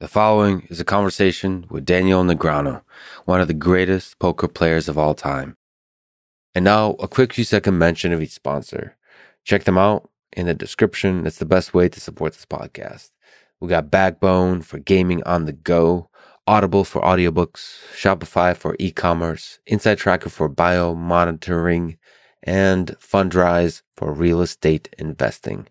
The 0.00 0.06
following 0.06 0.64
is 0.70 0.78
a 0.78 0.84
conversation 0.84 1.66
with 1.70 1.84
Daniel 1.84 2.22
Negreanu, 2.22 2.82
one 3.24 3.40
of 3.40 3.48
the 3.48 3.52
greatest 3.52 4.20
poker 4.20 4.46
players 4.46 4.88
of 4.88 4.96
all 4.96 5.12
time. 5.12 5.56
And 6.54 6.64
now, 6.64 6.90
a 7.00 7.08
quick 7.08 7.32
few 7.32 7.42
second 7.42 7.78
mention 7.78 8.12
of 8.12 8.22
each 8.22 8.30
sponsor. 8.30 8.96
Check 9.42 9.64
them 9.64 9.76
out 9.76 10.08
in 10.32 10.46
the 10.46 10.54
description. 10.54 11.26
It's 11.26 11.40
the 11.40 11.44
best 11.44 11.74
way 11.74 11.88
to 11.88 11.98
support 11.98 12.34
this 12.34 12.46
podcast. 12.46 13.10
We 13.58 13.66
got 13.66 13.90
Backbone 13.90 14.62
for 14.62 14.78
gaming 14.78 15.20
on 15.24 15.46
the 15.46 15.52
go, 15.52 16.10
Audible 16.46 16.84
for 16.84 17.02
audiobooks, 17.02 17.78
Shopify 17.92 18.56
for 18.56 18.76
e 18.78 18.92
commerce, 18.92 19.58
Inside 19.66 19.98
Tracker 19.98 20.30
for 20.30 20.48
bio 20.48 20.94
monitoring, 20.94 21.98
and 22.44 22.94
Fundrise 23.00 23.82
for 23.96 24.12
real 24.12 24.42
estate 24.42 24.94
investing. 24.96 25.66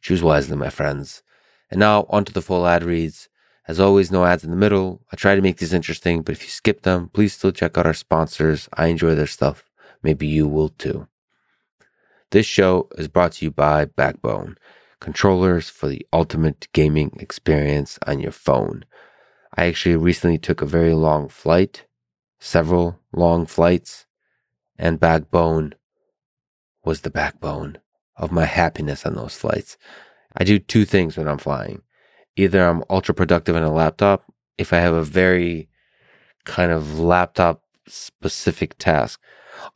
Choose 0.00 0.22
wisely, 0.22 0.56
my 0.56 0.70
friends. 0.70 1.24
And 1.72 1.80
now, 1.80 2.06
onto 2.08 2.32
the 2.32 2.40
full 2.40 2.68
ad 2.68 2.84
reads. 2.84 3.28
As 3.66 3.80
always, 3.80 4.12
no 4.12 4.24
ads 4.26 4.44
in 4.44 4.50
the 4.50 4.56
middle. 4.56 5.00
I 5.10 5.16
try 5.16 5.34
to 5.34 5.42
make 5.42 5.56
these 5.56 5.72
interesting, 5.72 6.22
but 6.22 6.32
if 6.32 6.42
you 6.42 6.50
skip 6.50 6.82
them, 6.82 7.08
please 7.08 7.32
still 7.32 7.52
check 7.52 7.78
out 7.78 7.86
our 7.86 7.94
sponsors. 7.94 8.68
I 8.74 8.88
enjoy 8.88 9.14
their 9.14 9.26
stuff. 9.26 9.64
Maybe 10.02 10.26
you 10.26 10.46
will 10.46 10.68
too. 10.68 11.08
This 12.30 12.44
show 12.44 12.88
is 12.98 13.08
brought 13.08 13.32
to 13.32 13.44
you 13.46 13.50
by 13.50 13.86
Backbone, 13.86 14.58
controllers 15.00 15.70
for 15.70 15.88
the 15.88 16.06
ultimate 16.12 16.68
gaming 16.72 17.16
experience 17.20 17.98
on 18.06 18.20
your 18.20 18.32
phone. 18.32 18.84
I 19.56 19.66
actually 19.66 19.96
recently 19.96 20.36
took 20.36 20.60
a 20.60 20.66
very 20.66 20.92
long 20.92 21.28
flight, 21.28 21.86
several 22.40 22.98
long 23.12 23.46
flights, 23.46 24.04
and 24.76 25.00
Backbone 25.00 25.74
was 26.84 27.00
the 27.00 27.10
backbone 27.10 27.78
of 28.16 28.30
my 28.30 28.44
happiness 28.44 29.06
on 29.06 29.14
those 29.14 29.36
flights. 29.36 29.78
I 30.36 30.44
do 30.44 30.58
two 30.58 30.84
things 30.84 31.16
when 31.16 31.28
I'm 31.28 31.38
flying 31.38 31.82
either 32.36 32.66
I'm 32.66 32.84
ultra 32.90 33.14
productive 33.14 33.56
in 33.56 33.62
a 33.62 33.72
laptop 33.72 34.24
if 34.58 34.72
I 34.72 34.78
have 34.78 34.94
a 34.94 35.04
very 35.04 35.68
kind 36.44 36.72
of 36.72 36.98
laptop 36.98 37.62
specific 37.86 38.76
task. 38.78 39.20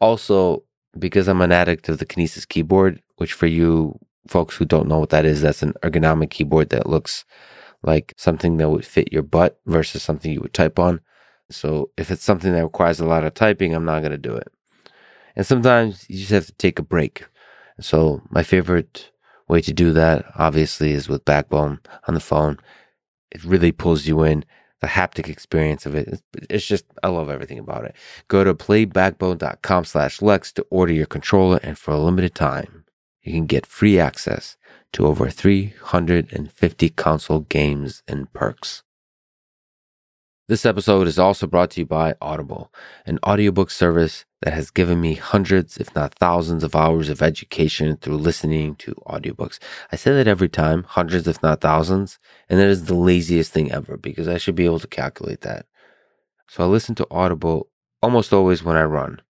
Also, 0.01 0.65
because 0.99 1.29
I'm 1.29 1.41
an 1.41 1.53
addict 1.53 1.89
of 1.89 1.99
the 1.99 2.07
Kinesis 2.07 2.47
keyboard, 2.47 3.03
which 3.17 3.33
for 3.33 3.47
you 3.47 3.99
folks 4.27 4.57
who 4.57 4.65
don't 4.65 4.89
know 4.89 4.99
what 4.99 5.11
that 5.11 5.25
is, 5.25 5.43
that's 5.43 5.63
an 5.63 5.75
ergonomic 5.83 6.31
keyboard 6.31 6.71
that 6.71 6.89
looks 6.89 7.25
like 7.83 8.15
something 8.17 8.57
that 8.57 8.71
would 8.71 8.85
fit 8.85 9.13
your 9.13 9.23
butt 9.23 9.61
versus 9.67 10.03
something 10.03 10.33
you 10.33 10.41
would 10.41 10.55
type 10.55 10.79
on. 10.79 11.01
So 11.51 11.91
if 11.97 12.11
it's 12.11 12.25
something 12.25 12.53
that 12.53 12.65
requires 12.65 13.01
a 13.01 13.07
lot 13.07 13.25
of 13.25 13.35
typing, 13.35 13.75
I'm 13.75 13.85
not 13.85 14.01
going 14.01 14.13
to 14.13 14.19
do 14.19 14.35
it. 14.35 14.49
And 15.37 15.47
sometimes 15.47 16.05
you 16.09 16.19
just 16.19 16.33
have 16.33 16.47
to 16.47 16.53
take 16.53 16.79
a 16.79 16.83
break. 16.83 17.27
So 17.81 18.23
my 18.31 18.43
favorite 18.43 19.13
way 19.49 19.61
to 19.63 19.73
do 19.73 19.93
that, 19.93 20.27
obviously, 20.37 20.93
is 20.93 21.09
with 21.09 21.25
Backbone 21.25 21.81
on 22.07 22.15
the 22.15 22.21
phone. 22.21 22.59
It 23.31 23.45
really 23.45 23.73
pulls 23.73 24.07
you 24.07 24.23
in. 24.23 24.45
The 24.81 24.87
haptic 24.87 25.29
experience 25.29 25.87
of 25.87 25.97
it. 25.97 26.23
It's 26.49 26.65
just, 26.65 26.85
I 27.03 27.09
love 27.09 27.31
everything 27.31 27.59
about 27.59 27.85
it. 27.85 27.97
Go 28.29 28.45
to 28.45 28.55
playbackbone.com 28.55 29.85
slash 29.85 30.23
Lex 30.23 30.53
to 30.53 30.65
order 30.71 30.93
your 30.93 31.07
controller. 31.07 31.59
And 31.65 31.77
for 31.77 31.91
a 31.91 31.99
limited 31.99 32.37
time, 32.37 32.85
you 33.21 33.33
can 33.33 33.47
get 33.47 33.67
free 33.67 33.99
access 33.99 34.57
to 34.93 35.07
over 35.07 35.31
350 35.31 36.89
console 36.91 37.41
games 37.41 38.05
and 38.07 38.33
perks. 38.33 38.85
This 40.47 40.65
episode 40.65 41.07
is 41.09 41.19
also 41.19 41.47
brought 41.47 41.73
to 41.73 41.81
you 41.81 41.87
by 41.87 42.15
Audible, 42.23 42.73
an 43.05 43.19
audiobook 43.27 43.71
service 43.71 44.25
that 44.43 44.55
has 44.55 44.71
given 44.71 45.01
me 45.01 45.15
hundreds, 45.15 45.79
if 45.79 45.95
not 45.95 46.15
thousands, 46.15 46.63
of 46.63 46.77
hours 46.77 47.09
of 47.09 47.23
education 47.23 47.97
through 47.97 48.17
listening 48.17 48.77
to 48.77 48.95
audiobooks. 49.07 49.59
I 49.91 49.97
say 49.97 50.13
that 50.13 50.29
every 50.29 50.49
time, 50.49 50.85
hundreds, 50.85 51.27
if 51.27 51.43
not 51.43 51.61
thousands, 51.61 52.19
and 52.49 52.59
that 52.59 52.69
is 52.69 52.85
the 52.85 52.95
laziest 52.95 53.53
thing 53.53 53.73
ever 53.73 53.97
because 53.97 54.29
I 54.29 54.39
should 54.39 54.55
be 54.55 54.65
able 54.65 54.79
to 54.79 54.87
calculate 54.87 55.41
that. 55.41 55.67
So 56.47 56.63
I 56.63 56.67
listen 56.67 56.95
to 56.97 57.07
Audible 57.11 57.69
almost 58.01 58.33
always 58.33 58.63
when 58.63 58.77
I 58.77 58.85
run, 58.85 59.21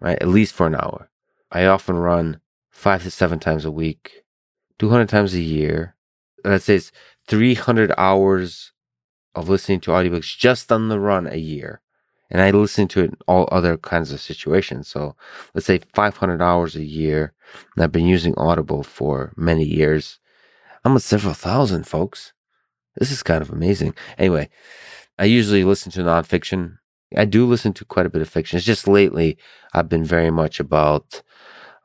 right? 0.00 0.20
At 0.20 0.28
least 0.28 0.54
for 0.54 0.66
an 0.66 0.74
hour. 0.74 1.10
I 1.50 1.64
often 1.64 1.96
run 1.96 2.40
five 2.70 3.02
to 3.02 3.10
seven 3.10 3.38
times 3.38 3.64
a 3.64 3.70
week, 3.70 4.22
200 4.78 5.08
times 5.08 5.34
a 5.34 5.40
year. 5.40 5.96
Let's 6.44 6.66
say 6.66 6.76
it's 6.76 6.92
300 7.26 7.92
hours 7.96 8.72
of 9.34 9.48
listening 9.48 9.80
to 9.80 9.90
audiobooks 9.90 10.36
just 10.36 10.70
on 10.70 10.88
the 10.88 11.00
run 11.00 11.26
a 11.26 11.36
year. 11.36 11.80
And 12.30 12.40
I 12.40 12.50
listen 12.50 12.86
to 12.88 13.00
it 13.00 13.10
in 13.10 13.16
all 13.26 13.48
other 13.50 13.76
kinds 13.76 14.12
of 14.12 14.20
situations. 14.20 14.88
So 14.88 15.16
let's 15.54 15.66
say 15.66 15.80
500 15.94 16.40
hours 16.40 16.76
a 16.76 16.84
year. 16.84 17.32
And 17.74 17.82
I've 17.84 17.92
been 17.92 18.06
using 18.06 18.34
Audible 18.36 18.82
for 18.82 19.32
many 19.36 19.64
years. 19.64 20.20
I'm 20.84 20.96
at 20.96 21.02
several 21.02 21.34
thousand, 21.34 21.86
folks. 21.86 22.32
This 22.96 23.10
is 23.10 23.22
kind 23.22 23.42
of 23.42 23.50
amazing. 23.50 23.94
Anyway, 24.16 24.48
I 25.18 25.24
usually 25.24 25.64
listen 25.64 25.90
to 25.92 26.00
nonfiction. 26.00 26.78
I 27.16 27.24
do 27.24 27.46
listen 27.46 27.72
to 27.74 27.84
quite 27.84 28.06
a 28.06 28.10
bit 28.10 28.22
of 28.22 28.28
fiction. 28.28 28.56
It's 28.56 28.66
just 28.66 28.86
lately 28.86 29.36
I've 29.74 29.88
been 29.88 30.04
very 30.04 30.30
much 30.30 30.60
about 30.60 31.22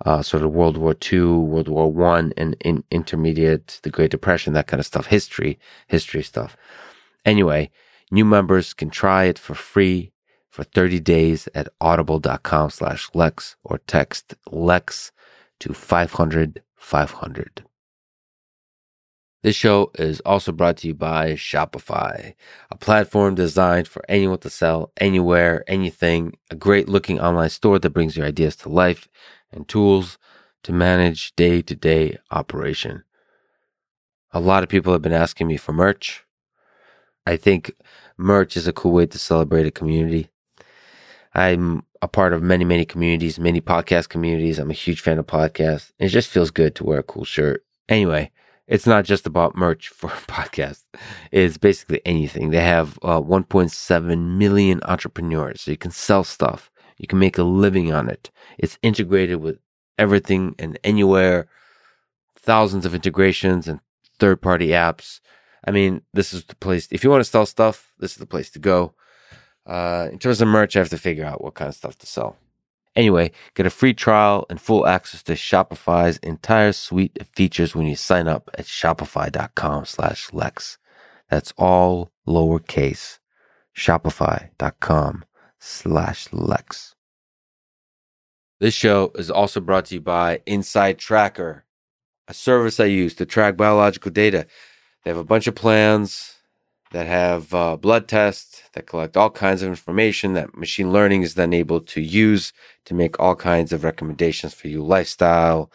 uh, 0.05 0.21
sort 0.21 0.43
of 0.43 0.51
World 0.51 0.77
War 0.77 0.95
II, 1.11 1.21
World 1.21 1.67
War 1.67 1.91
One, 1.91 2.33
and 2.37 2.55
in 2.61 2.83
intermediate, 2.91 3.79
the 3.83 3.89
Great 3.89 4.11
Depression, 4.11 4.53
that 4.53 4.67
kind 4.67 4.79
of 4.79 4.85
stuff, 4.85 5.07
history, 5.07 5.57
history 5.87 6.21
stuff. 6.21 6.57
Anyway, 7.23 7.71
new 8.11 8.25
members 8.25 8.73
can 8.73 8.89
try 8.89 9.25
it 9.25 9.39
for 9.39 9.55
free 9.55 10.11
for 10.55 10.63
30 10.63 11.01
days 11.01 11.49
at 11.53 11.67
audible.com 11.81 12.69
slash 12.69 13.09
Lex 13.13 13.57
or 13.65 13.77
text 13.79 14.35
Lex 14.49 15.11
to 15.59 15.73
500 15.73 16.63
500. 16.77 17.65
This 19.43 19.57
show 19.57 19.91
is 19.95 20.21
also 20.21 20.53
brought 20.53 20.77
to 20.77 20.87
you 20.87 20.93
by 20.93 21.33
Shopify, 21.33 22.35
a 22.71 22.77
platform 22.77 23.35
designed 23.35 23.89
for 23.89 24.05
anyone 24.07 24.37
to 24.39 24.49
sell 24.49 24.93
anywhere, 24.95 25.65
anything, 25.67 26.37
a 26.49 26.55
great 26.55 26.87
looking 26.87 27.19
online 27.19 27.49
store 27.49 27.77
that 27.79 27.89
brings 27.89 28.15
your 28.15 28.25
ideas 28.25 28.55
to 28.57 28.69
life 28.69 29.09
and 29.51 29.67
tools 29.67 30.17
to 30.63 30.71
manage 30.71 31.35
day 31.35 31.61
to 31.63 31.75
day 31.75 32.17
operation. 32.31 33.03
A 34.31 34.39
lot 34.39 34.63
of 34.63 34.69
people 34.69 34.93
have 34.93 35.01
been 35.01 35.11
asking 35.11 35.47
me 35.47 35.57
for 35.57 35.73
merch. 35.73 36.23
I 37.27 37.35
think 37.35 37.75
merch 38.17 38.55
is 38.55 38.67
a 38.69 38.73
cool 38.73 38.93
way 38.93 39.05
to 39.07 39.19
celebrate 39.19 39.67
a 39.67 39.71
community. 39.71 40.29
I'm 41.35 41.83
a 42.01 42.07
part 42.07 42.31
of 42.31 42.41
many, 42.41 42.63
many 42.63 42.85
communities, 42.85 43.37
many 43.37 43.59
podcast 43.59 44.07
communities. 44.07 44.57
I'm 44.57 44.71
a 44.71 44.73
huge 44.73 45.01
fan 45.01 45.19
of 45.19 45.27
podcasts. 45.27 45.91
It 45.99 46.07
just 46.07 46.29
feels 46.29 46.49
good 46.49 46.75
to 46.75 46.85
wear 46.85 46.99
a 46.99 47.03
cool 47.03 47.25
shirt. 47.25 47.65
Anyway, 47.89 48.31
it's 48.67 48.87
not 48.87 49.03
just 49.03 49.27
about 49.27 49.55
merch 49.55 49.89
for 49.89 50.09
podcasts. 50.27 50.85
It's 51.31 51.57
basically 51.57 52.01
anything. 52.05 52.49
They 52.51 52.61
have 52.61 52.97
uh, 53.01 53.19
1.7 53.19 54.37
million 54.37 54.79
entrepreneurs. 54.83 55.61
So 55.61 55.71
you 55.71 55.77
can 55.77 55.91
sell 55.91 56.23
stuff. 56.23 56.71
You 56.97 57.07
can 57.07 57.19
make 57.19 57.37
a 57.37 57.43
living 57.43 57.91
on 57.91 58.09
it. 58.09 58.31
It's 58.57 58.79
integrated 58.81 59.41
with 59.41 59.59
everything 59.99 60.55
and 60.57 60.79
anywhere. 60.85 61.47
Thousands 62.37 62.85
of 62.85 62.95
integrations 62.95 63.67
and 63.67 63.81
third 64.19 64.41
party 64.41 64.69
apps. 64.69 65.19
I 65.67 65.71
mean, 65.71 66.03
this 66.13 66.33
is 66.33 66.45
the 66.45 66.55
place. 66.55 66.87
If 66.91 67.03
you 67.03 67.09
want 67.09 67.25
to 67.25 67.29
sell 67.29 67.45
stuff, 67.45 67.91
this 67.99 68.11
is 68.13 68.17
the 68.17 68.25
place 68.25 68.49
to 68.51 68.59
go. 68.59 68.93
Uh, 69.65 70.09
in 70.11 70.19
terms 70.19 70.41
of 70.41 70.47
merch, 70.47 70.75
I 70.75 70.79
have 70.79 70.89
to 70.89 70.97
figure 70.97 71.25
out 71.25 71.43
what 71.43 71.55
kind 71.55 71.69
of 71.69 71.75
stuff 71.75 71.97
to 71.99 72.07
sell. 72.07 72.37
Anyway, 72.95 73.31
get 73.55 73.65
a 73.65 73.69
free 73.69 73.93
trial 73.93 74.45
and 74.49 74.61
full 74.61 74.87
access 74.87 75.21
to 75.23 75.33
Shopify's 75.33 76.17
entire 76.17 76.71
suite 76.71 77.17
of 77.19 77.27
features 77.27 77.75
when 77.75 77.87
you 77.87 77.95
sign 77.95 78.27
up 78.27 78.49
at 78.57 78.65
shopify.com 78.65 79.85
slash 79.85 80.31
Lex. 80.31 80.77
That's 81.29 81.53
all 81.57 82.11
lowercase. 82.27 83.19
Shopify.com 83.75 85.25
slash 85.59 86.27
Lex. 86.31 86.95
This 88.61 88.73
show 88.73 89.11
is 89.15 89.29
also 89.29 89.59
brought 89.59 89.85
to 89.85 89.95
you 89.95 90.01
by 90.01 90.41
Inside 90.45 90.97
Tracker, 90.97 91.65
a 92.29 92.33
service 92.33 92.79
I 92.79 92.85
use 92.85 93.13
to 93.15 93.25
track 93.25 93.57
biological 93.57 94.11
data. 94.11 94.47
They 95.03 95.11
have 95.11 95.17
a 95.17 95.25
bunch 95.25 95.47
of 95.47 95.55
plans 95.55 96.34
that 96.91 97.07
have 97.07 97.53
uh, 97.53 97.75
blood 97.77 98.07
tests 98.07 98.63
that 98.73 98.87
collect 98.87 99.17
all 99.17 99.29
kinds 99.29 99.61
of 99.61 99.69
information 99.69 100.33
that 100.33 100.55
machine 100.57 100.91
learning 100.91 101.23
is 101.23 101.35
then 101.35 101.53
able 101.53 101.81
to 101.81 102.01
use 102.01 102.53
to 102.85 102.93
make 102.93 103.19
all 103.19 103.35
kinds 103.35 103.73
of 103.73 103.83
recommendations 103.83 104.53
for 104.53 104.67
you 104.67 104.83
lifestyle 104.83 105.71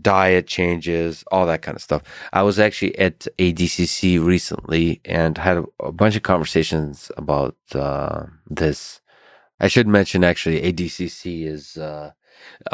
diet 0.00 0.46
changes 0.46 1.24
all 1.32 1.46
that 1.46 1.62
kind 1.62 1.76
of 1.76 1.82
stuff. 1.82 2.02
I 2.32 2.42
was 2.42 2.58
actually 2.58 2.98
at 2.98 3.26
adcc 3.38 4.24
recently 4.24 5.00
and 5.04 5.38
had 5.38 5.58
a, 5.58 5.64
a 5.80 5.92
bunch 5.92 6.16
of 6.16 6.22
conversations 6.22 7.10
about 7.16 7.56
uh, 7.74 8.26
this. 8.48 9.00
I 9.60 9.68
should 9.68 9.88
mention 9.88 10.24
actually 10.24 10.60
adcc 10.62 11.46
is 11.46 11.76
uh, 11.76 12.12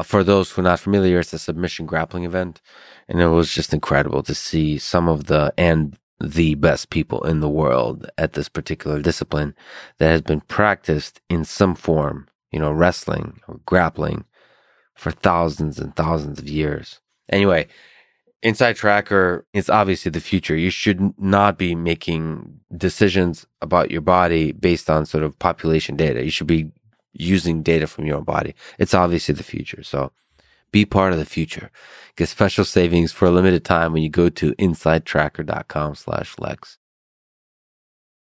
for 0.05 0.23
those 0.23 0.51
who 0.51 0.61
are 0.61 0.65
not 0.65 0.81
familiar 0.81 1.21
it's 1.21 1.33
a 1.33 1.39
submission 1.39 1.87
grappling 1.87 2.25
event 2.25 2.61
and 3.09 3.21
it 3.21 3.29
was 3.29 3.53
just 3.53 3.75
incredible 3.75 4.23
to 4.23 4.35
see 4.35 4.79
some 4.79 5.09
of 5.09 5.25
the 5.27 5.53
and 5.59 5.99
the 6.21 6.55
best 6.55 6.91
people 6.91 7.25
in 7.25 7.41
the 7.41 7.49
world 7.49 8.09
at 8.17 8.33
this 8.33 8.49
particular 8.49 9.01
discipline 9.01 9.55
that 9.99 10.09
has 10.09 10.23
been 10.23 10.41
practiced 10.41 11.21
in 11.29 11.45
some 11.45 11.75
form, 11.75 12.27
you 12.51 12.59
know, 12.59 12.73
wrestling 12.73 13.41
or 13.49 13.61
grappling 13.67 14.25
for 14.95 15.11
thousands 15.11 15.79
and 15.79 15.95
thousands 15.95 16.39
of 16.39 16.49
years. 16.49 17.01
Anyway, 17.31 17.67
Inside 18.43 18.77
Tracker 18.77 19.47
is 19.53 19.69
obviously 19.69 20.11
the 20.11 20.21
future. 20.21 20.57
You 20.57 20.71
should 20.71 21.19
not 21.19 21.59
be 21.59 21.75
making 21.75 22.61
decisions 22.77 23.47
about 23.61 23.91
your 23.91 24.03
body 24.03 24.53
based 24.53 24.89
on 24.89 25.07
sort 25.07 25.25
of 25.25 25.39
population 25.39 25.97
data. 25.97 26.25
You 26.25 26.31
should 26.31 26.47
be 26.47 26.71
using 27.13 27.63
data 27.63 27.87
from 27.87 28.07
your 28.07 28.19
own 28.19 28.25
body. 28.25 28.55
It's 28.79 28.95
obviously 28.95 29.35
the 29.35 29.43
future. 29.43 29.83
So 29.83 30.13
be 30.77 30.85
part 30.85 31.15
of 31.15 31.19
the 31.19 31.25
future. 31.25 31.71
Get 32.17 32.29
special 32.29 32.67
savings 32.67 33.11
for 33.11 33.25
a 33.25 33.31
limited 33.31 33.65
time 33.65 33.95
when 33.95 34.03
you 34.03 34.11
go 34.11 34.29
to 34.29 34.55
insidetracker.com 34.57 35.95
slash 35.95 36.39
Lex. 36.39 36.77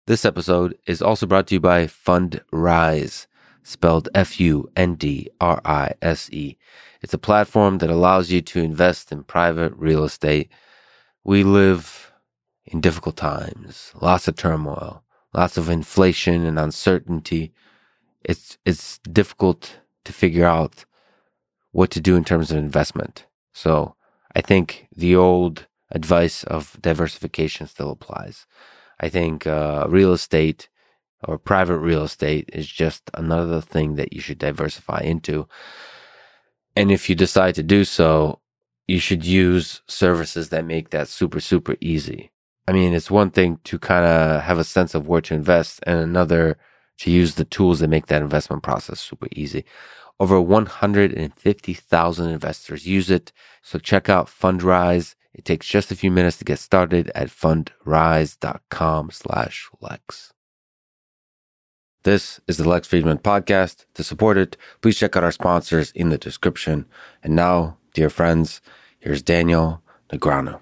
This 0.07 0.25
episode 0.25 0.77
is 0.85 1.01
also 1.01 1.25
brought 1.25 1.47
to 1.47 1.53
you 1.55 1.61
by 1.61 1.85
Fundrise, 1.85 3.27
spelled 3.63 4.09
F-U-N-D-R-I-S-E. 4.13 4.57
It's 7.01 7.13
a 7.13 7.17
platform 7.29 7.77
that 7.77 7.89
allows 7.89 8.29
you 8.29 8.41
to 8.41 8.59
invest 8.59 9.13
in 9.13 9.23
private 9.23 9.71
real 9.77 10.03
estate. 10.03 10.51
We 11.23 11.45
live 11.45 12.11
in 12.65 12.81
difficult 12.81 13.15
times, 13.15 13.93
lots 14.01 14.27
of 14.27 14.35
turmoil, 14.35 15.05
lots 15.33 15.55
of 15.55 15.69
inflation 15.69 16.45
and 16.45 16.59
uncertainty. 16.59 17.53
It's, 18.21 18.57
it's 18.65 18.97
difficult 18.97 19.79
to 20.03 20.11
figure 20.11 20.45
out 20.45 20.83
what 21.73 21.91
to 21.91 21.99
do 21.99 22.15
in 22.15 22.23
terms 22.23 22.51
of 22.51 22.57
investment. 22.57 23.25
So 23.53 23.95
I 24.33 24.41
think 24.41 24.87
the 24.95 25.15
old 25.15 25.67
advice 25.91 26.43
of 26.45 26.77
diversification 26.81 27.67
still 27.67 27.91
applies. 27.91 28.45
I 28.99 29.09
think 29.09 29.45
uh, 29.45 29.85
real 29.89 30.13
estate 30.13 30.69
or 31.25 31.37
private 31.37 31.79
real 31.79 32.03
estate 32.03 32.49
is 32.53 32.67
just 32.67 33.11
another 33.13 33.59
thing 33.59 33.95
that 33.95 34.13
you 34.13 34.21
should 34.21 34.39
diversify 34.39 35.01
into. 35.01 35.47
And 36.75 36.91
if 36.91 37.09
you 37.09 37.15
decide 37.15 37.55
to 37.55 37.63
do 37.63 37.83
so, 37.83 38.39
you 38.87 38.99
should 38.99 39.25
use 39.25 39.81
services 39.87 40.49
that 40.49 40.65
make 40.65 40.89
that 40.89 41.07
super, 41.07 41.39
super 41.39 41.75
easy. 41.79 42.31
I 42.67 42.71
mean, 42.71 42.93
it's 42.93 43.11
one 43.11 43.31
thing 43.31 43.59
to 43.65 43.79
kind 43.79 44.05
of 44.05 44.41
have 44.41 44.57
a 44.57 44.63
sense 44.63 44.95
of 44.95 45.07
where 45.07 45.21
to 45.21 45.33
invest 45.33 45.79
and 45.83 45.99
another 45.99 46.57
to 46.99 47.11
use 47.11 47.35
the 47.35 47.45
tools 47.45 47.79
that 47.79 47.89
make 47.89 48.07
that 48.07 48.21
investment 48.21 48.63
process 48.63 48.99
super 48.99 49.27
easy. 49.35 49.65
Over 50.23 50.39
150,000 50.39 52.29
investors 52.29 52.87
use 52.87 53.11
it. 53.11 53.33
So 53.61 53.77
check 53.77 54.07
out 54.07 54.27
Fundrise. 54.27 55.15
It 55.33 55.43
takes 55.43 55.67
just 55.67 55.91
a 55.91 55.97
few 55.97 56.11
minutes 56.11 56.37
to 56.37 56.45
get 56.45 56.59
started 56.59 57.11
at 57.13 57.27
fundrise.com 57.27 59.11
slash 59.11 59.69
Lex. 59.81 60.31
This 62.03 62.39
is 62.47 62.55
the 62.55 62.69
Lex 62.69 62.87
Fridman 62.87 63.21
podcast. 63.21 63.83
To 63.95 64.03
support 64.05 64.37
it, 64.37 64.55
please 64.79 64.97
check 64.97 65.17
out 65.17 65.25
our 65.25 65.31
sponsors 65.33 65.91
in 65.91 66.07
the 66.07 66.17
description. 66.17 66.85
And 67.21 67.35
now, 67.35 67.75
dear 67.93 68.09
friends, 68.09 68.61
here's 68.99 69.21
Daniel 69.21 69.81
Negreanu. 70.09 70.61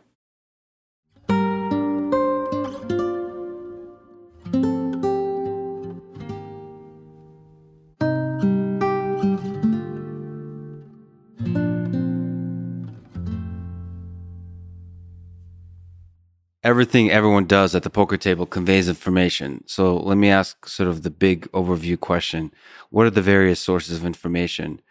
Everything 16.64 17.10
everyone 17.10 17.46
does 17.46 17.74
at 17.76 17.84
the 17.84 17.90
poker 17.90 18.18
table 18.18 18.46
conveys 18.46 18.88
information. 18.88 19.64
So 19.68 19.98
let 19.98 20.18
me 20.18 20.30
ask 20.30 20.68
sort 20.68 20.90
of 20.90 21.04
the 21.04 21.10
big 21.10 21.52
overview 21.52 22.00
question. 22.00 22.52
What 22.90 23.06
are 23.06 23.12
the 23.12 23.22
various 23.22 23.60
sources 23.60 23.98
of 23.98 24.06
information 24.06 24.82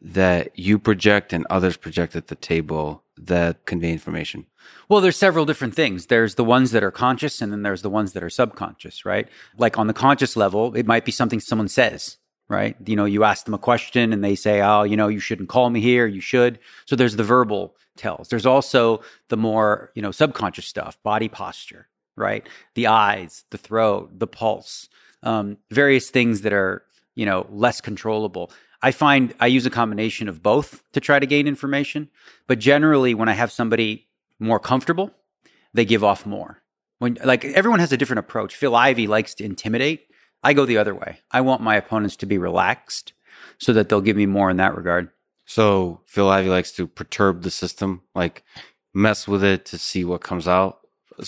that 0.00 0.56
you 0.56 0.78
project 0.78 1.32
and 1.32 1.46
others 1.50 1.76
project 1.76 2.14
at 2.14 2.28
the 2.28 2.34
table 2.34 3.02
that 3.16 3.64
convey 3.64 3.92
information? 3.92 4.46
Well, 4.88 5.00
there's 5.00 5.16
several 5.16 5.44
different 5.44 5.74
things. 5.74 6.06
There's 6.06 6.36
the 6.36 6.44
ones 6.44 6.70
that 6.72 6.84
are 6.84 6.90
conscious 6.90 7.40
and 7.40 7.52
then 7.52 7.62
there's 7.62 7.82
the 7.82 7.90
ones 7.90 8.12
that 8.12 8.22
are 8.22 8.30
subconscious, 8.30 9.04
right? 9.04 9.28
Like 9.56 9.78
on 9.78 9.86
the 9.86 9.94
conscious 9.94 10.36
level, 10.36 10.74
it 10.74 10.86
might 10.86 11.04
be 11.04 11.12
something 11.12 11.40
someone 11.40 11.68
says, 11.68 12.18
right? 12.48 12.76
You 12.86 12.96
know, 12.96 13.04
you 13.04 13.24
ask 13.24 13.44
them 13.44 13.54
a 13.54 13.58
question 13.58 14.12
and 14.12 14.24
they 14.24 14.34
say, 14.34 14.60
"Oh, 14.62 14.82
you 14.82 14.96
know, 14.96 15.08
you 15.08 15.20
shouldn't 15.20 15.48
call 15.48 15.70
me 15.70 15.80
here, 15.80 16.06
you 16.06 16.20
should." 16.20 16.58
So 16.86 16.96
there's 16.96 17.16
the 17.16 17.24
verbal 17.24 17.76
tells. 17.96 18.28
There's 18.28 18.46
also 18.46 19.02
the 19.28 19.36
more, 19.36 19.90
you 19.94 20.02
know, 20.02 20.10
subconscious 20.10 20.66
stuff, 20.66 21.02
body 21.02 21.28
posture, 21.28 21.88
right? 22.16 22.48
The 22.74 22.86
eyes, 22.86 23.44
the 23.50 23.58
throat, 23.58 24.18
the 24.18 24.26
pulse, 24.26 24.88
um, 25.22 25.58
various 25.70 26.10
things 26.10 26.42
that 26.42 26.52
are, 26.52 26.84
you 27.14 27.26
know, 27.26 27.46
less 27.50 27.80
controllable. 27.80 28.50
I 28.82 28.92
find 28.92 29.34
I 29.40 29.48
use 29.48 29.66
a 29.66 29.70
combination 29.70 30.28
of 30.28 30.42
both 30.42 30.82
to 30.92 31.00
try 31.00 31.18
to 31.18 31.26
gain 31.26 31.48
information, 31.48 32.08
but 32.46 32.58
generally 32.58 33.14
when 33.14 33.28
I 33.28 33.32
have 33.32 33.50
somebody 33.50 34.06
more 34.38 34.60
comfortable, 34.60 35.10
they 35.74 35.84
give 35.84 36.04
off 36.04 36.24
more. 36.24 36.62
When 36.98 37.18
like 37.24 37.44
everyone 37.44 37.80
has 37.80 37.92
a 37.92 37.96
different 37.96 38.20
approach. 38.20 38.56
Phil 38.56 38.74
Ivey 38.74 39.06
likes 39.06 39.34
to 39.34 39.44
intimidate. 39.44 40.07
I 40.42 40.52
go 40.52 40.64
the 40.64 40.78
other 40.78 40.94
way. 40.94 41.20
I 41.30 41.40
want 41.40 41.62
my 41.62 41.76
opponents 41.76 42.16
to 42.16 42.26
be 42.26 42.38
relaxed 42.38 43.12
so 43.58 43.72
that 43.72 43.88
they'll 43.88 44.00
give 44.00 44.16
me 44.16 44.26
more 44.26 44.50
in 44.50 44.56
that 44.58 44.76
regard. 44.76 45.10
So 45.44 46.02
Phil 46.06 46.28
Ivey 46.28 46.48
likes 46.48 46.72
to 46.72 46.86
perturb 46.86 47.42
the 47.42 47.50
system, 47.50 48.02
like 48.14 48.44
mess 48.94 49.26
with 49.26 49.42
it 49.42 49.64
to 49.66 49.78
see 49.78 50.04
what 50.04 50.22
comes 50.22 50.46
out. 50.46 50.80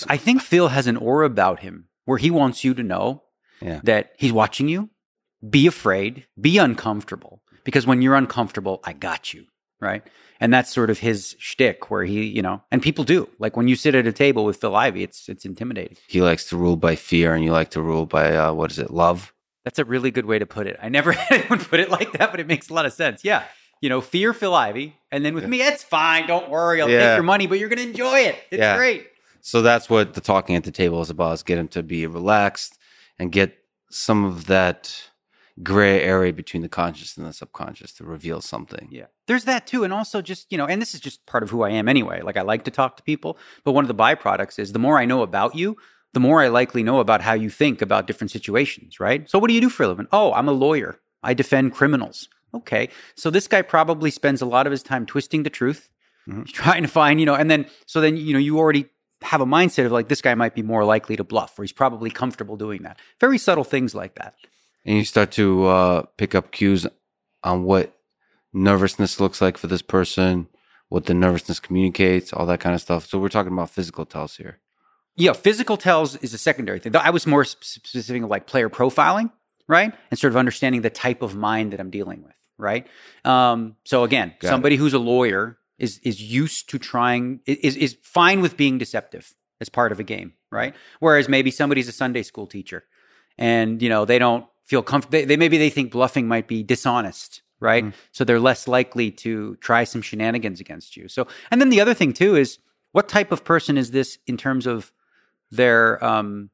I 0.07 0.17
think 0.17 0.43
Phil 0.43 0.69
has 0.69 0.87
an 0.87 0.97
aura 0.97 1.27
about 1.27 1.61
him 1.61 1.89
where 2.05 2.19
he 2.19 2.31
wants 2.31 2.63
you 2.63 2.75
to 2.75 2.83
know 2.83 3.25
yeah. 3.61 3.81
that 3.85 4.13
he's 4.17 4.33
watching 4.33 4.69
you. 4.69 4.91
Be 5.49 5.67
afraid, 5.67 6.27
be 6.39 6.59
uncomfortable, 6.59 7.41
because 7.65 7.87
when 7.87 8.03
you're 8.03 8.15
uncomfortable, 8.15 8.81
I 8.85 8.93
got 8.93 9.33
you, 9.33 9.47
right? 9.81 10.03
And 10.41 10.53
that's 10.53 10.73
sort 10.73 10.91
of 10.91 10.99
his 10.99 11.37
shtick, 11.39 11.91
where 11.91 12.05
he, 12.05 12.25
you 12.25 12.43
know, 12.43 12.63
and 12.71 12.83
people 12.83 13.05
do. 13.05 13.29
Like 13.39 13.57
when 13.57 13.69
you 13.69 13.77
sit 13.77 13.95
at 13.95 14.07
a 14.07 14.13
table 14.13 14.45
with 14.45 14.57
Phil 14.57 14.75
Ivey, 14.75 15.03
it's 15.03 15.29
it's 15.29 15.45
intimidating. 15.45 15.97
He 16.09 16.23
likes 16.23 16.49
to 16.51 16.57
rule 16.57 16.77
by 16.77 16.97
fear, 16.97 17.35
and 17.35 17.45
you 17.45 17.53
like 17.53 17.71
to 17.71 17.83
rule 17.83 18.07
by 18.07 18.37
uh, 18.37 18.53
what 18.53 18.71
is 18.71 18.79
it, 18.79 18.91
love? 18.91 19.33
That's 19.65 19.79
a 19.79 19.85
really 19.85 20.11
good 20.11 20.25
way 20.25 20.39
to 20.39 20.47
put 20.47 20.67
it. 20.67 20.79
I 20.83 20.89
never 20.89 21.13
had 21.13 21.41
anyone 21.41 21.59
put 21.59 21.81
it 21.81 21.91
like 21.91 22.13
that, 22.13 22.31
but 22.31 22.41
it 22.41 22.47
makes 22.47 22.71
a 22.71 22.75
lot 22.75 22.87
of 22.87 22.93
sense. 22.93 23.25
Yeah, 23.25 23.45
you 23.81 23.89
know, 23.89 24.01
fear 24.01 24.33
Phil 24.33 24.55
Ivey. 24.55 24.97
And 25.11 25.25
then 25.25 25.35
with 25.35 25.45
yeah. 25.45 25.51
me, 25.51 25.63
it's 25.63 25.83
fine. 25.83 26.27
Don't 26.27 26.51
worry. 26.51 26.81
I'll 26.81 26.91
yeah. 26.91 27.11
take 27.11 27.17
your 27.17 27.25
money, 27.25 27.47
but 27.47 27.59
you're 27.59 27.69
going 27.69 27.79
to 27.79 27.89
enjoy 27.89 28.21
it. 28.21 28.37
It's 28.51 28.61
yeah. 28.61 28.77
great. 28.77 29.07
So 29.41 29.63
that's 29.63 29.89
what 29.89 30.15
the 30.15 30.21
talking 30.21 30.55
at 30.57 30.65
the 30.65 30.71
table 30.71 31.01
is 31.01 31.11
about 31.11 31.33
is 31.33 31.43
get 31.43 31.59
him 31.59 31.69
to 31.69 31.83
be 31.83 32.07
relaxed 32.07 32.79
and 33.19 33.33
get 33.33 33.57
some 33.91 34.25
of 34.25 34.47
that 34.47 35.11
gray 35.63 36.03
area 36.03 36.33
between 36.33 36.63
the 36.63 36.69
conscious 36.69 37.17
and 37.17 37.27
the 37.27 37.33
subconscious 37.33 37.93
to 37.95 38.05
reveal 38.05 38.41
something. 38.41 38.89
Yeah. 38.91 39.07
There's 39.31 39.45
that 39.45 39.65
too. 39.65 39.85
And 39.85 39.93
also 39.93 40.21
just, 40.21 40.51
you 40.51 40.59
know, 40.59 40.67
and 40.67 40.83
this 40.83 40.93
is 40.93 40.99
just 40.99 41.25
part 41.25 41.45
of 41.45 41.51
who 41.51 41.63
I 41.63 41.71
am 41.71 41.89
anyway. 41.89 42.21
Like 42.21 42.37
I 42.37 42.43
like 42.43 42.65
to 42.65 42.71
talk 42.73 42.97
to 42.97 43.03
people, 43.05 43.39
but 43.63 43.71
one 43.71 43.85
of 43.85 43.87
the 43.87 43.95
byproducts 43.95 44.59
is 44.59 44.73
the 44.73 44.81
more 44.81 44.99
I 44.99 45.05
know 45.05 45.23
about 45.23 45.55
you, 45.55 45.77
the 46.13 46.19
more 46.19 46.43
I 46.43 46.49
likely 46.49 46.83
know 46.83 46.99
about 46.99 47.21
how 47.21 47.35
you 47.35 47.49
think 47.49 47.81
about 47.81 48.09
different 48.09 48.33
situations, 48.33 48.99
right? 48.99 49.31
So 49.31 49.39
what 49.39 49.47
do 49.47 49.55
you 49.55 49.61
do 49.61 49.69
for 49.69 49.85
a 49.85 49.87
living? 49.87 50.09
Oh, 50.11 50.33
I'm 50.33 50.49
a 50.49 50.53
lawyer. 50.53 50.99
I 51.23 51.35
defend 51.35 51.75
criminals. 51.75 52.29
Okay. 52.55 52.89
So 53.15 53.31
this 53.31 53.47
guy 53.47 53.63
probably 53.63 54.11
spends 54.11 54.43
a 54.43 54.47
lot 54.47 54.67
of 54.67 54.73
his 54.73 54.83
time 54.83 55.07
twisting 55.07 55.45
the 55.45 55.49
truth, 55.51 55.89
mm-hmm. 56.29 56.43
trying 56.47 56.83
to 56.83 56.89
find, 56.89 57.21
you 57.21 57.27
know, 57.27 57.37
and 57.37 57.49
then, 57.49 57.67
so 57.87 58.01
then, 58.01 58.17
you 58.17 58.33
know, 58.33 58.41
you 58.41 58.59
already 58.59 58.87
have 59.23 59.41
a 59.41 59.47
mindset 59.47 59.87
of 59.87 59.93
like, 59.93 60.09
this 60.09 60.23
guy 60.23 60.35
might 60.35 60.57
be 60.57 60.63
more 60.63 60.85
likely 60.85 61.15
to 61.15 61.23
bluff, 61.23 61.57
or 61.57 61.63
he's 61.63 61.71
probably 61.71 62.11
comfortable 62.11 62.57
doing 62.57 62.83
that. 62.83 62.99
Very 63.21 63.39
subtle 63.39 63.63
things 63.63 63.95
like 63.95 64.17
that. 64.17 64.35
And 64.85 64.97
you 64.97 65.05
start 65.05 65.31
to 65.33 65.67
uh, 65.67 66.03
pick 66.17 66.35
up 66.35 66.51
cues 66.51 66.85
on 67.45 67.63
what 67.63 67.95
nervousness 68.53 69.21
looks 69.21 69.41
like 69.41 69.57
for 69.59 69.67
this 69.67 69.83
person, 69.83 70.49
what 70.89 71.07
the 71.07 71.15
nervousness 71.15 71.61
communicates, 71.61 72.33
all 72.33 72.47
that 72.47 72.61
kind 72.61 72.75
of 72.75 72.81
stuff. 72.81 73.07
So 73.07 73.19
we're 73.19 73.29
talking 73.29 73.53
about 73.53 73.71
physical 73.71 74.05
tells 74.05 74.37
here. 74.37 74.59
Yeah, 75.17 75.33
physical 75.33 75.77
tells 75.77 76.17
is 76.17 76.33
a 76.35 76.39
secondary 76.39 76.79
thing. 76.79 76.95
I 76.97 77.11
was 77.11 77.27
more 77.27 77.45
specific 77.45 78.23
of 78.23 78.31
like 78.31 78.47
player 78.47 78.71
profiling, 78.71 79.31
right? 79.69 79.93
And 80.11 80.19
sort 80.19 80.33
of 80.33 80.37
understanding 80.37 80.83
the 80.83 80.91
type 80.91 81.23
of 81.23 81.37
mind 81.37 81.73
that 81.73 81.81
I'm 81.81 81.91
dealing 81.91 82.23
with 82.23 82.35
right? 82.61 82.87
Um, 83.25 83.77
so 83.85 84.05
again, 84.05 84.35
Got 84.39 84.49
somebody 84.51 84.77
it. 84.77 84.79
who's 84.79 84.95
a 84.95 84.99
lawyer 84.99 85.59
is 85.79 85.99
is 86.01 86.23
used 86.23 86.69
to 86.71 86.79
trying 86.79 87.41
is 87.47 87.77
is 87.77 87.97
fine 88.03 88.41
with 88.41 88.57
being 88.57 88.79
deceptive 88.79 89.35
as 89.61 89.69
part 89.69 89.93
of 89.93 89.99
a 89.99 90.05
game, 90.05 90.35
right? 90.51 90.75
Whereas 91.01 91.29
maybe 91.29 91.51
somebody's 91.51 91.89
a 91.89 91.93
Sunday 91.93 92.23
school 92.23 92.47
teacher, 92.47 92.85
and 93.39 93.83
you 93.83 93.89
know 93.89 94.05
they 94.05 94.19
don't 94.19 94.47
feel 94.65 94.83
comfortable. 94.83 95.13
They, 95.13 95.25
they, 95.25 95.37
maybe 95.37 95.59
they 95.59 95.71
think 95.71 95.91
bluffing 95.91 96.29
might 96.29 96.47
be 96.47 96.63
dishonest, 96.63 97.43
right? 97.61 97.85
Mm. 97.85 97.93
So 98.13 98.25
they're 98.25 98.41
less 98.41 98.67
likely 98.67 99.11
to 99.13 99.57
try 99.57 99.85
some 99.85 100.03
shenanigans 100.03 100.61
against 100.61 100.97
you. 100.97 101.09
So, 101.09 101.27
and 101.51 101.61
then 101.61 101.69
the 101.71 101.81
other 101.81 101.95
thing 101.95 102.13
too 102.13 102.35
is 102.37 102.59
what 102.93 103.09
type 103.09 103.31
of 103.31 103.45
person 103.45 103.79
is 103.79 103.91
this 103.91 104.19
in 104.27 104.37
terms 104.37 104.67
of 104.67 104.93
their 105.51 106.03
um, 106.05 106.51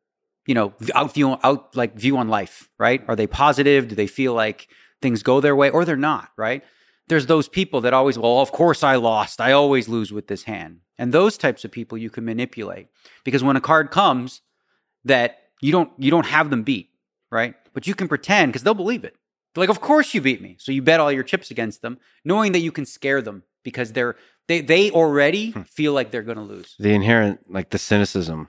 you 0.47 0.55
know 0.55 0.75
out 0.95 1.15
view 1.15 1.39
out 1.43 1.75
like 1.77 1.95
view 1.95 2.17
on 2.17 2.29
life, 2.29 2.69
right? 2.79 3.03
Are 3.09 3.17
they 3.17 3.27
positive? 3.27 3.89
Do 3.89 3.95
they 3.95 4.07
feel 4.07 4.35
like 4.35 4.69
things 5.03 5.23
go 5.23 5.41
their 5.41 5.57
way 5.57 5.71
or 5.71 5.85
they're 5.85 5.97
not, 5.97 6.31
right? 6.37 6.65
There's 7.09 7.27
those 7.27 7.49
people 7.49 7.81
that 7.83 7.95
always, 7.95 8.19
well, 8.19 8.41
of 8.41 8.51
course 8.51 8.83
I 8.83 8.97
lost. 8.97 9.41
I 9.41 9.53
always 9.53 9.89
lose 9.89 10.13
with 10.13 10.27
this 10.27 10.45
hand. 10.45 10.81
And 10.99 11.13
those 11.13 11.39
types 11.39 11.65
of 11.65 11.71
people 11.71 11.97
you 11.97 12.11
can 12.11 12.25
manipulate 12.25 12.89
because 13.23 13.45
when 13.45 13.57
a 13.57 13.61
card 13.61 13.91
comes 13.91 14.41
that 15.05 15.39
you 15.61 15.73
don't 15.73 15.91
you 15.99 16.11
don't 16.11 16.27
have 16.27 16.51
them 16.51 16.63
beat, 16.63 16.91
right? 17.31 17.55
But 17.73 17.87
you 17.87 17.95
can 17.95 18.09
pretend 18.09 18.53
because 18.53 18.63
they'll 18.63 18.75
believe 18.75 19.05
it. 19.05 19.15
They're 19.57 19.63
like, 19.63 19.71
of 19.71 19.81
course 19.81 20.13
you 20.13 20.21
beat 20.21 20.43
me. 20.43 20.57
So 20.59 20.71
you 20.71 20.83
bet 20.83 21.01
all 21.01 21.11
your 21.11 21.23
chips 21.23 21.51
against 21.51 21.81
them, 21.81 21.99
knowing 22.27 22.53
that 22.53 22.59
you 22.59 22.71
can 22.71 22.85
scare 22.85 23.23
them 23.23 23.43
because 23.65 23.93
they're 23.93 24.17
They 24.49 24.61
they 24.61 24.91
already 24.91 25.53
feel 25.67 25.95
like 25.95 26.11
they're 26.11 26.23
going 26.23 26.37
to 26.37 26.43
lose. 26.45 26.75
The 26.79 26.93
inherent, 26.93 27.51
like 27.51 27.71
the 27.71 27.79
cynicism. 27.79 28.49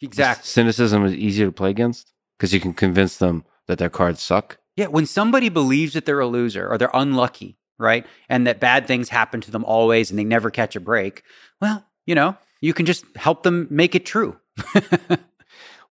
Exactly. 0.00 0.44
Cynicism 0.44 1.04
is 1.04 1.14
easier 1.14 1.46
to 1.46 1.52
play 1.52 1.70
against 1.70 2.12
because 2.36 2.52
you 2.52 2.58
can 2.60 2.74
convince 2.74 3.16
them 3.16 3.44
that 3.68 3.78
their 3.78 3.88
cards 3.88 4.20
suck. 4.20 4.58
Yeah, 4.76 4.86
when 4.86 5.06
somebody 5.06 5.48
believes 5.48 5.92
that 5.94 6.06
they're 6.06 6.20
a 6.20 6.26
loser 6.26 6.68
or 6.68 6.76
they're 6.76 6.90
unlucky, 6.92 7.56
right? 7.78 8.04
And 8.28 8.46
that 8.46 8.58
bad 8.60 8.86
things 8.86 9.08
happen 9.08 9.40
to 9.42 9.50
them 9.50 9.64
always 9.64 10.10
and 10.10 10.18
they 10.18 10.24
never 10.24 10.50
catch 10.50 10.76
a 10.76 10.80
break, 10.80 11.22
well, 11.60 11.84
you 12.04 12.14
know, 12.14 12.36
you 12.60 12.74
can 12.74 12.84
just 12.84 13.04
help 13.16 13.42
them 13.42 13.66
make 13.70 13.94
it 13.94 14.04
true. 14.06 14.38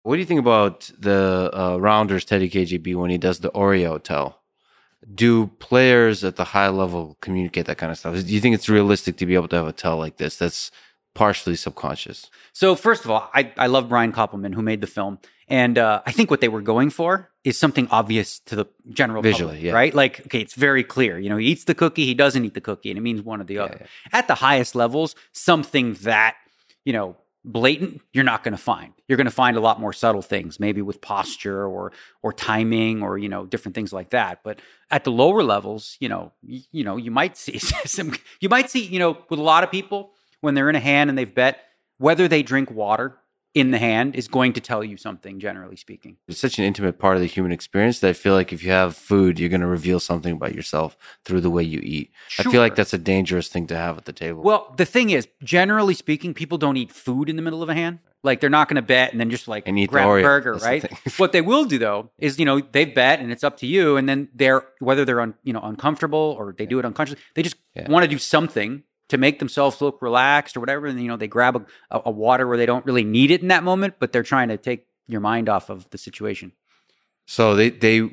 what 0.03 0.15
do 0.15 0.19
you 0.19 0.25
think 0.27 0.41
about 0.41 0.91
the 0.99 1.51
uh, 1.53 1.77
Rounders 1.79 2.25
Teddy 2.25 2.49
KGB 2.49 2.95
when 2.95 3.11
he 3.11 3.19
does 3.19 3.41
the 3.41 3.51
Oreo 3.51 4.03
tell? 4.03 4.40
Do 5.15 5.47
players 5.59 6.25
at 6.25 6.37
the 6.37 6.45
high 6.45 6.69
level 6.69 7.17
communicate 7.21 7.67
that 7.67 7.79
kind 7.79 7.91
of 7.91 7.99
stuff? 7.99 8.15
Do 8.15 8.21
you 8.21 8.41
think 8.41 8.55
it's 8.55 8.69
realistic 8.69 9.17
to 9.19 9.27
be 9.27 9.35
able 9.35 9.49
to 9.49 9.57
have 9.57 9.67
a 9.67 9.73
tell 9.73 9.97
like 9.97 10.19
this 10.19 10.37
that's 10.37 10.71
partially 11.15 11.57
subconscious? 11.57 12.31
So, 12.53 12.75
first 12.75 13.05
of 13.05 13.11
all, 13.11 13.31
I, 13.35 13.53
I 13.57 13.67
love 13.67 13.89
Brian 13.89 14.13
Koppelman, 14.13 14.55
who 14.55 14.63
made 14.63 14.81
the 14.81 14.87
film. 14.87 15.19
And 15.49 15.79
uh, 15.79 16.01
I 16.07 16.13
think 16.13 16.31
what 16.31 16.41
they 16.41 16.49
were 16.49 16.63
going 16.63 16.91
for 16.91 17.29
is 17.43 17.59
something 17.59 17.89
obvious 17.91 18.39
to 18.41 18.55
the 18.55 18.67
general 18.91 19.21
Visually, 19.21 19.55
public, 19.55 19.65
yeah. 19.65 19.73
right? 19.73 19.93
Like, 19.93 20.21
okay, 20.27 20.41
it's 20.41 20.55
very 20.55 20.85
clear. 20.85 21.19
You 21.19 21.29
know, 21.29 21.39
he 21.39 21.47
eats 21.47 21.65
the 21.65 21.75
cookie, 21.75 22.05
he 22.07 22.15
doesn't 22.15 22.45
eat 22.45 22.55
the 22.55 22.61
cookie, 22.61 22.91
and 22.91 22.97
it 22.99 23.01
means 23.01 23.21
one 23.23 23.41
or 23.41 23.45
the 23.45 23.59
other. 23.59 23.79
yeah. 23.81 23.87
At 24.13 24.29
the 24.29 24.37
highest 24.37 24.77
levels, 24.77 25.17
something 25.33 25.95
that, 26.03 26.37
you 26.85 26.93
know, 26.93 27.17
blatant, 27.45 28.01
you're 28.13 28.25
not 28.25 28.43
going 28.45 28.53
to 28.53 28.63
find. 28.63 28.93
You're 29.09 29.17
going 29.17 29.27
to 29.27 29.31
find 29.31 29.57
a 29.57 29.61
lot 29.61 29.81
more 29.81 29.93
subtle 29.93 30.23
things, 30.23 30.61
maybe 30.61 30.83
with 30.83 31.01
posture 31.01 31.67
or 31.67 31.93
or 32.23 32.33
timing 32.33 33.03
or 33.03 33.19
you 33.19 33.29
know 33.29 33.47
different 33.47 33.75
things 33.75 33.93
like 33.93 34.11
that. 34.11 34.41
But 34.43 34.61
at 34.91 35.05
the 35.05 35.13
lower 35.13 35.43
levels, 35.43 35.97
you 36.01 36.09
know, 36.09 36.33
y- 36.43 36.61
you 36.73 36.85
know, 36.85 36.97
you 36.97 37.11
might 37.11 37.37
see 37.37 37.59
some. 37.87 38.15
You 38.41 38.49
might 38.49 38.71
see, 38.71 38.85
you 38.85 38.99
know, 38.99 39.19
with 39.29 39.39
a 39.39 39.43
lot 39.43 39.65
of 39.65 39.71
people 39.71 40.13
when 40.41 40.55
they're 40.55 40.71
in 40.71 40.77
a 40.77 40.81
hand 40.81 41.11
and 41.11 41.19
they've 41.19 41.35
bet 41.35 41.61
whether 41.99 42.29
they 42.29 42.43
drink 42.43 42.71
water 42.71 43.19
in 43.53 43.73
the 43.73 43.79
hand 43.79 44.15
is 44.15 44.29
going 44.29 44.53
to 44.53 44.61
tell 44.61 44.85
you 44.85 44.97
something, 44.97 45.41
generally 45.41 45.77
speaking. 45.77 46.17
It's 46.29 46.39
such 46.39 46.59
an 46.59 46.65
intimate 46.65 46.99
part 46.99 47.17
of 47.17 47.21
the 47.21 47.27
human 47.27 47.51
experience 47.51 47.99
that 48.01 48.09
I 48.11 48.13
feel 48.13 48.35
like 48.35 48.53
if 48.53 48.63
you 48.63 48.71
have 48.71 48.97
food, 48.97 49.41
you're 49.41 49.49
going 49.49 49.61
to 49.61 49.67
reveal 49.67 49.99
something 49.99 50.33
about 50.35 50.55
yourself 50.55 50.97
through 51.25 51.41
the 51.41 51.51
way 51.51 51.63
you 51.63 51.81
eat. 51.83 52.13
I 52.39 52.45
feel 52.45 52.61
like 52.61 52.77
that's 52.77 52.95
a 52.95 52.99
dangerous 52.99 53.49
thing 53.49 53.67
to 53.69 53.77
have 53.77 53.99
at 53.99 54.05
the 54.05 54.13
table. 54.13 54.43
Well, 54.43 54.73
the 54.77 54.87
thing 54.87 55.11
is, 55.11 55.27
generally 55.43 55.95
speaking, 55.95 56.33
people 56.35 56.59
don't 56.59 56.77
eat 56.77 56.93
food 56.93 57.29
in 57.29 57.37
the 57.37 57.43
middle 57.43 57.63
of 57.63 57.69
a 57.69 57.75
hand. 57.75 57.99
Like 58.23 58.41
they're 58.41 58.51
not 58.51 58.69
going 58.69 58.77
to 58.77 58.83
bet 58.83 59.13
and 59.13 59.21
then 59.21 59.31
just 59.31 59.49
like 59.49 59.67
And 59.67 59.79
the 59.79 59.87
grab 59.87 60.07
a 60.07 60.23
burger, 60.23 60.53
That's 60.53 60.65
right? 60.65 60.83
thing. 60.83 60.99
what 61.17 61.33
they 61.33 61.41
will 61.41 61.65
do 61.65 61.79
though 61.79 62.11
is, 62.19 62.39
you 62.39 62.45
know, 62.45 62.61
they 62.61 62.85
bet 62.85 63.19
and 63.19 63.33
it's 63.33 63.43
up 63.43 63.57
to 63.59 63.67
you. 63.67 63.97
And 63.97 64.07
then 64.07 64.29
they're 64.35 64.63
whether 64.79 65.07
they're 65.07 65.23
un, 65.23 65.35
you 65.43 65.55
know 65.55 65.61
uncomfortable 65.63 66.37
or 66.39 66.55
they 66.57 66.67
do 66.67 66.79
it 66.79 66.85
unconsciously, 66.85 67.23
they 67.35 67.43
just 67.43 67.57
Yeah. 67.75 67.91
want 67.91 68.03
to 68.05 68.09
do 68.09 68.19
something 68.19 68.83
to 69.11 69.19
make 69.19 69.39
themselves 69.39 69.81
look 69.81 70.01
relaxed 70.01 70.57
or 70.57 70.61
whatever. 70.61 70.87
And 70.87 71.01
you 71.01 71.09
know, 71.09 71.17
they 71.17 71.29
grab 71.29 71.67
a, 71.91 72.01
a, 72.05 72.11
water 72.11 72.47
where 72.47 72.57
they 72.57 72.67
don't 72.67 72.87
really 72.87 73.05
need 73.05 73.31
it 73.31 73.43
in 73.43 73.49
that 73.49 73.63
moment, 73.63 73.95
but 73.99 74.13
they're 74.13 74.23
trying 74.23 74.49
to 74.49 74.57
take 74.57 74.87
your 75.07 75.21
mind 75.21 75.49
off 75.49 75.69
of 75.69 75.89
the 75.91 75.99
situation. 75.99 76.53
So 77.27 77.55
they 77.55 77.71
they 77.71 78.11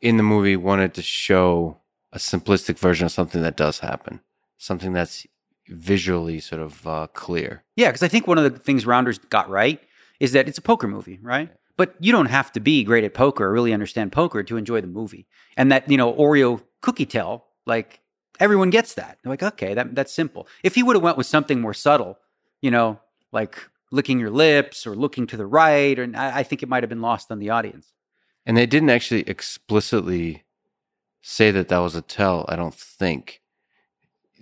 in 0.00 0.16
the 0.16 0.22
movie 0.22 0.56
wanted 0.56 0.94
to 0.94 1.02
show 1.02 1.78
a 2.12 2.18
simplistic 2.18 2.78
version 2.78 3.06
of 3.06 3.12
something 3.12 3.42
that 3.42 3.56
does 3.56 3.78
happen, 3.78 4.20
something 4.58 4.92
that's 4.92 5.26
visually 5.68 6.40
sort 6.40 6.60
of 6.60 6.86
uh, 6.86 7.06
clear. 7.14 7.64
Yeah, 7.76 7.88
because 7.88 8.02
I 8.02 8.08
think 8.08 8.26
one 8.26 8.38
of 8.38 8.44
the 8.44 8.58
things 8.58 8.84
Rounders 8.84 9.18
got 9.18 9.48
right 9.48 9.80
is 10.20 10.32
that 10.32 10.48
it's 10.48 10.58
a 10.58 10.62
poker 10.62 10.86
movie, 10.86 11.18
right? 11.22 11.50
But 11.76 11.94
you 12.00 12.12
don't 12.12 12.26
have 12.26 12.52
to 12.52 12.60
be 12.60 12.84
great 12.84 13.04
at 13.04 13.14
poker 13.14 13.46
or 13.46 13.52
really 13.52 13.72
understand 13.72 14.12
poker 14.12 14.42
to 14.42 14.56
enjoy 14.56 14.80
the 14.80 14.86
movie. 14.86 15.26
And 15.56 15.72
that, 15.72 15.90
you 15.90 15.96
know, 15.96 16.12
Oreo 16.12 16.62
cookie 16.80 17.06
tell, 17.06 17.46
like 17.64 18.01
everyone 18.40 18.70
gets 18.70 18.94
that. 18.94 19.18
They're 19.22 19.30
like, 19.30 19.42
okay, 19.42 19.74
that, 19.74 19.94
that's 19.94 20.12
simple. 20.12 20.46
If 20.62 20.74
he 20.74 20.82
would 20.82 20.96
have 20.96 21.02
went 21.02 21.16
with 21.16 21.26
something 21.26 21.60
more 21.60 21.74
subtle, 21.74 22.18
you 22.60 22.70
know, 22.70 23.00
like 23.32 23.68
licking 23.90 24.18
your 24.18 24.30
lips 24.30 24.86
or 24.86 24.94
looking 24.94 25.26
to 25.28 25.36
the 25.36 25.46
right, 25.46 25.98
or 25.98 26.10
I, 26.16 26.40
I 26.40 26.42
think 26.42 26.62
it 26.62 26.68
might 26.68 26.82
have 26.82 26.90
been 26.90 27.02
lost 27.02 27.30
on 27.30 27.38
the 27.38 27.50
audience. 27.50 27.92
And 28.44 28.56
they 28.56 28.66
didn't 28.66 28.90
actually 28.90 29.22
explicitly 29.28 30.44
say 31.20 31.50
that 31.52 31.68
that 31.68 31.78
was 31.78 31.94
a 31.94 32.02
tell. 32.02 32.44
I 32.48 32.56
don't 32.56 32.74
think. 32.74 33.40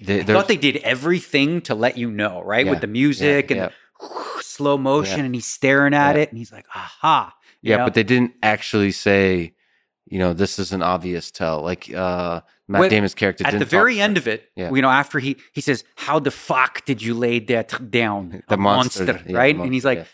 They, 0.01 0.21
I 0.21 0.25
thought 0.25 0.49
they 0.49 0.57
did 0.57 0.77
everything 0.79 1.61
to 1.63 1.75
let 1.75 1.99
you 1.99 2.11
know, 2.11 2.43
right? 2.43 2.65
Yeah, 2.65 2.71
With 2.71 2.81
the 2.81 2.87
music 2.87 3.51
yeah, 3.51 3.65
and 3.65 3.73
slow 4.41 4.79
motion, 4.79 5.19
Yeah. 5.19 5.25
and 5.27 5.35
he's 5.35 5.47
staring 5.47 5.93
at 5.93 6.17
Yeah. 6.17 6.23
it, 6.23 6.29
and 6.31 6.39
he's 6.39 6.53
like, 6.53 6.65
aha. 6.75 7.35
Yeah, 7.61 7.79
know? 7.79 7.85
but 7.85 7.95
they 7.95 8.05
didn't 8.05 8.33
actually 8.43 8.93
say, 8.93 9.53
you 10.07 10.19
know, 10.19 10.33
this 10.33 10.59
is 10.59 10.73
an 10.73 10.83
obvious 10.83 11.31
tell. 11.31 11.61
Like 11.61 11.93
uh, 11.93 12.41
Matt 12.71 12.81
When- 12.81 12.91
Damon's 12.91 13.15
character 13.15 13.45
at 13.47 13.59
the 13.59 13.65
very 13.65 14.01
end 14.01 14.17
of 14.17 14.29
it, 14.29 14.49
Yeah. 14.55 14.71
you 14.73 14.81
know, 14.81 14.91
after 14.91 15.19
he 15.19 15.37
he 15.53 15.61
says, 15.61 15.85
"How 15.97 16.19
the 16.21 16.31
fuck 16.31 16.85
did 16.85 17.03
you 17.03 17.15
lay 17.15 17.39
that 17.41 17.91
down, 17.91 18.43
The 18.49 18.57
monster, 18.57 19.05
monster?" 19.05 19.31
yeah, 19.31 19.37
right? 19.37 19.57
the 19.57 19.63
and 19.65 19.75
he's 19.75 19.85
like, 19.85 20.07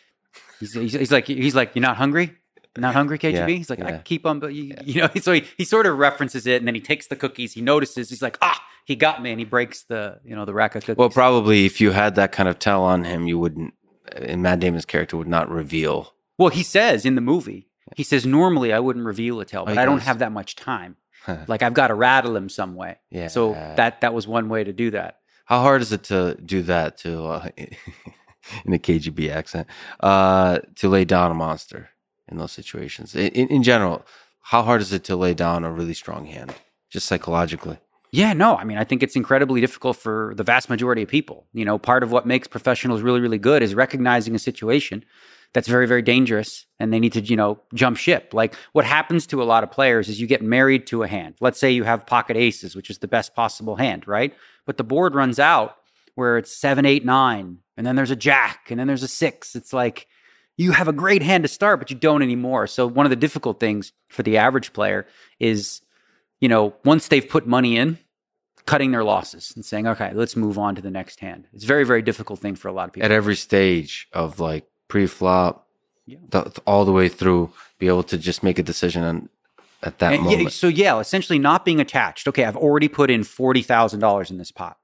he's, 0.60 0.72
he's, 0.72 0.92
he's 0.92 1.12
like, 1.12 1.26
he's 1.26 1.54
like, 1.54 1.74
"You're 1.74 1.82
not 1.82 1.96
hungry." 1.98 2.34
Not 2.78 2.92
hungry, 2.94 3.18
KGB. 3.18 3.32
Yeah, 3.32 3.46
he's 3.46 3.70
like, 3.70 3.78
yeah. 3.78 3.86
I 3.88 3.98
keep 3.98 4.26
on, 4.26 4.38
but 4.38 4.52
you, 4.52 4.74
you 4.84 5.00
know. 5.00 5.08
So 5.22 5.32
he, 5.32 5.44
he 5.56 5.64
sort 5.64 5.86
of 5.86 5.96
references 5.96 6.46
it, 6.46 6.56
and 6.60 6.66
then 6.68 6.74
he 6.74 6.80
takes 6.82 7.06
the 7.06 7.16
cookies. 7.16 7.54
He 7.54 7.62
notices. 7.62 8.10
He's 8.10 8.20
like, 8.20 8.36
ah, 8.42 8.62
he 8.84 8.96
got 8.96 9.22
me, 9.22 9.30
and 9.30 9.38
he 9.40 9.46
breaks 9.46 9.84
the, 9.84 10.20
you 10.24 10.36
know, 10.36 10.44
the 10.44 10.52
rack 10.52 10.74
of 10.74 10.82
cookies. 10.84 10.98
Well, 10.98 11.08
probably 11.08 11.64
if 11.64 11.80
you 11.80 11.92
had 11.92 12.16
that 12.16 12.32
kind 12.32 12.48
of 12.50 12.58
tell 12.58 12.82
on 12.82 13.04
him, 13.04 13.26
you 13.26 13.38
wouldn't. 13.38 13.72
And 14.14 14.42
Matt 14.42 14.60
Damon's 14.60 14.84
character 14.84 15.16
would 15.16 15.26
not 15.26 15.48
reveal. 15.50 16.12
Well, 16.38 16.50
he 16.50 16.62
says 16.62 17.06
in 17.06 17.14
the 17.14 17.22
movie, 17.22 17.70
he 17.96 18.02
says 18.02 18.26
normally 18.26 18.72
I 18.74 18.78
wouldn't 18.78 19.06
reveal 19.06 19.40
a 19.40 19.46
tell, 19.46 19.64
but 19.64 19.72
he 19.72 19.78
I 19.78 19.86
don't 19.86 20.02
have 20.02 20.18
that 20.18 20.32
much 20.32 20.54
time. 20.54 20.96
like 21.48 21.62
I've 21.62 21.74
got 21.74 21.88
to 21.88 21.94
rattle 21.94 22.36
him 22.36 22.48
some 22.48 22.74
way. 22.74 22.98
Yeah. 23.10 23.28
So 23.28 23.52
that 23.52 24.00
that 24.00 24.14
was 24.14 24.26
one 24.26 24.48
way 24.48 24.64
to 24.64 24.72
do 24.72 24.90
that. 24.92 25.18
How 25.44 25.60
hard 25.60 25.80
is 25.80 25.92
it 25.92 26.02
to 26.04 26.36
do 26.44 26.62
that 26.62 26.98
to 26.98 27.24
uh, 27.24 27.48
in 27.56 28.72
a 28.72 28.78
KGB 28.78 29.30
accent 29.30 29.68
uh, 30.00 30.58
to 30.76 30.88
lay 30.88 31.04
down 31.04 31.30
a 31.30 31.34
monster 31.34 31.90
in 32.28 32.36
those 32.36 32.52
situations? 32.52 33.14
In, 33.14 33.28
in, 33.28 33.48
in 33.48 33.62
general, 33.62 34.04
how 34.42 34.62
hard 34.62 34.80
is 34.80 34.92
it 34.92 35.04
to 35.04 35.16
lay 35.16 35.34
down 35.34 35.64
a 35.64 35.70
really 35.70 35.94
strong 35.94 36.26
hand, 36.26 36.54
just 36.90 37.06
psychologically? 37.06 37.78
Yeah, 38.12 38.32
no, 38.32 38.56
I 38.56 38.64
mean, 38.64 38.78
I 38.78 38.84
think 38.84 39.02
it's 39.02 39.16
incredibly 39.16 39.60
difficult 39.60 39.96
for 39.96 40.32
the 40.36 40.44
vast 40.44 40.70
majority 40.70 41.02
of 41.02 41.08
people. 41.08 41.46
You 41.52 41.64
know, 41.64 41.78
part 41.78 42.02
of 42.02 42.10
what 42.10 42.26
makes 42.26 42.48
professionals 42.48 43.02
really, 43.02 43.20
really 43.20 43.38
good 43.38 43.62
is 43.62 43.74
recognizing 43.74 44.34
a 44.34 44.38
situation 44.38 45.04
that's 45.52 45.68
very, 45.68 45.86
very 45.86 46.02
dangerous 46.02 46.66
and 46.78 46.92
they 46.92 47.00
need 47.00 47.12
to, 47.14 47.20
you 47.20 47.36
know, 47.36 47.60
jump 47.74 47.96
ship. 47.96 48.32
Like 48.32 48.54
what 48.72 48.84
happens 48.84 49.26
to 49.28 49.42
a 49.42 49.44
lot 49.44 49.64
of 49.64 49.70
players 49.70 50.08
is 50.08 50.20
you 50.20 50.26
get 50.26 50.42
married 50.42 50.86
to 50.88 51.02
a 51.02 51.08
hand. 51.08 51.34
Let's 51.40 51.58
say 51.58 51.70
you 51.70 51.84
have 51.84 52.06
pocket 52.06 52.36
aces, 52.36 52.76
which 52.76 52.90
is 52.90 52.98
the 52.98 53.08
best 53.08 53.34
possible 53.34 53.76
hand, 53.76 54.06
right? 54.06 54.34
But 54.64 54.76
the 54.76 54.84
board 54.84 55.14
runs 55.14 55.38
out 55.38 55.76
where 56.14 56.38
it's 56.38 56.54
seven, 56.54 56.86
eight, 56.86 57.04
nine, 57.04 57.58
and 57.76 57.86
then 57.86 57.94
there's 57.94 58.10
a 58.10 58.16
jack, 58.16 58.70
and 58.70 58.80
then 58.80 58.86
there's 58.86 59.02
a 59.02 59.08
six. 59.08 59.54
It's 59.54 59.72
like 59.72 60.06
you 60.56 60.72
have 60.72 60.88
a 60.88 60.92
great 60.92 61.22
hand 61.22 61.44
to 61.44 61.48
start, 61.48 61.78
but 61.78 61.90
you 61.90 61.96
don't 61.96 62.22
anymore. 62.22 62.66
So 62.66 62.86
one 62.86 63.04
of 63.04 63.10
the 63.10 63.16
difficult 63.16 63.60
things 63.60 63.92
for 64.08 64.22
the 64.22 64.38
average 64.38 64.72
player 64.72 65.06
is 65.38 65.82
you 66.40 66.48
know, 66.48 66.74
once 66.84 67.08
they've 67.08 67.28
put 67.28 67.46
money 67.46 67.76
in, 67.76 67.98
cutting 68.66 68.90
their 68.90 69.04
losses 69.04 69.52
and 69.54 69.64
saying, 69.64 69.86
okay, 69.86 70.12
let's 70.14 70.36
move 70.36 70.58
on 70.58 70.74
to 70.74 70.82
the 70.82 70.90
next 70.90 71.20
hand. 71.20 71.46
It's 71.52 71.64
a 71.64 71.66
very, 71.66 71.84
very 71.84 72.02
difficult 72.02 72.40
thing 72.40 72.56
for 72.56 72.68
a 72.68 72.72
lot 72.72 72.88
of 72.88 72.94
people. 72.94 73.04
At 73.04 73.12
every 73.12 73.36
stage 73.36 74.08
of 74.12 74.40
like 74.40 74.66
pre-flop, 74.88 75.66
Yeah. 76.06 76.18
th- 76.30 76.46
all 76.66 76.84
the 76.84 76.92
way 76.92 77.08
through, 77.08 77.52
be 77.78 77.88
able 77.88 78.02
to 78.04 78.16
just 78.18 78.42
make 78.42 78.58
a 78.58 78.62
decision 78.62 79.02
on, 79.02 79.28
at 79.82 79.98
that 79.98 80.12
And 80.14 80.22
moment. 80.24 80.42
yeah, 80.42 80.48
so 80.48 80.68
yeah, 80.68 80.98
essentially 81.00 81.38
not 81.38 81.64
being 81.64 81.80
attached. 81.80 82.26
Okay, 82.28 82.44
I've 82.44 82.56
already 82.56 82.88
put 82.88 83.10
in 83.10 83.24
forty 83.24 83.62
thousand 83.62 84.00
dollars 84.00 84.30
in 84.30 84.38
this 84.38 84.50
pot, 84.50 84.76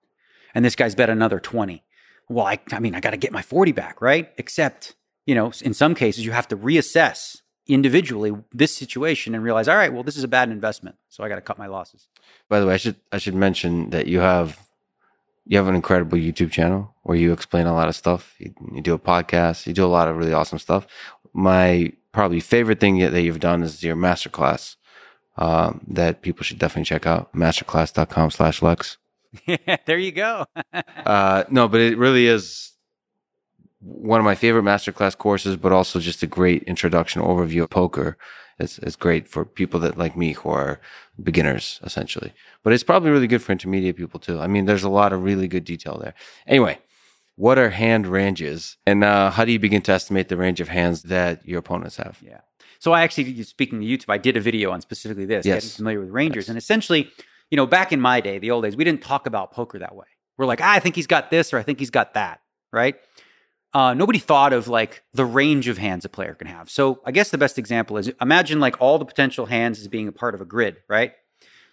and 0.55 0.65
this 0.65 0.77
guy's 0.77 0.95
bet 0.95 1.09
another 1.11 1.41
twenty. 1.41 1.83
Well, 2.29 2.47
I, 2.47 2.59
I 2.73 2.79
mean, 2.79 2.95
I 2.95 3.01
got 3.01 3.11
to 3.11 3.17
get 3.17 3.33
my 3.33 3.43
forty 3.43 3.73
back, 3.73 4.01
right? 4.01 4.31
Except, 4.39 4.95
you 5.27 5.35
know, 5.35 5.53
in 5.63 5.75
some 5.75 5.95
cases, 5.95 6.25
you 6.25 6.33
have 6.33 6.49
to 6.49 6.57
reassess 6.57 7.39
individually 7.67 8.33
this 8.53 8.75
situation 8.75 9.35
and 9.35 9.43
realize, 9.45 9.69
all 9.69 9.77
right, 9.77 9.93
well, 9.93 10.03
this 10.03 10.17
is 10.17 10.25
a 10.25 10.29
bad 10.29 10.51
investment, 10.51 10.97
so 11.09 11.23
I 11.25 11.29
got 11.29 11.37
to 11.37 11.41
cut 11.41 11.59
my 11.59 11.67
losses. 11.67 12.09
By 12.49 12.61
the 12.61 12.67
way, 12.67 12.75
I 12.75 12.77
should 12.77 12.97
I 13.13 13.19
should 13.19 13.35
mention 13.35 13.91
that 13.91 14.07
you 14.09 14.21
have 14.21 14.59
you 15.45 15.57
have 15.57 15.69
an 15.69 15.75
incredible 15.75 16.19
YouTube 16.19 16.51
channel 16.51 16.95
where 17.03 17.17
you 17.17 17.33
explain 17.33 17.67
a 17.67 17.75
lot 17.75 17.89
of 17.89 17.97
stuff. 17.97 18.35
You, 18.39 18.55
you 18.75 18.81
do 18.81 18.95
a 18.95 18.99
podcast. 18.99 19.67
You 19.67 19.73
do 19.73 19.85
a 19.85 19.87
lot 19.87 20.09
of 20.09 20.17
really 20.17 20.33
awesome 20.33 20.59
stuff. 20.59 20.87
My 21.33 21.93
probably 22.13 22.41
favorite 22.41 22.81
thing 22.81 22.99
that 22.99 23.23
you've 23.23 23.41
done 23.41 23.63
is 23.63 23.83
your 23.83 23.97
masterclass 23.97 24.77
um, 25.37 25.81
that 25.89 26.23
people 26.23 26.45
should 26.45 26.59
definitely 26.59 26.85
check 26.85 27.07
out. 27.07 27.33
Masterclass.com 27.33 28.31
slash 28.31 28.63
Lex. 28.63 28.99
there 29.87 29.99
you 29.99 30.13
go. 30.13 30.45
Uh, 31.05 31.43
no, 31.51 31.67
but 31.67 31.81
it 31.81 31.99
really 31.99 32.29
is 32.29 32.73
one 33.81 34.21
of 34.21 34.25
my 34.25 34.37
favorite 34.37 34.63
masterclass 34.63 35.19
courses, 35.19 35.57
but 35.57 35.73
also 35.73 35.99
just 35.99 36.23
a 36.23 36.27
great 36.29 36.63
introduction 36.63 37.21
overview 37.21 37.65
of 37.65 37.71
poker. 37.71 38.17
It's, 38.63 38.79
it's 38.79 38.97
great 38.97 39.29
for 39.29 39.45
people 39.45 39.79
that 39.81 39.99
like 39.99 40.17
me 40.17 40.33
who 40.33 40.49
are 40.51 40.81
beginners 41.23 41.81
essentially, 41.83 42.33
but 42.63 42.73
it's 42.73 42.85
probably 42.85 43.11
really 43.11 43.27
good 43.27 43.43
for 43.43 43.53
intermediate 43.53 43.97
people 43.97 44.21
too. 44.21 44.41
I 44.41 44.47
mean, 44.47 44.65
there's 44.67 44.85
a 44.85 44.89
lot 44.89 45.13
of 45.13 45.23
really 45.23 45.49
good 45.49 45.65
detail 45.65 45.99
there. 45.99 46.15
Anyway, 46.47 46.79
what 47.37 47.59
are 47.59 47.71
hand 47.71 48.07
ranges 48.07 48.77
and 48.87 49.03
uh, 49.05 49.31
how 49.31 49.45
do 49.45 49.53
you 49.53 49.59
begin 49.59 49.83
to 49.83 49.93
estimate 49.93 50.29
the 50.29 50.37
range 50.37 50.61
of 50.61 50.69
hands 50.69 51.03
that 51.05 51.47
your 51.47 51.59
opponents 51.59 51.97
have? 51.97 52.19
Yeah. 52.23 52.41
So 52.79 52.93
I 52.93 53.03
actually, 53.03 53.43
speaking 53.45 53.81
to 53.81 53.87
YouTube, 53.87 54.09
I 54.09 54.19
did 54.19 54.37
a 54.37 54.41
video 54.41 54.71
on 54.71 54.81
specifically 54.81 55.25
this, 55.25 55.47
Yes. 55.47 55.57
getting 55.63 55.77
familiar 55.77 56.01
with 56.01 56.11
ranges. 56.11 56.49
And 56.49 56.59
essentially, 56.59 57.11
you 57.51 57.57
know, 57.57 57.67
back 57.67 57.93
in 57.93 58.01
my 58.01 58.21
day, 58.21 58.39
the 58.39 58.51
old 58.51 58.65
days, 58.65 58.77
we 58.77 58.85
didn't 58.85 59.03
talk 59.03 59.27
about 59.27 59.53
poker 59.53 59.79
that 59.79 59.95
way. 59.95 60.07
We're 60.37 60.47
like, 60.47 60.61
ah, 60.61 60.73
I 60.73 60.81
think 60.81 60.97
he's 60.97 61.07
got 61.07 61.31
this 61.31 61.53
or 61.53 61.59
I 61.59 61.63
think 61.63 61.79
he's 61.79 61.91
got 61.91 62.15
that, 62.15 62.41
right? 62.73 62.97
Uh, 63.75 63.95
nobody 63.95 64.19
thought 64.19 64.53
of 64.53 64.69
like 64.69 65.03
the 65.15 65.25
range 65.25 65.67
of 65.67 65.79
hands 65.79 66.05
a 66.05 66.09
player 66.09 66.35
can 66.35 66.47
have. 66.47 66.69
So 66.69 67.01
I 67.07 67.11
guess 67.11 67.31
the 67.31 67.39
best 67.39 67.59
example 67.59 67.97
is 67.97 68.13
imagine 68.21 68.61
like 68.61 68.81
all 68.81 68.99
the 68.99 69.05
potential 69.05 69.47
hands 69.47 69.81
as 69.81 69.89
being 69.89 70.09
a 70.09 70.13
part 70.13 70.35
of 70.35 70.41
a 70.41 70.45
grid, 70.45 70.77
right? 70.89 71.13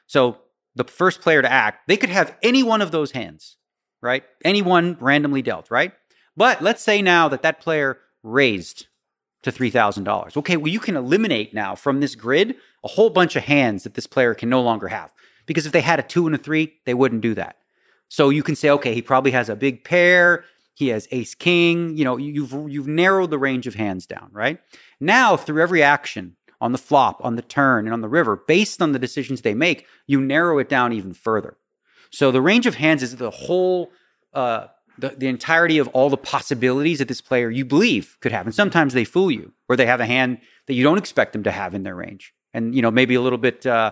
So 0.07 0.37
the 0.75 0.85
first 0.85 1.21
player 1.21 1.41
to 1.41 1.51
act, 1.51 1.87
they 1.87 1.97
could 1.97 2.09
have 2.09 2.35
any 2.41 2.63
one 2.63 2.81
of 2.81 2.91
those 2.91 3.11
hands, 3.11 3.57
right? 4.01 4.23
Any 4.45 4.61
one 4.61 4.97
randomly 5.01 5.41
dealt, 5.41 5.69
right? 5.69 5.91
But 6.37 6.61
let's 6.61 6.81
say 6.81 7.01
now 7.01 7.27
that 7.27 7.41
that 7.41 7.59
player 7.59 7.97
raised 8.23 8.87
to 9.43 9.51
$3,000. 9.51 10.37
Okay, 10.37 10.57
well, 10.57 10.71
you 10.71 10.79
can 10.79 10.95
eliminate 10.95 11.53
now 11.53 11.75
from 11.75 11.99
this 11.99 12.15
grid 12.15 12.55
a 12.83 12.87
whole 12.87 13.09
bunch 13.09 13.35
of 13.35 13.43
hands 13.43 13.83
that 13.83 13.93
this 13.93 14.07
player 14.07 14.33
can 14.33 14.49
no 14.49 14.61
longer 14.61 14.87
have. 14.87 15.13
Because 15.45 15.65
if 15.65 15.71
they 15.71 15.81
had 15.81 15.99
a 15.99 16.03
two 16.03 16.25
and 16.27 16.35
a 16.35 16.37
three, 16.37 16.73
they 16.85 16.93
wouldn't 16.93 17.21
do 17.21 17.33
that. 17.35 17.57
So 18.07 18.29
you 18.29 18.43
can 18.43 18.55
say, 18.55 18.69
okay, 18.71 18.93
he 18.93 19.01
probably 19.01 19.31
has 19.31 19.49
a 19.49 19.55
big 19.55 19.83
pair. 19.83 20.43
He 20.79 20.87
has 20.87 21.09
ace 21.11 21.35
king. 21.35 21.97
You 21.97 22.05
know, 22.05 22.15
you've 22.15 22.53
you've 22.71 22.87
narrowed 22.87 23.31
the 23.31 23.37
range 23.37 23.67
of 23.67 23.75
hands 23.75 24.05
down, 24.05 24.29
right? 24.31 24.61
Now, 25.01 25.35
through 25.35 25.61
every 25.61 25.83
action 25.83 26.37
on 26.61 26.71
the 26.71 26.77
flop, 26.77 27.19
on 27.21 27.35
the 27.35 27.41
turn, 27.41 27.85
and 27.85 27.93
on 27.93 27.99
the 27.99 28.07
river, 28.07 28.41
based 28.47 28.81
on 28.81 28.93
the 28.93 28.99
decisions 28.99 29.41
they 29.41 29.53
make, 29.53 29.85
you 30.07 30.21
narrow 30.21 30.57
it 30.57 30.69
down 30.69 30.93
even 30.93 31.13
further. 31.13 31.57
So 32.11 32.31
the 32.31 32.41
range 32.41 32.65
of 32.65 32.75
hands 32.75 33.03
is 33.03 33.17
the 33.17 33.29
whole 33.29 33.91
uh, 34.33 34.67
the, 34.97 35.09
the 35.09 35.27
entirety 35.27 35.79
of 35.79 35.89
all 35.89 36.09
the 36.09 36.15
possibilities 36.15 36.99
that 36.99 37.09
this 37.09 37.19
player 37.19 37.49
you 37.49 37.65
believe 37.65 38.15
could 38.21 38.31
have. 38.31 38.45
And 38.45 38.55
sometimes 38.55 38.93
they 38.93 39.03
fool 39.03 39.31
you, 39.31 39.51
or 39.67 39.75
they 39.75 39.85
have 39.85 39.99
a 39.99 40.05
hand 40.05 40.39
that 40.67 40.75
you 40.75 40.83
don't 40.85 40.97
expect 40.97 41.33
them 41.33 41.43
to 41.43 41.51
have 41.51 41.73
in 41.75 41.83
their 41.83 41.95
range. 41.95 42.33
And, 42.53 42.73
you 42.73 42.81
know, 42.81 42.91
maybe 42.91 43.15
a 43.15 43.21
little 43.21 43.37
bit 43.37 43.65
uh, 43.65 43.91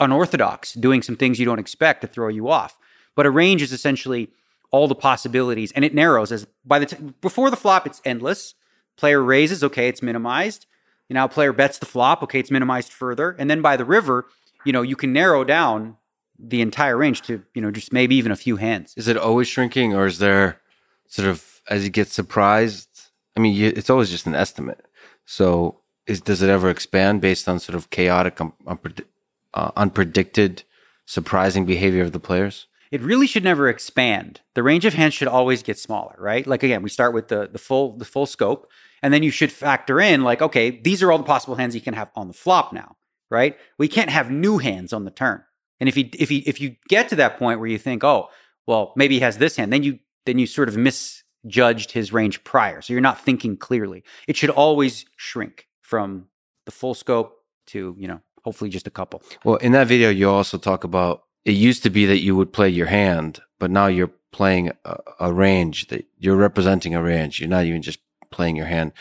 unorthodox, 0.00 0.72
doing 0.72 1.00
some 1.00 1.16
things 1.16 1.38
you 1.38 1.46
don't 1.46 1.60
expect 1.60 2.00
to 2.00 2.08
throw 2.08 2.26
you 2.26 2.48
off. 2.48 2.76
But 3.14 3.24
a 3.24 3.30
range 3.30 3.62
is 3.62 3.72
essentially 3.72 4.30
all 4.74 4.88
the 4.88 4.94
possibilities, 4.96 5.70
and 5.70 5.84
it 5.84 5.94
narrows 5.94 6.32
as 6.32 6.48
by 6.64 6.80
the 6.80 6.86
t- 6.86 6.96
before 7.20 7.48
the 7.48 7.56
flop, 7.56 7.86
it's 7.86 8.02
endless. 8.04 8.54
Player 8.96 9.22
raises, 9.22 9.62
okay, 9.62 9.86
it's 9.86 10.02
minimized. 10.02 10.66
You 11.08 11.14
know, 11.14 11.28
player 11.28 11.52
bets 11.52 11.78
the 11.78 11.86
flop, 11.86 12.24
okay, 12.24 12.40
it's 12.40 12.50
minimized 12.50 12.92
further. 12.92 13.36
And 13.38 13.48
then 13.48 13.62
by 13.62 13.76
the 13.76 13.84
river, 13.84 14.26
you 14.64 14.72
know, 14.72 14.82
you 14.82 14.96
can 14.96 15.12
narrow 15.12 15.44
down 15.44 15.96
the 16.36 16.60
entire 16.60 16.96
range 16.96 17.22
to 17.22 17.44
you 17.54 17.62
know 17.62 17.70
just 17.70 17.92
maybe 17.92 18.16
even 18.16 18.32
a 18.32 18.36
few 18.36 18.56
hands. 18.56 18.94
Is 18.96 19.06
it 19.06 19.16
always 19.16 19.46
shrinking, 19.46 19.94
or 19.94 20.06
is 20.06 20.18
there 20.18 20.60
sort 21.06 21.28
of 21.28 21.62
as 21.70 21.84
you 21.84 21.90
get 21.90 22.08
surprised? 22.08 22.88
I 23.36 23.40
mean, 23.40 23.54
you, 23.54 23.72
it's 23.76 23.90
always 23.90 24.10
just 24.10 24.26
an 24.26 24.34
estimate. 24.34 24.84
So, 25.24 25.78
is 26.08 26.20
does 26.20 26.42
it 26.42 26.50
ever 26.50 26.68
expand 26.68 27.20
based 27.20 27.48
on 27.48 27.60
sort 27.60 27.76
of 27.76 27.90
chaotic, 27.90 28.40
um, 28.40 28.54
uh, 28.66 29.70
unpredicted, 29.72 30.64
surprising 31.06 31.64
behavior 31.64 32.02
of 32.02 32.10
the 32.10 32.18
players? 32.18 32.66
It 32.94 33.02
really 33.02 33.26
should 33.26 33.42
never 33.42 33.68
expand. 33.68 34.40
The 34.54 34.62
range 34.62 34.84
of 34.84 34.94
hands 34.94 35.14
should 35.14 35.26
always 35.26 35.64
get 35.64 35.80
smaller, 35.80 36.14
right? 36.16 36.46
Like 36.46 36.62
again, 36.62 36.80
we 36.80 36.88
start 36.88 37.12
with 37.12 37.26
the 37.26 37.48
the 37.48 37.58
full 37.58 37.98
the 37.98 38.04
full 38.04 38.24
scope, 38.24 38.70
and 39.02 39.12
then 39.12 39.24
you 39.24 39.32
should 39.32 39.50
factor 39.50 40.00
in 40.00 40.22
like, 40.22 40.40
okay, 40.40 40.70
these 40.70 41.02
are 41.02 41.10
all 41.10 41.18
the 41.18 41.24
possible 41.24 41.56
hands 41.56 41.74
you 41.74 41.80
can 41.80 41.94
have 41.94 42.12
on 42.14 42.28
the 42.28 42.32
flop 42.32 42.72
now, 42.72 42.94
right? 43.32 43.58
We 43.78 43.88
can't 43.88 44.10
have 44.10 44.30
new 44.30 44.58
hands 44.58 44.92
on 44.92 45.04
the 45.04 45.10
turn. 45.10 45.42
And 45.80 45.88
if 45.88 45.96
you 45.96 46.08
if 46.12 46.30
you 46.30 46.42
if 46.46 46.60
you 46.60 46.76
get 46.88 47.08
to 47.08 47.16
that 47.16 47.36
point 47.36 47.58
where 47.58 47.68
you 47.68 47.78
think, 47.78 48.04
oh, 48.04 48.28
well, 48.64 48.92
maybe 48.94 49.16
he 49.16 49.20
has 49.22 49.38
this 49.38 49.56
hand, 49.56 49.72
then 49.72 49.82
you 49.82 49.98
then 50.24 50.38
you 50.38 50.46
sort 50.46 50.68
of 50.68 50.76
misjudged 50.76 51.90
his 51.90 52.12
range 52.12 52.44
prior. 52.44 52.80
So 52.80 52.92
you're 52.92 53.00
not 53.00 53.20
thinking 53.20 53.56
clearly. 53.56 54.04
It 54.28 54.36
should 54.36 54.50
always 54.50 55.04
shrink 55.16 55.66
from 55.82 56.26
the 56.64 56.70
full 56.70 56.94
scope 56.94 57.40
to, 57.66 57.96
you 57.98 58.06
know, 58.06 58.20
hopefully 58.44 58.70
just 58.70 58.86
a 58.86 58.90
couple. 58.92 59.20
Well, 59.44 59.56
in 59.56 59.72
that 59.72 59.88
video 59.88 60.10
you 60.10 60.30
also 60.30 60.58
talk 60.58 60.84
about 60.84 61.23
it 61.44 61.52
used 61.52 61.82
to 61.82 61.90
be 61.90 62.06
that 62.06 62.20
you 62.20 62.36
would 62.36 62.52
play 62.52 62.68
your 62.68 62.86
hand, 62.86 63.40
but 63.58 63.70
now 63.70 63.86
you're 63.86 64.12
playing 64.32 64.72
a, 64.84 64.96
a 65.20 65.32
range 65.32 65.88
that 65.88 66.06
you're 66.18 66.36
representing 66.36 66.94
a 66.94 67.02
range. 67.02 67.40
You're 67.40 67.48
not 67.48 67.64
even 67.64 67.82
just 67.82 68.00
playing 68.30 68.56
your 68.56 68.66
hand. 68.66 68.92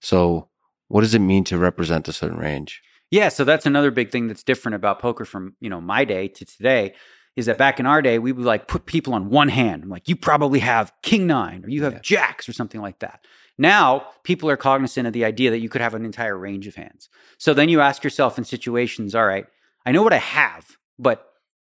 So 0.00 0.48
what 0.88 1.00
does 1.00 1.14
it 1.14 1.20
mean 1.20 1.44
to 1.44 1.58
represent 1.58 2.08
a 2.08 2.12
certain 2.12 2.38
range? 2.38 2.82
Yeah, 3.10 3.28
so 3.28 3.44
that's 3.44 3.66
another 3.66 3.90
big 3.90 4.10
thing 4.10 4.28
that's 4.28 4.42
different 4.42 4.74
about 4.74 5.00
poker 5.00 5.24
from, 5.24 5.54
you 5.60 5.70
know, 5.70 5.80
my 5.80 6.04
day 6.04 6.28
to 6.28 6.44
today 6.44 6.94
is 7.36 7.46
that 7.46 7.58
back 7.58 7.78
in 7.78 7.86
our 7.86 8.00
day, 8.02 8.18
we 8.18 8.32
would 8.32 8.46
like 8.46 8.66
put 8.66 8.86
people 8.86 9.14
on 9.14 9.28
one 9.28 9.48
hand. 9.48 9.82
I'm 9.82 9.90
like, 9.90 10.08
you 10.08 10.16
probably 10.16 10.60
have 10.60 10.92
king 11.02 11.26
nine 11.26 11.64
or 11.64 11.68
you 11.68 11.84
have 11.84 11.94
yeah. 11.94 12.00
jacks 12.02 12.48
or 12.48 12.52
something 12.52 12.80
like 12.80 13.00
that. 13.00 13.24
Now, 13.58 14.06
people 14.22 14.50
are 14.50 14.56
cognizant 14.56 15.06
of 15.06 15.12
the 15.12 15.24
idea 15.24 15.50
that 15.50 15.60
you 15.60 15.68
could 15.68 15.80
have 15.80 15.94
an 15.94 16.04
entire 16.04 16.36
range 16.36 16.66
of 16.66 16.74
hands. 16.74 17.08
So 17.38 17.54
then 17.54 17.68
you 17.68 17.80
ask 17.80 18.04
yourself 18.04 18.38
in 18.38 18.44
situations, 18.44 19.14
all 19.14 19.26
right, 19.26 19.46
I 19.84 19.92
know 19.92 20.02
what 20.02 20.12
I 20.12 20.18
have, 20.18 20.76
but 20.98 21.25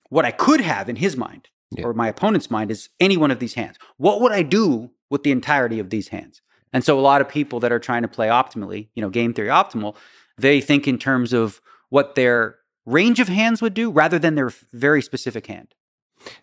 what 0.10 0.26
I 0.26 0.32
could 0.32 0.62
have 0.62 0.90
in 0.90 0.98
his 0.98 1.18
mind 1.18 1.50
yeah. 1.72 1.86
or 1.86 1.94
my 1.94 2.08
opponent's 2.08 2.50
mind 2.50 2.72
is 2.72 2.90
any 3.00 3.18
one 3.18 3.32
of 3.32 3.40
these 3.40 3.56
hands. 3.56 3.78
What 3.98 4.22
would 4.22 4.32
I 4.32 4.44
do 4.44 4.92
with 5.10 5.24
the 5.24 5.32
entirety 5.32 5.80
of 5.80 5.90
these 5.90 6.10
hands? 6.10 6.42
And 6.74 6.84
so 6.84 7.00
a 7.00 7.02
lot 7.02 7.22
of 7.22 7.30
people 7.30 7.60
that 7.62 7.72
are 7.72 7.80
trying 7.80 8.02
to 8.02 8.08
play 8.08 8.28
optimally, 8.28 8.90
you 8.94 9.02
know, 9.02 9.10
game 9.10 9.34
theory 9.34 9.48
optimal, 9.50 9.96
they 10.38 10.62
think 10.62 10.88
in 10.88 10.98
terms 10.98 11.34
of 11.34 11.62
what 11.90 12.16
their 12.16 12.58
range 12.86 13.20
of 13.20 13.28
hands 13.28 13.62
would 13.62 13.74
do 13.74 13.90
rather 13.90 14.20
than 14.20 14.36
their 14.36 14.52
very 14.74 15.02
specific 15.02 15.48
hand. 15.48 15.74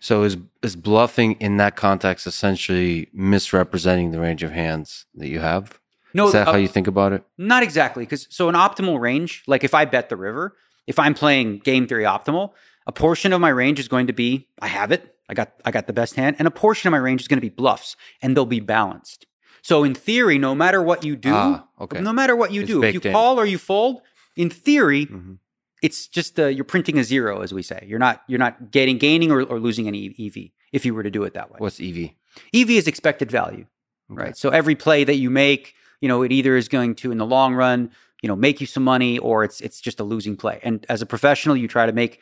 So 0.01 0.23
is 0.23 0.37
is 0.63 0.77
bluffing 0.77 1.33
in 1.41 1.57
that 1.59 1.77
context 1.77 2.27
essentially 2.27 3.09
misrepresenting 3.13 4.13
the 4.13 4.21
range 4.21 4.43
of 4.43 4.53
hands 4.53 5.07
that 5.15 5.29
you 5.29 5.41
have? 5.41 5.79
No, 6.15 6.27
is 6.27 6.33
that 6.33 6.47
uh, 6.47 6.53
how 6.53 6.59
you 6.59 6.69
think 6.69 6.87
about 6.87 7.13
it? 7.13 7.25
Not 7.37 7.63
exactly, 7.63 8.05
because 8.05 8.29
so 8.31 8.49
an 8.49 8.55
optimal 8.55 9.01
range, 9.01 9.43
like 9.47 9.65
if 9.65 9.75
I 9.75 9.85
bet 9.85 10.09
the 10.09 10.17
river, 10.17 10.57
if 10.87 10.99
I'm 10.99 11.13
playing 11.13 11.59
game 11.59 11.89
theory 11.89 12.05
optimal, 12.05 12.53
a 12.87 12.93
portion 12.93 13.33
of 13.33 13.41
my 13.41 13.49
range 13.49 13.79
is 13.79 13.89
going 13.89 14.07
to 14.07 14.13
be 14.13 14.49
I 14.61 14.69
have 14.69 14.93
it, 14.93 15.17
I 15.29 15.35
got 15.35 15.53
I 15.65 15.71
got 15.71 15.87
the 15.87 15.93
best 15.93 16.15
hand, 16.15 16.37
and 16.39 16.47
a 16.47 16.51
portion 16.51 16.89
of 16.89 16.93
my 16.93 16.99
range 16.99 17.21
is 17.21 17.29
going 17.29 17.39
to 17.39 17.43
be 17.43 17.49
bluffs, 17.49 17.97
and 18.21 18.37
they'll 18.37 18.47
be 18.47 18.61
balanced. 18.61 19.27
So 19.63 19.83
in 19.83 19.95
theory, 19.95 20.39
no 20.39 20.55
matter 20.55 20.83
what 20.83 21.05
you 21.05 21.17
do, 21.17 21.33
ah, 21.33 21.67
okay. 21.81 22.01
no 22.01 22.13
matter 22.13 22.37
what 22.37 22.53
you 22.53 22.63
it's 22.63 22.71
do, 22.71 22.83
if 22.83 22.95
you 22.95 23.01
in. 23.03 23.13
call 23.13 23.41
or 23.41 23.47
you 23.47 23.57
fold, 23.57 24.03
in 24.37 24.51
theory, 24.51 25.07
mm-hmm. 25.07 25.35
it's 25.83 26.07
just 26.07 26.39
uh, 26.39 26.47
you're 26.47 26.65
printing 26.65 26.99
a 26.99 27.05
zero, 27.05 27.41
as 27.41 27.55
we 27.55 27.63
say. 27.63 27.83
You're 27.87 27.99
not 27.99 28.23
you're 28.29 28.39
not 28.39 28.71
getting 28.71 28.99
gaining 28.99 29.33
or, 29.33 29.43
or 29.43 29.59
losing 29.59 29.89
any 29.89 30.15
EV 30.19 30.51
if 30.73 30.85
you 30.85 30.95
were 30.95 31.03
to 31.03 31.11
do 31.11 31.23
it 31.23 31.35
that 31.35 31.51
way. 31.51 31.57
What's 31.59 31.81
EV? 31.81 32.11
EV 32.53 32.71
is 32.71 32.87
expected 32.87 33.31
value, 33.31 33.67
okay. 34.13 34.23
right? 34.23 34.37
So 34.37 34.51
every 34.51 34.75
play 34.75 35.05
that 35.05 35.17
you 35.17 35.31
make, 35.31 35.75
you 36.01 36.09
know, 36.09 36.23
it 36.23 36.33
either 36.33 36.57
is 36.57 36.69
going 36.69 36.97
to 36.97 37.11
in 37.11 37.17
the 37.17 37.25
long 37.27 37.55
run, 37.55 37.91
you 38.23 38.29
know, 38.29 38.37
make 38.37 38.61
you 38.61 38.67
some 38.67 38.85
money, 38.85 39.19
or 39.19 39.45
it's 39.45 39.63
it's 39.63 39.81
just 39.81 39.99
a 39.99 40.05
losing 40.05 40.37
play. 40.37 40.61
And 40.63 40.85
as 40.91 41.01
a 41.01 41.07
professional, 41.07 41.57
you 41.57 41.69
try 41.69 41.87
to 41.87 41.93
make 41.93 42.21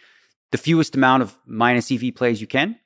the 0.53 0.59
fewest 0.59 0.95
amount 0.95 1.23
of 1.23 1.37
minus 1.47 1.91
EV 1.91 2.15
plays 2.15 2.41
you 2.41 2.47
can. 2.47 2.77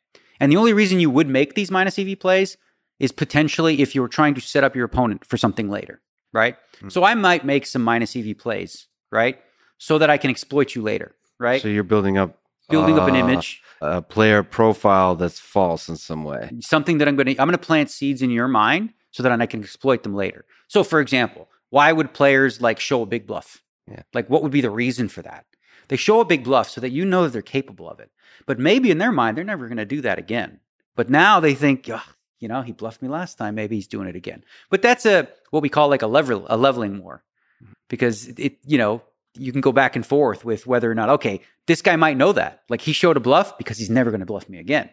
And 0.40 0.50
the 0.50 0.57
only 0.57 0.72
reason 0.72 1.00
you 1.00 1.11
would 1.11 1.29
make 1.29 1.55
these 1.55 1.70
minus 1.70 1.98
EV 1.98 2.18
plays 2.18 2.57
is 2.98 3.12
potentially 3.12 3.83
if 3.83 3.94
you 3.94 4.00
were 4.00 4.09
trying 4.09 4.35
to 4.35 4.40
set 4.40 4.64
up 4.64 4.74
your 4.74 4.85
opponent 4.85 5.24
for 5.24 5.37
something 5.37 5.68
later, 5.68 6.00
right? 6.33 6.57
Mm-hmm. 6.76 6.88
So 6.88 7.05
I 7.05 7.14
might 7.14 7.44
make 7.44 7.66
some 7.66 7.83
minus 7.83 8.16
EV 8.16 8.38
plays, 8.38 8.87
right? 9.12 9.38
So 9.79 9.98
that 9.98 10.09
I 10.09 10.16
can 10.16 10.31
exploit 10.31 10.74
you 10.74 10.83
later, 10.83 11.14
right? 11.38 11.61
So 11.61 11.68
you're 11.68 11.85
building 11.85 12.16
up 12.16 12.38
building 12.68 12.98
uh, 12.98 13.02
up 13.02 13.09
an 13.09 13.16
uh, 13.16 13.18
image, 13.18 13.62
a 13.81 14.02
player 14.02 14.42
profile 14.42 15.14
that's 15.14 15.38
false 15.38 15.88
in 15.88 15.96
some 15.96 16.24
way. 16.24 16.50
Something 16.61 16.98
that 16.98 17.09
I'm 17.09 17.16
going 17.16 17.26
to 17.26 17.33
I'm 17.33 17.48
going 17.48 17.52
to 17.52 17.59
plant 17.59 17.90
seeds 17.90 18.22
in 18.22 18.31
your 18.31 18.48
mind 18.48 18.94
so 19.11 19.22
that 19.22 19.33
I 19.33 19.46
can 19.46 19.62
exploit 19.62 20.02
them 20.02 20.14
later. 20.14 20.44
So 20.68 20.83
for 20.83 21.00
example, 21.00 21.48
why 21.70 21.92
would 21.92 22.14
players 22.14 22.61
like 22.61 22.81
show 22.81 23.02
a 23.02 23.07
big 23.07 23.26
bluff? 23.26 23.62
Yeah. 23.90 24.02
Like 24.14 24.31
what 24.31 24.42
would 24.42 24.52
be 24.52 24.61
the 24.61 24.70
reason 24.70 25.09
for 25.09 25.22
that? 25.22 25.44
They 25.88 25.96
show 25.96 26.20
a 26.20 26.25
big 26.25 26.44
bluff 26.44 26.70
so 26.70 26.81
that 26.81 26.90
you 26.90 27.05
know 27.05 27.25
that 27.25 27.33
they're 27.33 27.42
capable 27.42 27.88
of 27.88 28.01
it. 28.01 28.11
But 28.46 28.59
maybe 28.59 28.90
in 28.90 28.99
their 28.99 29.12
mind 29.12 29.37
they're 29.37 29.44
never 29.44 29.66
going 29.66 29.77
to 29.79 29.85
do 29.85 30.01
that 30.03 30.18
again. 30.18 30.61
But 30.94 31.11
now 31.11 31.40
they 31.40 31.55
think, 31.55 31.88
oh, 31.90 32.03
you 32.38 32.49
know, 32.49 32.62
he 32.62 32.72
bluffed 32.72 33.03
me 33.03 33.09
last 33.09 33.38
time. 33.38 33.55
Maybe 33.55 33.77
he's 33.77 33.87
doing 33.87 34.09
it 34.09 34.16
again. 34.16 34.44
But 34.70 34.83
that's 34.83 35.07
a 35.07 35.29
what 35.51 35.62
we 35.62 35.68
call 35.68 35.88
like 35.88 36.03
a 36.03 36.07
level 36.07 36.46
a 36.49 36.57
leveling 36.57 37.03
war, 37.03 37.22
mm-hmm. 37.62 37.72
because 37.88 38.29
it 38.29 38.59
you 38.64 38.79
know 38.79 39.03
you 39.35 39.53
can 39.53 39.61
go 39.61 39.72
back 39.72 39.96
and 39.96 40.07
forth 40.07 40.44
with 40.44 40.66
whether 40.66 40.90
or 40.90 40.94
not 40.94 41.11
okay 41.11 41.42
this 41.66 41.83
guy 41.83 41.96
might 41.96 42.16
know 42.16 42.33
that 42.33 42.62
like 42.68 42.81
he 42.81 42.92
showed 42.92 43.16
a 43.16 43.20
bluff 43.20 43.59
because 43.59 43.79
he's 43.79 43.90
never 43.90 44.11
going 44.11 44.20
to 44.20 44.27
bluff 44.27 44.49
me 44.49 44.59
again. 44.59 44.88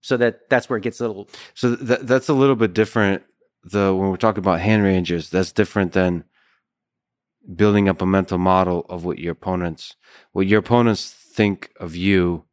So 0.00 0.16
that 0.18 0.48
that's 0.50 0.68
where 0.68 0.76
it 0.76 0.82
gets 0.82 1.00
a 1.00 1.06
little. 1.06 1.28
So 1.54 1.70
that 1.76 2.06
that's 2.06 2.28
a 2.28 2.34
little 2.34 2.56
bit 2.56 2.74
different. 2.74 3.22
The 3.64 3.94
when 3.94 4.10
we're 4.10 4.16
talking 4.16 4.40
about 4.40 4.60
hand 4.60 4.82
ranges, 4.82 5.30
that's 5.30 5.52
different 5.52 5.92
than 5.92 6.24
building 7.54 7.88
up 7.88 8.00
a 8.00 8.06
mental 8.06 8.38
model 8.38 8.86
of 8.88 9.04
what 9.04 9.18
your 9.18 9.32
opponents 9.32 9.96
what 10.32 10.46
your 10.46 10.60
opponents 10.60 11.10
think 11.10 11.70
of 11.78 11.94
you 11.94 12.44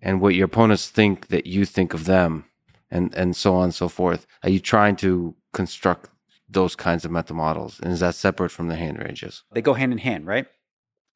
and 0.00 0.20
what 0.20 0.34
your 0.34 0.46
opponents 0.46 0.88
think 0.88 1.28
that 1.28 1.46
you 1.46 1.64
think 1.64 1.92
of 1.92 2.04
them 2.04 2.44
and 2.90 3.14
and 3.14 3.36
so 3.36 3.54
on 3.56 3.64
and 3.64 3.74
so 3.74 3.88
forth? 3.88 4.26
Are 4.42 4.50
you 4.50 4.60
trying 4.60 4.96
to 4.96 5.34
construct 5.52 6.10
those 6.48 6.76
kinds 6.76 7.04
of 7.04 7.10
mental 7.10 7.36
models, 7.36 7.80
and 7.80 7.92
is 7.92 8.00
that 8.00 8.14
separate 8.14 8.50
from 8.50 8.68
the 8.68 8.76
hand 8.76 8.98
ranges? 8.98 9.42
They 9.52 9.62
go 9.62 9.74
hand 9.74 9.92
in 9.92 9.98
hand, 9.98 10.26
right? 10.26 10.46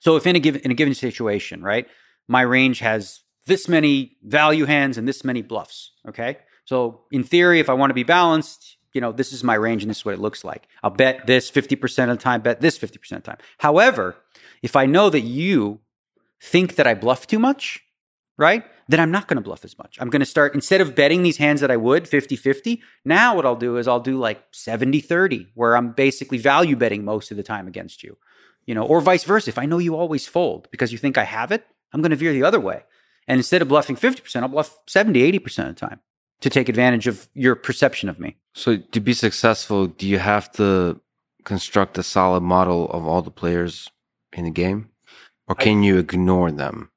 So 0.01 0.17
if 0.17 0.27
in 0.27 0.37
a 0.37 0.41
given 0.41 0.61
in 0.63 0.71
a 0.71 0.75
given 0.75 0.95
situation, 0.95 1.63
right, 1.63 1.87
my 2.27 2.43
range 2.43 2.81
has 2.81 3.21
this 3.47 3.69
many 3.69 4.17
value 4.23 4.65
hands 4.65 4.99
and 4.99 5.07
this 5.07 5.25
many 5.25 5.43
bluffs. 5.43 5.93
Okay, 6.09 6.39
so 6.65 7.03
in 7.11 7.23
theory, 7.23 7.61
if 7.61 7.69
I 7.69 7.75
want 7.75 7.91
to 7.91 7.95
be 7.95 8.03
balanced, 8.03 8.77
you 8.93 9.01
know, 9.01 9.13
this 9.13 9.33
is 9.33 9.45
my 9.45 9.55
range 9.55 9.83
and 9.83 9.91
this 9.91 9.99
is 9.99 10.05
what 10.05 10.15
it 10.15 10.21
looks 10.21 10.45
like. 10.45 10.69
I'll 10.83 10.91
bet 10.91 11.27
this 11.27 11.51
50% 11.51 12.11
of 12.11 12.19
the 12.19 12.23
time, 12.23 12.41
bet 12.41 12.61
this 12.61 12.79
50% 12.79 12.95
of 12.95 13.01
the 13.09 13.21
time. 13.21 13.39
However, 13.59 14.17
if 14.63 14.77
I 14.77 14.87
know 14.87 15.11
that 15.11 15.21
you 15.21 15.81
think 16.41 16.77
that 16.77 16.87
I 16.87 16.95
bluff 16.95 17.27
too 17.27 17.39
much, 17.39 17.85
right? 18.37 18.65
Then 18.89 18.99
I'm 18.99 19.11
not 19.11 19.29
going 19.29 19.37
to 19.37 19.43
bluff 19.43 19.65
as 19.65 19.79
much. 19.79 19.99
I'm 20.01 20.11
going 20.11 20.21
to 20.21 20.27
start, 20.27 20.55
instead 20.55 20.81
of 20.81 20.95
betting 20.95 21.23
these 21.23 21.37
hands 21.37 21.61
that 21.61 21.71
I 21.71 21.77
would 21.77 22.09
50 22.09 22.35
50, 22.35 22.83
now 23.05 23.37
what 23.37 23.47
I'll 23.47 23.55
do 23.55 23.77
is 23.77 23.87
I'll 23.87 24.01
do 24.01 24.19
like 24.19 24.43
70 24.51 25.01
30, 25.01 25.49
where 25.55 25.77
I'm 25.77 25.93
basically 25.93 26.39
value 26.39 26.75
betting 26.75 27.05
most 27.05 27.31
of 27.31 27.37
the 27.37 27.43
time 27.43 27.69
against 27.69 28.03
you, 28.03 28.17
you 28.67 28.75
know, 28.75 28.85
or 28.85 29.01
vice 29.01 29.25
versa. 29.25 29.51
If 29.51 29.59
I 29.59 29.67
know 29.67 29.79
you 29.79 29.95
always 29.95 30.27
fold 30.27 30.69
because 30.71 30.91
you 30.91 30.99
think 30.99 31.19
I 31.19 31.25
have 31.25 31.53
it, 31.53 31.67
I'm 31.93 32.01
going 32.01 32.11
to 32.11 32.17
veer 32.17 32.33
the 32.33 32.43
other 32.43 32.61
way. 32.61 32.85
And 33.29 33.39
instead 33.39 33.63
of 33.63 33.69
bluffing 33.69 33.97
50%, 33.97 34.43
I'll 34.43 34.49
bluff 34.49 34.79
70, 34.87 35.39
80% 35.39 35.69
of 35.69 35.75
the 35.77 35.87
time 35.87 36.01
to 36.41 36.51
take 36.51 36.69
advantage 36.69 37.07
of 37.07 37.29
your 37.35 37.55
perception 37.55 38.09
of 38.09 38.19
me. 38.19 38.37
So 38.55 38.77
to 38.77 39.01
be 39.01 39.13
successful, 39.13 39.87
do 39.87 40.07
you 40.07 40.19
have 40.19 40.51
to 40.53 41.01
construct 41.45 41.99
a 41.99 42.03
solid 42.03 42.43
model 42.43 42.91
of 42.91 43.07
all 43.07 43.23
the 43.23 43.31
players 43.31 43.91
in 44.33 44.45
the 44.45 44.51
game? 44.51 44.91
Or 45.47 45.55
can 45.55 45.81
I, 45.81 45.87
you 45.87 45.99
ignore 45.99 46.51
them? 46.51 46.91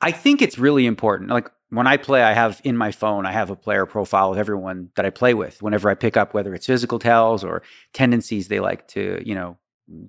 I 0.00 0.12
think 0.12 0.40
it's 0.40 0.58
really 0.58 0.86
important. 0.86 1.30
Like 1.30 1.50
when 1.70 1.86
I 1.86 1.96
play, 1.96 2.22
I 2.22 2.32
have 2.32 2.60
in 2.64 2.76
my 2.76 2.92
phone, 2.92 3.26
I 3.26 3.32
have 3.32 3.50
a 3.50 3.56
player 3.56 3.86
profile 3.86 4.32
of 4.32 4.38
everyone 4.38 4.90
that 4.94 5.04
I 5.04 5.10
play 5.10 5.34
with. 5.34 5.60
Whenever 5.62 5.90
I 5.90 5.94
pick 5.94 6.16
up, 6.16 6.32
whether 6.32 6.54
it's 6.54 6.66
physical 6.66 6.98
tells 6.98 7.44
or 7.44 7.62
tendencies 7.92 8.48
they 8.48 8.60
like 8.60 8.88
to, 8.88 9.22
you 9.24 9.34
know, 9.34 9.58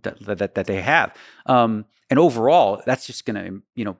that 0.04 0.20
that, 0.20 0.56
that 0.56 0.66
they 0.66 0.82
have. 0.82 1.16
Um, 1.46 1.86
and 2.10 2.18
overall, 2.18 2.82
that's 2.86 3.06
just 3.06 3.26
gonna, 3.26 3.50
you 3.76 3.86
know, 3.86 3.98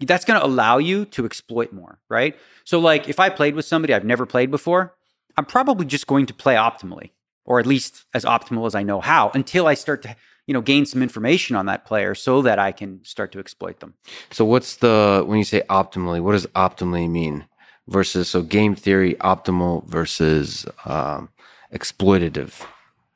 that's 0.00 0.24
gonna 0.24 0.44
allow 0.44 0.78
you 0.78 1.04
to 1.06 1.24
exploit 1.24 1.72
more, 1.72 1.98
right? 2.08 2.36
So, 2.64 2.78
like, 2.78 3.08
if 3.08 3.18
I 3.18 3.28
played 3.30 3.54
with 3.54 3.64
somebody 3.64 3.94
I've 3.94 4.04
never 4.04 4.26
played 4.26 4.50
before, 4.50 4.94
I'm 5.36 5.44
probably 5.44 5.86
just 5.86 6.06
going 6.06 6.26
to 6.26 6.34
play 6.34 6.54
optimally, 6.54 7.10
or 7.44 7.58
at 7.58 7.66
least 7.66 8.04
as 8.14 8.24
optimal 8.24 8.66
as 8.66 8.74
I 8.74 8.82
know 8.82 9.00
how, 9.00 9.30
until 9.34 9.66
I 9.66 9.74
start 9.74 10.02
to 10.02 10.14
you 10.46 10.54
know 10.54 10.60
gain 10.60 10.86
some 10.86 11.02
information 11.02 11.54
on 11.56 11.66
that 11.66 11.84
player 11.84 12.14
so 12.14 12.42
that 12.42 12.58
I 12.58 12.72
can 12.72 13.04
start 13.04 13.32
to 13.32 13.38
exploit 13.38 13.80
them. 13.80 13.94
So 14.30 14.44
what's 14.44 14.76
the 14.76 15.24
when 15.26 15.38
you 15.38 15.44
say 15.44 15.62
optimally, 15.68 16.20
what 16.20 16.32
does 16.32 16.46
optimally 16.48 17.08
mean? 17.08 17.46
Versus 17.86 18.28
so 18.28 18.42
game 18.42 18.74
theory 18.74 19.14
optimal 19.14 19.86
versus 19.86 20.66
um, 20.84 21.30
exploitative. 21.72 22.66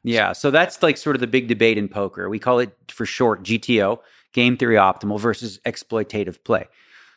Yeah, 0.05 0.33
so 0.33 0.51
that's 0.51 0.83
like 0.83 0.97
sort 0.97 1.17
of 1.17 1.21
the 1.21 1.27
big 1.27 1.49
debate 1.49 1.79
in 1.79 1.88
poker. 1.88 2.29
We 2.29 2.38
call 2.38 2.59
it 2.59 2.77
for 2.88 3.07
short 3.07 3.43
GTO, 3.43 4.01
game 4.33 4.57
theory 4.57 4.77
optimal 4.77 5.21
versus 5.21 5.61
exploitative 5.65 6.43
play. 6.45 6.69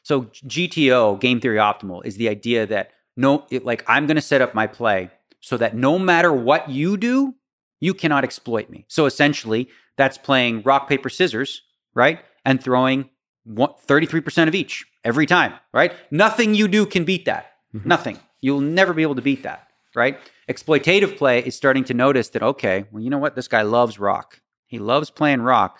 So 0.04 0.24
GTO, 0.24 1.20
game 1.20 1.40
theory 1.40 1.58
optimal 1.58 2.06
is 2.06 2.18
the 2.18 2.30
idea 2.30 2.68
that 2.68 2.92
no 3.18 3.46
it, 3.50 3.66
like 3.66 3.84
I'm 3.88 4.06
going 4.06 4.16
to 4.16 4.22
set 4.22 4.42
up 4.42 4.54
my 4.54 4.68
play 4.68 5.10
so 5.40 5.58
that 5.58 5.76
no 5.76 5.98
matter 5.98 6.32
what 6.32 6.70
you 6.70 6.98
do, 6.98 7.36
you 7.80 7.94
cannot 7.94 8.24
exploit 8.24 8.70
me. 8.70 8.86
So 8.88 9.06
essentially, 9.06 9.70
that's 9.98 10.18
playing 10.18 10.62
rock, 10.64 10.88
paper, 10.88 11.10
scissors, 11.10 11.62
right? 11.94 12.20
And 12.44 12.62
throwing 12.62 13.10
33% 13.48 14.48
of 14.48 14.56
each 14.56 14.86
every 15.04 15.26
time, 15.26 15.54
right? 15.74 15.94
Nothing 16.12 16.56
you 16.56 16.68
do 16.68 16.86
can 16.86 17.06
beat 17.06 17.26
that. 17.26 17.54
Mm-hmm. 17.74 17.88
Nothing. 17.88 18.20
You'll 18.42 18.62
never 18.62 18.94
be 18.94 19.02
able 19.02 19.16
to 19.16 19.22
beat 19.22 19.44
that, 19.44 19.65
right? 19.96 20.20
Exploitative 20.50 21.18
play 21.18 21.40
is 21.40 21.56
starting 21.56 21.84
to 21.86 21.94
notice 21.94 22.30
that, 22.30 22.44
okay, 22.44 22.86
well, 22.92 23.02
you 23.02 23.10
know 23.10 23.18
what? 23.18 23.36
This 23.36 23.48
guy 23.48 23.62
loves 23.62 24.00
rock. 24.00 24.42
He 24.66 24.80
loves 24.80 25.10
playing 25.10 25.42
rock. 25.42 25.80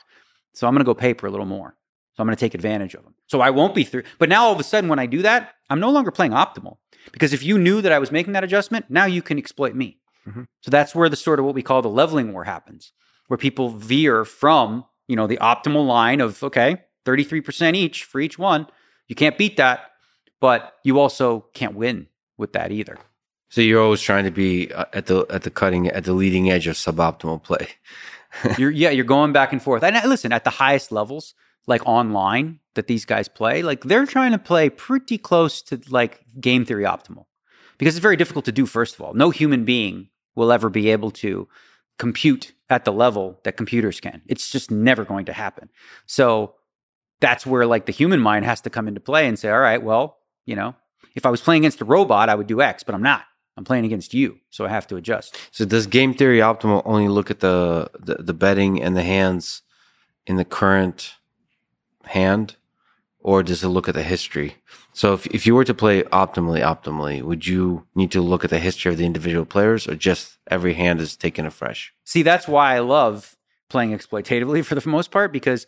So 0.54 0.68
I'm 0.68 0.74
going 0.74 0.80
to 0.80 0.86
go 0.86 0.94
paper 0.94 1.28
a 1.28 1.32
little 1.32 1.46
more. 1.46 1.76
So 2.16 2.22
I'm 2.22 2.28
going 2.28 2.36
to 2.36 2.40
take 2.40 2.54
advantage 2.54 2.94
of 2.94 3.04
him. 3.04 3.16
So 3.28 3.42
I 3.42 3.50
won't 3.50 3.76
be 3.76 3.84
through. 3.84 4.04
But 4.20 4.30
now 4.30 4.46
all 4.46 4.54
of 4.54 4.60
a 4.60 4.64
sudden, 4.64 4.90
when 4.90 5.00
I 5.00 5.06
do 5.06 5.22
that, 5.24 5.56
I'm 5.70 5.80
no 5.80 5.90
longer 5.90 6.12
playing 6.12 6.32
optimal 6.32 6.78
because 7.12 7.34
if 7.34 7.44
you 7.44 7.58
knew 7.58 7.82
that 7.82 7.92
I 7.92 8.00
was 8.00 8.12
making 8.12 8.34
that 8.34 8.44
adjustment, 8.44 8.86
now 8.90 9.06
you 9.06 9.22
can 9.22 9.38
exploit 9.38 9.76
me. 9.76 10.00
Mm-hmm. 10.28 10.44
So 10.62 10.72
that's 10.72 10.96
where 10.96 11.10
the 11.10 11.16
sort 11.16 11.40
of 11.40 11.46
what 11.46 11.56
we 11.56 11.62
call 11.62 11.82
the 11.82 11.90
leveling 11.90 12.32
war 12.32 12.46
happens 12.46 12.94
where 13.28 13.38
people 13.38 13.70
veer 13.70 14.24
from, 14.26 14.86
you 15.08 15.16
know, 15.16 15.28
the 15.28 15.38
optimal 15.38 15.86
line 15.86 16.22
of, 16.22 16.44
okay, 16.44 16.78
33% 17.06 17.76
each 17.76 18.04
for 18.04 18.20
each 18.20 18.38
one. 18.38 18.68
You 19.08 19.16
can't 19.16 19.38
beat 19.38 19.58
that, 19.58 19.92
but 20.40 20.76
you 20.84 21.00
also 21.00 21.46
can't 21.54 21.76
win 21.76 22.08
with 22.38 22.54
that 22.54 22.72
either. 22.72 22.98
So 23.56 23.62
you're 23.62 23.82
always 23.82 24.02
trying 24.02 24.26
to 24.26 24.32
be 24.32 24.70
uh, 24.74 24.84
at 24.92 25.06
the 25.06 25.26
at 25.30 25.44
the 25.44 25.50
cutting 25.50 25.88
at 25.88 26.04
the 26.04 26.12
leading 26.12 26.52
edge 26.52 26.68
of 26.68 26.76
suboptimal 26.76 27.42
play. 27.42 27.70
you're 28.58 28.70
yeah, 28.70 28.90
you're 28.90 29.06
going 29.06 29.32
back 29.32 29.54
and 29.54 29.64
forth. 29.64 29.82
And 29.82 29.96
listen, 30.10 30.34
at 30.34 30.44
the 30.44 30.50
highest 30.50 30.92
levels, 30.92 31.34
like 31.66 31.82
online 31.86 32.60
that 32.74 32.88
these 32.88 33.06
guys 33.06 33.30
play, 33.30 33.64
like 33.64 33.86
they're 33.86 34.06
trying 34.06 34.34
to 34.34 34.38
play 34.38 34.70
pretty 34.70 35.18
close 35.18 35.62
to 35.62 35.80
like 35.88 36.20
game 36.38 36.66
theory 36.66 36.84
optimal. 36.84 37.28
Because 37.78 37.96
it's 37.96 38.02
very 38.02 38.18
difficult 38.18 38.44
to 38.44 38.52
do 38.52 38.66
first 38.66 38.96
of 38.96 39.00
all. 39.00 39.14
No 39.14 39.30
human 39.30 39.64
being 39.64 40.10
will 40.36 40.52
ever 40.52 40.70
be 40.70 40.90
able 40.90 41.12
to 41.12 41.48
compute 41.98 42.52
at 42.70 42.84
the 42.84 42.92
level 42.92 43.40
that 43.46 43.56
computers 43.56 44.02
can. 44.02 44.22
It's 44.28 44.50
just 44.50 44.70
never 44.70 45.06
going 45.06 45.28
to 45.28 45.34
happen. 45.34 45.70
So 46.08 46.56
that's 47.22 47.46
where 47.46 47.66
like 47.66 47.86
the 47.86 47.94
human 47.94 48.20
mind 48.20 48.44
has 48.44 48.60
to 48.62 48.70
come 48.70 48.90
into 48.90 49.00
play 49.00 49.30
and 49.30 49.40
say, 49.40 49.50
all 49.50 49.62
right, 49.62 49.82
well, 49.82 50.18
you 50.46 50.58
know, 50.58 50.76
if 51.16 51.26
I 51.26 51.30
was 51.30 51.40
playing 51.40 51.62
against 51.62 51.80
a 51.80 51.86
robot, 51.86 52.28
I 52.28 52.36
would 52.36 52.48
do 52.48 52.62
X, 52.62 52.84
but 52.84 52.94
I'm 52.94 53.02
not. 53.02 53.24
I'm 53.58 53.64
playing 53.64 53.86
against 53.86 54.14
you, 54.14 54.40
so 54.50 54.66
I 54.66 54.70
have 54.70 54.88
to 54.88 54.98
adjust. 54.98 55.38
So 55.52 55.66
does 55.66 55.88
game 55.88 56.14
theory 56.14 56.40
optimal 56.40 56.82
only 56.86 57.08
look 57.08 57.32
at 57.32 57.40
the 57.40 57.90
the, 58.00 58.16
the 58.16 58.34
betting 58.34 58.82
and 58.82 58.96
the 58.96 59.04
hands 59.04 59.62
in 60.26 60.36
the 60.36 60.46
current 60.46 61.16
hand, 62.04 62.58
or 63.20 63.44
does 63.44 63.64
it 63.64 63.70
look 63.70 63.88
at 63.88 63.96
the 63.96 64.04
history? 64.04 64.56
So 64.94 65.14
if, 65.14 65.26
if 65.28 65.46
you 65.46 65.56
were 65.56 65.66
to 65.66 65.74
play 65.74 66.04
optimally, 66.04 66.62
optimally, 66.62 67.22
would 67.22 67.48
you 67.48 67.86
need 67.96 68.12
to 68.12 68.22
look 68.22 68.44
at 68.44 68.50
the 68.50 68.60
history 68.60 68.92
of 68.92 68.98
the 68.98 69.06
individual 69.06 69.46
players 69.46 69.88
or 69.88 69.96
just 69.96 70.38
every 70.48 70.74
hand 70.74 71.02
is 71.02 71.16
taken 71.18 71.46
afresh? 71.46 71.94
See, 72.04 72.24
that's 72.24 72.48
why 72.48 72.76
I 72.76 72.80
love 72.80 73.36
playing 73.70 73.98
exploitatively 73.98 74.64
for 74.64 74.76
the 74.76 74.88
most 74.88 75.12
part, 75.12 75.32
because 75.32 75.66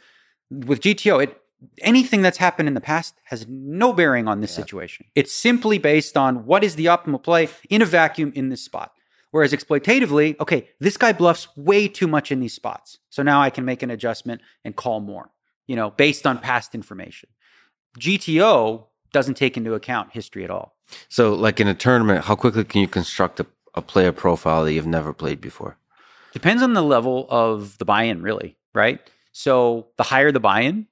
with 0.50 0.82
GTO, 0.82 1.24
it 1.24 1.42
anything 1.82 2.22
that's 2.22 2.38
happened 2.38 2.68
in 2.68 2.74
the 2.74 2.82
past 2.82 3.16
has 3.26 3.46
no 3.48 3.94
bearing 3.94 4.28
on 4.28 4.42
this 4.42 4.52
yeah. 4.52 4.64
situation. 4.64 5.06
It's 5.16 5.34
simply 5.34 5.78
based 5.78 6.18
on 6.18 6.46
what 6.46 6.64
is 6.64 6.76
the 6.76 6.86
optimal 6.86 7.22
play 7.22 7.50
in 7.70 7.82
a 7.82 7.86
vacuum 7.86 8.32
in 8.36 8.50
this 8.50 8.64
spot. 8.64 8.94
Whereas 9.32 9.52
exploitatively, 9.52 10.40
okay, 10.40 10.70
this 10.80 10.98
guy 10.98 11.14
bluffs 11.14 11.48
way 11.58 11.88
too 11.88 12.08
much 12.08 12.32
in 12.32 12.40
these 12.40 12.54
spots. 12.54 13.00
So 13.10 13.24
now 13.24 13.42
I 13.42 13.50
can 13.50 13.66
make 13.66 13.84
an 13.84 13.92
adjustment 13.92 14.42
and 14.64 14.76
call 14.76 15.00
more, 15.00 15.32
you 15.68 15.76
know, 15.76 15.92
based 15.92 16.26
on 16.26 16.40
past 16.40 16.74
information. 16.74 17.30
GTO 18.00 18.86
doesn't 19.12 19.36
take 19.36 19.58
into 19.58 19.74
account 19.74 20.12
history 20.12 20.44
at 20.44 20.50
all. 20.50 20.76
So, 21.10 21.34
like 21.34 21.60
in 21.60 21.68
a 21.68 21.74
tournament, 21.74 22.26
how 22.26 22.36
quickly 22.36 22.64
can 22.64 22.82
you 22.82 22.88
construct 22.88 23.40
a, 23.40 23.46
a 23.74 23.82
player 23.82 24.12
profile 24.12 24.64
that 24.64 24.74
you've 24.74 24.88
never 24.88 25.14
played 25.14 25.42
before? 25.42 25.78
Depends 26.32 26.64
on 26.64 26.74
the 26.74 26.84
level 26.84 27.28
of 27.30 27.78
the 27.78 27.86
buy 27.86 28.04
in, 28.04 28.22
really, 28.22 28.58
right? 28.74 29.02
So, 29.34 29.88
the 29.98 30.04
higher 30.04 30.32
the 30.32 30.40
buy 30.40 30.62
in, 30.62 30.88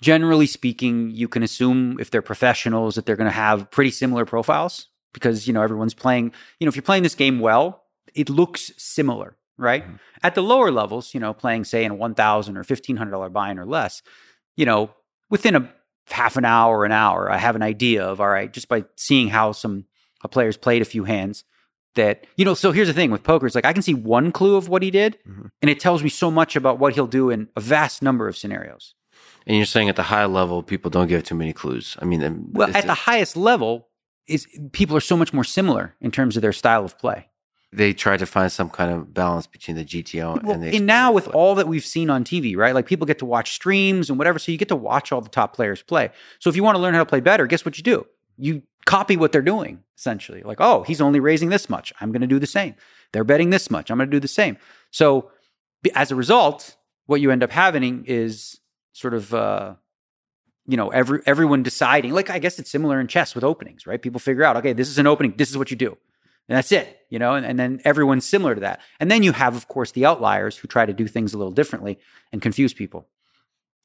generally 0.00 0.46
speaking, 0.46 1.10
you 1.10 1.28
can 1.28 1.42
assume 1.42 1.98
if 2.00 2.10
they're 2.10 2.22
professionals 2.22 2.94
that 2.94 3.06
they're 3.06 3.16
going 3.16 3.30
to 3.30 3.36
have 3.36 3.70
pretty 3.70 3.90
similar 3.90 4.24
profiles 4.24 4.88
because, 5.12 5.46
you 5.46 5.52
know, 5.52 5.62
everyone's 5.62 5.94
playing, 5.94 6.32
you 6.58 6.66
know, 6.66 6.68
if 6.68 6.76
you're 6.76 6.82
playing 6.82 7.02
this 7.02 7.14
game 7.14 7.38
well, 7.38 7.84
it 8.14 8.28
looks 8.28 8.72
similar, 8.76 9.36
right? 9.56 9.84
Mm-hmm. 9.84 9.96
At 10.22 10.34
the 10.34 10.42
lower 10.42 10.70
levels, 10.70 11.14
you 11.14 11.20
know, 11.20 11.32
playing, 11.32 11.64
say, 11.64 11.84
in 11.84 11.92
a 11.92 11.94
1,000 11.94 12.56
or 12.56 12.64
$1,500 12.64 13.32
buy 13.32 13.50
in 13.50 13.58
or 13.58 13.66
less, 13.66 14.02
you 14.56 14.66
know, 14.66 14.90
within 15.30 15.56
a 15.56 15.72
half 16.08 16.36
an 16.36 16.44
hour, 16.44 16.84
an 16.84 16.92
hour, 16.92 17.30
I 17.30 17.38
have 17.38 17.56
an 17.56 17.62
idea 17.62 18.04
of 18.04 18.20
all 18.20 18.28
right, 18.28 18.52
just 18.52 18.68
by 18.68 18.84
seeing 18.96 19.28
how 19.28 19.52
some 19.52 19.86
a 20.22 20.28
player's 20.28 20.56
played 20.56 20.82
a 20.82 20.86
few 20.86 21.04
hands. 21.04 21.44
That 21.94 22.26
you 22.36 22.44
know, 22.44 22.54
so 22.54 22.72
here's 22.72 22.88
the 22.88 22.94
thing 22.94 23.12
with 23.12 23.22
poker: 23.22 23.46
it's 23.46 23.54
like 23.54 23.64
I 23.64 23.72
can 23.72 23.82
see 23.82 23.94
one 23.94 24.32
clue 24.32 24.56
of 24.56 24.68
what 24.68 24.82
he 24.82 24.90
did, 24.90 25.16
mm-hmm. 25.28 25.46
and 25.62 25.70
it 25.70 25.78
tells 25.78 26.02
me 26.02 26.08
so 26.08 26.28
much 26.28 26.56
about 26.56 26.80
what 26.80 26.94
he'll 26.94 27.06
do 27.06 27.30
in 27.30 27.48
a 27.54 27.60
vast 27.60 28.02
number 28.02 28.26
of 28.26 28.36
scenarios. 28.36 28.94
And 29.46 29.56
you're 29.56 29.66
saying 29.66 29.88
at 29.88 29.96
the 29.96 30.04
high 30.04 30.24
level, 30.24 30.62
people 30.62 30.90
don't 30.90 31.08
give 31.08 31.22
too 31.24 31.34
many 31.34 31.52
clues. 31.52 31.96
I 32.00 32.04
mean, 32.04 32.22
um, 32.24 32.48
well, 32.52 32.70
at 32.74 32.86
the 32.86 32.94
highest 32.94 33.36
level, 33.36 33.88
is 34.26 34.46
people 34.72 34.96
are 34.96 35.00
so 35.00 35.16
much 35.16 35.34
more 35.34 35.44
similar 35.44 35.94
in 36.00 36.10
terms 36.10 36.36
of 36.36 36.42
their 36.42 36.52
style 36.52 36.84
of 36.84 36.98
play 36.98 37.28
they 37.74 37.92
try 37.92 38.16
to 38.16 38.24
find 38.24 38.52
some 38.52 38.70
kind 38.70 38.92
of 38.92 39.12
balance 39.12 39.46
between 39.46 39.76
the 39.76 39.84
GTO 39.84 40.42
well, 40.42 40.52
and 40.52 40.62
the. 40.62 40.76
And 40.76 40.86
now 40.86 41.10
with 41.12 41.26
all 41.28 41.54
that 41.56 41.66
we've 41.66 41.84
seen 41.84 42.08
on 42.08 42.24
TV, 42.24 42.56
right? 42.56 42.74
Like 42.74 42.86
people 42.86 43.06
get 43.06 43.18
to 43.18 43.26
watch 43.26 43.52
streams 43.52 44.08
and 44.08 44.16
whatever, 44.18 44.38
so 44.38 44.52
you 44.52 44.58
get 44.58 44.68
to 44.68 44.76
watch 44.76 45.10
all 45.10 45.20
the 45.20 45.28
top 45.28 45.54
players 45.54 45.82
play. 45.82 46.10
So 46.38 46.48
if 46.48 46.56
you 46.56 46.62
want 46.62 46.76
to 46.76 46.80
learn 46.80 46.94
how 46.94 47.00
to 47.00 47.06
play 47.06 47.20
better, 47.20 47.46
guess 47.46 47.64
what 47.64 47.76
you 47.76 47.82
do? 47.82 48.06
You 48.38 48.62
copy 48.86 49.16
what 49.16 49.32
they're 49.32 49.42
doing 49.42 49.82
essentially. 49.98 50.42
Like, 50.42 50.58
oh, 50.60 50.82
he's 50.84 51.00
only 51.00 51.20
raising 51.20 51.48
this 51.48 51.68
much. 51.68 51.92
I'm 52.00 52.12
going 52.12 52.20
to 52.20 52.26
do 52.26 52.38
the 52.38 52.46
same. 52.46 52.74
They're 53.12 53.24
betting 53.24 53.50
this 53.50 53.70
much. 53.70 53.90
I'm 53.90 53.98
going 53.98 54.10
to 54.10 54.16
do 54.16 54.20
the 54.20 54.28
same. 54.28 54.56
So 54.90 55.30
as 55.94 56.10
a 56.10 56.16
result, 56.16 56.76
what 57.06 57.20
you 57.20 57.30
end 57.30 57.42
up 57.42 57.50
having 57.50 58.04
is 58.06 58.60
sort 58.94 59.12
of. 59.12 59.34
Uh, 59.34 59.74
you 60.66 60.78
know, 60.78 60.88
every 60.88 61.20
everyone 61.26 61.62
deciding. 61.62 62.12
Like 62.12 62.30
I 62.30 62.38
guess 62.38 62.58
it's 62.58 62.70
similar 62.70 62.98
in 62.98 63.06
chess 63.06 63.34
with 63.34 63.44
openings, 63.44 63.86
right? 63.86 64.00
People 64.00 64.18
figure 64.18 64.44
out, 64.44 64.56
okay, 64.56 64.72
this 64.72 64.88
is 64.88 64.96
an 64.96 65.06
opening. 65.06 65.34
This 65.36 65.50
is 65.50 65.58
what 65.58 65.70
you 65.70 65.76
do. 65.76 65.98
And 66.48 66.56
that's 66.56 66.72
it, 66.72 67.00
you 67.08 67.18
know, 67.18 67.34
and, 67.34 67.46
and 67.46 67.58
then 67.58 67.80
everyone's 67.84 68.26
similar 68.26 68.54
to 68.54 68.60
that. 68.60 68.80
And 69.00 69.10
then 69.10 69.22
you 69.22 69.32
have, 69.32 69.56
of 69.56 69.66
course, 69.66 69.92
the 69.92 70.04
outliers 70.04 70.58
who 70.58 70.68
try 70.68 70.84
to 70.84 70.92
do 70.92 71.06
things 71.06 71.32
a 71.32 71.38
little 71.38 71.52
differently 71.52 71.98
and 72.32 72.42
confuse 72.42 72.74
people. 72.74 73.06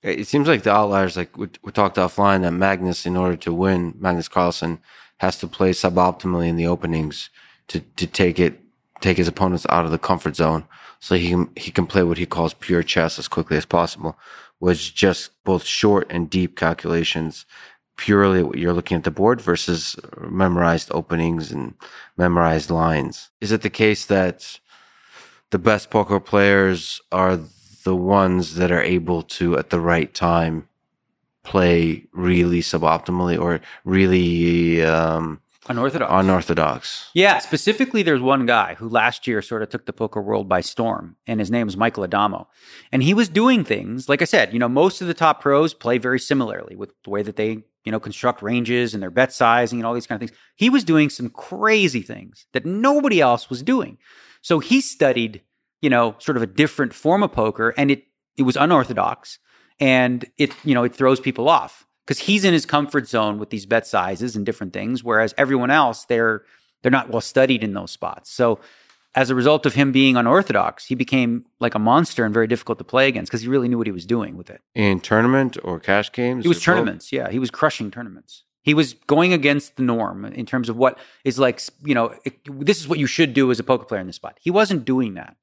It 0.02 0.28
seems 0.28 0.48
like 0.48 0.64
the 0.64 0.72
outliers, 0.72 1.16
like 1.16 1.38
we, 1.38 1.48
we 1.64 1.72
talked 1.72 1.98
offline, 1.98 2.42
that 2.42 2.52
Magnus, 2.52 3.06
in 3.06 3.16
order 3.16 3.38
to 3.38 3.54
win, 3.54 3.96
Magnus 3.98 4.28
Carlsen 4.28 4.80
has 5.18 5.38
to 5.40 5.48
play 5.48 5.72
suboptimally 5.72 6.48
in 6.48 6.58
the 6.58 6.68
openings 6.68 7.30
to, 7.68 7.80
to 7.80 8.08
take 8.08 8.40
it, 8.40 8.60
take 9.00 9.18
his 9.18 9.28
opponents 9.28 9.66
out 9.70 9.86
of 9.86 9.92
the 9.92 10.00
comfort 10.00 10.36
zone, 10.36 10.66
so 11.00 11.16
he 11.16 11.30
can 11.30 11.50
he 11.56 11.72
can 11.72 11.86
play 11.86 12.04
what 12.04 12.18
he 12.18 12.26
calls 12.26 12.54
pure 12.54 12.84
chess 12.84 13.20
as 13.20 13.30
quickly 13.30 13.56
as 13.56 13.66
possible, 13.66 14.18
which 14.60 14.94
just 14.94 15.32
both 15.44 15.64
short 15.64 16.08
and 16.10 16.30
deep 16.30 16.56
calculations 16.56 17.46
purely 18.00 18.42
what 18.42 18.58
you're 18.58 18.74
looking 18.74 18.96
at 18.96 19.04
the 19.04 19.12
board 19.12 19.42
versus 19.42 19.98
memorized 20.22 20.90
openings 20.94 21.52
and 21.52 21.74
memorized 22.16 22.70
lines. 22.70 23.30
Is 23.42 23.52
it 23.52 23.62
the 23.62 23.70
case 23.70 24.06
that 24.06 24.60
the 25.50 25.60
best 25.60 25.90
poker 25.90 26.20
players 26.20 27.02
are 27.12 27.38
the 27.84 27.96
ones 27.96 28.56
that 28.56 28.72
are 28.72 28.82
able 28.82 29.22
to, 29.24 29.58
at 29.58 29.70
the 29.70 29.82
right 29.82 30.14
time, 30.14 30.70
play 31.44 32.06
really 32.14 32.62
suboptimally 32.62 33.40
or 33.40 33.60
really 33.84 34.82
um, 34.84 35.42
Unorthodox. 35.70 36.12
unorthodox? 36.12 37.10
Yeah, 37.14 37.38
specifically, 37.38 38.02
there's 38.02 38.22
one 38.22 38.48
guy 38.48 38.74
who 38.74 38.90
last 38.90 39.28
year 39.28 39.42
sort 39.42 39.62
of 39.62 39.70
took 39.70 39.86
the 39.86 39.94
poker 39.94 40.22
world 40.22 40.50
by 40.50 40.62
storm, 40.62 41.16
and 41.28 41.40
his 41.40 41.52
name 41.52 41.68
is 41.68 41.78
Michael 41.78 42.08
Addamo. 42.08 42.48
And 42.92 43.04
he 43.04 43.14
was 43.14 43.30
doing 43.30 43.64
things, 43.64 44.10
like 44.10 44.22
I 44.24 44.26
said, 44.26 44.52
you 44.52 44.58
know, 44.58 44.68
most 44.68 45.00
of 45.00 45.08
the 45.08 45.14
top 45.14 45.42
pros 45.42 45.76
play 45.76 46.00
very 46.00 46.20
similarly 46.20 46.76
with 46.76 46.92
the 47.04 47.12
way 47.12 47.22
that 47.22 47.36
they, 47.36 47.64
you 47.86 47.92
know, 47.92 48.00
construct 48.00 48.42
ranges 48.42 48.96
and 48.96 49.04
their 49.04 49.12
bet 49.12 49.32
sizing 49.32 49.80
and 49.80 49.86
all 49.86 49.94
these 49.94 50.08
kind 50.08 50.22
of 50.22 50.28
things. 50.28 50.40
He 50.56 50.70
was 50.70 50.84
doing 50.84 51.10
some 51.10 51.30
crazy 51.30 52.02
things 52.02 52.48
that 52.54 52.66
nobody 52.66 53.22
else 53.22 53.50
was 53.50 53.62
doing. 53.62 54.00
So 54.42 54.60
he 54.60 54.82
studied, 54.82 55.42
you 55.82 55.90
know, 55.90 56.16
sort 56.18 56.36
of 56.36 56.44
a 56.44 56.48
different 56.48 56.94
form 56.94 57.22
of 57.22 57.32
poker, 57.32 57.76
and 57.78 57.92
it 57.92 58.06
it 58.38 58.44
was 58.44 58.56
unorthodox, 58.56 59.38
and 59.80 60.26
it, 60.38 60.52
you 60.64 60.74
know, 60.74 60.84
it 60.84 60.96
throws 60.96 61.20
people 61.20 61.48
off 61.50 61.86
because 62.10 62.26
he's 62.26 62.44
in 62.44 62.54
his 62.54 62.66
comfort 62.66 63.08
zone 63.08 63.38
with 63.38 63.52
these 63.52 63.68
bet 63.68 63.86
sizes 63.86 64.36
and 64.36 64.44
different 64.44 64.74
things, 64.74 65.04
whereas 65.04 65.32
everyone 65.38 65.70
else 65.70 66.06
they're 66.06 66.42
they're 66.82 66.92
not 66.92 67.12
well 67.12 67.22
studied 67.22 67.64
in 67.64 67.74
those 67.74 67.92
spots. 67.92 68.32
So 68.32 68.60
as 69.14 69.30
a 69.30 69.36
result 69.36 69.68
of 69.68 69.76
him 69.76 69.92
being 69.92 70.18
unorthodox, 70.18 70.86
he 70.86 70.96
became 70.96 71.46
like 71.60 71.76
a 71.76 71.80
monster 71.80 72.26
and 72.26 72.34
very 72.34 72.48
difficult 72.48 72.80
to 72.80 72.84
play 72.84 73.08
against 73.08 73.30
because 73.30 73.42
he 73.42 73.48
really 73.48 73.68
knew 73.68 73.78
what 73.78 73.86
he 73.86 73.92
was 73.92 74.08
doing 74.08 74.38
with 74.38 74.50
it. 74.50 74.62
In 74.74 75.02
tournament 75.02 75.56
or 75.64 75.80
cash 75.80 76.12
games? 76.12 76.46
It 76.46 76.48
was 76.48 76.58
or 76.58 76.60
both? 76.60 76.66
tournaments, 76.66 77.12
yeah. 77.12 77.30
He 77.30 77.38
was 77.38 77.52
crushing 77.52 77.92
tournaments. 77.92 78.44
He 78.64 78.74
was 78.74 78.94
going 79.06 79.32
against 79.32 79.76
the 79.76 79.84
norm 79.84 80.26
in 80.26 80.48
terms 80.48 80.68
of 80.68 80.78
what 80.78 80.98
is 81.24 81.38
like, 81.38 81.62
you 81.84 81.94
know, 81.94 82.16
it, 82.26 82.40
this 82.66 82.80
is 82.80 82.88
what 82.88 82.98
you 82.98 83.08
should 83.08 83.36
do 83.36 83.52
as 83.52 83.60
a 83.60 83.64
poker 83.64 83.86
player 83.86 84.02
in 84.02 84.08
this 84.08 84.16
spot. 84.16 84.40
He 84.42 84.50
wasn't 84.50 84.84
doing 84.84 85.14
that. 85.14 85.38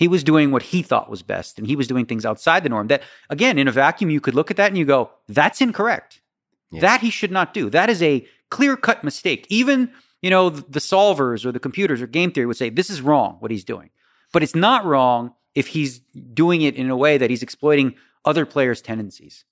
He 0.00 0.08
was 0.08 0.24
doing 0.24 0.50
what 0.50 0.62
he 0.62 0.80
thought 0.80 1.10
was 1.10 1.22
best, 1.22 1.58
and 1.58 1.66
he 1.66 1.76
was 1.76 1.86
doing 1.86 2.06
things 2.06 2.24
outside 2.24 2.62
the 2.62 2.70
norm. 2.70 2.86
That 2.86 3.02
again, 3.28 3.58
in 3.58 3.68
a 3.68 3.70
vacuum, 3.70 4.08
you 4.08 4.18
could 4.18 4.34
look 4.34 4.50
at 4.50 4.56
that 4.56 4.68
and 4.68 4.78
you 4.78 4.86
go, 4.86 5.10
"That's 5.28 5.60
incorrect. 5.60 6.22
Yeah. 6.70 6.80
That 6.80 7.02
he 7.02 7.10
should 7.10 7.30
not 7.30 7.52
do. 7.52 7.68
That 7.68 7.90
is 7.90 8.02
a 8.02 8.26
clear 8.48 8.78
cut 8.78 9.04
mistake." 9.04 9.46
Even 9.50 9.92
you 10.22 10.30
know 10.30 10.48
the, 10.48 10.64
the 10.66 10.80
solvers 10.80 11.44
or 11.44 11.52
the 11.52 11.60
computers 11.60 12.00
or 12.00 12.06
game 12.06 12.32
theory 12.32 12.46
would 12.46 12.56
say 12.56 12.70
this 12.70 12.88
is 12.88 13.02
wrong 13.02 13.36
what 13.40 13.50
he's 13.50 13.62
doing, 13.62 13.90
but 14.32 14.42
it's 14.42 14.54
not 14.54 14.86
wrong 14.86 15.34
if 15.54 15.66
he's 15.66 15.98
doing 16.32 16.62
it 16.62 16.76
in 16.76 16.88
a 16.88 16.96
way 16.96 17.18
that 17.18 17.28
he's 17.28 17.42
exploiting 17.42 17.94
other 18.24 18.46
players' 18.46 18.80
tendencies. 18.80 19.44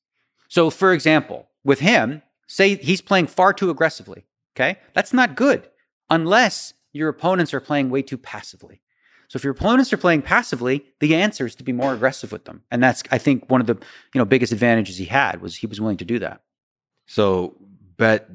So, 0.49 0.71
for 0.71 0.95
example, 0.95 1.51
with 1.63 1.81
him, 1.81 2.23
say 2.47 2.77
he's 2.77 3.03
playing 3.03 3.27
far 3.27 3.53
too 3.53 3.69
aggressively. 3.69 4.25
Okay, 4.57 4.79
that's 4.95 5.13
not 5.13 5.37
good 5.37 5.69
unless 6.09 6.73
your 6.95 7.11
opponents 7.11 7.53
are 7.53 7.61
playing 7.61 7.91
way 7.91 8.01
too 8.01 8.17
passively. 8.17 8.81
So 9.29 9.37
if 9.37 9.45
your 9.45 9.53
opponents 9.53 9.93
are 9.93 9.99
playing 9.99 10.23
passively, 10.23 10.87
the 11.01 11.15
answer 11.15 11.45
is 11.47 11.55
to 11.57 11.63
be 11.63 11.73
more 11.73 11.93
aggressive 11.95 12.33
with 12.33 12.45
them. 12.47 12.63
And 12.71 12.83
that's 12.83 13.03
I 13.11 13.19
think 13.19 13.51
one 13.51 13.61
of 13.61 13.67
the, 13.67 13.75
you 13.75 14.19
know, 14.19 14.25
biggest 14.25 14.53
advantages 14.53 14.97
he 14.97 15.05
had 15.05 15.41
was 15.43 15.57
he 15.57 15.67
was 15.67 15.81
willing 15.81 15.99
to 15.99 16.05
do 16.05 16.19
that. 16.21 16.41
So 17.07 17.57
bet 17.97 18.29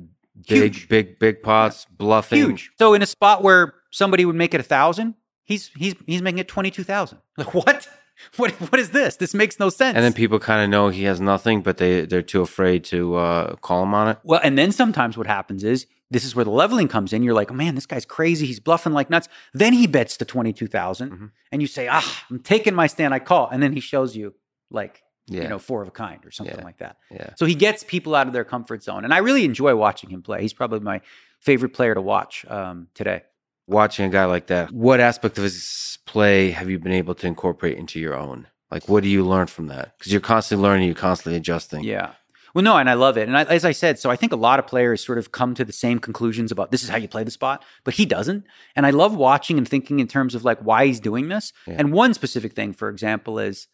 big, 0.47 0.73
Huge. 0.73 0.87
big, 0.89 1.19
big 1.19 1.41
pots, 1.43 1.85
bluffing. 1.97 2.37
Huge. 2.39 2.71
So 2.77 2.93
in 2.93 3.01
a 3.01 3.05
spot 3.07 3.43
where 3.43 3.73
somebody 3.91 4.25
would 4.25 4.35
make 4.35 4.53
it 4.53 4.59
a 4.59 4.63
thousand, 4.63 5.15
he's 5.43 5.71
he's 5.75 5.95
he's 6.05 6.21
making 6.21 6.39
it 6.39 6.47
twenty 6.47 6.71
two 6.71 6.83
thousand. 6.83 7.19
Like 7.37 7.53
what? 7.55 7.87
What 8.37 8.51
what 8.71 8.79
is 8.79 8.89
this? 8.91 9.17
This 9.17 9.33
makes 9.33 9.59
no 9.59 9.69
sense. 9.69 9.95
And 9.95 10.03
then 10.03 10.13
people 10.13 10.39
kind 10.39 10.63
of 10.63 10.69
know 10.69 10.89
he 10.89 11.03
has 11.03 11.19
nothing, 11.21 11.61
but 11.61 11.77
they 11.77 12.05
they're 12.05 12.21
too 12.21 12.41
afraid 12.41 12.83
to 12.85 13.15
uh, 13.15 13.55
call 13.57 13.83
him 13.83 13.93
on 13.93 14.07
it. 14.09 14.17
Well, 14.23 14.39
and 14.43 14.57
then 14.57 14.71
sometimes 14.71 15.17
what 15.17 15.27
happens 15.27 15.63
is 15.63 15.85
this 16.11 16.23
is 16.25 16.35
where 16.35 16.45
the 16.45 16.51
leveling 16.51 16.87
comes 16.87 17.11
in. 17.13 17.23
You're 17.23 17.33
like, 17.33 17.49
oh, 17.51 17.55
man, 17.55 17.73
this 17.75 17.85
guy's 17.87 18.05
crazy. 18.05 18.45
He's 18.45 18.59
bluffing 18.59 18.93
like 18.93 19.09
nuts. 19.09 19.27
Then 19.53 19.73
he 19.73 19.87
bets 19.87 20.15
to 20.17 20.25
22,000 20.25 21.11
Mhm. 21.11 21.31
and 21.51 21.61
you 21.61 21.67
say, 21.67 21.87
ah, 21.89 22.23
I'm 22.29 22.39
taking 22.39 22.75
my 22.75 22.85
stand. 22.87 23.13
I 23.15 23.19
call. 23.19 23.49
And 23.49 23.63
then 23.63 23.73
he 23.73 23.79
shows 23.79 24.15
you 24.15 24.35
like, 24.69 25.01
Yeah, 25.27 25.43
you 25.43 25.47
know, 25.49 25.57
four 25.59 25.81
of 25.81 25.87
a 25.87 25.91
kind 25.91 26.23
or 26.25 26.29
something 26.31 26.57
Yeah. 26.59 26.63
like 26.63 26.77
that. 26.77 26.97
yeah. 27.09 27.31
So 27.37 27.45
he 27.47 27.55
gets 27.55 27.83
people 27.83 28.13
out 28.13 28.27
of 28.27 28.33
their 28.33 28.43
comfort 28.45 28.83
zone. 28.83 29.05
And 29.05 29.13
I 29.13 29.19
really 29.19 29.43
enjoy 29.45 29.75
watching 29.75 30.09
him 30.11 30.21
play. 30.21 30.41
He's 30.41 30.53
probably 30.53 30.81
my 30.81 31.01
favorite 31.39 31.73
player 31.73 31.95
to 31.95 32.01
watch 32.01 32.45
um, 32.47 32.87
today. 32.93 33.23
Watching 33.67 34.05
a 34.05 34.09
guy 34.09 34.25
like 34.25 34.47
that, 34.47 34.71
what 34.71 34.99
aspect 34.99 35.37
of 35.37 35.43
his 35.45 35.97
play 36.05 36.51
have 36.51 36.69
you 36.69 36.79
been 36.79 36.91
able 36.91 37.15
to 37.15 37.27
incorporate 37.27 37.77
into 37.77 37.99
your 37.99 38.15
own? 38.15 38.47
Like, 38.69 38.89
what 38.89 39.03
do 39.03 39.09
you 39.09 39.23
learn 39.23 39.47
from 39.47 39.67
that? 39.67 39.97
Because 39.97 40.11
you're 40.11 40.21
constantly 40.21 40.67
learning, 40.67 40.87
you're 40.87 40.95
constantly 40.95 41.37
adjusting. 41.37 41.83
Yeah. 41.83 42.13
Well, 42.53 42.63
no, 42.63 42.77
and 42.77 42.89
I 42.89 42.93
love 42.93 43.17
it. 43.17 43.27
And 43.27 43.37
I, 43.37 43.43
as 43.43 43.65
I 43.65 43.71
said, 43.71 43.97
so 43.97 44.11
I 44.11 44.15
think 44.15 44.31
a 44.31 44.35
lot 44.35 44.59
of 44.59 44.67
players 44.67 45.03
sort 45.03 45.17
of 45.17 45.31
come 45.31 45.55
to 45.55 45.65
the 45.65 45.73
same 45.73 45.99
conclusions 45.99 46.51
about 46.51 46.71
this 46.71 46.83
is 46.83 46.89
how 46.89 46.97
you 46.97 47.07
play 47.07 47.23
the 47.23 47.31
spot, 47.31 47.63
but 47.83 47.95
he 47.95 48.05
doesn't. 48.05 48.45
And 48.75 48.85
I 48.85 48.91
love 48.91 49.15
watching 49.15 49.57
and 49.57 49.67
thinking 49.67 49.99
in 49.99 50.07
terms 50.07 50.35
of 50.35 50.45
like 50.45 50.59
why 50.59 50.85
he's 50.85 50.99
doing 50.99 51.29
this. 51.29 51.51
Yeah. 51.65 51.75
And 51.79 51.91
one 51.91 52.13
specific 52.13 52.53
thing, 52.53 52.73
for 52.73 52.89
example, 52.89 53.39
is 53.39 53.67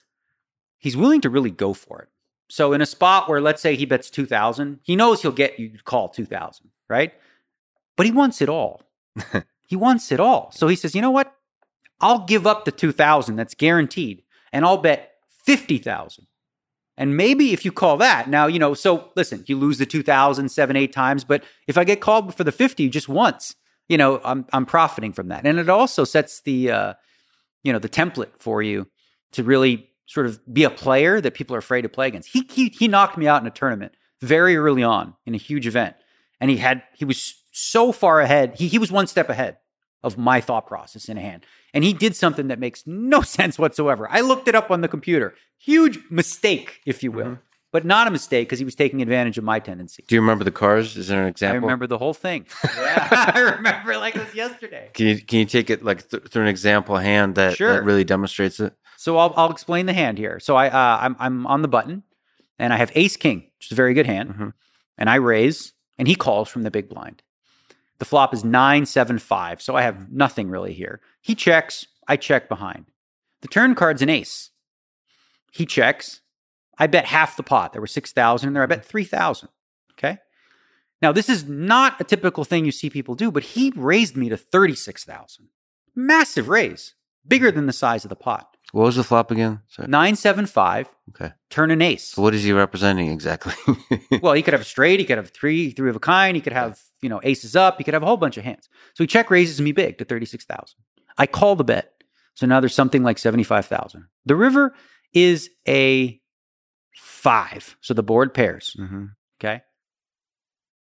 he's 0.77 0.95
willing 0.95 1.21
to 1.21 1.29
really 1.29 1.51
go 1.51 1.73
for 1.73 2.01
it. 2.01 2.09
So 2.49 2.73
in 2.73 2.81
a 2.81 2.85
spot 2.85 3.29
where 3.29 3.41
let's 3.41 3.61
say 3.61 3.75
he 3.75 3.85
bets 3.85 4.09
2000, 4.09 4.79
he 4.83 4.95
knows 4.95 5.21
he'll 5.21 5.31
get 5.31 5.59
you 5.59 5.73
call 5.83 6.09
2000, 6.09 6.69
right? 6.89 7.13
But 7.97 8.05
he 8.05 8.11
wants 8.11 8.41
it 8.41 8.49
all. 8.49 8.83
he 9.69 9.75
wants 9.75 10.11
it 10.11 10.19
all. 10.19 10.51
So 10.51 10.67
he 10.67 10.75
says, 10.75 10.95
"You 10.95 11.01
know 11.01 11.11
what? 11.11 11.31
I'll 12.01 12.25
give 12.25 12.47
up 12.47 12.65
the 12.65 12.71
2000 12.71 13.35
that's 13.35 13.53
guaranteed 13.53 14.23
and 14.51 14.65
I'll 14.65 14.77
bet 14.77 15.11
50,000." 15.45 16.27
And 16.97 17.15
maybe 17.15 17.53
if 17.53 17.63
you 17.63 17.71
call 17.71 17.95
that, 17.97 18.27
now, 18.27 18.47
you 18.47 18.59
know, 18.59 18.73
so 18.73 19.11
listen, 19.15 19.45
you 19.47 19.57
lose 19.57 19.77
the 19.77 19.85
2000 19.85 20.49
seven, 20.49 20.75
eight 20.75 20.91
times, 20.91 21.23
but 21.23 21.45
if 21.65 21.77
I 21.77 21.85
get 21.85 22.01
called 22.01 22.35
for 22.35 22.43
the 22.43 22.51
50 22.51 22.89
just 22.89 23.07
once, 23.07 23.55
you 23.87 23.97
know, 23.97 24.19
I'm, 24.25 24.45
I'm 24.51 24.65
profiting 24.65 25.13
from 25.13 25.29
that. 25.29 25.45
And 25.45 25.59
it 25.59 25.69
also 25.69 26.03
sets 26.03 26.41
the, 26.41 26.71
uh, 26.71 26.93
you 27.63 27.71
know, 27.71 27.79
the 27.79 27.87
template 27.87 28.31
for 28.39 28.61
you 28.61 28.87
to 29.31 29.43
really 29.43 29.89
sort 30.07 30.25
of 30.25 30.41
be 30.53 30.65
a 30.65 30.69
player 30.69 31.21
that 31.21 31.35
people 31.35 31.55
are 31.55 31.59
afraid 31.59 31.83
to 31.83 31.89
play 31.89 32.07
against. 32.07 32.29
He, 32.33 32.45
he, 32.51 32.67
he 32.67 32.89
knocked 32.89 33.17
me 33.17 33.27
out 33.27 33.41
in 33.41 33.47
a 33.47 33.51
tournament 33.51 33.93
very 34.19 34.57
early 34.57 34.83
on 34.83 35.13
in 35.25 35.33
a 35.33 35.37
huge 35.37 35.67
event. 35.67 35.95
And 36.41 36.51
he 36.51 36.57
had, 36.57 36.83
he 36.95 37.05
was 37.05 37.38
so 37.51 37.91
far 37.91 38.21
ahead. 38.21 38.55
He, 38.57 38.67
he 38.67 38.77
was 38.79 38.91
one 38.91 39.07
step 39.07 39.29
ahead 39.29 39.57
of 40.03 40.17
my 40.17 40.39
thought 40.41 40.65
process 40.67 41.09
in 41.09 41.17
a 41.17 41.21
hand. 41.21 41.45
And 41.73 41.83
he 41.83 41.93
did 41.93 42.15
something 42.15 42.47
that 42.47 42.59
makes 42.59 42.83
no 42.87 43.21
sense 43.37 43.59
whatsoever. 43.59 44.07
I 44.09 44.21
looked 44.21 44.47
it 44.47 44.55
up 44.55 44.71
on 44.71 44.81
the 44.81 44.87
computer. 44.87 45.35
Huge 45.57 45.99
mistake, 46.09 46.79
if 46.85 47.03
you 47.03 47.11
will, 47.11 47.25
Mhm. 47.25 47.39
but 47.73 47.83
not 47.85 48.07
a 48.07 48.11
mistake 48.11 48.47
because 48.47 48.59
he 48.59 48.65
was 48.65 48.75
taking 48.75 49.01
advantage 49.01 49.37
of 49.37 49.43
my 49.43 49.59
tendency. 49.59 50.05
Do 50.07 50.15
you 50.15 50.21
remember 50.21 50.45
the 50.45 50.51
cars? 50.51 50.95
Is 50.95 51.07
there 51.09 51.21
an 51.21 51.27
example? 51.27 51.57
I 51.57 51.61
remember 51.67 51.85
the 51.87 51.97
whole 51.97 52.13
thing. 52.13 52.45
Yeah, 52.63 53.31
I 53.35 53.39
remember 53.57 53.97
like 53.97 54.15
it 54.15 54.23
was 54.25 54.33
yesterday. 54.33 54.89
Can 54.93 55.07
you 55.07 55.17
can 55.21 55.39
you 55.39 55.45
take 55.45 55.69
it 55.69 55.83
like 55.83 56.09
th- 56.09 56.23
through 56.29 56.43
an 56.43 56.47
example 56.47 56.95
hand 56.97 57.35
that, 57.35 57.57
Sure. 57.57 57.73
that 57.73 57.83
really 57.83 58.05
demonstrates 58.05 58.59
it? 58.61 58.73
So 58.95 59.17
I'll, 59.17 59.33
I'll 59.35 59.51
explain 59.51 59.85
the 59.85 59.93
hand 59.93 60.17
here. 60.17 60.39
So 60.39 60.55
I 60.55 60.69
uh, 60.69 60.99
I'm 61.01 61.15
I'm 61.19 61.45
on 61.47 61.61
the 61.61 61.67
button, 61.67 62.03
and 62.57 62.71
I 62.73 62.77
have 62.77 62.91
Ace 62.95 63.17
King, 63.17 63.49
which 63.57 63.67
is 63.67 63.71
a 63.73 63.75
very 63.75 63.93
good 63.93 64.07
hand, 64.07 64.29
Mhm. 64.33 64.53
and 64.97 65.09
I 65.09 65.15
raise, 65.15 65.73
and 65.97 66.07
he 66.07 66.15
calls 66.15 66.47
from 66.49 66.63
the 66.63 66.71
big 66.71 66.87
blind. 66.89 67.21
The 67.99 68.05
flop 68.05 68.33
is 68.33 68.43
nine 68.43 68.85
seven 68.85 69.19
five, 69.19 69.61
so 69.61 69.75
I 69.75 69.81
have 69.81 70.11
nothing 70.11 70.49
really 70.49 70.73
here. 70.73 71.01
He 71.21 71.35
checks, 71.35 71.85
I 72.07 72.15
check 72.15 72.49
behind. 72.49 72.85
The 73.41 73.47
turn 73.47 73.75
card's 73.75 74.01
an 74.01 74.09
ace. 74.09 74.49
He 75.51 75.65
checks. 75.65 76.21
I 76.77 76.87
bet 76.87 77.05
half 77.05 77.35
the 77.35 77.43
pot. 77.43 77.73
There 77.73 77.81
were 77.81 77.87
six 77.87 78.11
thousand 78.11 78.47
in 78.47 78.53
there. 78.53 78.63
I 78.63 78.67
bet 78.67 78.85
three 78.85 79.03
thousand. 79.03 79.49
Okay. 79.93 80.17
Now 81.01 81.11
this 81.11 81.29
is 81.29 81.45
not 81.45 81.99
a 81.99 82.05
typical 82.05 82.43
thing 82.45 82.65
you 82.65 82.71
see 82.71 82.89
people 82.89 83.15
do, 83.15 83.31
but 83.31 83.43
he 83.43 83.73
raised 83.75 84.15
me 84.15 84.29
to 84.29 84.37
thirty 84.37 84.75
six 84.75 85.03
thousand. 85.03 85.49
Massive 85.95 86.47
raise, 86.47 86.95
bigger 87.27 87.51
than 87.51 87.65
the 87.65 87.73
size 87.73 88.05
of 88.05 88.09
the 88.09 88.15
pot. 88.15 88.47
What 88.71 88.83
was 88.83 88.95
the 88.97 89.03
flop 89.03 89.31
again? 89.31 89.61
Sorry. 89.67 89.87
Nine 89.87 90.15
seven 90.15 90.45
five. 90.45 90.87
Okay. 91.09 91.33
Turn 91.49 91.71
an 91.71 91.81
ace. 91.81 92.09
So 92.09 92.21
what 92.21 92.35
is 92.35 92.43
he 92.43 92.51
representing 92.53 93.09
exactly? 93.11 93.53
well, 94.21 94.33
he 94.33 94.43
could 94.43 94.53
have 94.53 94.61
a 94.61 94.65
straight. 94.65 94.99
He 94.99 95.05
could 95.07 95.17
have 95.17 95.31
three, 95.31 95.71
three 95.71 95.89
of 95.89 95.95
a 95.95 95.99
kind. 95.99 96.35
He 96.35 96.41
could 96.41 96.53
have 96.53 96.79
you 97.01 97.09
know 97.09 97.19
aces 97.23 97.55
up. 97.55 97.77
He 97.79 97.83
could 97.83 97.95
have 97.95 98.03
a 98.03 98.05
whole 98.05 98.17
bunch 98.17 98.37
of 98.37 98.43
hands. 98.43 98.69
So 98.93 99.03
he 99.03 99.07
check 99.07 99.31
raises 99.31 99.59
me 99.59 99.71
big 99.71 99.97
to 99.97 100.05
thirty 100.05 100.25
six 100.27 100.45
thousand. 100.45 100.77
I 101.17 101.25
call 101.25 101.55
the 101.55 101.63
bet. 101.63 101.93
So 102.35 102.45
now 102.45 102.59
there's 102.59 102.75
something 102.75 103.01
like 103.03 103.17
seventy 103.17 103.43
five 103.43 103.65
thousand. 103.65 104.05
The 104.25 104.35
river 104.35 104.75
is 105.13 105.49
a 105.67 106.19
five. 106.95 107.75
So 107.81 107.93
the 107.95 108.03
board 108.03 108.33
pairs. 108.33 108.75
hmm 108.77 109.05
Okay. 109.41 109.61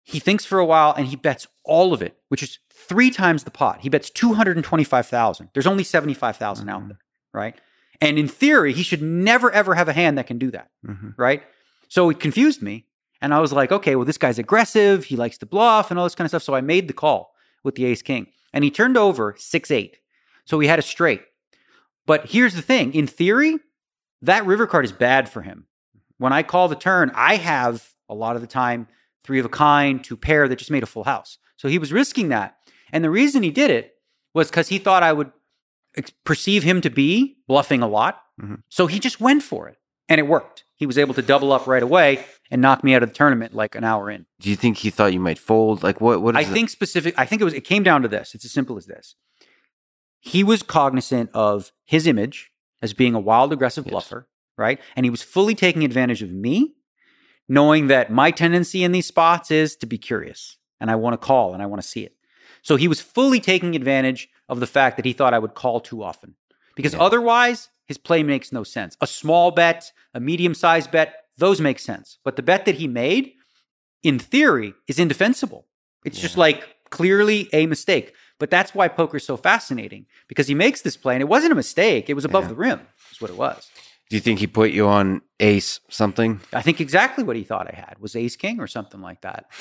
He 0.05 0.19
thinks 0.21 0.45
for 0.45 0.59
a 0.59 0.65
while 0.65 0.93
and 0.97 1.07
he 1.07 1.17
bets 1.17 1.47
all 1.65 1.93
of 1.95 2.03
it, 2.03 2.17
which 2.29 2.43
is 2.43 2.59
three 2.73 3.11
times 3.11 3.45
the 3.45 3.51
pot. 3.51 3.81
He 3.81 3.89
bets 3.89 4.11
225,000. 4.11 5.49
There's 5.55 5.67
only 5.67 5.85
75,000 5.85 6.69
out 6.69 6.83
Mhm. 6.83 6.89
there, 6.89 6.99
right? 7.33 7.61
And 8.01 8.19
in 8.19 8.29
theory, 8.29 8.73
he 8.73 8.83
should 8.83 9.03
never 9.03 9.51
ever 9.51 9.75
have 9.75 9.89
a 9.89 9.93
hand 9.93 10.19
that 10.19 10.27
can 10.27 10.39
do 10.39 10.51
that, 10.51 10.71
hmm 10.85 11.11
right? 11.17 11.43
So 11.89 12.11
it 12.11 12.21
confused 12.21 12.61
me. 12.63 12.87
And 13.23 13.33
I 13.33 13.39
was 13.41 13.53
like, 13.53 13.73
okay, 13.73 13.97
well, 13.97 14.05
this 14.05 14.19
guy's 14.19 14.39
aggressive. 14.39 15.05
He 15.05 15.17
likes 15.17 15.39
to 15.39 15.47
bluff 15.47 15.91
and 15.91 15.99
all 15.99 16.05
this 16.05 16.15
kind 16.15 16.27
of 16.27 16.31
stuff. 16.31 16.43
So 16.43 16.55
I 16.55 16.61
made 16.61 16.89
the 16.89 16.93
call 16.95 17.33
with 17.63 17.75
the 17.77 17.87
ace 17.87 18.03
king. 18.03 18.27
And 18.53 18.63
he 18.65 18.71
turned 18.71 18.97
over 18.99 19.35
6 19.39 19.71
8. 19.71 19.99
So 20.45 20.61
he 20.61 20.69
had 20.69 20.79
a 20.79 20.83
straight. 20.83 21.23
But 22.07 22.27
here's 22.31 22.55
the 22.55 22.61
thing 22.63 22.93
in 22.93 23.07
theory, 23.07 23.59
that 24.21 24.45
river 24.45 24.67
card 24.67 24.85
is 24.85 24.93
bad 24.93 25.29
for 25.31 25.41
him. 25.43 25.67
When 26.19 26.33
I 26.35 26.43
call 26.43 26.69
the 26.69 26.77
turn, 26.77 27.11
I 27.15 27.37
have 27.37 27.89
a 28.11 28.15
lot 28.15 28.37
of 28.37 28.43
the 28.43 28.49
time 28.49 28.89
three 29.25 29.39
of 29.39 29.47
a 29.47 29.51
kind, 29.51 30.03
two 30.05 30.17
pair 30.17 30.47
that 30.49 30.57
just 30.57 30.71
made 30.71 30.83
a 30.83 30.87
full 30.87 31.05
house. 31.05 31.39
So 31.57 31.69
he 31.69 31.79
was 31.79 31.93
risking 31.93 32.29
that. 32.29 32.57
And 32.93 33.03
the 33.03 33.11
reason 33.11 33.43
he 33.43 33.51
did 33.51 33.71
it 33.71 33.95
was 34.35 34.49
because 34.49 34.69
he 34.69 34.79
thought 34.79 35.03
I 35.03 35.13
would 35.13 35.33
perceive 36.25 36.63
him 36.63 36.81
to 36.83 36.91
be 36.91 37.39
bluffing 37.47 37.83
a 37.83 37.89
lot. 37.89 38.21
Mhm. 38.41 38.63
So 38.69 38.87
he 38.87 38.99
just 38.99 39.21
went 39.21 39.43
for 39.43 39.69
it 39.69 39.79
and 40.09 40.19
it 40.19 40.27
worked. 40.27 40.65
He 40.77 40.87
was 40.87 40.99
able 40.99 41.15
to 41.15 41.23
double 41.23 41.53
up 41.53 41.67
right 41.69 41.83
away 41.83 42.25
and 42.51 42.61
knock 42.61 42.83
me 42.83 42.95
out 42.95 43.03
of 43.05 43.09
the 43.11 43.15
tournament 43.15 43.55
like 43.55 43.75
an 43.77 43.85
hour 43.85 44.11
in. 44.11 44.27
Do 44.41 44.51
you 44.51 44.57
think 44.57 44.79
he 44.79 44.91
thought 44.91 45.13
you 45.13 45.21
might 45.21 45.39
fold? 45.39 45.83
Like 45.85 46.01
what? 46.01 46.21
What 46.21 46.37
is 46.37 46.45
I 46.47 46.51
it? 46.51 46.53
think 46.53 46.69
specific. 46.69 47.15
I 47.17 47.25
think 47.25 47.41
it 47.41 47.45
was. 47.45 47.55
It 47.55 47.63
came 47.63 47.85
down 47.85 48.03
to 48.03 48.09
this. 48.09 48.35
It's 48.35 48.45
as 48.45 48.51
simple 48.53 48.77
as 48.77 48.87
this. 48.87 49.15
He 50.21 50.43
was 50.43 50.63
cognizant 50.63 51.31
of 51.33 51.71
his 51.85 52.07
image 52.07 52.51
as 52.83 52.93
being 52.93 53.15
a 53.15 53.21
wild, 53.21 53.53
aggressive 53.53 53.85
Yes. 53.87 53.93
bluffer, 53.93 54.29
right? 54.59 54.81
And 54.97 55.07
he 55.07 55.11
was 55.11 55.23
fully 55.23 55.55
taking 55.55 55.85
advantage 55.85 56.23
of 56.23 56.31
me, 56.33 56.75
knowing 57.49 57.89
that 57.89 58.11
my 58.11 58.31
tendency 58.31 58.83
in 58.85 58.93
these 58.93 59.07
spots 59.07 59.51
is 59.51 59.77
to 59.77 59.87
be 59.87 59.99
curious 59.99 60.57
and 60.81 60.91
I 60.91 60.97
want 60.97 61.15
to 61.15 61.19
call 61.27 61.53
and 61.55 61.63
I 61.63 61.67
want 61.67 61.81
to 61.83 61.87
see 61.89 62.03
it. 62.05 62.15
So 62.63 62.77
he 62.77 62.89
was 62.89 63.01
fully 63.01 63.41
taking 63.41 63.77
advantage 63.77 64.29
of 64.49 64.61
the 64.61 64.67
fact 64.67 64.97
that 64.97 65.05
he 65.05 65.13
thought 65.13 65.35
I 65.35 65.39
would 65.39 65.55
call 65.55 65.81
too 65.81 66.03
often, 66.03 66.35
because 66.75 66.95
Yeah. 66.95 67.01
otherwise 67.01 67.69
his 67.87 67.99
play 67.99 68.23
makes 68.23 68.53
no 68.53 68.65
sense. 68.65 68.97
A 69.01 69.07
small 69.07 69.51
bet, 69.51 69.93
a 70.15 70.21
medium-sized 70.21 70.91
bet, 70.91 71.25
those 71.37 71.61
make 71.61 71.79
sense. 71.79 72.19
But 72.25 72.37
the 72.37 72.43
bet 72.43 72.65
that 72.65 72.77
he 72.77 72.89
made, 72.89 73.35
in 74.03 74.19
theory, 74.19 74.75
is 74.89 74.99
indefensible. 74.99 75.67
It's 76.05 76.19
just 76.21 76.37
like 76.39 76.77
clearly 76.91 77.49
a 77.53 77.67
mistake. 77.67 78.15
But 78.39 78.51
that's 78.51 78.75
why 78.75 78.89
poker's 78.89 79.25
so 79.27 79.37
fascinating 79.37 80.07
because 80.29 80.49
he 80.49 80.55
makes 80.55 80.81
this 80.83 80.97
play 80.97 81.15
and 81.15 81.23
it 81.23 81.29
wasn't 81.29 81.53
a 81.53 81.57
mistake. 81.57 82.09
It 82.09 82.15
was 82.15 82.25
above 82.25 82.45
Yeah. 82.45 82.49
the 82.49 82.55
rim. 82.55 82.81
That's 83.11 83.21
what 83.21 83.31
it 83.31 83.37
was. 83.37 83.69
Do 84.15 84.19
you 84.19 84.23
think 84.23 84.39
he 84.39 84.47
put 84.47 84.71
you 84.71 84.87
on 84.87 85.23
ace 85.41 85.81
something? 85.91 86.41
I 86.53 86.63
think 86.63 86.81
exactly 86.81 87.25
what 87.25 87.35
he 87.35 87.43
thought 87.43 87.67
I 87.67 87.75
had 87.75 87.97
was 87.99 88.15
ace 88.15 88.37
king 88.37 88.61
or 88.61 88.69
something 88.69 89.01
like 89.01 89.23
that. 89.23 89.47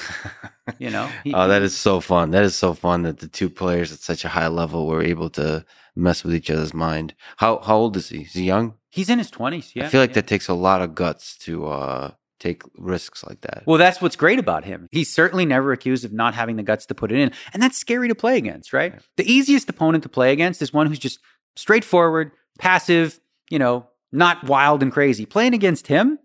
You 0.79 0.91
know? 0.91 1.09
He- 1.23 1.33
oh, 1.33 1.47
that 1.47 1.63
is 1.63 1.75
so 1.75 1.99
fun. 1.99 2.29
That 2.31 2.43
is 2.43 2.55
so 2.55 2.75
fun 2.75 3.01
that 3.01 3.17
the 3.17 3.27
two 3.27 3.49
players 3.49 3.91
at 3.91 3.97
such 3.97 4.23
a 4.23 4.29
high 4.29 4.47
level 4.47 4.85
were 4.85 5.01
able 5.01 5.31
to 5.31 5.65
mess 5.95 6.23
with 6.23 6.35
each 6.35 6.51
other's 6.51 6.73
mind. 6.73 7.15
How 7.37 7.61
how 7.61 7.77
old 7.77 7.97
is 7.97 8.09
he? 8.09 8.21
Is 8.21 8.33
he 8.33 8.43
young? 8.43 8.75
He's 8.91 9.09
in 9.09 9.17
his 9.17 9.31
20s. 9.31 9.73
Yeah. 9.73 9.87
I 9.87 9.89
feel 9.89 9.99
like 9.99 10.11
yeah. 10.11 10.21
that 10.21 10.27
takes 10.27 10.47
a 10.47 10.53
lot 10.53 10.81
of 10.81 10.93
guts 10.93 11.35
to 11.39 11.65
uh, 11.65 12.11
take 12.39 12.61
risks 12.77 13.23
like 13.23 13.41
that. 13.41 13.63
Well, 13.65 13.79
that's 13.79 14.01
what's 14.03 14.15
great 14.15 14.37
about 14.37 14.65
him. 14.65 14.87
He's 14.91 15.11
certainly 15.11 15.47
never 15.47 15.71
accused 15.71 16.05
of 16.05 16.13
not 16.13 16.35
having 16.35 16.57
the 16.57 16.63
guts 16.63 16.85
to 16.85 16.93
put 16.93 17.11
it 17.11 17.17
in. 17.17 17.31
And 17.53 17.61
that's 17.63 17.79
scary 17.79 18.07
to 18.07 18.15
play 18.15 18.37
against, 18.37 18.71
right? 18.71 19.01
The 19.17 19.25
easiest 19.25 19.67
opponent 19.67 20.03
to 20.03 20.09
play 20.09 20.31
against 20.31 20.61
is 20.61 20.71
one 20.71 20.85
who's 20.85 20.99
just 20.99 21.17
straightforward, 21.55 22.31
passive, 22.59 23.19
you 23.49 23.57
know, 23.57 23.87
not 24.13 24.43
wild 24.43 24.81
and 24.81 24.91
crazy. 24.91 25.25
Playing 25.25 25.53
against 25.53 25.87
him, 25.87 26.19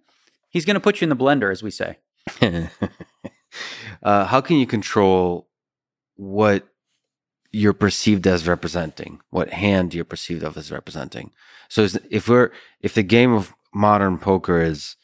he's 0.51 0.64
going 0.64 0.74
to 0.74 0.81
put 0.81 1.01
you 1.01 1.07
in 1.07 1.09
the 1.09 1.16
blender, 1.16 1.51
as 1.51 1.62
we 1.62 1.70
say. 1.70 1.98
uh, 4.03 4.24
how 4.27 4.40
can 4.40 4.59
you 4.59 4.66
control 4.66 5.48
what 6.16 6.68
you're 7.51 7.72
perceived 7.72 8.27
as 8.27 8.46
representing? 8.46 9.20
What 9.31 9.51
hand 9.51 9.94
you're 9.94 10.05
perceived 10.05 10.44
of 10.44 10.57
as 10.57 10.70
representing? 10.70 11.33
So 11.68 11.88
if 12.11 12.29
we're 12.29 12.51
if 12.81 12.94
the 12.94 13.03
game 13.03 13.33
of 13.33 13.55
modern 13.72 14.18
poker 14.18 14.61
is 14.61 14.96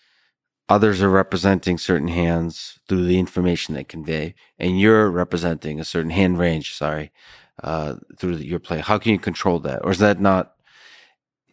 others 0.68 1.02
are 1.02 1.10
representing 1.10 1.78
certain 1.78 2.08
hands 2.08 2.78
through 2.88 3.04
the 3.04 3.18
information 3.18 3.74
they 3.74 3.84
convey, 3.84 4.34
and 4.58 4.80
you're 4.80 5.10
representing 5.10 5.80
a 5.80 5.84
certain 5.84 6.10
hand 6.10 6.38
range. 6.38 6.74
Sorry, 6.74 7.12
uh, 7.62 7.96
through 8.18 8.36
your 8.36 8.58
play. 8.58 8.78
How 8.78 8.98
can 8.98 9.12
you 9.12 9.18
control 9.18 9.58
that, 9.60 9.84
or 9.84 9.90
is 9.90 9.98
that 9.98 10.20
not? 10.20 10.53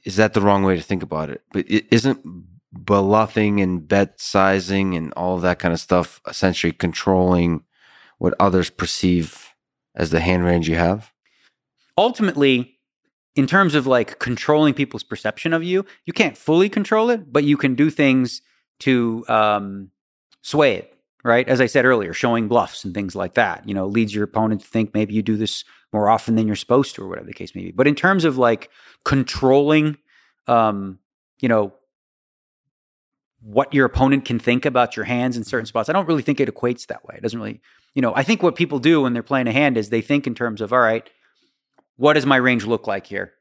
Is 0.04 0.16
that 0.16 0.34
the 0.34 0.42
wrong 0.42 0.64
way 0.64 0.76
to 0.76 0.82
think 0.82 1.04
about 1.04 1.30
it? 1.30 1.44
But 1.54 1.68
is 1.70 1.84
isn't 1.92 2.26
bluffing 2.72 3.60
and 3.60 3.88
bet 3.88 4.20
sizing 4.20 4.96
and 4.96 5.14
all 5.14 5.38
that 5.40 5.60
kind 5.60 5.74
of 5.74 5.80
stuff 5.80 6.22
essentially 6.28 6.72
controlling 6.72 7.64
what 8.18 8.34
others 8.40 8.70
perceive 8.70 9.54
as 9.96 10.12
the 10.12 10.20
hand 10.20 10.46
range 10.46 10.70
you 10.70 10.76
have? 10.76 11.12
Ultimately, 11.98 12.80
in 13.36 13.48
terms 13.48 13.76
of 13.76 13.88
like 13.88 14.20
controlling 14.20 14.74
people's 14.74 15.04
perception 15.04 15.54
of 15.54 15.64
you, 15.64 15.86
you 16.06 16.14
can't 16.14 16.38
fully 16.38 16.70
control 16.70 17.10
it, 17.10 17.32
but 17.32 17.44
you 17.44 17.58
can 17.58 17.76
do 17.76 17.90
things 17.90 18.42
to 18.80 19.26
um, 19.28 19.92
sway 20.42 20.76
it, 20.76 20.98
right? 21.24 21.48
As 21.48 21.62
I 21.62 21.66
said 21.66 21.86
earlier, 21.86 22.14
showing 22.14 22.48
bluffs 22.48 22.84
and 22.84 22.94
things 22.94 23.16
like 23.16 23.36
that, 23.36 23.68
you 23.68 23.74
know, 23.74 23.86
leads 23.86 24.14
your 24.14 24.24
opponent 24.24 24.62
to 24.62 24.68
think 24.68 24.94
maybe 24.94 25.14
you 25.14 25.22
do 25.22 25.38
this 25.38 25.64
more 25.94 26.10
often 26.10 26.36
than 26.36 26.48
you're 26.48 26.56
supposed 26.56 26.96
to, 26.96 27.04
or 27.04 27.08
whatever 27.08 27.28
the 27.28 27.34
case 27.34 27.54
may 27.56 27.64
be. 27.64 27.72
But 27.72 27.88
in 27.88 27.96
terms 27.96 28.24
of 28.26 28.38
like 28.38 28.70
controlling, 29.04 29.98
um, 30.48 31.00
you 31.40 31.50
know, 31.50 31.74
what 33.42 33.74
your 33.74 33.86
opponent 33.86 34.24
can 34.26 34.40
think 34.40 34.66
about 34.66 34.96
your 34.96 35.06
hands 35.06 35.36
in 35.36 35.44
certain 35.44 35.66
spots, 35.66 35.90
I 35.90 35.94
don't 35.94 36.08
really 36.08 36.22
think 36.22 36.40
it 36.40 36.54
equates 36.54 36.88
that 36.88 37.04
way. 37.06 37.16
It 37.18 37.22
doesn't 37.24 37.40
really, 37.40 37.60
you 37.96 38.02
know, 38.02 38.14
I 38.16 38.24
think 38.24 38.44
what 38.44 38.56
people 38.56 38.80
do 38.80 39.02
when 39.02 39.14
they're 39.14 39.24
playing 39.24 39.48
a 39.48 39.52
hand 39.52 39.78
is 39.78 39.90
they 39.90 40.02
think 40.02 40.28
in 40.28 40.36
terms 40.36 40.62
of, 40.62 40.72
all 40.72 40.80
right, 40.80 41.10
what 41.98 42.14
does 42.14 42.26
my 42.26 42.36
range 42.38 42.66
look 42.66 42.88
like 42.88 43.08
here? 43.08 43.34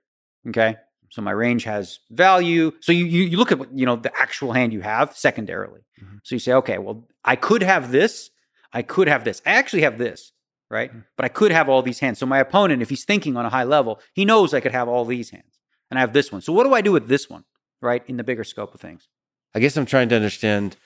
Okay. 0.49 0.77
So 1.11 1.23
my 1.23 1.33
range 1.33 1.65
has 1.65 1.99
value. 2.11 2.73
So 2.81 2.93
you 2.93 3.05
you, 3.05 3.25
you 3.25 3.37
look 3.37 3.53
at 3.53 3.59
what, 3.59 3.77
you 3.77 3.85
know 3.85 3.97
the 3.97 4.13
actual 4.19 4.53
hand 4.53 4.73
you 4.73 4.81
have 4.81 5.17
secondarily. 5.17 5.81
Mhm. 6.03 6.21
So 6.23 6.35
you 6.35 6.39
say, 6.39 6.53
okay, 6.55 6.79
well, 6.79 7.07
I 7.25 7.37
could 7.37 7.63
have 7.63 7.91
this, 7.91 8.31
I 8.73 8.83
could 8.83 9.09
have 9.09 9.25
this. 9.25 9.43
I 9.45 9.51
actually 9.53 9.83
have 9.83 9.99
this, 9.99 10.33
right? 10.71 10.91
But 11.17 11.25
I 11.25 11.29
could 11.29 11.53
have 11.53 11.69
all 11.69 11.83
these 11.83 11.99
hands. 11.99 12.19
So 12.19 12.27
my 12.27 12.39
opponent, 12.39 12.81
if 12.83 12.89
he's 12.89 13.05
thinking 13.05 13.37
on 13.37 13.45
a 13.45 13.51
high 13.51 13.65
level, 13.65 14.01
he 14.15 14.25
knows 14.25 14.55
I 14.55 14.61
could 14.61 14.73
have 14.73 14.89
all 14.89 15.05
these 15.05 15.31
hands. 15.31 15.59
And 15.91 15.99
I 15.99 16.01
have 16.01 16.13
this 16.13 16.31
one. 16.31 16.41
So 16.41 16.53
what 16.53 16.65
do 16.65 16.73
I 16.73 16.81
do 16.81 16.93
with 16.93 17.09
this 17.09 17.29
one, 17.29 17.45
right? 17.83 18.03
In 18.07 18.17
the 18.17 18.25
bigger 18.25 18.45
scope 18.45 18.73
of 18.75 18.81
things. 18.81 19.09
I 19.55 19.59
guess 19.59 19.77
I'm 19.77 19.87
trying 19.87 20.09
to 20.11 20.17
understand 20.17 20.77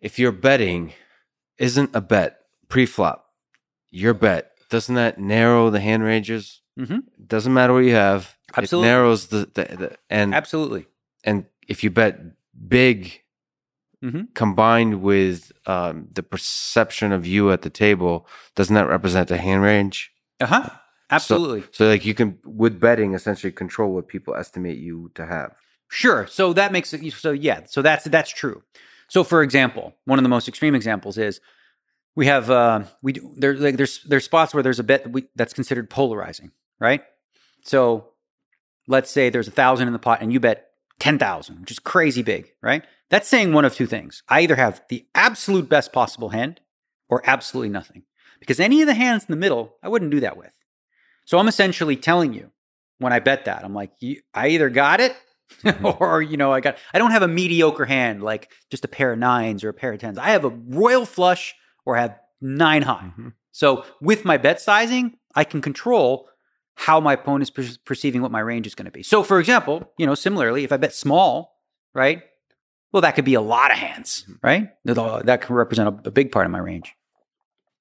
if 0.00 0.18
you're 0.18 0.32
betting 0.32 0.94
isn't 1.58 1.90
a 1.94 2.00
bet 2.00 2.38
pre-flop, 2.68 3.26
your 3.90 4.14
bet 4.14 4.50
doesn't 4.70 4.94
that 4.94 5.18
narrow 5.20 5.68
the 5.70 5.80
hand 5.80 6.02
ranges? 6.02 6.62
Mhm. 6.78 7.02
Doesn't 7.26 7.52
matter 7.52 7.72
what 7.74 7.80
you 7.84 7.92
have. 7.94 8.36
Absolutely. 8.56 8.88
It 8.88 8.92
narrows 8.92 9.26
the, 9.28 9.38
the, 9.54 9.76
the 9.76 9.96
and 10.08 10.34
Absolutely. 10.34 10.86
and 11.22 11.44
if 11.68 11.84
you 11.84 11.90
bet 11.90 12.18
big 12.68 13.20
Mhm. 14.04 14.34
combined 14.34 15.00
with 15.00 15.50
um, 15.66 16.08
the 16.12 16.22
perception 16.22 17.10
of 17.10 17.26
you 17.26 17.50
at 17.50 17.62
the 17.62 17.70
table, 17.70 18.26
doesn't 18.54 18.74
that 18.74 18.86
represent 18.86 19.30
a 19.30 19.38
hand 19.38 19.62
range? 19.62 20.12
Uh-huh. 20.40 20.68
Absolutely. 21.10 21.64
So 21.72 21.88
like 21.88 22.04
you 22.04 22.12
can 22.14 22.38
with 22.44 22.78
betting 22.78 23.14
essentially 23.14 23.52
control 23.52 23.94
what 23.94 24.08
people 24.08 24.34
estimate 24.34 24.78
you 24.78 25.10
to 25.14 25.24
have. 25.26 25.54
Sure. 25.88 26.26
So 26.26 26.52
that 26.52 26.72
makes 26.72 26.92
it 26.92 27.12
so 27.12 27.30
yeah. 27.32 27.60
So 27.66 27.82
that's 27.82 28.04
that's 28.04 28.30
true. 28.30 28.62
So 29.08 29.22
for 29.24 29.42
example, 29.42 29.94
one 30.06 30.18
of 30.18 30.22
the 30.22 30.28
most 30.28 30.48
extreme 30.48 30.74
examples 30.74 31.18
is 31.18 31.40
we 32.16 32.26
have 32.26 32.50
uh, 32.50 32.84
we 33.02 33.12
do, 33.12 33.32
there 33.36 33.54
like 33.56 33.76
there's 33.76 34.02
there's 34.04 34.24
spots 34.24 34.54
where 34.54 34.62
there's 34.62 34.78
a 34.78 34.84
bet 34.84 35.04
that 35.04 35.10
we, 35.12 35.28
that's 35.36 35.52
considered 35.52 35.88
polarizing, 35.88 36.50
right? 36.78 37.02
So 37.62 38.08
let's 38.88 39.10
say 39.10 39.30
there's 39.30 39.48
a 39.48 39.52
thousand 39.52 39.86
in 39.86 39.92
the 39.92 39.98
pot 39.98 40.20
and 40.20 40.32
you 40.32 40.40
bet 40.40 40.68
ten 40.98 41.18
thousand, 41.18 41.60
which 41.60 41.70
is 41.70 41.78
crazy 41.78 42.22
big, 42.22 42.52
right? 42.62 42.84
That's 43.10 43.28
saying 43.28 43.52
one 43.52 43.64
of 43.64 43.74
two 43.74 43.86
things. 43.86 44.22
I 44.28 44.40
either 44.40 44.56
have 44.56 44.82
the 44.88 45.06
absolute 45.14 45.68
best 45.68 45.92
possible 45.92 46.30
hand 46.30 46.60
or 47.08 47.22
absolutely 47.24 47.68
nothing. 47.68 48.04
Because 48.40 48.60
any 48.60 48.80
of 48.82 48.86
the 48.86 48.94
hands 48.94 49.24
in 49.24 49.32
the 49.32 49.38
middle, 49.38 49.76
I 49.82 49.88
wouldn't 49.88 50.10
do 50.10 50.20
that 50.20 50.36
with. 50.36 50.52
So 51.24 51.38
I'm 51.38 51.48
essentially 51.48 51.96
telling 51.96 52.34
you 52.34 52.50
when 52.98 53.12
I 53.12 53.18
bet 53.18 53.46
that, 53.46 53.64
I'm 53.64 53.74
like, 53.74 53.92
I 54.34 54.48
either 54.48 54.68
got 54.68 55.00
it 55.00 55.16
or, 56.00 56.20
you 56.22 56.36
know, 56.36 56.52
I 56.52 56.60
got, 56.60 56.76
I 56.92 56.98
don't 56.98 57.10
have 57.10 57.22
a 57.22 57.28
mediocre 57.28 57.84
hand 57.84 58.22
like 58.22 58.50
just 58.70 58.84
a 58.84 58.88
pair 58.88 59.12
of 59.12 59.18
nines 59.18 59.64
or 59.64 59.70
a 59.70 59.74
pair 59.74 59.92
of 59.92 60.00
tens. 60.00 60.18
I 60.18 60.30
have 60.30 60.44
a 60.44 60.50
royal 60.50 61.06
flush 61.06 61.54
or 61.86 61.96
I 61.96 62.02
have 62.02 62.18
nine 62.40 62.82
high. 62.82 63.12
Mm-hmm. 63.12 63.28
So 63.52 63.84
with 64.00 64.24
my 64.24 64.36
bet 64.36 64.60
sizing, 64.60 65.16
I 65.34 65.44
can 65.44 65.62
control 65.62 66.28
how 66.76 67.00
my 67.00 67.14
opponent 67.14 67.42
is 67.42 67.50
per- 67.50 67.76
perceiving 67.84 68.22
what 68.22 68.30
my 68.30 68.40
range 68.40 68.66
is 68.66 68.74
going 68.74 68.86
to 68.86 68.90
be. 68.90 69.02
So 69.02 69.22
for 69.22 69.38
example, 69.38 69.92
you 69.96 70.06
know, 70.06 70.14
similarly, 70.14 70.64
if 70.64 70.72
I 70.72 70.76
bet 70.76 70.94
small, 70.94 71.60
right? 71.94 72.22
Well, 72.92 73.00
that 73.00 73.16
could 73.16 73.24
be 73.24 73.34
a 73.34 73.40
lot 73.40 73.72
of 73.72 73.78
hands, 73.78 74.24
right? 74.42 74.70
That 75.26 75.40
can 75.40 75.56
represent 75.56 75.88
a, 75.88 76.08
a 76.08 76.10
big 76.12 76.30
part 76.30 76.46
of 76.46 76.52
my 76.52 76.58
range. 76.58 76.94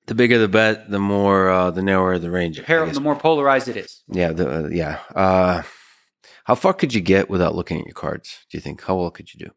The 0.07 0.15
bigger 0.15 0.37
the 0.37 0.47
bet, 0.47 0.89
the 0.89 0.99
more 0.99 1.49
uh, 1.49 1.71
the 1.71 1.81
narrower 1.81 2.19
the 2.19 2.31
range. 2.31 2.59
The 2.95 3.01
more 3.01 3.15
polarized 3.15 3.67
it 3.67 3.77
is. 3.77 4.03
Yeah, 4.09 4.33
the, 4.33 4.65
uh, 4.65 4.67
yeah. 4.69 4.99
Uh, 5.15 5.61
how 6.43 6.55
far 6.55 6.73
could 6.73 6.93
you 6.93 6.99
get 6.99 7.29
without 7.29 7.55
looking 7.55 7.79
at 7.79 7.85
your 7.85 7.93
cards? 7.93 8.45
Do 8.49 8.57
you 8.57 8.61
think? 8.61 8.83
How 8.83 8.95
well 8.97 9.11
could 9.11 9.33
you 9.33 9.45
do? 9.45 9.51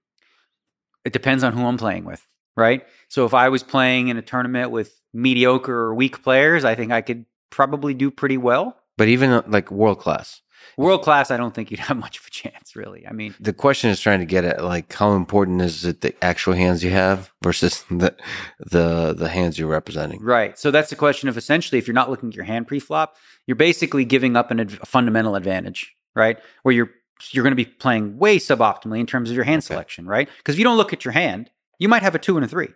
It 1.05 1.13
depends 1.13 1.43
on 1.43 1.53
who 1.53 1.65
I'm 1.65 1.79
playing 1.79 2.05
with, 2.05 2.25
right? 2.57 2.87
So 3.09 3.25
if 3.27 3.35
I 3.35 3.49
was 3.49 3.63
playing 3.63 4.09
in 4.09 4.19
a 4.19 4.23
tournament 4.23 4.71
with 4.71 5.01
mediocre 5.13 5.75
or 5.75 5.95
weak 5.95 6.23
players, 6.23 6.65
I 6.65 6.75
think 6.75 6.93
I 6.93 7.01
could 7.01 7.25
probably 7.51 7.95
do 7.95 8.11
pretty 8.11 8.37
well. 8.37 8.77
But 8.97 9.09
even 9.09 9.31
uh, 9.31 9.43
like 9.47 9.71
world 9.71 9.99
class, 10.01 10.41
World 10.79 11.03
class, 11.03 11.31
I 11.31 11.37
don't 11.37 11.55
think 11.55 11.71
you'd 11.71 11.81
have 11.89 11.97
much 11.97 12.19
of 12.19 12.27
a 12.27 12.31
chance, 12.31 12.75
really. 12.77 13.07
I 13.07 13.13
mean, 13.13 13.35
the 13.41 13.53
question 13.53 13.89
is 13.89 14.01
trying 14.01 14.19
to 14.21 14.27
get 14.27 14.45
at 14.45 14.63
like 14.65 14.93
how 14.93 15.13
important 15.13 15.63
is 15.63 15.85
it 15.85 16.01
the 16.01 16.13
actual 16.25 16.55
hands 16.55 16.83
you 16.85 16.91
have 16.91 17.33
versus 17.43 17.85
the 17.91 18.15
the 18.59 19.15
the 19.17 19.29
hands 19.29 19.59
you're 19.59 19.69
representing. 19.69 20.21
right. 20.23 20.59
So 20.59 20.71
that's 20.71 20.91
the 20.91 20.97
question 20.97 21.29
of 21.29 21.37
essentially, 21.37 21.79
if 21.79 21.87
you're 21.87 21.95
not 21.95 22.11
looking 22.11 22.31
at 22.31 22.35
your 22.35 22.45
hand 22.45 22.67
pre-flop, 22.67 23.17
you're 23.47 23.55
basically 23.57 24.05
giving 24.05 24.37
up 24.37 24.51
an, 24.51 24.61
ad- 24.61 24.79
a 24.83 24.87
fundamental 24.87 25.35
advantage, 25.37 25.95
right? 26.15 26.39
Where 26.63 26.75
you're 26.75 26.91
you're 27.31 27.45
going 27.45 27.53
to 27.53 27.57
be 27.57 27.65
playing 27.65 28.19
way 28.19 28.39
suboptimally 28.39 29.01
in 29.01 29.07
terms 29.07 29.31
of 29.31 29.37
your 29.37 29.45
hand 29.45 29.61
Okay. 29.61 29.69
selection, 29.69 30.07
right? 30.07 30.29
Because 30.39 30.55
if 30.57 30.59
you 30.59 30.65
don't 30.65 30.77
look 30.77 30.93
at 30.93 31.05
your 31.05 31.13
hand, 31.13 31.51
you 31.79 31.89
might 31.89 32.03
have 32.03 32.15
a 32.15 32.19
two 32.19 32.37
and 32.37 32.45
a 32.45 32.49
three. 32.49 32.69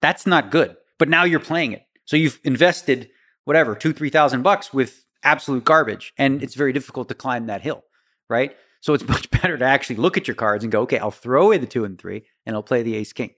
That's 0.00 0.26
not 0.26 0.50
good. 0.50 0.76
but 0.98 1.08
now 1.08 1.24
you're 1.24 1.40
playing 1.40 1.72
it. 1.72 1.82
So 2.06 2.16
you've 2.16 2.38
invested 2.44 3.10
whatever 3.44 3.74
two, 3.74 3.92
three 3.92 4.10
thousand 4.10 4.42
bucks 4.42 4.72
with 4.72 5.04
absolute 5.22 5.64
garbage, 5.64 6.12
and 6.16 6.42
it's 6.42 6.54
very 6.54 6.72
difficult 6.72 7.08
to 7.08 7.14
climb 7.14 7.46
that 7.46 7.62
hill, 7.62 7.84
right? 8.28 8.56
So 8.80 8.94
it's 8.94 9.06
much 9.08 9.30
better 9.30 9.56
to 9.56 9.64
actually 9.64 9.96
look 9.96 10.16
at 10.16 10.28
your 10.28 10.34
cards 10.34 10.64
and 10.64 10.72
go, 10.72 10.82
okay, 10.82 10.98
I'll 10.98 11.10
throw 11.10 11.46
away 11.46 11.58
the 11.58 11.66
two 11.66 11.84
and 11.84 11.98
three, 11.98 12.24
and 12.46 12.54
I'll 12.56 12.62
play 12.62 12.82
the 12.82 12.96
ace 12.96 13.12
king. 13.12 13.30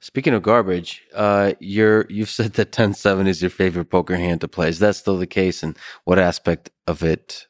Speaking 0.00 0.32
of 0.32 0.42
garbage, 0.42 1.02
uh, 1.14 1.54
you're 1.58 2.06
you've 2.08 2.30
said 2.30 2.52
that 2.54 2.70
10-7 2.70 3.26
is 3.26 3.42
your 3.42 3.50
favorite 3.50 3.86
poker 3.86 4.16
hand 4.16 4.40
to 4.42 4.48
play. 4.48 4.68
Is 4.68 4.78
that 4.78 4.94
still 4.94 5.18
the 5.18 5.26
case? 5.26 5.62
And 5.62 5.76
what 6.04 6.18
aspect 6.20 6.70
of 6.86 7.02
it 7.02 7.46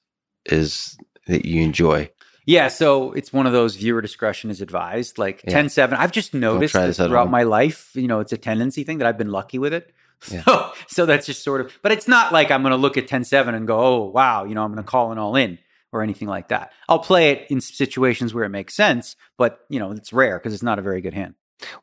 is 0.47 0.97
that 1.27 1.45
you 1.45 1.63
enjoy? 1.63 2.11
Yeah, 2.47 2.69
so 2.69 3.13
it's 3.13 3.33
one 3.33 3.47
of 3.47 3.53
those 3.53 3.75
viewer 3.75 4.01
discretion 4.01 4.51
is 4.51 4.61
advised. 4.63 5.19
Like 5.19 5.43
Yeah. 5.45 5.55
10 5.55 5.69
7. 5.69 5.99
I've 5.99 6.13
just 6.13 6.33
noticed 6.33 6.75
throughout 6.75 7.31
my 7.31 7.43
life, 7.43 7.91
you 7.95 8.07
know, 8.07 8.21
it's 8.21 8.33
a 8.33 8.39
tendency 8.39 8.85
thing 8.85 8.99
that 8.99 9.07
I've 9.07 9.19
been 9.19 9.33
lucky 9.33 9.59
with 9.59 9.75
it. 9.75 9.93
Yeah. 10.31 10.43
So, 10.45 10.73
so 10.89 11.07
that's 11.07 11.27
just 11.27 11.45
sort 11.45 11.61
of, 11.61 11.73
but 11.83 11.93
it's 11.93 12.09
not 12.09 12.33
like 12.33 12.51
I'm 12.51 12.63
going 12.63 12.73
to 12.73 12.77
look 12.77 12.97
at 12.97 13.07
10 13.07 13.25
7 13.25 13.55
and 13.55 13.67
go, 13.67 13.79
oh, 13.79 14.05
wow, 14.11 14.45
you 14.45 14.55
know, 14.55 14.63
I'm 14.65 14.73
going 14.73 14.83
to 14.83 14.91
call 14.91 15.13
it 15.13 15.19
all 15.19 15.37
in 15.37 15.59
or 15.93 16.03
anything 16.03 16.27
like 16.27 16.49
that. 16.49 16.73
I'll 16.89 16.99
play 16.99 17.31
it 17.31 17.47
in 17.51 17.61
situations 17.61 18.35
where 18.35 18.45
it 18.45 18.49
makes 18.49 18.75
sense, 18.75 19.15
but, 19.39 19.61
you 19.69 19.79
know, 19.79 19.93
it's 19.93 20.13
rare 20.13 20.39
because 20.39 20.53
it's 20.53 20.63
not 20.63 20.79
a 20.79 20.83
very 20.83 21.01
good 21.01 21.15
hand. 21.15 21.35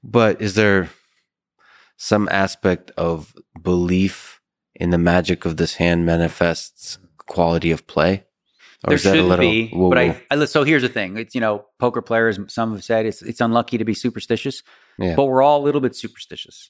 But 0.04 0.42
is 0.42 0.56
there 0.56 0.90
some 1.96 2.28
aspect 2.30 2.92
of 2.98 3.34
belief 3.62 4.42
in 4.76 4.90
the 4.90 4.98
magic 4.98 5.46
of 5.46 5.58
this 5.58 5.76
hand 5.76 6.06
manifests 6.06 6.98
quality 7.18 7.72
of 7.72 7.88
play? 7.88 8.26
Or 8.84 8.90
there 8.90 8.96
is 8.96 9.04
that 9.04 9.12
a 9.12 9.14
shouldn't 9.14 9.30
little 9.30 9.50
be, 9.50 9.70
woo-woo? 9.72 9.90
but 9.90 9.98
I, 9.98 10.22
I, 10.30 10.46
so 10.46 10.66
here's 10.66 10.82
the 10.82 10.90
thing. 10.90 11.16
It's, 11.18 11.34
you 11.34 11.40
know, 11.40 11.66
poker 11.80 12.02
players, 12.02 12.38
some 12.48 12.74
have 12.74 12.84
said 12.84 13.06
it's, 13.06 13.22
it's 13.22 13.40
unlucky 13.40 13.78
to 13.78 13.86
be 13.86 13.94
superstitious. 13.94 14.64
Yeah. 15.00 15.16
but 15.16 15.26
we're 15.26 15.42
all 15.42 15.62
a 15.62 15.64
little 15.64 15.82
bit 15.82 15.96
superstitious 15.96 16.70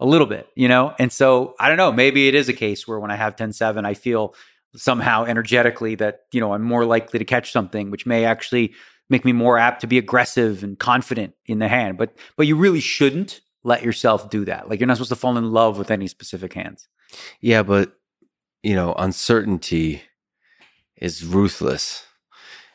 a 0.00 0.06
little 0.06 0.26
bit 0.26 0.48
you 0.54 0.68
know 0.68 0.94
and 0.98 1.12
so 1.12 1.54
i 1.60 1.68
don't 1.68 1.76
know 1.76 1.92
maybe 1.92 2.28
it 2.28 2.34
is 2.34 2.48
a 2.48 2.52
case 2.52 2.86
where 2.86 2.98
when 2.98 3.10
i 3.10 3.16
have 3.16 3.36
10-7 3.36 3.84
i 3.84 3.94
feel 3.94 4.34
somehow 4.76 5.24
energetically 5.24 5.94
that 5.94 6.22
you 6.32 6.40
know 6.40 6.52
i'm 6.52 6.62
more 6.62 6.84
likely 6.84 7.18
to 7.18 7.24
catch 7.24 7.52
something 7.52 7.90
which 7.90 8.06
may 8.06 8.24
actually 8.24 8.74
make 9.08 9.24
me 9.24 9.32
more 9.32 9.58
apt 9.58 9.80
to 9.82 9.86
be 9.86 9.98
aggressive 9.98 10.64
and 10.64 10.78
confident 10.78 11.34
in 11.46 11.58
the 11.58 11.68
hand 11.68 11.96
but 11.96 12.14
but 12.36 12.46
you 12.46 12.56
really 12.56 12.80
shouldn't 12.80 13.40
let 13.62 13.82
yourself 13.82 14.28
do 14.30 14.44
that 14.44 14.68
like 14.68 14.80
you're 14.80 14.86
not 14.86 14.96
supposed 14.96 15.10
to 15.10 15.16
fall 15.16 15.38
in 15.38 15.52
love 15.52 15.78
with 15.78 15.90
any 15.90 16.06
specific 16.06 16.52
hands 16.52 16.88
Yeah, 17.40 17.62
but 17.62 17.92
you 18.62 18.74
know, 18.74 18.94
uncertainty 18.94 20.02
is 20.96 21.24
ruthless. 21.24 22.04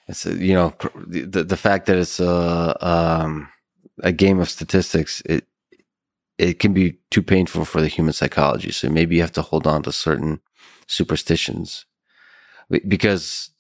It's 0.08 0.26
you 0.26 0.54
know 0.54 0.74
the 1.08 1.44
the 1.44 1.58
fact 1.58 1.86
that 1.88 1.98
it's 1.98 2.20
a 2.20 2.78
um, 2.86 3.50
a 4.02 4.12
game 4.12 4.40
of 4.40 4.50
statistics. 4.50 5.22
It 5.26 5.46
it 6.40 6.60
can 6.60 6.74
be 6.74 6.98
too 7.12 7.22
painful 7.22 7.66
for 7.66 7.82
the 7.82 7.90
human 7.90 8.14
psychology. 8.14 8.72
So 8.72 8.90
maybe 8.90 9.18
you 9.18 9.22
have 9.22 9.34
to 9.34 9.44
hold 9.44 9.68
on 9.68 9.84
to 9.84 9.92
certain 9.92 10.42
superstitions 10.88 11.86
because 12.88 13.52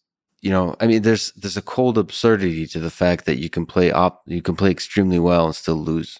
you 0.42 0.50
know 0.50 0.76
I 0.80 0.88
mean 0.88 1.02
there's 1.04 1.32
there's 1.34 1.58
a 1.58 1.62
cold 1.62 1.98
absurdity 1.98 2.66
to 2.68 2.80
the 2.80 2.90
fact 2.90 3.26
that 3.26 3.38
you 3.38 3.50
can 3.50 3.66
play 3.66 3.92
op 3.92 4.24
you 4.26 4.42
can 4.42 4.56
play 4.56 4.72
extremely 4.72 5.20
well 5.20 5.46
and 5.48 5.56
still 5.56 5.76
lose. 5.76 6.20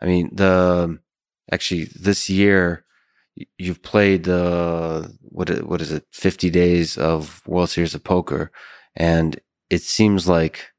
I 0.00 0.06
mean 0.06 0.30
the 0.34 0.98
actually 1.52 1.84
this 1.84 2.30
year 2.30 2.84
you've 3.58 3.82
played 3.82 4.28
uh 4.28 5.08
what 5.20 5.50
what 5.66 5.80
is 5.80 5.92
it 5.92 6.06
50 6.12 6.50
days 6.50 6.96
of 6.98 7.46
World 7.46 7.70
Series 7.70 7.94
of 7.94 8.04
Poker 8.04 8.50
and 8.96 9.38
it 9.70 9.82
seems 9.82 10.28
like 10.28 10.72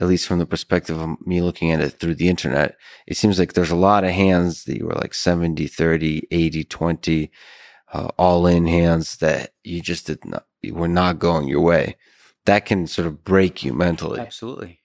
at 0.00 0.08
least 0.08 0.26
from 0.26 0.38
the 0.38 0.46
perspective 0.46 0.98
of 0.98 1.16
me 1.26 1.40
looking 1.40 1.70
at 1.70 1.80
it 1.80 1.90
through 1.90 2.14
the 2.14 2.28
internet 2.28 2.76
it 3.06 3.16
seems 3.16 3.38
like 3.38 3.52
there's 3.52 3.70
a 3.70 3.76
lot 3.76 4.04
of 4.04 4.10
hands 4.10 4.64
that 4.64 4.76
you 4.76 4.86
were 4.86 4.94
like 4.94 5.14
70 5.14 5.66
30 5.66 6.26
80 6.30 6.64
20 6.64 7.30
uh, 7.92 8.08
all 8.18 8.46
in 8.46 8.66
hands 8.66 9.16
that 9.16 9.52
you 9.62 9.80
just 9.80 10.06
did 10.06 10.24
not 10.24 10.46
you 10.62 10.74
were 10.74 10.88
not 10.88 11.18
going 11.18 11.48
your 11.48 11.60
way 11.60 11.96
that 12.46 12.66
can 12.66 12.86
sort 12.86 13.06
of 13.06 13.24
break 13.24 13.64
you 13.64 13.72
mentally 13.72 14.20
Absolutely. 14.20 14.80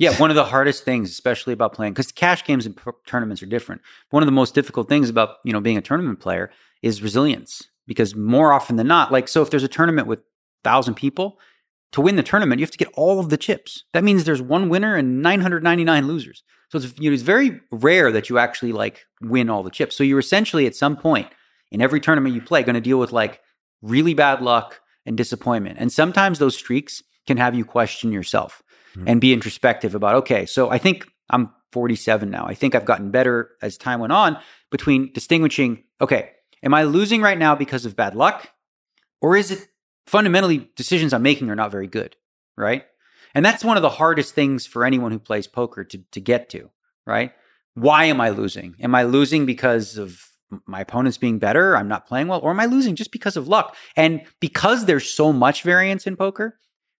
Yeah, 0.00 0.16
one 0.16 0.30
of 0.30 0.36
the 0.36 0.44
hardest 0.44 0.84
things, 0.84 1.10
especially 1.10 1.52
about 1.52 1.74
playing, 1.74 1.92
because 1.92 2.12
cash 2.12 2.44
games 2.44 2.64
and 2.64 2.78
tournaments 3.06 3.42
are 3.42 3.46
different. 3.46 3.82
One 4.10 4.22
of 4.22 4.26
the 4.26 4.32
most 4.32 4.54
difficult 4.54 4.88
things 4.88 5.10
about 5.10 5.36
you 5.44 5.52
know 5.52 5.60
being 5.60 5.76
a 5.76 5.82
tournament 5.82 6.20
player 6.20 6.50
is 6.80 7.02
resilience, 7.02 7.68
because 7.86 8.14
more 8.14 8.52
often 8.52 8.76
than 8.76 8.86
not, 8.86 9.12
like 9.12 9.28
so, 9.28 9.42
if 9.42 9.50
there's 9.50 9.62
a 9.62 9.68
tournament 9.68 10.06
with 10.08 10.20
thousand 10.64 10.94
people, 10.94 11.38
to 11.92 12.00
win 12.00 12.16
the 12.16 12.22
tournament, 12.22 12.58
you 12.58 12.64
have 12.64 12.70
to 12.72 12.78
get 12.78 12.92
all 12.94 13.20
of 13.20 13.28
the 13.28 13.36
chips. 13.36 13.84
That 13.92 14.04
means 14.04 14.24
there's 14.24 14.42
one 14.42 14.68
winner 14.68 14.96
and 14.96 15.22
999 15.22 16.06
losers. 16.06 16.42
So 16.70 16.78
it's 16.78 16.98
you 16.98 17.10
know 17.10 17.14
it's 17.14 17.22
very 17.22 17.60
rare 17.70 18.10
that 18.12 18.28
you 18.30 18.38
actually 18.38 18.72
like 18.72 19.04
win 19.20 19.50
all 19.50 19.62
the 19.62 19.70
chips. 19.70 19.96
So 19.96 20.04
you're 20.04 20.18
essentially 20.18 20.66
at 20.66 20.74
some 20.74 20.96
point 20.96 21.28
in 21.70 21.80
every 21.82 22.00
tournament 22.00 22.34
you 22.34 22.40
play 22.40 22.62
going 22.62 22.74
to 22.74 22.80
deal 22.80 22.98
with 22.98 23.12
like 23.12 23.40
really 23.82 24.14
bad 24.14 24.40
luck 24.42 24.80
and 25.04 25.16
disappointment, 25.16 25.78
and 25.78 25.92
sometimes 25.92 26.38
those 26.38 26.56
streaks 26.56 27.02
can 27.26 27.36
have 27.36 27.54
you 27.54 27.64
question 27.64 28.12
yourself 28.12 28.62
Mhm. 28.96 29.04
and 29.06 29.20
be 29.20 29.32
introspective 29.32 29.94
about, 29.94 30.14
okay, 30.16 30.44
so 30.46 30.70
I 30.70 30.78
think 30.78 31.06
I'm 31.30 31.50
47 31.72 32.30
now. 32.30 32.46
I 32.46 32.54
think 32.54 32.74
I've 32.74 32.84
gotten 32.84 33.10
better 33.10 33.50
as 33.62 33.76
time 33.78 34.00
went 34.00 34.12
on 34.12 34.38
between 34.70 35.12
distinguishing, 35.12 35.84
okay, 36.00 36.30
am 36.62 36.74
I 36.74 36.82
losing 36.84 37.22
right 37.22 37.38
now 37.38 37.54
because 37.54 37.86
of 37.86 37.96
bad 37.96 38.14
luck? 38.14 38.50
Or 39.20 39.36
is 39.36 39.50
it 39.50 39.66
fundamentally 40.06 40.70
decisions 40.76 41.12
I'm 41.12 41.22
making 41.22 41.50
are 41.50 41.56
not 41.56 41.70
very 41.70 41.86
good, 41.86 42.16
right? 42.56 42.84
And 43.34 43.44
that's 43.44 43.64
one 43.64 43.76
of 43.76 43.82
the 43.82 43.90
hardest 43.90 44.34
things 44.34 44.66
for 44.66 44.84
anyone 44.84 45.12
who 45.12 45.18
plays 45.18 45.46
poker 45.46 45.84
to, 45.84 45.98
to 46.12 46.20
get 46.20 46.50
to, 46.50 46.70
right? 47.06 47.32
Why 47.74 48.04
am 48.04 48.20
I 48.20 48.30
losing? 48.30 48.74
Am 48.80 48.94
I 48.94 49.04
losing 49.04 49.46
because 49.46 49.96
of 49.96 50.28
my 50.66 50.80
opponents 50.80 51.16
being 51.16 51.38
better? 51.38 51.76
I'm 51.76 51.88
not 51.88 52.06
playing 52.06 52.28
well? 52.28 52.40
Or 52.40 52.50
am 52.50 52.60
I 52.60 52.66
losing 52.66 52.94
just 52.94 53.12
because 53.12 53.36
of 53.36 53.48
luck? 53.48 53.74
And 53.96 54.22
because 54.40 54.84
there's 54.84 55.08
so 55.08 55.32
much 55.32 55.62
variance 55.62 56.06
in 56.06 56.16
poker, 56.16 56.58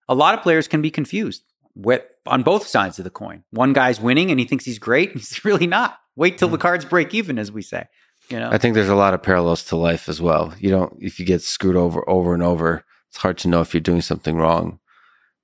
a 0.08 0.14
lot 0.14 0.34
of 0.34 0.42
players 0.42 0.68
can 0.68 0.80
be 0.80 0.90
confused 0.90 1.42
with, 1.74 2.02
on 2.26 2.42
both 2.42 2.66
sides 2.66 2.98
of 2.98 3.04
the 3.04 3.10
coin. 3.10 3.44
One 3.50 3.74
guy's 3.74 4.00
winning 4.00 4.30
and 4.30 4.40
he 4.40 4.46
thinks 4.46 4.64
he's 4.64 4.78
great. 4.78 5.12
He's 5.22 5.44
really 5.44 5.66
not. 5.66 5.98
Wait 6.16 6.38
till 6.38 6.48
the 6.48 6.56
mm-hmm. 6.56 6.62
cards 6.62 6.84
break 6.84 7.14
even, 7.14 7.38
as 7.38 7.50
we 7.50 7.62
say. 7.62 7.86
You 8.28 8.38
know, 8.38 8.50
I 8.50 8.58
think 8.58 8.74
there's 8.74 8.88
a 8.88 8.94
lot 8.94 9.14
of 9.14 9.22
parallels 9.22 9.64
to 9.66 9.76
life 9.76 10.08
as 10.08 10.20
well. 10.20 10.54
You 10.58 10.70
don't, 10.70 10.96
if 11.00 11.18
you 11.18 11.26
get 11.26 11.42
screwed 11.42 11.76
over 11.76 12.08
over 12.08 12.34
and 12.34 12.42
over, 12.42 12.84
it's 13.12 13.18
hard 13.18 13.36
to 13.38 13.48
know 13.48 13.60
if 13.60 13.74
you're 13.74 13.82
doing 13.82 14.00
something 14.00 14.36
wrong 14.36 14.78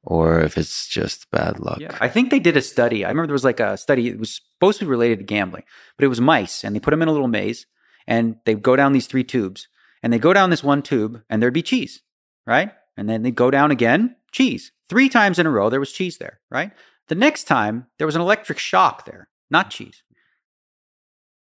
or 0.03 0.41
if 0.41 0.57
it's 0.57 0.89
just 0.89 1.31
bad 1.31 1.61
luck. 1.61 1.79
Yeah, 1.81 1.95
I 2.01 2.09
think 2.09 2.31
they 2.31 2.39
did 2.39 2.57
a 2.57 2.62
study. 2.62 3.05
I 3.05 3.11
remember 3.11 3.27
there 3.27 3.35
was 3.35 3.45
like 3.45 3.61
a 3.61 3.77
study. 3.77 4.09
It 4.09 4.19
was 4.19 4.41
supposed 4.55 4.79
to 4.79 4.87
be 4.87 4.91
related 4.91 5.19
to 5.19 5.25
gambling, 5.25 5.64
but 5.99 6.05
it 6.07 6.09
was 6.09 6.19
mice, 6.19 6.64
and 6.64 6.75
they 6.75 6.81
put 6.81 6.93
them 6.93 7.03
in 7.03 7.09
a 7.09 7.12
little 7.12 7.29
maze, 7.29 7.66
and 8.07 8.37
they 8.47 8.55
go 8.55 8.75
down 8.75 8.95
these 8.95 9.07
three 9.07 9.23
tubes, 9.23 9.69
and 10.03 10.11
they 10.11 10.19
go 10.19 10.33
down 10.33 10.49
this 10.49 10.64
one 10.64 10.81
tube, 10.81 11.21
and 11.29 11.43
there'd 11.43 11.53
be 11.53 11.62
cheese, 11.62 12.01
right? 12.47 12.73
And 12.97 13.07
then 13.07 13.23
they'd 13.23 13.35
go 13.35 13.51
down 13.51 13.71
again, 13.71 14.16
cheese. 14.33 14.73
Three 14.89 15.11
times 15.11 15.39
in 15.39 15.45
a 15.45 15.51
row, 15.51 15.69
there 15.69 15.79
was 15.79 15.93
cheese 15.93 16.16
there, 16.16 16.41
right? 16.51 16.73
The 17.09 17.14
next 17.14 17.45
time, 17.45 17.87
there 17.99 18.07
was 18.07 18.16
an 18.16 18.23
electric 18.23 18.59
shock 18.59 19.05
there, 19.05 19.29
not 19.51 19.71
cheese. 19.71 20.03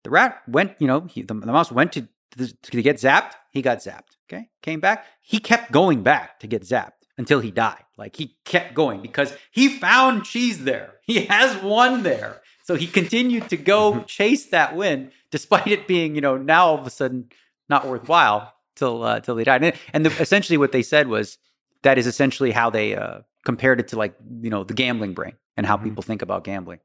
The 0.06 0.12
rat 0.12 0.42
went, 0.48 0.76
you 0.80 0.88
know, 0.88 1.02
he, 1.02 1.24
the, 1.24 1.34
the 1.34 1.52
mouse 1.52 1.74
went 1.74 1.92
to, 1.94 2.08
to 2.38 2.82
get 2.82 2.98
zapped. 2.98 3.34
He 3.52 3.62
got 3.62 3.80
zapped. 3.80 4.16
Okay, 4.28 4.50
came 4.62 4.80
back. 4.80 5.06
He 5.22 5.40
kept 5.40 5.72
going 5.72 6.04
back 6.04 6.40
to 6.40 6.48
get 6.48 6.64
zapped 6.64 6.92
until 7.18 7.40
he 7.40 7.52
died. 7.52 7.84
Like 7.98 8.16
he 8.18 8.38
kept 8.46 8.74
going 8.74 9.02
because 9.02 9.34
he 9.52 9.70
found 9.70 10.26
cheese 10.26 10.64
there. 10.64 10.94
He 11.06 11.26
has 11.26 11.62
one 11.62 12.02
there. 12.04 12.42
So 12.64 12.74
he 12.76 12.88
continued 12.88 13.48
to 13.50 13.58
go 13.58 14.02
chase 14.08 14.48
that 14.48 14.76
win 14.76 15.12
despite 15.30 15.68
it 15.68 15.88
being, 15.88 16.16
you 16.16 16.22
know, 16.22 16.36
now 16.36 16.66
all 16.68 16.80
of 16.80 16.88
a 16.88 16.90
sudden 16.90 17.30
not 17.70 17.88
worthwhile 17.88 18.54
till 18.76 19.04
uh, 19.04 19.20
till 19.20 19.36
they 19.36 19.44
died. 19.44 19.64
And, 19.64 19.76
and 19.94 20.06
the, 20.06 20.10
essentially 20.22 20.58
what 20.58 20.72
they 20.72 20.82
said 20.82 21.08
was 21.08 21.38
that 21.84 22.00
is 22.00 22.08
essentially 22.08 22.52
how 22.52 22.72
they 22.72 22.96
uh, 22.96 23.20
compared 23.46 23.80
it 23.80 23.88
to 23.90 23.98
like, 23.98 24.16
you 24.42 24.50
know, 24.50 24.64
the 24.64 24.74
gambling 24.74 25.14
brain 25.14 25.34
and 25.56 25.68
how 25.68 25.78
Mhm. 25.78 25.84
people 25.84 26.02
think 26.04 26.24
about 26.24 26.44
gambling. 26.44 26.80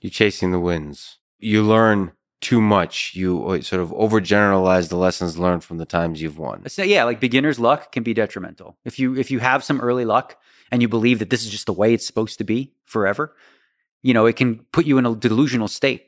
You're 0.00 0.10
chasing 0.10 0.52
the 0.52 0.60
wins. 0.60 1.18
You 1.40 1.62
learn 1.64 2.12
too 2.44 2.60
much. 2.60 3.12
You 3.14 3.44
uh, 3.48 3.60
sort 3.62 3.82
of 3.82 3.90
overgeneralize 3.90 4.88
the 4.88 4.96
lessons 4.96 5.38
learned 5.38 5.64
from 5.64 5.78
the 5.78 5.86
times 5.86 6.22
you've 6.22 6.38
won. 6.38 6.68
So 6.68 6.82
yeah, 6.82 7.04
like 7.04 7.18
beginner's 7.18 7.58
luck 7.58 7.90
can 7.90 8.02
be 8.02 8.14
detrimental. 8.14 8.76
If 8.84 8.98
you 8.98 9.16
if 9.16 9.30
you 9.30 9.40
have 9.40 9.64
some 9.64 9.80
early 9.80 10.04
luck 10.04 10.36
and 10.70 10.82
you 10.82 10.88
believe 10.88 11.18
that 11.18 11.30
this 11.30 11.44
is 11.44 11.50
just 11.50 11.66
the 11.66 11.72
way 11.72 11.94
it's 11.94 12.06
supposed 12.06 12.38
to 12.38 12.44
be 12.44 12.72
forever, 12.84 13.34
you 14.02 14.14
know, 14.14 14.26
it 14.26 14.36
can 14.36 14.60
put 14.70 14.86
you 14.86 14.98
in 14.98 15.06
a 15.06 15.14
delusional 15.16 15.68
state 15.68 16.06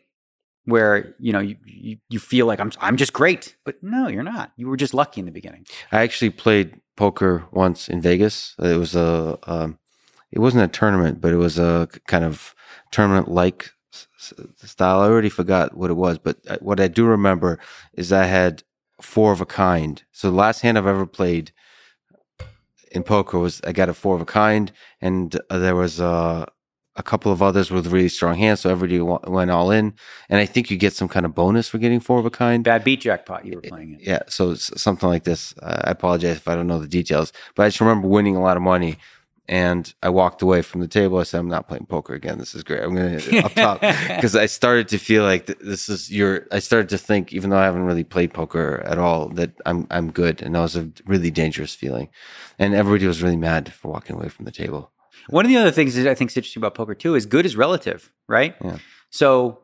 where, 0.66 1.14
you 1.18 1.32
know, 1.32 1.41
you 1.41 1.57
you, 1.64 1.97
you 2.11 2.18
feel 2.18 2.47
like 2.47 2.61
I'm 2.61 2.70
I'm 2.80 2.97
just 2.97 3.12
great. 3.12 3.57
But 3.64 3.82
no, 3.82 4.09
you're 4.09 4.22
not. 4.22 4.53
You 4.57 4.68
were 4.68 4.76
just 4.76 4.95
lucky 4.95 5.20
in 5.20 5.26
the 5.26 5.32
beginning. 5.32 5.66
I 5.91 6.03
actually 6.03 6.30
played 6.30 6.80
poker 6.97 7.45
once 7.51 7.89
in 7.89 8.01
Vegas. 8.01 8.55
It 8.59 8.76
was 8.76 8.95
a, 8.97 9.39
um, 9.45 9.78
it 10.32 10.41
wasn't 10.41 10.64
a 10.64 10.68
tournament, 10.68 11.20
but 11.20 11.32
it 11.32 11.37
was 11.37 11.59
a 11.59 11.89
kind 12.07 12.24
of 12.24 12.55
tournament 12.91 13.28
like 13.28 13.70
style. 14.16 15.01
I 15.01 15.07
already 15.07 15.28
forgot 15.28 15.76
what 15.76 15.90
it 15.90 15.94
was, 15.94 16.18
but 16.18 16.38
uh, 16.49 16.59
what 16.61 16.80
I 16.80 16.88
do 16.88 17.05
remember 17.05 17.59
is 17.94 18.12
I 18.12 18.24
had 18.24 18.62
four 19.01 19.32
of 19.32 19.40
a 19.40 19.47
kind. 19.47 20.03
So 20.12 20.30
the 20.30 20.36
last 20.36 20.61
hand 20.61 20.78
I've 20.78 20.86
ever 20.86 21.07
played 21.07 21.53
in 22.90 23.03
poker 23.03 23.38
was 23.38 23.61
I 23.64 23.72
got 23.72 23.88
a 23.88 23.94
four 23.94 24.14
of 24.14 24.22
a 24.22 24.26
kind, 24.26 24.72
and 25.01 25.38
uh, 25.51 25.59
there 25.59 25.76
was 25.76 26.01
a 26.01 26.47
a 26.97 27.03
couple 27.03 27.30
of 27.30 27.42
others 27.42 27.70
with 27.70 27.86
really 27.88 28.09
strong 28.09 28.36
hands, 28.36 28.61
so 28.61 28.70
everybody 28.70 29.01
went 29.01 29.51
all 29.51 29.70
in. 29.70 29.92
And 30.28 30.40
I 30.40 30.47
think 30.47 30.70
you 30.70 30.78
get 30.78 30.94
some 30.94 31.09
kind 31.09 31.26
of 31.26 31.34
bonus 31.34 31.68
for 31.68 31.78
getting 31.78 32.01
four 32.01 32.18
of 32.18 32.24
a 32.24 32.30
kind. 32.30 32.64
Bad 32.64 32.84
beat 32.84 33.03
jackpot 33.03 33.44
you 33.44 33.57
were 33.57 33.61
playing 33.61 33.94
it. 33.94 34.01
Yeah, 34.01 34.22
so 34.28 34.55
something 34.55 35.09
like 35.09 35.24
this. 35.24 35.55
Uh, 35.62 35.82
I 35.84 35.90
apologize 35.90 36.36
if 36.36 36.49
I 36.49 36.55
don't 36.55 36.66
know 36.66 36.78
the 36.78 36.88
details, 36.88 37.32
but 37.55 37.64
I 37.64 37.68
just 37.68 37.80
remember 37.80 38.09
winning 38.09 38.36
a 38.36 38.42
lot 38.42 38.57
of 38.57 38.62
money. 38.62 38.97
And 39.49 39.92
I 40.03 40.09
walked 40.09 40.42
away 40.42 40.62
from 40.62 40.80
the 40.80 40.88
table. 40.88 41.18
I 41.18 41.22
said, 41.22 41.38
"I'm 41.38 41.49
not 41.49 41.68
playing 41.68 41.86
poker 41.86 42.14
again. 42.14 42.38
This 42.38 42.55
is 42.55 42.64
great. 42.64 42.82
I'm 42.82 42.94
going 42.94 43.18
to 43.18 43.38
up 43.44 43.55
top 43.55 43.80
because 44.09 44.34
I 44.34 44.47
started 44.47 44.88
to 44.88 44.99
feel 44.99 45.22
like 45.22 45.47
this 45.47 45.88
is 45.88 46.11
your. 46.11 46.47
I 46.51 46.59
started 46.59 46.88
to 46.88 46.99
think, 46.99 47.32
even 47.32 47.51
though 47.51 47.59
I 47.59 47.64
haven't 47.64 47.84
really 47.84 48.03
played 48.03 48.34
poker 48.34 48.82
at 48.84 48.99
all, 48.99 49.28
that 49.30 49.53
I'm 49.64 49.86
I'm 49.90 50.11
good, 50.11 50.42
and 50.42 50.55
that 50.55 50.61
was 50.61 50.74
a 50.74 50.90
really 51.07 51.30
dangerous 51.30 51.74
feeling. 51.74 52.09
And 52.59 52.74
everybody 52.74 53.07
was 53.07 53.22
really 53.22 53.36
mad 53.36 53.72
for 53.72 53.92
walking 53.92 54.16
away 54.16 54.28
from 54.28 54.47
the 54.47 54.53
table. 54.53 54.90
One 55.28 55.44
of 55.44 55.49
the 55.49 55.57
other 55.57 55.70
things 55.70 55.94
that 55.94 56.07
I 56.09 56.14
think 56.14 56.30
is 56.30 56.36
interesting 56.36 56.61
about 56.61 56.74
poker 56.74 56.94
too 56.94 57.14
is 57.14 57.26
good 57.26 57.47
is 57.47 57.57
relative, 57.57 58.12
right? 58.28 58.55
Yeah. 58.62 58.78
So 59.11 59.61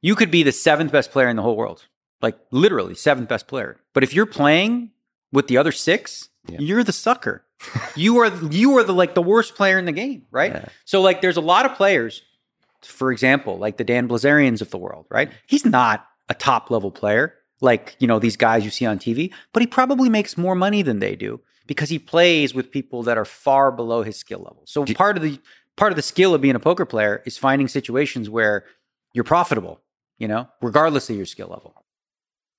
you 0.00 0.14
could 0.14 0.30
be 0.30 0.42
the 0.42 0.52
seventh 0.52 0.92
best 0.92 1.10
player 1.10 1.28
in 1.28 1.36
the 1.36 1.42
whole 1.42 1.56
world, 1.56 1.86
like 2.20 2.38
literally 2.50 2.94
seventh 2.94 3.28
best 3.28 3.46
player. 3.46 3.78
But 3.94 4.02
if 4.02 4.14
you're 4.14 4.26
playing 4.26 4.90
with 5.32 5.48
the 5.48 5.56
other 5.56 5.72
six, 5.72 6.28
yeah. 6.48 6.58
you're 6.60 6.84
the 6.84 6.92
sucker. 6.92 7.44
You 7.96 8.18
are 8.18 8.34
you 8.46 8.76
are 8.78 8.84
the 8.84 8.94
like 8.94 9.14
the 9.14 9.22
worst 9.22 9.54
player 9.54 9.78
in 9.78 9.84
the 9.84 9.92
game, 9.92 10.22
right? 10.30 10.52
Yeah. 10.52 10.64
So 10.84 11.00
like 11.00 11.20
there's 11.20 11.36
a 11.36 11.42
lot 11.42 11.66
of 11.66 11.74
players, 11.74 12.22
for 12.82 13.12
example, 13.12 13.58
like 13.58 13.76
the 13.76 13.84
Dan 13.84 14.08
Bilzerians 14.08 14.60
of 14.60 14.70
the 14.70 14.78
world, 14.78 15.06
right? 15.10 15.30
He's 15.46 15.64
not 15.64 16.06
a 16.28 16.34
top 16.34 16.70
level 16.70 16.90
player 16.90 17.34
like 17.62 17.96
you 18.00 18.06
know 18.06 18.18
these 18.18 18.36
guys 18.36 18.64
you 18.64 18.70
see 18.70 18.84
on 18.84 18.98
TV, 18.98 19.32
but 19.52 19.62
he 19.62 19.66
probably 19.66 20.10
makes 20.10 20.36
more 20.36 20.54
money 20.54 20.82
than 20.82 20.98
they 20.98 21.16
do 21.16 21.40
because 21.66 21.88
he 21.88 21.98
plays 21.98 22.54
with 22.54 22.70
people 22.70 23.02
that 23.04 23.16
are 23.16 23.24
far 23.24 23.70
below 23.72 24.02
his 24.02 24.16
skill 24.16 24.40
level. 24.40 24.62
So 24.66 24.84
do, 24.84 24.94
part 24.94 25.16
of 25.16 25.22
the 25.22 25.38
part 25.76 25.92
of 25.92 25.96
the 25.96 26.02
skill 26.02 26.34
of 26.34 26.40
being 26.40 26.56
a 26.56 26.60
poker 26.60 26.84
player 26.84 27.22
is 27.24 27.38
finding 27.38 27.68
situations 27.68 28.28
where 28.28 28.64
you're 29.14 29.24
profitable, 29.24 29.80
you 30.18 30.28
know, 30.28 30.48
regardless 30.60 31.08
of 31.08 31.16
your 31.16 31.26
skill 31.26 31.48
level. 31.48 31.74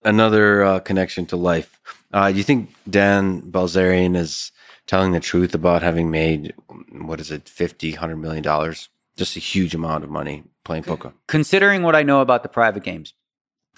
Another 0.05 0.63
uh, 0.63 0.79
connection 0.79 1.25
to 1.27 1.37
life. 1.37 1.79
Uh, 2.11 2.31
do 2.31 2.37
you 2.37 2.43
think 2.43 2.73
Dan 2.89 3.41
Bilzerian 3.41 4.15
is 4.17 4.51
telling 4.87 5.11
the 5.11 5.19
truth 5.19 5.53
about 5.53 5.81
having 5.81 6.11
made 6.11 6.53
what 6.91 7.19
is 7.19 7.31
it, 7.31 7.47
50, 7.49 7.91
100 7.91 8.15
million 8.17 8.43
dollars? 8.43 8.89
Just 9.15 9.37
a 9.37 9.39
huge 9.39 9.75
amount 9.75 10.03
of 10.03 10.09
money 10.09 10.43
playing 10.63 10.83
poker. 10.83 11.13
Considering 11.27 11.83
what 11.83 11.95
I 11.95 12.03
know 12.03 12.21
about 12.21 12.43
the 12.43 12.49
private 12.49 12.83
games 12.83 13.13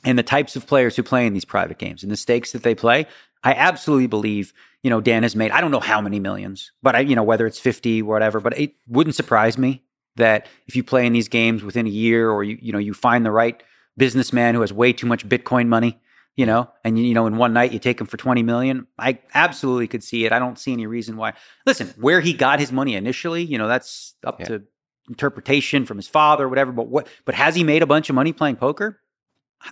and 0.03 0.17
the 0.17 0.23
types 0.23 0.55
of 0.55 0.65
players 0.65 0.95
who 0.95 1.03
play 1.03 1.27
in 1.27 1.33
these 1.33 1.45
private 1.45 1.77
games 1.77 2.03
and 2.03 2.11
the 2.11 2.17
stakes 2.17 2.53
that 2.53 2.63
they 2.63 2.73
play, 2.73 3.05
I 3.43 3.53
absolutely 3.53 4.07
believe 4.07 4.53
you 4.85 4.91
know, 4.91 5.01
Dan 5.01 5.23
has 5.23 5.35
made, 5.35 5.49
I 5.49 5.61
don't 5.61 5.71
know 5.71 5.79
how 5.79 5.99
many 5.99 6.19
millions, 6.19 6.71
but 6.83 6.95
I, 6.95 6.99
you 6.99 7.15
know, 7.15 7.23
whether 7.23 7.47
it's 7.47 7.57
50 7.57 8.03
or 8.03 8.05
whatever, 8.05 8.39
but 8.39 8.55
it 8.55 8.75
wouldn't 8.87 9.15
surprise 9.15 9.57
me 9.57 9.81
that 10.15 10.45
if 10.67 10.75
you 10.75 10.83
play 10.83 11.07
in 11.07 11.13
these 11.13 11.27
games 11.27 11.63
within 11.63 11.87
a 11.87 11.89
year 11.89 12.29
or 12.29 12.43
you, 12.43 12.59
you 12.61 12.71
know, 12.71 12.77
you 12.77 12.93
find 12.93 13.25
the 13.25 13.31
right 13.31 13.63
businessman 13.97 14.53
who 14.53 14.61
has 14.61 14.71
way 14.71 14.93
too 14.93 15.07
much 15.07 15.27
Bitcoin 15.27 15.69
money, 15.69 15.99
you 16.35 16.45
know, 16.45 16.69
and 16.83 16.99
you 16.99 17.13
know, 17.13 17.27
in 17.27 17.37
one 17.37 17.53
night 17.53 17.71
you 17.71 17.79
take 17.79 17.99
him 17.99 18.07
for 18.07 18.17
20 18.17 18.43
million. 18.43 18.87
I 18.99 19.19
absolutely 19.33 19.87
could 19.87 20.03
see 20.03 20.25
it. 20.25 20.31
I 20.31 20.39
don't 20.39 20.59
see 20.59 20.73
any 20.73 20.85
reason 20.85 21.17
why. 21.17 21.33
Listen, 21.65 21.93
where 21.97 22.21
he 22.21 22.33
got 22.33 22.59
his 22.59 22.71
money 22.71 22.95
initially, 22.95 23.43
you 23.43 23.57
know, 23.57 23.67
that's 23.67 24.15
up 24.23 24.39
yeah. 24.39 24.45
to 24.47 24.63
interpretation 25.09 25.85
from 25.85 25.97
his 25.97 26.07
father 26.07 26.45
or 26.45 26.49
whatever, 26.49 26.71
but 26.71 26.87
what, 26.87 27.07
but 27.25 27.35
has 27.35 27.55
he 27.55 27.63
made 27.63 27.81
a 27.81 27.85
bunch 27.85 28.09
of 28.09 28.15
money 28.15 28.33
playing 28.33 28.55
poker? 28.57 28.99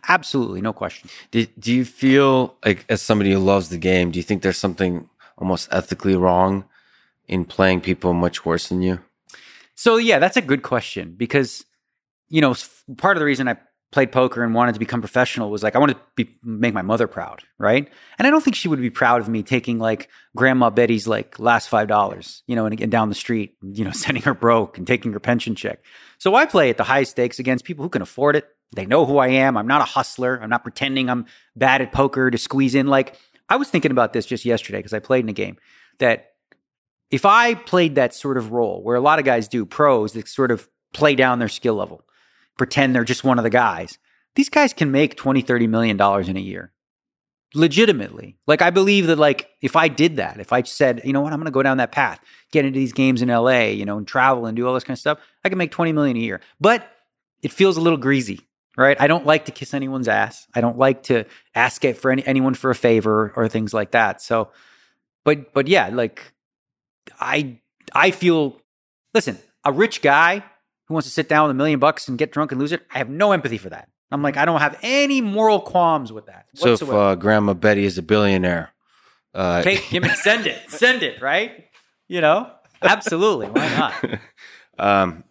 Absolutely, 0.07 0.61
no 0.61 0.73
question. 0.73 1.09
Do, 1.31 1.45
do 1.59 1.73
you 1.73 1.85
feel 1.85 2.55
like, 2.65 2.85
as 2.89 3.01
somebody 3.01 3.31
who 3.31 3.39
loves 3.39 3.69
the 3.69 3.77
game, 3.77 4.11
do 4.11 4.19
you 4.19 4.23
think 4.23 4.41
there's 4.41 4.57
something 4.57 5.09
almost 5.37 5.67
ethically 5.71 6.15
wrong 6.15 6.65
in 7.27 7.45
playing 7.45 7.81
people 7.81 8.13
much 8.13 8.45
worse 8.45 8.69
than 8.69 8.81
you? 8.81 8.99
So, 9.75 9.97
yeah, 9.97 10.19
that's 10.19 10.37
a 10.37 10.41
good 10.41 10.63
question 10.63 11.13
because, 11.17 11.65
you 12.29 12.41
know, 12.41 12.55
part 12.97 13.17
of 13.17 13.21
the 13.21 13.25
reason 13.25 13.47
I 13.47 13.57
played 13.93 14.11
poker 14.11 14.43
and 14.43 14.53
wanted 14.53 14.73
to 14.73 14.79
become 14.79 14.99
professional 14.99 15.49
was 15.49 15.63
like 15.63 15.75
I 15.75 15.79
wanted 15.79 15.93
to 15.93 16.01
be, 16.15 16.35
make 16.43 16.73
my 16.73 16.81
mother 16.81 17.07
proud, 17.07 17.43
right? 17.57 17.87
And 18.17 18.27
I 18.27 18.31
don't 18.31 18.43
think 18.43 18.55
she 18.55 18.67
would 18.67 18.81
be 18.81 18.89
proud 18.89 19.21
of 19.21 19.29
me 19.29 19.43
taking 19.43 19.79
like 19.79 20.09
Grandma 20.35 20.69
Betty's 20.69 21.07
like 21.07 21.39
last 21.39 21.69
five 21.69 21.87
dollars, 21.87 22.43
you 22.47 22.55
know, 22.55 22.65
and, 22.65 22.81
and 22.81 22.91
down 22.91 23.09
the 23.09 23.15
street, 23.15 23.55
you 23.61 23.85
know, 23.85 23.91
sending 23.93 24.23
her 24.23 24.33
broke 24.33 24.77
and 24.77 24.85
taking 24.85 25.13
her 25.13 25.19
pension 25.19 25.55
check. 25.55 25.79
So 26.17 26.35
I 26.35 26.45
play 26.45 26.69
at 26.69 26.77
the 26.77 26.83
high 26.83 27.03
stakes 27.03 27.39
against 27.39 27.63
people 27.63 27.83
who 27.83 27.89
can 27.89 28.01
afford 28.01 28.35
it, 28.35 28.49
they 28.75 28.85
know 28.85 29.05
who 29.05 29.17
I 29.17 29.27
am. 29.27 29.57
I'm 29.57 29.67
not 29.67 29.81
a 29.81 29.85
hustler. 29.85 30.39
I'm 30.41 30.49
not 30.49 30.63
pretending 30.63 31.09
I'm 31.09 31.25
bad 31.55 31.81
at 31.81 31.91
poker 31.91 32.31
to 32.31 32.37
squeeze 32.37 32.75
in. 32.75 32.87
Like, 32.87 33.15
I 33.49 33.55
was 33.57 33.69
thinking 33.69 33.91
about 33.91 34.13
this 34.13 34.25
just 34.25 34.45
yesterday 34.45 34.79
because 34.79 34.93
I 34.93 34.99
played 34.99 35.23
in 35.23 35.29
a 35.29 35.33
game 35.33 35.57
that 35.99 36.31
if 37.11 37.25
I 37.25 37.53
played 37.53 37.95
that 37.95 38.13
sort 38.13 38.37
of 38.37 38.51
role 38.51 38.81
where 38.81 38.95
a 38.95 39.01
lot 39.01 39.19
of 39.19 39.25
guys 39.25 39.47
do, 39.47 39.65
pros 39.65 40.13
that 40.13 40.27
sort 40.27 40.51
of 40.51 40.67
play 40.93 41.15
down 41.15 41.39
their 41.39 41.49
skill 41.49 41.75
level, 41.75 42.03
pretend 42.57 42.95
they're 42.95 43.03
just 43.03 43.23
one 43.23 43.37
of 43.37 43.43
the 43.43 43.49
guys, 43.49 43.97
these 44.35 44.49
guys 44.49 44.73
can 44.73 44.91
make 44.91 45.15
20, 45.15 45.41
30 45.41 45.67
million 45.67 45.97
dollars 45.97 46.29
in 46.29 46.37
a 46.37 46.41
year. 46.41 46.71
Legitimately. 47.55 48.37
Like, 48.47 48.63
I 48.63 48.71
believe 48.71 49.05
that, 49.07 49.19
like, 49.19 49.47
if 49.61 49.75
I 49.75 49.87
did 49.87 50.15
that, 50.15 50.39
if 50.39 50.51
I 50.51 50.63
said, 50.63 51.01
you 51.05 51.13
know 51.13 51.21
what, 51.21 51.33
I'm 51.33 51.39
going 51.39 51.45
to 51.45 51.51
go 51.51 51.61
down 51.61 51.77
that 51.77 51.91
path, 51.91 52.19
get 52.51 52.65
into 52.65 52.79
these 52.79 52.93
games 52.93 53.21
in 53.21 53.29
LA, 53.29 53.65
you 53.65 53.85
know, 53.85 53.97
and 53.99 54.07
travel 54.07 54.47
and 54.47 54.55
do 54.55 54.67
all 54.67 54.73
this 54.73 54.83
kind 54.83 54.95
of 54.95 54.99
stuff, 54.99 55.19
I 55.45 55.49
can 55.49 55.59
make 55.59 55.69
20 55.69 55.93
million 55.93 56.17
a 56.17 56.19
year. 56.19 56.41
But 56.59 56.89
it 57.43 57.51
feels 57.51 57.77
a 57.77 57.81
little 57.81 57.99
greasy 57.99 58.47
right? 58.77 58.99
I 58.99 59.07
don't 59.07 59.25
like 59.25 59.45
to 59.45 59.51
kiss 59.51 59.73
anyone's 59.73 60.07
ass. 60.07 60.47
I 60.53 60.61
don't 60.61 60.77
like 60.77 61.03
to 61.03 61.25
ask 61.55 61.83
it 61.85 61.97
for 61.97 62.11
any, 62.11 62.25
anyone 62.25 62.53
for 62.53 62.69
a 62.69 62.75
favor 62.75 63.31
or 63.35 63.47
things 63.47 63.73
like 63.73 63.91
that. 63.91 64.21
So, 64.21 64.49
but 65.23 65.53
but 65.53 65.67
yeah, 65.67 65.89
like 65.89 66.33
I 67.19 67.59
I 67.93 68.11
feel. 68.11 68.59
Listen, 69.13 69.37
a 69.63 69.71
rich 69.71 70.01
guy 70.01 70.43
who 70.93 70.95
wants 70.95 71.07
to 71.07 71.13
sit 71.13 71.27
down 71.27 71.47
with 71.47 71.51
a 71.51 71.55
million 71.55 71.79
bucks 71.79 72.07
and 72.07 72.17
get 72.17 72.31
drunk 72.31 72.51
and 72.51 72.61
lose 72.61 72.71
it. 72.71 72.85
I 72.93 72.99
have 72.99 73.09
no 73.09 73.31
empathy 73.31 73.57
for 73.57 73.69
that. 73.69 73.89
I'm 74.11 74.21
like, 74.21 74.37
I 74.37 74.45
don't 74.45 74.59
have 74.61 74.77
any 74.83 75.21
moral 75.21 75.59
qualms 75.59 76.13
with 76.13 76.27
that. 76.27 76.45
So 76.53 76.71
whatsoever. 76.71 76.93
if 76.93 76.97
uh, 76.97 77.15
Grandma 77.15 77.53
Betty 77.53 77.83
is 77.83 77.97
a 77.97 78.03
billionaire, 78.03 78.69
uh, 79.33 79.63
take 79.63 79.79
him 79.79 80.03
and 80.03 80.13
send 80.13 80.45
it, 80.45 80.69
send 80.69 81.01
it, 81.01 81.19
right? 81.19 81.65
You 82.07 82.21
know, 82.21 82.51
absolutely. 82.83 83.47
Why 83.47 83.69
not? 83.69 84.03
um, 84.77 85.23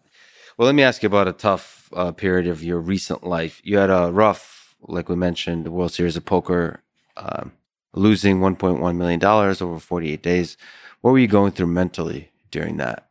well, 0.58 0.66
let 0.66 0.74
me 0.74 0.82
ask 0.82 1.02
you 1.02 1.06
about 1.06 1.28
a 1.28 1.32
tough 1.32 1.90
uh, 1.94 2.10
period 2.10 2.48
of 2.48 2.64
your 2.64 2.80
recent 2.80 3.24
life. 3.24 3.60
You 3.62 3.78
had 3.78 3.90
a 3.90 4.10
rough, 4.10 4.74
like 4.88 5.08
we 5.08 5.14
mentioned, 5.14 5.64
the 5.64 5.70
World 5.70 5.92
Series 5.92 6.16
of 6.16 6.24
Poker, 6.24 6.82
um, 7.16 7.52
losing 7.94 8.40
$1.1 8.40 8.96
million 8.96 9.24
over 9.24 9.78
48 9.78 10.22
days. 10.22 10.56
What 11.02 11.12
were 11.12 11.18
you 11.18 11.28
going 11.28 11.52
through 11.52 11.68
mentally 11.68 12.32
during 12.50 12.78
that? 12.78 13.06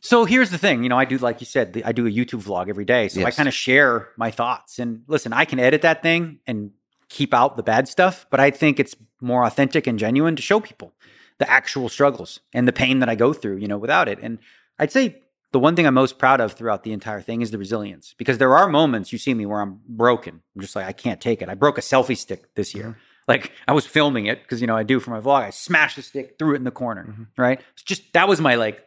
So 0.00 0.24
here's 0.24 0.50
the 0.50 0.58
thing, 0.58 0.82
you 0.84 0.88
know, 0.88 0.98
I 0.98 1.04
do 1.04 1.18
like 1.18 1.40
you 1.40 1.46
said, 1.46 1.82
I 1.84 1.92
do 1.92 2.06
a 2.06 2.10
YouTube 2.10 2.44
vlog 2.44 2.68
every 2.68 2.84
day, 2.84 3.08
so 3.08 3.20
yes. 3.20 3.26
I 3.26 3.30
kind 3.32 3.48
of 3.48 3.54
share 3.54 4.10
my 4.16 4.30
thoughts. 4.30 4.78
And 4.78 5.02
listen, 5.08 5.32
I 5.32 5.44
can 5.44 5.58
edit 5.58 5.82
that 5.82 6.02
thing 6.02 6.38
and 6.46 6.70
keep 7.08 7.34
out 7.34 7.56
the 7.56 7.62
bad 7.62 7.88
stuff, 7.88 8.26
but 8.30 8.38
I 8.38 8.50
think 8.50 8.78
it's 8.78 8.94
more 9.20 9.44
authentic 9.44 9.86
and 9.86 9.98
genuine 9.98 10.36
to 10.36 10.42
show 10.42 10.60
people 10.60 10.92
the 11.38 11.50
actual 11.50 11.88
struggles 11.88 12.40
and 12.52 12.68
the 12.68 12.72
pain 12.72 13.00
that 13.00 13.08
I 13.08 13.14
go 13.14 13.32
through, 13.32 13.56
you 13.56 13.68
know, 13.68 13.78
without 13.78 14.08
it. 14.08 14.18
And 14.22 14.38
I'd 14.78 14.92
say 14.92 15.22
the 15.52 15.58
one 15.58 15.74
thing 15.74 15.86
I'm 15.86 15.94
most 15.94 16.18
proud 16.18 16.40
of 16.40 16.52
throughout 16.52 16.82
the 16.82 16.92
entire 16.92 17.20
thing 17.20 17.40
is 17.40 17.50
the 17.50 17.58
resilience 17.58 18.14
because 18.18 18.38
there 18.38 18.56
are 18.56 18.68
moments 18.68 19.12
you 19.12 19.18
see 19.18 19.34
me 19.34 19.46
where 19.46 19.60
I'm 19.60 19.80
broken. 19.88 20.42
I'm 20.54 20.60
just 20.60 20.76
like, 20.76 20.86
I 20.86 20.92
can't 20.92 21.20
take 21.20 21.42
it. 21.42 21.48
I 21.48 21.54
broke 21.54 21.78
a 21.78 21.80
selfie 21.80 22.16
stick 22.16 22.54
this 22.54 22.74
year. 22.74 22.84
Mm-hmm. 22.84 23.00
Like 23.26 23.52
I 23.66 23.72
was 23.72 23.86
filming 23.86 24.26
it 24.26 24.42
because, 24.42 24.60
you 24.60 24.66
know, 24.66 24.76
I 24.76 24.82
do 24.82 25.00
for 25.00 25.10
my 25.10 25.20
vlog. 25.20 25.42
I 25.42 25.50
smashed 25.50 25.96
the 25.96 26.02
stick, 26.02 26.36
threw 26.38 26.54
it 26.54 26.56
in 26.56 26.64
the 26.64 26.70
corner, 26.70 27.04
mm-hmm. 27.04 27.22
right? 27.36 27.60
It's 27.74 27.82
just 27.82 28.12
that 28.14 28.28
was 28.28 28.40
my 28.40 28.54
like 28.54 28.84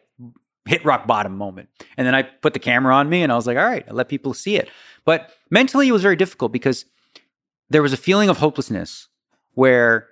hit 0.66 0.84
rock 0.86 1.08
bottom 1.08 1.38
moment. 1.38 1.70
And 1.98 2.06
then 2.06 2.16
I 2.16 2.24
put 2.24 2.54
the 2.54 2.60
camera 2.60 2.96
on 2.96 3.10
me 3.10 3.24
and 3.24 3.32
I 3.32 3.36
was 3.36 3.48
like, 3.48 3.58
all 3.58 3.66
right, 3.66 3.86
I 3.88 3.92
let 3.92 4.10
people 4.10 4.34
see 4.34 4.58
it. 4.58 4.70
But 5.06 5.32
mentally, 5.50 5.88
it 5.88 5.92
was 5.92 6.04
very 6.04 6.16
difficult 6.16 6.52
because 6.52 6.86
there 7.70 7.82
was 7.82 7.94
a 7.94 7.98
feeling 7.98 8.30
of 8.30 8.38
hopelessness 8.38 9.08
where 9.54 10.08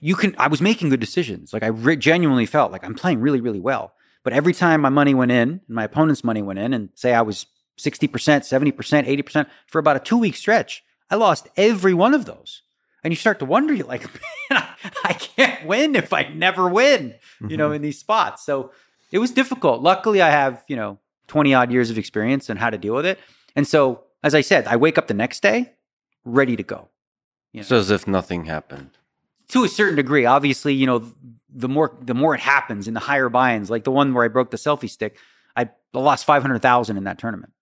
you 0.00 0.14
can, 0.14 0.34
I 0.38 0.48
was 0.48 0.60
making 0.60 0.90
good 0.90 1.00
decisions. 1.00 1.52
Like 1.52 1.62
I 1.62 1.68
re- 1.68 1.96
genuinely 1.96 2.46
felt 2.46 2.72
like 2.72 2.84
I'm 2.84 2.94
playing 2.94 3.20
really, 3.20 3.40
really 3.40 3.60
well. 3.60 3.94
But 4.22 4.32
every 4.32 4.52
time 4.52 4.80
my 4.80 4.88
money 4.88 5.14
went 5.14 5.30
in, 5.30 5.60
and 5.66 5.68
my 5.68 5.84
opponent's 5.84 6.22
money 6.22 6.42
went 6.42 6.58
in, 6.58 6.74
and 6.74 6.90
say 6.94 7.14
I 7.14 7.22
was 7.22 7.46
60%, 7.78 8.10
70%, 8.10 8.72
80% 9.22 9.46
for 9.66 9.78
about 9.78 9.96
a 9.96 10.00
two 10.00 10.18
week 10.18 10.36
stretch, 10.36 10.84
I 11.10 11.14
lost 11.14 11.48
every 11.56 11.94
one 11.94 12.14
of 12.14 12.26
those. 12.26 12.62
And 13.02 13.12
you 13.12 13.16
start 13.16 13.38
to 13.38 13.44
wonder, 13.44 13.72
you're 13.72 13.86
like, 13.86 14.02
man, 14.50 14.64
I 15.04 15.12
can't 15.14 15.66
win 15.66 15.94
if 15.94 16.12
I 16.12 16.24
never 16.24 16.68
win, 16.68 17.14
you 17.48 17.56
know, 17.56 17.66
mm-hmm. 17.66 17.76
in 17.76 17.82
these 17.82 17.98
spots. 17.98 18.44
So 18.44 18.72
it 19.10 19.18
was 19.18 19.30
difficult. 19.30 19.82
Luckily, 19.82 20.20
I 20.20 20.30
have, 20.30 20.64
you 20.68 20.76
know, 20.76 20.98
20 21.28 21.54
odd 21.54 21.70
years 21.72 21.90
of 21.90 21.98
experience 21.98 22.48
and 22.48 22.58
how 22.58 22.70
to 22.70 22.78
deal 22.78 22.94
with 22.94 23.06
it. 23.06 23.18
And 23.54 23.66
so, 23.66 24.04
as 24.22 24.34
I 24.34 24.40
said, 24.40 24.66
I 24.66 24.76
wake 24.76 24.98
up 24.98 25.06
the 25.06 25.14
next 25.14 25.42
day 25.42 25.72
ready 26.24 26.56
to 26.56 26.62
go. 26.62 26.88
You 27.52 27.60
know? 27.60 27.66
So 27.66 27.76
as 27.78 27.90
if 27.90 28.06
nothing 28.06 28.44
happened. 28.44 28.90
To 29.48 29.64
a 29.64 29.68
certain 29.68 29.96
degree. 29.96 30.26
Obviously, 30.26 30.74
you 30.74 30.86
know, 30.86 31.12
the 31.48 31.68
more 31.68 31.96
the 32.02 32.14
more 32.14 32.34
it 32.34 32.40
happens 32.40 32.86
in 32.86 32.94
the 32.94 33.00
higher 33.00 33.28
buy-ins, 33.28 33.70
like 33.70 33.84
the 33.84 33.90
one 33.90 34.12
where 34.12 34.24
I 34.24 34.28
broke 34.28 34.50
the 34.50 34.58
selfie 34.58 34.90
stick, 34.90 35.16
I 35.56 35.70
lost 35.94 36.26
five 36.26 36.42
hundred 36.42 36.60
thousand 36.60 36.98
in 36.98 37.04
that 37.04 37.18
tournament, 37.18 37.52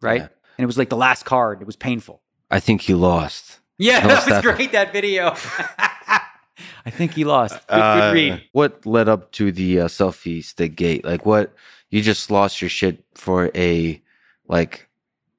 right? 0.00 0.22
Yeah. 0.22 0.28
And 0.58 0.64
it 0.64 0.66
was 0.66 0.76
like 0.76 0.88
the 0.88 0.96
last 0.96 1.24
card. 1.24 1.60
It 1.60 1.66
was 1.66 1.76
painful. 1.76 2.20
I 2.50 2.58
think 2.58 2.88
you 2.88 2.96
lost. 2.96 3.60
Yeah, 3.78 4.06
that 4.06 4.26
was 4.28 4.42
great. 4.42 4.72
That 4.72 4.92
video. 4.92 5.36
I 6.84 6.90
think 6.90 7.12
he 7.14 7.24
lost. 7.24 7.54
Good, 7.68 7.74
uh, 7.80 8.08
good 8.08 8.14
read. 8.14 8.42
What 8.52 8.86
led 8.86 9.08
up 9.08 9.32
to 9.32 9.52
the 9.52 9.80
uh, 9.80 9.88
selfie 9.88 10.42
stick 10.44 10.76
gate? 10.76 11.04
Like 11.04 11.26
what? 11.26 11.54
you 11.88 12.02
just 12.02 12.30
lost 12.32 12.60
your 12.60 12.68
shit 12.68 13.04
for 13.14 13.50
a 13.54 14.02
like 14.48 14.88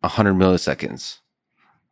a 0.04 0.08
hundred 0.08 0.36
milliseconds. 0.36 1.20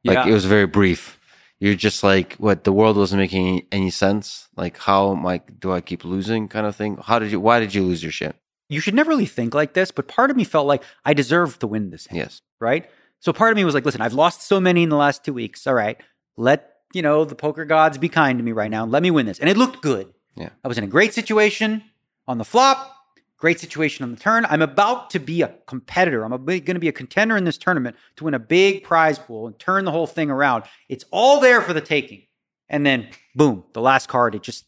Like 0.04 0.16
Yeah. 0.16 0.28
it 0.28 0.34
was 0.34 0.46
very 0.46 0.66
brief. 0.66 1.20
You're 1.60 1.76
just 1.76 2.04
like, 2.04 2.36
what? 2.36 2.64
The 2.64 2.72
world 2.74 2.96
wasn't 2.98 3.20
making 3.20 3.48
any, 3.48 3.68
any 3.72 3.90
sense. 3.90 4.48
Like, 4.56 4.78
how 4.78 5.12
am 5.12 5.26
I? 5.26 5.42
Do 5.60 5.72
I 5.72 5.82
keep 5.82 6.04
losing? 6.06 6.48
Kind 6.48 6.66
of 6.68 6.76
thing. 6.76 6.98
How 7.04 7.18
did 7.20 7.32
you? 7.32 7.40
Why 7.40 7.60
did 7.60 7.74
you 7.74 7.84
lose 7.84 8.04
your 8.04 8.12
shit? 8.12 8.36
You 8.70 8.80
should 8.80 8.94
never 8.94 9.10
really 9.10 9.26
think 9.26 9.54
like 9.54 9.74
this, 9.74 9.92
but 9.92 10.08
part 10.08 10.32
of 10.32 10.38
me 10.38 10.44
felt 10.44 10.68
like 10.68 10.84
I 11.06 11.14
deserved 11.14 11.60
to 11.62 11.68
win 11.68 11.92
this 11.92 12.08
hand. 12.08 12.18
Yes. 12.18 12.42
right? 12.60 12.90
So 13.20 13.32
part 13.34 13.52
of 13.52 13.56
me 13.58 13.64
was 13.64 13.74
like, 13.74 13.86
listen, 13.86 14.02
I've 14.02 14.14
lost 14.14 14.42
so 14.44 14.60
many 14.60 14.84
in 14.84 14.90
the 14.90 14.96
last 14.98 15.24
two 15.24 15.34
weeks. 15.34 15.66
All 15.68 15.74
right, 15.74 15.98
let 16.38 16.75
you 16.96 17.02
know 17.02 17.26
the 17.26 17.36
poker 17.36 17.66
gods 17.66 17.98
be 17.98 18.10
kind 18.10 18.40
to 18.40 18.44
me 18.44 18.52
right 18.54 18.72
now. 18.72 18.86
Let 18.86 19.04
me 19.04 19.12
win 19.12 19.26
this, 19.26 19.40
and 19.40 19.50
it 19.50 19.58
looked 19.58 19.82
good. 19.82 20.14
Yeah. 20.36 20.50
I 20.64 20.68
was 20.68 20.78
in 20.78 20.84
a 20.84 20.88
great 20.88 21.14
situation 21.14 21.84
on 22.28 22.38
the 22.38 22.46
flop, 22.46 22.96
great 23.38 23.60
situation 23.60 24.04
on 24.04 24.12
the 24.12 24.18
turn. 24.20 24.46
I'm 24.50 24.62
about 24.62 25.10
to 25.12 25.20
be 25.20 25.42
a 25.42 25.54
competitor. 25.68 26.24
I'm 26.24 26.32
going 26.46 26.64
to 26.64 26.80
be 26.80 26.88
a 26.88 26.92
contender 26.94 27.38
in 27.38 27.44
this 27.44 27.58
tournament 27.58 27.96
to 28.18 28.24
win 28.24 28.34
a 28.34 28.40
big 28.40 28.84
prize 28.84 29.20
pool 29.20 29.46
and 29.48 29.58
turn 29.60 29.86
the 29.86 29.92
whole 29.92 30.08
thing 30.08 30.30
around. 30.32 30.64
It's 30.90 31.06
all 31.12 31.40
there 31.40 31.62
for 31.62 31.74
the 31.74 31.82
taking, 31.82 32.24
and 32.70 32.86
then 32.86 33.08
boom, 33.36 33.64
the 33.74 33.82
last 33.82 34.08
card. 34.08 34.34
It 34.36 34.42
just 34.44 34.66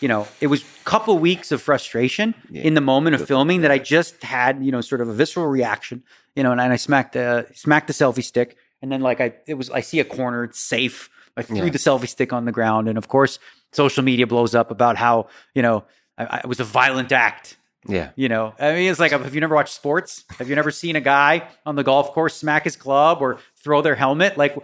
you 0.00 0.08
know, 0.08 0.26
it 0.40 0.48
was 0.48 0.62
a 0.62 0.84
couple 0.84 1.16
weeks 1.18 1.52
of 1.52 1.62
frustration 1.62 2.34
Yeah. 2.50 2.62
in 2.62 2.74
the 2.74 2.80
moment 2.80 3.14
of 3.14 3.26
filming 3.26 3.60
that 3.60 3.70
I 3.70 3.78
just 3.78 4.20
had, 4.24 4.64
you 4.64 4.72
know, 4.72 4.80
sort 4.80 5.00
of 5.00 5.08
a 5.08 5.12
visceral 5.12 5.46
reaction, 5.46 6.02
you 6.34 6.42
know, 6.42 6.50
and, 6.50 6.60
and 6.60 6.72
I 6.72 6.76
smacked 6.76 7.12
the 7.12 7.46
smacked 7.54 7.86
the 7.86 7.92
selfie 7.92 8.24
stick, 8.24 8.56
and 8.82 8.90
then 8.90 9.00
like 9.00 9.20
I, 9.20 9.34
it 9.46 9.54
was, 9.54 9.70
I 9.70 9.80
see 9.80 10.00
a 10.00 10.04
corner, 10.04 10.42
it's 10.44 10.58
safe. 10.58 11.08
I 11.36 11.42
threw 11.42 11.56
Yeah. 11.58 11.68
the 11.70 11.78
selfie 11.78 12.08
stick 12.08 12.32
on 12.32 12.44
the 12.44 12.52
ground, 12.52 12.88
and 12.88 12.98
of 12.98 13.08
course, 13.08 13.38
social 13.72 14.02
media 14.02 14.26
blows 14.26 14.54
up 14.54 14.70
about 14.70 14.96
how, 14.96 15.28
you 15.54 15.62
know, 15.62 15.84
I, 16.18 16.24
I, 16.24 16.36
it 16.38 16.46
was 16.46 16.60
a 16.60 16.64
violent 16.64 17.10
act. 17.12 17.56
Yeah. 17.88 18.10
You 18.16 18.28
know, 18.28 18.54
I 18.60 18.72
mean, 18.74 18.90
it's 18.90 19.00
like 19.00 19.10
have 19.12 19.34
you 19.34 19.40
never 19.40 19.54
watched 19.54 19.74
sports? 19.74 20.24
Have 20.38 20.48
you 20.48 20.54
never 20.54 20.70
seen 20.70 20.94
a 20.94 21.00
guy 21.00 21.48
on 21.66 21.74
the 21.74 21.82
golf 21.82 22.12
course 22.12 22.36
smack 22.36 22.64
his 22.64 22.76
club 22.76 23.18
or 23.20 23.38
throw 23.64 23.82
their 23.82 23.96
helmet? 23.96 24.36
Like, 24.36 24.56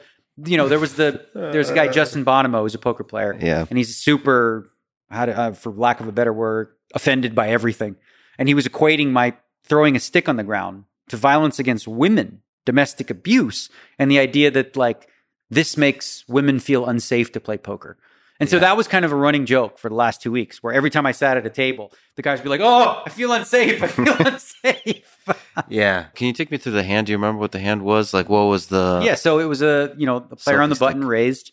you 0.44 0.56
know, 0.56 0.68
there 0.68 0.78
was 0.78 0.94
the 0.94 1.26
there's 1.34 1.68
a 1.70 1.74
guy 1.74 1.88
Justin 1.88 2.24
Bonomo 2.24 2.60
who's 2.60 2.74
a 2.76 2.78
poker 2.78 3.02
player, 3.02 3.36
Yeah. 3.40 3.64
and 3.68 3.76
he's 3.76 3.96
super, 3.96 4.70
how 5.10 5.26
to, 5.26 5.36
uh, 5.36 5.52
for 5.52 5.72
lack 5.72 5.98
of 6.00 6.06
a 6.06 6.12
better 6.12 6.32
word, 6.32 6.68
offended 6.94 7.34
by 7.34 7.48
everything. 7.48 7.96
And 8.38 8.46
he 8.46 8.54
was 8.54 8.68
equating 8.68 9.10
my 9.10 9.34
throwing 9.64 9.96
a 9.96 10.00
stick 10.00 10.28
on 10.28 10.36
the 10.36 10.44
ground 10.44 10.84
to 11.08 11.16
violence 11.16 11.58
against 11.58 11.88
women, 11.88 12.42
domestic 12.66 13.10
abuse, 13.10 13.68
and 13.98 14.10
the 14.12 14.20
idea 14.20 14.50
that 14.52 14.76
like 14.76 15.08
this 15.50 15.76
makes 15.76 16.24
women 16.28 16.58
feel 16.60 16.86
unsafe 16.86 17.32
to 17.32 17.40
play 17.40 17.58
poker. 17.58 17.96
And 18.40 18.48
so 18.48 18.60
that 18.60 18.76
was 18.76 18.86
kind 18.86 19.04
of 19.04 19.10
a 19.10 19.16
running 19.16 19.46
joke 19.46 19.78
for 19.78 19.88
the 19.88 19.96
last 19.96 20.22
two 20.22 20.30
weeks, 20.30 20.62
where 20.62 20.72
every 20.72 20.90
time 20.90 21.06
I 21.06 21.10
sat 21.12 21.36
at 21.36 21.44
a 21.44 21.50
table, 21.50 21.92
the 22.14 22.22
guys 22.22 22.38
would 22.38 22.44
be 22.44 22.50
like, 22.50 22.60
"Oh, 22.62 23.02
I 23.04 23.10
feel 23.10 23.32
unsafe. 23.32 23.82
I 23.82 23.86
feel 23.88 24.14
unsafe." 24.26 25.14
Yeah. 25.68 26.04
Can 26.14 26.28
you 26.28 26.32
take 26.32 26.50
me 26.50 26.56
through 26.56 26.72
the 26.72 26.84
hand? 26.84 27.06
Do 27.08 27.12
you 27.12 27.18
remember 27.18 27.40
what 27.40 27.50
the 27.52 27.58
hand 27.58 27.82
was? 27.82 28.14
Like, 28.14 28.28
what 28.28 28.42
was 28.44 28.68
the? 28.68 29.02
yeah. 29.04 29.14
So 29.16 29.40
it 29.40 29.44
was 29.44 29.60
a 29.60 29.92
you 29.98 30.06
know 30.06 30.20
the 30.20 30.36
player 30.36 30.62
on 30.62 30.70
the 30.70 30.76
button 30.76 31.02
stick. 31.02 31.08
raised. 31.10 31.52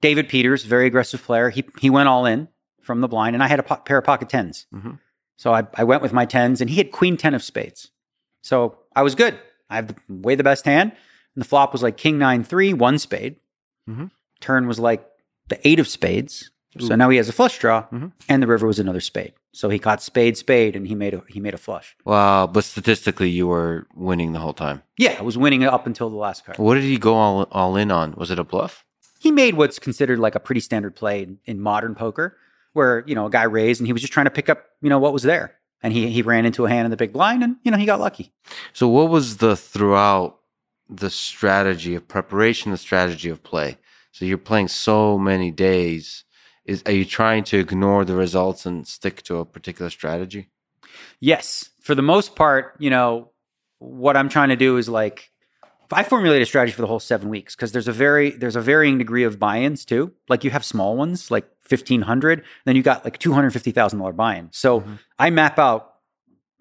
David 0.00 0.28
Peters, 0.28 0.64
very 0.64 0.86
aggressive 0.86 1.22
player. 1.22 1.50
He 1.50 1.64
he 1.78 1.90
went 1.90 2.08
all 2.08 2.24
in 2.26 2.48
from 2.80 3.00
the 3.02 3.08
blind, 3.08 3.36
and 3.36 3.42
I 3.42 3.46
had 3.48 3.60
a 3.60 3.62
po- 3.62 3.76
pair 3.76 3.98
of 3.98 4.04
pocket 4.04 4.28
10s 4.30 4.64
Mhm. 4.74 4.98
So 5.36 5.52
I 5.54 5.64
I 5.74 5.84
went 5.84 6.00
with 6.02 6.12
my 6.14 6.24
tens, 6.24 6.60
and 6.62 6.70
he 6.70 6.76
had 6.78 6.90
queen 6.90 7.16
ten 7.18 7.34
of 7.34 7.42
spades. 7.44 7.90
So 8.42 8.78
I 8.96 9.02
was 9.02 9.14
good. 9.14 9.38
I 9.70 9.76
have 9.76 9.88
the, 9.88 9.96
way 10.08 10.34
the 10.34 10.42
best 10.42 10.64
hand, 10.64 10.92
and 11.34 11.42
the 11.44 11.48
flop 11.48 11.72
was 11.72 11.82
like 11.82 11.96
king 11.96 12.18
nine 12.18 12.44
three 12.44 12.72
one 12.72 12.98
spade. 12.98 13.36
Mhm. 13.88 14.10
Turn 14.40 14.66
was 14.66 14.78
like 14.78 15.06
the 15.48 15.66
eight 15.66 15.78
of 15.80 15.88
spades. 15.88 16.50
So 16.78 16.96
now 16.96 17.10
he 17.10 17.18
has 17.18 17.28
a 17.28 17.32
flush 17.34 17.58
draw, 17.58 17.84
Mhm. 17.92 18.12
and 18.30 18.42
the 18.42 18.46
river 18.46 18.66
was 18.66 18.78
another 18.78 19.00
spade. 19.02 19.34
So 19.52 19.68
he 19.68 19.78
caught 19.78 20.02
spade 20.02 20.38
spade, 20.38 20.74
and 20.74 20.88
he 20.88 20.94
made 20.94 21.12
a 21.12 21.22
he 21.28 21.38
made 21.38 21.52
a 21.52 21.58
flush. 21.58 21.94
Wow. 22.06 22.46
But 22.46 22.64
statistically, 22.64 23.28
you 23.28 23.46
were 23.46 23.86
winning 23.94 24.32
the 24.32 24.38
whole 24.38 24.54
time. 24.54 24.82
Yeah, 24.96 25.16
I 25.18 25.22
was 25.22 25.36
winning 25.36 25.64
up 25.64 25.86
until 25.86 26.08
the 26.08 26.16
last 26.16 26.46
card. 26.46 26.56
What 26.58 26.74
did 26.76 26.84
he 26.84 26.96
go 26.96 27.14
all 27.14 27.46
all 27.52 27.76
in 27.76 27.90
on? 27.90 28.14
Was 28.16 28.30
it 28.30 28.38
a 28.38 28.44
bluff? 28.44 28.84
he 29.18 29.30
made 29.30 29.54
what's 29.54 29.78
considered 29.78 30.18
like 30.18 30.34
a 30.34 30.40
pretty 30.40 30.60
standard 30.60 30.96
play 30.96 31.22
in, 31.22 31.38
in 31.44 31.60
modern 31.60 31.94
poker, 31.94 32.36
where 32.72 33.04
you 33.06 33.14
know 33.14 33.26
a 33.26 33.30
guy 33.30 33.44
raised 33.44 33.78
and 33.80 33.86
he 33.86 33.92
was 33.92 34.00
just 34.02 34.12
trying 34.12 34.26
to 34.26 34.30
pick 34.30 34.48
up 34.48 34.64
you 34.80 34.88
know 34.88 34.98
what 34.98 35.12
was 35.12 35.22
there, 35.24 35.54
and 35.82 35.92
he 35.92 36.08
he 36.10 36.22
ran 36.22 36.46
into 36.46 36.64
a 36.64 36.70
hand 36.70 36.86
in 36.86 36.90
the 36.90 36.96
big 36.96 37.12
blind, 37.12 37.44
and 37.44 37.56
you 37.62 37.70
know 37.70 37.76
he 37.76 37.84
got 37.86 38.00
lucky. 38.00 38.32
So, 38.72 38.88
what 38.88 39.10
was 39.10 39.36
the 39.36 39.54
throughout 39.56 40.38
the 40.96 41.10
strategy 41.10 41.94
of 41.94 42.06
preparation, 42.08 42.70
the 42.72 42.78
strategy 42.78 43.28
of 43.28 43.42
play? 43.42 43.78
So, 44.12 44.24
you're 44.24 44.38
playing 44.38 44.68
so 44.68 45.18
many 45.18 45.50
days. 45.50 46.24
Is 46.64 46.82
are 46.86 46.92
you 46.92 47.04
trying 47.04 47.44
to 47.44 47.58
ignore 47.58 48.04
the 48.04 48.14
results 48.14 48.66
and 48.66 48.86
stick 48.86 49.22
to 49.24 49.38
a 49.38 49.44
particular 49.44 49.90
strategy? 49.90 50.50
Yes, 51.18 51.70
for 51.80 51.94
the 51.94 52.02
most 52.02 52.36
part, 52.36 52.76
you 52.78 52.90
know 52.90 53.30
what 53.78 54.16
I'm 54.16 54.28
trying 54.28 54.50
to 54.50 54.56
do 54.56 54.76
is 54.76 54.88
like 54.88 55.30
I 55.90 56.04
formulate 56.04 56.40
a 56.40 56.46
strategy 56.46 56.72
for 56.74 56.82
the 56.82 56.86
whole 56.86 57.00
seven 57.00 57.28
weeks 57.28 57.54
because 57.56 57.72
there's 57.72 57.88
a 57.88 57.92
very 57.92 58.30
there's 58.30 58.56
a 58.56 58.60
varying 58.60 58.98
degree 58.98 59.24
of 59.24 59.38
buy-ins 59.38 59.84
too. 59.84 60.12
Like 60.28 60.44
you 60.44 60.50
have 60.50 60.64
small 60.64 60.96
ones 60.96 61.30
like 61.30 61.48
fifteen 61.62 62.02
hundred, 62.02 62.44
then 62.64 62.76
you 62.76 62.82
got 62.82 63.04
like 63.04 63.18
two 63.18 63.32
hundred 63.32 63.52
fifty 63.52 63.72
thousand 63.72 63.98
dollar 63.98 64.12
buy-in. 64.12 64.48
So 64.52 64.80
Mhm. 64.80 64.98
I 65.18 65.30
map 65.30 65.58
out 65.58 65.94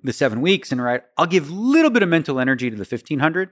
the 0.03 0.13
seven 0.13 0.41
weeks 0.41 0.71
and 0.71 0.81
right, 0.81 1.03
I'll 1.17 1.27
give 1.27 1.49
a 1.49 1.53
little 1.53 1.91
bit 1.91 2.01
of 2.01 2.09
mental 2.09 2.39
energy 2.39 2.69
to 2.71 2.75
the 2.75 2.85
fifteen 2.85 3.19
hundred, 3.19 3.51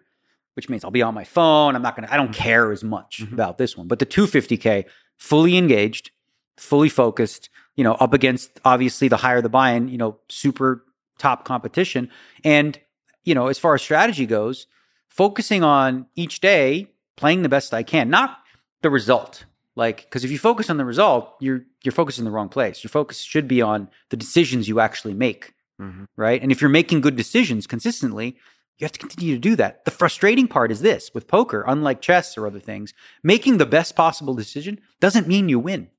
which 0.60 0.68
means 0.68 0.84
I'll 0.84 0.92
be 0.92 1.02
on 1.02 1.14
my 1.14 1.24
phone. 1.24 1.74
I'm 1.76 1.82
not 1.82 1.96
gonna 1.96 2.10
I 2.12 2.18
don't 2.18 2.34
care 2.34 2.74
as 2.74 2.84
much 2.84 3.22
Mhm. 3.24 3.32
about 3.32 3.58
this 3.58 3.78
one, 3.78 3.88
but 3.88 4.00
the 4.00 4.06
two 4.06 4.28
fifty 4.28 4.58
k 4.58 4.86
fully 5.16 5.58
engaged, 5.58 6.12
fully 6.58 6.90
focused. 6.90 7.50
You 7.78 7.86
know, 7.86 7.94
up 7.94 8.14
against 8.14 8.60
obviously 8.66 9.08
the 9.08 9.16
higher 9.16 9.42
the 9.42 9.48
buy-in, 9.48 9.88
you 9.88 9.98
know, 9.98 10.20
super 10.28 10.84
top 11.18 11.46
competition, 11.46 12.10
and 12.44 12.78
you 13.24 13.34
know, 13.34 13.48
as 13.48 13.58
far 13.58 13.74
as 13.74 13.82
strategy 13.82 14.26
goes 14.26 14.68
focusing 15.08 15.64
on 15.64 16.06
each 16.16 16.40
day 16.42 16.88
playing 17.16 17.42
the 17.44 17.50
best 17.50 17.74
I 17.74 17.84
can, 17.84 18.10
not 18.10 18.38
the 18.82 18.90
result. 18.90 19.46
Like, 19.76 20.02
because 20.04 20.24
if 20.26 20.32
you 20.32 20.38
focus 20.40 20.70
on 20.70 20.76
the 20.78 20.84
result, 20.86 21.36
you're 21.40 21.62
you're 21.84 21.94
focused 21.94 22.20
in 22.20 22.26
the 22.26 22.32
wrong 22.32 22.50
place. 22.50 22.84
Your 22.84 22.90
focus 22.90 23.20
should 23.22 23.48
be 23.48 23.62
on 23.62 23.88
the 24.10 24.18
decisions 24.18 24.68
you 24.68 24.82
actually 24.82 25.14
make, 25.14 25.54
Mhm. 25.82 26.06
right? 26.18 26.42
And 26.44 26.52
if 26.52 26.60
you're 26.60 26.70
making 26.70 27.00
good 27.00 27.16
decisions 27.16 27.66
consistently, 27.68 28.36
you 28.80 28.86
have 28.86 28.94
to 28.94 29.00
continue 29.00 29.36
to 29.36 29.40
do 29.40 29.56
that. 29.58 29.84
The 29.84 29.92
frustrating 29.92 30.48
part 30.48 30.72
is 30.72 30.80
this 30.80 31.14
with 31.14 31.28
poker, 31.28 31.66
unlike 31.68 32.02
chess 32.02 32.38
or 32.38 32.48
other 32.48 32.62
things, 32.62 32.94
making 33.22 33.58
the 33.58 33.66
best 33.66 33.96
possible 33.96 34.34
decision 34.34 34.80
doesn't 35.02 35.28
mean 35.28 35.50
you 35.50 35.60
win. 35.60 35.90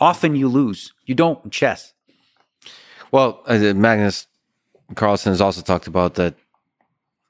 Often 0.00 0.34
you 0.34 0.48
lose. 0.48 0.92
You 1.06 1.14
don't 1.14 1.44
in 1.44 1.50
chess. 1.50 1.94
Well, 3.12 3.42
uh, 3.46 3.72
Magnus 3.74 4.26
Carlsen 4.96 5.32
has 5.32 5.40
also 5.40 5.62
talked 5.62 5.86
about 5.86 6.14
that. 6.14 6.34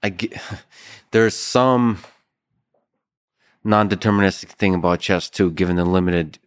I 0.03 0.09
get, 0.09 0.32
there's 1.11 1.34
some 1.34 1.99
non-deterministic 3.64 4.49
thing 4.49 4.74
about 4.74 5.01
chess 5.01 5.28
too, 5.28 5.51
given 5.51 5.76
the 5.76 5.84
limited 5.84 6.39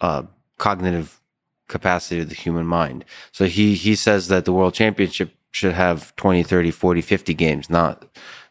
uh, 0.00 0.24
cognitive 0.58 1.20
capacity 1.68 2.20
of 2.20 2.28
the 2.28 2.34
human 2.34 2.66
mind. 2.66 3.04
So 3.30 3.44
he 3.46 3.74
he 3.74 3.94
says 3.94 4.26
that 4.28 4.44
the 4.44 4.52
world 4.52 4.74
championship 4.74 5.34
should 5.50 5.72
have 5.72 6.14
20, 6.16 6.42
30, 6.42 6.70
40, 6.70 7.00
50 7.00 7.34
games, 7.34 7.70
not 7.70 8.06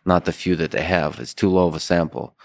not 0.06 0.26
the 0.26 0.32
few 0.32 0.56
that 0.56 0.72
they 0.72 0.84
have. 0.84 1.20
It's 1.20 1.34
too 1.34 1.50
low 1.50 1.68
of 1.68 1.76
a 1.76 1.80
sample. 1.80 2.36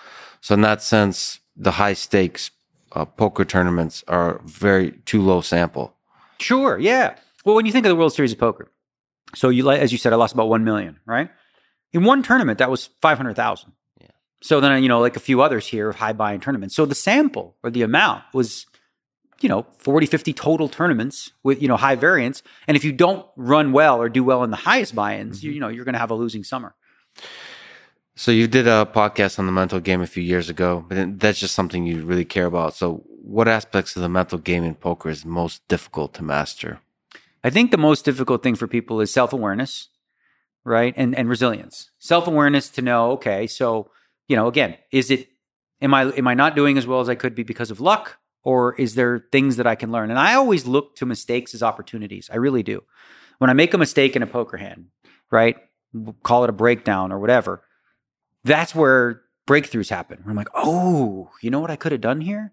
So 0.40 0.54
in 0.54 0.60
that 0.62 0.82
sense, 0.82 1.40
the 1.56 1.72
high 1.72 1.94
stakes 1.94 2.50
uh, 2.92 3.04
poker 3.04 3.44
tournaments 3.44 4.04
are 4.08 4.40
very 4.44 4.92
too 5.06 5.22
low 5.22 5.40
sample. 5.40 5.94
Sure, 6.38 6.78
yeah. 6.78 7.16
Well, 7.44 7.54
when 7.54 7.66
you 7.66 7.72
think 7.72 7.86
of 7.86 7.90
the 7.90 7.96
World 7.96 8.12
Series 8.12 8.32
of 8.32 8.38
Poker, 8.38 8.70
so 9.34 9.48
you 9.48 9.68
as 9.70 9.92
you 9.92 9.98
said, 9.98 10.12
I 10.12 10.16
lost 10.16 10.34
about 10.34 10.48
one 10.48 10.64
million, 10.64 10.98
right? 11.06 11.30
In 11.92 12.04
one 12.04 12.22
tournament, 12.22 12.58
that 12.58 12.70
was 12.70 12.90
five 13.00 13.16
hundred 13.16 13.34
thousand. 13.36 13.72
Yeah. 14.00 14.08
So 14.42 14.60
then 14.60 14.82
you 14.82 14.88
know, 14.88 15.00
like 15.00 15.16
a 15.16 15.20
few 15.20 15.42
others 15.42 15.66
here 15.66 15.88
of 15.88 15.96
high 15.96 16.12
buy-in 16.12 16.40
tournaments. 16.40 16.74
So 16.74 16.86
the 16.86 16.94
sample 16.94 17.56
or 17.62 17.70
the 17.70 17.82
amount 17.82 18.24
was, 18.32 18.66
you 19.44 19.48
know, 19.50 19.66
40, 19.76 20.06
50 20.06 20.32
total 20.32 20.70
tournaments 20.70 21.30
with 21.42 21.60
you 21.60 21.68
know 21.68 21.76
high 21.76 21.96
variance. 21.96 22.42
And 22.66 22.78
if 22.78 22.82
you 22.82 22.92
don't 22.92 23.26
run 23.36 23.72
well 23.72 24.00
or 24.00 24.08
do 24.08 24.24
well 24.24 24.42
in 24.42 24.50
the 24.50 24.56
highest 24.56 24.94
buy-ins, 24.94 25.44
you, 25.44 25.52
you 25.52 25.60
know, 25.60 25.68
you're 25.68 25.84
going 25.84 25.92
to 25.92 25.98
have 25.98 26.10
a 26.10 26.14
losing 26.14 26.42
summer. 26.42 26.74
So 28.16 28.32
you 28.32 28.48
did 28.48 28.66
a 28.66 28.88
podcast 28.90 29.38
on 29.38 29.44
the 29.44 29.52
mental 29.52 29.80
game 29.80 30.00
a 30.00 30.06
few 30.06 30.22
years 30.22 30.48
ago, 30.48 30.86
but 30.88 31.20
that's 31.20 31.38
just 31.38 31.54
something 31.54 31.84
you 31.84 32.06
really 32.06 32.24
care 32.24 32.46
about. 32.46 32.72
So 32.72 33.04
what 33.06 33.46
aspects 33.46 33.94
of 33.96 34.02
the 34.02 34.08
mental 34.08 34.38
game 34.38 34.64
in 34.64 34.76
poker 34.76 35.10
is 35.10 35.26
most 35.26 35.66
difficult 35.68 36.14
to 36.14 36.24
master? 36.24 36.80
I 37.42 37.50
think 37.50 37.70
the 37.70 37.76
most 37.76 38.06
difficult 38.06 38.42
thing 38.42 38.54
for 38.54 38.66
people 38.66 39.02
is 39.02 39.12
self 39.12 39.34
awareness, 39.34 39.88
right? 40.64 40.94
And 40.96 41.14
and 41.14 41.28
resilience. 41.28 41.90
Self 41.98 42.26
awareness 42.26 42.70
to 42.70 42.80
know, 42.80 43.10
okay, 43.12 43.46
so 43.46 43.90
you 44.26 44.36
know, 44.36 44.46
again, 44.46 44.78
is 44.90 45.10
it 45.10 45.28
am 45.82 45.92
I 45.92 46.04
am 46.12 46.26
I 46.26 46.32
not 46.32 46.56
doing 46.56 46.78
as 46.78 46.86
well 46.86 47.00
as 47.00 47.10
I 47.10 47.14
could 47.14 47.34
be 47.34 47.42
because 47.42 47.70
of 47.70 47.78
luck, 47.78 48.16
or 48.44 48.74
is 48.74 48.94
there 48.94 49.26
things 49.32 49.56
that 49.56 49.66
I 49.66 49.74
can 49.74 49.90
learn? 49.90 50.10
And 50.10 50.18
I 50.18 50.34
always 50.34 50.66
look 50.66 50.94
to 50.96 51.06
mistakes 51.06 51.54
as 51.54 51.62
opportunities. 51.62 52.30
I 52.32 52.36
really 52.36 52.62
do. 52.62 52.84
When 53.38 53.50
I 53.50 53.54
make 53.54 53.74
a 53.74 53.78
mistake 53.78 54.14
in 54.14 54.22
a 54.22 54.26
poker 54.26 54.58
hand, 54.58 54.86
right? 55.30 55.56
Call 56.22 56.44
it 56.44 56.50
a 56.50 56.52
breakdown 56.52 57.10
or 57.10 57.18
whatever. 57.18 57.62
That's 58.44 58.74
where 58.74 59.22
breakthroughs 59.46 59.90
happen. 59.90 60.22
I'm 60.26 60.36
like, 60.36 60.48
oh, 60.54 61.30
you 61.40 61.50
know 61.50 61.60
what 61.60 61.70
I 61.70 61.76
could 61.76 61.92
have 61.92 62.00
done 62.00 62.20
here? 62.20 62.52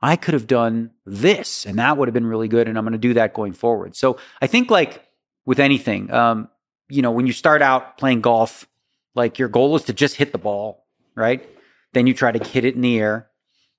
I 0.00 0.16
could 0.16 0.34
have 0.34 0.46
done 0.46 0.90
this 1.04 1.66
and 1.66 1.78
that 1.78 1.96
would 1.96 2.08
have 2.08 2.14
been 2.14 2.26
really 2.26 2.48
good. 2.48 2.68
And 2.68 2.78
I'm 2.78 2.84
going 2.84 2.92
to 2.92 2.98
do 2.98 3.14
that 3.14 3.34
going 3.34 3.52
forward. 3.52 3.96
So 3.96 4.18
I 4.40 4.46
think 4.46 4.70
like 4.70 5.04
with 5.44 5.60
anything, 5.60 6.10
um, 6.12 6.48
you 6.88 7.02
know, 7.02 7.10
when 7.12 7.26
you 7.26 7.32
start 7.32 7.62
out 7.62 7.98
playing 7.98 8.20
golf, 8.20 8.66
like 9.14 9.38
your 9.38 9.48
goal 9.48 9.76
is 9.76 9.84
to 9.84 9.92
just 9.92 10.16
hit 10.16 10.32
the 10.32 10.38
ball, 10.38 10.86
right? 11.14 11.48
Then 11.92 12.06
you 12.06 12.14
try 12.14 12.32
to 12.32 12.48
hit 12.48 12.64
it 12.64 12.74
in 12.74 12.80
the 12.80 12.98
air. 12.98 13.28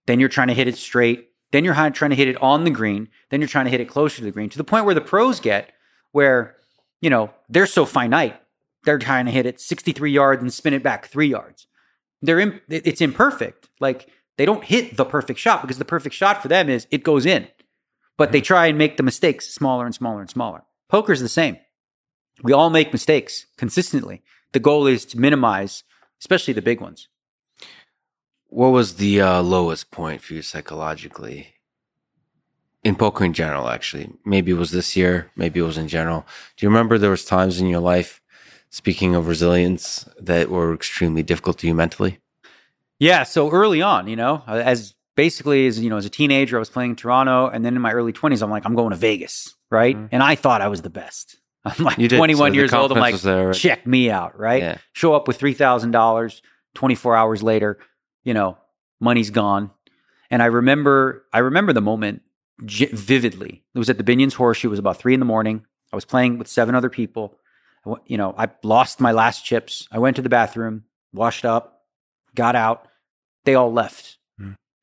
Then 0.06 0.20
you're 0.20 0.30
trying 0.30 0.50
to 0.50 0.54
hit 0.54 0.68
it 0.68 0.78
straight. 0.78 1.30
Then 1.54 1.64
you're 1.64 1.76
trying 1.92 2.10
to 2.10 2.16
hit 2.16 2.28
it 2.28 2.42
on 2.42 2.64
the 2.64 2.72
green. 2.72 3.10
Then 3.30 3.40
you're 3.40 3.48
trying 3.48 3.66
to 3.66 3.72
hit 3.72 3.80
it 3.80 3.88
closer 3.88 4.18
to 4.18 4.24
the 4.24 4.32
green 4.32 4.50
to 4.50 4.58
the 4.58 4.64
point 4.64 4.86
where 4.86 4.96
the 4.96 5.02
pros 5.02 5.40
get, 5.40 5.72
where, 6.12 6.56
you 7.00 7.12
know, 7.12 7.30
they're 7.48 7.68
so 7.68 7.86
finite. 7.86 8.42
They're 8.86 8.98
trying 8.98 9.28
to 9.28 9.32
hit 9.32 9.46
it 9.46 9.62
63 9.62 10.12
yards 10.12 10.42
and 10.42 10.52
spin 10.52 10.74
it 10.74 10.82
back 10.82 11.06
three 11.06 11.28
yards. 11.28 11.68
They're 12.24 12.40
in, 12.40 12.60
it's 12.68 13.02
imperfect. 13.02 13.70
Like 13.80 14.10
they 14.36 14.46
don't 14.46 14.64
hit 14.64 14.98
the 14.98 15.06
perfect 15.06 15.40
shot 15.40 15.62
because 15.62 15.78
the 15.78 15.86
perfect 15.86 16.16
shot 16.16 16.42
for 16.42 16.48
them 16.48 16.70
is 16.70 16.88
it 16.90 17.04
goes 17.04 17.24
in. 17.24 17.48
But 18.18 18.32
they 18.32 18.40
mm-hmm. 18.40 18.46
try 18.46 18.66
and 18.66 18.78
make 18.80 18.98
the 18.98 19.04
mistakes 19.04 19.54
smaller 19.54 19.86
and 19.86 19.94
smaller 19.94 20.22
and 20.22 20.30
smaller. 20.32 20.64
Poker's 20.90 21.20
the 21.20 21.30
same. 21.30 21.58
We 22.42 22.52
all 22.52 22.72
make 22.72 22.92
mistakes 22.92 23.46
consistently. 23.58 24.24
The 24.54 24.60
goal 24.60 24.88
is 24.88 25.06
to 25.06 25.20
minimize, 25.20 25.84
especially 26.20 26.56
the 26.56 26.64
big 26.64 26.82
ones. 26.82 27.10
What 28.54 28.70
was 28.70 28.98
the 28.98 29.20
uh, 29.20 29.42
lowest 29.42 29.90
point 29.90 30.22
for 30.22 30.36
you 30.36 30.44
psychologically? 30.44 31.56
In 32.84 32.96
poker 32.96 33.26
in 33.26 33.34
general, 33.34 33.68
actually. 33.68 34.12
Maybe 34.26 34.52
it 34.52 34.60
was 34.60 34.70
this 34.70 34.96
year, 34.96 35.32
maybe 35.36 35.60
it 35.60 35.64
was 35.64 35.80
in 35.80 35.88
general. 35.88 36.28
Do 36.56 36.64
you 36.64 36.70
remember 36.70 37.00
there 37.00 37.10
was 37.10 37.26
times 37.26 37.60
in 37.60 37.66
your 37.66 37.80
life, 37.80 38.22
speaking 38.70 39.16
of 39.16 39.28
resilience, 39.28 40.08
that 40.20 40.52
were 40.52 40.72
extremely 40.72 41.24
difficult 41.24 41.58
to 41.60 41.68
you 41.68 41.74
mentally? 41.74 42.20
Yeah, 43.00 43.24
so 43.24 43.50
early 43.50 43.82
on, 43.82 44.08
you 44.08 44.16
know, 44.16 44.44
as 44.46 44.94
basically 45.16 45.66
as 45.66 45.80
you 45.80 45.90
know, 45.90 45.98
as 45.98 46.06
a 46.06 46.12
teenager, 46.12 46.56
I 46.58 46.60
was 46.60 46.70
playing 46.70 46.92
in 46.92 46.96
Toronto, 46.96 47.48
and 47.48 47.66
then 47.66 47.76
in 47.76 47.82
my 47.82 47.92
early 47.92 48.14
twenties, 48.14 48.44
I'm 48.44 48.52
like, 48.52 48.68
I'm 48.68 48.76
going 48.76 48.92
to 48.92 48.98
Vegas, 48.98 49.56
right? 49.72 49.96
Mm-hmm. 49.96 50.10
And 50.12 50.22
I 50.22 50.36
thought 50.36 50.62
I 50.62 50.68
was 50.68 50.84
the 50.84 50.92
best. 50.92 51.38
I'm 51.66 51.84
like 51.84 51.96
21 51.96 52.52
so 52.52 52.54
years 52.54 52.72
old. 52.72 52.92
I'm 52.92 53.00
like, 53.00 53.16
there, 53.16 53.52
check 53.54 53.88
me 53.88 54.12
out, 54.12 54.38
right? 54.38 54.62
Yeah. 54.62 54.78
Show 54.92 55.16
up 55.16 55.28
with 55.28 55.38
three 55.38 55.54
thousand 55.56 55.90
dollars. 55.90 56.44
24 56.76 57.16
hours 57.16 57.44
later, 57.44 57.78
you 58.24 58.34
know, 58.34 58.58
money's 59.00 59.30
gone. 59.30 59.72
And 60.30 60.42
I 60.42 60.48
remember, 60.48 61.26
I 61.32 61.40
remember 61.40 61.74
the 61.74 61.82
moment 61.82 62.22
j- 62.66 62.90
vividly. 62.92 63.64
It 63.74 63.80
was 63.80 63.90
at 63.90 63.98
the 63.98 64.04
Binion's 64.04 64.34
Horseshoe. 64.34 64.70
It 64.70 64.72
was 64.72 64.80
about 64.80 64.98
three 64.98 65.14
in 65.14 65.20
the 65.20 65.26
morning. 65.26 65.66
I 65.92 65.96
was 65.96 66.06
playing 66.06 66.38
with 66.38 66.48
seven 66.48 66.76
other 66.76 66.90
people. 66.90 67.38
I, 67.86 67.94
you 68.08 68.18
know, 68.18 68.34
I 68.38 68.50
lost 68.64 69.00
my 69.00 69.12
last 69.12 69.46
chips. 69.46 69.88
I 69.92 70.00
went 70.00 70.16
to 70.16 70.22
the 70.22 70.30
bathroom, 70.30 70.86
washed 71.14 71.46
up, 71.46 71.84
got 72.36 72.56
out. 72.56 72.88
They 73.46 73.56
all 73.56 73.72
left. 73.72 74.18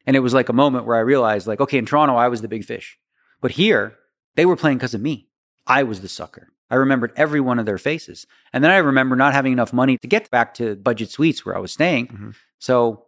And 0.07 0.17
it 0.17 0.21
was 0.21 0.35
like 0.35 0.49
a 0.49 0.55
moment 0.55 0.87
where 0.87 0.97
I 0.97 1.01
realized, 1.01 1.47
like, 1.47 1.61
okay, 1.61 1.79
in 1.79 1.87
Toronto, 1.87 2.17
I 2.17 2.29
was 2.29 2.43
the 2.43 2.49
big 2.49 2.65
fish. 2.65 2.99
But 3.41 3.53
here, 3.53 3.97
they 4.35 4.47
were 4.47 4.57
playing 4.57 4.79
because 4.79 4.95
of 4.95 5.01
me. 5.01 5.29
I 5.67 5.83
was 5.83 6.01
the 6.01 6.09
sucker. 6.09 6.49
I 6.71 6.77
remembered 6.77 7.13
every 7.17 7.41
one 7.41 7.59
of 7.59 7.67
their 7.67 7.79
faces. 7.79 8.27
And 8.53 8.65
then 8.65 8.71
I 8.71 8.79
remember 8.79 9.15
not 9.15 9.35
having 9.35 9.53
enough 9.53 9.73
money 9.73 9.99
to 9.99 10.09
get 10.09 10.31
back 10.31 10.55
to 10.55 10.75
budget 10.77 11.11
suites 11.11 11.45
where 11.45 11.57
I 11.57 11.61
was 11.61 11.73
staying. 11.73 12.07
Mm-hmm. 12.09 12.31
So 12.59 13.07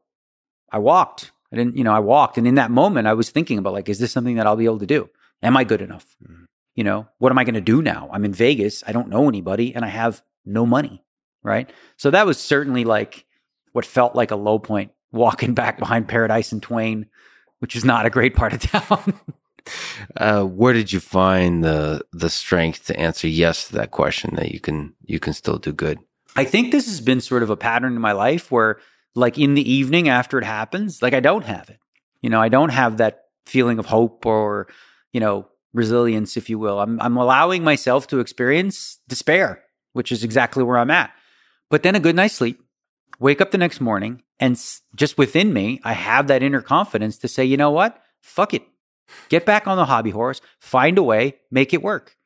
I 0.72 0.78
walked. 0.78 1.32
I 1.52 1.56
didn't, 1.56 1.76
you 1.76 1.84
know, 1.84 1.92
I 1.92 2.00
walked. 2.00 2.38
And 2.38 2.46
in 2.46 2.54
that 2.54 2.70
moment, 2.70 3.06
I 3.06 3.12
was 3.12 3.30
thinking 3.30 3.58
about, 3.58 3.74
like, 3.74 3.88
is 3.88 3.98
this 3.98 4.10
something 4.10 4.36
that 4.36 4.46
I'll 4.46 4.56
be 4.56 4.64
able 4.64 4.78
to 4.78 4.86
do? 4.86 5.10
Am 5.42 5.56
I 5.56 5.64
good 5.64 5.82
enough? 5.82 6.16
Mm-hmm. 6.22 6.44
You 6.74 6.84
know, 6.84 7.06
what 7.18 7.30
am 7.30 7.38
I 7.38 7.44
going 7.44 7.54
to 7.54 7.60
do 7.60 7.82
now? 7.82 8.08
I'm 8.12 8.24
in 8.24 8.32
Vegas. 8.32 8.82
I 8.86 8.92
don't 8.92 9.08
know 9.08 9.28
anybody 9.28 9.74
and 9.74 9.84
I 9.84 9.88
have 9.88 10.22
no 10.46 10.64
money. 10.64 11.04
Right. 11.42 11.70
So 11.96 12.10
that 12.10 12.24
was 12.24 12.38
certainly 12.38 12.84
like 12.84 13.26
what 13.72 13.84
felt 13.84 14.14
like 14.14 14.30
a 14.30 14.36
low 14.36 14.58
point 14.58 14.92
walking 15.10 15.54
back 15.62 15.78
behind 15.78 16.08
Paradise 16.08 16.52
and 16.52 16.62
Twain, 16.62 17.06
which 17.58 17.76
is 17.76 17.84
not 17.84 18.06
a 18.06 18.10
great 18.10 18.34
part 18.34 18.54
of 18.54 18.60
town. 18.62 19.20
uh, 20.16 20.44
where 20.44 20.72
did 20.72 20.92
you 20.92 21.00
find 21.00 21.62
the 21.62 22.02
the 22.12 22.30
strength 22.30 22.86
to 22.86 22.98
answer 22.98 23.28
yes 23.28 23.68
to 23.68 23.74
that 23.74 23.90
question 23.90 24.36
that 24.36 24.52
you 24.52 24.60
can 24.60 24.94
you 25.04 25.18
can 25.18 25.32
still 25.32 25.58
do 25.58 25.72
good? 25.72 25.98
I 26.34 26.44
think 26.44 26.72
this 26.72 26.86
has 26.86 27.00
been 27.00 27.20
sort 27.20 27.42
of 27.42 27.50
a 27.50 27.56
pattern 27.56 27.94
in 27.94 28.00
my 28.00 28.12
life 28.12 28.50
where 28.50 28.78
like 29.14 29.38
in 29.38 29.54
the 29.54 29.70
evening 29.70 30.08
after 30.08 30.38
it 30.38 30.44
happens, 30.44 31.02
like 31.02 31.14
I 31.14 31.20
don't 31.20 31.44
have 31.44 31.68
it. 31.70 31.78
You 32.20 32.30
know, 32.30 32.40
I 32.40 32.48
don't 32.48 32.70
have 32.70 32.98
that 32.98 33.24
feeling 33.46 33.78
of 33.78 33.86
hope 33.86 34.24
or, 34.24 34.68
you 35.12 35.20
know, 35.20 35.48
resilience, 35.72 36.36
if 36.36 36.48
you 36.48 36.58
will. 36.58 36.80
I'm 36.80 37.00
I'm 37.00 37.16
allowing 37.16 37.64
myself 37.64 38.06
to 38.08 38.20
experience 38.20 38.98
despair, 39.08 39.62
which 39.92 40.12
is 40.12 40.24
exactly 40.24 40.62
where 40.62 40.78
I'm 40.78 40.90
at. 40.90 41.12
But 41.70 41.82
then 41.82 41.94
a 41.94 42.00
good 42.00 42.16
night's 42.16 42.34
sleep, 42.34 42.62
wake 43.18 43.40
up 43.40 43.50
the 43.50 43.58
next 43.58 43.80
morning, 43.80 44.22
and 44.38 44.60
just 44.94 45.18
within 45.18 45.52
me, 45.52 45.80
I 45.84 45.92
have 45.92 46.26
that 46.26 46.42
inner 46.42 46.60
confidence 46.60 47.18
to 47.18 47.28
say, 47.28 47.44
you 47.44 47.56
know 47.56 47.70
what? 47.70 48.02
Fuck 48.20 48.54
it. 48.54 48.62
Get 49.28 49.46
back 49.46 49.66
on 49.66 49.76
the 49.76 49.86
hobby 49.86 50.10
horse, 50.10 50.40
find 50.58 50.98
a 50.98 51.02
way, 51.02 51.36
make 51.50 51.72
it 51.74 51.82
work. 51.82 52.16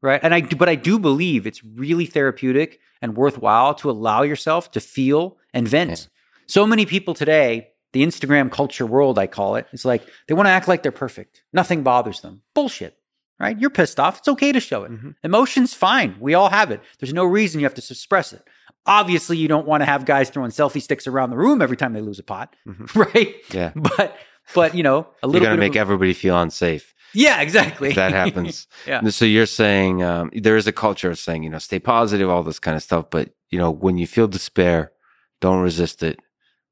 Right. 0.00 0.20
And 0.22 0.34
I, 0.34 0.40
but 0.40 0.68
I 0.68 0.74
do 0.74 0.98
believe 0.98 1.46
it's 1.46 1.62
really 1.62 2.06
therapeutic 2.06 2.80
and 3.00 3.16
worthwhile 3.16 3.74
to 3.76 3.90
allow 3.90 4.22
yourself 4.22 4.70
to 4.72 4.80
feel 4.80 5.38
and 5.54 5.66
vent. 5.68 5.90
Yeah. 5.90 6.11
So 6.52 6.66
many 6.66 6.84
people 6.84 7.14
today, 7.14 7.68
the 7.94 8.02
Instagram 8.02 8.52
culture 8.52 8.84
world, 8.84 9.18
I 9.18 9.26
call 9.26 9.56
it, 9.56 9.66
it's 9.72 9.86
like 9.86 10.06
they 10.28 10.34
want 10.34 10.48
to 10.48 10.50
act 10.50 10.68
like 10.68 10.82
they're 10.82 10.92
perfect. 10.92 11.42
Nothing 11.50 11.82
bothers 11.82 12.20
them. 12.20 12.42
Bullshit. 12.52 12.98
Right? 13.40 13.58
You're 13.58 13.70
pissed 13.70 13.98
off. 13.98 14.18
It's 14.18 14.28
okay 14.28 14.52
to 14.52 14.60
show 14.60 14.84
it. 14.84 14.90
Mm-hmm. 14.90 15.10
Emotions, 15.24 15.72
fine. 15.72 16.14
We 16.20 16.34
all 16.34 16.50
have 16.50 16.70
it. 16.70 16.82
There's 16.98 17.14
no 17.14 17.24
reason 17.24 17.60
you 17.60 17.64
have 17.64 17.72
to 17.76 17.80
suppress 17.80 18.34
it. 18.34 18.46
Obviously, 18.84 19.38
you 19.38 19.48
don't 19.48 19.66
want 19.66 19.80
to 19.80 19.86
have 19.86 20.04
guys 20.04 20.28
throwing 20.28 20.50
selfie 20.50 20.82
sticks 20.82 21.06
around 21.06 21.30
the 21.30 21.38
room 21.38 21.62
every 21.62 21.78
time 21.78 21.94
they 21.94 22.02
lose 22.02 22.18
a 22.18 22.22
pot, 22.22 22.54
mm-hmm. 22.68 23.00
right? 23.00 23.34
Yeah. 23.50 23.72
But 23.74 24.14
but 24.54 24.74
you 24.74 24.82
know, 24.82 25.06
a 25.22 25.28
little. 25.28 25.48
You're 25.48 25.56
to 25.56 25.58
make 25.58 25.74
a, 25.74 25.78
everybody 25.78 26.12
feel 26.12 26.38
unsafe. 26.38 26.94
Yeah, 27.14 27.40
exactly. 27.40 27.88
If 27.88 27.94
that 27.94 28.12
happens. 28.26 28.66
yeah. 28.86 29.08
So 29.08 29.24
you're 29.24 29.46
saying 29.46 30.02
um, 30.02 30.30
there 30.34 30.58
is 30.58 30.66
a 30.66 30.72
culture 30.72 31.10
of 31.10 31.18
saying 31.18 31.44
you 31.44 31.48
know 31.48 31.58
stay 31.58 31.78
positive, 31.78 32.28
all 32.28 32.42
this 32.42 32.58
kind 32.58 32.76
of 32.76 32.82
stuff. 32.82 33.06
But 33.08 33.30
you 33.48 33.58
know 33.58 33.70
when 33.70 33.96
you 33.96 34.06
feel 34.06 34.28
despair, 34.28 34.92
don't 35.40 35.62
resist 35.62 36.02
it. 36.02 36.20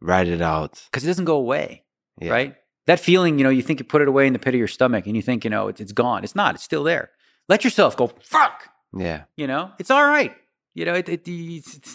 Write 0.00 0.28
it 0.28 0.40
out 0.40 0.82
because 0.90 1.04
it 1.04 1.08
doesn't 1.08 1.26
go 1.26 1.36
away. 1.36 1.84
Yeah. 2.20 2.32
Right. 2.32 2.56
That 2.86 3.00
feeling, 3.00 3.38
you 3.38 3.44
know, 3.44 3.50
you 3.50 3.62
think 3.62 3.78
you 3.78 3.84
put 3.84 4.02
it 4.02 4.08
away 4.08 4.26
in 4.26 4.32
the 4.32 4.38
pit 4.38 4.54
of 4.54 4.58
your 4.58 4.68
stomach, 4.68 5.06
and 5.06 5.14
you 5.14 5.22
think, 5.22 5.44
you 5.44 5.50
know, 5.50 5.68
it's, 5.68 5.80
it's 5.80 5.92
gone. 5.92 6.24
It's 6.24 6.34
not. 6.34 6.54
It's 6.54 6.64
still 6.64 6.82
there. 6.82 7.10
Let 7.48 7.62
yourself 7.64 7.96
go. 7.96 8.10
Fuck. 8.22 8.68
Yeah. 8.96 9.24
You 9.36 9.46
know, 9.46 9.70
it's 9.78 9.90
all 9.90 10.04
right. 10.04 10.34
You 10.74 10.84
know, 10.84 10.94
it, 10.94 11.08
it, 11.08 11.24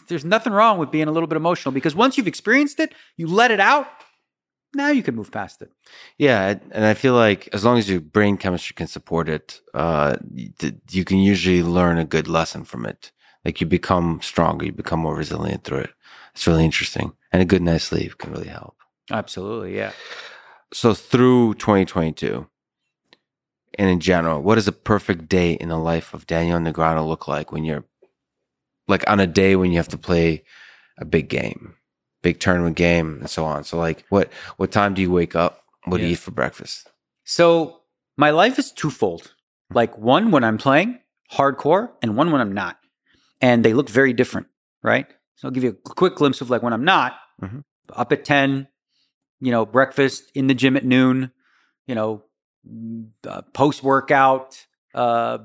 there's 0.08 0.26
nothing 0.26 0.53
wrong 0.53 0.78
with 0.78 0.91
being 0.91 1.08
a 1.08 1.12
little 1.12 1.28
bit 1.28 1.38
emotional 1.38 1.72
because 1.72 1.95
once 1.95 2.18
you've 2.18 2.28
experienced 2.28 2.80
it, 2.80 2.93
you 3.18 3.28
let 3.28 3.51
it 3.51 3.60
out. 3.60 3.88
Now 4.74 4.89
you 4.89 5.01
can 5.01 5.16
move 5.16 5.32
past 5.32 5.62
it. 5.62 5.72
Yeah, 6.18 6.60
and 6.72 6.86
I 6.86 6.93
feel 6.93 7.14
like 7.14 7.47
as 7.53 7.64
long 7.64 7.78
as 7.78 7.89
your 7.89 8.01
brain 8.01 8.36
chemistry 8.36 8.74
can 8.76 8.88
support 8.88 9.30
it, 9.30 9.62
uh, 9.74 10.18
you 10.91 11.06
can 11.06 11.20
usually 11.20 11.64
learn 11.64 11.97
a 11.97 12.06
good 12.06 12.28
lesson 12.28 12.66
from 12.66 12.86
it. 12.86 13.12
Like 13.45 13.62
you 13.62 13.68
become 13.68 14.20
stronger, 14.22 14.66
you 14.66 14.74
become 14.74 14.99
more 14.99 15.16
resilient 15.16 15.64
through 15.64 15.80
it. 15.80 15.93
It's 16.36 16.47
really 16.47 16.65
interesting, 16.65 17.13
and 17.31 17.41
a 17.41 17.45
good 17.45 17.61
night's 17.61 17.86
sleep 17.86 18.17
can 18.17 18.31
really 18.31 18.49
help. 18.49 18.75
Absolutely, 19.09 19.75
yeah. 19.75 19.93
So 20.73 20.93
through 20.93 21.53
2022, 21.55 22.45
and 23.77 23.89
in 23.89 23.99
general, 24.01 24.41
what 24.41 24.55
does 24.55 24.67
a 24.67 24.73
perfect 24.73 25.29
day 25.29 25.53
in 25.53 25.69
the 25.69 25.77
life 25.77 26.13
of 26.13 26.27
Daniel 26.27 26.59
Negreanu 26.59 27.07
look 27.07 27.27
like 27.27 27.51
when 27.51 27.63
you're 27.63 27.86
like 28.88 29.09
on 29.09 29.19
a 29.19 29.27
day 29.27 29.55
when 29.55 29.71
you 29.71 29.77
have 29.77 29.88
to 29.89 29.97
play 29.97 30.43
a 30.97 31.05
big 31.05 31.29
game, 31.29 31.75
big 32.21 32.39
tournament 32.39 32.75
game, 32.75 33.19
and 33.21 33.29
so 33.29 33.45
on. 33.45 33.63
So 33.63 33.77
like, 33.77 34.05
what 34.09 34.31
what 34.57 34.71
time 34.71 34.93
do 34.93 35.01
you 35.01 35.11
wake 35.11 35.36
up? 35.36 35.63
What 35.86 35.97
yeah. 35.97 36.03
do 36.03 36.07
you 36.07 36.13
eat 36.13 36.19
for 36.19 36.31
breakfast? 36.31 36.89
So 37.23 37.81
my 38.17 38.31
life 38.31 38.59
is 38.59 38.71
twofold. 38.71 39.33
Like 39.73 39.97
one 39.97 40.31
when 40.31 40.43
I'm 40.43 40.57
playing 40.57 40.99
hardcore, 41.31 41.91
and 42.01 42.15
one 42.15 42.31
when 42.31 42.41
I'm 42.41 42.53
not, 42.53 42.77
and 43.41 43.63
they 43.63 43.73
look 43.73 43.89
very 43.89 44.13
different, 44.13 44.47
right? 44.83 45.07
So 45.36 45.47
I'll 45.47 45.51
give 45.51 45.63
you 45.63 45.71
a 45.71 45.89
quick 45.89 46.15
glimpse 46.15 46.41
of 46.41 46.49
like 46.49 46.61
when 46.63 46.73
I'm 46.73 46.86
not 46.86 47.13
mm-hmm. 47.41 47.59
up 47.93 48.11
at 48.11 48.25
ten, 48.25 48.67
you 49.39 49.51
know, 49.51 49.65
breakfast 49.65 50.31
in 50.33 50.47
the 50.47 50.53
gym 50.53 50.77
at 50.77 50.86
noon, 50.86 51.31
you 51.88 51.95
know, 51.95 52.23
uh, 53.27 53.41
post 53.53 53.83
workout, 53.83 54.65
uh, 54.93 55.39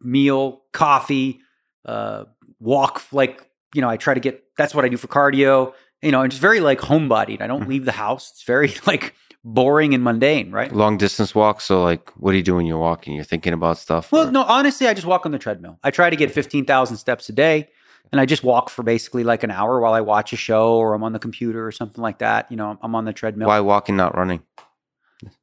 meal, 0.00 0.62
coffee, 0.72 1.40
uh, 1.84 2.24
walk 2.60 3.02
like 3.12 3.48
you 3.74 3.80
know 3.80 3.88
i 3.88 3.96
try 3.96 4.14
to 4.14 4.20
get 4.20 4.42
that's 4.56 4.74
what 4.74 4.84
i 4.84 4.88
do 4.88 4.96
for 4.96 5.06
cardio 5.06 5.72
you 6.02 6.10
know 6.10 6.22
and 6.22 6.30
just 6.30 6.40
very 6.40 6.60
like 6.60 6.80
homebodied. 6.80 7.40
I 7.40 7.46
don't 7.46 7.60
mm-hmm. 7.60 7.70
leave 7.70 7.84
the 7.84 7.92
house. 7.92 8.30
It's 8.32 8.42
very 8.42 8.74
like 8.86 9.14
boring 9.44 9.94
and 9.94 10.02
mundane 10.02 10.50
right? 10.50 10.72
Long 10.72 10.96
distance 10.98 11.34
walk 11.34 11.60
so 11.60 11.82
like 11.82 12.10
what 12.16 12.32
do 12.32 12.36
you 12.36 12.42
do 12.42 12.56
when 12.56 12.66
you're 12.66 12.78
walking? 12.78 13.14
You're 13.14 13.24
thinking 13.24 13.52
about 13.52 13.78
stuff 13.78 14.12
well 14.12 14.28
or? 14.28 14.32
no 14.32 14.42
honestly 14.42 14.86
i 14.86 14.94
just 14.94 15.06
walk 15.06 15.26
on 15.26 15.32
the 15.32 15.38
treadmill. 15.38 15.78
I 15.82 15.90
try 15.90 16.10
to 16.10 16.16
get 16.16 16.30
15000 16.30 16.96
steps 16.96 17.28
a 17.28 17.32
day 17.32 17.68
and 18.12 18.20
i 18.20 18.26
just 18.26 18.42
walk 18.44 18.70
for 18.70 18.82
basically 18.82 19.24
like 19.24 19.42
an 19.42 19.50
hour 19.50 19.80
while 19.80 19.92
i 19.92 20.00
watch 20.00 20.32
a 20.32 20.36
show 20.36 20.76
or 20.76 20.94
i'm 20.94 21.02
on 21.02 21.12
the 21.12 21.18
computer 21.18 21.66
or 21.66 21.72
something 21.72 22.02
like 22.02 22.18
that 22.18 22.50
you 22.50 22.56
know 22.56 22.78
i'm 22.82 22.94
on 22.94 23.04
the 23.04 23.12
treadmill 23.12 23.48
why 23.48 23.60
walking 23.60 23.96
not 23.96 24.16
running 24.16 24.42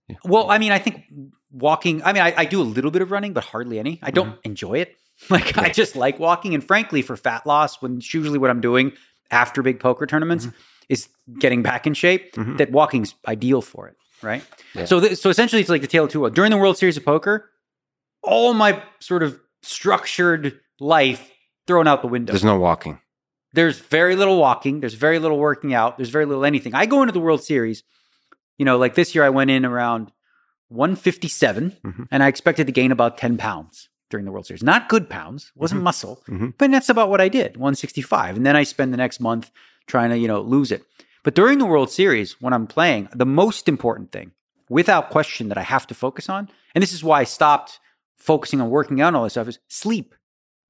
yeah. 0.07 0.15
well 0.25 0.49
i 0.49 0.57
mean 0.57 0.71
i 0.71 0.79
think 0.79 1.03
walking 1.51 2.03
i 2.03 2.13
mean 2.13 2.21
I, 2.21 2.33
I, 2.35 2.45
do 2.45 2.61
a 2.61 2.63
little 2.63 2.91
bit 2.91 3.01
of 3.01 3.11
running 3.11 3.33
but 3.33 3.43
hardly 3.43 3.79
any 3.79 3.99
i 4.01 4.11
don't 4.11 4.31
mm-hmm. 4.31 4.39
enjoy 4.43 4.79
it 4.79 4.95
Like 5.29 5.57
I 5.57 5.69
just 5.69 5.95
like 5.95 6.19
walking, 6.19 6.53
and 6.53 6.63
frankly, 6.63 7.01
for 7.01 7.15
fat 7.15 7.45
loss, 7.45 7.81
when 7.81 7.97
it's 7.97 8.13
usually 8.13 8.37
what 8.37 8.49
I'm 8.49 8.61
doing 8.61 8.91
after 9.31 9.61
big 9.61 9.79
poker 9.79 10.05
tournaments 10.05 10.45
mm-hmm. 10.45 10.55
is 10.89 11.07
getting 11.39 11.63
back 11.63 11.87
in 11.87 11.93
shape. 11.93 12.33
Mm-hmm. 12.33 12.57
That 12.57 12.71
walking's 12.71 13.15
ideal 13.27 13.61
for 13.61 13.87
it, 13.87 13.95
right? 14.21 14.43
Yeah. 14.73 14.85
So, 14.85 14.99
th- 14.99 15.17
so 15.17 15.29
essentially, 15.29 15.61
it's 15.61 15.69
like 15.69 15.81
the 15.81 15.87
tale 15.87 16.03
of 16.03 16.11
two 16.11 16.19
worlds. 16.19 16.35
During 16.35 16.51
the 16.51 16.57
World 16.57 16.77
Series 16.77 16.97
of 16.97 17.05
Poker, 17.05 17.49
all 18.23 18.53
my 18.53 18.83
sort 18.99 19.23
of 19.23 19.39
structured 19.63 20.59
life 20.79 21.31
thrown 21.67 21.87
out 21.87 22.01
the 22.01 22.07
window. 22.07 22.31
There's 22.31 22.43
no 22.43 22.57
walking. 22.59 22.99
There's 23.53 23.79
very 23.79 24.15
little 24.15 24.37
walking. 24.37 24.79
There's 24.81 24.93
very 24.95 25.17
little 25.19 25.37
working 25.37 25.73
out. 25.73 25.97
There's 25.97 26.09
very 26.09 26.25
little 26.25 26.45
anything. 26.45 26.73
I 26.75 26.85
go 26.85 27.01
into 27.01 27.13
the 27.13 27.19
World 27.21 27.43
Series, 27.43 27.83
you 28.57 28.65
know, 28.65 28.77
like 28.77 28.95
this 28.95 29.15
year 29.15 29.23
I 29.23 29.29
went 29.29 29.49
in 29.49 29.65
around 29.65 30.11
157 30.69 31.77
Mhm. 31.83 32.07
and 32.11 32.23
I 32.23 32.27
expected 32.27 32.67
to 32.67 32.73
gain 32.73 32.91
about 32.91 33.17
10 33.17 33.37
pounds 33.37 33.89
during 34.09 34.25
the 34.25 34.31
World 34.31 34.45
Series. 34.45 34.63
Not 34.63 34.89
good 34.89 35.09
pounds, 35.09 35.51
wasn't 35.55 35.81
muscle, 35.81 36.21
Mhm. 36.27 36.53
but 36.57 36.71
that's 36.71 36.89
about 36.89 37.09
what 37.09 37.21
I 37.21 37.29
did 37.29 37.57
165. 37.57 38.35
And 38.35 38.45
then 38.45 38.55
I 38.55 38.63
spend 38.63 38.91
the 38.93 38.97
next 38.97 39.19
month 39.19 39.51
trying 39.87 40.09
to, 40.09 40.17
you 40.17 40.27
know, 40.27 40.41
lose 40.41 40.71
it. 40.71 40.83
But 41.23 41.33
during 41.35 41.57
the 41.59 41.65
World 41.65 41.89
Series, 41.91 42.39
when 42.41 42.53
I'm 42.53 42.67
playing, 42.67 43.09
the 43.13 43.25
most 43.25 43.67
important 43.69 44.11
thing, 44.11 44.31
without 44.69 45.09
question, 45.09 45.47
that 45.49 45.57
I 45.57 45.61
have 45.63 45.87
to 45.87 45.93
focus 45.93 46.29
on, 46.29 46.49
and 46.73 46.81
this 46.81 46.93
is 46.93 47.03
why 47.03 47.21
I 47.21 47.23
stopped 47.23 47.79
focusing 48.17 48.59
on 48.61 48.69
working 48.69 49.01
out 49.01 49.07
and 49.09 49.17
all 49.17 49.23
this 49.23 49.33
stuff, 49.33 49.47
is 49.47 49.59
sleep. 49.67 50.14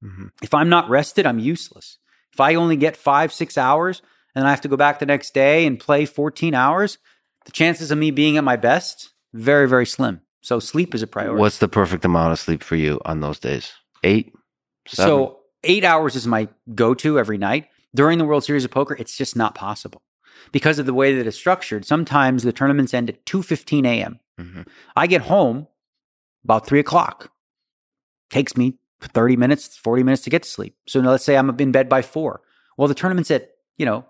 Mhm. 0.04 0.30
If 0.42 0.54
I'm 0.54 0.68
not 0.68 0.88
rested, 0.88 1.26
I'm 1.26 1.38
useless. 1.38 1.98
If 2.32 2.40
I 2.40 2.54
only 2.54 2.76
get 2.76 2.96
five, 2.96 3.32
six 3.32 3.56
hours 3.56 4.02
and 4.34 4.46
I 4.46 4.50
have 4.50 4.60
to 4.62 4.68
go 4.68 4.76
back 4.76 4.98
the 4.98 5.06
next 5.06 5.32
day 5.32 5.66
and 5.66 5.80
play 5.80 6.04
14 6.04 6.54
hours, 6.54 6.98
the 7.46 7.52
chances 7.52 7.90
of 7.90 7.98
me 7.98 8.10
being 8.10 8.36
at 8.36 8.44
my 8.44 8.56
best, 8.56 9.12
very, 9.32 9.68
very 9.68 9.86
slim. 9.86 10.20
So 10.42 10.60
sleep 10.60 10.94
is 10.94 11.02
a 11.02 11.06
priority. 11.06 11.40
What's 11.40 11.58
the 11.58 11.68
perfect 11.68 12.04
amount 12.04 12.32
of 12.32 12.38
sleep 12.38 12.62
for 12.62 12.76
you 12.76 13.00
on 13.04 13.20
those 13.20 13.38
days? 13.38 13.72
Eight. 14.04 14.32
Seven? 14.86 15.08
So 15.08 15.38
eight 15.64 15.82
hours 15.84 16.14
is 16.14 16.26
my 16.26 16.48
go-to 16.74 17.18
every 17.18 17.38
night. 17.38 17.68
During 17.94 18.18
the 18.18 18.24
World 18.26 18.44
Series 18.44 18.64
of 18.64 18.70
Poker, 18.70 18.94
it's 18.98 19.16
just 19.16 19.34
not 19.34 19.54
possible. 19.54 20.02
Because 20.52 20.78
of 20.78 20.86
the 20.86 20.94
way 20.94 21.14
that 21.16 21.26
it's 21.26 21.36
structured, 21.36 21.84
sometimes 21.86 22.42
the 22.42 22.52
tournaments 22.52 22.92
end 22.94 23.08
at 23.08 23.24
2.15 23.24 23.86
a.m. 23.86 24.20
Mhm. 24.38 24.68
I 24.94 25.06
get 25.06 25.22
home 25.22 25.66
about 26.44 26.66
3 26.66 26.78
o'clock. 26.78 27.32
Takes 28.30 28.56
me 28.56 28.74
30 29.00 29.36
minutes, 29.36 29.76
40 29.76 30.02
minutes 30.02 30.22
to 30.22 30.30
get 30.30 30.42
to 30.44 30.48
sleep. 30.48 30.76
So 30.86 31.00
now 31.00 31.10
let's 31.10 31.24
say 31.24 31.36
I'm 31.36 31.50
in 31.60 31.72
bed 31.72 31.88
by 31.88 32.02
4. 32.02 32.40
Well, 32.76 32.88
the 32.88 32.94
tournament's 32.94 33.30
at, 33.30 33.50
you 33.76 33.86
know, 33.86 34.04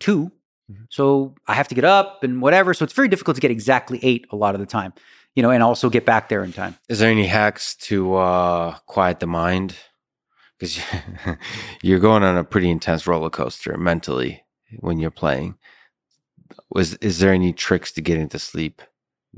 2. 0.00 0.30
Mhm. 0.70 0.86
So 0.90 1.34
I 1.46 1.54
have 1.54 1.68
to 1.68 1.74
get 1.74 1.84
up 1.84 2.24
and 2.24 2.40
whatever. 2.40 2.72
So 2.74 2.84
it's 2.84 2.94
very 2.94 3.08
difficult 3.08 3.34
to 3.36 3.40
get 3.40 3.50
exactly 3.50 3.98
8 4.02 4.26
a 4.30 4.36
lot 4.36 4.54
of 4.54 4.60
the 4.60 4.66
time, 4.66 4.92
you 5.34 5.42
know, 5.42 5.50
and 5.50 5.62
also 5.62 5.90
get 5.90 6.06
back 6.06 6.28
there 6.28 6.42
in 6.42 6.52
time. 6.52 6.76
Is 6.88 6.98
there 7.00 7.10
any 7.10 7.26
hacks 7.26 7.74
to 7.88 8.14
uh, 8.14 8.76
quiet 8.86 9.20
the 9.20 9.26
mind? 9.26 9.76
Because 10.58 10.78
you're 11.82 11.98
going 11.98 12.22
on 12.22 12.36
a 12.36 12.44
pretty 12.44 12.70
intense 12.70 13.06
roller 13.06 13.30
coaster 13.30 13.76
mentally 13.76 14.42
when 14.80 14.98
you're 14.98 15.10
playing. 15.10 15.56
Was 16.70 16.94
is 16.96 17.18
there 17.18 17.32
any 17.32 17.52
tricks 17.52 17.92
to 17.92 18.00
getting 18.00 18.28
to 18.30 18.38
sleep? 18.38 18.80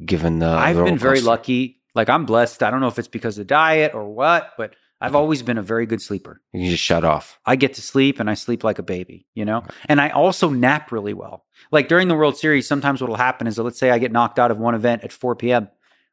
Given 0.05 0.39
the 0.41 0.49
I've 0.49 0.77
been 0.77 0.99
very 0.99 1.17
coaster? 1.17 1.27
lucky. 1.31 1.76
Like 1.97 2.09
I'm 2.09 2.27
blessed. 2.27 2.63
I 2.63 2.71
don't 2.71 2.81
know 2.81 2.87
if 2.89 2.99
it's 2.99 3.09
because 3.09 3.39
of 3.39 3.47
diet 3.49 3.95
or 3.95 4.05
what, 4.09 4.53
but 4.57 4.77
I've 5.01 5.15
always 5.15 5.43
been 5.43 5.59
a 5.59 5.63
very 5.63 5.85
good 5.87 6.01
sleeper. 6.01 6.41
You 6.53 6.71
just 6.71 6.83
shut 6.83 7.05
off. 7.05 7.39
I 7.45 7.57
get 7.57 7.75
to 7.75 7.83
sleep 7.83 8.21
and 8.21 8.31
I 8.31 8.35
sleep 8.35 8.63
like 8.65 8.79
a 8.79 8.83
baby, 8.83 9.27
you 9.35 9.45
know? 9.45 9.63
And 9.89 10.01
I 10.01 10.11
also 10.11 10.49
nap 10.49 10.93
really 10.93 11.13
well. 11.15 11.45
Like 11.73 11.89
during 11.89 12.09
the 12.09 12.15
World 12.15 12.37
Series, 12.39 12.67
sometimes 12.69 13.01
what 13.01 13.11
will 13.11 13.17
happen 13.17 13.47
is 13.47 13.57
that 13.57 13.63
let's 13.65 13.79
say 13.79 13.91
I 13.91 13.99
get 13.99 14.13
knocked 14.13 14.39
out 14.39 14.51
of 14.51 14.59
one 14.59 14.75
event 14.75 15.03
at 15.05 15.13
4 15.13 15.37
p.m. 15.37 15.69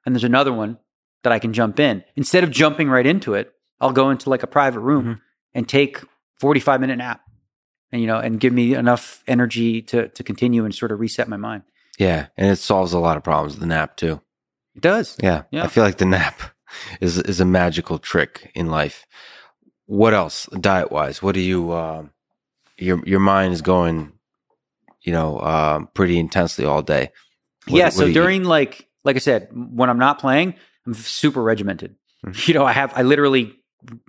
and 0.06 0.16
there's 0.16 0.24
another 0.24 0.52
one 0.52 0.80
that 1.24 1.32
I 1.32 1.40
can 1.40 1.54
jump 1.54 1.80
in. 1.80 2.04
Instead 2.16 2.44
of 2.44 2.52
jumping 2.52 2.90
right 2.90 3.06
into 3.06 3.34
it, 3.36 3.54
I'll 3.80 3.92
go 3.94 4.10
into 4.10 4.30
like 4.30 4.44
a 4.44 4.48
private 4.48 4.80
room 4.82 5.06
Mhm. 5.06 5.22
and 5.54 5.70
take 5.70 6.00
45 6.40 6.82
minute 6.82 6.98
nap 6.98 7.22
and, 7.92 8.02
you 8.02 8.08
know, 8.08 8.20
and 8.20 8.40
give 8.40 8.52
me 8.52 8.74
enough 8.76 9.24
energy 9.28 9.82
to, 9.84 10.10
to 10.10 10.24
continue 10.24 10.66
and 10.66 10.74
sort 10.76 10.92
of 10.92 11.00
reset 11.00 11.28
my 11.30 11.38
mind. 11.38 11.64
Yeah, 11.98 12.28
and 12.36 12.50
it 12.52 12.58
solves 12.58 12.92
a 12.92 13.00
lot 13.00 13.16
of 13.18 13.24
problems. 13.24 13.60
The 13.60 13.66
nap 13.66 13.96
too. 13.98 14.20
It 14.76 14.82
does. 14.82 15.18
Yeah, 15.22 15.44
Yeah. 15.52 15.64
I 15.64 15.68
feel 15.68 15.84
like 15.84 15.98
the 15.98 16.06
nap 16.06 16.40
is 17.02 17.18
is 17.20 17.40
a 17.40 17.46
magical 17.46 18.00
trick 18.00 18.52
in 18.56 18.68
life. 18.68 19.06
What 19.86 20.14
else, 20.14 20.48
diet 20.60 20.92
wise? 20.92 21.22
What 21.22 21.36
do 21.36 21.42
you? 21.42 21.74
Um, 21.74 22.12
your 22.78 23.02
your 23.06 23.20
mind 23.20 23.54
is 23.54 23.62
going, 23.62 24.14
you 25.02 25.12
know, 25.14 25.40
um, 25.42 25.90
pretty 25.94 26.18
intensely 26.18 26.66
all 26.66 26.82
day. 26.82 27.10
What- 27.68 27.78
yeah. 27.78 27.86
what 27.86 27.94
So 27.94 28.04
you 28.06 28.10
eat? 28.12 28.14
during 28.14 28.44
like, 28.44 28.88
like 29.04 29.16
I 29.16 29.20
said, 29.20 29.50
when 29.54 29.90
I'm 29.90 30.00
not 30.00 30.20
playing, 30.20 30.56
I'm 30.86 30.94
super 30.94 31.42
regimented. 31.44 31.96
Mhm. 32.26 32.48
You 32.48 32.54
know, 32.56 32.66
I 32.66 32.72
have, 32.72 32.94
I 32.96 33.02
literally 33.04 33.54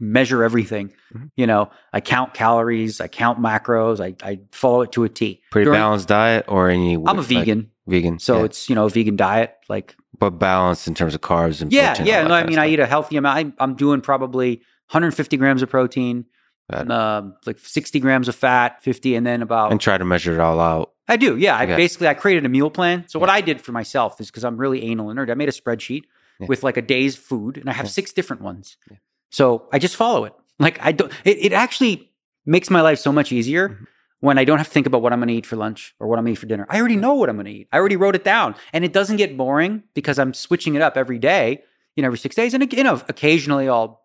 measure 0.00 0.44
everything. 0.44 0.92
Mhm. 1.14 1.30
You 1.36 1.46
know, 1.48 1.70
I 1.92 2.00
count 2.00 2.32
calories, 2.32 3.00
I 3.00 3.08
count 3.08 3.40
macros, 3.40 4.00
I, 4.00 4.14
I 4.26 4.38
follow 4.52 4.82
it 4.82 4.92
to 4.92 5.04
a 5.04 5.08
T. 5.08 5.42
pretty 5.50 5.64
During- 5.66 5.78
balanced 5.80 6.08
diet 6.08 6.44
or 6.48 6.68
any? 6.70 6.94
I'm 6.94 7.00
a 7.06 7.12
like, 7.14 7.26
vegan. 7.26 7.70
vegan, 7.86 8.18
So 8.20 8.38
yeah. 8.38 8.44
it's, 8.44 8.68
you 8.68 8.74
know, 8.76 8.86
a 8.86 8.90
vegan 8.90 9.16
diet. 9.16 9.54
Like, 9.68 9.96
but 10.18 10.30
balanced 10.38 10.86
in 10.88 10.94
terms 10.94 11.14
of 11.14 11.20
carbs 11.20 11.60
and 11.62 11.72
yeah, 11.72 11.88
protein, 11.94 12.06
yeah. 12.06 12.26
No, 12.26 12.34
I 12.34 12.44
mean, 12.46 12.58
I 12.58 12.68
eat 12.68 12.80
a 12.80 12.86
healthy 12.86 13.16
amount. 13.16 13.54
I, 13.58 13.62
I'm 13.64 13.74
doing 13.74 14.00
probably 14.00 14.56
150 14.90 15.36
grams 15.36 15.62
of 15.62 15.68
protein, 15.70 16.24
um, 16.72 17.34
like 17.46 17.58
60 17.58 18.00
grams 18.00 18.28
of 18.28 18.34
fat, 18.34 18.82
50, 18.82 19.14
and 19.16 19.26
then 19.26 19.42
about 19.42 19.70
and 19.70 19.80
try 19.80 19.98
to 19.98 20.04
measure 20.04 20.32
it 20.34 20.40
all 20.40 20.60
out. 20.60 20.92
I 21.08 21.16
do. 21.16 21.36
Yeah. 21.36 21.56
I 21.56 21.66
basically 21.66 22.08
I 22.08 22.14
created 22.14 22.46
a 22.46 22.48
meal 22.48 22.70
plan. 22.70 23.04
So 23.08 23.18
what 23.18 23.28
I 23.28 23.40
did 23.42 23.60
for 23.60 23.72
myself 23.72 24.20
is 24.20 24.30
because 24.30 24.44
I'm 24.44 24.56
really 24.56 24.82
anal 24.84 25.10
and 25.10 25.18
nerd, 25.18 25.30
I 25.30 25.34
made 25.34 25.48
a 25.50 25.52
spreadsheet 25.52 26.04
Yeah. 26.40 26.46
with 26.48 26.62
like 26.62 26.76
a 26.78 26.82
day's 26.82 27.14
food 27.16 27.58
and 27.58 27.68
I 27.68 27.74
have 27.74 27.86
Yeah. 27.86 27.90
six 27.90 28.12
different 28.12 28.40
ones. 28.42 28.76
Yeah. 28.90 28.96
So 29.30 29.68
I 29.72 29.78
just 29.78 29.96
follow 29.96 30.24
it. 30.24 30.32
Like 30.58 30.78
I 30.80 30.92
don't 30.92 31.12
it, 31.24 31.36
it 31.46 31.52
actually 31.52 32.10
makes 32.46 32.70
my 32.70 32.80
life 32.80 32.98
so 33.00 33.12
much 33.12 33.32
easier 33.32 33.68
Mhm. 33.70 33.86
When 34.24 34.38
I 34.38 34.44
don't 34.44 34.56
have 34.56 34.68
to 34.68 34.72
think 34.72 34.86
about 34.86 35.02
what 35.02 35.12
I'm 35.12 35.18
gonna 35.20 35.32
eat 35.32 35.44
for 35.44 35.56
lunch 35.56 35.94
or 36.00 36.08
what 36.08 36.18
I'm 36.18 36.24
gonna 36.24 36.32
eat 36.32 36.36
for 36.36 36.46
dinner. 36.46 36.66
I 36.70 36.78
already 36.78 36.96
know 36.96 37.12
what 37.14 37.28
I'm 37.28 37.36
gonna 37.36 37.50
eat. 37.50 37.68
I 37.72 37.76
already 37.78 37.96
wrote 37.96 38.14
it 38.14 38.24
down. 38.24 38.54
And 38.72 38.82
it 38.84 38.92
doesn't 38.94 39.18
get 39.18 39.36
boring 39.36 39.82
because 39.94 40.18
I'm 40.18 40.32
switching 40.32 40.74
it 40.76 40.80
up 40.82 40.96
every 40.96 41.18
day, 41.18 41.62
you 41.94 42.02
know, 42.02 42.06
every 42.06 42.18
six 42.18 42.34
days. 42.34 42.54
And 42.54 42.72
you 42.72 42.82
know, 42.82 43.02
occasionally 43.08 43.68
I'll, 43.68 44.00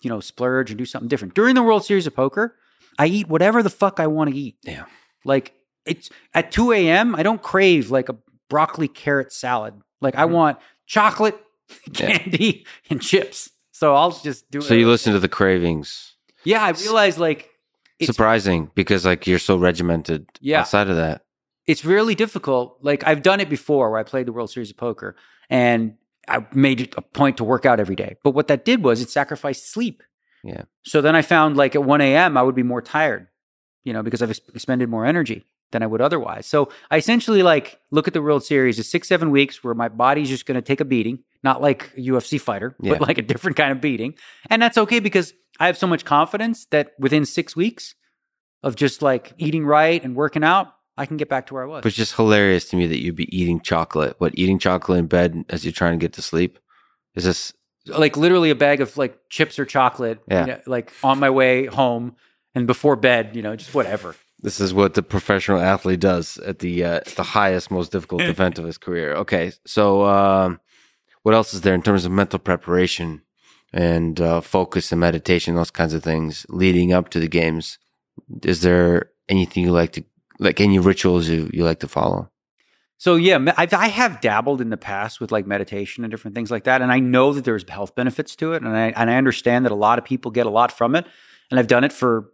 you 0.00 0.08
know, 0.08 0.20
splurge 0.20 0.70
and 0.70 0.78
do 0.78 0.86
something 0.86 1.08
different. 1.08 1.34
During 1.34 1.54
the 1.54 1.62
World 1.62 1.84
Series 1.84 2.06
of 2.06 2.14
Poker, 2.16 2.56
I 2.98 3.06
eat 3.08 3.28
whatever 3.28 3.62
the 3.62 3.68
fuck 3.70 4.00
I 4.00 4.06
want 4.06 4.30
to 4.30 4.36
eat. 4.36 4.56
Yeah. 4.62 4.86
Like 5.26 5.52
it's 5.84 6.08
at 6.32 6.50
2 6.50 6.72
a.m. 6.72 7.14
I 7.14 7.22
don't 7.22 7.42
crave 7.42 7.90
like 7.90 8.08
a 8.08 8.16
broccoli 8.48 8.88
carrot 8.88 9.32
salad. 9.34 9.74
Like 10.00 10.16
I 10.16 10.24
Mhm. 10.24 10.30
want 10.30 10.58
chocolate, 10.86 11.38
Yeah. 11.92 12.16
candy, 12.16 12.64
and 12.88 13.02
chips. 13.02 13.50
So 13.72 13.94
I'll 13.94 14.12
just 14.12 14.50
do 14.50 14.58
it. 14.60 14.62
So 14.62 14.72
you 14.72 14.88
listen 14.88 15.12
to 15.12 15.20
the 15.20 15.28
cravings. 15.28 16.14
Yeah, 16.44 16.62
I 16.64 16.70
realize 16.70 17.18
like 17.18 17.50
Surprising 18.06 18.70
because 18.74 19.04
like 19.04 19.26
you're 19.26 19.38
so 19.38 19.56
regimented. 19.56 20.26
Yeah. 20.40 20.60
Outside 20.60 20.88
of 20.88 20.96
that, 20.96 21.22
it's 21.66 21.84
really 21.84 22.14
difficult. 22.14 22.78
Like 22.82 23.06
I've 23.06 23.22
done 23.22 23.40
it 23.40 23.50
before 23.50 23.90
where 23.90 24.00
I 24.00 24.04
played 24.04 24.26
the 24.26 24.32
World 24.32 24.50
Series 24.50 24.70
of 24.70 24.76
Poker 24.76 25.16
and 25.50 25.94
I 26.28 26.46
made 26.52 26.80
it 26.80 26.94
a 26.96 27.02
point 27.02 27.38
to 27.38 27.44
work 27.44 27.66
out 27.66 27.80
every 27.80 27.96
day. 27.96 28.16
But 28.22 28.30
what 28.30 28.48
that 28.48 28.64
did 28.64 28.84
was 28.84 29.00
it 29.00 29.10
sacrificed 29.10 29.70
sleep. 29.70 30.02
Yeah. 30.44 30.62
So 30.84 31.00
then 31.00 31.16
I 31.16 31.22
found 31.22 31.56
like 31.56 31.74
at 31.74 31.84
1 31.84 32.00
a.m. 32.00 32.36
I 32.36 32.42
would 32.42 32.54
be 32.54 32.62
more 32.62 32.82
tired, 32.82 33.28
you 33.84 33.92
know, 33.92 34.02
because 34.02 34.22
I've 34.22 34.30
ex- 34.30 34.40
expended 34.54 34.88
more 34.88 35.04
energy 35.04 35.44
than 35.72 35.82
I 35.82 35.86
would 35.86 36.00
otherwise. 36.00 36.46
So 36.46 36.70
I 36.90 36.96
essentially 36.96 37.42
like 37.42 37.80
look 37.90 38.06
at 38.06 38.14
the 38.14 38.22
World 38.22 38.44
Series 38.44 38.78
as 38.78 38.88
six, 38.88 39.08
seven 39.08 39.30
weeks 39.30 39.62
where 39.62 39.74
my 39.74 39.88
body's 39.88 40.28
just 40.28 40.46
going 40.46 40.54
to 40.54 40.62
take 40.62 40.80
a 40.80 40.84
beating, 40.84 41.20
not 41.42 41.60
like 41.62 41.92
a 41.96 42.00
UFC 42.00 42.40
fighter, 42.40 42.74
Yeah. 42.80 42.92
but 42.94 43.06
like 43.08 43.18
a 43.18 43.22
different 43.22 43.56
kind 43.56 43.72
of 43.72 43.80
beating. 43.80 44.14
And 44.50 44.60
that's 44.60 44.78
okay 44.78 45.00
because 45.00 45.32
I 45.60 45.66
have 45.66 45.76
so 45.78 45.86
much 45.86 46.04
confidence 46.04 46.66
that 46.70 46.92
within 46.98 47.24
six 47.24 47.54
weeks 47.56 47.94
of 48.62 48.74
just 48.76 49.02
like 49.02 49.32
eating 49.38 49.64
right 49.64 50.02
and 50.02 50.14
working 50.16 50.42
out, 50.44 50.72
I 50.96 51.06
can 51.06 51.16
get 51.16 51.28
back 51.28 51.46
to 51.46 51.54
where 51.54 51.62
I 51.62 51.66
was. 51.66 51.82
but 51.82 51.88
it's 51.88 51.96
just 51.96 52.16
hilarious 52.16 52.68
to 52.70 52.76
me 52.76 52.88
that 52.88 52.98
you'd 53.00 53.14
be 53.14 53.34
eating 53.36 53.60
chocolate. 53.60 54.16
What 54.18 54.32
eating 54.36 54.58
chocolate 54.58 54.98
in 54.98 55.06
bed 55.06 55.44
as 55.48 55.64
you're 55.64 55.72
trying 55.72 55.92
to 55.98 56.02
get 56.02 56.12
to 56.14 56.22
sleep? 56.22 56.58
Is 57.14 57.22
this 57.24 57.52
like 57.86 58.16
literally 58.16 58.50
a 58.50 58.54
bag 58.56 58.80
of 58.80 58.96
like 58.96 59.16
chips 59.30 59.58
or 59.60 59.64
chocolate, 59.64 60.18
Yeah. 60.28 60.40
you 60.40 60.46
know, 60.48 60.60
like 60.66 60.92
on 61.04 61.20
my 61.20 61.30
way 61.30 61.66
home 61.66 62.16
and 62.54 62.66
before 62.66 62.96
bed, 62.96 63.36
you 63.36 63.42
know, 63.42 63.54
just 63.54 63.74
whatever. 63.74 64.16
This 64.40 64.60
is 64.60 64.74
what 64.74 64.94
the 64.94 65.02
professional 65.02 65.60
athlete 65.60 66.00
does 66.00 66.36
at 66.38 66.58
the 66.60 66.84
uh, 66.84 67.00
the 67.16 67.22
highest, 67.24 67.70
most 67.70 67.90
difficult 67.92 68.22
event 68.34 68.58
of 68.58 68.64
his 68.64 68.78
career. 68.78 69.14
Okay, 69.14 69.52
so 69.66 70.04
um, 70.04 70.60
what 71.28 71.34
else 71.34 71.52
is 71.52 71.60
there 71.60 71.74
in 71.74 71.82
terms 71.82 72.06
of 72.06 72.10
mental 72.10 72.38
preparation 72.38 73.20
and 73.70 74.18
uh, 74.18 74.40
focus 74.40 74.90
and 74.92 74.98
meditation, 75.02 75.56
those 75.56 75.70
kinds 75.70 75.92
of 75.92 76.02
things 76.02 76.46
leading 76.48 76.90
up 76.90 77.10
to 77.10 77.20
the 77.20 77.28
games? 77.28 77.78
Is 78.44 78.62
there 78.62 79.10
anything 79.28 79.62
you 79.62 79.70
like 79.70 79.92
to 79.92 80.04
like 80.38 80.58
any 80.58 80.78
rituals 80.78 81.28
you, 81.28 81.50
you 81.52 81.64
like 81.64 81.80
to 81.80 81.86
follow? 81.86 82.30
So 82.96 83.16
yeah, 83.16 83.52
I've, 83.58 83.74
I 83.74 83.88
have 83.88 84.22
dabbled 84.22 84.62
in 84.62 84.70
the 84.70 84.78
past 84.78 85.20
with 85.20 85.30
like 85.30 85.46
meditation 85.46 86.02
and 86.02 86.10
different 86.10 86.34
things 86.34 86.50
like 86.50 86.64
that, 86.64 86.80
and 86.80 86.90
I 86.90 86.98
know 86.98 87.34
that 87.34 87.44
there's 87.44 87.68
health 87.68 87.94
benefits 87.94 88.34
to 88.36 88.54
it, 88.54 88.62
and 88.62 88.74
I 88.74 88.94
and 88.96 89.10
I 89.10 89.16
understand 89.16 89.66
that 89.66 89.72
a 89.72 89.82
lot 89.88 89.98
of 89.98 90.06
people 90.06 90.30
get 90.30 90.46
a 90.46 90.50
lot 90.50 90.72
from 90.72 90.96
it, 90.96 91.06
and 91.50 91.60
I've 91.60 91.66
done 91.66 91.84
it 91.84 91.92
for 91.92 92.32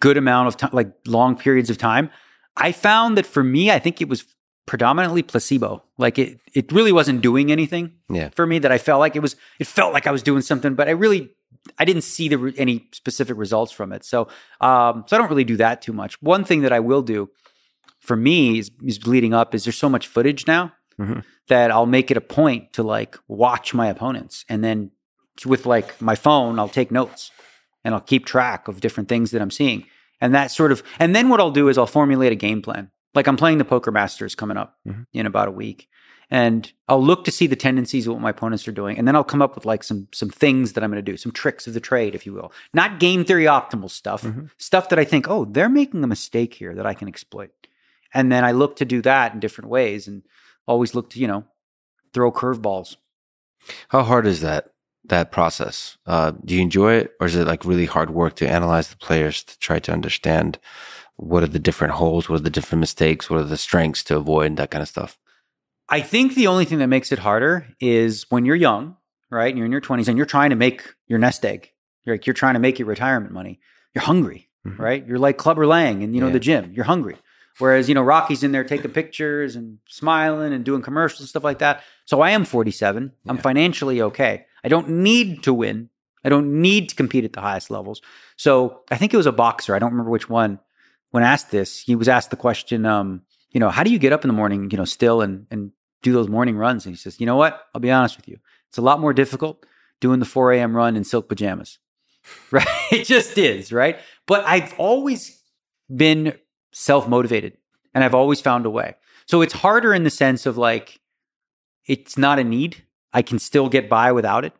good 0.00 0.16
amount 0.16 0.46
of 0.46 0.56
time, 0.56 0.70
like 0.72 0.92
long 1.08 1.36
periods 1.36 1.70
of 1.70 1.78
time. 1.78 2.08
I 2.56 2.70
found 2.70 3.18
that 3.18 3.26
for 3.26 3.42
me, 3.42 3.72
I 3.72 3.80
think 3.80 4.00
it 4.00 4.08
was 4.08 4.24
predominantly 4.68 5.22
placebo. 5.22 5.82
Like 5.96 6.18
it, 6.18 6.38
it 6.54 6.70
really 6.70 6.92
wasn't 6.92 7.22
doing 7.22 7.50
anything 7.50 7.92
Yeah. 8.10 8.28
for 8.36 8.46
me. 8.46 8.58
That 8.60 8.70
I 8.70 8.78
felt 8.78 9.00
like 9.00 9.16
it 9.16 9.22
was, 9.22 9.34
it 9.58 9.66
felt 9.66 9.92
like 9.94 10.06
I 10.06 10.12
was 10.12 10.22
doing 10.22 10.42
something, 10.42 10.74
but 10.74 10.86
I 10.88 10.92
really, 10.92 11.30
I 11.78 11.84
didn't 11.84 12.02
see 12.02 12.28
the 12.28 12.54
any 12.56 12.86
specific 12.92 13.36
results 13.36 13.72
from 13.72 13.92
it. 13.92 14.04
So, 14.04 14.28
um, 14.60 15.04
so 15.06 15.16
I 15.16 15.18
don't 15.18 15.30
really 15.30 15.44
do 15.44 15.56
that 15.56 15.82
too 15.82 15.92
much. 15.92 16.20
One 16.22 16.44
thing 16.44 16.60
that 16.62 16.72
I 16.72 16.80
will 16.80 17.02
do 17.02 17.30
for 18.00 18.14
me 18.16 18.58
is, 18.58 18.70
is 18.84 19.06
leading 19.06 19.34
up 19.34 19.54
is 19.54 19.64
there's 19.64 19.76
so 19.78 19.88
much 19.88 20.06
footage 20.06 20.46
now 20.46 20.72
Mhm. 21.00 21.24
that 21.48 21.70
I'll 21.70 21.86
make 21.98 22.10
it 22.10 22.16
a 22.16 22.20
point 22.20 22.72
to 22.74 22.82
like 22.82 23.16
watch 23.26 23.72
my 23.74 23.86
opponents 23.88 24.44
and 24.48 24.62
then 24.62 24.90
with 25.46 25.64
like 25.66 26.00
my 26.00 26.14
phone, 26.16 26.58
I'll 26.58 26.68
take 26.80 26.90
notes 26.90 27.30
and 27.84 27.94
I'll 27.94 28.00
keep 28.12 28.26
track 28.26 28.68
of 28.68 28.80
different 28.80 29.08
things 29.08 29.30
that 29.30 29.40
I'm 29.40 29.50
seeing. 29.50 29.84
And 30.20 30.34
that 30.34 30.50
sort 30.50 30.72
of, 30.72 30.82
and 30.98 31.14
then 31.14 31.28
what 31.28 31.38
I'll 31.40 31.52
do 31.52 31.68
is 31.68 31.78
I'll 31.78 31.86
formulate 31.86 32.32
a 32.32 32.36
game 32.48 32.60
plan. 32.60 32.90
Like 33.14 33.26
I'm 33.26 33.36
playing 33.36 33.58
the 33.58 33.64
Poker 33.64 33.90
Masters 33.90 34.34
coming 34.34 34.56
up 34.56 34.78
Mhm. 34.86 35.06
in 35.12 35.26
about 35.26 35.48
a 35.48 35.52
week. 35.52 35.88
And 36.30 36.70
I'll 36.88 37.02
look 37.02 37.24
to 37.24 37.30
see 37.30 37.46
the 37.46 37.56
tendencies 37.56 38.06
of 38.06 38.12
what 38.12 38.20
my 38.20 38.30
opponents 38.30 38.68
are 38.68 38.72
doing. 38.72 38.98
And 38.98 39.08
then 39.08 39.16
I'll 39.16 39.24
come 39.24 39.40
up 39.40 39.54
with 39.54 39.64
like 39.64 39.82
some 39.82 40.08
some 40.12 40.28
things 40.28 40.74
that 40.74 40.84
I'm 40.84 40.90
going 40.90 41.02
to 41.02 41.12
do, 41.12 41.16
some 41.16 41.32
tricks 41.32 41.66
of 41.66 41.72
the 41.72 41.80
trade, 41.80 42.14
if 42.14 42.26
you 42.26 42.34
will. 42.34 42.52
Not 42.74 43.00
game 43.00 43.24
theory 43.24 43.44
optimal 43.44 43.90
stuff, 43.90 44.22
Mhm. 44.22 44.50
stuff 44.58 44.90
that 44.90 44.98
I 44.98 45.04
think, 45.04 45.26
oh, 45.28 45.46
they're 45.46 45.70
making 45.70 46.04
a 46.04 46.06
mistake 46.06 46.52
here 46.54 46.74
that 46.74 46.84
I 46.86 46.92
can 46.92 47.08
exploit. 47.08 47.50
And 48.12 48.30
then 48.30 48.44
I 48.44 48.52
look 48.52 48.76
to 48.76 48.84
do 48.84 49.00
that 49.02 49.32
in 49.32 49.40
different 49.40 49.70
ways 49.70 50.06
and 50.06 50.22
always 50.66 50.94
look 50.94 51.08
to, 51.10 51.18
you 51.18 51.26
know, 51.26 51.44
throw 52.12 52.30
curveballs. 52.30 52.96
How 53.88 54.02
hard 54.02 54.26
is 54.26 54.40
that 54.42 54.72
that 55.04 55.32
process? 55.32 55.96
Uh, 56.06 56.32
do 56.44 56.54
you 56.54 56.60
enjoy 56.60 56.92
it, 56.94 57.12
or 57.20 57.26
is 57.26 57.36
it 57.36 57.46
like 57.46 57.64
really 57.64 57.86
hard 57.86 58.10
work 58.10 58.36
to 58.36 58.48
analyze 58.48 58.88
the 58.88 58.96
players 58.96 59.42
to 59.44 59.58
try 59.58 59.78
to 59.78 59.92
understand 59.92 60.58
what 61.18 61.42
are 61.42 61.48
the 61.48 61.58
different 61.58 61.94
holes, 61.94 62.28
what 62.28 62.36
are 62.36 62.42
the 62.42 62.48
different 62.50 62.80
mistakes, 62.80 63.28
what 63.28 63.40
are 63.40 63.44
the 63.44 63.56
strengths 63.56 64.02
to 64.04 64.16
avoid, 64.16 64.56
that 64.56 64.70
kind 64.70 64.82
of 64.82 64.88
stuff? 64.88 65.18
I 65.88 66.00
think 66.00 66.34
the 66.34 66.46
only 66.46 66.64
thing 66.64 66.78
that 66.78 66.86
makes 66.86 67.12
it 67.12 67.18
harder 67.18 67.66
is 67.80 68.24
when 68.30 68.44
you're 68.44 68.56
young, 68.56 68.96
right? 69.30 69.48
And 69.48 69.58
you're 69.58 69.66
in 69.66 69.72
your 69.72 69.80
20s 69.80 70.06
and 70.08 70.16
you're 70.16 70.26
trying 70.26 70.50
to 70.50 70.56
make 70.56 70.94
your 71.06 71.18
nest 71.18 71.44
egg. 71.44 71.70
You're 72.04 72.14
like 72.14 72.26
you're 72.26 72.34
trying 72.34 72.54
to 72.54 72.60
make 72.60 72.78
your 72.78 72.86
retirement 72.88 73.32
money. 73.32 73.58
You're 73.94 74.04
hungry, 74.04 74.48
Mhm. 74.66 74.78
right? 74.78 75.04
You're 75.06 75.18
like 75.18 75.38
Clubber 75.38 75.66
Lang 75.66 76.02
and 76.04 76.14
you 76.14 76.20
know 76.20 76.28
Yeah. 76.28 76.34
the 76.34 76.40
gym. 76.40 76.72
You're 76.72 76.84
hungry. 76.84 77.16
Whereas, 77.58 77.88
you 77.88 77.94
know, 77.96 78.02
Rocky's 78.02 78.44
in 78.44 78.52
there 78.52 78.62
taking 78.62 78.92
pictures 78.92 79.56
and 79.56 79.78
smiling 79.88 80.52
and 80.52 80.64
doing 80.64 80.80
commercials 80.82 81.20
and 81.20 81.28
stuff 81.28 81.42
like 81.42 81.58
that. 81.58 81.82
So 82.04 82.20
I 82.20 82.30
am 82.30 82.44
47. 82.44 83.10
I'm 83.26 83.38
financially 83.38 84.00
okay. 84.00 84.44
I 84.62 84.68
don't 84.68 84.88
need 84.88 85.42
to 85.42 85.52
win. 85.52 85.90
I 86.24 86.28
don't 86.28 86.60
need 86.62 86.88
to 86.90 86.94
compete 86.94 87.24
at 87.24 87.32
the 87.32 87.40
highest 87.40 87.68
levels. 87.70 88.00
So 88.36 88.82
I 88.92 88.96
think 88.96 89.12
it 89.12 89.16
was 89.16 89.26
a 89.26 89.32
boxer. 89.32 89.74
I 89.74 89.80
don't 89.80 89.90
remember 89.90 90.10
which 90.10 90.28
one. 90.30 90.60
When 91.10 91.22
asked 91.22 91.50
this, 91.50 91.80
he 91.80 91.94
was 91.94 92.08
asked 92.08 92.30
the 92.30 92.36
question, 92.36 92.84
um, 92.84 93.22
you 93.50 93.60
know, 93.60 93.70
how 93.70 93.82
do 93.82 93.90
you 93.90 93.98
get 93.98 94.12
up 94.12 94.24
in 94.24 94.28
the 94.28 94.34
morning, 94.34 94.70
you 94.70 94.76
know, 94.76 94.84
still 94.84 95.20
and 95.22 95.46
and 95.50 95.72
do 96.02 96.12
those 96.12 96.28
morning 96.28 96.56
runs? 96.56 96.86
And 96.86 96.94
he 96.94 96.98
says, 96.98 97.18
you 97.20 97.26
know 97.26 97.36
what? 97.36 97.62
I'll 97.74 97.80
be 97.80 97.90
honest 97.90 98.16
with 98.16 98.28
you. 98.28 98.38
It's 98.68 98.78
a 98.78 98.82
lot 98.82 99.00
more 99.00 99.12
difficult 99.12 99.64
doing 100.00 100.20
the 100.20 100.26
4 100.26 100.52
a.m. 100.52 100.76
run 100.76 100.96
in 100.96 101.04
silk 101.04 101.28
pajamas. 101.28 101.78
Right? 102.50 102.66
It 102.92 103.06
just 103.06 103.38
is, 103.38 103.72
right? 103.72 103.98
But 104.26 104.44
I've 104.46 104.74
always 104.78 105.42
been 105.94 106.34
self 106.72 107.08
motivated 107.08 107.56
and 107.94 108.04
I've 108.04 108.14
always 108.14 108.40
found 108.40 108.66
a 108.66 108.70
way. 108.70 108.96
So 109.26 109.40
it's 109.40 109.54
harder 109.54 109.94
in 109.94 110.04
the 110.04 110.10
sense 110.10 110.44
of 110.44 110.58
like, 110.58 111.00
it's 111.86 112.18
not 112.18 112.38
a 112.38 112.44
need. 112.44 112.84
I 113.12 113.22
can 113.22 113.38
still 113.38 113.68
get 113.68 113.88
by 113.88 114.12
without 114.12 114.44
it. 114.44 114.52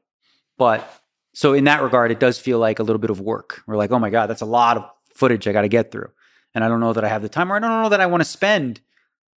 But 0.57 0.90
so 1.34 1.53
in 1.53 1.64
that 1.64 1.82
regard, 1.82 2.11
it 2.11 2.20
does 2.20 2.38
feel 2.38 2.59
like 2.59 2.78
a 2.78 2.82
little 2.82 2.99
bit 2.99 3.11
of 3.11 3.20
work. 3.20 3.62
We're 3.66 3.76
like, 3.76 3.90
oh 3.92 3.99
my 3.99 4.11
God, 4.11 4.28
that's 4.28 4.40
a 4.40 4.46
lot 4.46 4.76
of 4.76 4.90
footage 5.14 5.46
I 5.46 5.53
got 5.53 5.62
to 5.62 5.68
get 5.68 5.92
through. 5.92 6.11
And 6.55 6.64
I 6.64 6.68
don't 6.68 6.80
know 6.80 6.92
that 6.92 7.05
I 7.05 7.09
have 7.09 7.22
the 7.22 7.28
time 7.28 7.53
or 7.53 7.57
I 7.57 7.59
don't 7.61 7.82
know 7.82 7.88
that 7.90 8.01
I 8.01 8.07
want 8.07 8.20
to 8.22 8.28
spend 8.28 8.80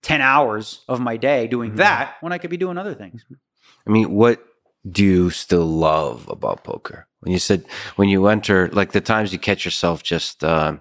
10 0.03 0.21
hours 0.21 0.83
of 0.87 0.99
my 0.99 1.17
day 1.17 1.47
doing 1.47 1.73
Mhm. 1.73 1.77
that 1.77 2.15
when 2.21 2.33
I 2.33 2.37
could 2.37 2.49
be 2.49 2.57
doing 2.57 2.77
other 2.77 2.93
things. 2.95 3.23
I 3.85 3.89
mean, 3.91 4.11
what 4.11 4.43
do 4.89 5.03
you 5.03 5.29
still 5.29 5.65
love 5.65 6.27
about 6.29 6.63
poker? 6.63 7.07
When 7.19 7.31
you 7.31 7.39
said 7.39 7.65
when 7.97 8.09
you 8.09 8.25
enter, 8.27 8.69
like 8.73 8.93
the 8.93 9.01
times 9.01 9.31
you 9.31 9.37
catch 9.39 9.63
yourself 9.65 10.01
just 10.01 10.43
uh, 10.43 10.77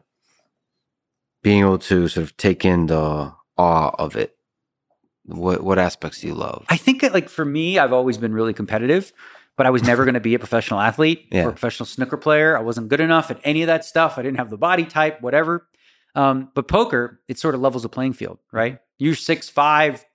being 1.42 1.60
able 1.60 1.78
to 1.78 2.08
sort 2.08 2.24
of 2.24 2.36
take 2.36 2.64
in 2.64 2.86
the 2.86 3.32
awe 3.58 3.90
of 3.98 4.16
it. 4.16 4.36
What 5.26 5.62
what 5.62 5.78
aspects 5.78 6.20
do 6.20 6.28
you 6.28 6.34
love? 6.34 6.64
I 6.68 6.76
think 6.76 7.02
that 7.02 7.12
like 7.12 7.28
for 7.28 7.44
me, 7.44 7.78
I've 7.78 7.92
always 7.92 8.16
been 8.18 8.32
really 8.32 8.54
competitive, 8.54 9.12
but 9.56 9.66
I 9.66 9.70
was 9.70 9.82
never 9.82 10.04
going 10.04 10.14
to 10.14 10.20
be 10.20 10.34
a 10.34 10.38
professional 10.38 10.80
athlete 10.80 11.26
Yeah. 11.30 11.44
or 11.44 11.48
a 11.48 11.52
professional 11.52 11.86
snooker 11.86 12.16
player. 12.16 12.56
I 12.56 12.62
wasn't 12.62 12.88
good 12.88 13.00
enough 13.00 13.30
at 13.30 13.38
any 13.44 13.62
of 13.62 13.66
that 13.66 13.84
stuff. 13.84 14.16
I 14.16 14.22
didn't 14.22 14.38
have 14.38 14.48
the 14.50 14.56
body 14.56 14.84
type, 14.86 15.20
whatever. 15.20 15.66
Um, 16.14 16.50
but 16.54 16.66
poker, 16.68 17.20
it 17.28 17.38
sort 17.38 17.54
of 17.54 17.60
levels 17.60 17.82
the 17.84 17.88
playing 17.88 18.14
field, 18.14 18.38
right? 18.52 18.78
You're 18.98 19.14
6'5", 19.14 19.52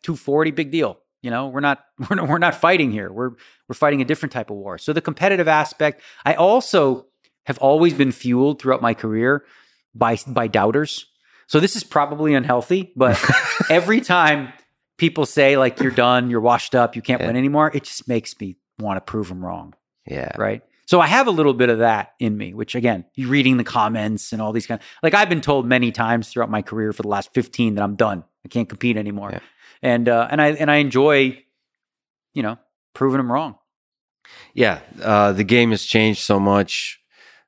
240, 0.03 0.51
big 0.51 0.71
deal. 0.71 0.99
You 1.21 1.31
know, 1.31 1.47
we're 1.47 1.59
not 1.61 1.83
we're 2.09 2.15
not, 2.15 2.27
we're 2.29 2.37
not 2.37 2.55
fighting 2.55 2.91
here. 2.91 3.11
We're 3.11 3.31
we're 3.67 3.73
fighting 3.75 4.01
a 4.01 4.05
different 4.05 4.33
type 4.33 4.49
of 4.49 4.57
war. 4.57 4.77
So 4.77 4.93
the 4.93 5.01
competitive 5.01 5.47
aspect, 5.47 6.01
I 6.23 6.33
also 6.35 7.07
have 7.45 7.57
always 7.59 7.93
been 7.93 8.11
fueled 8.11 8.61
throughout 8.61 8.81
my 8.81 8.93
career 8.93 9.43
by 9.95 10.17
by 10.27 10.47
doubters. 10.47 11.05
So 11.47 11.59
this 11.59 11.75
is 11.75 11.83
probably 11.83 12.33
unhealthy, 12.33 12.91
but 12.95 13.19
every 13.69 14.01
time 14.01 14.51
people 14.97 15.25
say 15.25 15.57
like 15.57 15.79
you're 15.79 15.91
done, 15.91 16.29
you're 16.29 16.41
washed 16.41 16.73
up, 16.75 16.95
you 16.95 17.01
can't 17.01 17.21
Yeah. 17.21 17.27
win 17.27 17.35
anymore, 17.35 17.71
it 17.73 17.83
just 17.83 18.07
makes 18.07 18.39
me 18.39 18.57
want 18.79 18.97
to 18.97 19.01
prove 19.01 19.27
them 19.29 19.43
wrong, 19.45 19.73
yeah, 20.07 20.31
right? 20.37 20.63
So 20.85 21.01
I 21.01 21.07
have 21.07 21.27
a 21.27 21.31
little 21.31 21.53
bit 21.53 21.69
of 21.69 21.79
that 21.79 22.13
in 22.19 22.37
me, 22.37 22.53
which 22.53 22.75
again, 22.75 23.05
you 23.15 23.27
reading 23.27 23.57
the 23.57 23.63
comments 23.63 24.31
and 24.31 24.41
all 24.41 24.53
these 24.53 24.67
kind 24.67 24.79
of, 24.79 24.87
like 25.01 25.13
I've 25.13 25.29
been 25.29 25.41
told 25.41 25.65
many 25.65 25.91
times 25.91 26.29
throughout 26.29 26.49
my 26.49 26.61
career 26.61 26.93
for 26.93 27.01
the 27.01 27.07
last 27.07 27.33
15 27.33 27.75
that 27.75 27.83
I'm 27.83 27.95
done. 27.95 28.23
I 28.45 28.49
can't 28.49 28.69
compete 28.69 28.95
anymore. 28.97 29.31
Yeah. 29.31 29.39
And 29.81 30.07
uh 30.07 30.27
and 30.29 30.41
I 30.41 30.51
and 30.51 30.69
I 30.69 30.75
enjoy 30.77 31.41
you 32.35 32.43
know, 32.43 32.57
proving 32.93 33.17
them 33.17 33.31
wrong. 33.31 33.55
yeah. 34.53 34.81
Uh, 35.01 35.31
the 35.31 35.43
game 35.43 35.71
has 35.71 35.83
changed 35.83 36.21
so 36.21 36.39
much. 36.39 36.99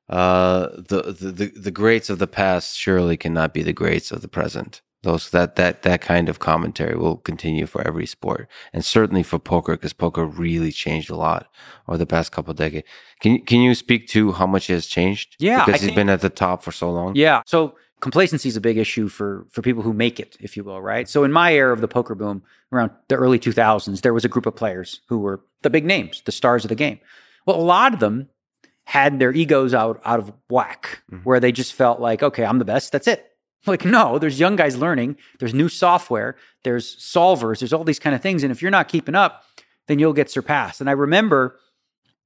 Uh, 0.08 0.68
the, 0.72 1.02
the 1.20 1.30
the 1.30 1.46
the 1.48 1.70
greats 1.70 2.08
of 2.08 2.18
the 2.18 2.26
past 2.26 2.76
surely 2.78 3.16
cannot 3.16 3.52
be 3.52 3.62
the 3.62 3.74
greats 3.74 4.10
of 4.10 4.22
the 4.22 4.28
present. 4.28 4.80
Those 5.02 5.30
that 5.30 5.54
that 5.54 5.82
that 5.82 6.00
kind 6.00 6.28
of 6.28 6.40
commentary 6.40 6.96
will 6.96 7.18
continue 7.18 7.66
for 7.66 7.86
every 7.86 8.04
sport, 8.06 8.48
and 8.72 8.84
certainly 8.84 9.22
for 9.22 9.38
poker, 9.38 9.72
because 9.76 9.92
poker 9.92 10.24
really 10.24 10.72
changed 10.72 11.08
a 11.08 11.14
lot 11.16 11.46
over 11.86 11.96
the 11.98 12.06
past 12.06 12.32
couple 12.32 12.50
of 12.50 12.56
decades. 12.56 12.86
Can 13.20 13.34
you 13.34 13.42
can 13.42 13.60
you 13.60 13.74
speak 13.76 14.08
to 14.08 14.32
how 14.32 14.46
much 14.46 14.68
it 14.68 14.72
has 14.74 14.86
changed? 14.86 15.36
Yeah, 15.38 15.64
because 15.64 15.82
I 15.82 15.86
he's 15.86 15.94
been 15.94 16.08
at 16.08 16.20
the 16.20 16.30
top 16.30 16.64
for 16.64 16.72
so 16.72 16.90
long. 16.90 17.14
Yeah. 17.14 17.42
So 17.46 17.76
complacency 18.00 18.48
is 18.48 18.56
a 18.56 18.60
big 18.60 18.76
issue 18.76 19.06
for 19.06 19.46
for 19.50 19.62
people 19.62 19.84
who 19.84 19.92
make 19.92 20.18
it, 20.18 20.36
if 20.40 20.56
you 20.56 20.64
will, 20.64 20.82
right? 20.82 21.08
So 21.08 21.22
in 21.22 21.30
my 21.30 21.52
era 21.54 21.72
of 21.72 21.80
the 21.80 21.88
poker 21.88 22.16
boom, 22.16 22.42
around 22.72 22.90
the 23.06 23.14
early 23.14 23.38
2000s, 23.38 24.00
there 24.02 24.12
was 24.14 24.24
a 24.24 24.28
group 24.28 24.46
of 24.46 24.56
players 24.56 25.00
who 25.08 25.18
were 25.18 25.40
the 25.62 25.70
big 25.70 25.84
names, 25.84 26.22
the 26.24 26.32
stars 26.32 26.64
of 26.64 26.70
the 26.70 26.74
game. 26.74 26.98
Well, 27.46 27.56
a 27.56 27.62
lot 27.62 27.94
of 27.94 28.00
them 28.00 28.28
had 28.84 29.20
their 29.20 29.32
egos 29.32 29.74
out 29.74 30.00
out 30.04 30.18
of 30.18 30.32
whack, 30.50 31.02
Mhm. 31.12 31.24
where 31.24 31.38
they 31.38 31.52
just 31.52 31.72
felt 31.72 32.00
like, 32.00 32.22
okay, 32.22 32.44
I'm 32.44 32.58
the 32.58 32.64
best. 32.64 32.90
That's 32.90 33.06
it. 33.06 33.27
Like, 33.66 33.84
no, 33.84 34.18
there's 34.18 34.40
young 34.40 34.56
guys 34.56 34.76
learning. 34.76 35.16
There's 35.38 35.54
new 35.54 35.68
software. 35.68 36.36
There's 36.64 36.96
solvers. 36.96 37.58
There's 37.58 37.72
all 37.72 37.84
these 37.84 37.98
kind 37.98 38.14
of 38.14 38.22
things. 38.22 38.42
And 38.42 38.52
if 38.52 38.62
you're 38.62 38.70
not 38.70 38.88
keeping 38.88 39.14
up, 39.14 39.42
then 39.88 39.98
you'll 39.98 40.12
get 40.12 40.30
surpassed. 40.30 40.80
And 40.80 40.88
I 40.88 40.92
remember 40.92 41.58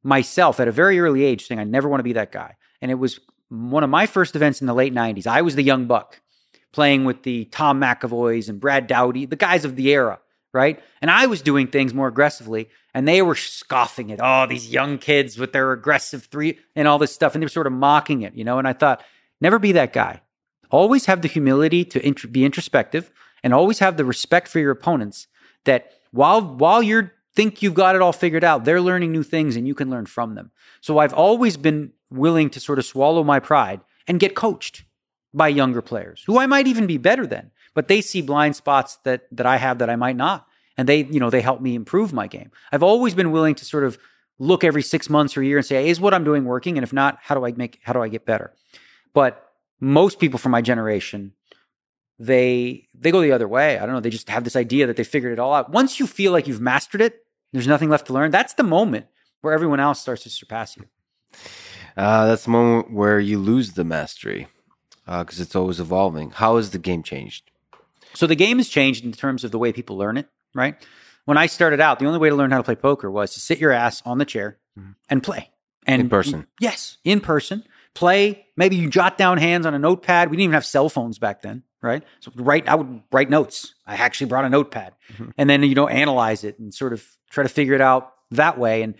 myself 0.02 0.60
at 0.60 0.68
a 0.68 0.72
very 0.72 1.00
early 1.00 1.24
age 1.24 1.46
saying, 1.46 1.58
I 1.58 1.64
never 1.64 1.88
want 1.88 2.00
to 2.00 2.04
be 2.04 2.12
that 2.14 2.32
guy. 2.32 2.56
And 2.80 2.90
it 2.90 2.96
was 2.96 3.20
one 3.48 3.84
of 3.84 3.90
my 3.90 4.06
first 4.06 4.36
events 4.36 4.60
in 4.60 4.66
the 4.66 4.74
late 4.74 4.94
90s. 4.94 5.26
I 5.26 5.42
was 5.42 5.56
the 5.56 5.62
young 5.62 5.86
buck 5.86 6.20
playing 6.72 7.04
with 7.04 7.22
the 7.22 7.44
Tom 7.46 7.80
McEvoys 7.80 8.48
and 8.48 8.60
Brad 8.60 8.86
Daugherty, 8.86 9.26
the 9.26 9.36
guys 9.36 9.64
of 9.64 9.76
the 9.76 9.90
era, 9.90 10.20
right? 10.52 10.82
And 11.00 11.10
I 11.10 11.26
was 11.26 11.42
doing 11.42 11.68
things 11.68 11.92
more 11.92 12.08
aggressively 12.08 12.68
and 12.94 13.06
they 13.06 13.22
were 13.22 13.34
scoffing 13.34 14.10
at, 14.10 14.20
oh, 14.22 14.46
these 14.46 14.68
young 14.70 14.98
kids 14.98 15.38
with 15.38 15.52
their 15.52 15.72
aggressive 15.72 16.24
three 16.24 16.58
and 16.74 16.88
all 16.88 16.98
this 16.98 17.12
stuff. 17.12 17.34
And 17.34 17.42
they 17.42 17.44
were 17.44 17.50
sort 17.50 17.66
of 17.66 17.72
mocking 17.72 18.22
it, 18.22 18.34
you 18.34 18.44
know? 18.44 18.58
And 18.58 18.66
I 18.66 18.72
thought, 18.72 19.02
never 19.40 19.58
be 19.58 19.72
that 19.72 19.92
guy. 19.92 20.20
Always 20.72 21.06
have 21.06 21.22
the 21.22 21.28
humility 21.28 21.84
to 21.84 22.04
int- 22.04 22.32
be 22.32 22.44
introspective 22.44 23.12
and 23.44 23.54
always 23.54 23.78
have 23.78 23.96
the 23.96 24.04
respect 24.04 24.48
for 24.48 24.58
your 24.58 24.72
opponents 24.72 25.28
that 25.64 25.92
while, 26.10 26.42
while 26.42 26.82
you 26.82 27.10
think 27.34 27.62
you've 27.62 27.74
got 27.74 27.94
it 27.94 28.02
all 28.02 28.12
figured 28.12 28.44
out, 28.44 28.64
they're 28.64 28.80
learning 28.80 29.12
new 29.12 29.22
things 29.22 29.56
and 29.56 29.66
you 29.66 29.74
can 29.74 29.90
learn 29.90 30.06
from 30.06 30.34
them. 30.34 30.50
So 30.80 30.98
I've 30.98 31.14
always 31.14 31.56
been 31.56 31.92
willing 32.10 32.50
to 32.50 32.60
sort 32.60 32.78
of 32.78 32.84
swallow 32.84 33.22
my 33.22 33.38
pride 33.38 33.80
and 34.06 34.18
get 34.18 34.34
coached 34.34 34.84
by 35.34 35.48
younger 35.48 35.80
players 35.80 36.22
who 36.26 36.38
I 36.38 36.46
might 36.46 36.66
even 36.66 36.86
be 36.86 36.98
better 36.98 37.26
than, 37.26 37.50
but 37.74 37.88
they 37.88 38.00
see 38.00 38.20
blind 38.20 38.56
spots 38.56 38.96
that 39.04 39.26
that 39.32 39.46
I 39.46 39.56
have 39.56 39.78
that 39.78 39.88
I 39.88 39.96
might 39.96 40.16
not. 40.16 40.46
And 40.76 40.88
they, 40.88 41.04
you 41.04 41.20
know, 41.20 41.30
they 41.30 41.42
help 41.42 41.60
me 41.60 41.74
improve 41.74 42.12
my 42.12 42.26
game. 42.26 42.50
I've 42.70 42.82
always 42.82 43.14
been 43.14 43.30
willing 43.30 43.54
to 43.56 43.64
sort 43.64 43.84
of 43.84 43.98
look 44.38 44.64
every 44.64 44.82
six 44.82 45.10
months 45.10 45.36
or 45.36 45.42
a 45.42 45.46
year 45.46 45.58
and 45.58 45.66
say, 45.66 45.88
is 45.88 46.00
what 46.00 46.14
I'm 46.14 46.24
doing 46.24 46.44
working? 46.44 46.76
And 46.76 46.82
if 46.82 46.92
not, 46.92 47.18
how 47.20 47.34
do 47.34 47.44
I 47.44 47.52
make 47.52 47.78
how 47.82 47.92
do 47.92 48.02
I 48.02 48.08
get 48.08 48.26
better? 48.26 48.52
But 49.14 49.51
most 49.82 50.20
people 50.20 50.38
from 50.38 50.52
my 50.52 50.62
generation, 50.62 51.32
they 52.18 52.86
they 52.94 53.10
go 53.10 53.20
the 53.20 53.32
other 53.32 53.48
way. 53.48 53.78
I 53.78 53.84
don't 53.84 53.94
know. 53.94 54.00
They 54.00 54.10
just 54.10 54.30
have 54.30 54.44
this 54.44 54.54
idea 54.56 54.86
that 54.86 54.96
they 54.96 55.04
figured 55.04 55.32
it 55.32 55.38
all 55.40 55.52
out. 55.52 55.70
Once 55.70 55.98
you 55.98 56.06
feel 56.06 56.30
like 56.32 56.46
you've 56.46 56.60
mastered 56.60 57.00
it, 57.00 57.26
there's 57.52 57.66
nothing 57.66 57.88
left 57.90 58.06
to 58.06 58.12
learn. 58.12 58.30
That's 58.30 58.54
the 58.54 58.62
moment 58.62 59.06
where 59.40 59.52
everyone 59.52 59.80
else 59.80 60.00
starts 60.00 60.22
to 60.22 60.30
surpass 60.30 60.76
you. 60.76 60.84
Uh, 61.96 62.26
that's 62.26 62.44
the 62.44 62.50
moment 62.50 62.92
where 62.92 63.18
you 63.18 63.38
lose 63.38 63.72
the 63.72 63.84
mastery 63.84 64.46
because 65.06 65.40
it's 65.40 65.56
always 65.56 65.80
evolving. 65.80 66.30
How 66.30 66.56
has 66.56 66.70
the 66.70 66.78
game 66.78 67.02
changed? 67.02 67.50
So 68.14 68.26
the 68.26 68.36
game 68.36 68.58
has 68.58 68.68
changed 68.68 69.04
in 69.04 69.12
terms 69.12 69.42
of 69.42 69.50
the 69.50 69.58
way 69.58 69.72
people 69.72 69.96
learn 69.96 70.16
it, 70.16 70.28
right? 70.54 70.76
When 71.24 71.36
I 71.38 71.46
started 71.46 71.80
out, 71.80 71.98
the 71.98 72.06
only 72.06 72.18
way 72.18 72.28
to 72.30 72.36
learn 72.36 72.50
how 72.50 72.58
to 72.58 72.62
play 72.62 72.76
poker 72.76 73.10
was 73.10 73.34
to 73.34 73.40
sit 73.40 73.58
your 73.58 73.72
ass 73.72 74.00
on 74.06 74.18
the 74.18 74.24
chair 74.24 74.58
Mhm. 74.78 74.94
and 75.10 75.22
play. 75.22 75.50
And 75.86 76.00
In 76.02 76.08
person. 76.08 76.46
Yes, 76.60 76.98
in 77.04 77.20
person. 77.20 77.64
Play. 77.94 78.46
Maybe 78.56 78.76
you 78.76 78.88
jot 78.88 79.18
down 79.18 79.38
hands 79.38 79.66
on 79.66 79.74
a 79.74 79.78
notepad. 79.78 80.30
We 80.30 80.36
didn't 80.36 80.44
even 80.44 80.54
have 80.54 80.64
cell 80.66 80.88
phones 80.88 81.18
back 81.18 81.42
then, 81.42 81.62
right? 81.82 82.02
So 82.20 82.32
write 82.36 82.68
I 82.68 82.74
would 82.74 83.02
write 83.12 83.28
notes. 83.30 83.74
I 83.86 83.96
actually 83.96 84.28
brought 84.28 84.44
a 84.44 84.48
notepad. 84.48 84.94
Mhm. 85.14 85.32
And 85.36 85.50
then 85.50 85.62
you 85.62 85.74
know 85.74 85.88
analyze 85.88 86.44
it 86.44 86.58
and 86.58 86.72
sort 86.72 86.92
of 86.92 87.06
try 87.30 87.42
to 87.42 87.48
figure 87.48 87.74
it 87.74 87.80
out 87.80 88.12
that 88.30 88.58
way 88.58 88.82
and 88.82 88.94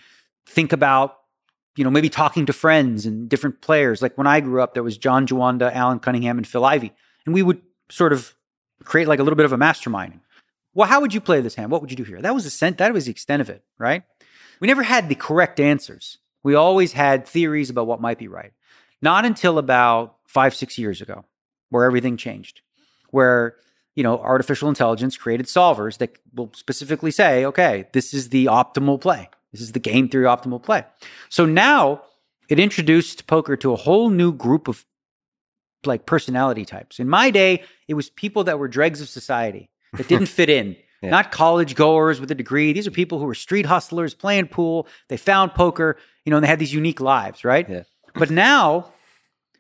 think 0.47 0.73
about 0.73 1.17
you 1.75 1.85
know, 1.85 1.91
maybe 1.91 2.11
talking 2.11 2.45
to 2.45 2.53
friends 2.53 3.07
and 3.07 3.31
different 3.31 3.63
players. 3.63 4.03
Like 4.03 4.19
when 4.19 4.27
I 4.27 4.41
grew 4.41 4.61
up, 4.61 4.75
there 4.75 4.83
was 4.83 4.99
John 4.99 5.27
Juanda, 5.27 5.73
Allen 5.75 6.01
Cunningham, 6.01 6.37
and 6.37 6.47
Phil 6.47 6.67
Ivey. 6.67 6.93
And 7.25 7.35
we 7.35 7.43
would 7.43 7.63
sort 7.91 8.13
of 8.13 8.35
create 8.85 9.09
like 9.09 9.21
a 9.21 9.23
little 9.23 9.39
bit 9.39 9.47
of 9.47 9.55
a 9.55 9.57
mastermind. 9.57 10.21
Well, 10.75 10.87
how 10.87 11.01
would 11.01 11.15
you 11.15 11.21
play 11.23 11.41
this 11.41 11.55
hand? 11.55 11.71
What 11.71 11.81
would 11.81 11.91
you 11.91 11.97
do 11.97 12.05
here? 12.05 12.21
That 12.21 12.35
was 12.35 12.45
the 12.45 12.51
cent- 12.51 12.77
that 12.77 12.93
was 12.93 13.07
the 13.07 13.11
extent 13.11 13.41
of 13.41 13.49
it, 13.49 13.65
right? 13.79 14.03
We 14.61 14.67
never 14.69 14.83
had 14.83 15.09
the 15.09 15.15
correct 15.15 15.59
answers. 15.61 16.19
We 16.43 16.55
always 16.55 16.93
had 16.93 17.27
theories 17.27 17.71
about 17.71 17.87
what 17.87 18.03
might 18.03 18.19
be 18.19 18.29
right. 18.29 18.53
Not 19.03 19.25
until 19.25 19.59
about 19.59 20.17
five, 20.27 20.55
six 20.55 20.79
years 20.79 21.01
ago, 21.01 21.25
where 21.71 21.85
everything 21.85 22.17
changed, 22.17 22.63
where 23.11 23.57
you 23.95 24.03
know 24.03 24.19
artificial 24.19 24.69
intelligence 24.69 25.17
created 25.17 25.47
solvers 25.47 25.99
that 25.99 26.17
will 26.35 26.51
specifically 26.55 27.11
say, 27.11 27.45
okay, 27.45 27.89
this 27.93 28.15
is 28.15 28.31
the 28.31 28.47
optimal 28.47 29.01
play. 29.01 29.29
This 29.53 29.61
is 29.61 29.73
the 29.73 29.81
game 29.81 30.09
theory 30.09 30.25
optimal 30.25 30.63
play. 30.63 30.85
So 31.29 31.45
now 31.45 32.03
it 32.49 32.59
introduced 32.59 33.27
poker 33.27 33.57
to 33.57 33.73
a 33.73 33.77
whole 33.77 34.09
new 34.09 34.33
group 34.33 34.69
of 34.69 34.85
like 35.85 36.07
personality 36.07 36.65
types. 36.65 36.99
In 36.99 37.09
my 37.09 37.31
day, 37.31 37.65
it 37.89 37.95
was 37.95 38.09
people 38.11 38.45
that 38.45 38.59
were 38.59 38.69
dregs 38.69 39.01
of 39.01 39.09
society 39.09 39.69
that 39.95 40.09
didn't 40.09 40.27
fit 40.39 40.49
in. 40.49 40.77
Yeah. 41.03 41.11
Not 41.11 41.33
college 41.33 41.75
goers 41.75 42.21
with 42.21 42.31
a 42.31 42.35
degree. 42.35 42.73
These 42.73 42.87
are 42.87 42.93
people 42.93 43.19
who 43.19 43.25
were 43.25 43.35
street 43.35 43.67
hustlers 43.67 44.15
playing 44.15 44.49
pool. 44.49 44.87
They 45.09 45.17
found 45.17 45.53
poker, 45.53 45.97
you 46.25 46.31
know, 46.31 46.37
and 46.37 46.45
they 46.45 46.49
had 46.49 46.61
these 46.61 46.73
unique 46.73 47.01
lives, 47.01 47.45
right? 47.45 47.69
Yeah. 47.69 47.83
But 48.15 48.31
now, 48.31 48.93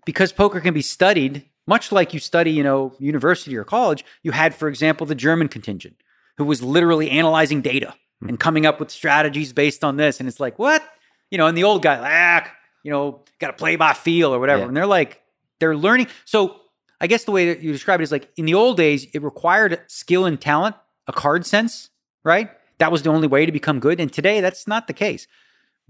because 0.04 0.32
poker 0.32 0.60
can 0.60 0.74
be 0.74 0.82
studied, 0.82 1.44
much 1.66 1.92
like 1.92 2.12
you 2.12 2.20
study, 2.20 2.50
you 2.50 2.62
know, 2.62 2.94
university 2.98 3.56
or 3.56 3.64
college, 3.64 4.04
you 4.22 4.32
had, 4.32 4.54
for 4.54 4.68
example, 4.68 5.06
the 5.06 5.14
German 5.14 5.48
contingent 5.48 5.96
who 6.36 6.44
was 6.44 6.62
literally 6.62 7.10
analyzing 7.10 7.60
data 7.60 7.94
and 8.26 8.38
coming 8.38 8.66
up 8.66 8.80
with 8.80 8.90
strategies 8.90 9.52
based 9.52 9.84
on 9.84 9.96
this. 9.96 10.20
And 10.20 10.28
it's 10.28 10.40
like, 10.40 10.58
what? 10.58 10.82
You 11.30 11.38
know, 11.38 11.46
and 11.46 11.56
the 11.56 11.64
old 11.64 11.82
guy, 11.82 11.98
ah, 12.00 12.50
you 12.82 12.90
know, 12.90 13.24
got 13.38 13.48
to 13.48 13.52
play 13.52 13.76
by 13.76 13.92
feel 13.92 14.34
or 14.34 14.38
whatever. 14.38 14.62
Yeah. 14.62 14.68
And 14.68 14.76
they're 14.76 14.86
like, 14.86 15.22
they're 15.60 15.76
learning. 15.76 16.08
So 16.24 16.60
I 17.00 17.06
guess 17.06 17.24
the 17.24 17.32
way 17.32 17.48
that 17.48 17.62
you 17.62 17.72
describe 17.72 18.00
it 18.00 18.04
is 18.04 18.12
like 18.12 18.30
in 18.36 18.44
the 18.44 18.54
old 18.54 18.76
days, 18.76 19.06
it 19.12 19.22
required 19.22 19.80
skill 19.86 20.24
and 20.24 20.40
talent, 20.40 20.76
a 21.06 21.12
card 21.12 21.46
sense, 21.46 21.90
right? 22.24 22.50
That 22.78 22.92
was 22.92 23.02
the 23.02 23.10
only 23.10 23.28
way 23.28 23.46
to 23.46 23.52
become 23.52 23.80
good. 23.80 24.00
And 24.00 24.12
today, 24.12 24.40
that's 24.40 24.66
not 24.66 24.86
the 24.86 24.92
case. 24.92 25.26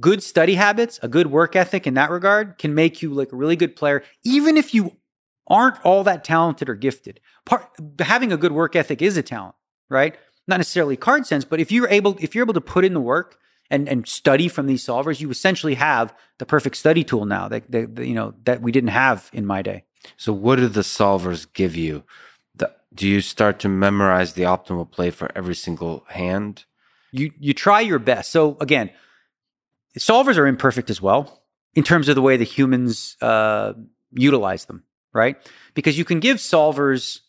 Good 0.02 0.22
study 0.22 0.56
habits, 0.56 1.00
a 1.02 1.08
good 1.08 1.28
work 1.28 1.56
ethic 1.56 1.86
in 1.86 1.94
that 1.94 2.10
regard 2.10 2.58
can 2.58 2.74
make 2.74 3.00
you 3.00 3.14
like 3.14 3.32
a 3.32 3.36
really 3.36 3.56
good 3.56 3.74
player, 3.74 4.02
even 4.22 4.58
if 4.58 4.74
you 4.74 4.98
aren't 5.46 5.82
all 5.84 6.04
that 6.04 6.24
talented 6.24 6.68
or 6.68 6.74
gifted. 6.74 7.20
Part 7.46 7.66
having 8.00 8.32
a 8.32 8.36
good 8.36 8.52
work 8.52 8.76
ethic 8.76 9.00
is 9.00 9.16
a 9.16 9.22
talent, 9.22 9.54
right? 9.88 10.16
not 10.46 10.58
necessarily 10.58 10.96
card 10.96 11.26
sense, 11.26 11.44
but 11.44 11.60
if 11.60 11.70
you're 11.70 11.88
able 11.88 12.16
if 12.20 12.34
you're 12.34 12.44
able 12.44 12.54
to 12.54 12.60
put 12.60 12.84
in 12.84 12.94
the 12.94 13.00
work 13.00 13.38
and 13.70 13.88
and 13.88 14.06
study 14.06 14.48
from 14.48 14.66
these 14.66 14.84
solvers, 14.84 15.20
you 15.20 15.30
essentially 15.30 15.74
have 15.74 16.14
the 16.38 16.46
perfect 16.46 16.76
study 16.76 17.04
tool 17.04 17.24
now 17.24 17.48
that, 17.48 17.70
that, 17.70 18.04
you 18.04 18.14
know 18.14 18.34
that 18.44 18.60
we 18.60 18.72
didn't 18.72 18.90
have 18.90 19.30
in 19.32 19.46
my 19.46 19.62
day. 19.62 19.84
So 20.16 20.32
what 20.32 20.56
do 20.56 20.68
the 20.68 20.80
solvers 20.80 21.46
give 21.52 21.76
you? 21.76 22.02
The, 22.54 22.72
do 22.92 23.08
you 23.08 23.20
start 23.20 23.60
to 23.60 23.68
memorize 23.68 24.32
the 24.32 24.42
optimal 24.42 24.90
play 24.90 25.10
for 25.10 25.30
every 25.34 25.54
single 25.54 26.04
hand? 26.08 26.64
You 27.12 27.32
you 27.38 27.54
try 27.54 27.80
your 27.80 28.00
best. 28.00 28.32
So 28.32 28.56
again, 28.60 28.90
solvers 29.98 30.38
are 30.38 30.46
imperfect 30.46 30.90
as 30.90 31.00
well 31.00 31.42
in 31.74 31.82
terms 31.82 32.08
of 32.08 32.14
the 32.14 32.22
way 32.22 32.36
the 32.36 32.44
humans 32.44 33.16
uh, 33.20 33.72
utilize 34.12 34.66
them, 34.66 34.84
right? 35.12 35.36
Because 35.74 35.98
you 35.98 36.04
can 36.04 36.20
give 36.20 36.36
solvers 36.38 37.20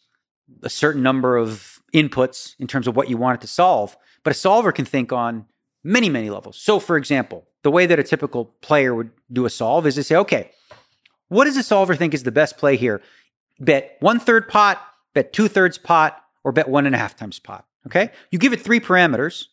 a 0.62 0.70
certain 0.70 1.02
number 1.02 1.38
of 1.38 1.82
inputs 1.94 2.56
in 2.60 2.68
terms 2.68 2.88
of 2.88 2.96
what 2.96 3.10
you 3.10 3.18
want 3.18 3.40
it 3.40 3.42
to 3.42 3.48
solve. 3.48 3.98
But 4.24 4.32
a 4.32 4.34
solver 4.34 4.72
can 4.72 4.86
think 4.86 5.12
on 5.12 5.46
many, 5.84 6.10
many 6.10 6.30
levels. 6.30 6.58
So, 6.58 6.80
for 6.80 6.98
example, 6.98 7.48
the 7.64 7.72
way 7.72 7.86
that 7.86 8.00
a 8.00 8.04
typical 8.04 8.46
player 8.62 8.94
would 8.94 9.12
do 9.32 9.46
a 9.46 9.50
solve 9.50 9.86
is 9.86 9.96
to 9.96 10.04
say, 10.04 10.16
okay, 10.16 10.52
what 11.28 11.46
does 11.46 11.58
a 11.58 11.64
solver 11.64 11.96
think 11.96 12.14
is 12.14 12.24
the 12.24 12.32
best 12.32 12.58
play 12.58 12.76
here? 12.76 13.02
Bet 13.60 13.98
one 14.00 14.20
third 14.20 14.48
pot, 14.48 14.82
bet 15.14 15.34
two 15.34 15.48
thirds 15.48 15.78
pot, 15.78 16.22
or 16.44 16.52
bet 16.52 16.68
one 16.68 16.86
and 16.86 16.96
a 16.96 16.98
half 16.98 17.16
times 17.16 17.40
pot. 17.40 17.66
Okay. 17.86 18.12
You 18.32 18.40
give 18.40 18.54
it 18.54 18.62
three 18.62 18.80
parameters. 18.80 19.46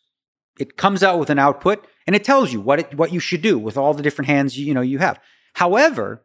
It 0.59 0.77
comes 0.77 1.03
out 1.03 1.19
with 1.19 1.29
an 1.29 1.39
output 1.39 1.85
and 2.07 2.15
it 2.15 2.23
tells 2.23 2.51
you 2.51 2.61
what 2.61 2.79
it, 2.79 2.95
what 2.95 3.13
you 3.13 3.19
should 3.19 3.41
do 3.41 3.57
with 3.57 3.77
all 3.77 3.93
the 3.93 4.03
different 4.03 4.27
hands 4.27 4.57
you, 4.57 4.65
you 4.65 4.73
know 4.73 4.81
you 4.81 4.99
have. 4.99 5.19
However, 5.53 6.23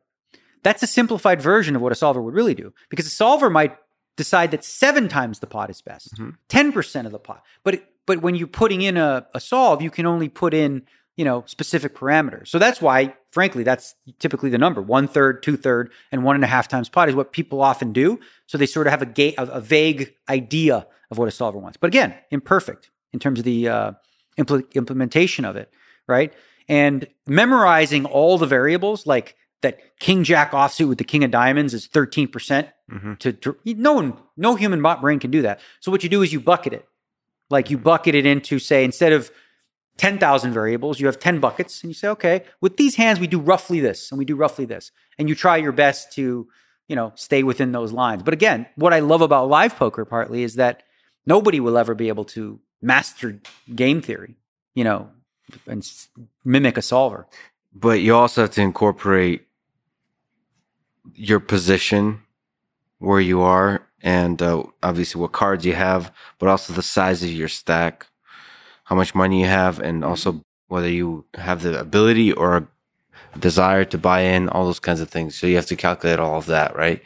that's 0.63 0.83
a 0.83 0.87
simplified 0.87 1.41
version 1.41 1.77
of 1.77 1.83
what 1.83 1.93
a 1.93 1.95
solver 1.95 2.21
would 2.21 2.35
really 2.35 2.55
do 2.55 2.73
because 2.89 3.07
a 3.07 3.11
solver 3.11 3.49
might 3.51 3.77
decide 4.17 4.51
that 4.51 4.65
seven 4.65 5.09
times 5.09 5.39
the 5.39 5.47
pot 5.47 5.71
is 5.71 5.83
best, 5.83 6.15
mm-hmm. 6.15 6.31
10% 6.49 7.07
of 7.07 7.13
the 7.13 7.19
pot. 7.19 7.45
But, 7.63 7.75
it, 7.75 7.87
but 8.07 8.23
when 8.23 8.35
you're 8.35 8.49
putting 8.49 8.83
in 8.83 8.97
a, 8.97 9.27
a 9.35 9.41
solve, 9.41 9.83
you 9.83 9.91
can 9.91 10.07
only 10.07 10.29
put 10.29 10.55
in, 10.55 10.83
you 11.17 11.25
know, 11.25 11.45
specific 11.47 11.95
parameters. 11.95 12.49
So 12.49 12.59
that's 12.59 12.81
why, 12.81 13.15
frankly, 13.31 13.63
that's 13.63 13.95
typically 14.19 14.51
the 14.51 14.59
number 14.59 14.81
one 14.81 15.07
third, 15.07 15.43
two 15.43 15.57
third, 15.57 15.93
and 16.11 16.25
one 16.25 16.35
and 16.35 16.45
a 16.45 16.49
half 16.49 16.67
times 16.67 16.89
pot 16.89 17.09
is 17.09 17.15
what 17.15 17.33
people 17.33 17.63
often 17.63 17.93
do. 17.93 18.19
So 18.47 18.59
they 18.59 18.67
sort 18.67 18.87
of 18.87 18.91
have 18.91 19.03
a, 19.03 19.07
ga- 19.07 19.35
a, 19.37 19.45
a 19.45 19.61
vague 19.61 20.15
idea 20.29 20.87
of 21.11 21.19
what 21.19 21.29
a 21.29 21.31
solver 21.31 21.59
wants. 21.59 21.77
But 21.77 21.89
again, 21.89 22.15
imperfect 22.31 22.91
in 23.13 23.19
terms 23.19 23.39
of 23.39 23.45
the 23.45 23.69
uh, 23.69 23.93
impl- 24.39 24.73
implementation 24.75 25.45
of 25.45 25.57
it, 25.57 25.73
right? 26.07 26.33
And 26.69 27.07
memorizing 27.27 28.05
all 28.05 28.39
the 28.39 28.47
variables, 28.47 29.07
like 29.07 29.37
that 29.63 29.99
king 29.99 30.25
jack 30.25 30.53
offsuit 30.53 30.89
with 30.89 30.99
the 30.99 31.05
king 31.05 31.25
of 31.25 31.31
diamonds 31.31 31.75
is 31.75 31.89
13% 31.89 32.29
mm 32.89 33.01
hmm 33.01 33.15
to, 33.15 33.33
to, 33.33 33.57
no 33.65 33.95
one 33.95 34.17
no 34.37 34.55
human 34.55 34.81
brain 35.01 35.19
can 35.19 35.31
do 35.31 35.43
that. 35.43 35.61
So 35.81 35.91
what 35.91 36.03
you 36.05 36.09
do 36.09 36.23
is 36.23 36.33
you 36.33 36.41
bucket 36.41 36.73
it. 36.73 36.87
Like 37.51 37.71
you 37.71 37.79
bucket 37.79 38.15
it 38.15 38.27
into 38.27 38.59
say 38.59 38.85
instead 38.85 39.13
of 39.13 39.31
10,000 39.97 40.53
variables 40.53 41.01
you 41.01 41.07
have 41.07 41.19
10 41.19 41.41
buckets 41.41 41.83
and 41.83 41.91
you 41.91 41.95
say 41.95 42.09
okay 42.09 42.45
with 42.61 42.77
these 42.77 42.97
hands 42.97 43.19
we 43.19 43.27
do 43.27 43.41
roughly 43.41 43.81
this 43.81 44.13
and 44.13 44.19
we 44.19 44.25
do 44.25 44.37
roughly 44.37 44.67
this. 44.67 44.93
And 45.19 45.29
you 45.29 45.35
try 45.35 45.57
your 45.57 45.73
best 45.73 46.13
to 46.13 46.47
you 46.87 46.95
know 46.95 47.13
stay 47.17 47.43
within 47.43 47.73
those 47.73 47.93
lines. 47.93 48.23
But 48.23 48.35
again 48.35 48.67
what 48.77 48.93
i 48.93 49.01
love 49.01 49.23
about 49.23 49.49
live 49.49 49.75
poker 49.77 50.05
partly 50.05 50.43
is 50.45 50.55
that 50.57 50.85
nobody 51.25 51.59
will 51.59 51.77
ever 51.79 51.95
be 51.95 52.09
able 52.09 52.27
to 52.37 52.61
master 52.83 53.39
game 53.75 54.01
theory 54.01 54.37
you 54.75 54.85
know 54.85 55.11
and 55.67 55.89
mimic 56.45 56.77
a 56.77 56.83
solver 56.83 57.27
but 57.75 58.01
you 58.01 58.15
also 58.15 58.43
have 58.43 58.51
to 58.53 58.63
incorporate 58.63 59.47
your 61.15 61.41
position 61.41 62.23
where 62.99 63.21
you 63.21 63.43
are 63.43 63.87
and 64.03 64.41
uh, 64.43 64.63
obviously 64.83 65.21
what 65.21 65.33
cards 65.33 65.65
you 65.65 65.75
have, 65.75 66.13
but 66.39 66.49
also 66.49 66.73
the 66.73 66.83
size 66.83 67.23
of 67.23 67.31
your 67.31 67.49
stack, 67.49 68.07
how 68.85 68.97
much 68.97 69.15
money 69.15 69.41
you 69.41 69.47
have, 69.47 69.81
and 69.81 70.05
also 70.05 70.43
whether 70.69 70.89
you 70.89 71.25
have 71.35 71.63
the 71.63 71.79
ability 71.79 72.33
or 72.33 72.69
desire 73.39 73.85
to 73.85 73.99
buy 73.99 74.21
in, 74.21 74.49
all 74.49 74.65
those 74.65 74.81
kinds 74.81 75.01
of 75.01 75.09
things. 75.09 75.39
So 75.39 75.47
you 75.47 75.57
have 75.57 75.67
to 75.67 75.77
calculate 75.77 76.19
all 76.19 76.39
of 76.39 76.47
that, 76.47 76.77
right? 76.77 77.03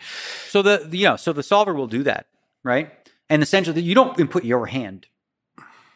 So 0.48 0.62
the 0.62 0.88
you 0.90 1.06
know, 1.06 1.16
so 1.16 1.32
the 1.32 1.42
solver 1.42 1.74
will 1.74 1.86
do 1.86 2.02
that, 2.04 2.26
right? 2.62 2.90
And 3.28 3.42
essentially, 3.42 3.80
you 3.82 3.94
don't 3.94 4.18
input 4.18 4.44
your 4.44 4.66
hand 4.66 5.06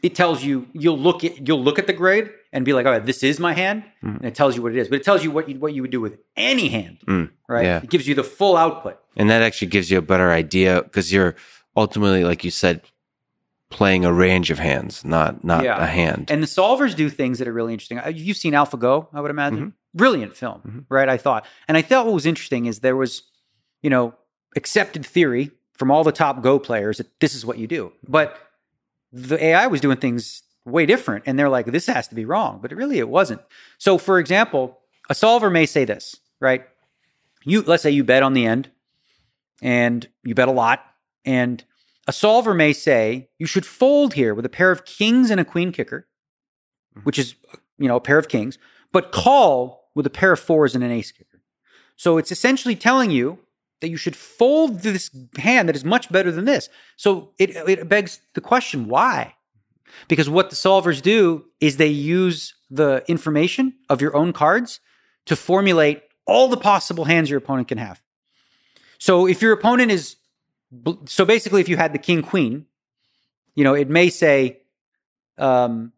it 0.04 0.14
tells 0.14 0.44
you 0.44 0.68
you'll 0.74 0.98
look 0.98 1.24
at 1.24 1.48
you'll 1.48 1.62
look 1.62 1.78
at 1.78 1.86
the 1.86 1.94
grade 1.94 2.30
and 2.52 2.62
be 2.62 2.74
like, 2.74 2.84
all 2.84 2.92
right, 2.92 3.04
this 3.04 3.22
is 3.22 3.40
my 3.40 3.54
hand, 3.54 3.84
mm. 4.02 4.16
and 4.16 4.24
it 4.26 4.34
tells 4.34 4.54
you 4.54 4.60
what 4.60 4.72
it 4.72 4.78
is. 4.78 4.86
But 4.86 4.96
it 4.96 5.04
tells 5.04 5.24
you 5.24 5.30
what 5.30 5.48
you, 5.48 5.58
what 5.58 5.72
you 5.72 5.80
would 5.80 5.90
do 5.90 6.00
with 6.00 6.18
any 6.36 6.68
hand, 6.68 6.98
mm. 7.06 7.30
right? 7.48 7.64
Yeah. 7.64 7.80
It 7.82 7.88
gives 7.88 8.06
you 8.06 8.14
the 8.14 8.22
full 8.22 8.58
output, 8.58 9.00
and 9.16 9.30
that 9.30 9.40
actually 9.40 9.68
gives 9.68 9.90
you 9.90 9.96
a 9.96 10.02
better 10.02 10.30
idea 10.30 10.82
because 10.82 11.10
you're 11.10 11.36
ultimately, 11.74 12.22
like 12.22 12.44
you 12.44 12.50
said, 12.50 12.82
playing 13.70 14.04
a 14.04 14.12
range 14.12 14.50
of 14.50 14.58
hands, 14.58 15.06
not 15.06 15.42
not 15.42 15.64
yeah. 15.64 15.82
a 15.82 15.86
hand. 15.86 16.30
And 16.30 16.42
the 16.42 16.46
solvers 16.46 16.94
do 16.94 17.08
things 17.08 17.38
that 17.38 17.48
are 17.48 17.52
really 17.52 17.72
interesting. 17.72 17.98
Uh, 17.98 18.08
you've 18.08 18.36
seen 18.36 18.52
AlphaGo, 18.52 19.08
I 19.14 19.22
would 19.22 19.30
imagine. 19.30 19.58
Mm-hmm. 19.58 19.96
Brilliant 19.96 20.36
film, 20.36 20.60
mm-hmm. 20.66 20.78
right? 20.90 21.08
I 21.08 21.16
thought, 21.16 21.46
and 21.66 21.78
I 21.78 21.82
thought 21.82 22.04
what 22.04 22.14
was 22.14 22.26
interesting 22.26 22.66
is 22.66 22.80
there 22.80 22.96
was, 22.96 23.22
you 23.80 23.88
know, 23.88 24.14
accepted 24.54 25.06
theory 25.06 25.50
from 25.72 25.90
all 25.90 26.04
the 26.04 26.12
top 26.12 26.42
Go 26.42 26.58
players 26.58 26.98
that 26.98 27.08
this 27.20 27.34
is 27.34 27.46
what 27.46 27.56
you 27.56 27.66
do, 27.66 27.92
but 28.06 28.36
the 29.14 29.42
AI 29.42 29.68
was 29.68 29.80
doing 29.80 29.96
things 29.96 30.42
way 30.64 30.86
different. 30.86 31.24
And 31.26 31.38
they're 31.38 31.48
like, 31.48 31.66
this 31.66 31.86
has 31.86 32.08
to 32.08 32.14
be 32.14 32.24
wrong. 32.24 32.58
But 32.60 32.72
really, 32.72 32.98
it 32.98 33.08
wasn't. 33.08 33.40
So, 33.78 33.96
for 33.96 34.18
example, 34.18 34.80
a 35.08 35.14
solver 35.14 35.50
may 35.50 35.66
say 35.66 35.84
this, 35.84 36.16
right? 36.40 36.64
You, 37.44 37.62
let's 37.62 37.82
say 37.82 37.90
you 37.90 38.04
bet 38.04 38.22
on 38.22 38.34
the 38.34 38.44
end 38.44 38.70
and 39.62 40.06
you 40.24 40.34
bet 40.34 40.48
a 40.48 40.52
lot. 40.52 40.84
And 41.24 41.62
a 42.08 42.12
solver 42.12 42.54
may 42.54 42.72
say 42.72 43.28
you 43.38 43.46
should 43.46 43.64
fold 43.64 44.14
here 44.14 44.34
with 44.34 44.44
a 44.44 44.50
pair 44.50 44.70
of 44.70 44.84
kings 44.84 45.30
and 45.30 45.40
a 45.40 45.44
queen 45.44 45.70
kicker, 45.70 46.08
mm-hmm. 46.94 47.04
which 47.04 47.18
is, 47.18 47.36
you 47.78 47.86
know, 47.86 47.96
a 47.96 48.00
pair 48.00 48.18
of 48.18 48.28
kings, 48.28 48.58
but 48.92 49.12
call 49.12 49.90
with 49.94 50.06
a 50.06 50.10
pair 50.10 50.32
of 50.32 50.40
fours 50.40 50.74
and 50.74 50.82
an 50.82 50.90
ace 50.90 51.12
kicker. 51.12 51.40
So 51.96 52.18
it's 52.18 52.32
essentially 52.32 52.74
telling 52.74 53.12
you 53.12 53.38
that 53.84 53.90
you 53.90 53.98
should 53.98 54.16
fold 54.16 54.80
this 54.80 55.10
hand 55.36 55.68
that 55.68 55.76
is 55.76 55.84
much 55.84 56.10
better 56.10 56.32
than 56.32 56.46
this. 56.46 56.70
So 56.96 57.32
it, 57.38 57.50
it 57.50 57.86
begs 57.86 58.18
the 58.32 58.40
question 58.40 58.88
why? 58.88 59.34
Because 60.08 60.26
what 60.26 60.48
the 60.48 60.56
solvers 60.56 61.02
do 61.02 61.44
is 61.60 61.76
they 61.76 61.88
use 61.88 62.54
the 62.70 63.04
information 63.08 63.74
of 63.90 64.00
your 64.00 64.16
own 64.16 64.32
cards 64.32 64.80
to 65.26 65.36
formulate 65.36 66.02
all 66.26 66.48
the 66.48 66.56
possible 66.56 67.04
hands 67.04 67.28
your 67.28 67.36
opponent 67.36 67.68
can 67.68 67.76
have. 67.76 68.00
So 68.98 69.26
if 69.26 69.42
your 69.42 69.52
opponent 69.52 69.90
is, 69.90 70.16
so 71.04 71.26
basically, 71.26 71.60
if 71.60 71.68
you 71.68 71.76
had 71.76 71.92
the 71.92 71.98
king 71.98 72.22
queen, 72.22 72.64
you 73.54 73.64
know, 73.64 73.74
it 73.74 73.90
may 73.90 74.08
say, 74.08 74.62
um, 75.36 75.92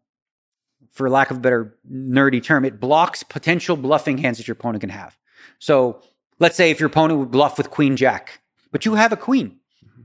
for 0.91 1.09
lack 1.09 1.31
of 1.31 1.37
a 1.37 1.39
better 1.39 1.77
nerdy 1.89 2.43
term, 2.43 2.65
it 2.65 2.81
blocks 2.81 3.23
potential 3.23 3.77
bluffing 3.77 4.17
hands 4.17 4.39
that 4.39 4.47
your 4.47 4.55
opponent 4.55 4.81
can 4.81 4.89
have. 4.89 5.17
So 5.57 6.01
let's 6.39 6.55
say 6.55 6.71
if 6.71 6.79
your 6.79 6.87
opponent 6.87 7.19
would 7.19 7.31
bluff 7.31 7.57
with 7.57 7.69
queen 7.69 7.95
jack, 7.95 8.41
but 8.71 8.85
you 8.85 8.95
have 8.95 9.11
a 9.11 9.17
queen. 9.17 9.59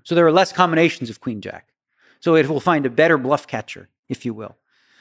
So 0.05 0.15
there 0.15 0.27
are 0.27 0.33
less 0.33 0.53
combinations 0.53 1.11
of 1.11 1.21
queen 1.21 1.41
jack. 1.41 1.69
So 2.21 2.35
it 2.37 2.49
will 2.49 2.61
find 2.61 2.87
a 2.87 2.91
better 2.91 3.19
bluff 3.19 3.47
catcher, 3.47 3.89
if 4.09 4.25
you 4.25 4.35
will. 4.35 4.57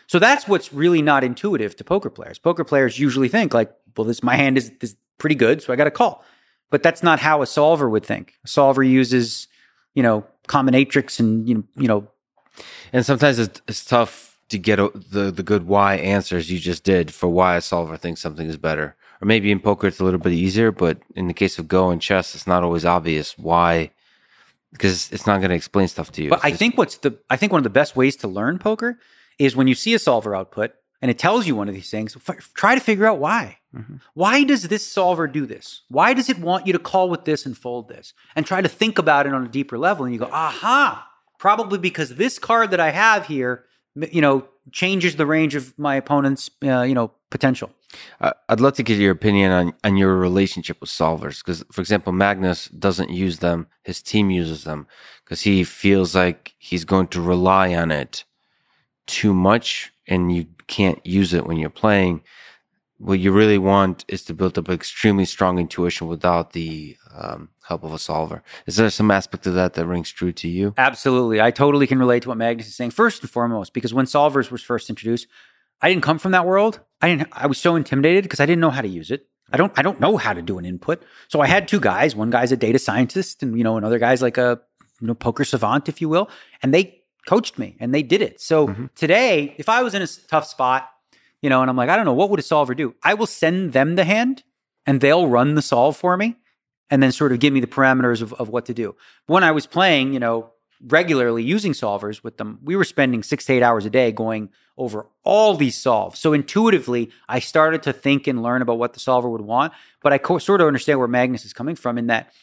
So 0.07 0.19
that's 0.19 0.47
what's 0.47 0.73
really 0.73 1.01
not 1.01 1.23
intuitive 1.23 1.75
to 1.77 1.83
poker 1.83 2.09
players. 2.09 2.37
Poker 2.37 2.63
players 2.63 2.99
usually 2.99 3.29
think 3.29 3.53
like, 3.53 3.71
well, 3.95 4.05
this 4.05 4.23
my 4.23 4.35
hand 4.35 4.57
is, 4.57 4.71
is 4.81 4.95
pretty 5.17 5.35
good, 5.35 5.61
so 5.61 5.71
I 5.71 5.75
got 5.75 5.85
to 5.85 5.91
call. 5.91 6.23
But 6.69 6.83
that's 6.83 7.03
not 7.03 7.19
how 7.19 7.41
a 7.41 7.45
solver 7.45 7.89
would 7.89 8.05
think. 8.05 8.33
A 8.43 8.47
solver 8.47 8.83
uses, 8.83 9.47
you 9.93 10.03
know, 10.03 10.25
combinatrix 10.47 11.19
and 11.19 11.47
you 11.47 11.55
know, 11.55 11.63
you 11.75 11.87
know. 11.87 12.07
And 12.91 13.05
sometimes 13.05 13.39
it's, 13.39 13.61
it's 13.67 13.85
tough 13.85 14.37
to 14.49 14.57
get 14.57 14.79
a, 14.79 14.91
the 14.93 15.31
the 15.31 15.43
good 15.43 15.65
why 15.67 15.95
answers 15.95 16.51
you 16.51 16.59
just 16.59 16.83
did 16.83 17.13
for 17.13 17.29
why 17.29 17.55
a 17.55 17.61
solver 17.61 17.97
thinks 17.97 18.21
something 18.21 18.47
is 18.47 18.57
better. 18.57 18.95
Or 19.21 19.25
maybe 19.25 19.51
in 19.51 19.59
poker 19.59 19.87
it's 19.87 19.99
a 19.99 20.03
little 20.03 20.19
bit 20.19 20.33
easier, 20.33 20.71
but 20.71 20.97
in 21.15 21.27
the 21.27 21.33
case 21.33 21.59
of 21.59 21.67
Go 21.67 21.89
and 21.91 22.01
chess, 22.01 22.33
it's 22.35 22.47
not 22.47 22.63
always 22.63 22.85
obvious 22.85 23.37
why 23.37 23.91
because 24.71 25.11
it's 25.11 25.27
not 25.27 25.39
going 25.39 25.49
to 25.49 25.55
explain 25.55 25.87
stuff 25.87 26.11
to 26.13 26.23
you. 26.23 26.29
But 26.29 26.37
It's 26.37 26.45
I 26.45 26.49
just- 26.51 26.59
think 26.59 26.77
what's 26.77 26.97
the 26.97 27.17
I 27.29 27.35
think 27.37 27.51
one 27.51 27.59
of 27.59 27.63
the 27.63 27.69
best 27.69 27.95
ways 27.95 28.15
to 28.17 28.27
learn 28.27 28.57
poker 28.57 28.97
is 29.37 29.55
when 29.55 29.67
you 29.67 29.75
see 29.75 29.93
a 29.93 29.99
solver 29.99 30.35
output 30.35 30.71
and 31.01 31.09
it 31.11 31.17
tells 31.19 31.47
you 31.47 31.55
one 31.55 31.67
of 31.67 31.73
these 31.73 31.89
things, 31.89 32.15
f- 32.15 32.53
try 32.53 32.75
to 32.75 32.81
figure 32.81 33.05
out 33.07 33.17
why. 33.19 33.57
Mm-hmm. 33.75 33.95
Why 34.13 34.43
does 34.43 34.63
this 34.67 34.85
solver 34.85 35.27
do 35.27 35.45
this? 35.47 35.81
Why 35.89 36.13
does 36.13 36.29
it 36.29 36.37
want 36.39 36.67
you 36.67 36.73
to 36.73 36.79
call 36.79 37.09
with 37.09 37.25
this 37.25 37.45
and 37.45 37.57
fold 37.57 37.89
this? 37.89 38.13
And 38.35 38.45
try 38.45 38.61
to 38.61 38.69
think 38.69 38.99
about 38.99 39.25
it 39.25 39.33
on 39.33 39.43
a 39.43 39.47
deeper 39.49 39.77
level. 39.79 40.05
And 40.05 40.13
you 40.13 40.19
go, 40.19 40.29
aha, 40.31 41.07
probably 41.39 41.79
because 41.79 42.15
this 42.15 42.37
card 42.37 42.69
that 42.71 42.79
I 42.79 42.91
have 42.91 43.25
here, 43.27 43.63
m- 43.63 43.65
you 43.95 44.21
know, 44.21 44.47
changes 44.71 45.15
the 45.15 45.25
range 45.25 45.55
of 45.55 45.77
my 45.77 45.95
opponent's, 45.95 46.49
uh, 46.63 46.81
you 46.81 46.93
know, 46.93 47.11
potential. 47.29 47.71
I- 48.19 48.33
I'd 48.49 48.59
love 48.59 48.73
to 48.75 48.83
get 48.83 48.97
your 48.97 49.11
opinion 49.11 49.51
on, 49.51 49.73
on 49.83 49.97
your 49.97 50.15
relationship 50.15 50.79
with 50.79 50.89
solvers. 50.89 51.39
Because, 51.39 51.63
for 51.71 51.81
example, 51.81 52.13
Magnus 52.13 52.67
doesn't 52.67 53.09
use 53.09 53.39
them. 53.39 53.67
His 53.83 54.01
team 54.01 54.29
uses 54.29 54.63
them 54.63 54.87
because 55.23 55.41
he 55.41 55.63
feels 55.63 56.15
like 56.15 56.53
he's 56.57 56.85
going 56.85 57.07
to 57.09 57.21
rely 57.21 57.73
on 57.75 57.91
it 57.91 58.23
too 59.07 59.33
much 59.33 59.91
and 60.07 60.33
you 60.35 60.47
can't 60.67 61.05
use 61.05 61.33
it 61.33 61.45
when 61.45 61.57
you're 61.57 61.69
playing. 61.69 62.21
What 63.01 63.19
you 63.19 63.31
really 63.31 63.57
want 63.57 64.05
is 64.07 64.23
to 64.25 64.33
build 64.35 64.59
up 64.59 64.69
extremely 64.69 65.25
strong 65.25 65.57
intuition 65.57 66.07
without 66.07 66.53
the 66.53 66.97
um, 67.11 67.49
help 67.67 67.83
of 67.83 67.93
a 67.93 67.99
solver. 67.99 68.43
Is 68.67 68.75
there 68.75 68.89
some 68.91 69.09
aspect 69.09 69.47
of 69.47 69.55
that 69.55 69.73
that 69.73 69.87
rings 69.87 70.11
true 70.11 70.31
to 70.33 70.47
you? 70.47 70.75
Absolutely. 70.77 71.41
I 71.41 71.49
totally 71.49 71.87
can 71.87 71.97
relate 71.97 72.21
to 72.23 72.29
what 72.29 72.37
Magnus 72.37 72.67
is 72.67 72.75
saying. 72.75 72.91
First 72.91 73.23
and 73.23 73.29
foremost, 73.29 73.73
because 73.73 73.91
when 73.91 74.05
solvers 74.05 74.51
was 74.51 74.61
first 74.61 74.87
introduced, 74.87 75.25
I 75.81 75.89
didn't 75.89 76.03
come 76.03 76.19
from 76.19 76.31
that 76.33 76.45
world. 76.45 76.79
I 77.01 77.09
didn't 77.09 77.29
I 77.31 77.47
was 77.47 77.57
so 77.57 77.75
intimidated 77.75 78.23
because 78.23 78.39
I 78.39 78.45
didn't 78.45 78.61
know 78.61 78.69
how 78.69 78.81
to 78.81 78.87
use 78.87 79.09
it. 79.09 79.27
I 79.51 79.57
don't 79.57 79.73
I 79.75 79.81
don't 79.81 79.99
know 79.99 80.17
how 80.17 80.33
to 80.33 80.41
do 80.43 80.59
an 80.59 80.65
input. 80.65 81.01
So 81.27 81.41
I 81.41 81.47
had 81.47 81.67
two 81.67 81.79
guys. 81.79 82.15
One 82.15 82.29
guy's 82.29 82.51
a 82.51 82.57
data 82.57 82.77
scientist 82.77 83.41
and 83.41 83.57
you 83.57 83.63
know 83.63 83.77
another 83.77 83.97
guy's 83.97 84.21
like 84.21 84.37
a 84.37 84.61
you 84.99 85.07
know 85.07 85.15
poker 85.15 85.43
savant 85.43 85.89
if 85.89 86.01
you 86.01 86.07
will, 86.07 86.29
and 86.61 86.71
they 86.71 87.01
coached 87.27 87.57
me 87.57 87.77
and 87.79 87.93
they 87.95 88.03
did 88.03 88.21
it. 88.21 88.39
So 88.41 88.89
today, 88.95 89.55
if 89.57 89.69
I 89.69 89.81
was 89.81 89.95
in 89.95 90.03
a 90.03 90.07
tough 90.27 90.47
spot, 90.47 90.87
you 91.41 91.49
know, 91.49 91.61
and 91.61 91.69
I'm 91.69 91.77
like 91.77 91.89
I 91.89 91.95
don't 91.95 92.05
know 92.05 92.13
what 92.13 92.29
would 92.29 92.39
a 92.39 92.43
solver 92.43 92.75
do? 92.75 92.95
I 93.03 93.13
will 93.13 93.27
send 93.27 93.73
them 93.73 93.95
the 93.95 94.03
hand 94.03 94.43
and 94.85 95.01
they'll 95.01 95.27
run 95.27 95.55
the 95.55 95.61
solve 95.61 95.97
for 95.97 96.17
me 96.17 96.35
and 96.89 97.01
then 97.01 97.11
sort 97.11 97.31
of 97.31 97.39
give 97.39 97.53
me 97.53 97.59
the 97.59 97.67
parameters 97.67 98.21
of, 98.21 98.33
of 98.33 98.49
what 98.49 98.65
to 98.65 98.73
do. 98.73 98.95
When 99.27 99.43
I 99.43 99.51
was 99.51 99.65
playing, 99.65 100.13
you 100.13 100.19
know, 100.19 100.51
regularly 100.85 101.43
using 101.43 101.73
solvers 101.73 102.23
with 102.23 102.37
them, 102.37 102.59
we 102.63 102.75
were 102.75 102.83
spending 102.83 103.23
six 103.23 103.45
to 103.45 103.53
eight 103.53 103.63
hours 103.63 103.85
a 103.85 103.89
day 103.89 104.11
going 104.11 104.49
over 104.77 105.07
all 105.23 105.55
these 105.55 105.77
solves. 105.77 106.19
So 106.19 106.33
intuitively, 106.33 107.11
I 107.29 107.39
started 107.39 107.83
to 107.83 107.93
think 107.93 108.27
and 108.27 108.41
learn 108.41 108.61
about 108.61 108.79
what 108.79 108.93
the 108.93 108.99
solver 108.99 109.29
would 109.29 109.41
want. 109.41 109.73
But 110.01 110.13
I 110.13 110.17
co- 110.17 110.39
sort 110.39 110.61
of 110.61 110.67
understand 110.67 110.99
where 110.99 111.07
Magnus 111.07 111.45
is 111.45 111.53
coming 111.53 111.75
from 111.75 111.97
in 111.97 112.07
that 112.07 112.33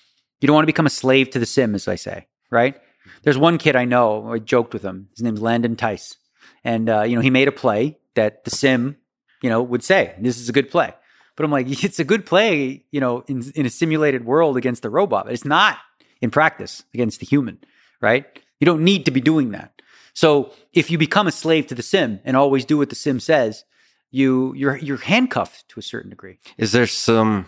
you 0.40 0.46
don't 0.46 0.54
want 0.54 0.64
to 0.64 0.72
become 0.72 0.86
a 0.86 0.90
slave 0.90 1.30
to 1.30 1.38
the 1.38 1.46
sim, 1.46 1.74
as 1.74 1.88
I 1.88 1.96
say, 1.96 2.26
right? 2.50 2.76
There's 3.22 3.38
one 3.38 3.58
kid 3.58 3.74
I 3.74 3.84
know, 3.84 4.32
I 4.32 4.38
joked 4.38 4.72
with 4.72 4.82
him. 4.82 5.08
His 5.12 5.22
name's 5.22 5.42
Landon 5.42 5.76
Tice. 5.76 6.16
And, 6.62 6.88
uh, 6.88 7.02
you 7.02 7.16
know, 7.16 7.22
he 7.22 7.30
made 7.30 7.48
a 7.48 7.52
play 7.52 7.98
that 8.18 8.44
the 8.44 8.50
sim, 8.50 8.96
you 9.42 9.48
know, 9.48 9.62
would 9.62 9.84
say, 9.84 10.14
this 10.20 10.38
is 10.38 10.48
a 10.48 10.52
good 10.52 10.70
play. 10.70 10.92
But 11.36 11.44
I'm 11.44 11.50
like, 11.52 11.66
it's 11.84 11.98
a 12.00 12.04
good 12.04 12.26
play, 12.26 12.84
you 12.90 13.00
know, 13.00 13.24
in, 13.28 13.50
in 13.54 13.64
a 13.64 13.70
simulated 13.70 14.24
world 14.24 14.56
against 14.56 14.82
the 14.82 14.90
robot. 14.90 15.24
But 15.26 15.34
it's 15.34 15.44
not 15.44 15.78
in 16.20 16.30
practice 16.30 16.82
against 16.92 17.20
the 17.20 17.26
human, 17.26 17.58
right? 18.00 18.26
You 18.60 18.64
don't 18.66 18.82
need 18.82 19.04
to 19.04 19.12
be 19.12 19.20
doing 19.20 19.52
that. 19.52 19.80
So 20.14 20.52
if 20.72 20.90
you 20.90 20.98
become 20.98 21.28
a 21.28 21.32
slave 21.32 21.68
to 21.68 21.76
the 21.76 21.82
sim 21.82 22.20
and 22.24 22.36
always 22.36 22.64
do 22.64 22.76
what 22.78 22.88
the 22.88 22.96
sim 22.96 23.20
says, 23.20 23.64
you 24.10 24.52
you're 24.54 24.76
you're 24.78 24.96
handcuffed 24.96 25.68
to 25.68 25.80
a 25.80 25.82
certain 25.82 26.10
degree. 26.10 26.38
Is 26.56 26.72
there 26.72 26.86
some, 26.86 27.46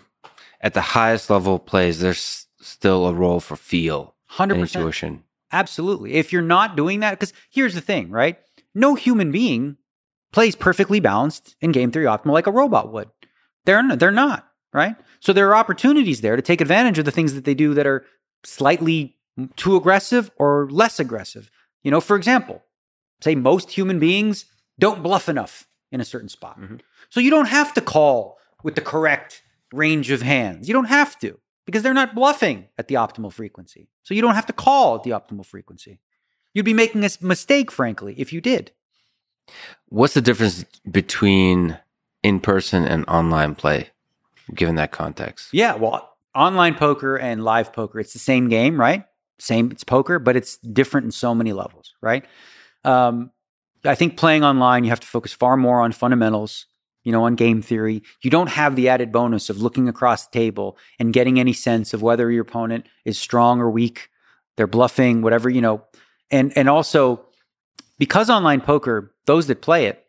at 0.60 0.74
the 0.74 0.80
highest 0.80 1.30
level 1.30 1.56
of 1.56 1.66
plays, 1.66 1.98
there's 2.00 2.46
still 2.60 3.06
a 3.06 3.14
role 3.14 3.40
for 3.40 3.56
feel 3.56 4.14
Hundred 4.26 4.60
percent. 4.60 4.82
intuition? 4.82 5.24
Absolutely. 5.50 6.14
If 6.14 6.32
you're 6.32 6.42
not 6.42 6.76
doing 6.76 7.00
that, 7.00 7.12
because 7.18 7.32
here's 7.50 7.74
the 7.74 7.80
thing, 7.80 8.10
right? 8.10 8.38
No 8.72 8.94
human 8.94 9.32
being 9.32 9.78
plays 10.32 10.56
perfectly 10.56 11.00
balanced 11.00 11.56
in 11.60 11.72
game 11.72 11.90
theory 11.90 12.06
optimal 12.06 12.32
like 12.32 12.46
a 12.46 12.52
robot 12.52 12.92
would. 12.92 13.10
They're 13.64 13.96
they're 13.96 14.10
not, 14.10 14.48
right? 14.72 14.96
So 15.20 15.32
there 15.32 15.48
are 15.48 15.56
opportunities 15.56 16.20
there 16.20 16.36
to 16.36 16.42
take 16.42 16.60
advantage 16.60 16.98
of 16.98 17.04
the 17.04 17.10
things 17.10 17.34
that 17.34 17.44
they 17.44 17.54
do 17.54 17.74
that 17.74 17.86
are 17.86 18.04
slightly 18.44 19.16
too 19.56 19.76
aggressive 19.76 20.30
or 20.36 20.68
less 20.70 20.98
aggressive. 20.98 21.50
You 21.82 21.90
know, 21.90 22.00
for 22.00 22.16
example, 22.16 22.62
say 23.20 23.34
most 23.34 23.72
human 23.72 23.98
beings 23.98 24.46
don't 24.78 25.02
bluff 25.02 25.28
enough 25.28 25.66
in 25.92 26.00
a 26.00 26.04
certain 26.04 26.28
spot. 26.28 26.60
Mm-hmm. 26.60 26.76
So 27.08 27.20
you 27.20 27.30
don't 27.30 27.48
have 27.48 27.74
to 27.74 27.80
call 27.80 28.38
with 28.62 28.74
the 28.74 28.80
correct 28.80 29.42
range 29.72 30.10
of 30.10 30.22
hands. 30.22 30.68
You 30.68 30.74
don't 30.74 30.86
have 30.86 31.18
to 31.20 31.38
because 31.66 31.82
they're 31.82 31.94
not 31.94 32.14
bluffing 32.14 32.68
at 32.78 32.88
the 32.88 32.94
optimal 32.94 33.32
frequency. 33.32 33.88
So 34.02 34.14
you 34.14 34.22
don't 34.22 34.34
have 34.34 34.46
to 34.46 34.52
call 34.52 34.96
at 34.96 35.02
the 35.02 35.10
optimal 35.10 35.44
frequency. 35.44 36.00
You'd 36.54 36.64
be 36.64 36.74
making 36.74 37.04
a 37.04 37.10
mistake, 37.20 37.70
frankly, 37.70 38.14
if 38.18 38.32
you 38.32 38.40
did. 38.40 38.72
What's 39.88 40.14
the 40.14 40.20
difference 40.20 40.64
between 40.90 41.78
in 42.22 42.40
person 42.40 42.84
and 42.84 43.04
online 43.08 43.54
play, 43.54 43.90
given 44.54 44.76
that 44.76 44.92
context? 44.92 45.48
Yeah, 45.52 45.74
well, 45.74 46.16
online 46.34 46.74
poker 46.74 47.16
and 47.16 47.44
live 47.44 47.72
poker, 47.72 48.00
it's 48.00 48.12
the 48.12 48.18
same 48.18 48.48
game, 48.48 48.78
right? 48.78 49.04
Same, 49.38 49.70
it's 49.70 49.84
poker, 49.84 50.18
but 50.18 50.36
it's 50.36 50.58
different 50.58 51.06
in 51.06 51.10
so 51.10 51.34
many 51.34 51.52
levels, 51.52 51.94
right? 52.00 52.24
Um, 52.84 53.30
I 53.84 53.94
think 53.94 54.16
playing 54.16 54.44
online, 54.44 54.84
you 54.84 54.90
have 54.90 55.00
to 55.00 55.06
focus 55.06 55.32
far 55.32 55.56
more 55.56 55.80
on 55.80 55.92
fundamentals, 55.92 56.66
you 57.02 57.12
know, 57.12 57.24
on 57.24 57.34
game 57.34 57.62
theory. 57.62 58.02
You 58.22 58.30
don't 58.30 58.50
have 58.50 58.76
the 58.76 58.88
added 58.90 59.10
bonus 59.10 59.48
of 59.48 59.62
looking 59.62 59.88
across 59.88 60.26
the 60.26 60.38
table 60.38 60.76
and 60.98 61.12
getting 61.12 61.40
any 61.40 61.54
sense 61.54 61.94
of 61.94 62.02
whether 62.02 62.30
your 62.30 62.42
opponent 62.42 62.86
is 63.04 63.18
strong 63.18 63.60
or 63.60 63.70
weak. 63.70 64.10
They're 64.56 64.66
bluffing, 64.66 65.22
whatever, 65.22 65.48
you 65.48 65.62
know. 65.62 65.84
And 66.30 66.52
and 66.56 66.68
also 66.68 67.24
because 68.00 68.28
online 68.30 68.62
poker, 68.62 69.14
those 69.26 69.46
that 69.46 69.60
play 69.62 69.84
it, 69.86 70.04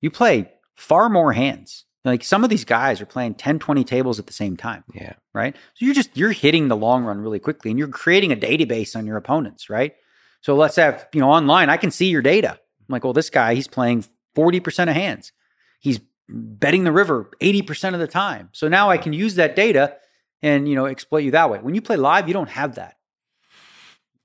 you 0.00 0.10
play 0.10 0.52
far 0.76 1.08
more 1.08 1.32
hands. 1.32 1.84
Like 2.04 2.22
some 2.24 2.44
of 2.44 2.50
these 2.50 2.64
guys 2.64 3.00
are 3.00 3.06
playing 3.06 3.34
10, 3.34 3.58
20 3.58 3.84
tables 3.84 4.18
at 4.18 4.26
the 4.26 4.32
same 4.32 4.56
time 4.56 4.82
Yeah. 4.92 5.14
right? 5.32 5.54
So 5.74 5.84
you're 5.84 5.94
just 5.94 6.16
you're 6.16 6.32
hitting 6.32 6.68
the 6.68 6.76
long 6.76 7.04
run 7.04 7.18
really 7.20 7.38
quickly, 7.40 7.70
and 7.70 7.78
you're 7.78 7.88
creating 7.88 8.30
a 8.32 8.36
database 8.36 8.94
on 8.94 9.06
your 9.06 9.16
opponents, 9.16 9.70
right? 9.70 9.94
So 10.42 10.54
let's 10.56 10.76
have 10.76 11.06
you 11.12 11.20
know 11.20 11.30
online, 11.30 11.70
I 11.70 11.76
can 11.76 11.90
see 11.90 12.06
your 12.06 12.22
data. 12.22 12.50
I'm 12.50 12.86
like, 12.92 13.04
well, 13.04 13.12
this 13.12 13.30
guy 13.30 13.54
he's 13.54 13.68
playing 13.68 14.04
forty 14.34 14.58
percent 14.60 14.90
of 14.90 14.96
hands, 14.96 15.32
he's 15.80 16.00
betting 16.28 16.82
the 16.84 16.90
river 16.92 17.30
eighty 17.40 17.62
percent 17.62 17.94
of 17.94 18.00
the 18.00 18.08
time. 18.08 18.48
So 18.52 18.66
now 18.68 18.90
I 18.90 18.98
can 18.98 19.12
use 19.12 19.36
that 19.36 19.54
data 19.56 19.96
and 20.42 20.68
you 20.68 20.74
know 20.74 20.86
exploit 20.86 21.22
you 21.22 21.30
that 21.30 21.50
way. 21.50 21.60
When 21.60 21.76
you 21.76 21.80
play 21.82 21.96
live, 21.96 22.26
you 22.26 22.34
don't 22.34 22.50
have 22.50 22.74
that. 22.74 22.96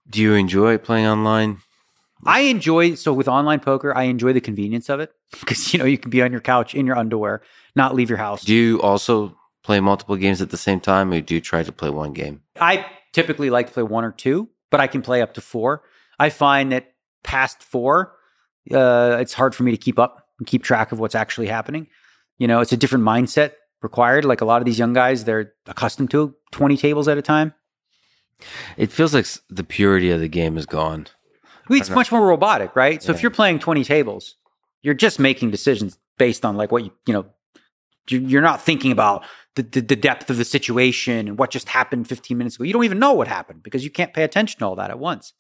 Do 0.10 0.20
you 0.22 0.34
enjoy 0.34 0.78
playing 0.80 1.06
online? 1.06 1.60
I 2.26 2.42
enjoy 2.42 2.96
so 2.96 3.14
with 3.14 3.28
online 3.28 3.60
poker, 3.60 3.96
I 3.96 4.04
enjoy 4.04 4.34
the 4.34 4.42
convenience 4.42 4.90
of 4.90 5.00
it 5.00 5.12
because 5.40 5.74
you 5.74 5.80
know 5.80 5.86
you 5.86 5.98
can 5.98 6.10
be 6.10 6.22
on 6.22 6.32
your 6.32 6.42
couch 6.42 6.74
in 6.76 6.86
your 6.86 6.98
underwear, 6.98 7.42
not 7.76 7.96
leave 7.96 8.10
your 8.10 8.18
house. 8.18 8.44
Do 8.44 8.54
you 8.54 8.82
also 8.82 9.38
play 9.64 9.80
multiple 9.80 10.16
games 10.16 10.42
at 10.42 10.50
the 10.50 10.58
same 10.58 10.80
time, 10.80 11.12
or 11.12 11.22
do 11.22 11.36
you 11.36 11.42
try 11.42 11.64
to 11.64 11.72
play 11.72 11.90
one 11.90 12.14
game? 12.14 12.42
I 12.60 12.86
typically 13.14 13.50
like 13.50 13.68
to 13.68 13.74
play 13.74 13.84
one 13.84 14.04
or 14.04 14.12
two, 14.12 14.50
but 14.72 14.80
I 14.80 14.88
can 14.88 15.02
play 15.02 15.22
up 15.22 15.34
to 15.36 15.42
four. 15.42 15.84
I 16.20 16.30
find 16.30 16.72
that 16.72 16.94
past 17.24 17.62
four, 17.62 18.14
uh, 18.72 19.18
it's 19.20 19.34
hard 19.34 19.54
for 19.54 19.64
me 19.64 19.72
to 19.72 19.78
keep 19.78 20.00
up 20.00 20.28
and 20.40 20.48
keep 20.48 20.64
track 20.64 20.92
of 20.92 21.00
what's 21.00 21.16
actually 21.16 21.48
happening. 21.48 21.88
You 22.38 22.48
know, 22.48 22.60
it's 22.62 22.72
a 22.72 22.78
different 22.78 23.04
mindset 23.06 23.54
required. 23.82 24.26
Like 24.26 24.42
a 24.42 24.46
lot 24.46 24.62
of 24.62 24.66
these 24.66 24.80
young 24.80 24.94
guys, 24.94 25.24
they're 25.24 25.54
accustomed 25.66 26.12
to 26.12 26.36
20 26.52 26.78
tables 26.78 27.08
at 27.08 27.18
a 27.18 27.22
time. 27.22 27.54
It 28.78 28.92
feels 28.92 29.14
like 29.14 29.26
the 29.50 29.64
purity 29.64 30.12
of 30.12 30.20
the 30.20 30.28
game 30.28 30.58
is 30.58 30.66
gone. 30.66 31.08
It's 31.70 31.90
much 31.96 32.12
more 32.12 32.26
robotic, 32.26 32.76
right? 32.76 33.02
So 33.04 33.12
if 33.12 33.22
you're 33.22 33.32
playing 33.32 33.60
20 33.60 33.84
tables, 33.84 34.36
you're 34.84 34.94
just 34.94 35.20
making 35.20 35.52
decisions 35.52 35.98
based 36.18 36.46
on 36.46 36.56
like 36.58 36.72
what 36.72 36.84
you, 36.86 36.92
you 37.06 37.14
know, 37.14 37.26
you- 38.10 38.20
you're 38.20 38.42
not 38.42 38.62
thinking 38.62 38.92
about 38.92 39.26
the, 39.56 39.64
the, 39.64 39.82
the 39.82 39.96
depth 39.96 40.30
of 40.30 40.38
the 40.38 40.46
situation 40.46 41.28
and 41.28 41.38
what 41.38 41.52
just 41.52 41.70
happened 41.70 42.08
15 42.08 42.38
minutes 42.38 42.56
ago. 42.56 42.64
You 42.64 42.74
don't 42.74 42.86
even 42.86 43.00
know 43.00 43.14
what 43.14 43.28
happened 43.28 43.64
because 43.64 43.84
you 43.84 43.90
can't 43.90 44.14
pay 44.14 44.24
attention 44.24 44.60
to 44.60 44.66
all 44.66 44.76
that 44.76 44.90
at 44.92 45.00
once. 45.00 45.34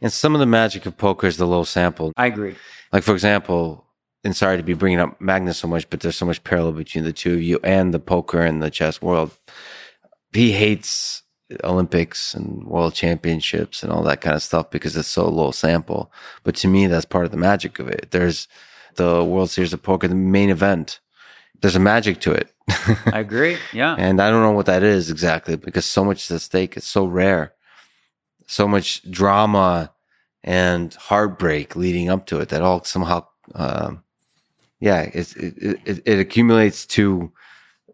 And 0.00 0.12
some 0.12 0.34
of 0.34 0.38
the 0.40 0.46
magic 0.46 0.86
of 0.86 0.96
poker 0.96 1.26
is 1.26 1.36
the 1.36 1.46
low 1.46 1.64
sample. 1.64 2.12
I 2.16 2.26
agree. 2.26 2.54
Like 2.92 3.02
for 3.02 3.12
example, 3.12 3.84
and 4.24 4.34
sorry 4.36 4.56
to 4.56 4.62
be 4.62 4.74
bringing 4.74 5.00
up 5.00 5.20
Magnus 5.20 5.58
so 5.58 5.68
much, 5.68 5.88
but 5.90 6.00
there's 6.00 6.16
so 6.16 6.26
much 6.26 6.42
parallel 6.44 6.72
between 6.72 7.04
the 7.04 7.12
two 7.12 7.34
of 7.34 7.42
you 7.42 7.58
and 7.64 7.92
the 7.92 7.98
poker 8.00 8.40
and 8.40 8.62
the 8.62 8.70
chess 8.70 9.02
world. 9.02 9.32
He 10.32 10.52
hates 10.52 11.22
Olympics 11.64 12.34
and 12.34 12.64
world 12.64 12.94
championships 12.94 13.82
and 13.82 13.90
all 13.90 14.02
that 14.02 14.20
kind 14.20 14.36
of 14.36 14.42
stuff 14.42 14.70
because 14.70 14.96
it's 14.96 15.08
so 15.08 15.28
low 15.28 15.50
sample. 15.50 16.12
But 16.42 16.54
to 16.56 16.68
me, 16.68 16.86
that's 16.86 17.06
part 17.06 17.24
of 17.24 17.30
the 17.30 17.36
magic 17.36 17.78
of 17.78 17.88
it. 17.88 18.08
There's 18.10 18.48
the 18.96 19.24
World 19.24 19.50
Series 19.50 19.72
of 19.72 19.82
Poker, 19.82 20.08
the 20.08 20.14
main 20.14 20.50
event. 20.50 21.00
There's 21.60 21.76
a 21.76 21.80
magic 21.80 22.20
to 22.20 22.32
it. 22.32 22.52
I 23.06 23.20
agree. 23.20 23.56
Yeah. 23.72 23.94
and 23.98 24.20
I 24.20 24.30
don't 24.30 24.42
know 24.42 24.52
what 24.52 24.66
that 24.66 24.82
is 24.82 25.10
exactly 25.10 25.56
because 25.56 25.86
so 25.86 26.04
much 26.04 26.24
is 26.24 26.30
at 26.30 26.40
stake. 26.42 26.76
It's 26.76 26.86
so 26.86 27.06
rare. 27.06 27.54
So 28.46 28.68
much 28.68 29.10
drama 29.10 29.92
and 30.44 30.94
heartbreak 30.94 31.76
leading 31.76 32.08
up 32.08 32.26
to 32.26 32.40
it 32.40 32.50
that 32.50 32.62
all 32.62 32.84
somehow, 32.84 33.26
um, 33.54 34.02
yeah, 34.80 35.02
it, 35.02 35.34
it, 35.36 36.02
it 36.04 36.18
accumulates 36.18 36.86
to 36.86 37.32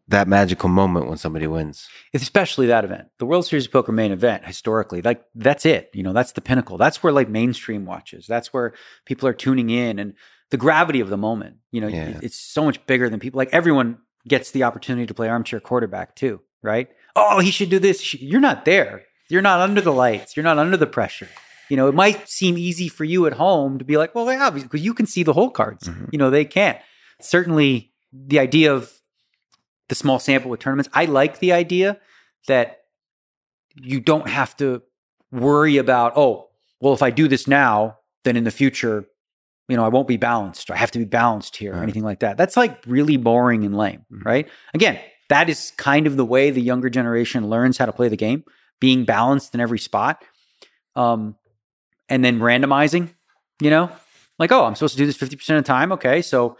that 0.09 0.29
magical 0.29 0.69
moment 0.69 1.09
when 1.09 1.17
somebody 1.17 1.47
wins. 1.47 1.89
Especially 2.13 2.67
that 2.67 2.85
event, 2.85 3.09
the 3.19 3.27
World 3.27 3.47
Series 3.47 3.67
of 3.67 3.73
Poker 3.73 3.93
main 3.93 4.13
event, 4.13 4.45
historically, 4.45 5.01
like 5.03 5.25
that's 5.35 5.65
it. 5.65 5.91
You 5.95 6.03
know, 6.03 6.13
that's 6.13 6.33
the 6.33 6.41
pinnacle. 6.41 6.77
That's 6.77 7.03
where 7.03 7.13
like 7.13 7.29
mainstream 7.29 7.87
watches. 7.87 8.27
That's 8.27 8.53
where 8.53 8.75
people 9.07 9.29
are 9.29 9.33
tuning 9.33 9.71
in 9.71 9.99
and 9.99 10.15
the 10.51 10.57
gravity 10.59 11.01
of 11.01 11.09
the 11.09 11.17
moment. 11.17 11.57
You 11.73 11.81
know, 11.81 11.89
Yeah. 11.89 12.19
it's 12.23 12.39
so 12.39 12.65
much 12.65 12.85
bigger 12.87 13.09
than 13.09 13.19
people. 13.21 13.39
Like 13.39 13.49
everyone 13.53 13.99
gets 14.29 14.51
the 14.51 14.63
opportunity 14.65 15.07
to 15.07 15.15
play 15.15 15.29
armchair 15.29 15.61
quarterback 15.61 16.15
too, 16.15 16.41
right? 16.63 16.89
Oh, 17.17 17.41
he 17.41 17.51
should 17.51 17.71
do 17.71 17.79
this. 17.79 18.15
You're 18.15 18.41
not 18.41 18.65
there. 18.65 19.03
You're 19.31 19.43
not 19.43 19.61
under 19.61 19.81
the 19.81 19.93
lights. 19.93 20.37
You're 20.37 20.45
not 20.45 20.59
under 20.59 20.77
the 20.77 20.87
pressure. 20.87 21.29
You 21.71 21.79
know, 21.79 21.89
it 21.89 21.95
might 21.95 22.29
seem 22.29 22.59
easy 22.59 22.89
for 22.89 23.05
you 23.05 23.25
at 23.27 23.33
home 23.35 23.79
to 23.79 23.85
be 23.87 23.97
like, 23.97 24.15
well, 24.15 24.27
yeah, 24.31 24.51
because 24.51 24.83
you 24.83 24.93
can 24.93 25.07
see 25.07 25.23
the 25.23 25.33
whole 25.33 25.49
cards. 25.51 25.89
Mhm. 25.89 26.11
You 26.13 26.19
know, 26.19 26.29
they 26.29 26.45
can't. 26.45 26.79
Certainly, 27.23 27.93
the 28.13 28.39
idea 28.39 28.73
of 28.75 28.93
the 29.89 29.95
small 29.95 30.19
sample 30.19 30.51
with 30.51 30.61
tournaments, 30.61 30.89
I 30.95 31.05
like 31.07 31.39
the 31.39 31.53
idea 31.53 31.99
that 32.49 32.81
you 33.75 34.01
don't 34.01 34.29
have 34.29 34.57
to 34.59 34.83
worry 35.33 35.77
about, 35.79 36.13
oh, 36.17 36.49
well, 36.81 36.95
if 36.95 37.03
I 37.03 37.11
do 37.11 37.29
this 37.29 37.47
now, 37.49 37.99
then 38.25 38.37
in 38.37 38.45
the 38.45 38.51
future, 38.51 39.05
you 39.69 39.77
know, 39.77 39.85
I 39.85 39.89
won't 39.89 40.09
be 40.09 40.17
balanced. 40.17 40.71
I 40.71 40.77
have 40.77 40.91
to 40.93 40.99
be 40.99 41.05
balanced 41.05 41.57
here 41.57 41.75
or 41.75 41.83
anything 41.83 42.03
like 42.05 42.21
that. 42.21 42.37
That's 42.37 42.57
like 42.57 42.83
really 42.87 43.17
boring 43.17 43.65
and 43.65 43.77
lame, 43.77 44.05
Mhm. 44.13 44.25
right? 44.25 44.49
Again, 44.75 44.99
that 45.31 45.49
is 45.49 45.73
kind 45.77 46.07
of 46.07 46.17
the 46.17 46.25
way 46.25 46.51
the 46.51 46.61
younger 46.61 46.91
generation 46.91 47.49
learns 47.49 47.79
how 47.79 47.87
to 47.87 47.93
play 47.93 48.09
the 48.09 48.17
game, 48.17 48.45
being 48.81 49.05
balanced 49.05 49.55
in 49.55 49.61
every 49.61 49.79
spot. 49.79 50.23
Um, 50.95 51.37
and 52.09 52.25
then 52.25 52.39
randomizing, 52.41 53.15
you 53.61 53.71
know, 53.71 53.91
like, 54.39 54.53
oh, 54.53 54.65
I'm 54.65 54.75
supposed 54.75 54.95
to 54.95 54.99
do 54.99 55.07
this 55.07 55.17
50% 55.17 55.59
of 55.59 55.65
the 55.65 55.67
time. 55.67 55.93
Okay. 55.93 56.21
So 56.23 56.59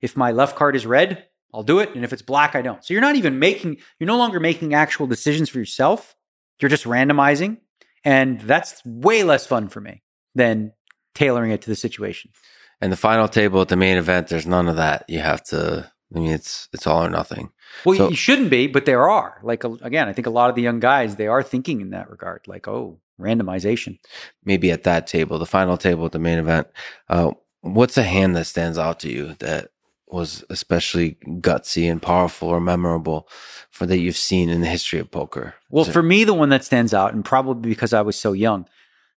if 0.00 0.16
my 0.16 0.30
left 0.30 0.56
card 0.56 0.76
is 0.76 0.86
red, 0.86 1.24
I'll 1.54 1.62
do 1.62 1.78
it. 1.78 1.94
And 1.94 2.04
if 2.04 2.12
it's 2.12 2.22
black, 2.22 2.54
I 2.56 2.62
don't. 2.62 2.84
So 2.84 2.92
you're 2.92 3.00
not 3.00 3.16
even 3.16 3.38
making, 3.38 3.78
you're 3.98 4.06
no 4.08 4.18
longer 4.18 4.40
making 4.40 4.74
actual 4.74 5.06
decisions 5.06 5.48
for 5.48 5.58
yourself. 5.58 6.16
You're 6.60 6.68
just 6.68 6.84
randomizing. 6.84 7.58
And 8.04 8.40
that's 8.40 8.84
way 8.84 9.22
less 9.22 9.46
fun 9.46 9.68
for 9.68 9.80
me 9.80 10.02
than 10.34 10.72
tailoring 11.14 11.52
it 11.52 11.62
to 11.62 11.70
the 11.70 11.76
situation. 11.76 12.32
And 12.80 12.92
the 12.92 12.96
final 12.96 13.28
table 13.28 13.62
at 13.62 13.68
the 13.68 13.76
main 13.76 13.96
event, 13.96 14.28
there's 14.28 14.46
none 14.46 14.68
of 14.68 14.76
that. 14.76 15.04
You 15.08 15.20
have 15.20 15.42
to, 15.44 15.90
I 16.14 16.18
mean, 16.18 16.30
it's, 16.30 16.68
it's 16.72 16.86
all 16.86 17.04
or 17.04 17.08
nothing. 17.08 17.50
Well, 17.84 17.96
So- 17.96 18.08
you 18.10 18.16
shouldn't 18.16 18.50
be, 18.50 18.66
but 18.66 18.84
there 18.84 19.08
are. 19.08 19.38
Like, 19.42 19.64
again, 19.64 20.08
I 20.08 20.12
think 20.12 20.26
a 20.26 20.30
lot 20.30 20.50
of 20.50 20.56
the 20.56 20.62
young 20.62 20.80
guys, 20.80 21.16
they 21.16 21.28
are 21.28 21.42
thinking 21.42 21.80
in 21.80 21.90
that 21.90 22.10
regard. 22.10 22.42
Like, 22.46 22.68
oh, 22.68 22.98
randomization. 23.20 23.98
Maybe 24.44 24.70
at 24.70 24.82
that 24.82 25.06
table, 25.06 25.38
the 25.38 25.46
final 25.46 25.76
table 25.78 26.04
at 26.04 26.12
the 26.12 26.18
main 26.18 26.38
event. 26.38 26.66
Uh, 27.08 27.32
what's 27.60 27.96
a 27.96 28.02
hand 28.02 28.36
that 28.36 28.44
stands 28.46 28.76
out 28.76 29.00
to 29.00 29.10
you 29.10 29.34
that 29.38 29.70
was 30.08 30.44
especially 30.50 31.16
gutsy 31.40 31.90
and 31.90 32.00
powerful 32.00 32.48
or 32.48 32.60
memorable 32.60 33.28
for 33.70 33.86
that 33.86 33.98
you've 33.98 34.16
seen 34.16 34.48
in 34.48 34.60
the 34.60 34.66
history 34.66 34.98
of 34.98 35.10
poker? 35.10 35.54
Well, 35.70 35.84
for 35.84 36.02
me, 36.02 36.24
the 36.24 36.34
one 36.34 36.50
that 36.50 36.64
stands 36.64 36.94
out, 36.94 37.14
and 37.14 37.24
probably 37.24 37.68
because 37.70 37.92
I 37.92 38.02
was 38.02 38.16
so 38.16 38.32
young, 38.32 38.66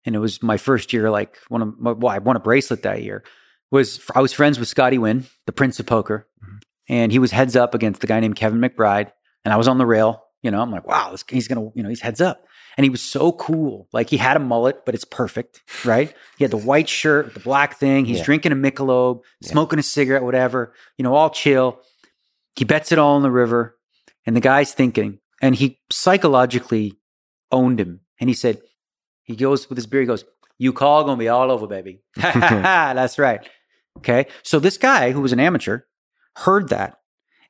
and 0.05 0.15
it 0.15 0.19
was 0.19 0.41
my 0.41 0.57
first 0.57 0.93
year, 0.93 1.11
like 1.11 1.37
one 1.49 1.61
of 1.61 1.79
my, 1.79 1.91
well, 1.91 2.13
I 2.13 2.17
won 2.19 2.35
a 2.35 2.39
bracelet 2.39 2.83
that 2.83 3.03
year. 3.03 3.23
Was 3.69 3.99
I 4.15 4.21
was 4.21 4.31
friends 4.31 4.57
with 4.59 4.69
Scotty 4.69 4.97
Nguyen, 4.97 5.25
the 5.45 5.51
Prince 5.51 5.79
of 5.79 5.85
Poker, 5.85 6.25
Mhm. 6.41 6.59
and 6.87 7.11
he 7.11 7.19
was 7.19 7.31
heads 7.31 7.55
up 7.57 7.75
against 7.75 7.99
the 8.01 8.07
guy 8.07 8.19
named 8.21 8.37
Kevin 8.37 8.59
McBride, 8.61 9.11
and 9.43 9.53
I 9.53 9.57
was 9.57 9.67
on 9.67 9.77
the 9.77 9.85
rail. 9.85 10.23
You 10.41 10.51
know, 10.51 10.61
I'm 10.61 10.71
like, 10.71 10.87
wow, 10.87 11.11
this, 11.11 11.25
he's 11.29 11.47
gonna, 11.49 11.69
you 11.75 11.83
know, 11.83 11.89
he's 11.89 11.99
heads 11.99 12.21
up, 12.21 12.46
and 12.77 12.83
he 12.83 12.89
was 12.89 13.01
so 13.01 13.31
cool. 13.33 13.87
Like 13.91 14.09
he 14.09 14.17
had 14.17 14.37
a 14.37 14.39
mullet, 14.39 14.85
but 14.85 14.95
it's 14.95 15.03
perfect, 15.05 15.61
right? 15.83 16.13
he 16.37 16.43
had 16.43 16.51
the 16.51 16.57
white 16.57 16.87
shirt 16.87 17.25
with 17.25 17.33
the 17.33 17.39
black 17.41 17.77
thing. 17.77 18.05
He's 18.05 18.19
Yeah. 18.19 18.23
drinking 18.25 18.51
a 18.51 18.55
Michelob, 18.55 19.21
Yeah. 19.41 19.49
smoking 19.51 19.79
a 19.79 19.83
cigarette, 19.83 20.23
whatever. 20.23 20.73
You 20.97 21.03
know, 21.03 21.15
all 21.15 21.29
chill. 21.31 21.81
He 22.55 22.63
bets 22.65 22.91
it 22.91 22.99
all 22.99 23.17
in 23.17 23.23
the 23.23 23.31
river, 23.31 23.77
and 24.25 24.35
the 24.35 24.39
guy's 24.41 24.73
thinking, 24.73 25.19
and 25.41 25.55
he 25.55 25.79
psychologically 25.91 26.93
owned 27.51 27.79
him. 27.79 28.01
And 28.19 28.29
he 28.29 28.33
said, 28.33 28.61
he 29.23 29.35
goes 29.35 29.69
with 29.69 29.77
his 29.77 29.85
beer, 29.87 30.01
he 30.01 30.07
goes, 30.07 30.25
You 30.57 30.73
call, 30.73 31.03
gonna 31.03 31.17
be 31.17 31.27
all 31.29 31.51
over, 31.51 31.67
baby. 31.67 32.01
That's 32.15 33.19
right. 33.19 33.47
Okay. 33.97 34.25
So 34.43 34.59
this 34.59 34.77
guy 34.77 35.11
who 35.11 35.21
was 35.21 35.33
an 35.33 35.39
amateur 35.39 35.81
heard 36.35 36.69
that 36.69 36.97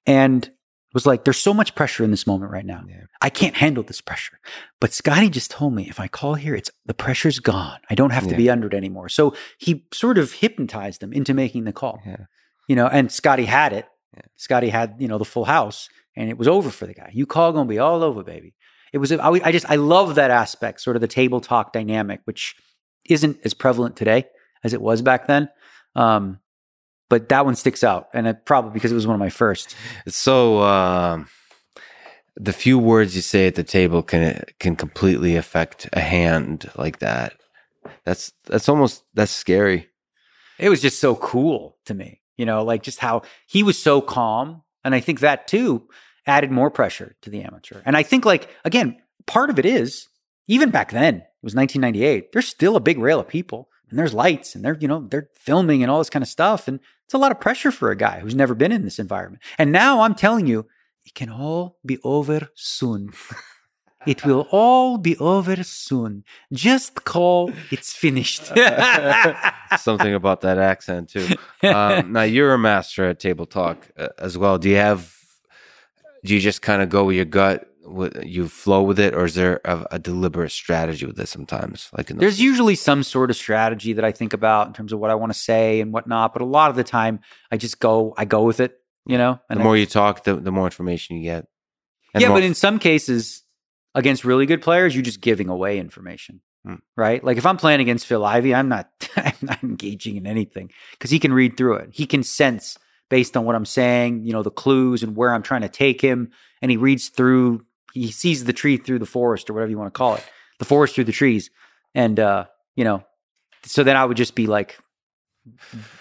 and 0.05 0.49
was 0.93 1.05
like, 1.05 1.23
There's 1.23 1.37
so 1.37 1.53
much 1.53 1.75
pressure 1.75 2.03
in 2.03 2.11
this 2.11 2.27
moment 2.27 2.51
right 2.51 2.65
now. 2.65 2.83
Yeah. 2.87 3.03
I 3.21 3.29
can't 3.29 3.55
handle 3.55 3.83
this 3.83 4.01
pressure. 4.01 4.39
But 4.79 4.93
Scotty 4.93 5.29
just 5.29 5.51
told 5.51 5.73
me 5.73 5.89
if 5.89 5.99
I 5.99 6.07
call 6.07 6.35
here, 6.35 6.55
it's 6.55 6.71
the 6.85 6.93
pressure's 6.93 7.39
gone. 7.39 7.79
I 7.89 7.95
don't 7.95 8.11
have 8.11 8.27
to 8.27 8.35
be 8.35 8.49
under 8.49 8.67
it 8.67 8.73
anymore. 8.73 9.09
So 9.09 9.35
he 9.57 9.85
sort 9.93 10.17
of 10.17 10.33
hypnotized 10.33 11.01
them 11.01 11.13
into 11.13 11.33
making 11.33 11.65
the 11.65 11.73
call. 11.73 11.99
Yeah. 12.05 12.25
You 12.67 12.75
know, 12.75 12.87
and 12.87 13.11
Scotty 13.11 13.45
had 13.45 13.73
it. 13.73 13.87
Yeah. 14.13 14.23
Scotty 14.35 14.69
had, 14.69 14.95
you 14.99 15.07
know, 15.07 15.17
the 15.17 15.25
full 15.25 15.45
house 15.45 15.89
and 16.17 16.29
it 16.29 16.37
was 16.37 16.47
over 16.47 16.69
for 16.69 16.87
the 16.87 16.93
guy. 16.93 17.11
You 17.13 17.25
call 17.25 17.53
gonna 17.53 17.69
be 17.69 17.79
all 17.79 18.03
over, 18.03 18.23
baby. 18.23 18.55
It 18.91 18.97
was 18.97 19.11
I, 19.11 19.29
I 19.29 19.51
just 19.51 19.69
I 19.69 19.75
love 19.75 20.15
that 20.15 20.31
aspect, 20.31 20.81
sort 20.81 20.95
of 20.95 21.01
the 21.01 21.07
table 21.07 21.39
talk 21.39 21.73
dynamic, 21.73 22.21
which 22.25 22.55
isn't 23.05 23.37
as 23.45 23.53
prevalent 23.53 23.95
today 23.95 24.25
as 24.63 24.73
it 24.73 24.81
was 24.81 25.01
back 25.01 25.27
then. 25.27 25.49
Um, 25.95 26.39
but 27.09 27.29
that 27.29 27.45
one 27.45 27.55
sticks 27.55 27.83
out, 27.83 28.09
and 28.13 28.27
it 28.27 28.45
probably 28.45 28.71
because 28.71 28.91
it 28.91 28.95
was 28.95 29.07
one 29.07 29.15
of 29.15 29.19
my 29.19 29.29
first. 29.29 29.75
So 30.07 30.61
um, 30.61 31.27
the 32.35 32.53
few 32.53 32.77
words 32.77 33.15
you 33.15 33.21
say 33.21 33.47
at 33.47 33.55
the 33.55 33.63
table 33.63 34.03
can 34.03 34.43
can 34.59 34.75
completely 34.75 35.35
affect 35.35 35.89
a 35.93 35.99
hand 35.99 36.69
like 36.75 36.99
that. 36.99 37.33
That's 38.05 38.31
that's 38.45 38.69
almost 38.69 39.03
that's 39.13 39.31
scary. 39.31 39.89
It 40.59 40.69
was 40.69 40.81
just 40.81 40.99
so 40.99 41.15
cool 41.15 41.77
to 41.85 41.93
me, 41.93 42.21
you 42.35 42.45
know, 42.45 42.63
like 42.63 42.83
just 42.83 42.99
how 42.99 43.21
he 43.47 43.63
was 43.63 43.81
so 43.81 44.01
calm, 44.01 44.63
and 44.83 44.95
I 44.95 44.99
think 44.99 45.19
that 45.19 45.47
too 45.47 45.87
added 46.25 46.51
more 46.51 46.69
pressure 46.69 47.15
to 47.21 47.29
the 47.29 47.41
amateur. 47.41 47.81
And 47.85 47.95
I 47.95 48.03
think, 48.03 48.25
like 48.25 48.49
again, 48.65 48.97
part 49.25 49.49
of 49.49 49.57
it 49.57 49.65
is 49.65 50.07
even 50.47 50.69
back 50.69 50.91
then 50.91 51.15
it 51.15 51.43
was 51.43 51.55
1998. 51.55 52.31
There's 52.31 52.47
still 52.47 52.75
a 52.75 52.81
big 52.81 52.99
rail 52.99 53.19
of 53.19 53.27
people, 53.27 53.69
and 53.89 53.97
there's 53.97 54.13
lights, 54.13 54.55
and 54.55 54.63
they're 54.63 54.77
you 54.79 54.87
know 54.87 55.07
they're 55.09 55.29
filming 55.33 55.83
and 55.83 55.91
all 55.91 55.99
this 55.99 56.09
kind 56.09 56.23
of 56.23 56.29
stuff, 56.29 56.67
and 56.67 56.79
it's 57.05 57.13
a 57.13 57.17
lot 57.17 57.31
of 57.31 57.39
pressure 57.39 57.71
for 57.71 57.91
a 57.91 57.95
guy 57.95 58.19
who's 58.19 58.35
never 58.35 58.53
been 58.53 58.71
in 58.71 58.83
this 58.83 58.99
environment. 58.99 59.41
And 59.57 59.71
now 59.71 60.01
I'm 60.01 60.15
telling 60.15 60.47
you, 60.47 60.67
it 61.05 61.13
can 61.13 61.29
all 61.29 61.77
be 61.85 61.99
over 62.03 62.49
soon. 62.55 63.11
It 64.07 64.23
will 64.23 64.47
all 64.51 64.97
be 64.97 65.17
over 65.17 65.61
soon. 65.63 66.23
Just 66.53 67.03
call, 67.03 67.51
it's 67.71 67.93
finished. 67.93 68.45
Something 69.77 70.13
about 70.13 70.41
that 70.41 70.57
accent 70.57 71.09
too. 71.09 71.27
Um, 71.61 72.11
now 72.13 72.21
you're 72.21 72.53
a 72.53 72.57
master 72.57 73.03
at 73.05 73.19
table 73.19 73.45
talk 73.45 73.85
uh, 73.97 74.07
as 74.17 74.37
well. 74.37 74.57
Do 74.57 74.69
you 74.69 74.77
have? 74.77 75.13
Do 76.23 76.33
you 76.33 76.39
just 76.39 76.61
kind 76.61 76.81
of 76.81 76.87
go 76.87 77.03
with 77.03 77.17
your 77.17 77.25
gut? 77.25 77.69
With, 77.89 78.21
you 78.25 78.49
flow 78.49 78.83
with 78.83 78.99
it, 78.99 79.13
or 79.15 79.23
is 79.25 79.35
there 79.35 79.61
a, 79.63 79.85
a 79.91 79.99
deliberate 79.99 80.51
strategy 80.51 81.05
with 81.05 81.15
this? 81.15 81.29
Sometimes, 81.29 81.89
like 81.97 82.09
in 82.09 82.17
those- 82.17 82.21
There's 82.21 82.41
usually 82.41 82.75
some 82.75 83.01
sort 83.01 83.29
of 83.29 83.37
strategy 83.37 83.93
that 83.93 84.03
I 84.03 84.11
think 84.11 84.33
about 84.33 84.67
in 84.67 84.73
terms 84.73 84.91
of 84.91 84.99
what 84.99 85.09
I 85.09 85.15
want 85.15 85.31
to 85.33 85.39
say 85.39 85.79
and 85.79 85.93
whatnot, 85.93 86.33
but 86.33 86.41
a 86.41 86.45
lot 86.45 86.69
of 86.69 86.75
the 86.75 86.83
time 86.83 87.19
I 87.51 87.55
just 87.57 87.79
go, 87.79 88.13
I 88.17 88.25
go 88.25 88.43
with 88.43 88.59
it, 88.59 88.75
you 89.05 89.17
know? 89.17 89.39
the 89.47 89.53
And 89.53 89.59
I- 89.61 89.63
more 89.63 89.77
you 89.77 89.85
talk, 89.85 90.25
the, 90.25 90.35
the 90.35 90.51
more 90.51 90.65
information 90.65 91.15
you 91.15 91.23
get. 91.23 91.45
And 92.13 92.21
yeah, 92.21 92.27
more- 92.29 92.37
but 92.37 92.43
in 92.43 92.53
some 92.55 92.77
cases, 92.77 93.43
against 93.95 94.25
really 94.25 94.45
good 94.45 94.61
players, 94.61 94.93
you're 94.93 95.01
just 95.03 95.21
giving 95.21 95.47
away 95.49 95.79
information, 95.79 96.41
Hmm. 96.65 96.75
right? 96.97 97.23
Like 97.23 97.37
if 97.37 97.45
I'm 97.45 97.57
playing 97.57 97.79
against 97.79 98.05
Phil 98.05 98.25
Ivey, 98.25 98.53
I'm 98.53 98.67
not, 98.69 98.89
I'm 99.15 99.33
not 99.41 99.63
engaging 99.63 100.17
in 100.17 100.27
anything 100.27 100.71
because 100.91 101.09
he 101.09 101.19
can 101.19 101.31
read 101.33 101.55
through 101.55 101.75
it. 101.77 101.89
He 101.93 102.05
can 102.05 102.21
sense 102.23 102.77
based 103.09 103.37
on 103.37 103.45
what 103.45 103.55
I'm 103.55 103.65
saying, 103.65 104.25
you 104.25 104.33
know, 104.33 104.43
the 104.43 104.51
clues 104.51 105.03
and 105.03 105.15
where 105.15 105.33
I'm 105.33 105.41
trying 105.43 105.61
to 105.61 105.69
take 105.69 106.01
him, 106.01 106.31
and 106.61 106.69
he 106.69 106.75
reads 106.75 107.07
through. 107.09 107.63
He 107.93 108.11
sees 108.11 108.45
the 108.45 108.53
tree 108.53 108.77
through 108.77 108.99
the 108.99 109.05
forest, 109.05 109.49
or 109.49 109.53
whatever 109.53 109.71
you 109.71 109.77
want 109.77 109.93
to 109.93 109.97
call 109.97 110.15
it, 110.15 110.23
the 110.59 110.65
forest 110.65 110.95
through 110.95 111.05
the 111.05 111.11
trees, 111.11 111.49
and 111.95 112.19
uh, 112.19 112.45
you 112.75 112.83
know, 112.83 113.03
so 113.63 113.83
then 113.83 113.95
I 113.97 114.05
would 114.05 114.17
just 114.17 114.35
be 114.35 114.47
like 114.47 114.77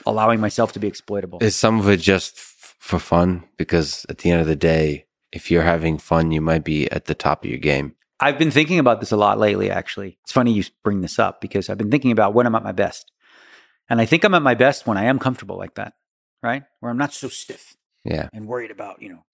allowing 0.07 0.41
myself 0.41 0.73
to 0.73 0.79
be 0.81 0.89
exploitable. 0.89 1.39
Is 1.43 1.57
some 1.57 1.79
of 1.81 1.89
it 1.89 1.99
just 2.01 2.37
f- 2.37 2.75
for 2.79 2.99
fun? 2.99 3.45
Because 3.57 4.05
at 4.09 4.19
the 4.19 4.31
end 4.31 4.41
of 4.41 4.47
the 4.47 4.57
day, 4.57 5.07
if 5.33 5.51
you're 5.51 5.63
having 5.63 5.99
fun, 5.99 6.33
you 6.33 6.41
might 6.41 6.65
be 6.65 6.91
at 6.91 7.05
the 7.07 7.15
top 7.15 7.45
of 7.45 7.51
your 7.51 7.59
game. 7.59 7.95
I've 8.19 8.39
been 8.39 8.51
thinking 8.51 8.79
about 8.79 9.01
this 9.01 9.13
a 9.13 9.17
lot 9.17 9.39
lately, 9.39 9.71
actually. 9.71 10.19
It's 10.23 10.33
funny 10.33 10.53
you 10.53 10.65
bring 10.83 11.03
this 11.03 11.19
up 11.19 11.41
because 11.41 11.69
I've 11.69 11.79
been 11.79 11.91
thinking 11.91 12.13
about 12.13 12.33
when 12.35 12.47
I'm 12.47 12.55
at 12.55 12.65
my 12.65 12.73
best. 12.73 13.13
And 13.89 14.01
I 14.01 14.07
think 14.07 14.25
I'm 14.25 14.35
at 14.35 14.43
my 14.43 14.55
best 14.55 14.87
when 14.87 14.97
I 14.99 15.05
am 15.05 15.19
comfortable 15.19 15.57
like 15.59 15.75
that, 15.75 15.93
right? 16.43 16.65
Where 16.81 16.91
I'm 16.91 16.97
not 16.99 17.13
so 17.13 17.29
stiff 17.29 17.77
Yeah. 18.05 18.29
and 18.33 18.47
worried 18.47 18.71
about, 18.71 19.03
you 19.03 19.11
know, 19.11 19.25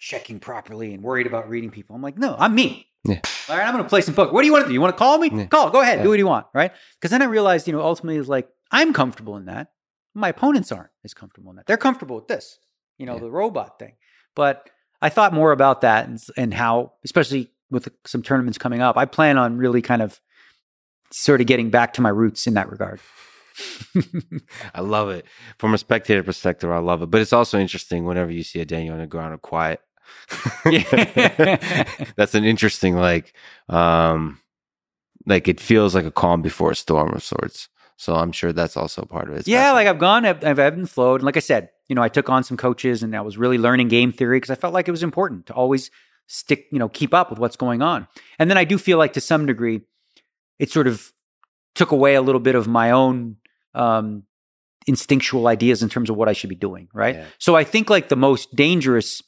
checking 0.00 0.40
properly 0.40 0.94
and 0.94 1.02
worried 1.02 1.26
about 1.26 1.48
reading 1.48 1.70
people. 1.70 1.94
I'm 1.94 2.02
like, 2.02 2.18
no, 2.18 2.34
I'm 2.38 2.54
me. 2.54 2.86
Yeah. 3.04 3.20
All 3.48 3.56
right, 3.56 3.66
I'm 3.66 3.72
going 3.72 3.84
to 3.84 3.88
play 3.88 4.00
some 4.00 4.14
poker. 4.14 4.32
What 4.32 4.40
do 4.40 4.46
you 4.46 4.52
want 4.52 4.64
to 4.64 4.68
do? 4.68 4.74
You 4.74 4.80
want 4.80 4.94
to 4.94 4.98
call 4.98 5.18
me? 5.18 5.30
Yeah. 5.32 5.46
Call. 5.46 5.70
Go 5.70 5.80
ahead. 5.80 5.98
Yeah. 5.98 6.04
Do 6.04 6.08
what 6.08 6.18
you 6.18 6.26
want. 6.26 6.46
Right? 6.52 6.72
Because 6.98 7.10
then 7.10 7.22
I 7.22 7.26
realized, 7.26 7.66
you 7.66 7.72
know, 7.72 7.82
ultimately 7.82 8.18
it's 8.18 8.28
like 8.28 8.48
I'm 8.70 8.92
comfortable 8.92 9.36
in 9.36 9.44
that. 9.44 9.68
My 10.14 10.30
opponents 10.30 10.72
aren't 10.72 10.90
as 11.04 11.14
comfortable 11.14 11.50
in 11.50 11.56
that. 11.56 11.66
They're 11.66 11.76
comfortable 11.76 12.16
with 12.16 12.28
this, 12.28 12.58
you 12.98 13.06
know, 13.06 13.18
the 13.18 13.30
robot 13.30 13.78
thing. 13.78 13.92
But 14.34 14.68
I 15.00 15.08
thought 15.08 15.32
more 15.32 15.52
about 15.52 15.82
that 15.82 16.08
and, 16.08 16.20
and 16.36 16.52
how, 16.52 16.94
especially 17.04 17.52
with 17.70 17.88
some 18.06 18.22
tournaments 18.22 18.58
coming 18.58 18.80
up, 18.80 18.96
I 18.96 19.04
plan 19.04 19.38
on 19.38 19.56
really 19.56 19.82
kind 19.82 20.02
of 20.02 20.20
sort 21.12 21.40
of 21.40 21.46
getting 21.46 21.70
back 21.70 21.94
to 21.94 22.00
my 22.00 22.08
roots 22.08 22.46
in 22.46 22.54
that 22.54 22.70
regard. 22.70 23.00
I 24.74 24.80
love 24.80 25.10
it. 25.10 25.26
From 25.58 25.74
a 25.74 25.78
spectator 25.78 26.22
perspective, 26.22 26.70
I 26.70 26.78
love 26.78 27.02
it. 27.02 27.10
But 27.10 27.20
it's 27.20 27.32
also 27.32 27.58
interesting 27.58 28.04
whenever 28.04 28.30
you 28.30 28.42
see 28.42 28.60
a 28.60 28.64
Daniel 28.64 28.96
Negreanu 28.96 29.40
quiet. 29.40 29.80
Yeah. 30.66 31.86
That's 32.16 32.34
an 32.34 32.44
interesting 32.44 32.96
like 32.96 33.32
um 33.68 34.38
like 35.26 35.48
it 35.48 35.60
feels 35.60 35.94
like 35.94 36.04
a 36.04 36.10
calm 36.10 36.42
before 36.42 36.70
a 36.70 36.76
storm 36.76 37.12
of 37.14 37.22
sorts. 37.22 37.68
So 37.96 38.14
I'm 38.14 38.32
sure 38.32 38.50
that's 38.50 38.78
also 38.78 39.02
part 39.02 39.28
of 39.28 39.34
it. 39.34 39.40
It's 39.40 39.48
yeah, 39.48 39.72
like. 39.72 39.86
I've 39.86 39.98
gone, 39.98 40.24
I've, 40.24 40.42
I've 40.42 40.58
ebbed 40.58 40.78
and 40.78 40.88
flowed. 40.88 41.20
And 41.20 41.26
like 41.26 41.36
I 41.36 41.40
said, 41.40 41.68
you 41.86 41.94
know, 41.94 42.02
I 42.02 42.08
took 42.08 42.30
on 42.30 42.42
some 42.44 42.56
coaches 42.56 43.02
and 43.02 43.14
I 43.14 43.20
was 43.20 43.36
really 43.36 43.58
learning 43.58 43.88
game 43.88 44.10
theory 44.10 44.38
because 44.38 44.48
I 44.48 44.54
felt 44.54 44.72
like 44.72 44.88
it 44.88 44.90
was 44.90 45.02
important 45.02 45.44
to 45.46 45.52
always 45.52 45.90
stick, 46.26 46.64
you 46.72 46.78
know, 46.78 46.88
keep 46.88 47.12
up 47.12 47.28
with 47.28 47.38
what's 47.38 47.56
going 47.56 47.82
on. 47.82 48.08
And 48.38 48.48
then 48.48 48.56
I 48.56 48.64
do 48.64 48.78
feel 48.78 48.96
like 48.96 49.12
to 49.12 49.20
some 49.20 49.44
degree, 49.44 49.82
it 50.58 50.70
sort 50.70 50.86
of 50.86 51.12
took 51.74 51.90
away 51.90 52.14
a 52.14 52.22
little 52.22 52.40
bit 52.40 52.54
of 52.54 52.66
my 52.66 52.90
own 52.90 53.36
um, 53.74 54.22
instinctual 54.86 55.46
ideas 55.46 55.82
in 55.82 55.90
terms 55.90 56.08
of 56.08 56.16
what 56.16 56.28
I 56.28 56.32
should 56.32 56.48
be 56.48 56.56
doing. 56.56 56.88
Right. 56.94 57.16
Yeah. 57.16 57.26
So 57.38 57.54
I 57.54 57.64
think 57.64 57.90
like 57.90 58.08
the 58.08 58.16
most 58.16 58.56
dangerous 58.56 59.22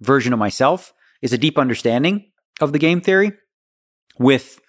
version 0.00 0.32
of 0.32 0.38
myself 0.38 0.92
is 1.22 1.32
a 1.32 1.38
deep 1.38 1.58
understanding 1.58 2.30
of 2.60 2.72
the 2.72 2.78
game 2.78 3.00
theory 3.00 3.32
with 4.18 4.60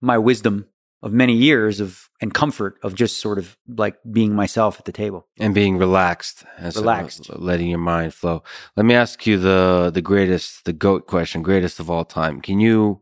my 0.00 0.18
wisdom 0.18 0.66
of 1.02 1.12
many 1.12 1.34
years 1.34 1.80
of 1.80 2.08
and 2.20 2.32
comfort 2.32 2.78
of 2.82 2.94
just 2.94 3.20
sort 3.20 3.38
of 3.38 3.56
like 3.68 3.96
being 4.10 4.34
myself 4.34 4.78
at 4.78 4.86
the 4.86 4.92
table. 4.92 5.26
and 5.38 5.54
being 5.54 5.76
relaxed, 5.76 6.44
and 6.56 6.72
sort 6.72 6.76
of 6.76 6.82
Relaxed. 6.82 7.30
letting 7.38 7.68
your 7.68 7.78
mind 7.78 8.14
flow. 8.14 8.42
Let 8.76 8.86
me 8.86 8.94
ask 8.94 9.26
you 9.26 9.38
the 9.38 9.90
the 9.92 10.00
greatest, 10.02 10.64
the 10.64 10.72
goat 10.72 11.06
question, 11.06 11.42
greatest 11.42 11.78
of 11.80 11.90
all 11.90 12.04
time. 12.04 12.40
Can 12.40 12.58
you 12.60 13.00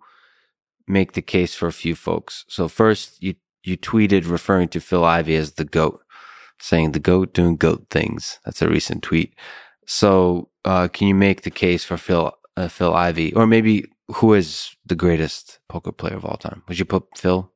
make 0.89 1.13
the 1.13 1.23
case 1.23 1.55
for 1.55 1.69
a 1.69 1.73
few 1.73 1.95
folks? 1.95 2.45
So 2.49 2.69
first, 2.69 3.23
you 3.23 3.35
you 3.63 3.77
tweeted 3.77 4.29
referring 4.29 4.69
to 4.71 4.81
Phil 4.81 5.05
Ivey 5.05 5.37
as 5.37 5.53
the 5.53 5.65
goat, 5.65 6.01
saying 6.61 6.93
the 6.93 7.01
goat 7.01 7.33
doing 7.33 7.57
goat 7.57 7.87
things. 7.91 8.39
That's 8.45 8.61
a 8.63 8.69
recent 8.69 9.03
tweet. 9.05 9.35
So 9.87 10.51
uh, 10.65 10.89
can 10.89 11.09
you 11.09 11.15
make 11.15 11.43
the 11.43 11.51
case 11.51 11.85
for 11.85 11.97
Phil 11.97 12.33
uh, 12.57 12.69
Phil 12.69 12.95
Ivey, 12.95 13.33
or 13.35 13.47
maybe 13.47 13.87
who 14.09 14.35
is 14.35 14.77
the 14.87 14.95
greatest 14.95 15.59
poker 15.69 15.93
player 15.93 16.17
of 16.17 16.25
all 16.25 16.37
time? 16.37 16.63
Would 16.69 16.79
you 16.79 16.85
put 16.85 17.05
Phil? 17.17 17.51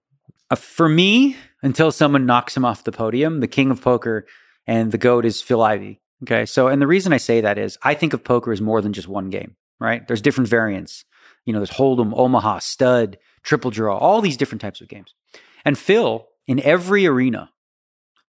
Uh, 0.51 0.56
for 0.56 0.89
me, 0.89 1.36
until 1.62 1.93
someone 1.93 2.26
knocks 2.26 2.56
him 2.56 2.64
off 2.64 2.85
the 2.85 2.93
podium, 2.93 3.40
the 3.40 3.48
king 3.48 3.70
of 3.70 3.82
poker 3.82 4.26
and 4.66 4.93
the 4.93 4.98
goat 4.98 5.24
is 5.24 5.43
Phil 5.43 5.62
Ivey. 5.62 6.01
Okay. 6.22 6.47
So, 6.47 6.68
and 6.68 6.80
the 6.80 6.86
reason 6.86 7.12
I 7.12 7.18
say 7.18 7.40
that 7.40 7.59
is 7.59 7.78
I 7.82 7.94
think 7.94 8.12
of 8.12 8.24
poker 8.24 8.52
as 8.52 8.60
more 8.60 8.80
than 8.80 8.93
just 8.93 9.09
one 9.09 9.30
game, 9.30 9.56
right? 9.78 10.06
There's 10.06 10.22
different 10.22 10.48
variants. 10.48 11.05
You 11.44 11.52
know, 11.52 11.60
there's 11.60 11.70
Hold'em, 11.70 12.12
Omaha, 12.16 12.59
Stud, 12.59 13.18
Triple 13.43 13.70
Draw, 13.70 13.97
all 13.97 14.20
these 14.20 14.36
different 14.36 14.60
types 14.60 14.80
of 14.80 14.89
games. 14.89 15.14
And 15.64 15.78
Phil, 15.78 16.26
in 16.47 16.60
every 16.60 17.06
arena, 17.06 17.51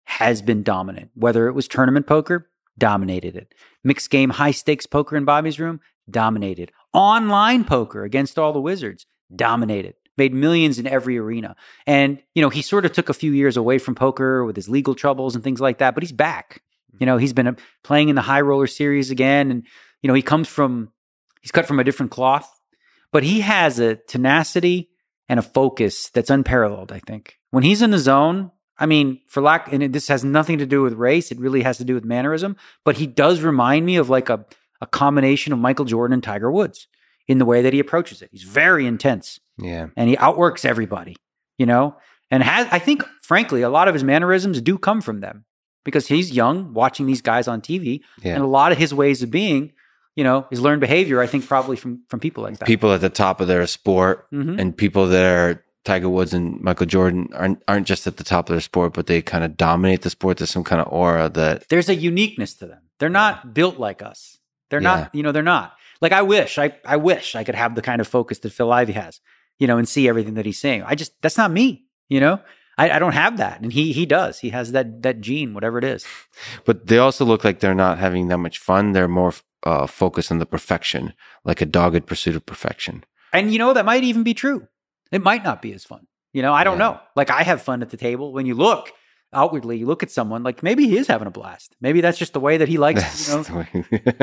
has 0.05 0.41
been 0.41 0.63
dominant. 0.63 1.11
Whether 1.15 1.47
it 1.47 1.53
was 1.53 1.67
tournament 1.67 2.07
poker, 2.07 2.49
dominated 2.79 3.35
it. 3.35 3.53
Mixed 3.83 4.09
game, 4.09 4.31
high 4.31 4.51
stakes 4.51 4.85
poker 4.85 5.15
in 5.15 5.25
Bobby's 5.25 5.59
room, 5.59 5.79
dominated. 6.09 6.71
Online 6.93 7.63
poker 7.63 8.03
against 8.03 8.39
all 8.39 8.53
the 8.53 8.61
wizards, 8.61 9.05
dominated. 9.35 9.93
Made 10.17 10.33
millions 10.33 10.79
in 10.79 10.87
every 10.87 11.17
arena. 11.17 11.55
And, 11.85 12.21
you 12.33 12.41
know, 12.41 12.49
he 12.49 12.61
sort 12.61 12.85
of 12.85 12.91
took 12.91 13.09
a 13.09 13.13
few 13.13 13.31
years 13.31 13.55
away 13.55 13.77
from 13.77 13.95
poker 13.95 14.43
with 14.43 14.55
his 14.55 14.67
legal 14.67 14.95
troubles 14.95 15.35
and 15.35 15.43
things 15.43 15.61
like 15.61 15.77
that, 15.77 15.93
but 15.93 16.03
he's 16.03 16.11
back. 16.11 16.61
You 16.99 17.05
know, 17.05 17.17
he's 17.17 17.33
been 17.33 17.47
uh, 17.47 17.53
playing 17.83 18.09
in 18.09 18.15
the 18.15 18.21
high 18.21 18.41
roller 18.41 18.67
series 18.67 19.11
again. 19.11 19.51
And, 19.51 19.65
you 20.01 20.07
know, 20.07 20.13
he 20.13 20.21
comes 20.21 20.47
from, 20.47 20.91
he's 21.41 21.51
cut 21.51 21.67
from 21.67 21.79
a 21.79 21.83
different 21.83 22.11
cloth, 22.11 22.49
but 23.11 23.23
he 23.23 23.41
has 23.41 23.79
a 23.79 23.95
tenacity 23.95 24.89
and 25.29 25.39
a 25.39 25.43
focus 25.43 26.09
that's 26.09 26.29
unparalleled, 26.29 26.91
I 26.91 26.99
think. 26.99 27.37
When 27.51 27.63
he's 27.63 27.81
in 27.81 27.91
the 27.91 27.99
zone, 27.99 28.51
I 28.79 28.85
mean, 28.85 29.19
for 29.27 29.41
lack, 29.41 29.71
and 29.73 29.93
this 29.93 30.07
has 30.07 30.23
nothing 30.23 30.57
to 30.59 30.65
do 30.65 30.81
with 30.81 30.93
race, 30.93 31.31
it 31.31 31.39
really 31.39 31.61
has 31.63 31.77
to 31.79 31.83
do 31.83 31.93
with 31.93 32.05
mannerism, 32.05 32.55
but 32.85 32.97
he 32.97 33.05
does 33.07 33.41
remind 33.41 33.85
me 33.85 33.97
of 33.97 34.09
like 34.09 34.29
a, 34.29 34.45
a 34.81 34.87
combination 34.87 35.51
of 35.53 35.59
Michael 35.59 35.85
Jordan 35.85 36.13
and 36.13 36.23
Tiger 36.23 36.49
Woods 36.51 36.87
in 37.27 37.37
the 37.37 37.45
way 37.45 37.61
that 37.61 37.73
he 37.73 37.79
approaches 37.79 38.21
it. 38.21 38.29
He's 38.31 38.43
very 38.43 38.87
intense 38.87 39.39
Yeah, 39.57 39.87
and 39.97 40.09
he 40.09 40.17
outworks 40.17 40.63
everybody, 40.65 41.15
you 41.57 41.65
know? 41.65 41.95
And 42.31 42.41
has 42.43 42.67
I 42.71 42.79
think 42.79 43.03
frankly 43.21 43.61
a 43.63 43.69
lot 43.69 43.87
of 43.87 43.93
his 43.93 44.03
mannerisms 44.03 44.61
do 44.61 44.77
come 44.77 45.01
from 45.01 45.19
them 45.19 45.45
because 45.83 46.07
he's 46.07 46.31
young 46.31 46.73
watching 46.73 47.05
these 47.07 47.21
guys 47.21 47.47
on 47.47 47.59
TV 47.61 48.01
yeah. 48.21 48.35
and 48.35 48.43
a 48.43 48.47
lot 48.47 48.71
of 48.71 48.77
his 48.77 48.93
ways 48.93 49.23
of 49.23 49.31
being, 49.31 49.73
you 50.15 50.23
know, 50.23 50.45
his 50.49 50.61
learned 50.61 50.79
behavior 50.81 51.19
I 51.21 51.27
think 51.27 51.47
probably 51.47 51.75
from 51.75 52.03
from 52.07 52.19
people 52.19 52.43
like 52.43 52.57
that. 52.59 52.67
People 52.67 52.93
at 52.93 53.01
the 53.01 53.09
top 53.09 53.41
of 53.41 53.47
their 53.47 53.65
sport 53.67 54.27
Mhm. 54.31 54.59
and 54.59 54.77
people 54.77 55.07
that 55.07 55.23
are 55.25 55.63
Tiger 55.85 56.09
Woods 56.09 56.33
and 56.33 56.59
Michael 56.61 56.85
Jordan 56.85 57.29
aren't 57.33 57.63
aren't 57.67 57.87
just 57.87 58.05
at 58.07 58.17
the 58.17 58.23
top 58.23 58.49
of 58.49 58.53
their 58.53 58.61
sport, 58.61 58.93
but 58.93 59.07
they 59.07 59.21
kind 59.21 59.43
of 59.43 59.55
dominate 59.57 60.01
the 60.01 60.09
sport. 60.09 60.37
There's 60.37 60.49
some 60.49 60.63
kind 60.63 60.81
of 60.81 60.91
aura 60.91 61.29
that 61.29 61.67
There's 61.69 61.89
a 61.89 61.95
uniqueness 61.95 62.53
to 62.55 62.67
them. 62.67 62.81
They're 62.99 63.09
not 63.09 63.53
built 63.53 63.79
like 63.79 64.01
us. 64.01 64.37
They're 64.69 64.81
Yeah. 64.81 64.95
not, 64.95 65.15
you 65.15 65.23
know, 65.23 65.31
they're 65.31 65.41
not. 65.43 65.73
Like 66.01 66.11
I 66.11 66.21
wish, 66.21 66.57
I 66.57 66.73
I 66.85 66.97
wish 66.97 67.35
I 67.35 67.43
could 67.43 67.55
have 67.55 67.75
the 67.75 67.81
kind 67.81 68.01
of 68.01 68.07
focus 68.07 68.39
that 68.39 68.51
Phil 68.53 68.71
Ivey 68.71 68.93
has, 68.93 69.19
you 69.57 69.67
know, 69.67 69.77
and 69.77 69.87
see 69.87 70.07
everything 70.07 70.33
that 70.35 70.45
he's 70.45 70.59
saying. 70.59 70.83
I 70.85 70.95
just 70.95 71.13
that's 71.21 71.37
not 71.37 71.51
me, 71.51 71.85
you 72.09 72.19
know? 72.19 72.39
I, 72.77 72.91
I 72.91 72.99
don't 72.99 73.11
have 73.13 73.37
that. 73.37 73.59
And 73.61 73.73
he 73.73 73.91
he 73.91 74.05
does. 74.05 74.39
He 74.39 74.49
has 74.51 74.71
that 74.73 75.01
that 75.03 75.19
gene, 75.21 75.53
whatever 75.53 75.77
it 75.77 75.83
is. 75.83 76.05
but 76.65 76.87
they 76.87 76.97
also 76.97 77.25
look 77.25 77.43
like 77.43 77.59
they're 77.59 77.73
not 77.75 77.97
having 77.99 78.27
that 78.29 78.37
much 78.37 78.57
fun. 78.59 78.91
They're 78.93 79.07
more 79.09 79.33
uh, 79.63 79.87
focused 79.87 80.31
on 80.31 80.39
the 80.39 80.45
perfection, 80.45 81.13
like 81.43 81.59
a 81.61 81.65
dogged 81.65 82.05
pursuit 82.05 82.35
of 82.35 82.45
perfection. 82.45 83.03
And 83.33 83.51
you 83.51 83.59
know, 83.59 83.73
that 83.73 83.85
might 83.85 84.03
even 84.03 84.23
be 84.23 84.33
true. 84.33 84.67
It 85.11 85.21
might 85.23 85.43
not 85.43 85.61
be 85.61 85.73
as 85.73 85.83
fun. 85.83 86.07
You 86.33 86.41
know, 86.41 86.53
I 86.53 86.63
don't 86.63 86.77
Yeah. 86.79 86.85
know. 86.91 86.99
Like 87.15 87.29
I 87.31 87.43
have 87.43 87.61
fun 87.61 87.81
at 87.81 87.89
the 87.89 87.97
table. 87.97 88.31
When 88.33 88.45
you 88.45 88.53
look 88.55 88.91
outwardly, 89.33 89.77
you 89.77 89.85
look 89.85 90.03
at 90.03 90.11
someone, 90.11 90.43
like 90.43 90.61
maybe 90.63 90.87
he 90.87 90.97
is 90.97 91.07
having 91.07 91.27
a 91.27 91.31
blast. 91.31 91.75
Maybe 91.81 92.01
that's 92.01 92.17
just 92.17 92.33
the 92.33 92.39
way 92.39 92.57
that 92.57 92.67
he 92.67 92.77
likes, 92.77 93.27
you 93.29 93.43
know. 93.43 93.65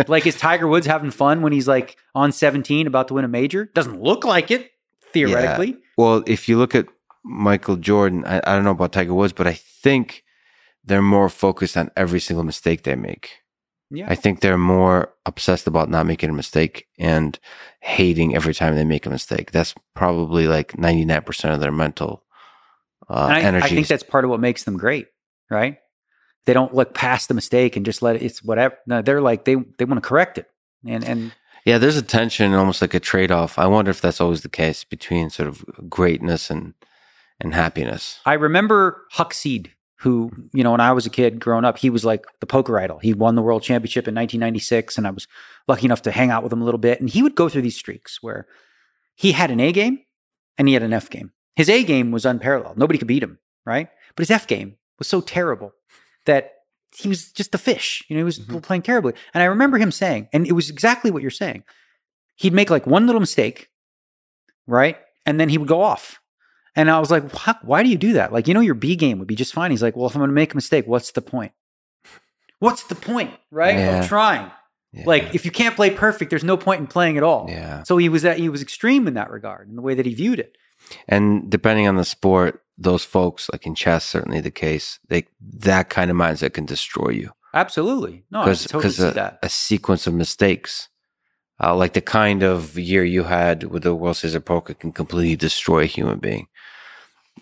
like 0.09 0.27
is 0.27 0.37
Tiger 0.37 0.67
Woods 0.69 0.87
having 0.87 1.11
fun 1.11 1.43
when 1.43 1.53
he's 1.53 1.69
like 1.69 1.97
on 2.15 2.33
17 2.33 2.87
about 2.87 3.09
to 3.09 3.15
win 3.15 3.25
a 3.25 3.29
major? 3.29 3.67
Doesn't 3.75 4.01
look 4.03 4.25
like 4.25 4.51
it, 4.51 4.71
theoretically. 5.13 5.77
well, 5.97 6.23
if 6.27 6.49
you 6.49 6.59
look 6.59 6.75
at 6.75 6.87
Michael 7.25 7.77
Jordan, 7.77 8.25
I, 8.25 8.39
I 8.39 8.55
don't 8.55 8.65
know 8.65 8.71
about 8.71 8.93
Tiger 8.93 9.15
Woods, 9.15 9.33
but 9.33 9.47
I 9.47 9.55
think 9.55 10.23
they're 10.85 11.03
more 11.03 11.29
focused 11.29 11.77
on 11.77 11.91
every 11.97 12.21
single 12.21 12.45
mistake 12.45 12.83
they 12.85 12.95
make. 12.95 13.31
Yeah. 13.91 14.07
I 14.09 14.15
think 14.17 14.41
they're 14.41 14.59
more 14.59 15.13
obsessed 15.27 15.67
about 15.67 15.89
not 15.89 16.07
making 16.07 16.31
a 16.31 16.33
mistake 16.33 16.87
and 16.99 17.39
hating 17.81 18.35
every 18.35 18.53
time 18.53 18.75
they 18.75 18.85
make 18.85 19.07
a 19.07 19.11
mistake. 19.11 19.53
That's 19.53 19.75
probably 19.95 20.49
like 20.49 20.73
99% 20.73 21.55
of 21.55 21.61
their 21.61 21.71
mental 21.71 22.25
uh, 23.09 23.29
I, 23.31 23.41
energy. 23.41 23.65
I 23.65 23.69
think 23.69 23.87
that's 23.87 24.03
part 24.03 24.25
of 24.25 24.31
what 24.31 24.41
makes 24.41 24.65
them 24.65 24.77
great, 24.77 25.07
right? 25.51 25.79
They 26.47 26.53
don't 26.53 26.75
look 26.75 26.95
past 26.95 27.29
the 27.29 27.35
mistake 27.35 27.77
and 27.77 27.87
just 27.87 28.03
let 28.03 28.17
it, 28.17 28.23
it's 28.23 28.43
whatever. 28.43 28.77
No, 28.87 29.03
they're 29.03 29.21
like, 29.21 29.45
they, 29.45 29.55
they 29.79 29.85
want 29.85 30.03
to 30.03 30.09
correct 30.09 30.39
it. 30.39 30.49
And, 30.85 31.05
and 31.05 31.33
yeah, 31.65 31.79
there's 31.79 31.97
a 31.97 32.03
tension, 32.03 32.55
almost 32.55 32.81
like 32.81 32.95
a 32.95 33.01
trade 33.01 33.31
off. 33.31 33.59
I 33.59 33.67
wonder 33.67 33.91
if 33.91 34.01
that's 34.01 34.21
always 34.21 34.43
the 34.43 34.49
case 34.49 34.85
between 34.85 35.31
sort 35.31 35.49
of 35.49 35.65
greatness 35.89 36.51
and, 36.51 36.75
and 37.41 37.55
happiness. 37.55 38.21
I 38.25 38.35
remember 38.35 39.03
Huck 39.13 39.35
Seed, 39.35 39.73
who, 40.01 40.31
you 40.52 40.62
know, 40.62 40.73
when 40.73 40.81
I 40.81 40.93
was 40.93 41.06
a 41.06 41.10
kid 41.10 41.40
growing 41.40 41.64
up, 41.64 41.78
he 41.78 41.89
was 41.90 42.05
like 42.05 42.24
the 42.40 42.47
poker 42.47 42.78
idol. 42.78 42.98
He 42.98 43.14
won 43.14 43.35
the 43.35 43.43
world 43.43 43.62
championship 43.62 44.06
in 44.06 44.14
1996, 44.14 44.98
and 44.98 45.06
I 45.06 45.10
was 45.10 45.27
lucky 45.68 45.86
enough 45.86 46.02
to 46.02 46.10
hang 46.10 46.31
out 46.31 46.43
with 46.43 46.52
him 46.52 46.60
a 46.60 46.64
little 46.64 46.78
bit. 46.78 47.01
And 47.01 47.09
he 47.09 47.23
would 47.23 47.35
go 47.35 47.48
through 47.48 47.62
these 47.62 47.77
streaks 47.77 48.23
where 48.23 48.47
he 49.14 49.32
had 49.32 49.51
an 49.51 49.60
A 49.60 49.73
game 49.73 50.01
and 50.59 50.68
he 50.68 50.74
had 50.74 50.82
an 50.82 50.93
F 50.93 51.09
game. 51.09 51.32
His 51.55 51.70
A 51.70 51.82
game 51.82 52.10
was 52.10 52.27
unparalleled. 52.27 52.77
Nobody 52.77 52.98
could 52.98 53.09
beat 53.09 53.23
him, 53.23 53.39
right? 53.64 53.89
But 54.14 54.23
his 54.23 54.31
F 54.31 54.47
game 54.47 54.77
was 54.98 55.09
so 55.09 55.23
terrible 55.23 55.73
that 56.27 56.52
he 56.94 57.09
was 57.09 57.32
just 57.32 57.55
a 57.55 57.59
fish. 57.59 58.05
You 58.09 58.16
know, 58.16 58.20
he 58.20 58.24
was 58.24 58.39
Mhm. 58.39 58.62
playing 58.62 58.82
terribly. 58.82 59.14
And 59.32 59.43
I 59.43 59.47
remember 59.47 59.78
him 59.78 59.90
saying, 59.90 60.28
and 60.32 60.47
it 60.47 60.52
was 60.52 60.68
exactly 60.70 61.10
what 61.10 61.23
you're 61.23 61.31
saying. 61.31 61.64
He'd 62.36 62.52
make 62.52 62.68
like 62.68 62.86
one 62.86 63.06
little 63.06 63.20
mistake, 63.20 63.70
right? 64.66 64.98
And 65.24 65.40
then 65.40 65.48
he 65.48 65.56
would 65.59 65.68
go 65.68 65.82
off. 65.82 66.20
And 66.77 66.90
I 66.90 67.01
was 67.01 67.11
like, 67.11 67.32
why, 67.32 67.57
why 67.62 67.82
do 67.82 67.89
you 67.89 67.97
do 67.97 68.12
that? 68.12 68.32
Like, 68.32 68.47
you 68.47 68.55
know, 68.55 68.61
your 68.61 68.74
B 68.74 68.94
game 68.94 69.19
would 69.19 69.27
be 69.27 69.35
just 69.35 69.55
fine. 69.55 69.70
He's 69.70 69.82
like, 69.82 69.97
well, 69.97 70.07
if 70.07 70.15
I'm 70.15 70.20
going 70.20 70.28
to 70.28 70.35
make 70.35 70.53
a 70.53 70.57
mistake, 70.57 70.86
what's 70.86 71.11
the 71.12 71.23
point? 71.23 71.53
What's 72.59 72.85
the 72.85 72.94
point, 72.94 73.32
right? 73.51 73.77
Yeah. 73.77 74.01
Of 74.01 74.09
trying. 74.09 74.51
Yeah. 74.93 75.05
Like, 75.07 75.35
if 75.35 75.44
you 75.44 75.51
can't 75.51 75.74
play 75.74 75.90
perfect, 75.90 76.31
there's 76.31 76.44
no 76.44 76.57
point 76.57 76.81
in 76.81 76.86
playing 76.86 77.16
at 77.16 77.23
all. 77.23 77.47
yeah. 77.48 77.82
So 77.82 77.97
he 77.97 78.09
was 78.09 78.23
that 78.23 78.39
he 78.39 78.48
was 78.48 78.62
extreme 78.62 79.09
in 79.09 79.15
that 79.15 79.31
regard, 79.31 79.69
in 79.69 79.77
the 79.77 79.82
way 79.82 79.94
that 79.94 80.07
he 80.07 80.15
viewed 80.15 80.39
it. 80.39 80.57
And 81.09 81.51
depending 81.51 81.89
on 81.89 81.97
the 81.97 82.05
sport, 82.05 82.62
those 82.78 83.05
folks, 83.05 83.48
like 83.53 83.66
in 83.66 83.74
chess, 83.74 84.05
certainly 84.05 84.40
the 84.40 84.51
case, 84.51 84.98
they 85.09 85.27
that 85.40 85.89
kind 85.89 86.11
of 86.11 86.16
mindset 86.16 86.53
can 86.53 86.66
destroy 86.66 87.11
you. 87.11 87.31
Absolutely. 87.55 88.24
No, 88.31 88.44
because 88.44 88.66
totally 88.66 89.19
a, 89.19 89.39
a 89.43 89.48
sequence 89.48 90.07
of 90.07 90.12
mistakes, 90.15 90.89
uh, 91.62 91.74
like 91.74 91.94
the 91.94 92.03
kind 92.03 92.43
of 92.43 92.78
year 92.78 93.03
you 93.03 93.24
had 93.24 93.65
with 93.65 93.82
the 93.82 93.94
World 93.94 94.19
Series 94.19 94.35
of 94.35 94.44
Poker, 94.44 94.74
can 94.74 94.93
completely 94.93 95.36
destroy 95.36 95.82
a 95.82 95.86
human 95.86 96.19
being 96.19 96.48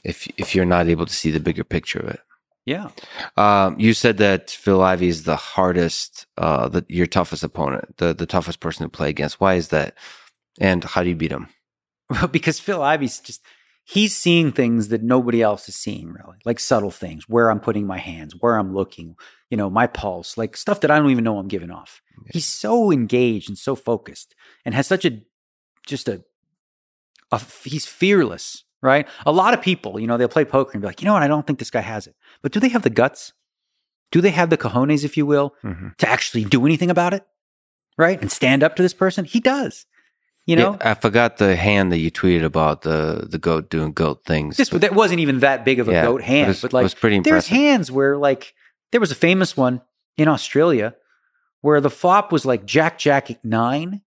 if 0.02 0.26
if 0.38 0.54
you're 0.54 0.64
not 0.64 0.88
able 0.88 1.06
to 1.06 1.12
see 1.12 1.30
the 1.30 1.40
bigger 1.40 1.64
picture 1.64 2.00
of 2.00 2.08
it. 2.08 2.20
Yeah. 2.66 2.88
Um, 3.36 3.78
you 3.78 3.92
said 3.92 4.16
that 4.18 4.50
Phil 4.50 4.80
Ivey 4.80 5.08
is 5.08 5.24
the 5.24 5.36
hardest, 5.36 6.24
uh, 6.38 6.68
the, 6.70 6.86
your 6.88 7.06
toughest 7.06 7.42
opponent, 7.44 7.98
the 7.98 8.14
the 8.14 8.26
toughest 8.26 8.60
person 8.60 8.84
to 8.84 8.90
play 8.90 9.10
against. 9.10 9.40
Why 9.40 9.54
is 9.54 9.68
that? 9.68 9.94
And 10.60 10.82
how 10.82 11.02
do 11.02 11.08
you 11.10 11.16
beat 11.16 11.32
him? 11.32 11.48
Well, 12.10 12.28
because 12.28 12.60
Phil 12.60 12.82
Ivey's 12.82 13.18
just 13.18 13.42
he's 13.84 14.16
seeing 14.16 14.50
things 14.50 14.88
that 14.88 15.02
nobody 15.02 15.42
else 15.42 15.68
is 15.68 15.74
seeing 15.74 16.10
really 16.10 16.38
like 16.44 16.58
subtle 16.58 16.90
things 16.90 17.28
where 17.28 17.50
i'm 17.50 17.60
putting 17.60 17.86
my 17.86 17.98
hands 17.98 18.34
where 18.40 18.58
i'm 18.58 18.74
looking 18.74 19.14
you 19.50 19.56
know 19.56 19.70
my 19.70 19.86
pulse 19.86 20.36
like 20.36 20.56
stuff 20.56 20.80
that 20.80 20.90
i 20.90 20.98
don't 20.98 21.10
even 21.10 21.24
know 21.24 21.38
i'm 21.38 21.48
giving 21.48 21.70
off 21.70 22.02
he's 22.32 22.46
so 22.46 22.90
engaged 22.90 23.48
and 23.48 23.58
so 23.58 23.76
focused 23.76 24.34
and 24.64 24.74
has 24.74 24.86
such 24.86 25.04
a 25.04 25.20
just 25.86 26.08
a, 26.08 26.24
a 27.30 27.40
he's 27.62 27.86
fearless 27.86 28.64
right 28.84 29.08
a 29.26 29.32
lot 29.32 29.54
of 29.54 29.60
people 29.60 29.98
you 29.98 30.06
know 30.06 30.16
they'll 30.16 30.28
play 30.28 30.44
poker 30.44 30.72
and 30.72 30.82
be 30.82 30.86
like 30.86 31.00
you 31.00 31.06
know 31.06 31.14
what 31.14 31.22
i 31.22 31.28
don't 31.28 31.46
think 31.46 31.58
this 31.58 31.70
guy 31.70 31.80
has 31.80 32.06
it 32.06 32.14
but 32.42 32.52
do 32.52 32.60
they 32.60 32.68
have 32.68 32.82
the 32.82 32.90
guts 32.90 33.32
do 34.12 34.20
they 34.20 34.30
have 34.30 34.50
the 34.50 34.58
cojones 34.58 35.04
if 35.04 35.16
you 35.16 35.26
will 35.26 35.54
mm-hmm. 35.64 35.88
to 35.98 36.08
actually 36.08 36.44
do 36.44 36.64
anything 36.64 36.90
about 36.90 37.12
it 37.12 37.26
right 37.98 38.20
and 38.20 38.30
stand 38.30 38.62
up 38.62 38.76
to 38.76 38.82
this 38.82 38.94
person 38.94 39.24
he 39.24 39.40
does 39.40 39.86
you 40.46 40.56
know, 40.56 40.72
yeah, 40.72 40.90
I 40.90 40.94
forgot 40.94 41.38
the 41.38 41.56
hand 41.56 41.90
that 41.90 41.98
you 41.98 42.10
tweeted 42.10 42.44
about 42.44 42.82
the 42.82 43.26
the 43.28 43.38
goat 43.38 43.70
doing 43.70 43.92
goat 43.92 44.24
things. 44.26 44.58
This 44.58 44.68
that 44.68 44.94
wasn't 44.94 45.20
even 45.20 45.40
that 45.40 45.64
big 45.64 45.80
of 45.80 45.88
a 45.88 45.92
yeah, 45.92 46.02
goat 46.02 46.20
hand, 46.20 46.52
but, 46.52 46.60
but 46.60 46.72
like 46.74 46.82
was 46.82 46.94
pretty 46.94 47.16
impressive. 47.16 47.32
there's 47.32 47.46
hands 47.46 47.90
where 47.90 48.18
like 48.18 48.52
there 48.92 49.00
was 49.00 49.10
a 49.10 49.14
famous 49.14 49.56
one 49.56 49.80
in 50.18 50.28
Australia 50.28 50.94
where 51.62 51.80
the 51.80 51.88
flop 51.88 52.30
was 52.30 52.44
like 52.44 52.66
Jack 52.66 52.98
Jack 52.98 53.42
nine, 53.42 54.02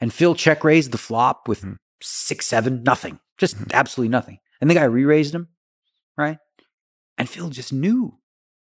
and 0.00 0.12
Phil 0.12 0.34
check 0.34 0.64
raised 0.64 0.90
the 0.90 0.98
flop 0.98 1.46
with 1.46 1.60
mm-hmm. 1.60 1.74
six 2.02 2.46
seven 2.46 2.82
nothing, 2.82 3.20
just 3.38 3.56
absolutely 3.72 4.10
nothing, 4.10 4.38
and 4.60 4.70
the 4.70 4.74
guy 4.74 4.84
re 4.84 5.04
raised 5.04 5.34
him, 5.34 5.48
right? 6.16 6.38
And 7.16 7.28
Phil 7.28 7.50
just 7.50 7.72
knew 7.72 8.18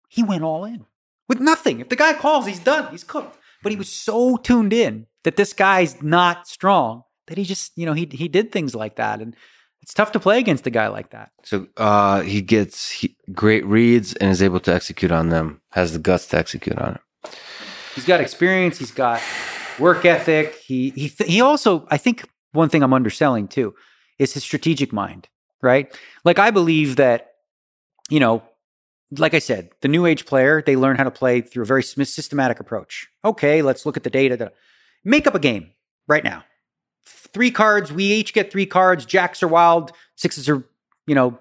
he 0.10 0.24
went 0.24 0.44
all 0.44 0.66
in 0.66 0.86
with 1.30 1.40
nothing. 1.40 1.80
If 1.80 1.90
the 1.90 1.96
guy 1.96 2.14
calls, 2.14 2.46
he's 2.46 2.60
done, 2.60 2.92
he's 2.92 3.04
cooked. 3.04 3.38
But 3.62 3.72
he 3.72 3.78
was 3.78 3.90
so 3.90 4.36
tuned 4.36 4.74
in 4.74 5.08
that 5.24 5.38
this 5.38 5.54
guy's 5.54 6.02
not 6.04 6.48
strong 6.48 7.04
that 7.28 7.38
he 7.38 7.44
just 7.44 7.72
you 7.76 7.86
know 7.86 7.94
he 7.94 8.08
he 8.12 8.28
did 8.28 8.52
things 8.52 8.76
like 8.76 8.98
that 8.98 9.22
and 9.22 9.36
it's 9.82 9.94
tough 9.94 10.14
to 10.14 10.20
play 10.20 10.40
against 10.40 10.66
a 10.66 10.70
guy 10.70 10.88
like 10.88 11.10
that. 11.10 11.32
So 11.44 11.68
uh, 11.76 12.22
he 12.22 12.42
gets 12.42 12.90
he, 12.90 13.18
great 13.34 13.66
reads 13.66 14.14
and 14.16 14.32
is 14.32 14.42
able 14.42 14.62
to 14.62 14.74
execute 14.74 15.12
on 15.12 15.28
them. 15.28 15.62
Has 15.72 15.92
the 15.92 16.00
guts 16.00 16.26
to 16.28 16.38
execute 16.38 16.78
on 16.78 16.96
it. 16.96 17.38
He's 17.94 18.06
got 18.06 18.22
experience. 18.22 18.78
He's 18.78 18.92
got 18.92 19.22
work 19.80 20.06
ethic. 20.06 20.56
He 20.56 20.92
he 20.92 21.08
he 21.26 21.42
also 21.42 21.86
I 21.92 21.98
think 21.98 22.24
one 22.54 22.70
thing 22.70 22.82
I'm 22.82 22.94
underselling 22.94 23.50
too 23.50 23.74
is 24.20 24.34
his 24.34 24.44
strategic 24.44 24.94
mind. 24.94 25.28
Right, 25.62 25.94
like 26.26 26.40
I 26.40 26.52
believe 26.52 26.98
that 26.98 27.36
you 28.10 28.20
know 28.20 28.44
like 29.20 29.34
I 29.34 29.40
said, 29.40 29.70
the 29.82 29.88
new 29.88 30.06
age 30.06 30.26
player, 30.26 30.62
they 30.66 30.76
learn 30.76 30.96
how 30.96 31.04
to 31.04 31.12
play 31.12 31.42
through 31.42 31.64
a 31.64 31.66
very 31.66 31.84
systematic 31.84 32.60
approach. 32.60 33.08
Okay, 33.24 33.62
let's 33.62 33.86
look 33.86 33.98
at 33.98 34.04
the 34.04 34.10
data. 34.10 34.52
Make 35.04 35.28
up 35.28 35.36
a 35.36 35.40
game 35.40 35.72
right 36.08 36.24
now. 36.24 36.44
Three 37.06 37.52
cards, 37.52 37.92
we 37.92 38.06
each 38.06 38.34
get 38.34 38.52
three 38.52 38.66
cards. 38.66 39.06
Jacks 39.06 39.44
are 39.44 39.48
wild, 39.48 39.92
sixes 40.16 40.48
are, 40.48 40.66
you 41.08 41.16
know, 41.16 41.38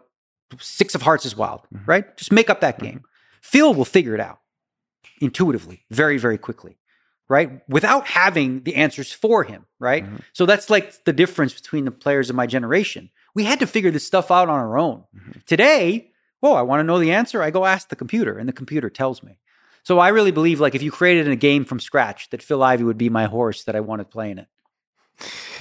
six 0.58 0.94
of 0.94 1.02
hearts 1.02 1.24
is 1.24 1.36
wild, 1.36 1.62
mm-hmm. 1.74 1.84
right? 1.86 2.16
Just 2.16 2.32
make 2.32 2.50
up 2.50 2.60
that 2.60 2.76
mm-hmm. 2.76 2.86
game. 2.86 3.02
Phil 3.40 3.74
will 3.74 3.84
figure 3.84 4.14
it 4.14 4.20
out 4.20 4.38
intuitively, 5.20 5.84
very, 5.90 6.18
very 6.18 6.38
quickly, 6.38 6.78
right? 7.28 7.60
Without 7.68 8.06
having 8.06 8.62
the 8.62 8.74
answers 8.74 9.12
for 9.12 9.44
him, 9.44 9.66
right? 9.78 10.04
Mm-hmm. 10.04 10.16
So 10.32 10.46
that's 10.46 10.68
like 10.68 11.04
the 11.04 11.12
difference 11.12 11.54
between 11.54 11.84
the 11.84 11.90
players 11.90 12.30
of 12.30 12.36
my 12.36 12.46
generation. 12.46 13.10
We 13.34 13.44
had 13.44 13.60
to 13.60 13.66
figure 13.66 13.90
this 13.90 14.06
stuff 14.06 14.30
out 14.30 14.48
on 14.48 14.58
our 14.58 14.76
own. 14.76 15.04
Mm-hmm. 15.16 15.40
Today, 15.46 16.12
whoa, 16.40 16.54
I 16.54 16.62
want 16.62 16.80
to 16.80 16.84
know 16.84 16.98
the 16.98 17.12
answer. 17.12 17.42
I 17.42 17.50
go 17.50 17.64
ask 17.64 17.88
the 17.88 17.96
computer, 17.96 18.36
and 18.36 18.48
the 18.48 18.52
computer 18.52 18.90
tells 18.90 19.22
me. 19.22 19.38
So 19.84 19.98
I 19.98 20.08
really 20.08 20.30
believe, 20.30 20.60
like, 20.60 20.74
if 20.74 20.82
you 20.82 20.90
created 20.90 21.26
a 21.28 21.36
game 21.36 21.64
from 21.64 21.80
scratch, 21.80 22.30
that 22.30 22.42
Phil 22.42 22.62
Ivey 22.62 22.84
would 22.84 22.98
be 22.98 23.08
my 23.08 23.24
horse 23.24 23.64
that 23.64 23.74
I 23.74 23.80
wanted 23.80 24.10
playing 24.10 24.38
it. 24.38 24.48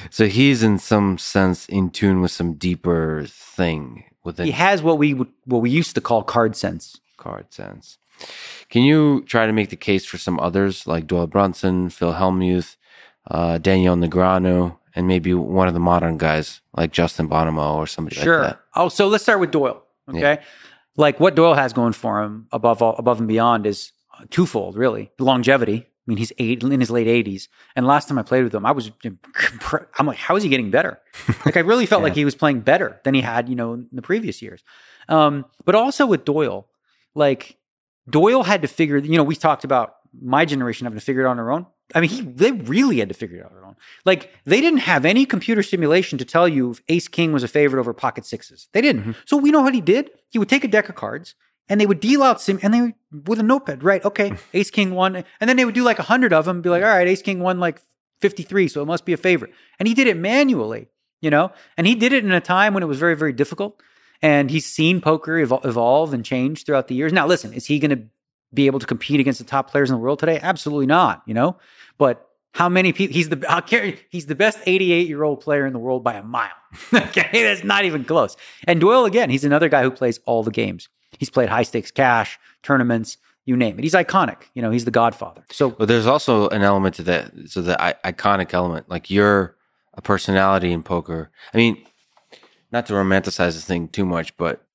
So 0.09 0.27
he's 0.27 0.63
in 0.63 0.79
some 0.79 1.17
sense 1.17 1.65
in 1.67 1.89
tune 1.89 2.21
with 2.21 2.31
some 2.31 2.53
deeper 2.53 3.25
thing 3.27 4.05
within. 4.23 4.45
He 4.45 4.51
has 4.51 4.81
what 4.83 4.97
we 4.97 5.13
would, 5.13 5.29
what 5.45 5.61
we 5.61 5.69
used 5.69 5.95
to 5.95 6.01
call 6.01 6.23
card 6.23 6.55
sense. 6.55 6.99
Card 7.17 7.53
sense. 7.53 7.97
Can 8.69 8.83
you 8.83 9.23
try 9.25 9.45
to 9.45 9.53
make 9.53 9.69
the 9.69 9.75
case 9.75 10.05
for 10.05 10.17
some 10.17 10.39
others 10.39 10.87
like 10.87 11.07
Doyle 11.07 11.27
Brunson, 11.27 11.89
Phil 11.89 12.13
Hellmuth, 12.13 12.77
uh, 13.29 13.57
Daniel 13.57 13.95
Negreanu, 13.95 14.77
and 14.95 15.07
maybe 15.07 15.33
one 15.33 15.67
of 15.67 15.73
the 15.73 15.79
modern 15.79 16.17
guys 16.17 16.61
like 16.73 16.91
Justin 16.91 17.27
Bonomo 17.27 17.75
or 17.75 17.87
somebody 17.87 18.15
sure. 18.15 18.39
like 18.39 18.49
that? 18.51 18.61
Oh, 18.75 18.89
so 18.89 19.07
let's 19.07 19.23
start 19.23 19.39
with 19.39 19.51
Doyle. 19.51 19.83
Okay. 20.09 20.19
Yeah 20.19 20.41
like 20.97 21.19
what 21.19 21.35
Doyle 21.35 21.53
has 21.53 21.73
going 21.73 21.93
for 21.93 22.23
him 22.23 22.47
above 22.51 22.81
all, 22.81 22.95
above 22.97 23.19
and 23.19 23.27
beyond 23.27 23.65
is 23.65 23.91
twofold, 24.29 24.75
really. 24.75 25.11
Longevity. 25.19 25.85
I 25.87 26.03
mean, 26.07 26.17
he's 26.17 26.33
eight 26.37 26.63
in 26.63 26.79
his 26.79 26.89
late 26.89 27.07
80s. 27.07 27.47
And 27.75 27.85
last 27.85 28.07
time 28.07 28.17
I 28.17 28.23
played 28.23 28.43
with 28.43 28.53
him, 28.53 28.65
I 28.65 28.71
was, 28.71 28.91
I'm 29.99 30.05
like, 30.05 30.17
how 30.17 30.35
is 30.35 30.43
he 30.43 30.49
getting 30.49 30.71
better? 30.71 30.99
like, 31.45 31.57
I 31.57 31.61
really 31.61 31.85
felt 31.85 32.01
yeah. 32.01 32.05
like 32.05 32.15
he 32.15 32.25
was 32.25 32.35
playing 32.35 32.61
better 32.61 32.99
than 33.03 33.13
he 33.13 33.21
had, 33.21 33.47
you 33.47 33.55
know, 33.55 33.73
in 33.73 33.87
the 33.91 34.01
previous 34.01 34.41
years. 34.41 34.63
Um, 35.07 35.45
but 35.63 35.75
also 35.75 36.05
with 36.05 36.25
Doyle, 36.25 36.67
like, 37.13 37.57
Doyle 38.11 38.43
had 38.43 38.61
to 38.61 38.67
figure, 38.67 38.97
you 38.97 39.17
know, 39.17 39.23
we 39.23 39.35
talked 39.35 39.63
about 39.63 39.95
my 40.21 40.45
generation 40.45 40.85
having 40.85 40.99
to 40.99 41.05
figure 41.05 41.23
it 41.23 41.25
out 41.25 41.31
on 41.31 41.37
their 41.37 41.51
own. 41.51 41.65
I 41.95 42.01
mean, 42.01 42.09
he, 42.09 42.21
they 42.21 42.51
really 42.51 42.99
had 42.99 43.09
to 43.09 43.15
figure 43.15 43.37
it 43.37 43.45
out 43.45 43.51
on 43.51 43.55
their 43.57 43.65
own. 43.65 43.75
Like, 44.05 44.31
they 44.45 44.61
didn't 44.61 44.79
have 44.79 45.05
any 45.05 45.25
computer 45.25 45.63
simulation 45.63 46.17
to 46.19 46.25
tell 46.25 46.47
you 46.47 46.71
if 46.71 46.81
Ace 46.89 47.07
King 47.07 47.33
was 47.33 47.43
a 47.43 47.47
favorite 47.47 47.79
over 47.79 47.93
pocket 47.93 48.25
sixes. 48.25 48.67
They 48.73 48.81
didn't. 48.81 49.01
Mm-hmm. 49.01 49.11
So 49.25 49.37
we 49.37 49.51
know 49.51 49.61
what 49.61 49.73
he 49.73 49.81
did. 49.81 50.11
He 50.29 50.39
would 50.39 50.49
take 50.49 50.63
a 50.63 50.67
deck 50.67 50.89
of 50.89 50.95
cards 50.95 51.35
and 51.71 51.79
they 51.79 51.85
would 51.85 52.01
deal 52.01 52.21
out 52.21 52.41
sim 52.41 52.59
and 52.61 52.73
they 52.73 52.81
would, 52.81 52.93
with 53.27 53.39
a 53.39 53.43
notepad, 53.43 53.81
right? 53.81 54.03
Okay, 54.03 54.33
Ace 54.53 54.69
King 54.69 54.93
won, 54.93 55.15
and 55.15 55.49
then 55.49 55.55
they 55.55 55.63
would 55.63 55.73
do 55.73 55.83
like 55.83 55.99
a 55.99 56.03
hundred 56.03 56.33
of 56.33 56.45
them, 56.45 56.57
and 56.57 56.63
be 56.63 56.69
like, 56.69 56.83
all 56.83 56.89
right, 56.89 57.07
Ace 57.07 57.21
King 57.21 57.39
won 57.39 57.59
like 57.59 57.81
fifty 58.19 58.43
three, 58.43 58.67
so 58.67 58.81
it 58.81 58.85
must 58.85 59.05
be 59.05 59.13
a 59.13 59.17
favorite. 59.17 59.53
And 59.79 59.87
he 59.87 59.93
did 59.93 60.07
it 60.07 60.17
manually, 60.17 60.89
you 61.21 61.29
know, 61.29 61.51
and 61.77 61.87
he 61.87 61.95
did 61.95 62.11
it 62.11 62.25
in 62.25 62.31
a 62.31 62.41
time 62.41 62.73
when 62.73 62.83
it 62.83 62.87
was 62.87 62.99
very 62.99 63.15
very 63.15 63.31
difficult. 63.31 63.81
And 64.21 64.51
he's 64.51 64.65
seen 64.65 65.01
poker 65.01 65.37
evolve 65.39 66.13
and 66.13 66.23
change 66.23 66.65
throughout 66.65 66.87
the 66.87 66.95
years. 66.95 67.11
Now, 67.11 67.25
listen, 67.25 67.53
is 67.53 67.65
he 67.65 67.79
going 67.79 67.91
to 67.91 68.03
be 68.53 68.67
able 68.67 68.79
to 68.79 68.85
compete 68.85 69.19
against 69.19 69.39
the 69.39 69.45
top 69.45 69.71
players 69.71 69.89
in 69.89 69.95
the 69.95 70.01
world 70.01 70.19
today? 70.19 70.39
Absolutely 70.41 70.85
not, 70.85 71.23
you 71.25 71.33
know. 71.33 71.57
But 71.97 72.27
how 72.53 72.69
many 72.69 72.93
people? 72.93 73.13
He's 73.13 73.29
the 73.29 73.43
I'll 73.49 73.61
carry, 73.61 73.99
he's 74.09 74.25
the 74.25 74.35
best 74.35 74.59
88 74.65 75.07
year 75.07 75.23
old 75.23 75.41
player 75.41 75.65
in 75.65 75.73
the 75.73 75.79
world 75.79 76.03
by 76.03 76.15
a 76.15 76.23
mile. 76.23 76.49
okay, 76.93 77.43
that's 77.43 77.63
not 77.63 77.85
even 77.85 78.03
close. 78.03 78.35
And 78.67 78.79
Doyle 78.79 79.05
again, 79.05 79.29
he's 79.29 79.43
another 79.43 79.69
guy 79.69 79.83
who 79.83 79.91
plays 79.91 80.19
all 80.25 80.43
the 80.43 80.51
games. 80.51 80.89
He's 81.17 81.29
played 81.29 81.49
high 81.49 81.63
stakes 81.63 81.91
cash, 81.91 82.39
tournaments, 82.63 83.17
you 83.45 83.57
name 83.57 83.79
it. 83.79 83.83
He's 83.83 83.93
iconic. 83.93 84.43
You 84.53 84.61
know, 84.61 84.71
he's 84.71 84.85
the 84.85 84.91
Godfather. 84.91 85.43
So, 85.51 85.71
but 85.71 85.87
there's 85.87 86.07
also 86.07 86.49
an 86.49 86.61
element 86.61 86.95
to 86.95 87.03
that. 87.03 87.31
So 87.47 87.61
the 87.61 87.81
I- 87.81 88.11
iconic 88.11 88.53
element, 88.53 88.89
like 88.89 89.09
you're 89.09 89.55
a 89.93 90.01
personality 90.01 90.71
in 90.71 90.83
poker. 90.83 91.31
I 91.53 91.57
mean, 91.57 91.83
not 92.71 92.85
to 92.87 92.93
romanticize 92.93 93.53
this 93.53 93.65
thing 93.65 93.87
too 93.87 94.05
much, 94.05 94.35
but 94.37 94.65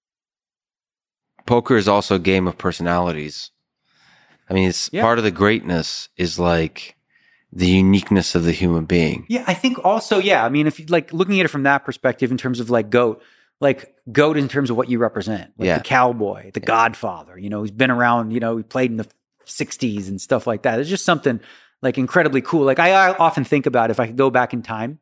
poker 1.46 1.76
is 1.76 1.88
also 1.88 2.16
a 2.16 2.20
game 2.20 2.46
of 2.46 2.58
personalities. 2.58 3.50
I 4.48 4.54
mean, 4.54 4.68
it's 4.68 4.90
yeah. 4.92 5.02
part 5.02 5.18
of 5.18 5.24
the 5.24 5.30
greatness 5.30 6.08
is 6.16 6.38
like 6.38 6.96
the 7.52 7.66
uniqueness 7.66 8.34
of 8.34 8.44
the 8.44 8.52
human 8.52 8.84
being. 8.84 9.24
Yeah, 9.28 9.44
I 9.46 9.54
think 9.54 9.84
also, 9.84 10.18
yeah. 10.18 10.44
I 10.44 10.48
mean, 10.48 10.66
if 10.66 10.78
you 10.78 10.86
like 10.86 11.12
looking 11.12 11.40
at 11.40 11.46
it 11.46 11.48
from 11.48 11.62
that 11.64 11.84
perspective 11.84 12.30
in 12.30 12.36
terms 12.36 12.60
of 12.60 12.70
like 12.70 12.90
GOAT, 12.90 13.22
like 13.60 13.94
GOAT 14.12 14.36
in 14.36 14.48
terms 14.48 14.70
of 14.70 14.76
what 14.76 14.88
you 14.88 14.98
represent, 14.98 15.52
like 15.56 15.66
yeah. 15.66 15.78
the 15.78 15.84
cowboy, 15.84 16.50
the 16.52 16.60
yeah. 16.60 16.66
godfather, 16.66 17.38
you 17.38 17.48
know, 17.48 17.62
he's 17.62 17.70
been 17.70 17.90
around, 17.90 18.32
you 18.32 18.40
know, 18.40 18.56
he 18.56 18.62
played 18.62 18.90
in 18.90 18.98
the 18.98 19.08
60s 19.46 20.08
and 20.08 20.20
stuff 20.20 20.46
like 20.46 20.62
that. 20.62 20.78
It's 20.80 20.90
just 20.90 21.04
something 21.04 21.40
like 21.82 21.98
incredibly 21.98 22.42
cool. 22.42 22.64
Like 22.64 22.78
I, 22.78 22.90
I 22.90 23.16
often 23.16 23.44
think 23.44 23.66
about 23.66 23.90
if 23.90 23.98
I 23.98 24.06
could 24.06 24.16
go 24.16 24.30
back 24.30 24.52
in 24.52 24.62
time 24.62 24.98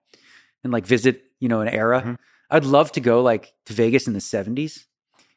and 0.62 0.72
like 0.72 0.86
visit, 0.86 1.22
you 1.40 1.48
know, 1.48 1.60
an 1.60 1.68
era, 1.68 2.00
mm-hmm. 2.00 2.14
I'd 2.54 2.64
love 2.64 2.92
to 2.92 3.00
go 3.00 3.22
like 3.22 3.52
to 3.66 3.72
Vegas 3.72 4.06
in 4.06 4.12
the 4.12 4.20
70s 4.20 4.84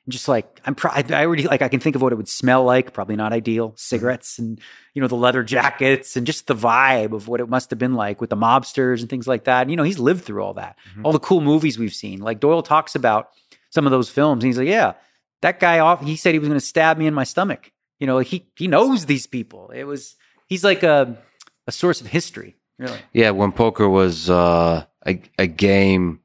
and 0.07 0.13
just 0.13 0.29
like 0.29 0.61
I'm 0.65 0.73
pro- 0.73 0.91
I, 0.91 1.03
already 1.25 1.47
like 1.47 1.61
I 1.61 1.67
can 1.67 1.81
think 1.81 1.97
of 1.97 2.01
what 2.01 2.13
it 2.13 2.15
would 2.15 2.29
smell 2.29 2.63
like. 2.63 2.93
Probably 2.93 3.17
not 3.17 3.33
ideal. 3.33 3.73
Cigarettes 3.75 4.39
and 4.39 4.59
you 4.93 5.01
know 5.01 5.09
the 5.09 5.15
leather 5.15 5.43
jackets 5.43 6.15
and 6.15 6.25
just 6.25 6.47
the 6.47 6.55
vibe 6.55 7.11
of 7.11 7.27
what 7.27 7.41
it 7.41 7.49
must 7.49 7.71
have 7.71 7.79
been 7.79 7.93
like 7.93 8.21
with 8.21 8.29
the 8.29 8.37
mobsters 8.37 9.01
and 9.01 9.09
things 9.09 9.27
like 9.27 9.43
that. 9.43 9.63
And, 9.63 9.69
you 9.69 9.75
know, 9.75 9.83
he's 9.83 9.99
lived 9.99 10.23
through 10.23 10.41
all 10.43 10.53
that. 10.53 10.77
Mm-hmm. 10.91 11.05
All 11.05 11.11
the 11.11 11.19
cool 11.19 11.41
movies 11.41 11.77
we've 11.77 11.93
seen. 11.93 12.21
Like 12.21 12.39
Doyle 12.39 12.63
talks 12.63 12.95
about 12.95 13.31
some 13.69 13.85
of 13.85 13.91
those 13.91 14.09
films. 14.09 14.43
And 14.43 14.49
he's 14.49 14.57
like, 14.57 14.69
yeah, 14.69 14.93
that 15.41 15.59
guy 15.59 15.79
off. 15.79 16.01
He 16.01 16.15
said 16.15 16.33
he 16.33 16.39
was 16.39 16.47
going 16.47 16.59
to 16.59 16.65
stab 16.65 16.97
me 16.97 17.05
in 17.05 17.13
my 17.13 17.25
stomach. 17.25 17.71
You 17.99 18.07
know, 18.07 18.19
he 18.19 18.47
he 18.55 18.67
knows 18.67 19.07
these 19.07 19.27
people. 19.27 19.71
It 19.71 19.83
was 19.83 20.15
he's 20.45 20.63
like 20.63 20.83
a 20.83 21.17
a 21.65 21.71
source 21.73 21.99
of 21.99 22.07
history. 22.07 22.55
Really. 22.79 22.99
Yeah, 23.11 23.31
when 23.31 23.51
poker 23.51 23.89
was 23.89 24.29
uh, 24.29 24.85
a 25.05 25.21
a 25.37 25.47
game 25.47 26.21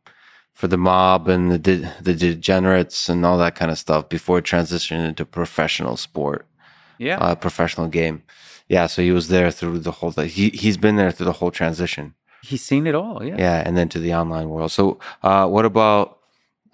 for 0.62 0.68
the 0.68 0.78
mob 0.78 1.26
and 1.26 1.50
the 1.50 1.58
de- 1.58 1.92
the 2.00 2.14
degenerates 2.14 3.08
and 3.08 3.26
all 3.26 3.36
that 3.36 3.56
kind 3.56 3.68
of 3.72 3.76
stuff 3.76 4.08
before 4.08 4.38
it 4.38 4.44
transitioned 4.44 5.04
into 5.04 5.24
professional 5.24 5.96
sport. 5.96 6.46
Yeah. 6.98 7.18
uh, 7.18 7.34
professional 7.34 7.88
game. 7.88 8.22
Yeah, 8.68 8.86
so 8.86 9.02
he 9.02 9.10
was 9.10 9.26
there 9.26 9.50
through 9.50 9.80
the 9.80 9.90
whole. 9.90 10.12
He 10.12 10.50
he's 10.50 10.76
been 10.76 10.94
there 10.94 11.10
through 11.10 11.26
the 11.26 11.32
whole 11.32 11.50
transition. 11.50 12.14
He's 12.44 12.62
seen 12.62 12.86
it 12.86 12.94
all. 12.94 13.24
Yeah. 13.24 13.34
Yeah, 13.38 13.64
and 13.66 13.76
then 13.76 13.88
to 13.88 13.98
the 13.98 14.14
online 14.14 14.50
world. 14.50 14.70
So, 14.70 15.00
uh, 15.24 15.48
what 15.48 15.64
about? 15.64 16.20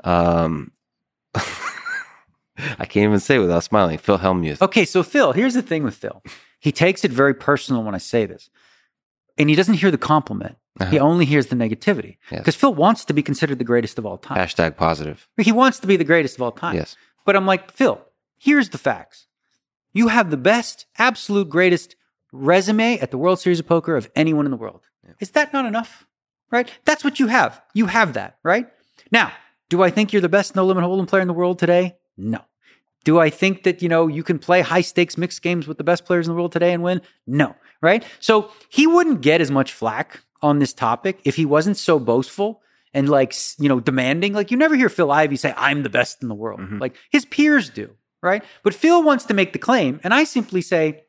Um, 0.04 0.70
I 1.34 2.84
can't 2.84 3.04
even 3.08 3.20
say 3.20 3.38
without 3.38 3.64
smiling. 3.64 3.96
Phil 3.96 4.18
Hellmuth. 4.18 4.60
Okay, 4.60 4.84
so 4.84 5.02
Phil, 5.02 5.32
here's 5.32 5.54
the 5.54 5.62
thing 5.62 5.82
with 5.82 5.94
Phil. 5.94 6.22
He 6.60 6.72
takes 6.72 7.06
it 7.06 7.10
very 7.10 7.32
personal 7.32 7.82
when 7.82 7.94
I 7.94 7.98
say 8.12 8.26
this, 8.26 8.50
and 9.38 9.48
he 9.48 9.56
doesn't 9.56 9.80
hear 9.80 9.90
the 9.90 9.96
compliment. 9.96 10.56
Uh-huh. 10.80 10.90
He 10.90 10.98
only 10.98 11.24
hears 11.24 11.46
the 11.48 11.56
negativity 11.56 12.16
Yes. 12.30 12.40
because 12.40 12.54
Phil 12.54 12.74
wants 12.74 13.04
to 13.06 13.12
be 13.12 13.22
considered 13.22 13.58
the 13.58 13.64
greatest 13.64 13.98
of 13.98 14.06
all 14.06 14.18
time. 14.18 14.38
Hashtag 14.38 14.76
positive. 14.76 15.28
He 15.36 15.52
wants 15.52 15.80
to 15.80 15.86
be 15.86 15.96
the 15.96 16.04
greatest 16.04 16.36
of 16.36 16.42
all 16.42 16.52
time. 16.52 16.76
Yes. 16.76 16.96
But 17.24 17.36
I'm 17.36 17.46
like, 17.46 17.72
Phil, 17.72 18.00
here's 18.38 18.68
the 18.70 18.78
facts. 18.78 19.26
You 19.92 20.08
have 20.08 20.30
the 20.30 20.36
best, 20.36 20.86
absolute 20.98 21.48
greatest 21.48 21.96
resume 22.32 22.98
at 23.00 23.10
the 23.10 23.18
World 23.18 23.40
Series 23.40 23.58
of 23.58 23.66
Poker 23.66 23.96
of 23.96 24.10
anyone 24.14 24.44
in 24.44 24.50
the 24.50 24.56
world. 24.56 24.82
Is 25.20 25.30
that 25.30 25.52
not 25.52 25.64
enough? 25.66 26.06
Right? 26.50 26.70
That's 26.84 27.02
what 27.04 27.18
you 27.18 27.26
have. 27.26 27.60
You 27.74 27.86
have 27.86 28.12
that, 28.14 28.38
right? 28.42 28.68
Now, 29.10 29.32
do 29.68 29.82
I 29.82 29.90
think 29.90 30.12
you're 30.12 30.22
the 30.22 30.28
best 30.28 30.54
no 30.54 30.64
limit 30.64 30.84
hold'em 30.84 31.08
player 31.08 31.22
in 31.22 31.28
the 31.28 31.34
world 31.34 31.58
today? 31.58 31.96
No. 32.16 32.40
Do 33.04 33.18
I 33.18 33.30
think 33.30 33.62
that, 33.62 33.82
you 33.82 33.88
know, 33.88 34.06
you 34.06 34.22
can 34.22 34.38
play 34.38 34.60
high 34.60 34.80
stakes 34.82 35.16
mixed 35.16 35.40
games 35.42 35.66
with 35.66 35.78
the 35.78 35.84
best 35.84 36.04
players 36.04 36.26
in 36.26 36.32
the 36.32 36.36
world 36.36 36.52
today 36.52 36.72
and 36.72 36.82
win? 36.82 37.00
No. 37.26 37.54
Right? 37.80 38.04
So 38.20 38.50
he 38.68 38.86
wouldn't 38.86 39.20
get 39.22 39.40
as 39.40 39.50
much 39.50 39.72
flack 39.72 40.20
on 40.42 40.58
this 40.58 40.72
topic 40.72 41.20
if 41.24 41.36
he 41.36 41.44
wasn't 41.44 41.76
so 41.76 41.98
boastful 41.98 42.62
and 42.94 43.08
like, 43.08 43.34
you 43.58 43.68
know, 43.68 43.80
demanding. 43.80 44.32
Like 44.32 44.50
you 44.50 44.56
never 44.56 44.74
hear 44.76 44.88
Phil 44.88 45.10
Ivey 45.10 45.36
say, 45.36 45.52
I'm 45.56 45.82
the 45.82 45.90
best 45.90 46.22
in 46.22 46.28
the 46.28 46.34
world. 46.34 46.60
Like 46.80 46.94
his 47.10 47.24
peers 47.24 47.70
do. 47.70 47.90
Right? 48.22 48.42
But 48.64 48.74
Phil 48.74 49.02
wants 49.04 49.26
to 49.26 49.34
make 49.34 49.52
the 49.52 49.58
claim. 49.60 50.00
And 50.02 50.12
I 50.12 50.24
simply 50.24 50.60
say, 50.60 51.04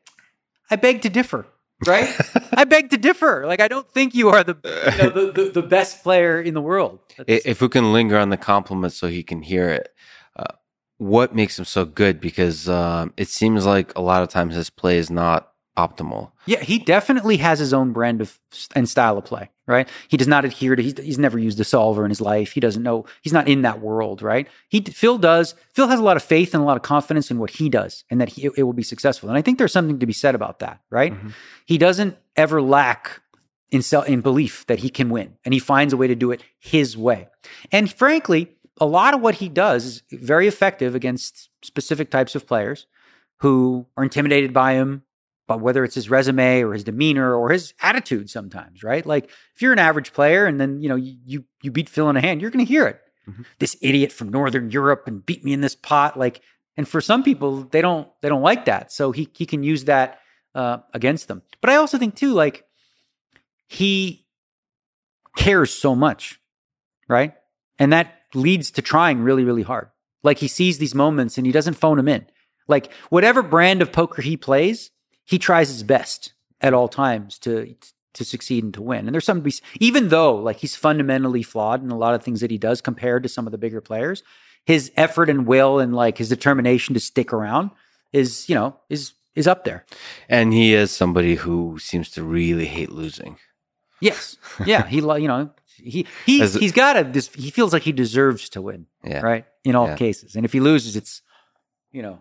I 0.70 0.76
beg 0.76 1.02
to 1.04 1.10
differ. 1.10 1.48
Right? 1.88 2.08
I 2.54 2.66
beg 2.66 2.90
to 2.92 2.98
differ. 2.98 3.46
Like 3.48 3.62
I 3.62 3.68
don't 3.68 3.90
think 3.90 4.14
you 4.14 4.30
are 4.30 4.44
the 4.44 4.58
you 4.64 5.04
know, 5.04 5.10
the, 5.10 5.32
the, 5.32 5.62
the 5.62 5.68
best 5.68 6.04
player 6.04 6.40
in 6.42 6.54
the 6.54 6.62
world. 6.62 7.00
That's- 7.18 7.42
If 7.46 7.62
we 7.62 7.70
can 7.70 7.94
linger 7.94 8.18
on 8.18 8.30
the 8.30 8.38
compliment 8.38 8.94
so 8.94 9.08
he 9.08 9.24
can 9.24 9.42
hear 9.42 9.70
it, 9.70 9.90
uh, 10.36 10.54
what 10.98 11.34
makes 11.34 11.58
him 11.58 11.66
so 11.66 11.86
good? 11.86 12.20
Because 12.20 12.68
um, 12.70 13.14
it 13.18 13.30
seems 13.30 13.66
like 13.66 13.98
a 13.98 14.02
lot 14.02 14.22
of 14.22 14.30
times 14.30 14.54
his 14.54 14.70
play 14.70 14.98
is 14.98 15.10
not 15.10 15.52
optimal. 15.80 16.32
Yeah, 16.46 16.62
he 16.62 16.80
definitely 16.80 17.38
has 17.38 17.60
his 17.60 17.74
own 17.74 17.94
brand 17.94 18.22
of 18.22 18.38
and 18.76 18.90
style 18.90 19.18
of 19.18 19.26
play, 19.26 19.50
right? 19.68 19.88
He 20.08 20.18
does 20.18 20.28
not 20.28 20.46
adhere 20.46 20.76
to. 20.76 20.84
He's, 20.84 20.98
he's 20.98 21.20
never 21.20 21.40
used 21.40 21.60
a 21.60 21.64
solver 21.64 22.04
in 22.04 22.10
his 22.10 22.22
life. 22.22 22.52
He 22.52 22.60
doesn't 22.60 22.84
know. 22.84 23.06
He's 23.22 23.34
not 23.34 23.48
in 23.48 23.62
that 23.62 23.80
world, 23.80 24.22
right? 24.22 24.48
He 24.68 24.82
Phil 24.82 25.18
does. 25.18 25.56
Phil 25.74 25.88
has 25.88 26.00
a 26.00 26.04
lot 26.04 26.18
of 26.18 26.24
faith 26.24 26.54
and 26.54 26.62
a 26.62 26.66
lot 26.66 26.78
of 26.78 26.84
confidence 26.84 27.32
in 27.32 27.40
what 27.40 27.52
he 27.52 27.70
does, 27.70 28.04
and 28.10 28.20
that 28.20 28.30
he, 28.30 28.46
it 28.46 28.64
will 28.64 28.74
be 28.74 28.84
successful. 28.84 29.30
And 29.30 29.38
I 29.38 29.42
think 29.42 29.58
there's 29.58 29.74
something 29.74 30.00
to 30.00 30.06
be 30.06 30.14
said 30.14 30.36
about 30.36 30.60
that, 30.60 30.82
right? 30.90 31.14
Mm-hmm. 31.14 31.30
He 31.66 31.78
doesn't 31.78 32.18
ever 32.36 32.62
lack 32.62 33.22
in 33.72 33.82
self 33.82 34.08
in 34.08 34.22
belief 34.22 34.66
that 34.68 34.80
he 34.80 34.90
can 34.90 35.10
win, 35.10 35.38
and 35.46 35.54
he 35.54 35.60
finds 35.60 35.94
a 35.94 35.98
way 35.98 36.08
to 36.08 36.16
do 36.16 36.32
it 36.32 36.44
his 36.60 36.98
way. 36.98 37.28
And 37.72 37.92
frankly, 37.92 38.56
a 38.82 38.86
lot 38.86 39.14
of 39.14 39.22
what 39.22 39.36
he 39.36 39.50
does 39.50 39.86
is 39.86 40.04
very 40.12 40.48
effective 40.48 40.96
against 40.96 41.50
specific 41.64 42.10
types 42.10 42.36
of 42.36 42.48
players 42.48 42.88
who 43.38 43.86
are 43.96 44.04
intimidated 44.04 44.54
by 44.54 44.74
him, 44.74 45.04
but 45.50 45.62
whether 45.62 45.84
it's 45.84 45.96
his 45.96 46.12
resume 46.12 46.62
or 46.62 46.74
his 46.74 46.84
demeanor 46.84 47.34
or 47.34 47.50
his 47.50 47.74
attitude 47.82 48.30
sometimes, 48.30 48.84
right? 48.84 49.04
Like 49.04 49.26
if 49.56 49.64
you're 49.64 49.74
an 49.74 49.80
average 49.80 50.14
player 50.14 50.46
and 50.46 50.62
then, 50.62 50.80
you 50.80 50.88
know, 50.88 50.96
you 50.96 51.18
you, 51.26 51.46
you 51.64 51.72
beat 51.72 51.90
Phil 51.90 52.08
in 52.08 52.16
a 52.16 52.22
hand, 52.22 52.40
you're 52.40 52.52
going 52.52 52.64
to 52.64 52.70
hear 52.72 52.86
it. 52.86 53.02
Mhm. 53.28 53.46
This 53.58 53.76
idiot 53.82 54.12
from 54.12 54.30
Northern 54.30 54.70
Europe 54.70 55.06
and 55.08 55.26
beat 55.26 55.44
me 55.44 55.52
in 55.52 55.62
this 55.62 55.76
pot 55.76 56.18
like 56.20 56.42
and 56.78 56.88
for 56.88 57.02
some 57.02 57.24
people 57.24 57.64
they 57.64 57.82
don't 57.82 58.08
they 58.22 58.30
don't 58.30 58.44
like 58.44 58.66
that. 58.66 58.92
So 58.92 59.12
he 59.12 59.28
he 59.34 59.48
can 59.48 59.64
use 59.64 59.86
that 59.86 60.20
uh 60.54 60.78
against 60.94 61.28
them. 61.28 61.42
But 61.62 61.72
I 61.72 61.78
also 61.78 61.98
think 61.98 62.14
too 62.16 62.34
like 62.34 62.64
he 63.68 64.28
cares 65.36 65.74
so 65.74 65.96
much, 65.96 66.40
right? 67.08 67.34
And 67.80 67.92
that 67.92 68.14
leads 68.36 68.70
to 68.72 68.84
trying 68.84 69.24
really 69.24 69.46
really 69.46 69.64
hard. 69.64 69.90
Like 70.22 70.38
he 70.38 70.48
sees 70.48 70.78
these 70.78 70.94
moments 70.94 71.38
and 71.40 71.48
he 71.48 71.52
doesn't 71.52 71.74
phone 71.74 71.98
them 71.98 72.08
in. 72.08 72.28
Like 72.68 72.94
whatever 73.10 73.42
brand 73.42 73.82
of 73.82 73.92
poker 73.92 74.22
he 74.22 74.38
plays, 74.38 74.92
he 75.30 75.38
tries 75.40 75.70
his 75.70 75.84
best 75.84 76.34
at 76.62 76.74
all 76.74 76.88
times 76.88 77.38
to 77.40 77.76
to 78.16 78.26
succeed 78.26 78.64
and 78.64 78.74
to 78.74 78.82
win. 78.82 79.06
And 79.06 79.14
there's 79.14 79.24
something 79.26 79.44
to 79.44 79.46
be, 79.46 79.52
s- 79.52 79.62
even 79.80 80.10
though 80.10 80.36
like 80.36 80.58
he's 80.58 80.76
fundamentally 80.76 81.44
flawed 81.44 81.84
in 81.84 81.92
a 81.92 81.98
lot 81.98 82.16
of 82.16 82.24
things 82.24 82.42
that 82.42 82.50
he 82.52 82.58
does 82.58 82.82
compared 82.82 83.22
to 83.24 83.30
some 83.30 83.46
of 83.48 83.52
the 83.52 83.58
bigger 83.58 83.82
players, 83.82 84.24
his 84.66 84.92
effort 84.98 85.30
and 85.30 85.46
will 85.46 85.80
and 85.80 85.94
like 85.96 86.18
his 86.18 86.28
determination 86.30 86.94
to 86.96 87.00
stick 87.00 87.32
around 87.32 87.70
is, 88.12 88.50
you 88.50 88.56
know, 88.56 88.76
is 88.90 89.14
is 89.36 89.48
up 89.48 89.64
there. 89.64 89.86
And 90.28 90.52
he 90.54 90.74
is 90.74 90.92
somebody 90.92 91.36
who 91.36 91.78
seems 91.80 92.10
to 92.12 92.24
really 92.24 92.66
hate 92.66 92.90
losing. 92.92 93.38
Yes. 94.02 94.38
Yeah, 94.66 94.88
he 94.88 94.98
you 94.98 95.28
know, 95.28 95.52
he 95.78 96.08
he 96.26 96.42
As- 96.42 96.56
he's 96.56 96.72
got 96.74 96.98
a 96.98 97.04
this 97.04 97.28
he 97.36 97.52
feels 97.52 97.72
like 97.74 97.84
he 97.84 97.92
deserves 97.92 98.50
to 98.50 98.62
win, 98.62 98.88
Yeah. 99.04 99.22
right? 99.22 99.46
In 99.64 99.76
all 99.76 99.88
Yeah. 99.88 99.96
cases. 99.98 100.36
And 100.36 100.46
if 100.46 100.52
he 100.52 100.60
loses 100.60 100.96
it's 100.96 101.22
you 101.92 102.02
know, 102.02 102.20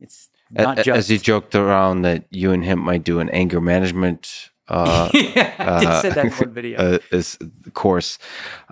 it's 0.00 0.28
not 0.50 0.76
just 0.78 0.88
As 0.88 1.08
he 1.08 1.18
joked 1.18 1.54
around 1.54 2.02
that 2.02 2.24
you 2.30 2.52
and 2.52 2.64
him 2.64 2.80
might 2.80 3.04
do 3.04 3.20
an 3.20 3.28
anger 3.30 3.60
management 3.60 4.50
uh, 4.70 5.10
yeah, 5.14 5.54
I 5.58 5.84
uh, 5.84 6.02
that 6.02 6.38
one 6.38 6.52
video. 6.54 6.94
uh, 6.94 6.98
is 7.10 7.36
course. 7.74 8.18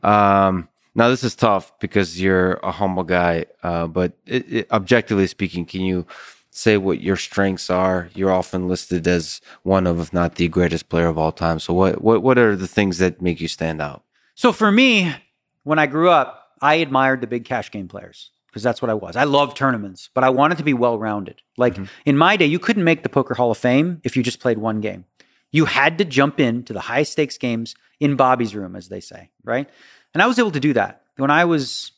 Um, 0.02 0.68
now 0.94 1.08
this 1.08 1.24
is 1.24 1.34
tough 1.34 1.76
because 1.80 2.20
you're 2.20 2.54
a 2.62 2.70
humble 2.70 3.02
guy, 3.02 3.46
uh, 3.62 3.88
but 3.88 4.12
it, 4.24 4.52
it, 4.52 4.72
objectively 4.72 5.26
speaking, 5.26 5.66
can 5.66 5.80
you 5.80 6.06
say 6.50 6.76
what 6.76 7.00
your 7.00 7.16
strengths 7.16 7.68
are? 7.68 8.10
You're 8.14 8.32
often 8.32 8.68
listed 8.68 9.06
as 9.08 9.40
one 9.64 9.86
of, 9.86 9.98
if 10.00 10.12
not 10.12 10.36
the 10.36 10.48
greatest 10.48 10.88
player 10.88 11.08
of 11.08 11.18
all 11.18 11.32
time. 11.32 11.58
So 11.58 11.74
what 11.74 12.00
what 12.00 12.22
what 12.22 12.38
are 12.38 12.54
the 12.54 12.68
things 12.68 12.98
that 12.98 13.20
make 13.20 13.40
you 13.40 13.48
stand 13.48 13.82
out? 13.82 14.04
So 14.36 14.52
for 14.52 14.70
me, 14.70 15.12
when 15.64 15.80
I 15.80 15.86
grew 15.86 16.10
up, 16.10 16.52
I 16.60 16.74
admired 16.76 17.20
the 17.20 17.26
big 17.26 17.44
cash 17.44 17.72
game 17.72 17.88
players 17.88 18.30
because 18.58 18.64
that's 18.64 18.82
what 18.82 18.90
I 18.90 18.94
was. 18.94 19.14
I 19.14 19.22
love 19.22 19.54
tournaments, 19.54 20.10
but 20.14 20.24
I 20.24 20.30
wanted 20.30 20.58
to 20.58 20.64
be 20.64 20.74
well 20.74 20.98
rounded. 20.98 21.42
Like 21.56 21.74
mm-hmm. 21.74 21.84
in 22.04 22.18
my 22.18 22.36
day, 22.36 22.46
you 22.46 22.58
couldn't 22.58 22.82
make 22.82 23.04
the 23.04 23.08
Poker 23.08 23.34
Hall 23.34 23.52
of 23.52 23.58
Fame 23.58 24.00
if 24.02 24.16
you 24.16 24.22
just 24.24 24.40
played 24.40 24.58
one 24.58 24.80
game. 24.80 25.04
You 25.52 25.66
had 25.66 25.96
to 25.98 26.04
jump 26.04 26.40
into 26.40 26.72
the 26.72 26.80
high 26.80 27.04
stakes 27.04 27.38
games 27.38 27.76
in 28.00 28.16
Bobby's 28.16 28.56
room, 28.56 28.74
as 28.74 28.88
they 28.88 28.98
say, 28.98 29.30
right? 29.44 29.70
And 30.12 30.20
I 30.20 30.26
was 30.26 30.40
able 30.40 30.50
to 30.50 30.58
do 30.58 30.72
that 30.72 31.02
when 31.16 31.30
I 31.30 31.44
was 31.44 31.92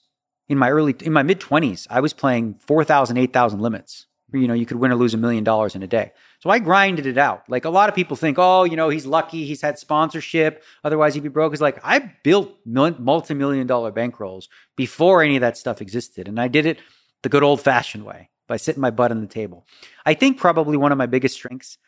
in 0.51 0.59
my 0.59 0.71
early, 0.71 0.95
in 1.01 1.15
my 1.15 1.23
mid 1.23 1.41
twenties. 1.41 1.87
I 1.89 2.01
was 2.01 2.13
playing 2.13 2.57
4,000, 2.61 3.17
8,000 3.17 3.61
limits. 3.61 4.07
You 4.33 4.47
know, 4.47 4.55
you 4.55 4.67
could 4.67 4.79
win 4.79 4.93
or 4.93 4.97
lose 4.97 5.15
a 5.15 5.19
million 5.19 5.45
dollars 5.45 5.75
in 5.75 5.83
a 5.83 5.87
day. 5.87 6.13
So 6.41 6.51
I 6.51 6.59
grinded 6.59 7.07
it 7.07 7.19
out. 7.19 7.49
Like 7.49 7.65
a 7.65 7.71
lot 7.71 7.89
of 7.89 7.95
people 7.95 8.17
think, 8.17 8.39
oh, 8.39 8.65
you 8.65 8.77
know, 8.77 8.89
he's 8.89 9.07
lucky, 9.07 9.45
he's 9.45 9.63
had 9.63 9.79
sponsorship, 9.79 10.63
otherwise 10.85 11.15
he'd 11.15 11.23
be 11.23 11.29
broke. 11.29 11.53
It's 11.53 11.63
like 11.63 11.81
I 11.83 12.13
built 12.23 12.55
multi 12.65 13.35
million 13.35 13.67
dollar 13.67 13.93
bankrolls 13.93 14.49
before 14.77 15.23
any 15.23 15.37
of 15.37 15.41
that 15.41 15.57
stuff 15.57 15.81
existed. 15.81 16.29
And 16.29 16.41
I 16.41 16.49
did 16.49 16.67
it 16.67 16.79
the 17.23 17.29
good 17.29 17.43
old 17.43 17.61
fashioned 17.61 18.05
way 18.05 18.31
by 18.49 18.57
sitting 18.57 18.81
my 18.81 18.91
butt 18.91 19.11
on 19.11 19.21
the 19.21 19.27
table. 19.27 19.67
I 20.05 20.15
think 20.15 20.39
probably 20.39 20.77
one 20.77 20.93
of 20.93 20.99
my 20.99 21.07
biggest 21.07 21.35
strengths 21.35 21.79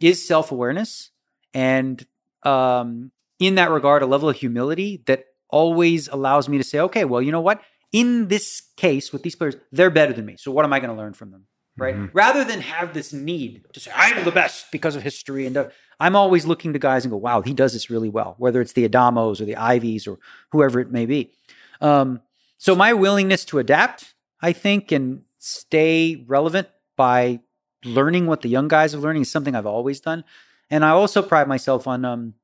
is 0.00 0.26
self 0.26 0.52
awareness. 0.52 1.10
And 1.52 2.04
um, 2.42 3.10
in 3.38 3.56
that 3.56 3.70
regard, 3.70 4.02
a 4.02 4.06
level 4.06 4.28
of 4.28 4.36
humility 4.36 5.02
that 5.06 5.24
always 5.48 6.08
allows 6.08 6.48
me 6.48 6.58
to 6.58 6.64
say, 6.64 6.80
okay, 6.80 7.04
well, 7.04 7.22
you 7.22 7.32
know 7.32 7.40
what? 7.40 7.60
In 7.92 8.28
this 8.28 8.62
case 8.76 9.12
with 9.12 9.22
these 9.22 9.36
players, 9.36 9.56
they're 9.70 9.90
better 9.90 10.12
than 10.12 10.26
me. 10.26 10.36
So 10.36 10.50
what 10.50 10.64
am 10.64 10.72
I 10.72 10.80
going 10.80 10.90
to 10.90 10.96
learn 10.96 11.14
from 11.14 11.30
them? 11.30 11.46
Right. 11.76 12.08
Rather 12.12 12.44
than 12.44 12.60
have 12.60 12.94
this 12.94 13.12
need 13.12 13.64
to 13.72 13.80
say, 13.80 13.90
I'm 13.94 14.24
the 14.24 14.30
best 14.30 14.70
because 14.70 14.94
of 14.94 15.02
history. 15.02 15.44
And 15.46 15.56
uh, 15.56 15.68
I'm 15.98 16.14
always 16.14 16.46
looking 16.46 16.72
to 16.72 16.78
guys 16.78 17.04
and 17.04 17.10
go, 17.10 17.16
wow, 17.16 17.40
he 17.40 17.52
does 17.52 17.72
this 17.72 17.90
really 17.90 18.08
well, 18.08 18.36
whether 18.38 18.60
it's 18.60 18.74
the 18.74 18.88
Addamos 18.88 19.40
or 19.40 19.44
the 19.44 19.56
Iveys 19.56 20.06
or 20.06 20.18
whoever 20.52 20.78
it 20.78 20.92
may 20.92 21.04
be. 21.04 21.32
Um, 21.80 22.20
so 22.58 22.76
my 22.76 22.92
willingness 22.92 23.44
to 23.46 23.58
adapt, 23.58 24.14
I 24.40 24.52
think, 24.52 24.92
and 24.92 25.22
stay 25.38 26.24
relevant 26.28 26.68
by 26.96 27.40
learning 27.84 28.26
what 28.26 28.42
the 28.42 28.48
young 28.48 28.68
guys 28.68 28.94
are 28.94 28.98
learning 28.98 29.22
is 29.22 29.30
something 29.30 29.54
I've 29.56 29.66
always 29.66 30.00
done. 30.00 30.24
And 30.70 30.84
I 30.84 30.90
also 30.90 31.22
pride 31.22 31.48
myself 31.48 31.86
on, 31.88 32.04
um, 32.04 32.34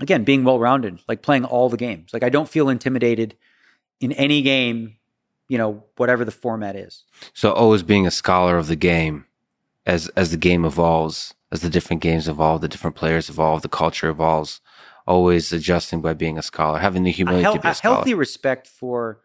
again, 0.00 0.24
being 0.24 0.44
well 0.44 0.58
rounded, 0.58 1.00
like 1.08 1.22
playing 1.22 1.44
all 1.44 1.68
the 1.68 1.76
games. 1.76 2.12
Like 2.12 2.22
I 2.22 2.28
don't 2.28 2.48
feel 2.48 2.68
intimidated 2.68 3.36
in 4.00 4.12
any 4.12 4.42
game, 4.42 4.96
you 5.50 5.58
know, 5.58 5.82
whatever 5.96 6.24
the 6.24 6.30
format 6.30 6.76
is. 6.76 7.02
So 7.34 7.50
always 7.52 7.82
being 7.82 8.06
a 8.06 8.10
scholar 8.12 8.56
of 8.56 8.68
the 8.68 8.76
game, 8.76 9.26
as 9.84 10.08
as 10.10 10.30
the 10.30 10.36
game 10.36 10.64
evolves, 10.64 11.34
as 11.50 11.60
the 11.60 11.68
different 11.68 12.00
games 12.02 12.28
evolve, 12.28 12.60
the 12.60 12.68
different 12.68 12.94
players 12.94 13.28
evolve, 13.28 13.62
the 13.62 13.68
culture 13.68 14.08
evolves. 14.08 14.60
Always 15.08 15.52
adjusting 15.52 16.00
by 16.02 16.14
being 16.14 16.38
a 16.38 16.42
scholar, 16.42 16.78
having 16.78 17.02
the 17.02 17.10
humility 17.10 17.42
hel- 17.42 17.54
to 17.54 17.60
be 17.60 17.66
a 17.68 17.72
a 17.72 17.74
scholar. 17.74 17.96
healthy 17.96 18.14
respect 18.14 18.68
for 18.68 19.20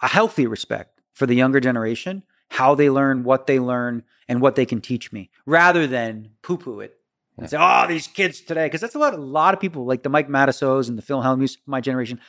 a 0.00 0.06
healthy 0.06 0.46
respect 0.46 1.00
for 1.12 1.26
the 1.26 1.34
younger 1.34 1.58
generation, 1.58 2.22
how 2.50 2.76
they 2.76 2.88
learn, 2.88 3.24
what 3.24 3.48
they 3.48 3.58
learn, 3.58 4.04
and 4.28 4.40
what 4.40 4.54
they 4.54 4.66
can 4.66 4.80
teach 4.80 5.10
me, 5.10 5.30
rather 5.44 5.88
than 5.88 6.30
poo 6.42 6.56
poo 6.56 6.78
it 6.78 6.94
and 7.36 7.50
say, 7.50 7.56
"Oh, 7.58 7.86
these 7.88 8.06
kids 8.06 8.42
today," 8.42 8.66
because 8.66 8.80
that's 8.80 8.94
a 8.94 8.98
lot. 9.00 9.12
A 9.12 9.16
lot 9.16 9.54
of 9.54 9.60
people 9.60 9.84
like 9.84 10.04
the 10.04 10.08
Mike 10.08 10.28
Matusows 10.28 10.88
and 10.88 10.96
the 10.96 11.02
Phil 11.02 11.20
Hellmuths, 11.22 11.56
my 11.66 11.80
generation, 11.80 12.20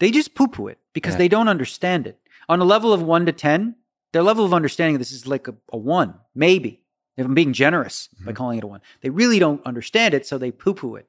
they 0.00 0.10
just 0.10 0.34
poo 0.34 0.48
poo 0.48 0.68
it 0.68 0.78
because 0.94 1.14
Yeah. 1.14 1.18
they 1.18 1.28
don't 1.28 1.48
understand 1.48 2.06
it. 2.06 2.18
On 2.48 2.60
a 2.60 2.64
level 2.64 2.92
of 2.92 3.02
one 3.02 3.26
to 3.26 3.32
ten, 3.32 3.76
their 4.12 4.22
level 4.22 4.44
of 4.44 4.54
understanding 4.54 4.96
of 4.96 5.00
this 5.00 5.12
is 5.12 5.26
like 5.26 5.48
a, 5.48 5.54
a 5.72 5.76
one, 5.78 6.14
maybe, 6.34 6.82
If 7.16 7.24
I'm 7.26 7.34
being 7.34 7.52
generous 7.52 8.08
by 8.08 8.30
Mm-hmm. 8.30 8.36
calling 8.36 8.58
it 8.58 8.64
a 8.64 8.66
one, 8.66 8.80
they 9.02 9.10
really 9.10 9.38
don't 9.38 9.64
understand 9.66 10.14
it, 10.14 10.26
so 10.26 10.38
they 10.38 10.50
poo 10.52 10.74
poo 10.74 10.96
it. 10.96 11.08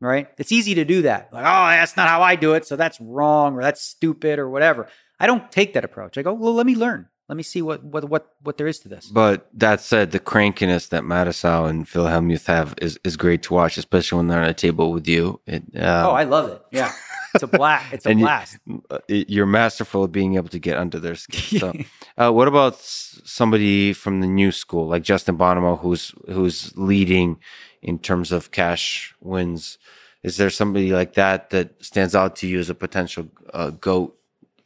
Right? 0.00 0.28
It's 0.38 0.52
easy 0.52 0.74
to 0.74 0.84
do 0.84 1.02
that. 1.02 1.32
Like, 1.32 1.44
oh, 1.44 1.66
that's 1.78 1.96
not 1.96 2.08
how 2.08 2.20
I 2.20 2.36
do 2.36 2.54
it, 2.54 2.66
so 2.66 2.76
that's 2.76 3.00
wrong 3.00 3.54
or 3.54 3.62
that's 3.62 3.80
stupid 3.80 4.38
or 4.38 4.50
whatever. 4.50 4.88
I 5.18 5.26
don't 5.26 5.50
take 5.50 5.72
that 5.74 5.84
approach. 5.84 6.18
I 6.18 6.22
go, 6.22 6.34
well, 6.34 6.52
let 6.52 6.66
me 6.66 6.74
learn. 6.74 7.08
Let 7.28 7.36
me 7.38 7.42
see 7.42 7.62
what 7.62 7.82
what 7.82 8.04
what 8.10 8.34
what 8.42 8.58
there 8.58 8.66
is 8.66 8.80
to 8.80 8.88
this. 8.88 9.06
But 9.06 9.48
that 9.54 9.80
said, 9.80 10.10
the 10.10 10.20
crankiness 10.20 10.88
that 10.90 11.04
Matusow 11.04 11.70
and 11.70 11.88
Phil 11.88 12.04
Hellmuth 12.04 12.46
have 12.48 12.74
is, 12.82 12.98
is 13.02 13.16
great 13.16 13.42
to 13.44 13.54
watch, 13.54 13.78
especially 13.78 14.18
when 14.18 14.28
they're 14.28 14.42
on 14.42 14.48
a 14.48 14.52
table 14.52 14.92
with 14.92 15.08
you. 15.08 15.40
It, 15.46 15.62
um, 15.76 16.06
oh, 16.08 16.10
I 16.10 16.24
love 16.24 16.50
it. 16.50 16.60
Yeah, 16.70 16.92
it's 17.34 17.42
a 17.42 17.46
blast. 17.46 17.86
It's 17.92 18.06
a 18.06 18.14
blast. 18.14 18.58
uh, 18.90 18.98
you're 19.08 19.46
masterful 19.46 20.04
at 20.04 20.12
being 20.12 20.36
able 20.36 20.48
to 20.48 20.58
get 20.58 20.78
under 20.78 20.98
their 20.98 21.14
skin. 21.14 21.60
So, 21.60 21.72
uh, 22.16 22.32
what 22.32 22.48
about 22.48 22.76
somebody 22.80 23.92
from 23.92 24.20
the 24.20 24.26
new 24.26 24.52
school, 24.52 24.86
like 24.86 25.02
Justin 25.02 25.36
Bonomo, 25.36 25.80
who's 25.80 26.12
who's 26.26 26.76
leading 26.76 27.38
in 27.82 27.98
terms 27.98 28.32
of 28.32 28.50
cash 28.50 29.14
wins? 29.20 29.78
Is 30.22 30.36
there 30.36 30.50
somebody 30.50 30.92
like 30.92 31.14
that 31.14 31.50
that 31.50 31.84
stands 31.84 32.14
out 32.14 32.36
to 32.36 32.46
you 32.46 32.58
as 32.58 32.70
a 32.70 32.74
potential 32.74 33.28
uh, 33.52 33.70
goat 33.70 34.16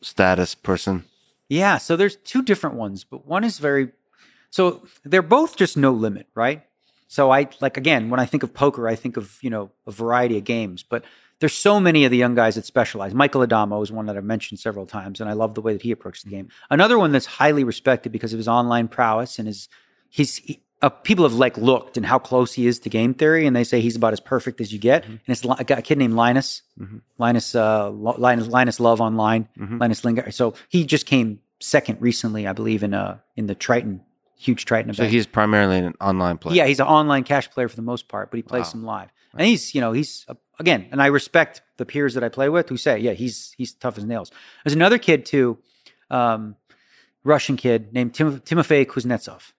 status 0.03 0.55
person? 0.55 1.05
Yeah, 1.49 1.79
so 1.79 1.97
there's 1.97 2.17
two 2.17 2.43
different 2.43 2.77
ones, 2.77 3.05
but 3.05 3.27
one 3.27 3.43
is 3.43 3.59
very 3.59 3.89
so 4.51 4.87
they're 5.05 5.23
both 5.23 5.57
just 5.57 5.77
no 5.77 5.93
limit, 5.93 6.27
right? 6.35 6.65
So 7.09 7.31
I 7.31 7.49
like 7.61 7.77
again, 7.77 8.11
when 8.11 8.21
I 8.21 8.27
think 8.27 8.43
of 8.43 8.55
poker, 8.55 8.89
I 8.89 8.95
think 8.95 9.17
of, 9.17 9.39
you 9.43 9.51
know, 9.51 9.71
a 9.87 9.91
variety 9.91 10.39
of 10.39 10.45
games, 10.45 10.83
but 10.83 11.05
there's 11.41 11.55
so 11.55 11.79
many 11.79 12.05
of 12.05 12.11
the 12.11 12.17
young 12.17 12.35
guys 12.35 12.55
that 12.57 12.65
specialize. 12.65 13.15
Michael 13.15 13.47
Addamo 13.47 13.83
is 13.83 13.93
one 13.93 14.07
that 14.07 14.17
I've 14.17 14.25
mentioned 14.25 14.59
several 14.61 14.87
times, 14.87 15.21
and 15.21 15.31
I 15.31 15.35
love 15.35 15.55
the 15.55 15.61
way 15.61 15.73
that 15.73 15.83
he 15.83 15.93
approaches 15.93 16.25
the 16.25 16.31
game. 16.31 16.49
Another 16.71 16.99
one 16.99 17.13
that's 17.13 17.27
highly 17.27 17.65
respected 17.65 18.11
because 18.13 18.33
of 18.33 18.39
his 18.39 18.49
online 18.49 18.89
prowess 18.89 19.39
and 19.39 19.47
his 19.47 19.69
he's 20.09 20.37
he, 20.37 20.61
uh, 20.81 20.89
people 20.89 21.25
have 21.25 21.35
like 21.35 21.57
looked 21.57 21.97
and 21.97 22.07
how 22.07 22.19
close 22.21 22.53
he 22.53 22.67
is 22.67 22.79
to 22.81 22.89
game 22.89 23.13
theory, 23.15 23.47
and 23.47 23.55
they 23.57 23.65
say 23.65 23.81
he's 23.81 23.97
about 23.97 24.13
as 24.13 24.21
perfect 24.21 24.61
as 24.61 24.73
you 24.73 24.79
get. 24.79 25.05
And 25.05 25.21
it's 25.27 25.45
li- 25.45 25.57
a 25.59 25.65
kid 25.83 25.99
named 25.99 26.15
Linus, 26.15 26.63
Linus, 27.19 27.55
uh, 27.55 27.91
Linus, 27.91 28.47
Linus 28.49 28.79
Love 28.81 29.01
online, 29.01 29.49
Linus 29.57 30.05
Lingard. 30.05 30.33
So 30.35 30.55
he 30.69 30.85
just 30.85 31.05
came 31.07 31.41
second 31.61 32.01
recently, 32.01 32.47
I 32.47 32.53
believe, 32.53 32.83
in 32.85 32.95
uh 32.95 33.19
in 33.37 33.47
the 33.49 33.55
Triton, 33.57 34.03
huge 34.37 34.65
Triton 34.65 34.95
So 34.95 35.07
he's 35.07 35.27
primarily 35.27 35.79
an 35.79 35.95
online 36.01 36.39
player. 36.39 36.55
Yeah, 36.57 36.67
he's 36.67 36.79
an 36.81 36.87
online 36.87 37.25
cash 37.25 37.51
player 37.51 37.69
for 37.69 37.75
the 37.77 37.83
most 37.83 38.07
part, 38.09 38.31
but 38.31 38.37
he 38.37 38.43
plays 38.43 38.63
Wow. 38.67 38.69
some 38.71 38.85
live. 38.85 39.09
And 39.37 39.47
he's, 39.47 39.75
you 39.75 39.81
know, 39.81 39.93
he's 39.93 40.27
again, 40.59 40.89
and 40.91 41.03
I 41.03 41.07
respect 41.07 41.63
the 41.77 41.85
peers 41.85 42.15
that 42.15 42.25
I 42.25 42.29
play 42.29 42.49
with 42.49 42.69
who 42.69 42.77
say, 42.77 42.99
yeah, 42.99 43.13
he's 43.13 43.55
he's 43.57 43.73
tough 43.75 43.99
as 43.99 44.05
nails. 44.05 44.31
There's 44.65 44.75
another 44.75 44.99
kid 44.99 45.27
too, 45.27 45.59
um, 46.11 46.57
Russian 47.25 47.57
kid 47.57 47.93
named 47.93 48.15
Tim- 48.15 48.41
Timofey 48.41 48.87
Kuznetsov, 48.87 49.53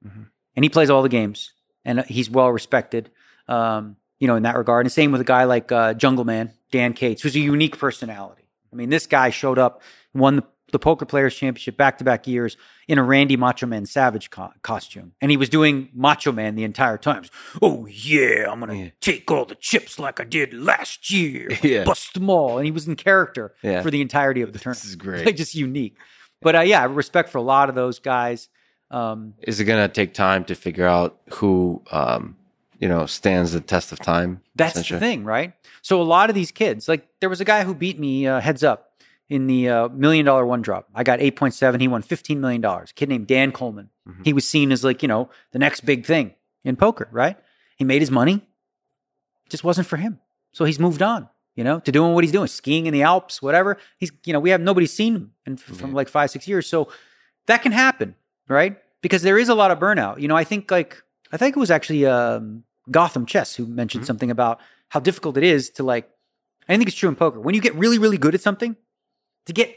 and 0.56 0.66
he 0.66 0.70
plays 0.70 0.90
all 0.90 1.04
the 1.04 1.10
games, 1.10 1.54
and 1.86 2.04
he's 2.06 2.30
well 2.30 2.52
respected, 2.52 3.12
um, 3.48 3.96
you 4.20 4.28
know, 4.28 4.36
in 4.36 4.44
that 4.44 4.58
regard. 4.58 4.86
And 4.86 4.92
same 4.92 5.12
with 5.12 5.22
a 5.22 5.26
guy 5.26 5.44
like 5.44 5.72
uh, 5.72 5.94
Jungle 5.94 6.26
Man 6.26 6.52
Dan 6.72 6.94
Cates, 6.94 7.22
who's 7.22 7.36
a 7.36 7.40
unique 7.40 7.78
personality. 7.78 8.44
I 8.72 8.76
mean, 8.76 8.90
this 8.90 9.08
guy 9.08 9.30
showed 9.30 9.58
up, 9.58 9.82
won 10.14 10.38
the, 10.38 10.44
the 10.72 10.80
Poker 10.80 11.06
Players 11.06 11.36
Championship 11.36 11.78
back 11.78 11.98
to 12.00 12.04
back 12.04 12.28
years 12.28 12.58
in 12.88 12.98
a 12.98 13.04
Randy 13.04 13.38
Macho 13.38 13.66
Man 13.66 13.86
Savage 13.86 14.30
co- 14.30 14.52
costume. 14.62 15.14
And 15.22 15.32
he 15.32 15.38
was 15.38 15.50
doing 15.50 15.90
Macho 15.94 16.32
Man 16.32 16.56
the 16.56 16.64
entire 16.64 16.98
time. 16.98 17.24
Oh, 17.62 17.86
yeah, 17.88 18.46
I'm 18.52 18.60
going 18.60 18.72
to 18.72 18.84
Yeah. 18.86 18.90
take 19.02 19.30
all 19.32 19.46
the 19.46 19.56
chips 19.56 20.00
like 20.00 20.20
I 20.20 20.24
did 20.24 20.54
last 20.54 21.12
year, 21.12 21.50
Yeah. 21.64 21.84
bust 21.84 22.14
them 22.14 22.30
all. 22.30 22.58
And 22.58 22.66
he 22.66 22.72
was 22.72 22.88
in 22.88 22.96
character 22.96 23.54
Yeah. 23.62 23.82
for 23.82 23.92
the 23.92 24.02
entirety 24.02 24.42
of 24.42 24.54
the 24.54 24.60
tournament. 24.60 24.82
This 24.84 24.90
is 24.90 24.96
great. 24.98 25.26
Like, 25.26 25.36
just 25.36 25.56
unique. 25.56 25.96
But 26.42 26.56
uh, 26.56 26.62
yeah, 26.62 26.86
respect 26.90 27.30
for 27.30 27.38
a 27.38 27.42
lot 27.44 27.70
of 27.70 27.76
those 27.76 28.00
guys. 28.00 28.50
Um, 28.92 29.34
Is 29.44 29.60
it 29.60 29.66
going 29.66 29.88
to 29.88 29.94
take 29.94 30.14
time 30.14 30.44
to 30.46 30.56
figure 30.56 30.88
out 30.88 31.20
who, 31.34 31.84
um, 31.92 32.38
you 32.80 32.88
know, 32.88 33.06
stands 33.06 33.52
the 33.52 33.60
test 33.62 33.92
of 33.92 34.00
time? 34.00 34.42
That's 34.56 34.88
the 34.90 35.00
thing, 35.00 35.24
right? 35.26 35.54
So 35.82 36.02
a 36.02 36.04
lot 36.04 36.30
of 36.30 36.36
these 36.36 36.52
kids, 36.52 36.88
like 36.88 37.08
there 37.20 37.30
was 37.30 37.40
a 37.42 37.46
guy 37.46 37.64
who 37.66 37.76
beat 37.76 38.00
me 38.00 38.26
uh, 38.26 38.40
heads 38.40 38.64
up 38.64 38.89
in 39.30 39.48
the 39.48 39.70
uh, 39.70 39.90
million 39.90 40.26
dollar 40.26 40.46
one 40.46 40.62
drop. 40.62 40.90
I 40.94 41.04
got 41.04 41.20
8.7. 41.20 41.80
He 41.80 41.88
won 41.88 42.02
$15 42.02 42.38
million. 42.38 42.64
A 42.66 42.86
kid 42.96 43.10
named 43.10 43.28
Dan 43.28 43.52
Coleman. 43.52 43.90
Mm-hmm. 44.08 44.24
He 44.24 44.34
was 44.34 44.48
seen 44.48 44.72
as 44.72 44.84
like, 44.84 45.02
you 45.02 45.08
know, 45.08 45.30
the 45.52 45.60
next 45.60 45.82
big 45.82 46.06
thing 46.06 46.34
in 46.64 46.76
poker, 46.76 47.08
right? 47.12 47.38
He 47.78 47.86
made 47.86 48.02
his 48.02 48.12
money. 48.12 48.36
It 49.46 49.50
Just 49.50 49.64
wasn't 49.64 49.88
for 49.88 49.98
him. 49.98 50.20
So 50.52 50.66
he's 50.66 50.80
moved 50.80 51.04
on, 51.04 51.30
you 51.56 51.64
know, 51.64 51.80
to 51.82 51.92
doing 51.92 52.14
what 52.14 52.24
he's 52.24 52.32
doing, 52.32 52.48
skiing 52.48 52.88
in 52.88 52.94
the 52.94 53.04
Alps, 53.04 53.42
whatever. 53.42 53.78
He's, 53.98 54.12
you 54.26 54.34
know, 54.34 54.40
we 54.40 54.50
have 54.50 54.62
nobody 54.62 54.88
seen 54.88 55.16
him 55.16 55.32
in, 55.46 55.58
from 55.58 55.94
like 55.94 56.10
five, 56.10 56.32
six 56.32 56.48
years. 56.48 56.66
So 56.68 56.92
that 57.46 57.62
can 57.62 57.72
happen, 57.72 58.16
right? 58.48 58.78
Because 59.02 59.22
there 59.22 59.38
is 59.38 59.48
a 59.48 59.56
lot 59.56 59.70
of 59.70 59.78
burnout. 59.78 60.20
You 60.20 60.28
know, 60.28 60.36
I 60.36 60.44
think 60.44 60.72
like, 60.72 61.02
I 61.32 61.38
think 61.38 61.56
it 61.56 61.60
was 61.60 61.70
actually 61.70 62.08
um, 62.08 62.64
Gotham 62.90 63.28
Chess 63.28 63.56
who 63.56 63.68
mentioned 63.68 64.08
something 64.08 64.32
about 64.32 64.60
how 64.90 65.00
difficult 65.00 65.38
it 65.38 65.44
is 65.44 65.70
to 65.72 65.84
like, 65.84 66.10
I 66.68 66.76
think 66.76 66.88
it's 66.90 66.98
true 66.98 67.10
in 67.10 67.16
poker. 67.16 67.40
When 67.40 67.54
you 67.54 67.62
get 67.62 67.76
really, 67.76 68.00
really 68.00 68.18
good 68.18 68.34
at 68.34 68.42
something, 68.42 68.76
to 69.46 69.54
get 69.54 69.76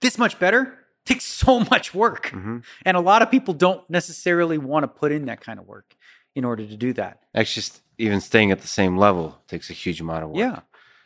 this 0.00 0.18
much 0.18 0.38
better 0.38 0.78
takes 1.04 1.24
so 1.42 1.60
much 1.60 1.94
work. 1.94 2.30
Mhm. 2.30 2.62
And 2.84 2.96
a 2.96 3.00
lot 3.00 3.22
of 3.22 3.30
people 3.30 3.54
don't 3.54 3.88
necessarily 3.90 4.58
want 4.58 4.84
to 4.84 4.88
put 4.88 5.12
in 5.12 5.26
that 5.26 5.40
kind 5.40 5.58
of 5.58 5.66
work 5.66 5.94
in 6.34 6.44
order 6.44 6.66
to 6.66 6.76
do 6.76 6.92
that. 6.94 7.20
Actually, 7.34 7.62
st- 7.62 7.80
even 7.98 8.20
staying 8.20 8.50
at 8.50 8.60
the 8.60 8.68
same 8.68 8.96
level 8.96 9.38
takes 9.48 9.68
a 9.70 9.72
huge 9.74 10.00
amount 10.00 10.24
of 10.24 10.30
work. 10.30 10.38
Yeah. 10.38 10.60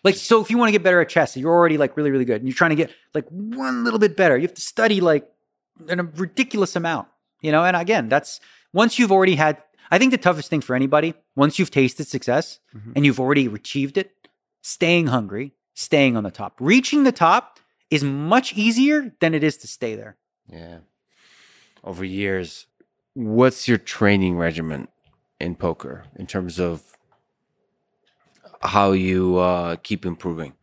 Like, 0.05 0.15
so 0.15 0.41
if 0.41 0.51
you 0.51 0.59
want 0.59 0.69
to 0.69 0.73
get 0.73 0.85
better 0.85 1.01
at 1.01 1.09
chess, 1.09 1.37
you're 1.37 1.53
already 1.53 1.79
like 1.79 1.97
really, 1.97 2.11
really 2.13 2.25
good, 2.25 2.37
and 2.41 2.47
you're 2.47 2.55
trying 2.55 2.71
to 2.71 2.77
get 2.77 2.91
like 3.13 3.27
one 3.29 3.83
little 3.83 3.99
bit 3.99 4.17
better, 4.17 4.37
you 4.37 4.43
have 4.43 4.55
to 4.55 4.61
study 4.61 5.01
like 5.01 5.29
in 5.89 5.99
a 5.99 6.05
ridiculous 6.05 6.77
amount, 6.77 7.09
you 7.41 7.51
know? 7.51 7.65
And 7.65 7.77
again, 7.77 8.09
that's 8.09 8.39
once 8.73 8.99
you've 9.01 9.11
already 9.11 9.35
had, 9.35 9.61
I 9.91 9.99
think 9.99 10.13
the 10.13 10.19
toughest 10.19 10.49
thing 10.49 10.61
for 10.61 10.77
anybody, 10.77 11.15
once 11.35 11.59
you've 11.59 11.71
tasted 11.73 12.07
success 12.07 12.61
and 12.95 13.05
you've 13.05 13.19
already 13.19 13.47
achieved 13.47 13.99
it, 13.99 14.13
staying 14.63 15.09
hungry, 15.09 15.55
staying 15.75 16.17
on 16.17 16.23
the 16.23 16.31
top. 16.31 16.55
Reaching 16.61 17.03
the 17.03 17.13
top 17.13 17.59
is 17.91 18.03
much 18.03 18.53
easier 18.55 19.15
than 19.21 19.35
it 19.35 19.45
is 19.45 19.57
to 19.59 19.67
stay 19.67 19.95
there. 19.95 20.17
Yeah. 20.49 20.79
Over 21.85 22.05
years, 22.05 22.67
what's 23.15 23.69
your 23.69 23.79
training 23.79 24.37
regimen 24.37 24.89
in 25.41 25.55
poker 25.55 26.05
in 26.17 26.27
terms 26.27 26.59
of 26.59 26.83
how 28.63 28.93
you 28.93 29.37
uh, 29.39 29.77
keep 29.77 30.05
improving? 30.05 30.55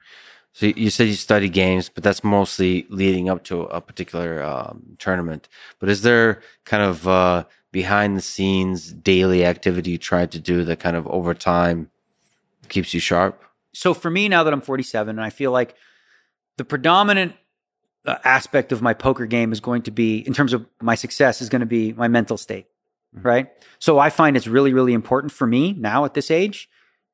So 0.51 0.67
you- 0.67 0.89
said 0.89 1.07
you 1.07 1.13
study 1.15 1.49
games, 1.49 1.89
but 1.89 2.03
that's 2.03 2.23
mostly 2.23 2.85
leading 2.89 3.29
up 3.29 3.43
to 3.45 3.61
a 3.63 3.81
particular 3.81 4.43
um, 4.43 4.95
tournament. 4.99 5.47
But 5.79 5.89
is 5.89 6.01
there 6.03 6.41
kind 6.65 6.83
of 6.83 7.07
uh, 7.07 7.45
behind 7.71 8.17
the 8.17 8.21
scenes 8.21 8.91
daily 8.93 9.43
activity 9.45 9.91
you 9.91 9.97
try 9.97 10.25
to 10.27 10.39
do 10.39 10.63
that 10.65 10.79
kind 10.79 10.95
of 10.95 11.07
over 11.07 11.33
time 11.33 11.89
keeps 12.69 12.93
you 12.93 12.99
sharp? 12.99 13.41
so 13.75 13.91
for 13.95 14.11
me 14.11 14.29
now 14.29 14.43
that 14.43 14.53
I'm 14.53 14.61
47 14.61 15.17
and 15.17 15.25
I 15.25 15.31
feel 15.31 15.51
like 15.51 15.73
the 16.57 16.65
predominant 16.65 17.33
uh, 18.05 18.17
aspect 18.23 18.71
of 18.71 18.81
my 18.81 18.93
poker 18.93 19.25
game 19.25 19.51
is 19.51 19.59
going 19.59 19.81
to 19.83 19.91
be 19.91 20.19
in 20.19 20.33
terms 20.33 20.53
of 20.53 20.65
my 20.81 20.95
success 20.95 21.41
is 21.41 21.49
going 21.49 21.61
to 21.61 21.65
be 21.65 21.93
my 21.93 22.07
mental 22.07 22.37
state 22.37 22.65
right 23.13 23.47
so 23.79 23.99
I 23.99 24.09
find 24.09 24.35
it's 24.35 24.47
really 24.47 24.73
really 24.73 24.93
important 24.93 25.31
for 25.31 25.47
me 25.47 25.73
now 25.73 26.03
at 26.05 26.13
this 26.13 26.29
age 26.31 26.69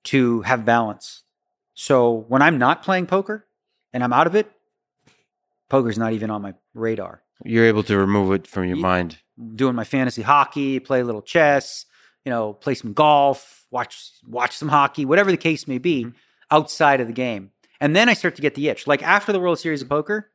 to 0.06 0.42
have 0.42 0.66
balance 0.66 1.24
so 1.74 2.26
when 2.28 2.42
I'm 2.42 2.58
not 2.58 2.84
playing 2.84 3.06
poker 3.06 3.46
and 3.94 4.04
I'm 4.04 4.14
out 4.14 4.28
of 4.28 4.36
it 4.36 4.52
poker's 5.70 5.98
not 5.98 6.14
even 6.14 6.30
on 6.32 6.42
my 6.42 6.54
radar 6.74 7.22
You're 7.46 7.66
able 7.66 7.84
to 7.84 7.98
remove 7.98 8.32
it 8.34 8.48
from 8.48 8.66
your 8.66 8.78
mind. 8.78 9.18
doing 9.56 9.76
my 9.76 9.84
fantasy 9.84 10.22
hockey, 10.22 10.80
play 10.80 11.02
a 11.02 11.06
little 11.06 11.22
chess, 11.22 11.86
you 12.26 12.30
know, 12.32 12.54
play 12.54 12.76
some 12.76 12.94
golf, 12.94 13.66
watch 13.72 14.12
watch 14.28 14.58
some 14.58 14.70
hockey, 14.70 15.06
whatever 15.06 15.32
the 15.32 15.38
case 15.38 15.68
may 15.68 15.78
be, 15.78 16.06
Mm-hmm. 16.06 16.18
outside 16.52 17.00
of 17.00 17.08
the 17.08 17.14
game. 17.14 17.52
And 17.82 17.96
then 17.96 18.10
I 18.10 18.14
start 18.14 18.36
to 18.36 18.42
get 18.42 18.56
the 18.56 18.68
itch. 18.70 18.88
Like 18.88 19.02
after 19.04 19.32
the 19.32 19.40
World 19.40 19.60
Series 19.60 19.82
of 19.82 19.90
Poker, 19.90 20.30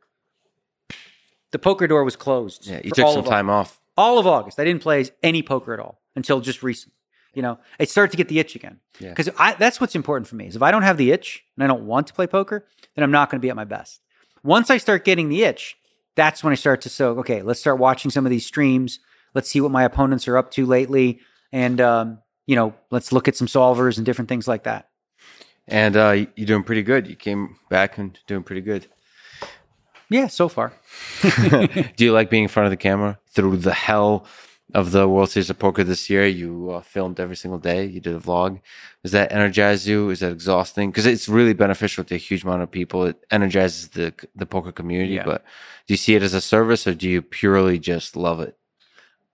the 1.52 1.58
poker 1.58 1.86
door 1.86 2.04
was 2.04 2.16
closed. 2.16 2.66
Yeah, 2.66 2.80
you 2.82 2.90
took 2.90 3.08
some 3.08 3.18
of 3.18 3.26
time 3.26 3.48
off. 3.50 3.80
all 3.96 4.18
of 4.18 4.26
August. 4.26 4.58
I 4.58 4.64
didn't 4.64 4.82
play 4.82 5.04
any 5.22 5.42
poker 5.42 5.72
at 5.74 5.80
all 5.80 6.00
until 6.16 6.40
just 6.40 6.62
recently. 6.62 6.94
You 7.34 7.42
know, 7.42 7.58
I 7.80 7.84
started 7.84 8.12
to 8.12 8.16
get 8.16 8.28
the 8.28 8.38
itch 8.38 8.54
again 8.54 8.78
Yeah. 9.00 9.10
because 9.12 9.28
that's 9.58 9.80
what's 9.80 9.96
important 9.96 10.28
for 10.28 10.36
me. 10.36 10.46
Is 10.46 10.54
if 10.56 10.62
I 10.62 10.70
don't 10.70 10.82
have 10.82 10.96
the 10.96 11.10
itch 11.10 11.42
and 11.56 11.64
I 11.64 11.66
don't 11.66 11.84
want 11.84 12.06
to 12.06 12.14
play 12.14 12.26
poker, 12.28 12.66
then 12.94 13.02
I'm 13.02 13.10
not 13.10 13.28
going 13.28 13.40
to 13.40 13.42
be 13.44 13.50
at 13.50 13.56
my 13.56 13.64
best. 13.64 14.00
Once 14.44 14.70
I 14.70 14.76
start 14.78 15.04
getting 15.04 15.28
the 15.28 15.42
itch, 15.42 15.76
that's 16.16 16.44
when 16.44 16.52
I 16.52 16.54
start 16.54 16.80
to 16.82 16.88
so 16.88 17.18
okay. 17.18 17.42
Let's 17.42 17.58
start 17.58 17.78
watching 17.80 18.10
some 18.12 18.24
of 18.24 18.30
these 18.30 18.46
streams. 18.46 19.00
Let's 19.34 19.48
see 19.50 19.60
what 19.60 19.72
my 19.72 19.82
opponents 19.82 20.28
are 20.28 20.36
up 20.36 20.52
to 20.52 20.64
lately, 20.64 21.18
and 21.50 21.80
um, 21.80 22.18
you 22.46 22.54
know, 22.54 22.72
let's 22.92 23.10
look 23.10 23.26
at 23.26 23.34
some 23.36 23.48
solvers 23.48 23.96
and 23.96 24.06
different 24.06 24.28
things 24.28 24.46
like 24.46 24.62
that. 24.62 24.90
And 25.66 25.96
uh, 25.96 26.26
you're 26.36 26.46
doing 26.46 26.62
pretty 26.62 26.82
good. 26.82 27.06
You 27.06 27.16
came 27.16 27.56
back 27.70 27.98
and 27.98 28.18
doing 28.26 28.42
pretty 28.42 28.60
good. 28.60 28.86
Yeah, 30.10 30.26
so 30.26 30.48
far. 30.48 30.72
Do 31.96 32.04
you 32.04 32.12
like 32.12 32.30
being 32.30 32.44
in 32.44 32.48
front 32.48 32.66
of 32.66 32.70
the 32.70 32.76
camera 32.76 33.18
through 33.28 33.58
the 33.58 33.72
hell 33.72 34.26
of 34.74 34.90
the 34.92 35.08
World 35.08 35.30
Series 35.30 35.50
of 35.50 35.58
Poker 35.58 35.82
this 35.82 36.10
year? 36.10 36.26
You 36.26 36.70
uh, 36.70 36.80
filmed 36.82 37.18
every 37.18 37.36
single 37.36 37.58
day. 37.58 37.86
You 37.86 38.00
did 38.00 38.14
a 38.14 38.20
vlog. 38.20 38.60
Does 39.02 39.12
that 39.12 39.32
energize 39.32 39.88
you? 39.88 40.10
Is 40.10 40.20
that 40.20 40.32
exhausting? 40.32 40.90
Because 40.90 41.06
it's 41.06 41.28
really 41.28 41.54
beneficial 41.54 42.04
to 42.04 42.14
a 42.14 42.18
huge 42.18 42.44
amount 42.44 42.62
of 42.62 42.70
people. 42.70 43.06
It 43.06 43.16
energizes 43.30 43.88
the 43.88 44.12
the 44.36 44.46
poker 44.46 44.72
community. 44.72 45.14
Yeah. 45.14 45.24
But 45.24 45.44
do 45.86 45.94
you 45.94 45.98
see 45.98 46.14
it 46.14 46.22
as 46.22 46.34
a 46.34 46.40
service, 46.40 46.86
or 46.86 46.94
do 46.94 47.08
you 47.08 47.22
purely 47.22 47.78
just 47.78 48.16
love 48.16 48.40
it? 48.40 48.56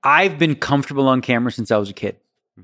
I've 0.03 0.39
been 0.39 0.55
comfortable 0.55 1.09
on 1.09 1.21
camera 1.21 1.53
since 1.53 1.71
I 1.71 1.77
was 1.77 1.91
a 1.91 1.95
kid. 1.95 2.17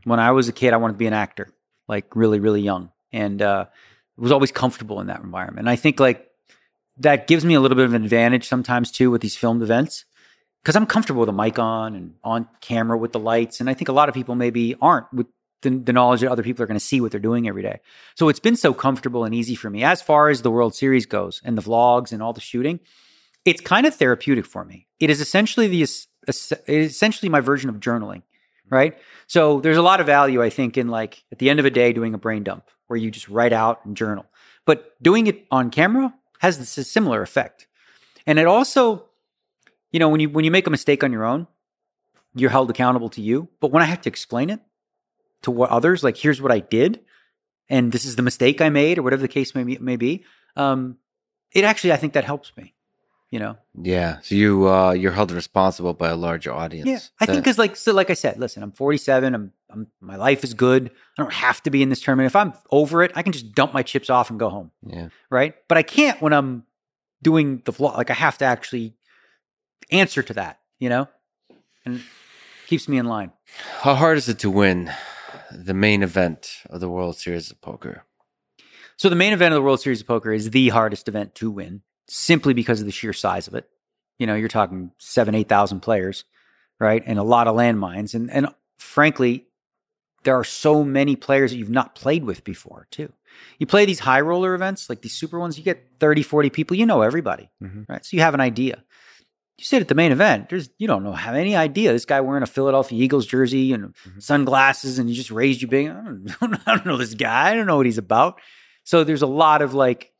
When 0.04 0.20
I 0.20 0.30
was 0.30 0.48
a 0.48 0.52
kid, 0.52 0.72
I 0.72 0.78
wanted 0.78 0.94
to 0.94 0.98
be 0.98 1.06
an 1.06 1.12
actor, 1.12 1.52
like 1.88 2.16
really, 2.16 2.40
really 2.40 2.62
young, 2.62 2.90
and 3.16 3.40
uh, 3.40 3.66
was 4.16 4.32
always 4.32 4.52
comfortable 4.52 5.00
in 5.00 5.06
that 5.08 5.20
environment. 5.20 5.60
And 5.60 5.70
I 5.70 5.76
think 5.76 5.98
like 5.98 6.28
that 6.98 7.26
gives 7.26 7.44
me 7.44 7.54
a 7.54 7.60
little 7.60 7.76
bit 7.76 7.86
of 7.86 7.94
an 7.94 8.04
advantage 8.04 8.46
sometimes 8.46 8.90
too 8.90 9.10
with 9.10 9.22
these 9.22 9.36
filmed 9.36 9.62
events 9.62 10.04
because 10.62 10.76
I'm 10.76 10.86
comfortable 10.86 11.20
with 11.20 11.28
a 11.28 11.32
mic 11.32 11.58
on 11.58 11.94
and 11.94 12.14
on 12.22 12.48
camera 12.60 12.98
with 12.98 13.12
the 13.12 13.18
lights. 13.18 13.60
And 13.60 13.70
I 13.70 13.74
think 13.74 13.88
a 13.88 13.92
lot 13.92 14.08
of 14.08 14.14
people 14.14 14.34
maybe 14.34 14.74
aren't 14.80 15.12
with 15.12 15.26
the, 15.62 15.70
the 15.70 15.92
knowledge 15.92 16.20
that 16.20 16.30
other 16.30 16.42
people 16.42 16.62
are 16.62 16.66
going 16.66 16.78
to 16.78 16.84
see 16.84 17.00
what 17.00 17.10
they're 17.10 17.20
doing 17.20 17.48
every 17.48 17.62
day. 17.62 17.80
So 18.14 18.28
it's 18.28 18.40
been 18.40 18.56
so 18.56 18.74
comfortable 18.74 19.24
and 19.24 19.34
easy 19.34 19.54
for 19.54 19.70
me. 19.70 19.82
As 19.82 20.02
far 20.02 20.28
as 20.28 20.42
the 20.42 20.50
World 20.50 20.74
Series 20.74 21.06
goes 21.06 21.40
and 21.44 21.56
the 21.56 21.62
vlogs 21.62 22.12
and 22.12 22.22
all 22.22 22.32
the 22.32 22.40
shooting, 22.40 22.80
it's 23.44 23.60
kind 23.60 23.86
of 23.86 23.94
therapeutic 23.94 24.44
for 24.44 24.64
me. 24.64 24.86
It 25.00 25.08
is 25.08 25.20
essentially 25.20 25.68
the 25.68 25.86
essentially 26.68 27.28
my 27.28 27.40
version 27.40 27.70
of 27.70 27.76
journaling, 27.76 28.22
right? 28.68 28.98
So 29.28 29.60
there's 29.60 29.76
a 29.76 29.82
lot 29.82 30.00
of 30.00 30.06
value 30.06 30.42
I 30.42 30.50
think 30.50 30.76
in 30.76 30.88
like 30.88 31.24
at 31.32 31.38
the 31.38 31.48
end 31.48 31.60
of 31.60 31.64
a 31.64 31.70
day 31.70 31.92
doing 31.92 32.12
a 32.14 32.18
brain 32.18 32.42
dump 32.42 32.64
where 32.86 32.96
you 32.96 33.10
just 33.10 33.28
write 33.28 33.52
out 33.52 33.84
and 33.84 33.96
journal. 33.96 34.26
But 34.64 35.00
doing 35.02 35.26
it 35.26 35.46
on 35.50 35.70
camera 35.70 36.14
has 36.40 36.58
this 36.58 36.88
similar 36.88 37.22
effect. 37.22 37.66
And 38.26 38.38
it 38.38 38.46
also, 38.46 39.06
you 39.92 40.00
know, 40.00 40.08
when 40.08 40.20
you 40.20 40.28
when 40.28 40.44
you 40.44 40.50
make 40.50 40.66
a 40.66 40.70
mistake 40.70 41.04
on 41.04 41.12
your 41.12 41.24
own, 41.24 41.46
you're 42.34 42.50
held 42.50 42.70
accountable 42.70 43.08
to 43.10 43.22
you. 43.22 43.48
But 43.60 43.70
when 43.70 43.82
I 43.82 43.86
have 43.86 44.02
to 44.02 44.08
explain 44.08 44.50
it 44.50 44.60
to 45.42 45.50
what 45.50 45.70
others, 45.70 46.02
like 46.02 46.16
here's 46.16 46.42
what 46.42 46.52
I 46.52 46.60
did, 46.60 47.00
and 47.68 47.92
this 47.92 48.04
is 48.04 48.16
the 48.16 48.22
mistake 48.22 48.60
I 48.60 48.68
made, 48.68 48.98
or 48.98 49.02
whatever 49.02 49.22
the 49.22 49.28
case 49.28 49.54
may 49.54 49.64
be, 49.64 49.78
may 49.78 49.96
be 49.96 50.24
um, 50.56 50.98
it 51.52 51.64
actually 51.64 51.92
I 51.92 51.96
think 51.96 52.14
that 52.14 52.24
helps 52.24 52.56
me 52.56 52.74
you 53.30 53.38
know? 53.38 53.56
Yeah 53.80 54.20
so 54.20 54.34
you 54.34 54.68
uh 54.68 54.92
you're 54.92 55.12
held 55.12 55.30
responsible 55.32 55.94
by 55.94 56.08
a 56.08 56.16
larger 56.16 56.52
audience 56.52 56.86
yeah 56.88 56.98
i 57.20 57.26
that, 57.26 57.32
think 57.32 57.44
because 57.44 57.58
like 57.58 57.76
so 57.76 57.92
like 57.92 58.10
i 58.10 58.14
said 58.14 58.38
listen 58.38 58.62
i'm 58.62 58.72
47 58.72 59.34
I'm, 59.34 59.52
I'm 59.70 59.86
my 60.00 60.16
life 60.16 60.44
is 60.44 60.54
good. 60.54 60.90
I 61.18 61.22
don't 61.22 61.32
have 61.32 61.62
to 61.64 61.70
be 61.70 61.82
in 61.82 61.88
this 61.88 62.00
tournament. 62.00 62.26
If 62.26 62.36
i'm 62.36 62.52
over 62.70 63.02
it 63.02 63.12
i 63.14 63.22
can 63.22 63.32
just 63.32 63.52
dump 63.52 63.72
my 63.74 63.82
chips 63.82 64.10
off 64.10 64.30
and 64.30 64.38
go 64.38 64.48
home. 64.48 64.70
Yeah. 64.86 65.08
Right? 65.30 65.54
But 65.68 65.78
i 65.78 65.82
can't 65.82 66.20
when 66.20 66.32
i'm 66.32 66.64
doing 67.22 67.62
the 67.64 67.72
vlog 67.72 67.96
like 67.96 68.10
i 68.10 68.14
have 68.14 68.38
to 68.38 68.44
actually 68.44 68.94
answer 69.90 70.22
to 70.22 70.34
that 70.34 70.60
you 70.78 70.88
know? 70.88 71.08
And 71.84 72.02
keeps 72.66 72.88
me 72.88 72.98
in 72.98 73.06
line. 73.06 73.32
How 73.80 73.94
hard 73.94 74.18
is 74.18 74.28
it 74.28 74.38
to 74.40 74.50
win 74.50 74.92
the 75.52 75.74
main 75.74 76.02
event 76.02 76.62
of 76.68 76.80
the 76.80 76.88
world 76.88 77.16
series 77.16 77.50
of 77.50 77.60
poker? 77.60 78.04
So 78.96 79.08
the 79.08 79.16
main 79.16 79.32
event 79.32 79.52
of 79.52 79.56
the 79.56 79.62
world 79.62 79.80
series 79.80 80.00
of 80.00 80.06
poker 80.06 80.32
is 80.32 80.50
the 80.50 80.70
hardest 80.70 81.06
event 81.08 81.34
to 81.36 81.50
win 81.50 81.82
simply 82.08 82.54
because 82.54 82.80
of 82.80 82.86
the 82.86 82.92
sheer 82.92 83.12
size 83.12 83.48
of 83.48 83.54
it. 83.54 83.68
You 84.18 84.26
know, 84.26 84.34
you're 84.34 84.48
talking 84.48 84.92
seven, 84.98 85.34
8,000 85.34 85.80
players, 85.80 86.24
right? 86.80 87.02
And 87.04 87.18
a 87.18 87.22
lot 87.22 87.48
of 87.48 87.56
landmines. 87.56 88.14
And, 88.14 88.30
and 88.30 88.48
frankly, 88.78 89.46
there 90.24 90.36
are 90.36 90.44
so 90.44 90.84
many 90.84 91.16
players 91.16 91.50
that 91.50 91.58
you've 91.58 91.70
not 91.70 91.94
played 91.94 92.24
with 92.24 92.44
before, 92.44 92.86
too. 92.90 93.12
You 93.58 93.66
play 93.66 93.84
these 93.84 94.00
high 94.00 94.20
roller 94.20 94.54
events, 94.54 94.88
like 94.88 95.02
these 95.02 95.12
super 95.12 95.38
ones, 95.38 95.58
you 95.58 95.64
get 95.64 95.86
30, 96.00 96.22
40 96.22 96.50
people, 96.50 96.76
you 96.76 96.86
know 96.86 97.02
everybody, 97.02 97.50
mm-hmm. 97.62 97.82
right? 97.88 98.04
So 98.04 98.16
you 98.16 98.22
have 98.22 98.34
an 98.34 98.40
idea. 98.40 98.82
You 99.58 99.64
sit 99.64 99.80
at 99.80 99.88
the 99.88 99.94
main 99.94 100.12
event, 100.12 100.50
there's 100.50 100.68
you 100.76 100.86
don't 100.86 101.02
know 101.02 101.12
have 101.12 101.34
any 101.34 101.56
idea. 101.56 101.92
This 101.92 102.04
guy 102.04 102.20
wearing 102.20 102.42
a 102.42 102.46
Philadelphia 102.46 103.02
Eagles 103.02 103.24
jersey 103.24 103.72
and 103.72 103.94
mm-hmm. 103.94 104.20
sunglasses, 104.20 104.98
and 104.98 105.08
he 105.08 105.14
just 105.14 105.30
raised 105.30 105.62
you 105.62 105.68
big. 105.68 105.88
I 105.88 105.92
don't, 105.92 106.28
I 106.66 106.76
don't 106.76 106.84
know 106.84 106.98
this 106.98 107.14
guy. 107.14 107.52
I 107.52 107.54
don't 107.54 107.66
know 107.66 107.78
what 107.78 107.86
he's 107.86 107.96
about. 107.96 108.40
So 108.84 109.02
there's 109.02 109.22
a 109.22 109.26
lot 109.26 109.62
of 109.62 109.72
like 109.72 110.12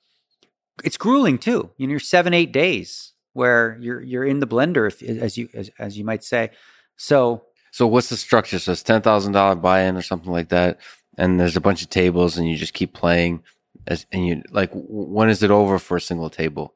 it's 0.85 0.97
grueling 0.97 1.39
too. 1.39 1.71
You 1.77 1.87
know, 1.87 1.93
you're 1.93 2.01
seven, 2.01 2.35
eight 2.35 2.53
days 2.53 3.13
where 3.33 3.77
you're 3.81 4.03
you're 4.03 4.25
in 4.25 4.41
the 4.41 4.47
blender, 4.47 4.87
if, 4.87 5.03
as 5.03 5.37
you 5.37 5.49
as, 5.55 5.71
as 5.79 5.99
you 5.99 6.05
might 6.05 6.25
say. 6.25 6.51
So, 6.97 7.45
so 7.71 7.87
what's 7.87 8.09
the 8.09 8.17
structure? 8.17 8.59
So 8.59 8.73
it's 8.73 8.83
ten 8.83 9.03
thousand 9.03 9.33
dollar 9.33 9.55
buy 9.55 9.83
in 9.83 9.97
or 9.97 10.03
something 10.03 10.33
like 10.33 10.49
that, 10.49 10.79
and 11.19 11.39
there's 11.39 11.57
a 11.57 11.61
bunch 11.61 11.83
of 11.83 11.91
tables, 11.91 12.37
and 12.37 12.49
you 12.49 12.57
just 12.57 12.75
keep 12.75 12.95
playing. 12.95 13.43
As 13.87 14.07
and 14.11 14.27
you 14.27 14.43
like, 14.51 14.71
when 14.73 15.29
is 15.29 15.43
it 15.43 15.51
over 15.51 15.79
for 15.79 15.97
a 15.97 16.01
single 16.01 16.31
table? 16.31 16.75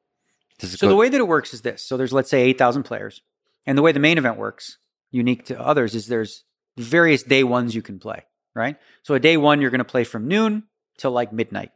so 0.59 0.86
go- 0.86 0.90
the 0.90 0.97
way 0.97 1.09
that 1.09 1.18
it 1.18 1.27
works 1.27 1.55
is 1.55 1.62
this: 1.62 1.82
so 1.82 1.97
there's 1.97 2.12
let's 2.12 2.31
say 2.31 2.43
eight 2.43 2.59
thousand 2.59 2.82
players, 2.82 3.22
and 3.66 3.77
the 3.77 3.82
way 3.82 3.93
the 3.93 4.01
main 4.01 4.18
event 4.18 4.36
works, 4.36 4.78
unique 5.10 5.47
to 5.47 5.59
others, 5.60 5.94
is 5.94 6.06
there's 6.06 6.44
various 6.77 7.22
day 7.22 7.43
ones 7.43 7.74
you 7.74 7.82
can 7.82 7.98
play. 7.98 8.24
Right. 8.55 8.77
So 9.02 9.14
a 9.14 9.20
day 9.20 9.36
one 9.36 9.60
you're 9.60 9.70
going 9.70 9.78
to 9.78 9.85
play 9.85 10.05
from 10.05 10.28
noon 10.28 10.64
till 10.98 11.12
like 11.12 11.32
midnight. 11.32 11.70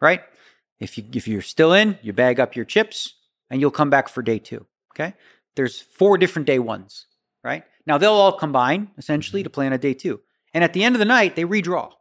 Right. 0.00 0.22
If 0.80 0.98
you 0.98 1.04
if 1.12 1.26
you're 1.26 1.42
still 1.42 1.72
in, 1.72 1.98
you 2.02 2.12
bag 2.12 2.38
up 2.40 2.54
your 2.54 2.64
chips 2.64 3.14
and 3.50 3.60
you'll 3.60 3.70
come 3.70 3.90
back 3.90 4.08
for 4.08 4.22
day 4.22 4.38
two. 4.38 4.66
Okay. 4.94 5.14
There's 5.54 5.80
four 5.80 6.18
different 6.18 6.46
day 6.46 6.58
ones, 6.58 7.06
right? 7.42 7.64
Now 7.86 7.98
they'll 7.98 8.12
all 8.12 8.32
combine 8.32 8.90
essentially 8.98 9.42
to 9.42 9.48
mm-hmm. 9.48 9.54
play 9.54 9.66
on 9.66 9.72
a 9.72 9.78
day 9.78 9.94
two. 9.94 10.20
And 10.52 10.64
at 10.64 10.72
the 10.72 10.84
end 10.84 10.94
of 10.94 10.98
the 10.98 11.04
night, 11.04 11.36
they 11.36 11.44
redraw 11.44 11.92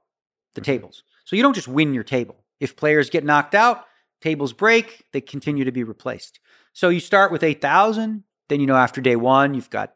the 0.53 0.61
tables. 0.61 1.03
So 1.25 1.35
you 1.35 1.41
don't 1.41 1.55
just 1.55 1.67
win 1.67 1.93
your 1.93 2.03
table. 2.03 2.37
If 2.59 2.75
players 2.75 3.09
get 3.09 3.25
knocked 3.25 3.55
out, 3.55 3.85
tables 4.21 4.53
break, 4.53 5.05
they 5.11 5.21
continue 5.21 5.65
to 5.65 5.71
be 5.71 5.83
replaced. 5.83 6.39
So 6.73 6.89
you 6.89 6.99
start 6.99 7.31
with 7.31 7.43
8,000, 7.43 8.23
then 8.49 8.59
you 8.59 8.67
know 8.67 8.75
after 8.75 9.01
day 9.01 9.15
1 9.15 9.53
you've 9.53 9.69
got 9.69 9.95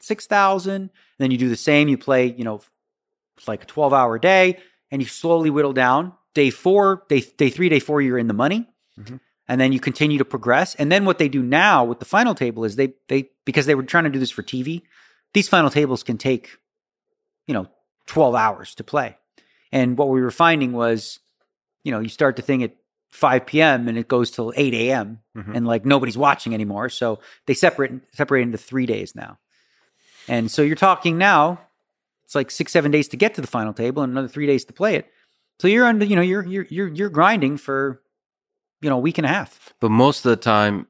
6,000, 0.00 0.90
then 1.18 1.30
you 1.30 1.38
do 1.38 1.48
the 1.48 1.56
same, 1.56 1.88
you 1.88 1.98
play, 1.98 2.26
you 2.26 2.44
know, 2.44 2.60
like 3.46 3.64
a 3.64 3.66
12-hour 3.66 4.18
day 4.18 4.58
and 4.90 5.02
you 5.02 5.08
slowly 5.08 5.50
whittle 5.50 5.72
down 5.72 6.12
day 6.36 6.50
four, 6.50 7.02
day 7.08 7.20
day 7.38 7.48
three, 7.48 7.70
day 7.70 7.80
four, 7.80 8.02
you're 8.02 8.18
in 8.18 8.28
the 8.28 8.34
money. 8.34 8.68
Mm-hmm. 9.00 9.16
And 9.48 9.60
then 9.60 9.72
you 9.72 9.80
continue 9.80 10.18
to 10.18 10.24
progress. 10.24 10.74
And 10.74 10.92
then 10.92 11.06
what 11.06 11.18
they 11.18 11.28
do 11.28 11.42
now 11.42 11.84
with 11.84 11.98
the 11.98 12.04
final 12.04 12.34
table 12.34 12.64
is 12.64 12.76
they 12.76 12.92
they 13.08 13.30
because 13.46 13.64
they 13.64 13.74
were 13.74 13.82
trying 13.82 14.04
to 14.04 14.10
do 14.10 14.18
this 14.18 14.30
for 14.30 14.42
TV, 14.42 14.82
these 15.32 15.48
final 15.48 15.70
tables 15.70 16.02
can 16.02 16.18
take, 16.18 16.58
you 17.46 17.54
know, 17.54 17.68
12 18.06 18.34
hours 18.34 18.74
to 18.74 18.84
play. 18.84 19.16
And 19.72 19.96
what 19.96 20.10
we 20.10 20.20
were 20.20 20.30
finding 20.30 20.72
was, 20.72 21.20
you 21.84 21.90
know, 21.90 22.00
you 22.00 22.08
start 22.10 22.36
the 22.36 22.42
thing 22.42 22.62
at 22.62 22.76
5 23.10 23.46
p.m. 23.46 23.88
and 23.88 23.96
it 23.96 24.08
goes 24.08 24.30
till 24.30 24.52
8 24.54 24.74
a.m. 24.74 25.20
Mm-hmm. 25.36 25.54
and 25.54 25.66
like 25.66 25.86
nobody's 25.86 26.18
watching 26.18 26.52
anymore. 26.52 26.90
So 26.90 27.20
they 27.46 27.54
separate 27.54 27.92
separate 28.12 28.42
into 28.42 28.58
three 28.58 28.84
days 28.84 29.14
now. 29.14 29.38
And 30.28 30.50
so 30.50 30.60
you're 30.60 30.76
talking 30.76 31.16
now, 31.16 31.60
it's 32.24 32.34
like 32.34 32.50
six, 32.50 32.72
seven 32.72 32.90
days 32.90 33.08
to 33.08 33.16
get 33.16 33.34
to 33.34 33.40
the 33.40 33.46
final 33.46 33.72
table 33.72 34.02
and 34.02 34.12
another 34.12 34.28
three 34.28 34.46
days 34.46 34.64
to 34.66 34.72
play 34.72 34.96
it. 34.96 35.06
So 35.60 35.68
you're 35.68 35.86
under, 35.86 36.04
you 36.04 36.16
know, 36.16 36.22
you're 36.22 36.46
you're 36.46 36.66
you're 36.68 36.88
you're 36.88 37.08
grinding 37.10 37.56
for, 37.56 38.02
you 38.80 38.90
know, 38.90 38.96
a 38.96 39.00
week 39.00 39.18
and 39.18 39.24
a 39.24 39.30
half. 39.30 39.72
But 39.80 39.90
most 39.90 40.24
of 40.24 40.30
the 40.30 40.36
time, 40.36 40.86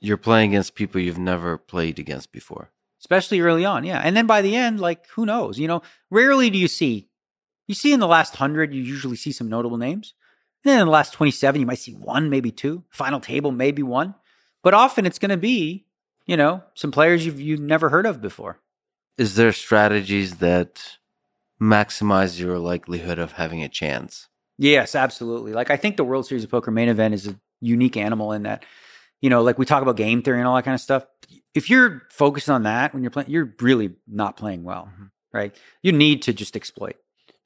you're 0.00 0.16
playing 0.16 0.50
against 0.50 0.74
people 0.74 1.00
you've 1.00 1.18
never 1.18 1.58
played 1.58 1.98
against 1.98 2.32
before. 2.32 2.70
Especially 3.00 3.40
early 3.40 3.64
on, 3.64 3.84
yeah. 3.84 4.00
And 4.02 4.16
then 4.16 4.26
by 4.26 4.42
the 4.42 4.56
end, 4.56 4.80
like 4.80 5.06
who 5.10 5.26
knows? 5.26 5.58
You 5.58 5.68
know, 5.68 5.82
rarely 6.10 6.50
do 6.50 6.58
you 6.58 6.68
see. 6.68 7.08
You 7.68 7.74
see 7.74 7.92
in 7.92 8.00
the 8.00 8.06
last 8.06 8.36
hundred, 8.36 8.72
you 8.72 8.82
usually 8.82 9.16
see 9.16 9.32
some 9.32 9.48
notable 9.48 9.76
names. 9.76 10.14
And 10.64 10.72
then 10.72 10.80
in 10.80 10.86
the 10.86 10.92
last 10.92 11.12
twenty-seven, 11.12 11.60
you 11.60 11.66
might 11.66 11.78
see 11.78 11.92
one, 11.92 12.30
maybe 12.30 12.50
two. 12.50 12.84
Final 12.90 13.20
table, 13.20 13.52
maybe 13.52 13.82
one. 13.82 14.14
But 14.62 14.74
often 14.74 15.04
it's 15.04 15.18
going 15.18 15.30
to 15.30 15.36
be, 15.36 15.86
you 16.26 16.36
know, 16.36 16.62
some 16.74 16.90
players 16.90 17.26
you've 17.26 17.40
you've 17.40 17.60
never 17.60 17.90
heard 17.90 18.06
of 18.06 18.22
before. 18.22 18.58
Is 19.18 19.36
there 19.36 19.52
strategies 19.52 20.36
that 20.36 20.98
maximize 21.60 22.38
your 22.38 22.58
likelihood 22.58 23.18
of 23.18 23.32
having 23.32 23.62
a 23.62 23.68
chance. 23.68 24.28
Yes, 24.58 24.94
absolutely. 24.94 25.52
Like 25.52 25.70
I 25.70 25.76
think 25.76 25.96
the 25.96 26.04
World 26.04 26.26
Series 26.26 26.44
of 26.44 26.50
Poker 26.50 26.70
main 26.70 26.88
event 26.88 27.14
is 27.14 27.26
a 27.26 27.38
unique 27.60 27.96
animal 27.96 28.32
in 28.32 28.44
that, 28.44 28.64
you 29.20 29.30
know, 29.30 29.42
like 29.42 29.58
we 29.58 29.66
talk 29.66 29.82
about 29.82 29.96
game 29.96 30.22
theory 30.22 30.38
and 30.38 30.48
all 30.48 30.56
that 30.56 30.64
kind 30.64 30.74
of 30.74 30.80
stuff. 30.80 31.04
If 31.54 31.70
you're 31.70 32.02
focused 32.10 32.50
on 32.50 32.64
that 32.64 32.92
when 32.92 33.02
you're 33.02 33.10
playing, 33.10 33.30
you're 33.30 33.54
really 33.60 33.94
not 34.06 34.36
playing 34.36 34.64
well, 34.64 34.88
mm-hmm. 34.92 35.04
right? 35.32 35.54
You 35.82 35.92
need 35.92 36.22
to 36.22 36.32
just 36.32 36.56
exploit 36.56 36.96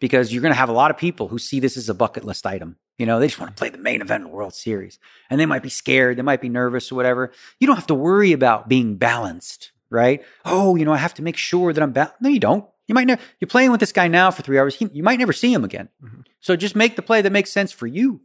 because 0.01 0.33
you're 0.33 0.43
going 0.43 0.53
to 0.53 0.59
have 0.59 0.69
a 0.69 0.73
lot 0.73 0.91
of 0.91 0.97
people 0.97 1.29
who 1.29 1.39
see 1.39 1.61
this 1.61 1.77
as 1.77 1.89
a 1.89 1.95
bucket 1.95 2.25
list 2.25 2.47
item. 2.47 2.77
You 2.99 3.07
know, 3.07 3.19
they 3.19 3.29
just 3.29 3.41
want 3.41 3.57
to 3.57 3.59
play 3.59 3.71
the 3.71 3.79
main 3.79 4.03
event 4.03 4.25
of 4.25 4.31
the 4.31 4.37
World 4.37 4.55
Series 4.55 4.99
and 5.31 5.41
they 5.41 5.47
might 5.47 5.63
be 5.63 5.69
scared, 5.69 6.19
they 6.19 6.23
might 6.23 6.41
be 6.41 6.49
nervous 6.49 6.93
or 6.93 6.97
whatever. 6.97 7.33
You 7.59 7.67
don't 7.67 7.77
have 7.77 7.87
to 7.87 7.95
worry 7.95 8.33
about 8.33 8.69
being 8.69 8.97
balanced, 8.97 9.73
right? 9.89 10.23
Oh, 10.45 10.77
you 10.77 10.85
know, 10.85 10.93
I 10.93 10.99
have 10.99 11.15
to 11.15 11.23
make 11.23 11.37
sure 11.37 11.73
that 11.73 11.83
I'm 11.83 11.93
balanced. 11.93 12.21
No, 12.21 12.29
you 12.29 12.41
don't. 12.41 12.67
You 12.91 12.95
might 12.95 13.07
never, 13.07 13.23
you're 13.39 13.47
playing 13.47 13.71
with 13.71 13.79
this 13.79 13.93
guy 13.93 14.09
now 14.09 14.33
for 14.33 14.43
three 14.43 14.59
hours. 14.59 14.75
He, 14.75 14.89
you 14.93 15.05
might 15.05 15.21
never 15.21 15.33
see 15.33 15.55
him 15.55 15.63
again. 15.63 15.91
Mm-hmm. 16.03 16.23
So 16.41 16.57
just 16.57 16.75
make 16.75 16.97
the 16.97 17.03
play 17.03 17.23
that 17.23 17.31
makes 17.31 17.53
sense 17.53 17.71
for 17.71 17.87
you. 17.87 18.21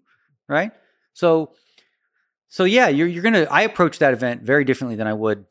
Right. 0.50 0.72
So, 1.14 1.52
so 2.48 2.64
yeah, 2.64 2.88
you're, 2.88 3.06
you're 3.06 3.22
going 3.22 3.36
to, 3.36 3.46
I 3.54 3.62
approach 3.62 4.00
that 4.00 4.14
event 4.14 4.42
very 4.42 4.64
differently 4.64 4.96
than 4.96 5.06
I 5.06 5.14
would 5.14 5.46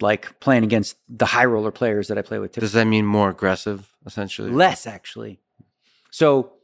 like 0.00 0.40
playing 0.40 0.64
against 0.64 0.96
the 1.06 1.26
high 1.26 1.44
roller 1.44 1.70
players 1.70 2.08
that 2.08 2.16
I 2.16 2.22
play 2.22 2.38
with. 2.38 2.52
Typically. 2.52 2.66
Does 2.66 2.72
that 2.72 2.86
mean 2.86 3.04
more 3.04 3.28
aggressive 3.28 3.92
essentially? 4.06 4.50
Less 4.50 4.86
actually. 4.86 5.38
So 6.10 6.54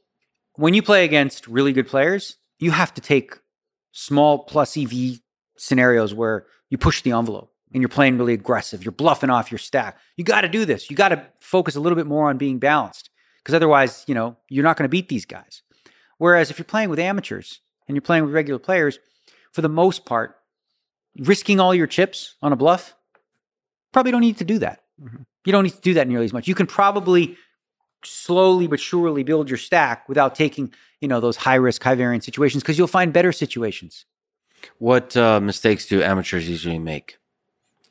when 0.55 0.73
you 0.73 0.81
play 0.81 1.05
against 1.05 1.47
really 1.47 1.75
good 1.75 1.89
players, 1.89 2.39
you 2.59 2.71
have 2.71 2.95
to 2.95 3.03
take 3.03 3.35
small 3.91 4.39
plus 4.45 4.79
EV 4.79 5.21
scenarios 5.59 6.15
where 6.15 6.47
you 6.71 6.79
push 6.79 7.03
the 7.03 7.13
envelope 7.13 7.52
and 7.73 7.81
you're 7.81 7.89
playing 7.89 8.19
really 8.19 8.35
aggressive, 8.35 8.85
you're 8.85 8.93
bluffing 8.93 9.31
off 9.31 9.51
your 9.51 9.59
stack. 9.59 9.99
You 10.17 10.25
got 10.25 10.43
to 10.43 10.49
do 10.49 10.65
this. 10.65 10.91
You 10.91 10.97
got 10.97 11.09
to 11.09 11.27
focus 11.41 11.77
a 11.77 11.81
little 11.81 11.97
bit 11.97 12.07
more 12.07 12.29
on 12.29 12.39
being 12.39 12.59
balanced 12.59 13.11
because 13.39 13.55
otherwise, 13.55 14.05
you 14.07 14.15
know, 14.15 14.37
you're 14.49 14.65
not 14.65 14.77
going 14.77 14.85
to 14.85 14.91
beat 14.91 15.09
these 15.09 15.25
guys. 15.25 15.63
Whereas 16.19 16.51
if 16.51 16.59
you're 16.59 16.65
playing 16.65 16.91
with 16.91 16.99
amateurs 16.99 17.61
and 17.89 17.97
you're 17.97 18.03
playing 18.03 18.25
with 18.25 18.33
regular 18.33 18.59
players, 18.59 18.99
for 19.53 19.63
the 19.63 19.69
most 19.69 20.05
part, 20.05 20.37
risking 21.19 21.61
all 21.61 21.75
your 21.75 21.87
chips 21.87 22.37
on 22.43 22.53
a 22.53 22.57
bluff, 22.57 22.95
probably 23.93 24.13
don't 24.13 24.21
need 24.21 24.39
to 24.39 24.45
do 24.45 24.59
that. 24.59 24.83
Mm-hmm. 25.03 25.23
You 25.45 25.53
don't 25.53 25.65
need 25.65 25.75
to 25.75 25.81
do 25.81 25.95
that 25.95 26.09
nearly 26.09 26.25
as 26.25 26.33
much. 26.33 26.47
You 26.47 26.55
can 26.55 26.67
probably 26.67 27.37
slowly 28.05 28.67
but 28.67 28.81
surely 28.81 29.23
build 29.23 29.49
your 29.49 29.59
stack 29.59 30.09
without 30.09 30.35
taking, 30.35 30.73
you 31.01 31.09
know, 31.09 31.21
those 31.21 31.37
high 31.37 31.57
risk, 31.57 31.83
high 31.83 31.95
variance 31.95 32.25
situations 32.25 32.63
because 32.63 32.79
you'll 32.79 32.87
find 32.87 33.13
better 33.13 33.33
situations. 33.33 34.07
What 34.79 35.17
uh, 35.17 35.41
mistakes 35.41 35.87
do 35.87 36.03
amateurs 36.03 36.49
usually 36.49 36.79
make 36.79 37.19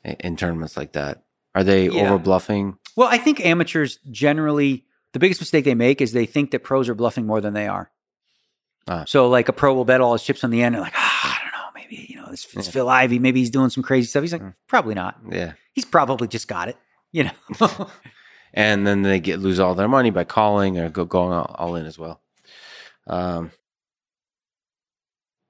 in, 0.04 0.36
tournaments 0.36 0.76
like 0.76 0.92
that? 0.92 1.24
Are 1.54 1.64
they 1.64 1.88
yeah. 1.88 2.02
over 2.02 2.18
bluffing? 2.18 2.78
Well, 2.96 3.08
I 3.08 3.18
think 3.18 3.44
amateurs 3.44 3.98
generally 4.10 4.84
the 5.12 5.18
biggest 5.18 5.40
mistake 5.40 5.64
they 5.64 5.74
make 5.74 6.00
is 6.00 6.12
they 6.12 6.26
think 6.26 6.50
that 6.50 6.60
pros 6.60 6.88
are 6.88 6.94
bluffing 6.94 7.26
more 7.26 7.40
than 7.40 7.54
they 7.54 7.68
are. 7.68 7.90
Uh, 8.88 9.04
so 9.04 9.28
like 9.28 9.48
a 9.48 9.52
pro 9.52 9.74
will 9.74 9.84
bet 9.84 10.00
all 10.00 10.12
his 10.12 10.22
chips 10.22 10.42
on 10.42 10.50
the 10.50 10.62
end 10.62 10.74
and 10.74 10.82
like, 10.82 10.94
ah, 10.96 11.38
I 11.38 11.44
don't 11.44 11.52
know, 11.52 11.70
maybe, 11.74 12.06
you 12.08 12.16
know, 12.16 12.28
this, 12.30 12.46
it's 12.54 12.66
yeah. 12.66 12.72
Phil 12.72 12.88
Ivey. 12.88 13.18
maybe 13.18 13.40
he's 13.40 13.50
doing 13.50 13.70
some 13.70 13.82
crazy 13.82 14.08
stuff. 14.08 14.22
He's 14.22 14.32
like, 14.32 14.42
mm. 14.42 14.54
probably 14.66 14.94
not. 14.94 15.18
Yeah. 15.30 15.52
He's 15.72 15.84
probably 15.84 16.26
just 16.26 16.48
got 16.48 16.68
it, 16.68 16.76
you 17.12 17.24
know. 17.24 17.30
and 18.54 18.86
then 18.86 19.02
they 19.02 19.20
get 19.20 19.38
lose 19.38 19.60
all 19.60 19.74
their 19.74 19.88
money 19.88 20.10
by 20.10 20.24
calling 20.24 20.78
or 20.78 20.88
go 20.88 21.04
going 21.04 21.32
all, 21.32 21.54
all 21.58 21.76
in 21.76 21.86
as 21.86 21.98
well. 21.98 22.20
Um, 23.06 23.52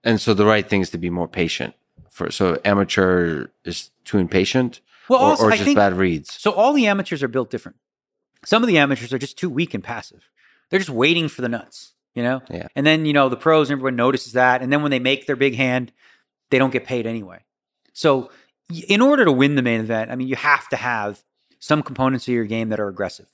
and 0.04 0.20
so 0.20 0.34
the 0.34 0.46
right 0.46 0.68
thing 0.68 0.80
is 0.80 0.90
to 0.90 0.98
be 0.98 1.10
more 1.10 1.28
patient. 1.28 1.74
For 2.10 2.30
so 2.30 2.60
amateur 2.64 3.46
is 3.64 3.90
too 4.04 4.18
impatient, 4.18 4.80
well, 5.08 5.20
or, 5.20 5.30
also, 5.30 5.44
or 5.44 5.50
just 5.52 5.74
bad 5.74 5.94
reads. 5.94 6.32
So 6.40 6.52
all 6.52 6.72
the 6.72 6.86
amateurs 6.86 7.22
are 7.22 7.28
built 7.28 7.50
different. 7.50 7.78
Some 8.44 8.62
of 8.62 8.66
the 8.66 8.78
amateurs 8.78 9.12
are 9.12 9.18
just 9.18 9.38
too 9.38 9.50
weak 9.50 9.74
and 9.74 9.84
passive. 9.84 10.28
They're 10.70 10.78
just 10.80 10.90
waiting 10.90 11.28
for 11.28 11.42
the 11.42 11.48
nuts, 11.48 11.92
you 12.14 12.22
know? 12.22 12.42
Yeah. 12.50 12.68
And 12.74 12.86
then, 12.86 13.06
you 13.06 13.12
know, 13.12 13.28
the 13.28 13.36
pros, 13.36 13.70
everyone 13.70 13.94
notices 13.94 14.32
that. 14.32 14.62
And 14.62 14.72
then 14.72 14.82
when 14.82 14.90
they 14.90 14.98
make 14.98 15.26
their 15.26 15.36
big 15.36 15.54
hand, 15.54 15.92
they 16.50 16.58
don't 16.58 16.72
get 16.72 16.86
paid 16.86 17.06
anyway. 17.06 17.40
So 17.92 18.30
in 18.88 19.00
order 19.00 19.24
to 19.24 19.32
win 19.32 19.54
the 19.54 19.62
main 19.62 19.80
event, 19.80 20.10
I 20.10 20.16
mean, 20.16 20.28
you 20.28 20.36
have 20.36 20.68
to 20.70 20.76
have 20.76 21.22
some 21.58 21.82
components 21.82 22.26
of 22.26 22.34
your 22.34 22.44
game 22.44 22.70
that 22.70 22.80
are 22.80 22.88
aggressive. 22.88 23.26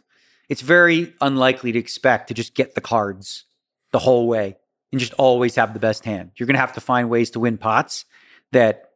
It's 0.49 0.63
very 0.63 1.15
unlikely 1.21 1.73
to 1.73 1.79
expect 1.79 2.29
to 2.29 2.35
just 2.35 2.55
get 2.55 2.75
the 2.75 2.81
cards 2.81 3.45
the 3.93 3.99
whole 3.99 4.27
way 4.27 4.57
and 4.93 5.01
just 5.01 5.15
always 5.15 5.55
have 5.55 5.75
the 5.75 5.81
best 5.81 6.05
hand. 6.05 6.33
You're 6.37 6.47
going 6.47 6.55
to 6.55 6.61
have 6.61 6.75
to 6.75 6.81
find 6.81 7.09
ways 7.09 7.31
to 7.31 7.41
win 7.41 7.57
pots 7.57 8.05
that, 8.53 8.88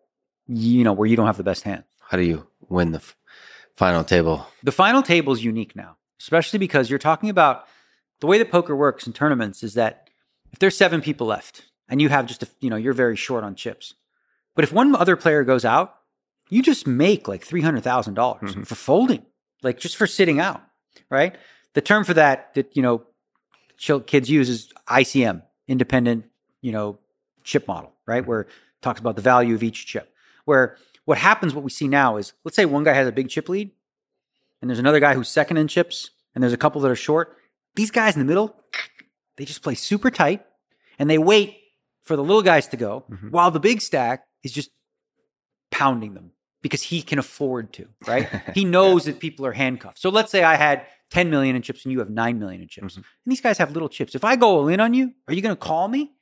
you 0.49 0.85
know, 0.85 0.93
where 0.93 1.09
you 1.09 1.17
don't 1.17 1.27
have 1.27 1.37
the 1.37 1.43
best 1.43 1.63
hand. 1.63 1.85
How 2.01 2.17
do 2.17 2.25
you 2.25 2.47
win 2.69 2.93
the 2.93 2.99
f- 2.99 3.17
final 3.75 4.05
table? 4.05 4.47
The 4.63 4.73
final 4.73 5.03
table 5.03 5.33
is 5.33 5.45
unique 5.45 5.75
now 5.75 5.97
especially 6.23 6.59
because 6.59 6.89
you're 6.89 6.99
talking 7.01 7.29
about 7.29 7.67
the 8.21 8.27
way 8.29 8.39
that 8.39 8.51
poker 8.51 8.77
works 8.77 9.07
in 9.07 9.13
tournaments 9.13 9.63
is 9.65 9.75
that 9.75 10.09
if 10.53 10.59
there's 10.61 10.77
seven 10.77 11.01
people 11.03 11.27
left 11.27 11.65
and 11.89 12.01
you 12.01 12.09
have 12.09 12.27
just 12.27 12.45
a, 12.45 12.49
you 12.61 12.71
know, 12.71 12.77
you're 12.77 12.93
very 12.93 13.17
short 13.17 13.43
on 13.43 13.57
chips. 13.57 13.95
But 14.55 14.63
if 14.63 14.73
one 14.73 14.95
other 14.95 15.17
player 15.17 15.43
goes 15.43 15.65
out, 15.65 15.97
you 16.49 16.63
just 16.63 16.87
make 16.87 17.27
like 17.27 17.45
$300,000 17.45 18.15
mm-hmm. 18.15 18.63
for 18.63 18.75
folding, 18.77 19.27
like 19.63 19.81
just 19.81 19.97
for 19.97 20.07
sitting 20.07 20.39
out, 20.39 20.63
right? 21.11 21.35
The 21.75 21.81
term 21.81 22.05
for 22.05 22.15
that 22.15 22.55
that, 22.55 22.77
you 22.77 22.83
know, 22.83 23.03
kids 24.07 24.31
use 24.31 24.49
is 24.49 24.73
ICM, 24.89 25.43
independent, 25.67 26.27
you 26.61 26.71
know, 26.71 26.99
chip 27.43 27.67
model, 27.67 27.93
right? 28.07 28.25
Where 28.25 28.43
it 28.43 28.49
talks 28.81 29.01
about 29.01 29.17
the 29.17 29.23
value 29.23 29.57
of 29.57 29.65
each 29.65 29.87
chip. 29.87 30.12
Where 30.45 30.77
what 31.05 31.19
happens, 31.19 31.55
what 31.55 31.65
we 31.65 31.71
see 31.71 31.89
now 31.89 32.17
is 32.17 32.33
let's 32.45 32.57
say 32.57 32.65
one 32.65 32.85
guy 32.85 32.93
has 32.93 33.09
a 33.09 33.13
big 33.13 33.29
chip 33.29 33.49
lead 33.49 33.71
and 34.63 34.71
there's 34.71 34.79
another 34.79 35.01
guy 35.01 35.15
who's 35.15 35.29
second 35.29 35.57
in 35.57 35.67
chips, 35.67 36.11
and 36.35 36.43
there's 36.43 36.53
a 36.53 36.57
couple 36.59 36.81
that 36.81 36.91
are 36.91 36.97
short. 36.97 37.37
These 37.75 37.91
guys 37.91 38.15
in 38.15 38.21
the 38.21 38.25
middle, 38.25 38.55
they 39.37 39.45
just 39.45 39.63
play 39.63 39.75
super 39.75 40.11
tight 40.11 40.47
and 40.99 41.11
they 41.11 41.19
wait 41.19 41.59
for 42.03 42.17
the 42.17 42.23
little 42.23 42.43
guys 42.43 42.69
to 42.69 42.77
go 42.77 43.05
mm-hmm. 43.11 43.31
while 43.31 43.51
the 43.51 43.61
big 43.61 43.81
stack 43.81 44.25
is 44.43 44.53
just 44.53 44.71
pounding 45.71 46.15
them 46.15 46.31
because 46.63 46.83
he 46.83 47.03
can 47.03 47.19
afford 47.19 47.73
to, 47.75 47.89
right? 48.07 48.29
he 48.55 48.65
knows 48.65 49.05
that 49.05 49.19
people 49.19 49.45
are 49.45 49.53
handcuffed. 49.53 49.99
So 49.99 50.11
let's 50.11 50.31
say 50.31 50.45
I 50.45 50.55
had 50.55 50.87
10 51.11 51.29
million 51.29 51.57
in 51.57 51.63
chips 51.63 51.85
and 51.85 51.93
you 51.93 51.99
have 51.99 52.11
9 52.11 52.39
million 52.39 52.63
in 52.63 52.69
chips. 52.69 52.95
Mm-hmm. 52.95 53.01
And 53.01 53.33
these 53.33 53.41
guys 53.41 53.59
have 53.59 53.73
little 53.73 53.89
chips. 53.89 54.15
If 54.15 54.25
I 54.25 54.37
go 54.37 54.49
all 54.49 54.69
in 54.69 54.81
on 54.81 54.95
you, 54.95 55.13
are 55.27 55.35
you 55.35 55.43
going 55.43 55.55
to 55.55 55.61
call 55.61 55.89
me 55.89 56.13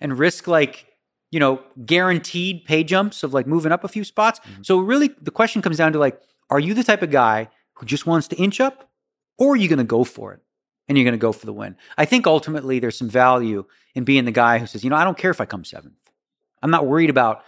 and 0.00 0.18
risk 0.18 0.48
like, 0.48 0.86
you 1.34 1.40
know, 1.40 1.60
guaranteed 1.84 2.64
pay 2.64 2.84
jumps 2.84 3.24
of 3.24 3.34
like 3.34 3.44
moving 3.44 3.72
up 3.72 3.82
a 3.82 3.88
few 3.88 4.04
spots? 4.04 4.38
Mm-hmm. 4.38 4.62
So 4.62 4.78
really 4.78 5.10
the 5.20 5.32
question 5.32 5.62
comes 5.62 5.78
down 5.78 5.92
to 5.92 5.98
like, 5.98 6.20
are 6.48 6.60
you 6.60 6.74
the 6.74 6.84
type 6.84 7.02
of 7.02 7.10
guy 7.10 7.48
who 7.72 7.86
just 7.86 8.06
wants 8.06 8.28
to 8.28 8.36
inch 8.36 8.60
up 8.60 8.88
or 9.36 9.54
are 9.54 9.56
you 9.56 9.66
going 9.66 9.78
to 9.78 9.84
go 9.84 10.04
for 10.04 10.32
it 10.32 10.40
and 10.86 10.96
you're 10.96 11.04
going 11.04 11.10
to 11.10 11.18
go 11.18 11.32
for 11.32 11.44
the 11.44 11.52
win? 11.52 11.74
I 11.98 12.04
think 12.04 12.28
ultimately 12.28 12.78
there's 12.78 12.96
some 12.96 13.08
value 13.08 13.64
in 13.96 14.04
being 14.04 14.26
the 14.26 14.30
guy 14.30 14.58
who 14.58 14.68
says, 14.68 14.84
you 14.84 14.90
know, 14.90 14.96
I 14.96 15.02
don't 15.02 15.18
care 15.18 15.32
if 15.32 15.40
I 15.40 15.44
come 15.44 15.64
seventh. 15.64 15.96
I'm 16.62 16.70
not 16.70 16.86
worried 16.86 17.10
about 17.10 17.42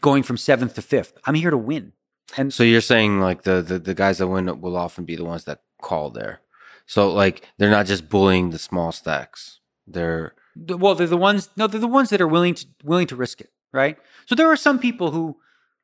going 0.00 0.22
from 0.22 0.36
seventh 0.36 0.76
to 0.76 0.82
fifth. 0.82 1.18
I'm 1.24 1.34
here 1.34 1.50
to 1.50 1.58
win. 1.58 1.94
And 2.36 2.54
so 2.54 2.62
you're 2.62 2.80
saying 2.80 3.18
like 3.18 3.42
the, 3.42 3.62
the, 3.62 3.80
the 3.80 3.94
guys 3.94 4.18
that 4.18 4.28
win 4.28 4.60
will 4.60 4.76
often 4.76 5.04
be 5.04 5.16
the 5.16 5.24
ones 5.24 5.42
that 5.46 5.62
call 5.82 6.10
there. 6.10 6.38
So 6.86 7.10
like 7.10 7.42
they're 7.58 7.68
not 7.68 7.86
just 7.86 8.08
bullying 8.08 8.50
the 8.50 8.60
small 8.60 8.92
stacks. 8.92 9.58
They're 9.88 10.34
well, 10.66 10.94
they're 10.94 11.06
the 11.06 11.16
ones. 11.16 11.48
No, 11.56 11.66
they're 11.66 11.80
the 11.80 11.86
ones 11.86 12.10
that 12.10 12.20
are 12.20 12.28
willing 12.28 12.54
to 12.54 12.66
willing 12.84 13.06
to 13.08 13.16
risk 13.16 13.40
it, 13.40 13.50
right? 13.72 13.96
So 14.26 14.34
there 14.34 14.48
are 14.48 14.56
some 14.56 14.78
people 14.78 15.10
who, 15.10 15.36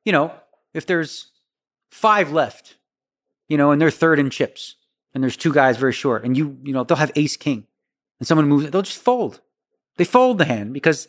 you 0.05 0.13
know, 0.13 0.33
if 0.73 0.87
there's 0.87 1.31
five 1.91 2.33
left, 2.33 2.77
you 3.49 3.57
know, 3.57 3.71
and 3.71 3.81
they're 3.81 3.91
third 3.91 4.19
in 4.19 4.31
chips, 4.31 4.77
and 5.15 5.23
there's 5.23 5.37
two 5.37 5.53
guys 5.53 5.77
very 5.77 5.93
short, 5.93 6.25
and 6.25 6.37
you, 6.37 6.59
you 6.63 6.73
know, 6.73 6.85
they'll 6.85 6.97
have 6.97 7.13
ace 7.15 7.37
king, 7.37 7.67
and 8.19 8.27
someone 8.27 8.49
moves, 8.49 8.71
they'll 8.71 8.83
just 8.83 9.03
fold. 9.03 9.41
They 9.97 10.05
fold 10.05 10.39
the 10.39 10.45
hand 10.45 10.75
because 10.75 11.09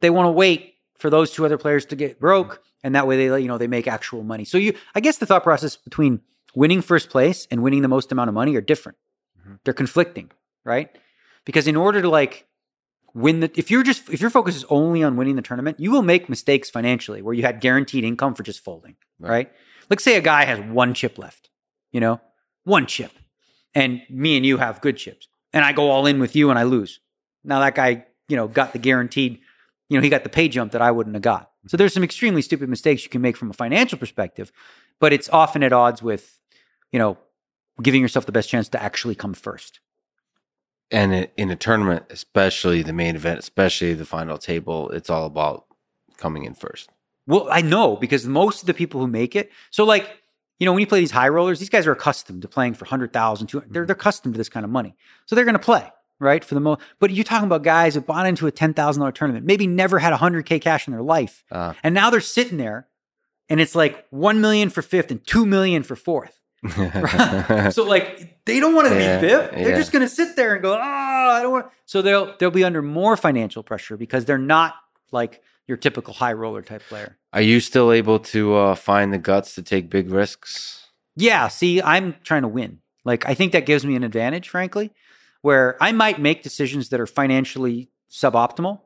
they 0.00 0.10
want 0.10 0.26
to 0.26 0.30
wait 0.30 0.74
for 0.96 1.10
those 1.10 1.30
two 1.30 1.44
other 1.44 1.58
players 1.58 1.84
to 1.86 1.96
get 1.96 2.18
broke, 2.18 2.62
and 2.82 2.94
that 2.94 3.06
way 3.06 3.28
they, 3.28 3.40
you 3.40 3.48
know, 3.48 3.58
they 3.58 3.66
make 3.66 3.86
actual 3.86 4.22
money. 4.22 4.44
So 4.44 4.56
you, 4.56 4.74
I 4.94 5.00
guess 5.00 5.18
the 5.18 5.26
thought 5.26 5.42
process 5.42 5.76
between 5.76 6.20
winning 6.54 6.80
first 6.80 7.10
place 7.10 7.46
and 7.50 7.62
winning 7.62 7.82
the 7.82 7.88
most 7.88 8.12
amount 8.12 8.28
of 8.28 8.34
money 8.34 8.54
are 8.56 8.60
different. 8.60 8.96
Mm-hmm. 9.40 9.54
They're 9.64 9.74
conflicting, 9.74 10.30
right? 10.64 10.96
Because 11.44 11.66
in 11.66 11.76
order 11.76 12.00
to 12.00 12.08
like 12.08 12.46
win 13.14 13.40
the, 13.40 13.50
if 13.54 13.70
you're 13.70 13.82
just, 13.82 14.10
if 14.10 14.20
your 14.20 14.30
focus 14.30 14.56
is 14.56 14.64
only 14.68 15.02
on 15.02 15.16
winning 15.16 15.36
the 15.36 15.42
tournament, 15.42 15.78
you 15.78 15.90
will 15.90 16.02
make 16.02 16.28
mistakes 16.28 16.68
financially 16.68 17.22
where 17.22 17.34
you 17.34 17.42
had 17.42 17.60
guaranteed 17.60 18.04
income 18.04 18.34
for 18.34 18.42
just 18.42 18.60
folding, 18.60 18.96
right? 19.18 19.30
right? 19.30 19.52
Let's 19.88 20.02
say 20.02 20.16
a 20.16 20.20
guy 20.20 20.44
has 20.44 20.58
one 20.60 20.94
chip 20.94 21.16
left, 21.18 21.50
you 21.92 22.00
know, 22.00 22.20
one 22.64 22.86
chip, 22.86 23.12
and 23.74 24.02
me 24.10 24.36
and 24.36 24.44
you 24.44 24.56
have 24.58 24.80
good 24.80 24.96
chips, 24.96 25.28
and 25.52 25.64
I 25.64 25.72
go 25.72 25.90
all 25.90 26.06
in 26.06 26.18
with 26.18 26.34
you 26.34 26.50
and 26.50 26.58
I 26.58 26.64
lose. 26.64 27.00
Now 27.44 27.60
that 27.60 27.74
guy, 27.74 28.06
you 28.28 28.36
know, 28.36 28.48
got 28.48 28.72
the 28.72 28.78
guaranteed, 28.78 29.40
you 29.88 29.98
know, 29.98 30.02
he 30.02 30.08
got 30.08 30.22
the 30.24 30.30
pay 30.30 30.48
jump 30.48 30.72
that 30.72 30.82
I 30.82 30.90
wouldn't 30.90 31.14
have 31.14 31.22
got. 31.22 31.50
So 31.68 31.76
there's 31.76 31.94
some 31.94 32.04
extremely 32.04 32.42
stupid 32.42 32.68
mistakes 32.68 33.04
you 33.04 33.10
can 33.10 33.22
make 33.22 33.36
from 33.36 33.50
a 33.50 33.54
financial 33.54 33.98
perspective, 33.98 34.50
but 34.98 35.12
it's 35.12 35.28
often 35.28 35.62
at 35.62 35.72
odds 35.72 36.02
with, 36.02 36.38
you 36.90 36.98
know, 36.98 37.18
giving 37.82 38.00
yourself 38.00 38.26
the 38.26 38.32
best 38.32 38.48
chance 38.48 38.68
to 38.70 38.82
actually 38.82 39.14
come 39.14 39.34
first. 39.34 39.80
And 40.90 41.28
in 41.36 41.50
a 41.50 41.56
tournament, 41.56 42.04
especially 42.10 42.82
the 42.82 42.92
main 42.92 43.16
event, 43.16 43.38
especially 43.38 43.94
the 43.94 44.04
final 44.04 44.38
table, 44.38 44.90
it's 44.90 45.10
all 45.10 45.26
about 45.26 45.66
coming 46.16 46.44
in 46.44 46.54
first. 46.54 46.90
Well, 47.26 47.48
I 47.50 47.62
know 47.62 47.96
because 47.96 48.26
most 48.26 48.62
of 48.62 48.66
the 48.66 48.74
people 48.74 49.00
who 49.00 49.06
make 49.06 49.34
it, 49.34 49.50
so 49.70 49.84
like, 49.84 50.08
you 50.58 50.66
know, 50.66 50.72
when 50.72 50.80
you 50.80 50.86
play 50.86 51.00
these 51.00 51.10
high 51.10 51.28
rollers, 51.28 51.58
these 51.58 51.70
guys 51.70 51.86
are 51.86 51.92
accustomed 51.92 52.42
to 52.42 52.48
playing 52.48 52.74
for 52.74 52.84
100,000, 52.84 53.50
they're, 53.70 53.86
they're 53.86 53.96
accustomed 53.96 54.34
to 54.34 54.38
this 54.38 54.48
kind 54.48 54.64
of 54.64 54.70
money. 54.70 54.94
So 55.26 55.34
they're 55.34 55.44
going 55.44 55.54
to 55.54 55.58
play, 55.58 55.90
right? 56.20 56.44
For 56.44 56.54
the 56.54 56.60
most, 56.60 56.80
but 57.00 57.10
you're 57.10 57.24
talking 57.24 57.46
about 57.46 57.62
guys 57.62 57.94
who 57.94 58.00
bought 58.02 58.26
into 58.26 58.46
a 58.46 58.52
$10,000 58.52 59.14
tournament, 59.14 59.46
maybe 59.46 59.66
never 59.66 59.98
had 59.98 60.12
100K 60.12 60.60
cash 60.60 60.86
in 60.86 60.92
their 60.92 61.02
life. 61.02 61.44
Uh, 61.50 61.72
and 61.82 61.94
now 61.94 62.10
they're 62.10 62.20
sitting 62.20 62.58
there 62.58 62.88
and 63.48 63.60
it's 63.60 63.74
like 63.74 64.06
1 64.10 64.40
million 64.40 64.70
for 64.70 64.82
fifth 64.82 65.10
and 65.10 65.26
2 65.26 65.46
million 65.46 65.82
for 65.82 65.96
fourth. 65.96 66.40
so 67.72 67.84
like 67.84 68.44
they 68.46 68.58
don't 68.60 68.74
want 68.74 68.88
to 68.88 68.94
yeah, 68.94 69.20
be 69.20 69.28
fifth. 69.28 69.50
They're 69.52 69.70
yeah. 69.70 69.76
just 69.76 69.92
going 69.92 70.02
to 70.02 70.08
sit 70.08 70.36
there 70.36 70.54
and 70.54 70.62
go, 70.62 70.74
"Oh, 70.74 70.80
I 70.80 71.40
don't 71.42 71.52
want." 71.52 71.66
So 71.84 72.00
they'll 72.02 72.36
they'll 72.38 72.50
be 72.50 72.64
under 72.64 72.82
more 72.82 73.16
financial 73.16 73.62
pressure 73.62 73.96
because 73.96 74.24
they're 74.24 74.38
not 74.38 74.74
like 75.12 75.42
your 75.66 75.76
typical 75.76 76.14
high 76.14 76.32
roller 76.32 76.62
type 76.62 76.82
player. 76.88 77.18
Are 77.32 77.42
you 77.42 77.60
still 77.60 77.92
able 77.92 78.18
to 78.20 78.54
uh, 78.54 78.74
find 78.74 79.12
the 79.12 79.18
guts 79.18 79.54
to 79.54 79.62
take 79.62 79.90
big 79.90 80.10
risks? 80.10 80.88
Yeah. 81.16 81.48
See, 81.48 81.80
I'm 81.82 82.16
trying 82.22 82.42
to 82.42 82.48
win. 82.48 82.80
Like, 83.04 83.26
I 83.26 83.34
think 83.34 83.52
that 83.52 83.66
gives 83.66 83.84
me 83.84 83.96
an 83.96 84.04
advantage, 84.04 84.48
frankly, 84.48 84.92
where 85.42 85.76
I 85.82 85.92
might 85.92 86.18
make 86.18 86.42
decisions 86.42 86.88
that 86.88 87.00
are 87.00 87.06
financially 87.06 87.90
suboptimal 88.10 88.80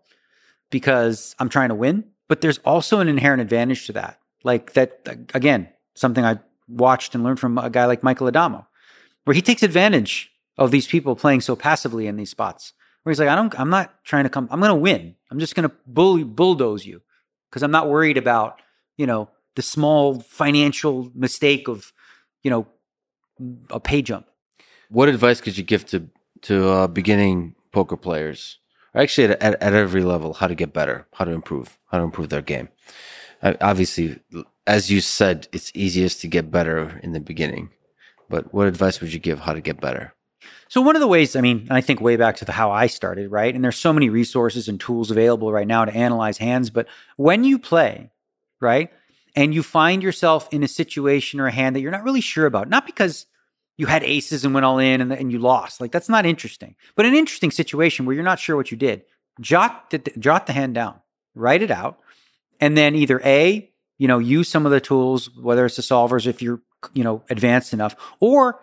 because 0.71 1.35
I'm 1.39 1.49
trying 1.49 1.69
to 1.69 1.75
win. 1.75 2.05
But 2.29 2.41
there's 2.41 2.59
also 2.59 3.01
an 3.01 3.09
inherent 3.09 3.41
advantage 3.41 3.87
to 3.87 3.93
that. 3.95 4.19
Like, 4.45 4.75
that, 4.75 5.01
again, 5.35 5.69
something 5.95 6.25
I 6.25 6.39
watched 6.69 7.15
and 7.15 7.25
learned 7.25 7.41
from 7.41 7.59
a 7.59 7.71
guy 7.71 7.87
like 7.87 8.03
Michael 8.03 8.31
Addamo, 8.31 8.67
where 9.25 9.35
he 9.35 9.43
takes 9.43 9.63
advantage 9.63 10.31
of 10.57 10.71
these 10.71 10.87
people 10.87 11.17
playing 11.17 11.41
so 11.41 11.57
passively 11.57 12.07
in 12.07 12.17
these 12.17 12.31
spots 12.31 12.73
where 13.03 13.13
he's 13.13 13.21
like, 13.21 13.29
I 13.29 13.37
don't, 13.37 13.59
I'm 13.59 13.71
not 13.71 14.05
trying 14.05 14.25
to 14.25 14.31
come, 14.31 14.49
I'm 14.51 14.61
going 14.61 14.71
to 14.71 14.75
win. 14.75 15.15
I'm 15.31 15.39
just 15.39 15.55
going 15.55 15.69
to 15.69 15.75
bully, 15.87 16.25
bulldoze 16.25 16.85
you 16.85 17.01
because 17.49 17.63
I'm 17.63 17.71
not 17.71 17.89
worried 17.89 18.19
about, 18.19 18.61
you 18.97 19.07
know, 19.07 19.31
the 19.57 19.63
small 19.63 20.21
financial 20.21 21.11
mistake 21.15 21.69
of, 21.69 21.93
you 22.43 22.51
know, 22.51 22.67
a 23.71 23.81
pay 23.81 24.03
jump. 24.03 24.27
What 24.91 25.09
advice 25.09 25.41
could 25.41 25.57
you 25.57 25.65
give 25.65 25.87
to, 25.87 26.09
to 26.43 26.69
uh, 26.69 26.87
beginning 26.87 27.55
poker 27.73 27.97
players? 27.97 28.59
Actually, 28.95 29.29
at, 29.29 29.43
at, 29.43 29.63
at 29.63 29.73
every 29.75 30.03
level, 30.03 30.35
how 30.35 30.47
to 30.47 30.55
get 30.55 30.73
better, 30.73 31.07
how 31.15 31.25
to 31.25 31.31
improve, 31.31 31.79
how 31.91 31.99
to 31.99 32.05
improve 32.05 32.29
their 32.29 32.43
game. 32.43 32.69
obviously, 33.43 34.21
as 34.69 34.91
you 34.91 35.01
said, 35.01 35.49
it's 35.51 35.73
easiest 35.75 36.21
to 36.21 36.29
get 36.29 36.51
better 36.51 37.01
in 37.03 37.13
the 37.13 37.21
beginning. 37.21 37.71
But 38.29 38.53
what 38.53 38.67
advice 38.67 39.01
would 39.01 39.13
you 39.13 39.19
give 39.19 39.41
how 39.41 39.55
to 39.55 39.63
get 39.63 39.81
better? 39.81 40.13
So 40.69 40.83
one 40.83 40.95
of 40.95 41.01
the 41.01 41.09
ways, 41.09 41.35
I 41.35 41.41
mean, 41.41 41.67
I 41.71 41.81
think 41.81 42.03
way 42.03 42.17
back 42.17 42.37
to 42.37 42.45
the 42.45 42.53
how 42.53 42.71
I 42.71 42.87
started, 42.87 43.31
right? 43.31 43.55
And 43.55 43.65
there's 43.65 43.79
so 43.79 43.95
many 43.95 44.11
resources 44.11 44.69
and 44.69 44.79
tools 44.79 45.11
available 45.11 45.51
right 45.51 45.67
now 45.67 45.87
to 45.87 45.95
analyze 45.95 46.37
hands, 46.37 46.69
but 46.69 46.87
when 47.17 47.43
you 47.45 47.59
play, 47.59 48.11
right? 48.61 48.93
And 49.35 49.55
you 49.55 49.63
find 49.63 50.03
yourself 50.03 50.47
in 50.53 50.63
a 50.63 50.69
situation 50.69 51.41
or 51.41 51.47
a 51.47 51.53
hand 51.53 51.75
that 51.75 51.81
you're 51.81 51.91
not 51.91 52.05
really 52.05 52.21
sure 52.21 52.45
about, 52.45 52.69
not 52.69 52.85
because 52.85 53.25
you 53.79 53.87
had 53.87 54.05
aces 54.05 54.45
and 54.45 54.53
went 54.53 54.67
all 54.67 54.79
in 54.79 55.01
and, 55.01 55.13
and 55.13 55.33
you 55.33 55.39
lost. 55.39 55.81
Like 55.81 55.93
that's 55.93 56.11
not 56.11 56.27
interesting. 56.27 56.75
But 56.95 57.07
an 57.07 57.15
interesting 57.15 57.51
situation 57.51 58.05
where 58.05 58.15
you're 58.15 58.25
not 58.25 58.39
sure 58.39 58.57
what 58.57 58.71
you 58.71 58.77
did. 58.77 59.05
Jot 59.41 59.89
the, 59.89 59.99
jot 60.19 60.47
the 60.47 60.53
hand 60.53 60.75
down, 60.75 61.01
write 61.35 61.63
it 61.63 61.71
out, 61.71 62.01
and 62.61 62.77
then 62.77 62.95
either 62.95 63.23
A, 63.25 63.68
you 63.99 64.09
know, 64.09 64.19
use 64.19 64.49
some 64.49 64.65
of 64.65 64.73
the 64.73 64.81
tools, 64.81 65.31
whether 65.37 65.67
it's 65.67 65.77
the 65.77 65.83
solvers 65.83 66.27
if 66.27 66.41
you're, 66.41 66.61
you 66.95 67.05
know, 67.05 67.23
advanced 67.29 67.73
enough, 67.73 67.97
or 68.21 68.61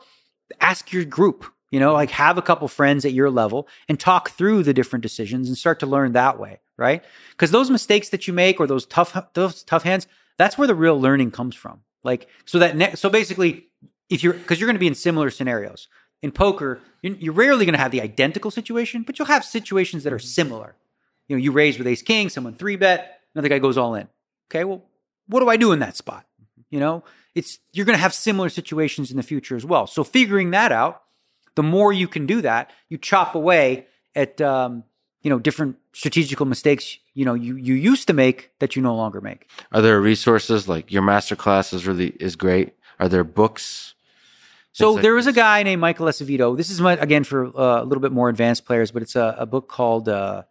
ask 0.60 0.92
your 0.92 1.06
group, 1.06 1.46
you 1.72 1.80
know, 1.80 1.94
like 1.94 2.12
have 2.12 2.38
a 2.38 2.42
couple 2.42 2.68
friends 2.68 3.06
at 3.06 3.14
your 3.14 3.30
level 3.30 3.68
and 3.90 4.00
talk 4.00 4.32
through 4.32 4.64
the 4.64 4.74
different 4.74 5.04
decisions 5.04 5.48
and 5.48 5.58
start 5.58 5.80
to 5.80 5.86
learn 5.86 6.14
that 6.14 6.40
way, 6.40 6.62
right? 6.78 7.04
Because 7.32 7.52
those 7.52 7.70
mistakes 7.70 8.10
that 8.10 8.28
you 8.28 8.34
make 8.34 8.60
or 8.60 8.68
those 8.68 8.86
tough 8.86 9.34
those 9.34 9.64
tough 9.64 9.84
hands, 9.84 10.08
that's 10.38 10.58
where 10.58 10.68
the 10.68 10.76
real 10.76 11.00
learning 11.00 11.32
comes 11.32 11.56
from. 11.56 11.82
Like 12.04 12.28
so 12.46 12.60
that 12.60 12.78
ne- 12.78 12.96
so 12.96 13.10
basically 13.10 13.68
if 14.10 14.24
you're 14.24 14.34
because 14.34 14.60
you're 14.60 14.68
going 14.68 14.76
to 14.76 14.80
be 14.80 14.88
in 14.88 14.96
similar 14.96 15.30
scenarios 15.30 15.88
in 16.22 16.32
poker 16.32 16.80
you're, 17.02 17.34
rarely 17.34 17.66
going 17.66 17.74
to 17.74 17.80
have 17.80 17.92
the 17.92 18.02
identical 18.02 18.52
situation 18.52 19.04
but 19.04 19.18
you'll 19.18 19.28
have 19.28 19.44
situations 19.44 20.04
that 20.04 20.14
are 20.14 20.18
mm-hmm. 20.18 20.26
similar 20.26 20.76
you 21.28 21.36
know 21.36 21.42
you 21.42 21.52
raise 21.52 21.78
with 21.78 21.88
ace 21.88 22.02
king 22.02 22.30
someone 22.30 22.54
three 22.54 22.76
bet 22.76 23.22
another 23.34 23.50
guy 23.50 23.60
goes 23.60 23.78
all 23.78 23.96
in 23.96 24.08
okay 24.50 24.64
well 24.64 24.84
what 25.28 25.40
do 25.40 25.50
i 25.50 25.58
do 25.58 25.72
in 25.72 25.80
that 25.80 25.96
spot? 25.96 26.26
You 26.70 26.80
know 26.80 27.04
it's 27.36 27.60
you're 27.74 27.86
going 27.86 27.98
to 27.98 28.02
have 28.02 28.14
similar 28.14 28.50
situations 28.50 29.12
in 29.12 29.18
the 29.18 29.24
future 29.24 29.56
as 29.56 29.66
well. 29.66 29.88
So 29.88 30.04
figuring 30.04 30.52
that 30.52 30.72
out 30.72 31.02
the 31.56 31.64
more 31.64 31.94
you 31.94 32.08
can 32.08 32.26
do 32.26 32.42
that 32.42 32.72
you 32.90 32.98
chop 32.98 33.36
away 33.36 33.88
at 34.16 34.42
um, 34.42 34.84
you 35.22 35.30
know 35.30 35.40
different 35.40 35.78
strategical 35.94 36.46
mistakes 36.46 36.98
you 37.14 37.26
know 37.26 37.34
you 37.34 37.56
you 37.56 37.74
used 37.74 38.08
to 38.08 38.14
make 38.14 38.52
that 38.60 38.76
you 38.76 38.82
no 38.82 38.96
longer 38.96 39.22
make. 39.22 39.50
Are 39.72 39.82
there 39.82 40.00
resources 40.00 40.68
like 40.68 40.92
your 40.92 41.02
master 41.02 41.36
class 41.36 41.74
is 41.74 41.86
really 41.86 42.10
is 42.20 42.36
great? 42.36 42.74
Are 43.00 43.10
there 43.10 43.24
books? 43.24 43.94
So 44.72 44.98
there 44.98 45.14
was 45.14 45.26
a 45.26 45.32
guy 45.32 45.64
named 45.64 45.80
Michael 45.80 46.08
Acevedo. 46.08 46.58
This 46.58 46.70
is 46.70 46.82
my, 46.82 46.98
again 46.98 47.24
for 47.24 47.46
uh, 47.46 47.82
a 47.82 47.86
little 47.86 48.02
bit 48.02 48.12
more 48.12 48.28
advanced 48.28 48.66
players, 48.66 48.92
but 48.92 49.02
it's 49.02 49.16
a, 49.16 49.34
a 49.40 49.46
book 49.46 49.70
called 49.70 50.10
uh, 50.10 50.44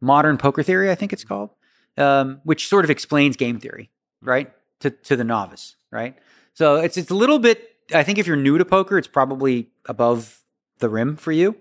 Modern 0.00 0.38
Poker 0.38 0.64
Theory, 0.64 0.90
I 0.90 0.96
think 0.96 1.12
it's 1.12 1.22
called, 1.22 1.50
um, 1.96 2.40
which 2.42 2.66
sort 2.66 2.84
of 2.84 2.90
explains 2.90 3.36
game 3.36 3.60
theory, 3.60 3.90
right, 4.22 4.52
to 4.80 4.90
to 4.90 5.16
the 5.16 5.24
novice, 5.24 5.76
right. 5.90 6.16
So 6.54 6.76
it's 6.76 6.96
it's 6.96 7.10
a 7.10 7.14
little 7.14 7.38
bit. 7.38 7.76
I 7.94 8.02
think 8.02 8.18
if 8.18 8.26
you're 8.26 8.36
new 8.36 8.58
to 8.58 8.64
poker, 8.64 8.98
it's 8.98 9.08
probably 9.08 9.68
above 9.86 10.42
the 10.78 10.88
rim 10.88 11.16
for 11.16 11.32
you. 11.32 11.56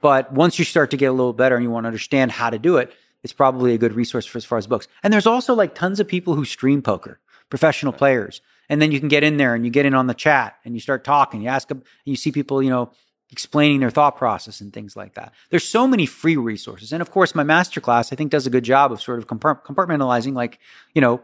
But 0.00 0.32
once 0.32 0.58
you 0.58 0.64
start 0.64 0.90
to 0.90 0.96
get 0.96 1.06
a 1.06 1.12
little 1.12 1.32
better 1.32 1.56
and 1.56 1.64
you 1.64 1.70
want 1.70 1.84
to 1.84 1.88
understand 1.88 2.32
how 2.32 2.50
to 2.50 2.58
do 2.58 2.76
it, 2.76 2.92
it's 3.22 3.32
probably 3.32 3.74
a 3.74 3.78
good 3.78 3.94
resource 3.94 4.26
for 4.26 4.38
as 4.38 4.44
far 4.44 4.58
as 4.58 4.66
books. 4.66 4.86
And 5.02 5.12
there's 5.12 5.26
also 5.26 5.54
like 5.54 5.74
tons 5.74 6.00
of 6.00 6.08
people 6.08 6.34
who 6.34 6.44
stream 6.44 6.82
poker, 6.82 7.20
professional 7.48 7.92
players 7.92 8.40
and 8.68 8.80
then 8.80 8.92
you 8.92 9.00
can 9.00 9.08
get 9.08 9.22
in 9.22 9.36
there 9.36 9.54
and 9.54 9.64
you 9.64 9.70
get 9.70 9.86
in 9.86 9.94
on 9.94 10.06
the 10.06 10.14
chat 10.14 10.56
and 10.64 10.74
you 10.74 10.80
start 10.80 11.04
talking. 11.04 11.42
You 11.42 11.48
ask 11.48 11.68
them, 11.68 11.78
and 11.78 11.84
you 12.04 12.16
see 12.16 12.32
people, 12.32 12.62
you 12.62 12.70
know, 12.70 12.90
explaining 13.30 13.80
their 13.80 13.90
thought 13.90 14.16
process 14.16 14.60
and 14.60 14.72
things 14.72 14.96
like 14.96 15.14
that. 15.14 15.32
There's 15.50 15.66
so 15.66 15.86
many 15.86 16.06
free 16.06 16.36
resources, 16.36 16.92
and 16.92 17.02
of 17.02 17.10
course, 17.10 17.34
my 17.34 17.44
masterclass 17.44 18.12
I 18.12 18.16
think 18.16 18.30
does 18.30 18.46
a 18.46 18.50
good 18.50 18.64
job 18.64 18.92
of 18.92 19.02
sort 19.02 19.18
of 19.18 19.26
compartmentalizing, 19.26 20.34
like 20.34 20.58
you 20.94 21.00
know, 21.00 21.20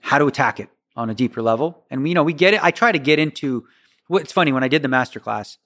how 0.00 0.18
to 0.18 0.26
attack 0.26 0.60
it 0.60 0.68
on 0.96 1.10
a 1.10 1.14
deeper 1.14 1.42
level. 1.42 1.84
And 1.90 2.06
you 2.06 2.14
know, 2.14 2.22
we 2.22 2.32
get 2.32 2.54
it. 2.54 2.62
I 2.62 2.70
try 2.70 2.92
to 2.92 2.98
get 2.98 3.18
into. 3.18 3.66
What's 4.08 4.32
funny 4.32 4.52
when 4.52 4.64
I 4.64 4.68
did 4.68 4.82
the 4.82 4.88
masterclass, 4.88 5.58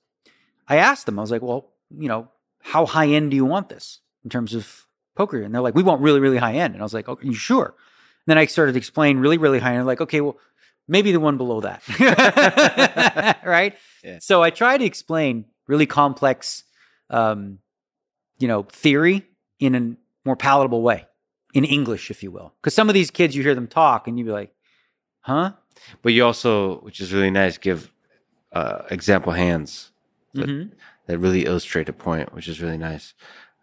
I 0.69 0.77
asked 0.77 1.07
them. 1.07 1.19
I 1.19 1.23
was 1.23 1.31
like, 1.31 1.41
well, 1.41 1.73
you 1.91 2.09
know, 2.09 2.29
how 2.61 2.87
high 2.87 3.09
end 3.09 3.31
do 3.31 3.37
you 3.37 3.45
want 3.45 3.69
this 3.69 4.01
in 4.23 4.31
terms 4.31 4.55
of 4.55 4.87
poker? 5.17 5.43
And 5.43 5.55
they're 5.55 5.63
like, 5.63 5.75
we 5.75 5.83
want 5.83 6.03
really, 6.03 6.21
really 6.21 6.37
high 6.37 6.55
end. 6.55 6.75
And 6.75 6.83
I 6.83 6.85
was 6.85 6.95
like, 6.95 7.09
oh, 7.09 7.19
you 7.23 7.35
sure? 7.35 7.67
And 7.67 8.27
then 8.27 8.39
I 8.39 8.47
started 8.47 8.73
to 8.73 8.79
explain 8.79 9.19
really, 9.19 9.39
really 9.39 9.59
high 9.59 9.77
end. 9.77 9.87
Like, 9.87 10.01
okay, 10.01 10.21
well, 10.21 10.39
maybe 10.89 11.13
the 11.13 11.21
one 11.21 11.37
below 11.37 11.61
that. 11.61 11.83
right? 13.45 13.75
Yeah. 14.03 14.19
So 14.21 14.43
I 14.43 14.51
try 14.51 14.79
to 14.79 14.85
explain 14.85 15.47
really 15.67 15.87
complex, 15.87 16.65
um, 17.11 17.59
you 18.39 18.49
know, 18.49 18.65
theory 18.65 19.27
in 19.61 19.75
a 19.75 19.97
more 20.27 20.37
palatable 20.37 20.83
way, 20.83 21.07
in 21.55 21.65
English, 21.65 22.11
if 22.11 22.23
you 22.23 22.31
will. 22.31 22.53
Because 22.61 22.75
some 22.75 22.89
of 22.89 22.95
these 22.95 23.11
kids, 23.11 23.35
you 23.35 23.43
hear 23.43 23.55
them 23.55 23.67
talk 23.67 24.07
and 24.07 24.19
you'd 24.19 24.27
be 24.27 24.33
like, 24.33 24.53
huh? 25.21 25.53
But 26.03 26.13
you 26.13 26.25
also, 26.25 26.81
which 26.81 27.01
is 27.01 27.13
really 27.13 27.31
nice, 27.31 27.57
give 27.57 27.91
uh, 28.53 28.83
example 28.91 29.33
hands 29.33 29.93
that, 30.35 30.47
mm-hmm. 30.47 30.75
that 31.07 31.19
really 31.19 31.47
illustrate 31.47 31.89
a 31.89 31.93
point, 31.93 32.35
which 32.35 32.49
is 32.49 32.61
really 32.61 32.79
nice. 32.79 33.15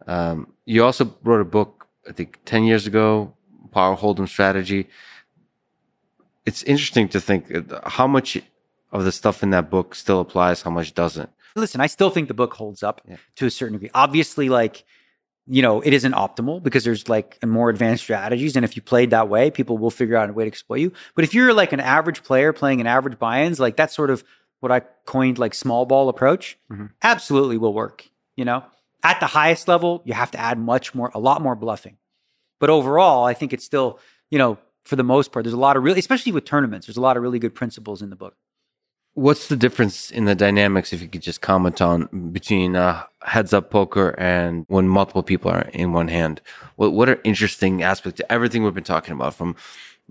Um, 0.07 0.53
you 0.65 0.83
also 0.83 1.15
wrote 1.23 1.41
a 1.41 1.45
book, 1.45 1.87
I 2.09 2.11
think, 2.11 2.39
10 2.45 2.63
years 2.63 2.87
ago, 2.87 3.35
Power 3.71 3.95
Hold'em 3.95 4.27
Strategy 4.27 4.87
it's 6.45 6.63
interesting 6.63 7.07
to 7.09 7.21
think 7.21 7.53
uh, 7.53 7.79
how 7.85 8.07
much 8.07 8.41
of 8.91 9.05
the 9.05 9.11
stuff 9.11 9.43
in 9.43 9.51
that 9.51 9.69
book 9.69 9.95
still 9.95 10.19
applies, 10.19 10.61
how 10.63 10.71
much 10.71 10.93
doesn't. 10.93 11.29
Listen, 11.55 11.81
I 11.81 11.87
still 11.87 12.09
think 12.09 12.27
the 12.27 12.33
book 12.33 12.53
holds 12.53 12.83
up 12.83 13.01
yeah. 13.07 13.17
to 13.35 13.45
a 13.45 13.51
certain 13.51 13.73
degree. 13.73 13.91
Obviously, 13.93 14.49
like, 14.49 14.83
you 15.51 15.61
know, 15.61 15.81
it 15.81 15.91
isn't 15.91 16.13
optimal 16.13 16.63
because 16.63 16.85
there's 16.85 17.09
like 17.09 17.37
more 17.45 17.69
advanced 17.69 18.03
strategies. 18.03 18.55
And 18.55 18.63
if 18.63 18.77
you 18.77 18.81
played 18.81 19.09
that 19.09 19.27
way, 19.27 19.51
people 19.51 19.77
will 19.77 19.91
figure 19.91 20.15
out 20.15 20.29
a 20.29 20.33
way 20.33 20.45
to 20.45 20.47
exploit 20.47 20.79
you. 20.79 20.93
But 21.13 21.25
if 21.25 21.33
you're 21.33 21.53
like 21.53 21.73
an 21.73 21.81
average 21.81 22.23
player 22.23 22.53
playing 22.53 22.79
an 22.79 22.87
average 22.87 23.19
buy-ins, 23.19 23.59
like 23.59 23.75
that's 23.75 23.93
sort 23.93 24.11
of 24.11 24.23
what 24.61 24.71
I 24.71 24.79
coined 25.05 25.39
like 25.39 25.53
small 25.53 25.85
ball 25.85 26.07
approach, 26.07 26.57
mm-hmm. 26.71 26.85
absolutely 27.03 27.57
will 27.57 27.73
work. 27.73 28.07
You 28.37 28.45
know, 28.45 28.63
at 29.03 29.19
the 29.19 29.25
highest 29.25 29.67
level, 29.67 30.01
you 30.05 30.13
have 30.13 30.31
to 30.31 30.39
add 30.39 30.57
much 30.57 30.95
more, 30.95 31.11
a 31.13 31.19
lot 31.19 31.41
more 31.41 31.57
bluffing. 31.57 31.97
But 32.61 32.69
overall, 32.69 33.25
I 33.25 33.33
think 33.33 33.51
it's 33.51 33.65
still, 33.65 33.99
you 34.29 34.37
know, 34.37 34.57
for 34.85 34.95
the 34.95 35.03
most 35.03 35.33
part. 35.33 35.43
There's 35.43 35.53
a 35.53 35.57
lot 35.57 35.75
of 35.75 35.83
really, 35.83 35.99
especially 35.99 36.31
with 36.31 36.45
tournaments, 36.45 36.87
there's 36.87 36.95
a 36.95 37.01
lot 37.01 37.17
of 37.17 37.23
really 37.23 37.39
good 37.39 37.53
principles 37.53 38.01
in 38.01 38.09
the 38.09 38.15
book. 38.15 38.37
What's 39.13 39.49
the 39.49 39.57
difference 39.57 40.09
in 40.09 40.23
the 40.23 40.35
dynamics, 40.35 40.93
if 40.93 41.01
you 41.01 41.09
could 41.09 41.21
just 41.21 41.41
comment 41.41 41.81
on, 41.81 42.31
between 42.31 42.77
uh, 42.77 43.03
heads 43.21 43.53
up 43.53 43.69
poker 43.69 44.15
and 44.17 44.65
when 44.69 44.87
multiple 44.87 45.21
people 45.21 45.51
are 45.51 45.63
in 45.73 45.91
one 45.91 46.07
hand? 46.07 46.41
What, 46.77 46.93
what 46.93 47.09
are 47.09 47.19
interesting 47.25 47.83
aspects 47.83 48.17
to 48.17 48.31
everything 48.31 48.63
we've 48.63 48.73
been 48.73 48.85
talking 48.85 49.13
about 49.13 49.35
from 49.35 49.57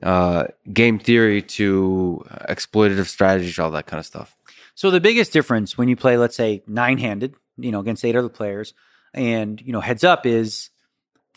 uh, 0.03 0.49
game 0.71 0.99
theory 0.99 1.41
to 1.43 2.25
exploitative 2.49 3.07
strategies, 3.07 3.59
all 3.59 3.71
that 3.71 3.87
kind 3.87 3.99
of 3.99 4.05
stuff? 4.05 4.37
So 4.75 4.91
the 4.91 5.01
biggest 5.01 5.33
difference 5.33 5.79
when 5.79 5.89
you 5.89 5.97
play, 5.97 6.19
let's 6.19 6.37
say, 6.37 6.63
nine 6.67 6.99
handed, 6.99 7.35
you 7.57 7.71
know, 7.71 7.81
against 7.81 8.05
eight 8.05 8.17
other 8.17 8.29
players 8.29 8.75
and, 9.15 9.61
you 9.63 9.73
know, 9.73 9.81
heads 9.81 10.05
up 10.05 10.27
is, 10.27 10.71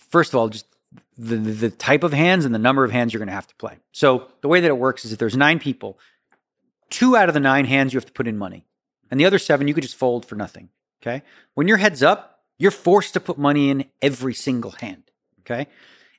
first 0.10 0.34
of 0.34 0.40
all, 0.40 0.49
just 0.49 0.65
the, 1.18 1.38
the 1.38 1.69
type 1.69 2.03
of 2.03 2.11
hands 2.11 2.45
and 2.45 2.53
the 2.53 2.60
number 2.60 2.84
of 2.84 2.91
hands 2.91 3.14
you're 3.14 3.19
going 3.19 3.27
to 3.27 3.34
have 3.34 3.48
to 3.48 3.56
play. 3.56 3.77
So 3.91 4.27
the 4.41 4.48
way 4.48 4.60
that 4.60 4.68
it 4.68 4.77
works 4.77 5.06
is 5.06 5.14
if 5.14 5.19
there's 5.19 5.38
nine 5.38 5.60
people, 5.60 5.98
two 6.89 7.15
out 7.15 7.30
of 7.30 7.34
the 7.34 7.39
nine 7.39 7.65
hands 7.65 7.93
you 7.93 7.97
have 7.97 8.05
to 8.05 8.14
put 8.14 8.27
in 8.27 8.38
money, 8.38 8.65
and 9.10 9.19
the 9.19 9.26
other 9.26 9.39
seven 9.39 9.68
you 9.68 9.73
could 9.73 9.84
just 9.84 9.95
fold 9.95 10.26
for 10.26 10.35
nothing. 10.35 10.69
Okay. 11.01 11.23
When 11.53 11.68
your 11.68 11.77
head's 11.77 12.01
up, 12.01 12.41
you're 12.57 12.72
forced 12.72 13.14
to 13.14 13.19
put 13.19 13.38
money 13.38 13.69
in 13.69 13.85
every 14.01 14.34
single 14.34 14.72
hand. 14.72 15.03
Okay. 15.41 15.68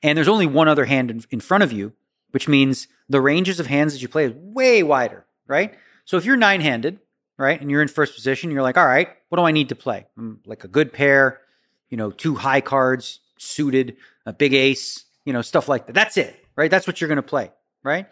And 0.02 0.16
there's 0.16 0.28
only 0.28 0.46
one 0.46 0.68
other 0.68 0.84
hand 0.84 1.10
in, 1.10 1.24
in 1.30 1.40
front 1.40 1.64
of 1.64 1.72
you, 1.72 1.92
which 2.32 2.48
means 2.48 2.88
the 3.08 3.20
ranges 3.20 3.58
of 3.60 3.66
hands 3.66 3.94
that 3.94 4.02
you 4.02 4.08
play 4.08 4.26
is 4.26 4.32
way 4.34 4.82
wider. 4.82 5.24
Right. 5.46 5.74
So 6.04 6.16
if 6.18 6.24
you're 6.24 6.36
nine 6.36 6.60
handed, 6.60 6.98
right, 7.38 7.60
and 7.60 7.70
you're 7.70 7.82
in 7.82 7.88
first 7.88 8.14
position, 8.14 8.50
you're 8.50 8.62
like, 8.62 8.76
all 8.76 8.86
right, 8.86 9.08
what 9.28 9.38
do 9.38 9.44
I 9.44 9.52
need 9.52 9.70
to 9.70 9.74
play? 9.74 10.06
Mm, 10.18 10.38
like 10.46 10.64
a 10.64 10.68
good 10.68 10.92
pair, 10.92 11.40
you 11.88 11.96
know, 11.96 12.10
two 12.10 12.34
high 12.34 12.60
cards 12.60 13.20
suited, 13.38 13.96
a 14.26 14.32
big 14.32 14.54
ace, 14.54 15.04
you 15.24 15.32
know, 15.32 15.42
stuff 15.42 15.68
like 15.68 15.86
that. 15.86 15.92
That's 15.94 16.16
it, 16.16 16.36
right? 16.56 16.70
That's 16.70 16.86
what 16.86 17.00
you're 17.00 17.08
going 17.08 17.16
to 17.16 17.22
play, 17.22 17.50
right? 17.82 18.06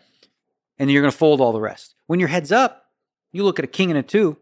And 0.78 0.90
you're 0.90 1.02
going 1.02 1.12
to 1.12 1.16
fold 1.16 1.40
all 1.40 1.52
the 1.52 1.60
rest. 1.60 1.94
When 2.06 2.20
your 2.20 2.28
head's 2.28 2.52
up, 2.52 2.86
you 3.32 3.44
look 3.44 3.58
at 3.58 3.64
a 3.64 3.68
king 3.68 3.90
and 3.90 3.98
a 3.98 4.02
two, 4.02 4.36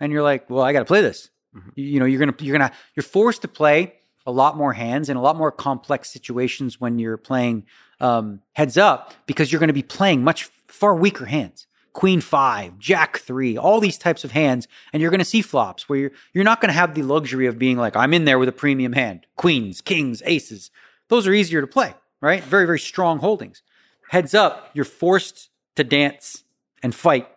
and 0.00 0.12
you're 0.12 0.22
like, 0.22 0.50
well, 0.50 0.62
I 0.62 0.72
got 0.72 0.80
to 0.80 0.84
play 0.84 1.02
this. 1.02 1.30
Mm-hmm. 1.54 1.70
You, 1.74 1.84
you 1.84 2.00
know, 2.00 2.06
you're 2.06 2.18
gonna 2.18 2.34
you're 2.40 2.56
gonna 2.56 2.72
you're 2.94 3.04
forced 3.04 3.42
to 3.42 3.48
play 3.48 3.94
a 4.26 4.32
lot 4.32 4.56
more 4.56 4.72
hands 4.72 5.08
in 5.08 5.16
a 5.16 5.22
lot 5.22 5.36
more 5.36 5.52
complex 5.52 6.10
situations 6.10 6.80
when 6.80 6.98
you're 6.98 7.16
playing 7.16 7.64
um, 8.00 8.40
heads 8.54 8.76
up 8.76 9.14
because 9.26 9.52
you're 9.52 9.60
going 9.60 9.68
to 9.68 9.72
be 9.72 9.82
playing 9.82 10.24
much 10.24 10.44
far 10.66 10.94
weaker 10.96 11.26
hands. 11.26 11.66
Queen 11.92 12.20
five, 12.20 12.78
Jack 12.78 13.18
three, 13.18 13.56
all 13.56 13.80
these 13.80 13.96
types 13.96 14.24
of 14.24 14.32
hands, 14.32 14.68
and 14.92 15.00
you're 15.00 15.10
going 15.10 15.18
to 15.18 15.24
see 15.24 15.40
flops 15.40 15.88
where 15.88 15.98
you're 15.98 16.12
you're 16.34 16.44
not 16.44 16.60
going 16.60 16.68
to 16.68 16.78
have 16.78 16.94
the 16.94 17.02
luxury 17.02 17.46
of 17.46 17.58
being 17.58 17.78
like 17.78 17.96
I'm 17.96 18.12
in 18.12 18.24
there 18.24 18.38
with 18.38 18.48
a 18.48 18.52
premium 18.52 18.92
hand, 18.92 19.26
queens, 19.36 19.80
kings, 19.80 20.22
aces 20.26 20.70
those 21.08 21.26
are 21.26 21.32
easier 21.32 21.60
to 21.60 21.66
play, 21.66 21.94
right? 22.20 22.42
Very, 22.42 22.66
very 22.66 22.78
strong 22.78 23.18
holdings. 23.18 23.62
Heads 24.10 24.34
up, 24.34 24.70
you're 24.74 24.84
forced 24.84 25.50
to 25.76 25.84
dance 25.84 26.44
and 26.82 26.94
fight 26.94 27.28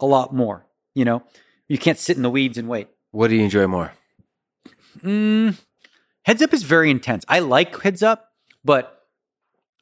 a 0.00 0.06
lot 0.06 0.34
more. 0.34 0.66
You 0.94 1.04
know, 1.04 1.22
you 1.68 1.78
can't 1.78 1.98
sit 1.98 2.16
in 2.16 2.22
the 2.22 2.30
weeds 2.30 2.58
and 2.58 2.68
wait. 2.68 2.88
What 3.10 3.28
do 3.28 3.36
you 3.36 3.44
enjoy 3.44 3.66
more? 3.66 3.92
Mm, 5.00 5.58
heads 6.22 6.42
up 6.42 6.52
is 6.52 6.62
very 6.62 6.90
intense. 6.90 7.24
I 7.28 7.40
like 7.40 7.80
heads 7.82 8.02
up, 8.02 8.32
but 8.64 9.06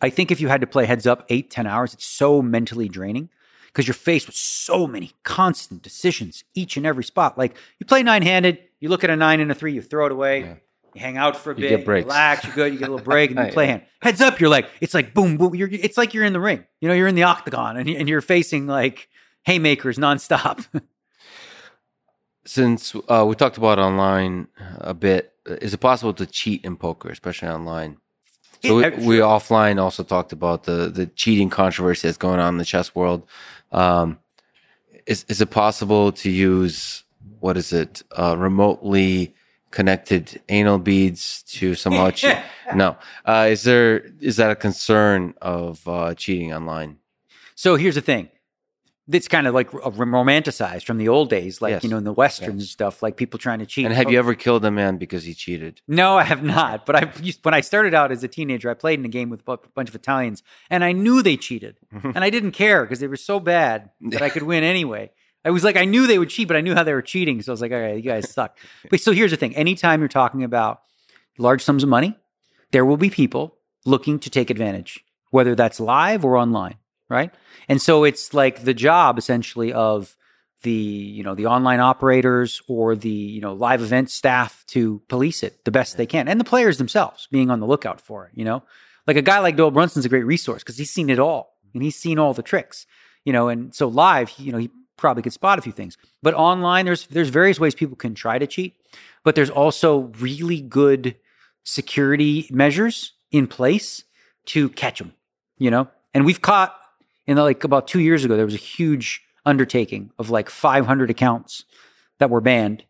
I 0.01 0.11
think 0.11 0.31
if 0.31 0.41
you 0.41 0.49
had 0.49 0.61
to 0.61 0.67
play 0.67 0.87
heads 0.87 1.07
up 1.07 1.25
eight, 1.29 1.51
10 1.51 1.67
hours, 1.67 1.95
it's 1.95 2.05
so 2.07 2.43
mentally 2.43 2.89
draining 2.89 3.31
because 3.67 3.89
you're 3.89 3.95
faced 3.95 4.27
with 4.27 4.37
so 4.37 4.87
many 4.87 5.13
constant 5.25 5.83
decisions 5.83 6.45
each 6.55 6.77
and 6.77 6.87
every 6.87 7.05
spot. 7.05 7.37
Like 7.39 7.57
you 7.79 7.87
play 7.87 8.03
nine 8.03 8.23
handed, 8.23 8.59
you 8.81 8.89
look 8.89 9.03
at 9.03 9.11
a 9.11 9.17
nine 9.17 9.41
and 9.41 9.51
a 9.51 9.55
three, 9.55 9.73
you 9.73 9.83
throw 9.83 10.07
it 10.07 10.13
away. 10.13 10.41
Yeah. 10.41 10.55
You 10.95 11.01
hang 11.01 11.17
out 11.17 11.37
for 11.37 11.51
a 11.53 11.55
You 11.57 11.63
bit, 11.63 11.69
get 11.71 11.79
you 11.81 11.85
breaks. 11.85 12.05
relax, 12.05 12.45
you're 12.45 12.55
good, 12.55 12.73
you 12.73 12.79
get 12.79 12.89
a 12.89 12.93
little 12.93 13.05
break, 13.05 13.31
and 13.31 13.39
then 13.39 13.47
you 13.47 13.53
play 13.61 13.67
hand. 13.67 13.83
Heads 14.01 14.21
up, 14.21 14.39
you're 14.41 14.49
like, 14.51 14.69
it's 14.81 14.95
like 14.95 15.13
boom, 15.15 15.37
boom. 15.37 15.55
You're, 15.55 15.69
it's 15.71 15.97
like 15.99 16.15
you're 16.15 16.25
in 16.25 16.33
the 16.33 16.41
ring. 16.41 16.65
You 16.81 16.89
know, 16.89 16.95
you're 16.95 17.09
in 17.09 17.15
the 17.17 17.25
octagon 17.25 17.77
and, 17.77 17.89
and 17.89 18.09
you're 18.09 18.21
facing 18.21 18.67
like 18.67 19.09
haymakers 19.45 19.99
nonstop. 19.99 20.67
Since 22.47 22.95
uh, 23.09 23.25
we 23.27 23.35
talked 23.35 23.57
about 23.57 23.79
online 23.79 24.49
a 24.79 24.93
bit, 24.93 25.33
is 25.47 25.73
it 25.73 25.79
possible 25.79 26.13
to 26.15 26.27
cheat 26.27 26.63
in 26.65 26.77
poker, 26.77 27.09
especially 27.09 27.49
online? 27.49 27.97
So 28.63 28.77
we, 28.77 28.83
we 28.91 29.17
offline 29.19 29.81
also 29.81 30.03
talked 30.03 30.33
about 30.33 30.65
the 30.65 30.89
the 30.91 31.07
cheating 31.07 31.51
controversy 31.51 32.07
that's 32.09 32.17
going 32.19 32.41
on 32.41 32.55
in 32.55 32.59
the 32.59 32.65
chess 32.65 32.95
world. 32.95 33.27
Um, 33.73 34.19
is 35.07 35.25
is 35.29 35.41
it 35.41 35.51
possible 35.51 36.13
to 36.13 36.31
use 36.31 37.05
what 37.41 37.57
is 37.57 37.73
it 37.73 38.03
uh, 38.13 38.37
remotely 38.39 39.34
connected 39.79 40.41
anal 40.49 40.79
beads 40.79 41.43
to 41.57 41.75
somehow 41.75 42.11
cheat? 42.11 42.37
No. 42.75 42.97
Uh, 43.27 43.49
is 43.51 43.63
there 43.65 43.93
is 44.21 44.37
that 44.37 44.51
a 44.51 44.57
concern 44.57 45.35
of 45.43 45.87
uh, 45.87 46.15
cheating 46.15 46.51
online? 46.55 46.97
So 47.57 47.77
here's 47.77 47.97
the 47.97 48.01
thing. 48.13 48.31
It's 49.19 49.29
kind 49.29 49.47
of 49.47 49.53
like 49.53 49.71
romanticized 49.71 50.85
from 50.87 50.97
the 50.97 51.09
old 51.09 51.29
days, 51.29 51.61
like, 51.61 51.73
Yes. 51.73 51.85
you 51.85 51.91
know, 51.91 51.99
in 51.99 52.05
the 52.05 52.13
Westerns 52.15 52.63
and 52.63 52.71
stuff, 52.79 53.03
like 53.03 53.17
people 53.19 53.39
trying 53.39 53.59
to 53.59 53.67
cheat. 53.67 53.85
And 53.85 53.95
have 53.95 54.07
Oh, 54.07 54.11
you 54.11 54.19
ever 54.19 54.35
killed 54.35 54.65
a 54.65 54.71
man 54.71 54.97
because 54.97 55.25
he 55.25 55.35
cheated? 55.35 55.83
No, 55.87 56.17
I 56.17 56.25
have 56.25 56.43
not. 56.43 56.87
But 56.87 56.95
I 56.97 57.13
used, 57.23 57.41
when 57.45 57.53
I 57.53 57.61
started 57.61 57.93
out 57.93 58.11
as 58.13 58.25
a 58.25 58.29
teenager, 58.29 58.71
I 58.71 58.75
played 58.75 58.99
in 58.99 59.05
a 59.05 59.09
game 59.19 59.29
with 59.29 59.43
a 59.47 59.59
bunch 59.75 59.91
of 59.91 59.95
Italians, 59.95 60.43
and 60.71 60.83
I 60.83 60.93
knew 60.93 61.21
they 61.23 61.37
cheated, 61.37 61.77
and 61.93 62.25
I 62.25 62.31
didn't 62.31 62.53
care 62.53 62.83
because 62.85 63.01
they 63.01 63.09
were 63.09 63.17
so 63.33 63.39
bad 63.41 63.91
that 64.13 64.23
I 64.23 64.31
could 64.31 64.45
win 64.45 64.65
anyway. 64.65 65.11
I 65.45 65.51
was 65.51 65.65
like, 65.65 65.77
I 65.77 65.85
knew 65.85 66.07
they 66.07 66.19
would 66.19 66.31
cheat, 66.31 66.49
but 66.49 66.57
I 66.57 66.63
knew 66.63 66.75
how 66.75 66.85
they 66.85 66.95
were 66.95 67.03
cheating, 67.03 67.43
so 67.43 67.53
I 67.53 67.55
was 67.55 67.61
like, 67.61 67.73
okay, 67.73 67.97
you 67.97 68.03
guys 68.03 68.31
suck. 68.31 68.57
But 68.91 69.01
so 69.01 69.13
here's 69.13 69.31
the 69.31 69.37
thing: 69.37 69.55
anytime 69.57 70.01
you're 70.01 70.09
talking 70.09 70.45
about 70.45 70.83
large 71.39 71.63
sums 71.63 71.83
of 71.83 71.89
money, 71.89 72.17
there 72.71 72.85
will 72.85 72.97
be 72.97 73.11
people 73.11 73.59
looking 73.85 74.19
to 74.21 74.31
take 74.31 74.51
advantage, 74.51 75.05
whether 75.31 75.55
that's 75.55 75.81
live 75.81 76.25
or 76.25 76.37
online, 76.37 76.77
right? 77.09 77.33
And 77.69 77.81
so 77.81 78.05
it's 78.05 78.35
like 78.35 78.65
the 78.65 78.75
job 78.75 79.19
essentially 79.19 79.73
of 79.73 80.17
the 80.65 80.71
you 80.73 81.23
know 81.23 81.35
the 81.35 81.47
online 81.47 81.79
operators 81.79 82.61
or 82.67 82.97
the 82.97 83.09
you 83.09 83.41
know 83.41 83.53
live 83.53 83.83
event 83.83 84.11
staff 84.11 84.65
to 84.67 85.01
police 85.09 85.43
it 85.43 85.65
the 85.65 85.71
best 85.71 85.97
they 85.97 86.07
can. 86.07 86.27
And 86.27 86.41
the 86.41 86.45
players 86.45 86.79
themselves 86.79 87.29
being 87.31 87.51
on 87.51 87.61
the 87.61 87.67
lookout 87.67 88.01
for 88.01 88.27
it 88.27 88.33
you 88.35 88.45
know? 88.45 88.65
Like 89.07 89.19
a 89.19 89.23
guy 89.23 89.39
like 89.41 89.57
Doyle 89.57 89.71
Brunson's 89.71 90.07
a 90.07 90.09
great 90.09 90.25
resource 90.25 90.63
because 90.63 90.79
he's 90.79 90.91
seen 90.91 91.11
it 91.11 91.19
all 91.19 91.59
and 91.75 91.83
he's 91.83 91.97
seen 91.97 92.19
all 92.19 92.35
the 92.35 92.43
tricks 92.43 92.87
you 93.25 93.33
know? 93.33 93.49
And 93.49 93.75
so 93.75 93.87
live 93.87 94.33
you 94.39 94.51
know 94.51 94.59
he 94.59 94.71
probably 94.97 95.23
could 95.23 95.33
spot 95.33 95.59
a 95.59 95.63
few 95.63 95.73
things. 95.73 95.97
But 96.23 96.35
online 96.35 96.87
there's 96.87 97.07
there's 97.09 97.29
various 97.29 97.59
ways 97.61 97.75
people 97.75 97.97
can 97.97 98.15
try 98.15 98.39
to 98.39 98.47
cheat 98.47 98.77
but 99.25 99.35
there's 99.35 99.51
also 99.51 100.13
really 100.21 100.61
good 100.61 101.17
security 101.65 102.47
measures 102.51 103.15
in 103.31 103.47
place 103.47 104.05
to 104.47 104.69
catch 104.71 104.99
them 104.99 105.15
you 105.59 105.71
know? 105.71 105.89
And 106.13 106.25
we've 106.25 106.41
caught 106.41 106.77
in 107.27 107.37
like 107.37 107.65
about 107.65 107.89
two 107.89 108.01
years 108.01 108.25
ago 108.25 108.37
there 108.37 108.45
was 108.45 108.55
a 108.55 108.59
huge 108.59 109.23
undertaking 109.47 110.11
of 110.19 110.31
like 110.31 110.49
500 110.49 111.11
accounts 111.11 111.65
that 112.19 112.31
were 112.31 112.41
banned 112.41 112.85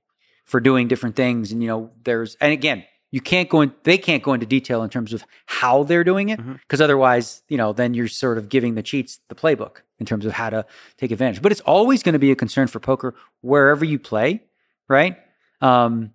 for 0.44 0.60
doing 0.60 0.88
different 0.88 1.16
things. 1.16 1.52
And 1.52 1.62
you 1.62 1.68
know 1.68 1.90
there's 2.04 2.36
and 2.40 2.52
again 2.52 2.84
you 3.14 3.20
can't 3.20 3.48
go 3.48 3.60
in 3.60 3.72
they 3.84 3.96
can't 3.96 4.24
go 4.24 4.32
into 4.32 4.44
detail 4.44 4.82
in 4.82 4.90
terms 4.90 5.12
of 5.12 5.24
how 5.46 5.84
they're 5.84 6.02
doing 6.02 6.30
it 6.30 6.40
because 6.62 6.80
otherwise 6.80 7.44
you 7.48 7.56
know 7.56 7.72
then 7.72 7.94
you're 7.94 8.08
sort 8.08 8.38
of 8.38 8.48
giving 8.48 8.74
the 8.74 8.82
cheats 8.82 9.20
the 9.28 9.36
playbook 9.36 9.82
in 10.00 10.04
terms 10.04 10.26
of 10.26 10.32
how 10.32 10.50
to 10.50 10.66
take 10.98 11.12
advantage. 11.12 11.40
But 11.40 11.52
it's 11.52 11.60
always 11.60 12.02
going 12.02 12.14
to 12.14 12.18
be 12.18 12.32
a 12.32 12.34
concern 12.34 12.66
for 12.66 12.80
poker 12.80 13.14
wherever 13.40 13.84
you 13.84 14.00
play 14.00 14.42
right? 14.88 15.16
Um 15.60 16.10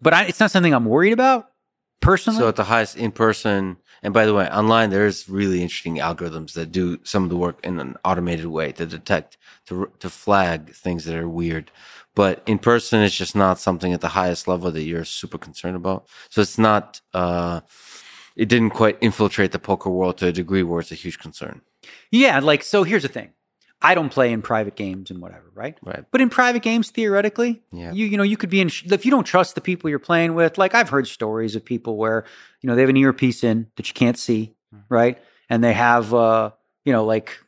but 0.00 0.14
I, 0.14 0.26
it's 0.26 0.38
not 0.38 0.52
something 0.52 0.72
i'm 0.72 0.84
worried 0.84 1.12
about 1.12 1.48
personally. 2.00 2.38
So 2.38 2.46
at 2.46 2.54
the 2.54 2.62
highest 2.62 2.96
in 2.96 3.10
person, 3.10 3.76
and 4.02 4.14
by 4.14 4.26
the 4.26 4.34
way, 4.34 4.46
online 4.48 4.90
there's 4.90 5.28
really 5.28 5.62
interesting 5.62 5.96
algorithms 5.96 6.52
that 6.54 6.72
do 6.72 6.98
some 7.04 7.24
of 7.24 7.30
the 7.30 7.36
work 7.36 7.58
in 7.64 7.80
an 7.80 7.96
automated 8.04 8.46
way 8.46 8.72
to 8.72 8.86
detect 8.86 9.36
to 9.66 9.90
to 10.00 10.08
flag 10.10 10.74
things 10.74 11.04
that 11.04 11.16
are 11.16 11.28
weird. 11.28 11.70
But 12.14 12.42
in 12.46 12.58
person, 12.58 13.02
it's 13.02 13.16
just 13.16 13.36
not 13.36 13.60
something 13.60 13.92
at 13.92 14.00
the 14.00 14.08
highest 14.20 14.48
level 14.48 14.70
that 14.72 14.82
you're 14.82 15.04
super 15.04 15.38
concerned 15.38 15.76
about. 15.76 16.08
So 16.30 16.40
it's 16.42 16.58
not. 16.58 17.00
uh 17.14 17.60
It 18.36 18.48
didn't 18.48 18.70
quite 18.70 18.98
infiltrate 19.00 19.50
the 19.52 19.58
poker 19.58 19.90
world 19.90 20.18
to 20.18 20.26
a 20.28 20.32
degree 20.32 20.62
where 20.62 20.80
it's 20.80 20.92
a 20.92 21.02
huge 21.04 21.18
concern. 21.18 21.60
yeah 22.10 22.38
like 22.50 22.62
so 22.64 22.84
here's 22.84 23.02
the 23.02 23.08
thing 23.18 23.30
i 23.82 23.94
don't 23.94 24.10
play 24.10 24.32
in 24.32 24.42
private 24.42 24.74
games 24.76 25.10
and 25.10 25.20
whatever 25.20 25.50
right 25.54 25.76
Right. 25.82 26.04
But 26.10 26.20
in 26.20 26.28
private 26.30 26.62
games, 26.62 26.90
theoretically, 26.90 27.62
Yeah. 27.72 27.92
you 27.92 28.06
you 28.06 28.16
know 28.16 28.22
you 28.22 28.36
could 28.36 28.50
be 28.50 28.60
in 28.60 28.68
if 28.84 29.04
you 29.04 29.10
don't 29.10 29.24
trust 29.24 29.54
the 29.54 29.60
people 29.60 29.90
you're 29.90 29.98
playing 29.98 30.34
with. 30.34 30.58
Like 30.58 30.74
I've 30.74 30.88
heard 30.88 31.06
stories 31.08 31.56
of 31.56 31.64
people 31.64 31.96
where 31.96 32.24
you 32.60 32.66
know 32.68 32.74
they 32.74 32.82
have 32.82 32.90
an 32.90 32.96
earpiece 32.96 33.42
in 33.44 33.66
that 33.76 33.88
you 33.88 33.94
can't 33.94 34.18
see, 34.18 34.54
Hmm. 34.72 34.78
right? 34.88 35.18
And 35.50 35.62
they 35.64 35.72
have 35.72 36.12
uh 36.14 36.50
you 36.84 36.92
know 36.92 37.04
like 37.04 37.38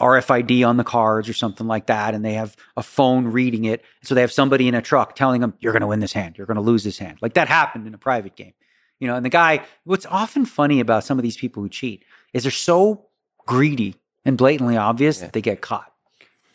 RFID 0.00 0.66
on 0.66 0.76
the 0.76 0.84
cards 0.84 1.28
or 1.28 1.32
something 1.32 1.66
like 1.66 1.86
that, 1.86 2.14
and 2.14 2.24
they 2.24 2.34
have 2.34 2.56
a 2.76 2.82
phone 2.82 3.28
reading 3.28 3.64
it. 3.64 3.84
So 4.02 4.14
they 4.14 4.20
have 4.20 4.32
somebody 4.32 4.66
in 4.68 4.74
a 4.74 4.82
truck 4.82 5.14
telling 5.14 5.40
them 5.40 5.54
you're 5.60 5.72
going 5.72 5.80
to 5.82 5.86
win 5.86 6.00
this 6.00 6.12
hand, 6.12 6.36
you're 6.36 6.46
going 6.46 6.56
to 6.56 6.60
lose 6.62 6.82
this 6.84 6.98
hand. 6.98 7.18
Like 7.22 7.34
that 7.34 7.48
happened 7.48 7.86
in 7.86 7.94
a 7.94 7.98
private 7.98 8.34
game, 8.36 8.54
you 8.98 9.06
know. 9.06 9.14
And 9.14 9.24
the 9.24 9.30
guy, 9.30 9.62
what's 9.84 10.06
often 10.06 10.44
funny 10.46 10.80
about 10.80 11.04
some 11.04 11.18
of 11.18 11.22
these 11.22 11.36
people 11.36 11.62
who 11.62 11.68
cheat 11.68 12.04
is 12.32 12.42
they're 12.42 12.50
so 12.52 13.06
greedy 13.46 13.94
and 14.26 14.36
blatantly 14.36 14.76
obvious 14.76 15.18
Yeah. 15.18 15.24
that 15.26 15.32
they 15.32 15.40
get 15.40 15.60
caught. 15.60 15.92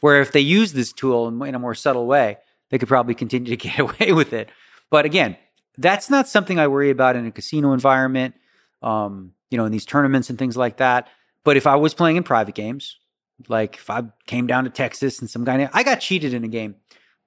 Where 0.01 0.21
if 0.21 0.31
they 0.31 0.39
use 0.39 0.73
this 0.73 0.91
tool 0.91 1.27
in, 1.27 1.55
a 1.55 1.59
more 1.59 1.75
subtle 1.75 2.05
way, 2.07 2.37
they 2.69 2.77
could 2.77 2.87
probably 2.87 3.15
continue 3.15 3.55
to 3.55 3.57
get 3.69 3.79
away 3.79 4.11
with 4.11 4.33
it. 4.33 4.49
But 4.89 5.05
again, 5.05 5.37
that's 5.77 6.09
not 6.09 6.27
something 6.27 6.59
I 6.59 6.67
worry 6.67 6.89
about 6.89 7.15
in 7.15 7.25
a 7.25 7.31
casino 7.31 7.73
environment, 7.73 8.35
um, 8.81 9.33
you 9.49 9.57
know, 9.57 9.65
in 9.65 9.71
these 9.71 9.85
tournaments 9.85 10.29
and 10.29 10.37
things 10.37 10.57
like 10.57 10.77
that. 10.77 11.07
But 11.43 11.57
if 11.57 11.65
I 11.65 11.75
was 11.75 11.93
playing 11.93 12.17
in 12.17 12.23
private 12.23 12.55
games, 12.55 12.97
like 13.47 13.75
if 13.75 13.89
I 13.89 14.03
came 14.27 14.47
down 14.47 14.65
to 14.65 14.69
Texas 14.69 15.19
and 15.19 15.29
some 15.29 15.43
guy, 15.43 15.69
I 15.73 15.83
got 15.83 15.99
cheated 15.99 16.33
in 16.33 16.43
a 16.43 16.47
game 16.47 16.75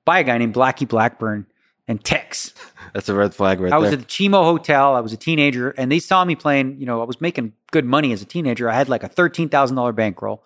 by 0.04 0.18
a 0.20 0.24
guy 0.24 0.38
named 0.38 0.54
Blackie 0.54 0.86
Blackburn 0.88 1.46
and 1.86 2.02
Tex. 2.02 2.52
That's 2.92 3.08
a 3.08 3.14
red 3.14 3.34
flag 3.34 3.60
right 3.60 3.70
there. 3.70 3.76
I 3.76 3.78
was 3.78 3.90
there. 3.90 3.98
at 3.98 4.06
the 4.06 4.12
Chimo 4.12 4.44
Hotel. 4.44 4.94
I 4.94 5.00
was 5.00 5.12
a 5.12 5.16
teenager, 5.16 5.70
and 5.70 5.90
they 5.90 5.98
saw 5.98 6.24
me 6.24 6.34
playing. 6.34 6.78
You 6.80 6.86
know, 6.86 7.00
I 7.00 7.04
was 7.04 7.20
making 7.20 7.52
good 7.72 7.84
money 7.84 8.12
as 8.12 8.22
a 8.22 8.24
teenager. 8.24 8.70
I 8.70 8.74
had 8.74 8.88
like 8.88 9.02
a 9.02 9.08
thirteen 9.08 9.48
thousand 9.48 9.76
dollar 9.76 9.92
bankroll. 9.92 10.44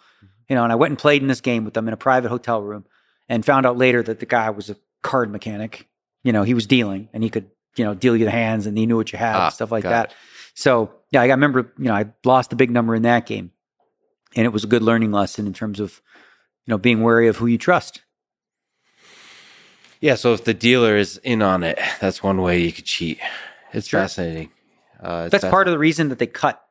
You 0.49 0.57
know, 0.57 0.63
and 0.65 0.73
I 0.73 0.77
went 0.77 0.91
and 0.93 0.99
played 0.99 1.21
in 1.21 1.29
this 1.29 1.41
game 1.43 1.65
with 1.65 1.75
them 1.75 1.87
in 1.89 1.95
a 1.95 1.99
private 1.99 2.31
hotel 2.31 2.63
room, 2.63 2.87
and 3.29 3.45
found 3.45 3.67
out 3.67 3.77
later 3.77 4.03
that 4.03 4.19
the 4.19 4.27
guy 4.27 4.51
was 4.51 4.71
a 4.71 4.77
card 5.03 5.31
mechanic. 5.31 5.87
You 6.25 6.33
know, 6.33 6.43
he 6.43 6.55
was 6.55 6.67
dealing, 6.67 7.09
and 7.13 7.23
he 7.23 7.31
could 7.31 7.51
you 7.77 7.85
know 7.85 7.95
deal 7.95 8.17
you 8.17 8.25
the 8.25 8.31
hands, 8.31 8.67
and 8.67 8.77
he 8.77 8.87
knew 8.87 8.97
what 8.97 9.13
you 9.13 9.19
had, 9.19 9.37
Ah, 9.37 9.45
and 9.47 9.55
stuff 9.55 9.71
like 9.71 9.85
that. 9.85 10.15
So 10.55 10.91
yeah, 11.11 11.23
I 11.23 11.27
remember. 11.27 11.73
You 11.79 11.85
know, 11.85 11.95
I 11.95 12.07
lost 12.25 12.53
a 12.53 12.57
big 12.57 12.71
number 12.71 12.95
in 12.95 13.03
that 13.03 13.27
game, 13.27 13.53
and 14.35 14.45
it 14.45 14.53
was 14.53 14.65
a 14.65 14.67
good 14.67 14.83
learning 14.83 15.13
lesson 15.13 15.47
in 15.47 15.53
terms 15.53 15.79
of 15.81 16.01
you 16.67 16.73
know 16.73 16.79
being 16.79 17.03
wary 17.03 17.29
of 17.29 17.37
who 17.37 17.47
you 17.47 17.59
trust. 17.59 18.01
Yeah. 20.01 20.15
So 20.15 20.33
if 20.35 20.45
the 20.45 20.55
dealer 20.55 20.97
is 20.97 21.19
in 21.19 21.43
on 21.43 21.63
it, 21.65 21.79
that's 22.01 22.23
one 22.23 22.41
way 22.43 22.61
you 22.63 22.73
could 22.73 22.85
cheat. 22.85 23.19
It's 23.73 23.89
Sure. 23.89 24.01
fascinating. 24.01 24.51
Uh, 25.03 25.25
it's 25.27 25.33
That's 25.33 25.51
part 25.51 25.69
of 25.69 25.73
the 25.73 25.79
reason 25.79 26.09
that 26.09 26.19
they 26.19 26.27
cut. 26.27 26.63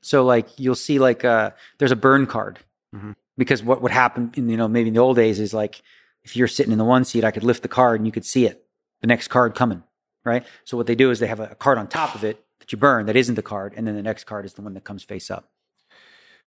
So 0.00 0.24
like 0.24 0.58
you'll 0.58 0.74
see 0.74 0.98
like 0.98 1.24
uh 1.24 1.50
there's 1.78 1.92
a 1.92 1.96
burn 1.96 2.26
card. 2.26 2.58
Mhm. 2.94 3.14
Because 3.36 3.62
what 3.62 3.82
would 3.82 3.92
happen 3.92 4.32
in 4.36 4.48
you 4.48 4.56
know 4.56 4.68
maybe 4.68 4.88
in 4.88 4.94
the 4.94 5.00
old 5.00 5.16
days 5.16 5.38
is 5.40 5.52
like 5.52 5.82
if 6.22 6.36
you're 6.36 6.48
sitting 6.48 6.72
in 6.72 6.78
the 6.78 6.84
one 6.84 7.04
seat 7.04 7.24
I 7.24 7.30
could 7.30 7.44
lift 7.44 7.62
the 7.62 7.68
card 7.68 8.00
and 8.00 8.06
you 8.06 8.12
could 8.12 8.24
see 8.24 8.46
it. 8.46 8.64
The 9.00 9.06
next 9.06 9.28
card 9.28 9.54
coming, 9.54 9.82
right? 10.24 10.44
So 10.64 10.76
what 10.76 10.86
they 10.86 10.94
do 10.94 11.10
is 11.10 11.18
they 11.20 11.26
have 11.28 11.40
a, 11.40 11.54
card 11.54 11.78
on 11.78 11.86
top 11.88 12.14
of 12.14 12.24
it 12.24 12.44
that 12.60 12.72
you 12.72 12.78
burn 12.78 13.06
that 13.06 13.16
isn't 13.16 13.34
the 13.34 13.42
card 13.42 13.74
and 13.76 13.86
then 13.86 13.94
the 13.96 14.02
next 14.02 14.24
card 14.24 14.44
is 14.44 14.54
the 14.54 14.62
one 14.62 14.74
that 14.74 14.84
comes 14.84 15.02
face 15.04 15.30
up. 15.30 15.50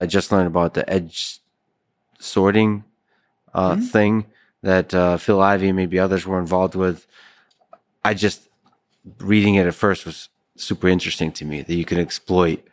I 0.01 0.05
just 0.05 0.31
learned 0.31 0.47
about 0.47 0.73
the 0.73 0.89
edge 0.89 1.39
sorting 2.19 2.83
uh, 3.53 3.75
Mhm. 3.75 3.89
thing 3.89 4.25
that 4.61 4.93
uh, 4.93 5.17
Phil 5.17 5.41
Ivey 5.41 5.69
and 5.69 5.75
maybe 5.75 5.99
others 5.99 6.25
were 6.25 6.39
involved 6.39 6.75
with. 6.75 7.07
I 8.03 8.13
just 8.13 8.49
reading 9.19 9.55
it 9.55 9.65
at 9.65 9.73
first 9.73 10.05
was 10.05 10.29
super 10.55 10.87
interesting 10.87 11.31
to 11.31 11.45
me 11.45 11.61
that 11.61 11.73
you 11.73 11.85
can 11.85 11.99
exploit 11.99 12.65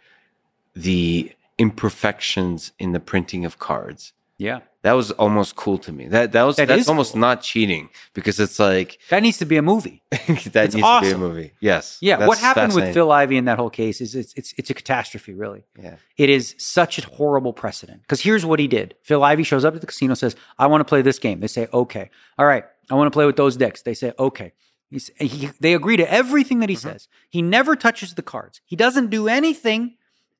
the 0.74 1.32
imperfections 1.58 2.72
in 2.78 2.92
the 2.92 3.00
printing 3.00 3.44
of 3.44 3.58
cards. 3.58 4.12
Yeah. 4.38 4.60
That 4.86 4.92
was 4.92 5.10
almost 5.10 5.56
cool 5.56 5.78
to 5.78 5.90
me. 5.90 6.06
That 6.06 6.30
that 6.30 6.44
was 6.44 6.54
That 6.54 6.68
that's 6.68 6.88
almost 6.88 7.16
not 7.16 7.42
cheating 7.42 7.88
because 8.14 8.38
it's 8.38 8.60
like 8.60 9.00
That 9.10 9.20
needs 9.20 9.36
to 9.38 9.44
be 9.44 9.56
a 9.56 9.62
movie. 9.62 10.04
that 10.10 10.28
needs 10.28 10.46
It's 10.46 10.74
to 10.76 11.00
be 11.00 11.10
a 11.10 11.18
movie. 11.18 11.54
Yes. 11.58 11.98
Yeah, 12.00 12.24
what 12.24 12.38
happened 12.38 12.72
with. 12.72 12.94
Phil 12.94 13.10
Ivey 13.10 13.36
in 13.36 13.46
that 13.46 13.58
whole 13.58 13.68
case 13.68 14.00
is 14.00 14.14
it's 14.14 14.32
it's 14.34 14.54
it's 14.56 14.70
a 14.70 14.74
catastrophe, 14.74 15.34
really. 15.34 15.64
Yeah. 15.76 15.96
It 16.16 16.30
is 16.30 16.54
such 16.58 17.00
a 17.00 17.06
horrible 17.08 17.52
precedent. 17.52 18.02
Because 18.02 18.20
here's 18.20 18.46
what 18.46 18.60
he 18.60 18.68
did: 18.68 18.94
Phil 19.02 19.24
Ivey 19.24 19.42
shows 19.42 19.64
up 19.64 19.74
at 19.74 19.80
the 19.80 19.88
casino, 19.88 20.14
says, 20.14 20.36
"I 20.56 20.68
want 20.68 20.82
to 20.82 20.84
play 20.84 21.02
this 21.02 21.18
game." 21.18 21.40
They 21.40 21.48
say, 21.48 21.66
"Okay." 21.72 22.08
All 22.38 22.46
right, 22.46 22.64
I 22.88 22.94
want 22.94 23.08
to 23.08 23.10
play 23.10 23.26
with 23.26 23.34
those 23.34 23.56
decks. 23.56 23.82
They 23.82 23.94
say, 23.94 24.12
"Okay." 24.20 24.52
He's, 24.88 25.10
he, 25.18 25.50
they 25.58 25.74
agree 25.74 25.96
to 25.96 26.08
everything 26.08 26.60
that 26.60 26.68
he 26.68 26.76
mm-hmm. 26.76 26.90
says. 26.90 27.08
He 27.28 27.42
never 27.42 27.74
touches 27.74 28.14
the 28.14 28.22
cards. 28.22 28.60
He 28.64 28.76
doesn't 28.76 29.10
do 29.10 29.26
anything 29.26 29.96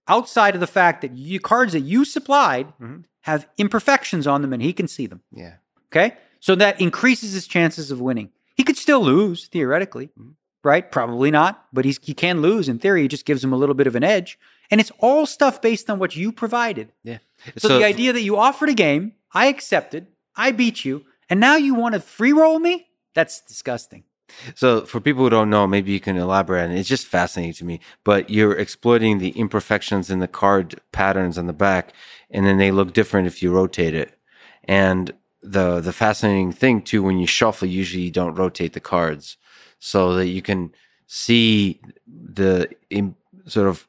outside 0.09 0.55
of 0.55 0.61
the 0.61 0.67
fact 0.67 1.01
that 1.03 1.13
you 1.17 1.41
cards 1.41 1.73
that 1.73 1.81
you 1.81 2.05
supplied 2.05 2.73
Mhm. 2.81 3.05
have 3.23 3.49
imperfections 3.59 4.27
on 4.27 4.43
them 4.43 4.53
and 4.53 4.63
he 4.63 4.73
can 4.73 4.89
see 4.89 5.07
them. 5.07 5.23
Yeah. 5.33 5.55
Okay. 5.93 6.17
So 6.41 6.55
that 6.55 6.81
increases 6.81 7.33
his 7.33 7.47
chances 7.47 7.91
of 7.91 8.01
winning. 8.01 8.31
He 8.55 8.63
could 8.65 8.77
still 8.77 9.01
lose 9.03 9.47
theoretically, 9.49 10.11
Mhm. 10.19 10.35
right? 10.63 10.91
Probably 10.91 11.31
not, 11.31 11.67
but 11.73 11.85
he's, 11.85 11.99
he 12.03 12.15
can 12.15 12.41
lose 12.41 12.69
in 12.69 12.79
theory. 12.79 13.05
It 13.05 13.09
just 13.09 13.25
gives 13.27 13.43
him 13.43 13.53
a 13.53 13.57
little 13.57 13.75
bit 13.75 13.87
of 13.87 13.97
an 13.97 14.05
edge. 14.05 14.39
And 14.71 14.81
it's 14.81 14.93
all 14.99 15.27
stuff 15.27 15.61
based 15.61 15.89
on 15.91 15.99
what 15.99 16.17
you 16.17 16.33
provided. 16.33 16.93
Yeah. 17.05 17.19
So, 17.59 17.79
the 17.79 17.85
idea 17.85 18.13
that 18.13 18.23
you 18.23 18.37
offered 18.37 18.69
a 18.69 18.75
game, 18.75 19.13
I 19.33 19.47
accepted, 19.47 20.07
I 20.37 20.51
beat 20.53 20.85
you, 20.85 21.05
and 21.29 21.39
now 21.41 21.57
you 21.57 21.75
want 21.75 21.95
to 21.95 22.01
free 22.01 22.33
roll 22.33 22.59
me? 22.59 22.89
That's 23.15 23.41
disgusting. 23.41 24.05
So, 24.55 24.85
for 24.85 25.01
people 25.01 25.23
who 25.23 25.31
don't 25.31 25.51
know, 25.51 25.67
maybe 25.67 25.93
you 25.93 26.01
can 26.01 26.17
elaborate. 26.17 26.71
And 26.71 26.79
it's 26.79 26.89
just 26.89 27.07
fascinating 27.07 27.55
to 27.55 27.65
me. 27.65 27.81
But 28.05 28.31
you're 28.31 28.57
exploiting 28.57 29.19
the 29.19 29.31
imperfections 29.31 30.11
in 30.11 30.19
the 30.19 30.29
card 30.29 30.81
patterns 30.93 31.39
on 31.39 31.47
the 31.47 31.53
back, 31.53 31.93
and 32.31 32.47
then 32.47 32.59
they 32.59 32.71
look 32.71 32.93
different 32.93 33.27
if 33.27 33.43
you 33.43 33.53
rotate 33.53 33.95
it. 33.95 34.19
And 34.65 35.13
the 35.43 35.81
the 35.81 35.93
fascinating 35.93 36.53
thing 36.53 36.83
too, 36.83 37.03
when 37.03 37.19
you 37.19 37.27
shuffle, 37.27 37.69
usually 37.69 38.05
you 38.05 38.11
don't 38.11 38.35
rotate 38.35 38.73
the 38.73 38.81
cards, 38.81 39.37
so 39.79 40.15
that 40.15 40.27
you 40.29 40.43
can 40.43 40.73
see 41.07 41.81
the 42.07 42.69
im 42.91 43.17
sort 43.47 43.69
of 43.69 43.87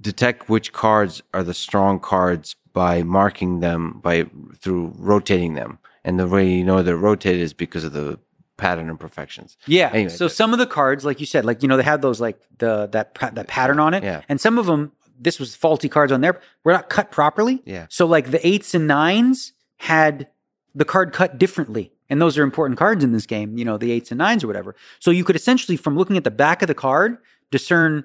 detect 0.00 0.48
which 0.48 0.72
cards 0.72 1.22
are 1.32 1.44
the 1.44 1.54
strong 1.54 2.00
cards 2.00 2.56
by 2.72 3.02
marking 3.02 3.60
them 3.60 4.00
by 4.02 4.26
through 4.58 4.92
rotating 4.96 5.54
them. 5.54 5.78
And 6.04 6.18
the 6.18 6.26
way 6.26 6.48
you 6.48 6.64
know 6.64 6.82
they're 6.82 6.96
rotated 6.96 7.42
is 7.42 7.52
because 7.52 7.84
of 7.84 7.92
the 7.92 8.18
pattern 8.62 8.88
imperfections. 8.88 9.56
Yeah. 9.66 9.90
Anyway, 9.92 10.08
so 10.08 10.28
some 10.28 10.52
of 10.52 10.58
the 10.58 10.66
cards, 10.66 11.04
like 11.04 11.20
you 11.20 11.26
said, 11.26 11.44
like 11.44 11.62
you 11.62 11.68
know, 11.68 11.76
they 11.76 11.82
have 11.82 12.00
those 12.00 12.20
like 12.20 12.38
the 12.58 12.86
that 12.92 13.14
that 13.34 13.46
pattern 13.48 13.78
on 13.78 13.92
it, 13.94 14.02
Yeah. 14.02 14.22
and 14.28 14.40
some 14.40 14.56
of 14.58 14.66
them, 14.66 14.92
this 15.20 15.38
was 15.38 15.54
faulty 15.54 15.88
cards 15.88 16.12
on 16.12 16.20
there, 16.20 16.40
were 16.64 16.72
not 16.72 16.88
cut 16.88 17.10
properly. 17.10 17.62
Yeah. 17.66 17.86
So 17.90 18.06
like 18.06 18.30
the 18.30 18.44
eights 18.46 18.74
and 18.74 18.86
nines 18.86 19.52
had 19.78 20.28
the 20.74 20.84
card 20.84 21.12
cut 21.12 21.38
differently, 21.38 21.92
and 22.08 22.20
those 22.22 22.38
are 22.38 22.42
important 22.42 22.78
cards 22.78 23.04
in 23.04 23.12
this 23.12 23.26
game. 23.26 23.58
You 23.58 23.64
know, 23.64 23.76
the 23.76 23.90
eights 23.92 24.10
and 24.10 24.18
nines 24.18 24.42
or 24.44 24.46
whatever. 24.46 24.74
So 25.00 25.10
you 25.10 25.24
could 25.24 25.36
essentially, 25.36 25.76
from 25.76 25.96
looking 25.98 26.16
at 26.16 26.24
the 26.24 26.30
back 26.30 26.62
of 26.62 26.68
the 26.68 26.74
card, 26.74 27.18
discern, 27.50 28.04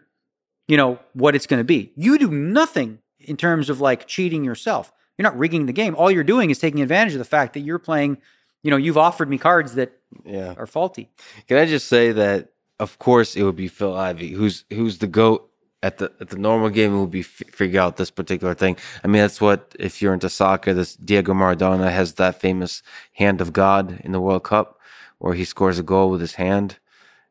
you 0.67 0.75
know, 0.75 0.99
what 1.13 1.35
it's 1.35 1.47
going 1.47 1.59
to 1.59 1.63
be. 1.63 1.93
You 1.95 2.17
do 2.17 2.29
nothing 2.31 2.99
in 3.19 3.37
terms 3.37 3.69
of 3.69 3.79
like 3.79 4.07
cheating 4.07 4.43
yourself. 4.43 4.91
You're 5.17 5.23
not 5.23 5.37
rigging 5.37 5.65
the 5.65 5.73
game. 5.73 5.95
All 5.95 6.11
you're 6.11 6.23
doing 6.23 6.49
is 6.49 6.59
taking 6.59 6.81
advantage 6.81 7.13
of 7.13 7.19
the 7.19 7.25
fact 7.25 7.53
that 7.53 7.61
you're 7.61 7.79
playing. 7.79 8.17
You 8.63 8.71
know, 8.71 8.77
you've 8.77 8.97
offered 8.97 9.29
me 9.29 9.37
cards 9.37 9.75
that 9.75 9.91
Yeah. 10.25 10.53
are 10.57 10.65
faulty. 10.67 11.09
Can 11.47 11.57
I 11.57 11.65
just 11.65 11.87
say 11.87 12.11
that 12.11 12.49
of 12.79 12.99
course 12.99 13.35
it 13.35 13.43
would 13.43 13.55
be 13.55 13.67
Phil 13.67 13.95
Ivey, 13.95 14.31
who's 14.31 14.63
who's 14.69 14.97
the 14.99 15.07
goat 15.07 15.49
at 15.83 15.97
the 15.99 16.11
at 16.19 16.29
the 16.29 16.37
normal 16.37 16.69
game 16.69 16.91
who 16.91 17.01
would 17.01 17.11
be 17.11 17.21
f- 17.21 17.43
figure 17.51 17.79
out 17.81 17.97
this 17.97 18.11
particular 18.11 18.53
thing. 18.53 18.77
I 19.03 19.07
mean, 19.07 19.21
that's 19.21 19.39
what 19.41 19.75
if 19.79 20.01
you're 20.01 20.13
into 20.13 20.29
soccer, 20.29 20.73
this 20.73 20.95
Diego 20.95 21.33
Maradona 21.33 21.91
has 21.91 22.13
that 22.15 22.39
famous 22.41 22.83
hand 23.13 23.41
of 23.41 23.53
God 23.53 23.99
in 24.03 24.11
the 24.11 24.21
World 24.21 24.43
Cup 24.43 24.79
where 25.19 25.33
he 25.33 25.45
scores 25.45 25.79
a 25.79 25.83
goal 25.83 26.09
with 26.09 26.21
his 26.21 26.35
hand. 26.35 26.77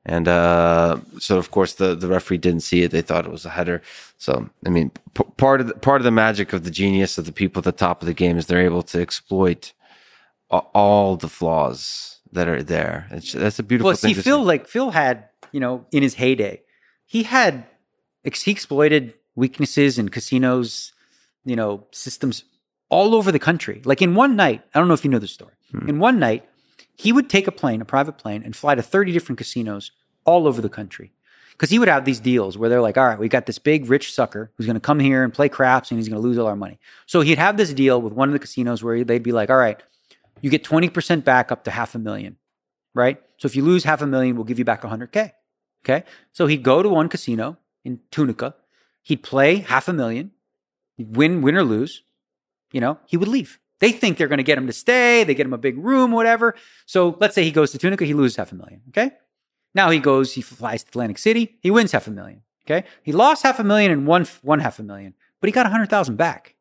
And 0.09 0.29
uh, 0.29 0.99
so, 1.19 1.37
of 1.37 1.51
course, 1.51 1.75
the, 1.75 1.97
the 1.97 2.07
referee 2.07 2.39
didn't 2.39 2.63
see 2.63 2.83
it; 2.85 2.93
they 2.93 3.03
thought 3.03 3.27
it 3.27 3.33
was 3.33 3.45
a 3.45 3.51
header. 3.51 3.83
So, 4.19 4.49
I 4.65 4.69
mean, 4.69 4.91
p- 5.15 5.25
part 5.37 5.61
of 5.61 5.67
the, 5.67 5.75
part 5.75 6.01
of 6.01 6.05
the 6.05 6.13
magic 6.13 6.53
of 6.53 6.63
the 6.63 6.71
genius 6.71 7.19
of 7.19 7.27
the 7.27 7.33
people 7.33 7.59
at 7.59 7.65
the 7.65 7.73
top 7.73 8.03
of 8.03 8.07
the 8.07 8.15
game 8.15 8.39
is 8.39 8.47
they're 8.47 8.61
able 8.61 8.83
to 8.85 9.01
exploit 9.01 9.73
all 10.51 11.17
the 11.17 11.29
flaws 11.29 12.19
that 12.33 12.49
are 12.49 12.63
there. 12.63 13.07
It's, 13.11 13.33
that's 13.33 13.59
a 13.59 13.63
beautiful 13.63 13.89
Well, 13.89 13.97
thing. 13.97 14.15
see, 14.15 14.21
Phil, 14.21 14.43
like 14.43 14.67
Phil 14.69 14.91
had, 14.91 15.29
you 15.53 15.61
know, 15.61 15.87
in 15.93 16.03
his 16.03 16.15
heyday, 16.15 16.63
he 17.07 17.23
had 17.25 17.65
ex- 18.25 18.43
he 18.43 18.51
exploited 18.51 19.15
weaknesses 19.35 19.99
in 19.99 20.09
casinos, 20.09 20.93
you 21.45 21.57
know, 21.57 21.87
systems 21.93 22.45
all 22.89 23.15
over 23.15 23.33
the 23.33 23.39
country. 23.39 23.83
Like 23.85 24.03
in 24.03 24.15
one 24.15 24.37
night, 24.37 24.63
I 24.75 24.79
don't 24.79 24.89
know 24.89 24.95
if 24.95 25.05
you 25.05 25.11
know 25.11 25.19
the 25.19 25.29
story. 25.29 25.53
Hmm. 25.73 25.89
In 25.89 25.99
one 25.99 26.19
night, 26.19 26.49
he 26.95 27.13
would 27.13 27.29
take 27.29 27.47
a 27.47 27.53
plane, 27.53 27.81
a 27.81 27.85
private 27.85 28.17
plane, 28.19 28.43
and 28.45 28.55
fly 28.55 28.75
to 28.75 28.83
thirty 28.83 29.13
different 29.13 29.39
casinos 29.39 29.91
all 30.25 30.47
over 30.47 30.61
the 30.61 30.69
country. 30.69 31.13
Because 31.53 31.71
he 31.71 31.79
would 31.79 31.89
have 31.89 32.05
these 32.05 32.21
deals 32.21 32.59
where 32.59 32.69
they're 32.69 32.83
like, 32.83 32.99
all 32.99 33.07
right, 33.07 33.19
we 33.19 33.29
got 33.29 33.47
this 33.47 33.59
big 33.59 33.89
rich 33.89 34.13
sucker 34.13 34.51
who's 34.57 34.67
going 34.67 34.75
to 34.75 34.81
come 34.81 35.01
here 35.01 35.25
and 35.25 35.33
play 35.33 35.49
craps 35.49 35.91
and 35.91 35.99
he's 35.99 36.07
going 36.07 36.21
to 36.21 36.27
lose 36.27 36.37
all 36.37 36.47
our 36.47 36.57
money. 36.57 36.79
So 37.07 37.23
he'd 37.23 37.39
have 37.39 37.57
this 37.57 37.73
deal 37.73 38.01
with 38.03 38.13
one 38.13 38.29
of 38.29 38.35
the 38.35 38.39
casinos 38.39 38.83
where 38.85 39.03
they'd 39.05 39.23
be 39.23 39.33
like, 39.33 39.49
all 39.49 39.57
right, 39.57 39.83
you 40.41 40.51
get 40.51 40.65
20% 40.65 41.25
back 41.25 41.51
up 41.51 41.65
to 41.65 41.71
half 41.71 41.95
a 41.95 41.99
million 41.99 42.37
right? 42.97 43.21
So 43.37 43.47
if 43.47 43.55
you 43.55 43.63
lose 43.63 43.85
half 43.85 44.01
a 44.01 44.07
million, 44.07 44.35
we'll 44.35 44.45
give 44.45 44.59
you 44.59 44.65
back 44.65 44.83
100K. 44.83 45.33
Okay. 45.85 46.03
So 46.33 46.49
he'd 46.49 46.65
go 46.65 46.83
to 46.83 46.89
one 46.89 47.09
casino 47.09 47.59
in 47.85 48.01
Tunica. 48.11 48.57
He'd 49.03 49.23
play 49.23 49.59
half 49.59 49.87
a 49.87 49.93
million, 49.93 50.33
he'd 50.97 51.17
win, 51.17 51.43
win 51.43 51.55
or 51.55 51.63
lose. 51.63 52.03
You 52.73 52.81
know, 52.81 52.99
he 53.07 53.17
would 53.17 53.29
leave. 53.29 53.61
They 53.79 53.93
think 53.93 54.17
they're 54.17 54.27
going 54.27 54.39
to 54.39 54.43
get 54.43 54.59
him 54.59 54.67
to 54.67 54.73
stay. 54.73 55.23
They 55.23 55.35
get 55.35 55.47
him 55.47 55.53
a 55.53 55.59
big 55.59 55.79
room, 55.79 56.11
whatever. 56.11 56.57
So 56.87 57.17
let's 57.21 57.35
say 57.35 57.45
he 57.45 57.53
goes 57.53 57.71
to 57.71 57.79
Tunica, 57.79 58.05
he 58.05 58.15
loses 58.15 58.37
half 58.37 58.51
a 58.51 58.55
million. 58.57 58.81
Okay. 58.89 59.13
Now 59.75 59.91
he 59.91 60.01
goes, 60.01 60.33
he 60.33 60.41
flies 60.41 60.83
to 60.83 60.89
Atlantic 60.89 61.19
City, 61.19 61.59
he 61.61 61.71
wins 61.71 61.93
half 61.93 62.09
a 62.09 62.11
million. 62.11 62.43
Okay. 62.65 62.89
He 63.05 63.13
lost 63.13 63.45
half 63.45 63.61
a 63.61 63.65
million 63.65 63.93
and 63.93 64.07
won, 64.07 64.27
one 64.43 64.59
half 64.59 64.81
a 64.81 64.83
million, 64.83 65.15
but 65.41 65.47
he 65.47 65.53
got 65.53 65.67
100,000 65.67 66.17
back. 66.17 66.56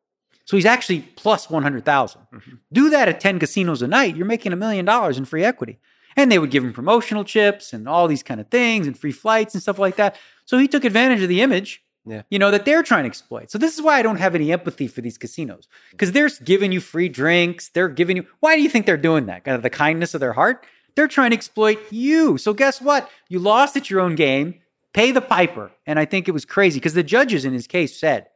So 0.46 0.56
he's 0.56 0.64
actually 0.64 1.00
plus 1.16 1.50
100,000. 1.50 2.20
Mm-hmm. 2.32 2.54
Do 2.72 2.88
that 2.90 3.08
at 3.08 3.20
10 3.20 3.38
casinos 3.38 3.82
a 3.82 3.86
night, 3.88 4.16
you're 4.16 4.26
making 4.26 4.52
a 4.52 4.56
million 4.56 4.84
dollars 4.86 5.18
in 5.18 5.24
free 5.26 5.44
equity. 5.44 5.78
And 6.16 6.32
they 6.32 6.38
would 6.38 6.50
give 6.50 6.64
him 6.64 6.72
promotional 6.72 7.24
chips 7.24 7.74
and 7.74 7.86
all 7.86 8.08
these 8.08 8.22
kind 8.22 8.40
of 8.40 8.48
things 8.48 8.86
and 8.86 8.98
free 8.98 9.12
flights 9.12 9.52
and 9.54 9.62
stuff 9.62 9.78
like 9.78 9.96
that. 9.96 10.16
So 10.46 10.56
he 10.56 10.66
took 10.68 10.84
advantage 10.84 11.20
of 11.20 11.28
the 11.28 11.42
image, 11.42 11.82
Yeah. 12.06 12.22
you 12.30 12.38
know, 12.38 12.50
that 12.52 12.64
they're 12.64 12.82
trying 12.84 13.02
to 13.02 13.08
exploit. 13.08 13.50
So 13.50 13.58
this 13.58 13.74
is 13.74 13.82
why 13.82 13.98
I 13.98 14.02
don't 14.02 14.16
have 14.16 14.34
any 14.34 14.50
empathy 14.52 14.86
for 14.86 15.02
these 15.02 15.18
casinos 15.18 15.68
because 15.90 16.12
they're 16.12 16.30
giving 16.42 16.72
you 16.72 16.80
free 16.80 17.08
drinks. 17.10 17.68
They're 17.68 17.88
giving 17.90 18.16
you, 18.16 18.26
why 18.40 18.56
do 18.56 18.62
you 18.62 18.70
think 18.70 18.86
they're 18.86 18.96
doing 18.96 19.26
that? 19.26 19.46
Out 19.46 19.56
of 19.56 19.62
the 19.62 19.68
kindness 19.68 20.14
of 20.14 20.20
their 20.20 20.32
heart? 20.34 20.64
They're 20.94 21.08
trying 21.08 21.30
to 21.32 21.36
exploit 21.36 21.78
you. 21.90 22.38
So 22.38 22.54
guess 22.54 22.80
what? 22.80 23.10
You 23.28 23.38
lost 23.40 23.76
at 23.76 23.90
your 23.90 24.00
own 24.00 24.14
game. 24.14 24.60
Pay 24.94 25.10
the 25.10 25.20
piper. 25.20 25.72
And 25.84 25.98
I 25.98 26.06
think 26.06 26.28
it 26.28 26.32
was 26.32 26.46
crazy 26.46 26.78
because 26.78 26.94
the 26.94 27.02
judges 27.02 27.44
in 27.44 27.52
his 27.52 27.66
case 27.66 27.98
said 28.00 28.28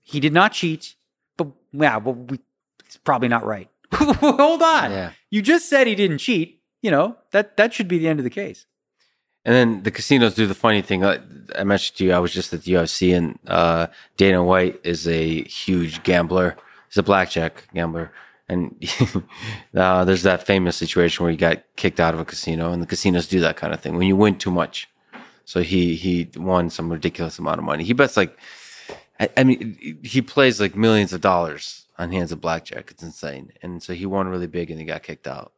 he 0.00 0.20
did 0.20 0.32
not 0.32 0.52
cheat, 0.52 0.94
yeah, 1.72 1.96
well, 1.98 2.14
we, 2.14 2.38
it's 2.84 2.96
probably 2.96 3.28
not 3.28 3.44
right. 3.44 3.68
Hold 3.94 4.62
on. 4.62 4.90
Yeah. 4.90 5.12
You 5.30 5.42
just 5.42 5.68
said 5.68 5.86
he 5.86 5.94
didn't 5.94 6.18
cheat. 6.18 6.62
You 6.82 6.90
know, 6.90 7.16
that 7.32 7.56
that 7.56 7.74
should 7.74 7.88
be 7.88 7.98
the 7.98 8.08
end 8.08 8.20
of 8.20 8.24
the 8.24 8.30
case. 8.30 8.66
And 9.44 9.54
then 9.54 9.82
the 9.82 9.90
casinos 9.90 10.34
do 10.34 10.46
the 10.46 10.54
funny 10.54 10.82
thing. 10.82 11.04
uh, 11.04 11.18
I 11.58 11.64
mentioned 11.64 11.96
to 11.98 12.04
you, 12.04 12.12
I 12.12 12.18
was 12.18 12.32
just 12.32 12.52
at 12.52 12.64
the 12.64 12.72
UFC, 12.72 13.16
and 13.16 13.38
uh, 13.46 13.86
Dana 14.16 14.44
White 14.44 14.80
is 14.84 15.08
a 15.08 15.42
huge 15.44 16.02
gambler. 16.02 16.56
He's 16.88 16.98
a 16.98 17.02
blackjack 17.02 17.66
gambler, 17.72 18.12
and 18.48 18.76
uh, 19.74 20.04
there's 20.04 20.22
that 20.22 20.46
famous 20.46 20.76
situation 20.76 21.24
where 21.24 21.30
he 21.30 21.36
got 21.36 21.62
kicked 21.76 21.98
out 21.98 22.14
of 22.14 22.20
a 22.20 22.24
casino, 22.24 22.72
and 22.72 22.82
the 22.82 22.86
casinos 22.86 23.26
do 23.26 23.40
that 23.40 23.56
kind 23.56 23.72
of 23.72 23.80
thing 23.80 23.96
when 23.96 24.06
you 24.06 24.16
win 24.16 24.36
too 24.36 24.50
much. 24.50 24.88
So 25.44 25.62
he 25.62 25.94
he 25.94 26.28
won 26.36 26.68
some 26.68 26.92
ridiculous 26.92 27.38
amount 27.38 27.58
of 27.58 27.64
money. 27.64 27.84
He 27.84 27.94
bets 27.94 28.18
like, 28.18 28.38
I, 29.20 29.28
I 29.36 29.44
mean, 29.44 29.98
he 30.02 30.22
plays 30.22 30.60
like 30.60 30.76
millions 30.76 31.12
of 31.12 31.20
dollars 31.20 31.86
on 31.98 32.12
hands 32.12 32.32
of 32.32 32.40
blackjack. 32.40 32.90
It's 32.90 33.02
insane, 33.02 33.52
and 33.62 33.82
so 33.82 33.92
he 33.94 34.06
won 34.06 34.28
really 34.28 34.46
big, 34.46 34.70
and 34.70 34.78
he 34.78 34.84
got 34.86 35.02
kicked 35.02 35.26
out. 35.26 35.52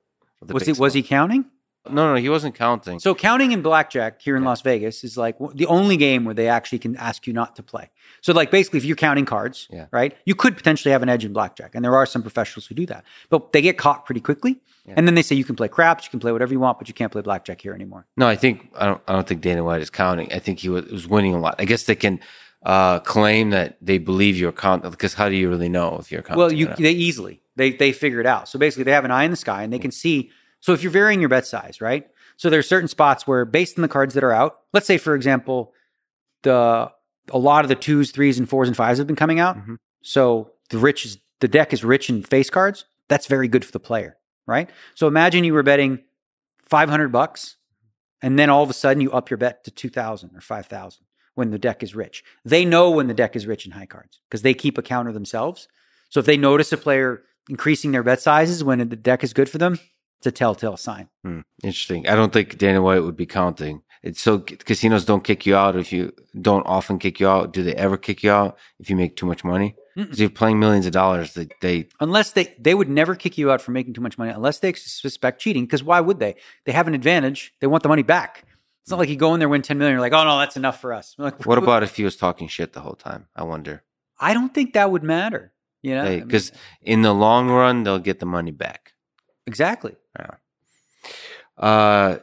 Was 0.49 0.67
he 0.67 0.73
was 0.73 0.95
he 0.95 1.03
counting? 1.03 1.45
No, 1.89 2.13
no, 2.13 2.21
he 2.21 2.29
wasn't 2.29 2.55
counting. 2.55 3.01
So 3.01 3.15
counting 3.15 3.53
in 3.53 3.63
blackjack 3.63 4.21
here 4.21 4.37
in 4.37 4.45
Las 4.45 4.61
Vegas 4.61 5.03
is 5.03 5.17
like 5.17 5.37
the 5.55 5.65
only 5.67 5.97
game 5.97 6.27
where 6.27 6.35
they 6.35 6.47
actually 6.47 6.79
can 6.79 6.95
ask 6.97 7.27
you 7.27 7.33
not 7.33 7.57
to 7.57 7.63
play. 7.63 7.89
So 8.21 8.35
like 8.35 8.51
basically 8.51 8.77
if 8.79 8.85
you're 8.85 8.97
counting 8.97 9.25
cards, 9.25 9.67
Yeah. 9.71 9.87
right? 9.91 10.15
You 10.27 10.35
could 10.35 10.59
potentially 10.59 10.93
have 10.93 11.03
an 11.03 11.09
edge 11.09 11.25
in 11.25 11.33
blackjack 11.33 11.75
and 11.75 11.83
there 11.83 11.97
are 11.97 12.05
some 12.05 12.21
professionals 12.21 12.67
who 12.67 12.75
do 12.75 12.85
that. 12.87 13.05
But 13.31 13.53
they 13.53 13.63
get 13.63 13.79
caught 13.79 14.05
pretty 14.05 14.21
quickly. 14.21 14.61
And 14.87 15.07
then 15.07 15.15
they 15.15 15.23
say 15.23 15.37
you 15.37 15.45
can 15.45 15.57
play 15.57 15.69
craps, 15.69 16.05
you 16.05 16.11
can 16.11 16.21
play 16.21 16.33
whatever 16.33 16.53
you 16.53 16.61
want, 16.61 16.79
but 16.79 16.89
you 16.89 16.95
can't 16.95 17.13
play 17.13 17.23
blackjack 17.23 17.61
here 17.61 17.73
anymore. 17.73 18.07
No, 18.17 18.27
I 18.27 18.35
think 18.37 18.71
I 18.77 18.87
don't. 18.87 19.01
I 19.07 19.13
don't 19.13 19.27
think 19.27 19.41
Dana 19.41 19.63
White 19.63 19.81
is 19.83 19.89
counting. 19.89 20.33
I 20.33 20.39
think 20.41 20.59
he 20.59 20.69
was, 20.69 20.85
was 20.87 21.07
winning 21.07 21.33
a 21.33 21.39
lot. 21.39 21.55
I 21.61 21.65
guess 21.65 21.85
they 21.85 21.95
can 21.95 22.19
uh, 22.63 23.01
claim 23.01 23.51
that 23.51 23.77
they 23.81 23.99
believe 23.99 24.37
you're 24.37 24.53
counting 24.53 24.91
because 24.91 25.15
how 25.15 25.29
do 25.29 25.35
you 25.35 25.49
really 25.49 25.69
know 25.69 25.97
if 25.99 26.13
you're 26.13 26.23
counting? 26.23 26.39
Well, 26.41 26.53
you 26.53 26.67
they 26.79 26.93
easily 26.93 27.41
they 27.57 27.73
they 27.73 27.93
figure 27.93 28.21
it 28.21 28.27
out. 28.27 28.49
So 28.49 28.59
basically, 28.59 28.85
they 28.85 28.93
have 28.93 29.05
an 29.05 29.11
eye 29.11 29.25
in 29.25 29.31
the 29.31 29.37
sky 29.37 29.63
and 29.63 29.73
they 29.73 29.79
can 29.79 29.91
see. 29.91 30.31
So 30.61 30.73
if 30.73 30.83
you're 30.83 30.93
varying 30.93 31.21
your 31.21 31.29
bet 31.31 31.47
size, 31.47 31.81
right? 31.81 32.07
So 32.37 32.51
there's 32.51 32.69
certain 32.69 32.89
spots 32.89 33.27
where, 33.27 33.45
based 33.45 33.79
on 33.79 33.83
the 33.83 33.89
cards 33.89 34.15
that 34.15 34.25
are 34.25 34.33
out, 34.33 34.61
let's 34.73 34.87
say 34.87 34.99
for 34.99 35.15
example, 35.15 35.73
the 36.43 36.91
a 37.33 37.39
lot 37.39 37.65
of 37.65 37.69
the 37.69 37.75
twos, 37.77 38.11
threes, 38.11 38.39
and 38.39 38.49
fours 38.49 38.69
and 38.69 38.77
fives 38.77 38.99
have 38.99 39.07
been 39.07 39.17
coming 39.17 39.39
out. 39.41 39.57
Mhm. 39.57 39.77
So 40.03 40.53
the 40.71 40.79
rich 40.79 41.05
is 41.07 41.19
the 41.41 41.49
deck 41.49 41.73
is 41.73 41.85
rich 41.85 42.11
in 42.11 42.23
face 42.23 42.51
cards. 42.51 42.85
That's 43.09 43.27
very 43.27 43.49
good 43.49 43.65
for 43.65 43.73
the 43.73 43.81
player, 43.81 44.17
right? 44.47 44.69
So 44.95 45.07
imagine 45.07 45.45
you 45.45 45.55
were 45.55 45.63
betting 45.63 46.01
500 46.67 47.09
bucks, 47.11 47.57
and 48.23 48.39
then 48.39 48.51
all 48.51 48.63
of 48.63 48.71
a 48.71 48.75
sudden 48.75 49.01
you 49.01 49.11
up 49.13 49.31
your 49.31 49.37
bet 49.39 49.65
to 49.65 49.71
2,000 49.71 50.37
or 50.37 50.41
5,000 50.41 51.05
when 51.41 51.51
the 51.51 51.59
deck 51.59 51.83
is 51.83 51.95
rich. 51.95 52.23
They 52.45 52.67
know 52.67 52.91
when 52.91 53.09
the 53.09 53.15
deck 53.15 53.35
is 53.35 53.47
rich 53.47 53.65
in 53.65 53.73
high 53.73 53.87
cards 53.87 54.21
because 54.29 54.43
they 54.43 54.53
keep 54.53 54.77
a 54.77 54.83
counter 54.83 55.11
themselves. 55.11 55.69
So 56.11 56.21
if 56.21 56.27
they 56.27 56.37
notice 56.37 56.71
a 56.71 56.77
player 56.77 57.23
increasing 57.49 57.93
their 57.93 58.03
bet 58.03 58.21
sizes 58.21 58.63
when 58.63 58.87
the 58.87 58.97
deck 58.97 59.25
is 59.25 59.33
good 59.33 59.49
for 59.49 59.57
them, 59.57 59.79
it's 60.19 60.27
a 60.27 60.31
telltale 60.31 60.77
sign. 60.77 61.09
Hmm, 61.25 61.41
interesting. 61.65 62.07
I 62.07 62.15
don't 62.15 62.31
think 62.31 62.59
Dana 62.59 62.83
White 62.83 63.03
would 63.03 63.17
be 63.17 63.25
counting. 63.25 63.81
It's 64.03 64.21
so 64.21 64.39
casinos 64.39 65.07
don't 65.07 65.25
kick 65.25 65.47
you 65.47 65.57
out 65.57 65.77
if 65.77 65.93
you 65.93 66.13
don't 66.39 66.67
often 66.67 66.99
kick 66.99 67.21
you 67.21 67.29
out. 67.29 67.55
Do 67.55 67.63
they 67.63 67.75
ever 67.75 67.97
kick 67.97 68.23
you 68.23 68.31
out 68.31 68.59
if 68.79 68.91
you 68.91 68.97
make 68.97 69.17
too 69.17 69.25
much 69.27 69.45
money? 69.45 69.77
Because 69.97 70.21
you're 70.21 70.31
playing 70.31 70.59
millions 70.59 70.87
of 70.87 70.93
dollars, 70.93 71.35
they, 71.35 71.49
they 71.61 71.89
unless 72.01 72.33
they 72.33 72.55
they 72.59 72.75
would 72.75 72.89
never 72.89 73.15
kick 73.15 73.37
you 73.37 73.51
out 73.51 73.61
for 73.61 73.73
making 73.73 73.93
too 73.95 74.01
much 74.01 74.17
money 74.17 74.31
unless 74.31 74.59
they 74.59 74.73
suspect 74.73 75.41
cheating. 75.41 75.65
Because 75.65 75.83
why 75.83 76.01
would 76.01 76.19
they? 76.19 76.37
They 76.65 76.73
have 76.73 76.87
an 76.87 76.95
advantage. 76.95 77.53
They 77.61 77.67
want 77.67 77.83
the 77.83 77.89
money 77.89 78.03
back. 78.03 78.45
It's 78.83 78.91
not 78.91 78.99
like 78.99 79.09
you 79.09 79.17
go 79.17 79.35
in 79.35 79.41
there 79.41 79.49
win 79.49 79.63
ten 79.63 79.79
million. 79.79 79.95
You're 79.95 80.01
like, 80.01 80.13
oh 80.13 80.25
no, 80.25 80.39
that's 80.39 80.57
enough 80.57 80.81
for 80.81 80.93
us. 80.93 81.15
Like, 81.19 81.45
what 81.47 81.59
about 81.59 81.83
if 81.83 81.97
he 81.97 82.05
was 82.05 82.17
talking 82.17 82.49
shit 82.49 82.73
the 82.73 82.81
whole 82.81 82.95
time? 82.95 83.27
I 83.37 83.45
wonder. 83.45 83.85
I 84.19 84.35
don't 84.35 84.53
think 84.53 84.75
that 84.75 84.91
would 84.91 85.03
matter. 85.03 85.53
You 85.83 85.95
know, 85.95 86.21
because 86.21 86.53
in 86.83 87.03
the 87.03 87.15
long 87.15 87.49
run, 87.49 87.85
they'll 87.85 87.99
get 87.99 88.21
the 88.21 88.27
money 88.27 88.51
back. 88.51 88.93
Exactly. 89.47 89.97
Yeah. 90.19 90.35
Uh, 91.57 92.19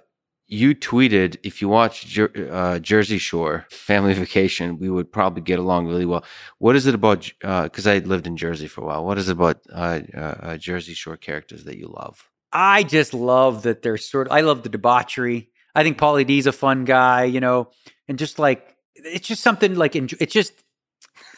you 0.47 0.73
tweeted 0.73 1.38
if 1.43 1.61
you 1.61 1.67
watch 1.67 2.05
Jer- 2.05 2.49
uh, 2.51 2.79
Jersey 2.79 3.17
Shore 3.17 3.65
Family 3.69 4.13
Vacation, 4.25 4.79
we 4.79 4.89
would 4.89 5.11
probably 5.11 5.41
get 5.41 5.59
along 5.59 5.88
really 5.88 6.05
well. 6.05 6.23
What 6.57 6.75
is 6.75 6.88
it 6.88 6.95
about? 6.95 7.29
Because 7.41 7.85
uh, 7.85 7.91
I 7.91 7.97
lived 7.99 8.27
in 8.27 8.38
Jersey 8.38 8.67
for 8.67 8.81
a 8.81 8.85
while. 8.85 9.05
What 9.05 9.17
is 9.17 9.27
it 9.29 9.34
about 9.34 9.61
uh, 9.71 9.99
uh, 10.13 10.19
uh, 10.19 10.57
Jersey 10.57 10.93
Shore 10.93 11.17
characters 11.17 11.65
that 11.65 11.77
you 11.77 11.88
love? 11.88 12.29
I 12.53 12.84
just 12.84 13.13
love 13.13 13.63
that 13.63 13.81
they're 13.81 13.97
sort 13.97 14.27
of. 14.27 14.34
I 14.34 14.41
love 14.41 14.63
the 14.63 14.69
debauchery. 14.69 15.49
I 15.77 15.83
think 15.83 15.99
Pauly 15.99 16.25
D's 16.25 16.47
a 16.47 16.51
fun 16.51 16.85
guy, 16.85 17.25
you 17.25 17.39
know, 17.39 17.69
and 18.07 18.17
just 18.17 18.39
like 18.39 18.75
it's 18.95 19.27
just 19.27 19.43
something 19.43 19.75
like 19.75 19.95
it's 19.95 20.33
just 20.33 20.51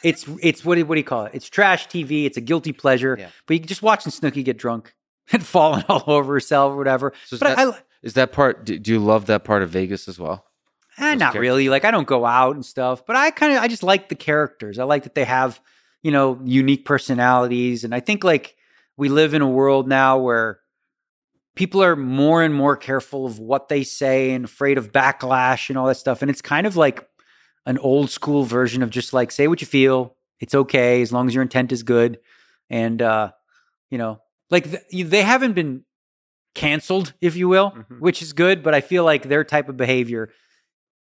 it's 0.02 0.26
it's 0.42 0.64
what 0.64 0.76
do, 0.76 0.86
what 0.86 0.96
do 0.96 1.00
you 1.00 1.06
call 1.06 1.26
it? 1.26 1.32
It's 1.34 1.50
trash 1.50 1.90
TV. 1.90 2.24
It's 2.24 2.38
a 2.38 2.42
guilty 2.42 2.72
pleasure. 2.72 3.18
Yeah. 3.20 3.32
But 3.46 3.56
you 3.56 3.60
just 3.60 3.84
watching 3.84 4.14
Snooki 4.14 4.46
get 4.46 4.58
drunk 4.58 4.96
and 5.34 5.46
falling 5.46 5.84
all 5.90 6.06
over 6.08 6.32
herself 6.34 6.72
or 6.72 6.78
whatever. 6.78 7.12
So 7.26 7.38
but 7.38 7.58
that, 7.58 7.68
I, 7.68 7.80
is 8.02 8.14
that 8.14 8.32
part? 8.32 8.66
Do, 8.66 8.80
do, 8.80 8.94
you 8.94 9.00
love 9.00 9.26
that 9.26 9.44
part 9.44 9.62
of 9.62 9.72
Vegas 9.72 10.08
as 10.08 10.18
well? 10.18 10.46
Eh, 10.98 11.16
not 11.16 11.20
characters? 11.20 11.42
really. 11.42 11.68
Like 11.68 11.84
I 11.84 11.92
don't 11.92 12.08
go 12.08 12.26
out 12.26 12.56
and 12.56 12.66
stuff, 12.66 13.06
but 13.06 13.18
I 13.18 13.32
kind 13.32 13.58
of 13.58 13.62
I 13.62 13.68
just 13.68 13.84
like 13.84 14.08
the 14.08 14.16
characters. 14.16 14.80
I 14.80 14.86
like 14.86 15.04
that 15.04 15.16
they 15.16 15.26
have 15.26 15.60
you 16.02 16.12
know 16.12 16.40
unique 16.46 16.86
personalities, 16.86 17.84
and 17.84 17.94
I 17.94 18.00
think 18.00 18.24
like 18.24 18.56
we 18.96 19.10
live 19.10 19.34
in 19.34 19.42
a 19.42 19.50
world 19.50 19.90
now 19.90 20.18
where 20.18 20.62
people 21.60 21.84
are 21.84 21.98
more 21.98 22.42
and 22.42 22.56
more 22.56 22.78
careful 22.78 23.26
of 23.26 23.38
what 23.38 23.68
they 23.68 23.84
say 23.84 24.32
and 24.32 24.46
afraid 24.46 24.78
of 24.78 24.94
backlash 24.94 25.68
and 25.68 25.78
all 25.78 25.88
that 25.88 25.98
stuff. 25.98 26.22
And 26.22 26.32
it's 26.32 26.42
kind 26.42 26.66
of 26.66 26.78
like 26.78 27.06
an 27.66 27.78
old 27.80 28.10
school 28.10 28.46
version 28.46 28.82
of 28.82 28.90
just 28.90 29.12
like 29.12 29.30
say 29.30 29.46
what 29.46 29.60
you 29.60 29.68
feel. 29.68 30.16
It's 30.40 30.56
okay 30.56 31.02
as 31.02 31.12
long 31.12 31.28
as 31.28 31.36
your 31.36 31.42
intent 31.42 31.74
is 31.74 31.84
good. 31.84 32.20
And 32.70 33.02
uh, 33.02 33.34
you 33.92 33.98
know, 33.98 34.22
like 34.50 34.72
th- 34.72 35.10
they 35.10 35.22
haven't 35.22 35.52
been 35.52 35.84
canceled, 36.56 37.12
if 37.20 37.36
you 37.36 37.50
will, 37.50 37.72
mm-hmm. 37.72 37.96
which 37.96 38.22
is 38.22 38.32
good. 38.32 38.64
But 38.64 38.74
I 38.74 38.80
feel 38.80 39.04
like 39.04 39.24
their 39.24 39.44
type 39.44 39.68
of 39.68 39.76
behavior, 39.76 40.30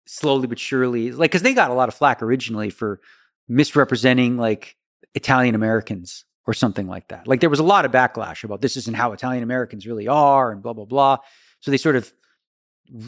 slowly 0.05 0.47
but 0.47 0.59
surely, 0.59 1.11
like 1.11 1.31
because 1.31 1.41
they 1.41 1.55
got 1.55 1.71
a 1.71 1.75
lot 1.75 1.89
of 1.89 1.95
flack 1.95 2.23
originally 2.23 2.69
for 2.69 3.01
misrepresenting 3.49 4.37
like 4.37 4.77
Italian 5.15 5.55
Americans 5.55 6.27
or 6.47 6.55
something 6.55 6.87
like 6.87 7.09
that. 7.09 7.27
Like 7.27 7.41
there 7.41 7.51
was 7.51 7.59
a 7.59 7.65
lot 7.65 7.85
of 7.85 7.93
backlash 7.93 8.45
about 8.45 8.61
this 8.61 8.77
isn't 8.77 8.97
how 8.97 9.13
Italian 9.13 9.43
Americans 9.43 9.87
really 9.87 10.09
are 10.09 10.53
and 10.53 10.63
blah 10.63 10.73
blah 10.73 10.85
blah. 10.85 11.19
So 11.61 11.71
they 11.71 11.77
sort 11.77 11.97
of 11.97 12.13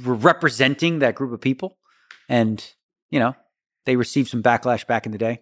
were 0.04 0.14
representing 0.14 1.00
that 1.00 1.14
group 1.14 1.32
of 1.32 1.40
people, 1.40 1.78
and 2.28 2.64
you 3.10 3.20
know 3.20 3.34
they 3.84 3.96
received 3.96 4.28
some 4.28 4.42
backlash 4.42 4.86
back 4.86 5.06
in 5.06 5.12
the 5.12 5.18
day. 5.18 5.40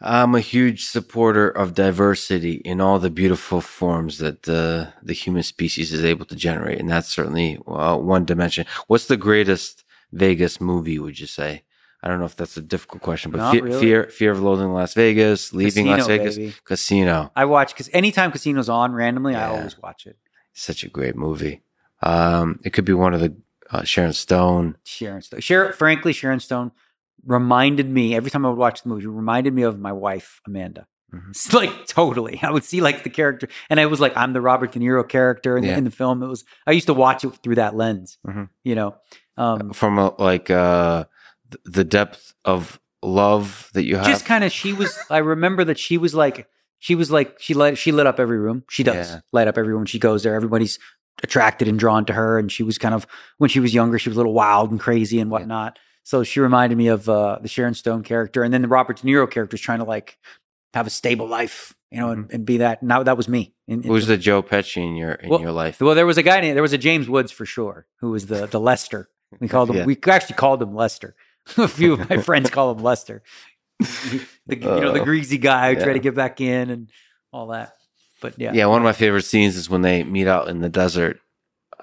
I'm 0.00 0.34
a 0.34 0.40
huge 0.40 0.84
supporter 0.84 1.48
of 1.48 1.74
diversity 1.74 2.54
in 2.56 2.80
all 2.80 2.98
the 2.98 3.10
beautiful 3.10 3.60
forms 3.60 4.18
that 4.18 4.42
the 4.42 4.92
the 5.02 5.12
human 5.12 5.42
species 5.42 5.92
is 5.92 6.04
able 6.04 6.26
to 6.26 6.36
generate, 6.36 6.80
and 6.80 6.90
that's 6.90 7.08
certainly 7.08 7.58
uh, 7.66 7.96
one 7.96 8.24
dimension. 8.24 8.66
What's 8.86 9.06
the 9.06 9.16
greatest 9.16 9.84
Vegas 10.12 10.60
movie? 10.60 10.98
Would 10.98 11.20
you 11.20 11.26
say? 11.26 11.64
I 12.04 12.08
don't 12.08 12.18
know 12.18 12.26
if 12.26 12.36
that's 12.36 12.58
a 12.58 12.60
difficult 12.60 13.02
question, 13.02 13.30
but 13.30 13.50
fe- 13.50 13.62
really. 13.62 13.80
fear, 13.80 14.04
fear 14.10 14.30
of 14.30 14.42
loathing 14.42 14.74
Las 14.74 14.92
Vegas, 14.92 15.54
leaving 15.54 15.86
Casino, 15.86 15.96
Las 15.96 16.06
Vegas, 16.06 16.36
baby. 16.36 16.54
Casino. 16.64 17.32
I 17.34 17.46
watch 17.46 17.72
because 17.72 17.88
anytime 17.94 18.30
Casino's 18.30 18.68
on 18.68 18.92
randomly, 18.92 19.32
yeah. 19.32 19.48
I 19.48 19.56
always 19.56 19.78
watch 19.78 20.06
it. 20.06 20.18
Such 20.52 20.84
a 20.84 20.90
great 20.90 21.16
movie. 21.16 21.62
Um, 22.02 22.60
it 22.62 22.74
could 22.74 22.84
be 22.84 22.92
one 22.92 23.14
of 23.14 23.20
the 23.20 23.34
uh, 23.70 23.84
Sharon 23.84 24.12
Stone. 24.12 24.76
Sharon 24.84 25.22
Stone. 25.22 25.40
Sharon, 25.40 25.72
frankly, 25.72 26.12
Sharon 26.12 26.40
Stone 26.40 26.72
reminded 27.24 27.88
me 27.88 28.14
every 28.14 28.30
time 28.30 28.44
I 28.44 28.50
would 28.50 28.58
watch 28.58 28.82
the 28.82 28.90
movie, 28.90 29.06
reminded 29.06 29.54
me 29.54 29.62
of 29.62 29.80
my 29.80 29.92
wife, 29.92 30.42
Amanda. 30.46 30.86
Mm-hmm. 31.14 31.56
Like 31.56 31.86
totally. 31.86 32.38
I 32.42 32.50
would 32.50 32.64
see 32.64 32.82
like 32.82 33.02
the 33.02 33.10
character, 33.10 33.48
and 33.70 33.80
I 33.80 33.86
was 33.86 33.98
like, 33.98 34.14
I'm 34.14 34.34
the 34.34 34.42
Robert 34.42 34.72
De 34.72 34.78
Niro 34.78 35.08
character 35.08 35.56
in, 35.56 35.64
yeah. 35.64 35.72
the, 35.72 35.78
in 35.78 35.84
the 35.84 35.90
film. 35.90 36.22
It 36.22 36.26
was 36.26 36.44
I 36.66 36.72
used 36.72 36.88
to 36.88 36.94
watch 36.94 37.24
it 37.24 37.30
through 37.42 37.54
that 37.54 37.74
lens, 37.74 38.18
mm-hmm. 38.26 38.44
you 38.62 38.74
know, 38.74 38.96
um, 39.36 39.72
from 39.72 39.98
a, 39.98 40.14
like 40.20 40.50
uh, 40.50 41.04
the 41.64 41.84
depth 41.84 42.34
of 42.44 42.80
love 43.02 43.70
that 43.74 43.84
you 43.84 43.96
have. 43.96 44.06
Just 44.06 44.26
kind 44.26 44.44
of, 44.44 44.52
she 44.52 44.72
was. 44.72 44.98
I 45.10 45.18
remember 45.18 45.64
that 45.64 45.78
she 45.78 45.98
was 45.98 46.14
like, 46.14 46.48
she 46.78 46.94
was 46.94 47.10
like, 47.10 47.40
she 47.40 47.54
lit, 47.54 47.78
she 47.78 47.92
lit 47.92 48.06
up 48.06 48.20
every 48.20 48.38
room. 48.38 48.64
She 48.68 48.82
does 48.82 49.10
yeah. 49.10 49.20
light 49.32 49.48
up 49.48 49.58
every 49.58 49.72
room. 49.72 49.86
She 49.86 49.98
goes 49.98 50.22
there. 50.22 50.34
Everybody's 50.34 50.78
attracted 51.22 51.68
and 51.68 51.78
drawn 51.78 52.04
to 52.06 52.12
her, 52.12 52.38
and 52.38 52.50
she 52.50 52.62
was 52.62 52.78
kind 52.78 52.94
of 52.94 53.06
when 53.38 53.50
she 53.50 53.60
was 53.60 53.74
younger, 53.74 53.98
she 53.98 54.08
was 54.08 54.16
a 54.16 54.20
little 54.20 54.34
wild 54.34 54.70
and 54.70 54.80
crazy 54.80 55.20
and 55.20 55.30
whatnot. 55.30 55.74
Yeah. 55.76 55.80
So 56.04 56.22
she 56.22 56.40
reminded 56.40 56.76
me 56.76 56.88
of 56.88 57.08
uh, 57.08 57.38
the 57.40 57.48
Sharon 57.48 57.74
Stone 57.74 58.02
character, 58.02 58.42
and 58.42 58.52
then 58.52 58.62
the 58.62 58.68
Robert 58.68 58.98
De 58.98 59.06
Niro 59.06 59.30
character 59.30 59.54
is 59.54 59.60
trying 59.60 59.78
to 59.78 59.84
like 59.84 60.18
have 60.74 60.86
a 60.86 60.90
stable 60.90 61.26
life, 61.26 61.74
you 61.90 61.98
know, 61.98 62.10
and, 62.10 62.24
mm-hmm. 62.24 62.34
and 62.34 62.44
be 62.44 62.58
that. 62.58 62.82
Now 62.82 63.02
that 63.02 63.16
was 63.16 63.28
me. 63.28 63.54
In, 63.66 63.82
in 63.82 63.88
Who's 63.88 64.06
the 64.06 64.18
Joe 64.18 64.42
Pesci 64.42 64.86
in 64.86 64.96
your 64.96 65.12
in 65.12 65.30
well, 65.30 65.40
your 65.40 65.52
life? 65.52 65.80
Well, 65.80 65.94
there 65.94 66.06
was 66.06 66.18
a 66.18 66.22
guy 66.22 66.40
named 66.40 66.56
there 66.56 66.62
was 66.62 66.72
a 66.72 66.78
James 66.78 67.08
Woods 67.08 67.32
for 67.32 67.46
sure, 67.46 67.86
who 68.00 68.10
was 68.10 68.26
the 68.26 68.46
the 68.46 68.60
Lester. 68.60 69.08
We 69.40 69.48
called 69.48 69.70
him. 69.70 69.76
yeah. 69.78 69.84
We 69.86 69.98
actually 70.06 70.36
called 70.36 70.60
him 70.60 70.74
Lester. 70.74 71.16
a 71.56 71.68
few 71.68 71.94
of 71.94 72.08
my 72.08 72.16
friends 72.22 72.50
call 72.50 72.72
him 72.72 72.82
Lester. 72.82 73.22
the, 73.80 74.26
you 74.48 74.56
know, 74.56 74.92
the 74.92 75.04
greasy 75.04 75.38
guy 75.38 75.72
who 75.72 75.78
yeah. 75.78 75.84
tried 75.84 75.94
to 75.94 75.98
get 75.98 76.14
back 76.14 76.40
in 76.40 76.70
and 76.70 76.90
all 77.32 77.48
that. 77.48 77.74
But 78.20 78.38
yeah. 78.38 78.52
Yeah, 78.52 78.66
one 78.66 78.78
of 78.78 78.84
my 78.84 78.92
favorite 78.92 79.24
scenes 79.24 79.56
is 79.56 79.68
when 79.68 79.82
they 79.82 80.04
meet 80.04 80.26
out 80.26 80.48
in 80.48 80.60
the 80.60 80.68
desert 80.68 81.20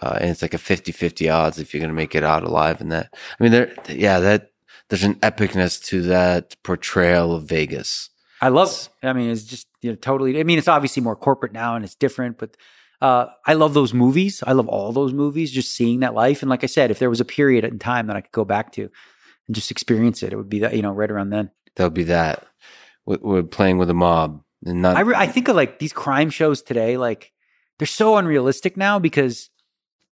uh, 0.01 0.17
and 0.19 0.29
it's 0.29 0.41
like 0.41 0.53
a 0.53 0.57
50-50 0.57 1.33
odds 1.33 1.59
if 1.59 1.73
you're 1.73 1.79
going 1.79 1.89
to 1.89 1.95
make 1.95 2.15
it 2.15 2.23
out 2.23 2.43
alive 2.43 2.81
and 2.81 2.91
that 2.91 3.13
i 3.13 3.43
mean 3.43 3.51
there 3.51 3.73
yeah 3.89 4.19
that 4.19 4.51
there's 4.89 5.03
an 5.03 5.15
epicness 5.15 5.83
to 5.83 6.01
that 6.01 6.55
portrayal 6.63 7.33
of 7.33 7.43
vegas 7.43 8.09
i 8.41 8.49
love 8.49 8.89
i 9.03 9.13
mean 9.13 9.29
it's 9.29 9.43
just 9.43 9.67
you 9.81 9.91
know 9.91 9.95
totally 9.95 10.39
i 10.39 10.43
mean 10.43 10.57
it's 10.57 10.67
obviously 10.67 11.01
more 11.01 11.15
corporate 11.15 11.53
now 11.53 11.75
and 11.75 11.85
it's 11.85 11.95
different 11.95 12.37
but 12.37 12.57
uh, 13.01 13.25
I 13.47 13.53
love 13.53 13.73
those 13.73 13.95
movies. 13.95 14.43
I 14.45 14.51
love 14.51 14.67
all 14.67 14.91
those 14.91 15.11
movies. 15.11 15.51
Just 15.51 15.73
seeing 15.73 16.01
that 16.01 16.13
life, 16.13 16.43
and 16.43 16.51
like 16.51 16.63
I 16.63 16.67
said, 16.67 16.91
if 16.91 16.99
there 16.99 17.09
was 17.09 17.19
a 17.19 17.25
period 17.25 17.65
in 17.65 17.79
time 17.79 18.05
that 18.05 18.15
I 18.15 18.21
could 18.21 18.31
go 18.31 18.45
back 18.45 18.73
to 18.73 18.91
just 19.53 19.71
experience 19.71 20.23
it, 20.23 20.33
it 20.33 20.35
would 20.35 20.49
be 20.49 20.59
that 20.59 20.75
you 20.75 20.81
know 20.81 20.91
right 20.91 21.11
around 21.11 21.29
then. 21.29 21.51
That 21.75 21.85
would 21.85 21.93
be 21.93 22.05
that. 22.05 22.45
We're 23.05 23.43
playing 23.43 23.77
with 23.77 23.89
a 23.89 23.93
mob, 23.93 24.43
and 24.65 24.81
not. 24.81 24.97
I, 24.97 25.01
re- 25.01 25.15
I 25.15 25.27
think 25.27 25.47
of 25.47 25.55
like 25.55 25.79
these 25.79 25.93
crime 25.93 26.29
shows 26.29 26.61
today. 26.61 26.97
Like 26.97 27.31
they're 27.79 27.87
so 27.87 28.17
unrealistic 28.17 28.77
now 28.77 28.99
because 28.99 29.49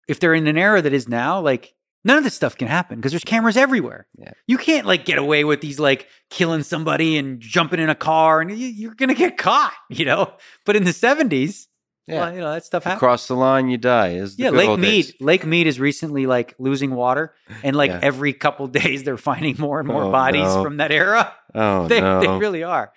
if 0.08 0.20
they're 0.20 0.34
in 0.34 0.48
an 0.48 0.58
era 0.58 0.82
that 0.82 0.94
is 0.94 1.08
now, 1.08 1.40
like 1.40 1.76
none 2.04 2.18
of 2.18 2.24
this 2.24 2.34
stuff 2.34 2.58
can 2.58 2.68
happen 2.68 2.98
because 2.98 3.12
there's 3.12 3.24
cameras 3.24 3.58
everywhere. 3.58 4.08
Yeah. 4.18 4.32
You 4.48 4.58
can't 4.58 4.88
like 4.88 5.06
get 5.06 5.18
away 5.18 5.44
with 5.44 5.62
these 5.62 5.80
like 5.80 6.08
killing 6.30 6.64
somebody 6.64 7.18
and 7.18 7.40
jumping 7.40 7.80
in 7.80 7.90
a 7.90 7.96
car 7.96 8.42
and 8.42 8.52
you, 8.58 8.90
are 8.90 8.96
gonna 8.96 9.14
get 9.14 9.38
caught, 9.38 9.74
you 9.90 10.06
know. 10.06 10.34
But 10.66 10.76
in 10.76 10.84
the 10.84 10.94
seventies, 10.94 11.68
yeah, 12.12 12.20
well, 12.20 12.34
you 12.34 12.40
know 12.40 12.52
that 12.52 12.66
stuff 12.66 12.84
happens. 12.84 13.00
Cross 13.00 13.28
the 13.28 13.36
line, 13.36 13.70
you 13.70 13.78
die. 13.78 14.10
Is 14.10 14.38
yeah, 14.38 14.50
Lake 14.50 14.78
Mead. 14.78 15.06
Days. 15.06 15.14
Lake 15.22 15.46
Mead 15.46 15.68
is 15.68 15.80
recently 15.80 16.26
like 16.26 16.56
losing 16.60 16.92
water, 16.92 17.34
and 17.64 17.76
like 17.76 17.92
yeah. 17.92 18.00
every 18.02 18.34
couple 18.34 18.68
days 18.82 19.04
they're 19.04 19.18
finding 19.18 19.56
more 19.58 19.80
and 19.80 19.88
more 19.88 20.04
oh, 20.04 20.12
bodies 20.12 20.44
no. 20.44 20.64
from 20.64 20.78
that 20.78 20.92
era. 20.92 21.34
Oh 21.54 21.86
they, 21.90 22.00
no, 22.00 22.22
they 22.22 22.30
really 22.30 22.64
are. 22.64 22.94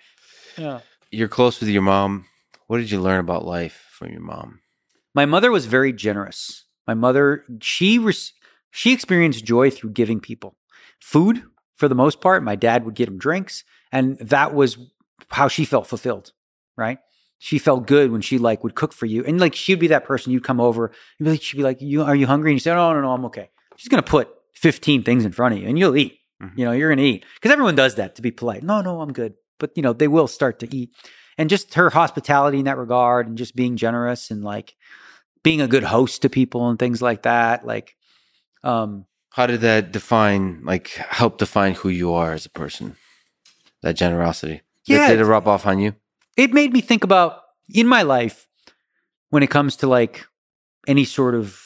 Yeah. 0.57 0.79
You're 1.11 1.27
close 1.27 1.59
with 1.59 1.67
your 1.67 1.81
mom. 1.81 2.25
What 2.67 2.77
did 2.77 2.89
you 2.89 3.01
learn 3.01 3.19
about 3.19 3.43
life 3.43 3.87
from 3.91 4.11
your 4.11 4.21
mom? 4.21 4.61
My 5.13 5.25
mother 5.25 5.51
was 5.51 5.65
very 5.65 5.91
generous. 5.91 6.63
My 6.87 6.93
mother, 6.93 7.43
she 7.61 7.99
res- 7.99 8.31
she 8.71 8.93
experienced 8.93 9.43
joy 9.43 9.71
through 9.71 9.89
giving 9.89 10.21
people 10.21 10.55
food 11.01 11.43
for 11.75 11.89
the 11.89 11.95
most 11.95 12.21
part. 12.21 12.43
My 12.43 12.55
dad 12.55 12.85
would 12.85 12.95
get 12.95 13.09
him 13.09 13.17
drinks, 13.17 13.65
and 13.91 14.17
that 14.19 14.53
was 14.53 14.77
how 15.31 15.49
she 15.49 15.65
felt 15.65 15.85
fulfilled. 15.85 16.31
Right? 16.77 16.99
She 17.37 17.59
felt 17.59 17.85
good 17.85 18.11
when 18.11 18.21
she 18.21 18.37
like 18.37 18.63
would 18.63 18.75
cook 18.75 18.93
for 18.93 19.05
you, 19.05 19.23
and 19.25 19.39
like 19.39 19.55
she'd 19.55 19.79
be 19.79 19.87
that 19.87 20.05
person. 20.05 20.31
You'd 20.31 20.43
come 20.43 20.59
over, 20.59 20.91
you'd 21.19 21.25
be 21.25 21.31
like, 21.31 21.41
she'd 21.41 21.57
be 21.57 21.63
like, 21.63 21.81
"You 21.81 22.03
are 22.03 22.15
you 22.15 22.27
hungry?" 22.27 22.51
And 22.51 22.55
you 22.55 22.59
say, 22.59 22.71
"No, 22.71 22.93
no, 22.93 23.01
no, 23.01 23.11
I'm 23.11 23.25
okay." 23.25 23.49
She's 23.75 23.89
gonna 23.89 24.03
put 24.03 24.29
fifteen 24.53 25.03
things 25.03 25.25
in 25.25 25.31
front 25.31 25.55
of 25.55 25.61
you, 25.61 25.67
and 25.67 25.77
you'll 25.77 25.95
eat. 25.95 26.19
Mm-hmm. 26.41 26.59
You 26.59 26.65
know, 26.65 26.71
you're 26.71 26.89
gonna 26.89 27.01
eat 27.01 27.25
because 27.35 27.51
everyone 27.51 27.75
does 27.75 27.95
that 27.95 28.15
to 28.15 28.21
be 28.21 28.31
polite. 28.31 28.63
No, 28.63 28.81
no, 28.81 29.01
I'm 29.01 29.13
good. 29.13 29.35
But 29.59 29.71
you 29.75 29.83
know, 29.83 29.93
they 29.93 30.07
will 30.07 30.27
start 30.27 30.59
to 30.59 30.75
eat, 30.75 30.91
and 31.37 31.49
just 31.49 31.73
her 31.75 31.89
hospitality 31.89 32.59
in 32.59 32.65
that 32.65 32.77
regard, 32.77 33.27
and 33.27 33.37
just 33.37 33.55
being 33.55 33.75
generous 33.77 34.31
and 34.31 34.43
like 34.43 34.75
being 35.45 35.61
a 35.61 35.67
good 35.67 35.83
host 35.83 36.23
to 36.23 36.29
people 36.29 36.69
and 36.69 36.79
things 36.79 37.01
like 37.01 37.21
that. 37.21 37.65
Like, 37.65 37.95
um, 38.63 39.05
how 39.29 39.45
did 39.45 39.61
that 39.61 39.91
define, 39.91 40.61
like, 40.63 40.87
help 40.87 41.37
define 41.37 41.75
who 41.75 41.89
you 41.89 42.13
are 42.13 42.33
as 42.33 42.47
a 42.47 42.49
person? 42.49 42.95
That 43.83 43.93
generosity. 43.93 44.61
Yeah. 44.85 45.07
Did, 45.07 45.17
did 45.17 45.21
it 45.21 45.29
rub 45.29 45.47
off 45.47 45.67
on 45.67 45.79
you? 45.79 45.93
It 46.37 46.53
made 46.53 46.73
me 46.73 46.81
think 46.81 47.03
about 47.03 47.41
in 47.69 47.87
my 47.87 48.01
life 48.01 48.47
when 49.29 49.43
it 49.43 49.49
comes 49.49 49.75
to 49.77 49.87
like 49.87 50.25
any 50.87 51.05
sort 51.05 51.35
of 51.35 51.61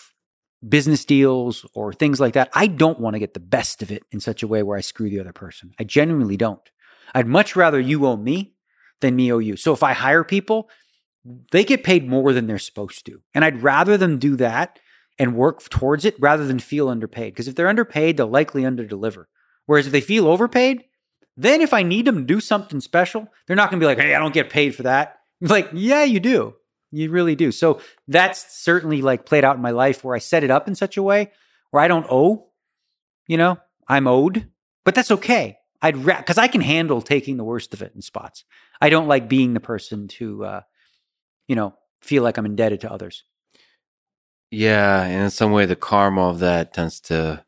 business 0.67 1.05
deals 1.05 1.65
or 1.73 1.93
things 1.93 2.19
like 2.19 2.33
that, 2.33 2.49
I 2.53 2.67
don't 2.67 2.99
want 2.99 3.13
to 3.13 3.19
get 3.19 3.33
the 3.33 3.39
best 3.39 3.81
of 3.81 3.91
it 3.91 4.03
in 4.11 4.19
such 4.19 4.43
a 4.43 4.47
way 4.47 4.63
where 4.63 4.77
I 4.77 4.81
screw 4.81 5.09
the 5.09 5.19
other 5.19 5.33
person. 5.33 5.71
I 5.79 5.83
genuinely 5.83 6.37
don't. 6.37 6.61
I'd 7.13 7.27
much 7.27 7.55
rather 7.55 7.79
you 7.79 8.05
owe 8.05 8.17
me 8.17 8.55
than 9.01 9.15
me 9.15 9.31
owe 9.31 9.39
you. 9.39 9.55
So 9.55 9.73
if 9.73 9.83
I 9.83 9.93
hire 9.93 10.23
people, 10.23 10.69
they 11.51 11.63
get 11.63 11.83
paid 11.83 12.07
more 12.07 12.33
than 12.33 12.47
they're 12.47 12.59
supposed 12.59 13.05
to. 13.05 13.21
And 13.33 13.45
I'd 13.45 13.63
rather 13.63 13.97
them 13.97 14.19
do 14.19 14.35
that 14.37 14.79
and 15.17 15.35
work 15.35 15.67
towards 15.69 16.05
it 16.05 16.15
rather 16.19 16.45
than 16.45 16.59
feel 16.59 16.89
underpaid. 16.89 17.33
Because 17.33 17.47
if 17.47 17.55
they're 17.55 17.67
underpaid, 17.67 18.17
they'll 18.17 18.27
likely 18.27 18.63
underdeliver. 18.63 19.25
Whereas 19.65 19.85
if 19.85 19.91
they 19.91 20.01
feel 20.01 20.27
overpaid, 20.27 20.83
then 21.39 21.61
if 21.61 21.73
I 21.73 21.83
need 21.83 22.03
them 22.05 22.17
to 22.17 22.23
do 22.23 22.41
something 22.41 22.81
special, 22.81 23.27
they're 23.47 23.55
not 23.55 23.71
going 23.71 23.79
to 23.79 23.83
be 23.83 23.87
like, 23.87 23.97
hey, 23.97 24.13
I 24.13 24.19
don't 24.19 24.33
get 24.33 24.49
paid 24.49 24.75
for 24.75 24.83
that. 24.83 25.19
Like, 25.41 25.69
yeah, 25.71 26.03
you 26.03 26.19
do. 26.19 26.55
You 26.91 27.09
really 27.09 27.35
do. 27.35 27.53
So 27.53 27.79
that's 28.09 28.53
certainly 28.53 29.01
like 29.01 29.25
played 29.25 29.45
out 29.45 29.55
in 29.55 29.61
my 29.61 29.71
life 29.71 30.03
where 30.03 30.15
I 30.15 30.19
set 30.19 30.43
it 30.43 30.51
up 30.51 30.67
in 30.67 30.75
such 30.75 30.97
a 30.97 31.01
way 31.01 31.31
where 31.71 31.81
I 31.81 31.87
don't 31.87 32.05
owe, 32.09 32.49
you 33.25 33.37
know, 33.37 33.57
I'm 33.87 34.05
owed, 34.05 34.49
but 34.83 34.95
that's 34.95 35.11
okay. 35.11 35.59
I'd 35.81 36.03
because 36.03 36.37
I 36.37 36.49
can 36.49 36.59
handle 36.59 37.01
taking 37.01 37.37
the 37.37 37.45
worst 37.45 37.73
of 37.73 37.81
it 37.81 37.93
in 37.95 38.01
spots. 38.01 38.43
I 38.81 38.89
don't 38.89 39.07
like 39.07 39.29
being 39.29 39.53
the 39.53 39.61
person 39.61 40.09
to, 40.09 40.43
uh, 40.43 40.61
you 41.47 41.55
know, 41.55 41.73
feel 42.01 42.21
like 42.21 42.37
I'm 42.37 42.45
indebted 42.45 42.81
to 42.81 42.91
others. 42.91 43.23
Yeah, 44.51 45.03
and 45.03 45.23
in 45.23 45.29
some 45.29 45.53
way, 45.53 45.65
the 45.65 45.77
karma 45.77 46.27
of 46.27 46.39
that 46.39 46.73
tends 46.73 46.99
to 47.01 47.45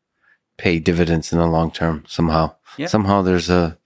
pay 0.56 0.78
dividends 0.78 1.30
in 1.30 1.38
the 1.38 1.46
long 1.46 1.70
term. 1.70 2.04
Somehow, 2.06 2.54
yeah. 2.78 2.86
somehow 2.86 3.20
there's 3.20 3.50
a 3.50 3.76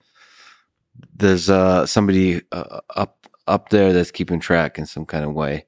there's 1.15 1.49
uh 1.49 1.85
somebody 1.85 2.41
uh, 2.51 2.79
up 2.95 3.27
up 3.47 3.69
there 3.69 3.93
that's 3.93 4.11
keeping 4.11 4.39
track 4.39 4.77
in 4.77 4.85
some 4.85 5.05
kind 5.05 5.25
of 5.25 5.33
way. 5.33 5.65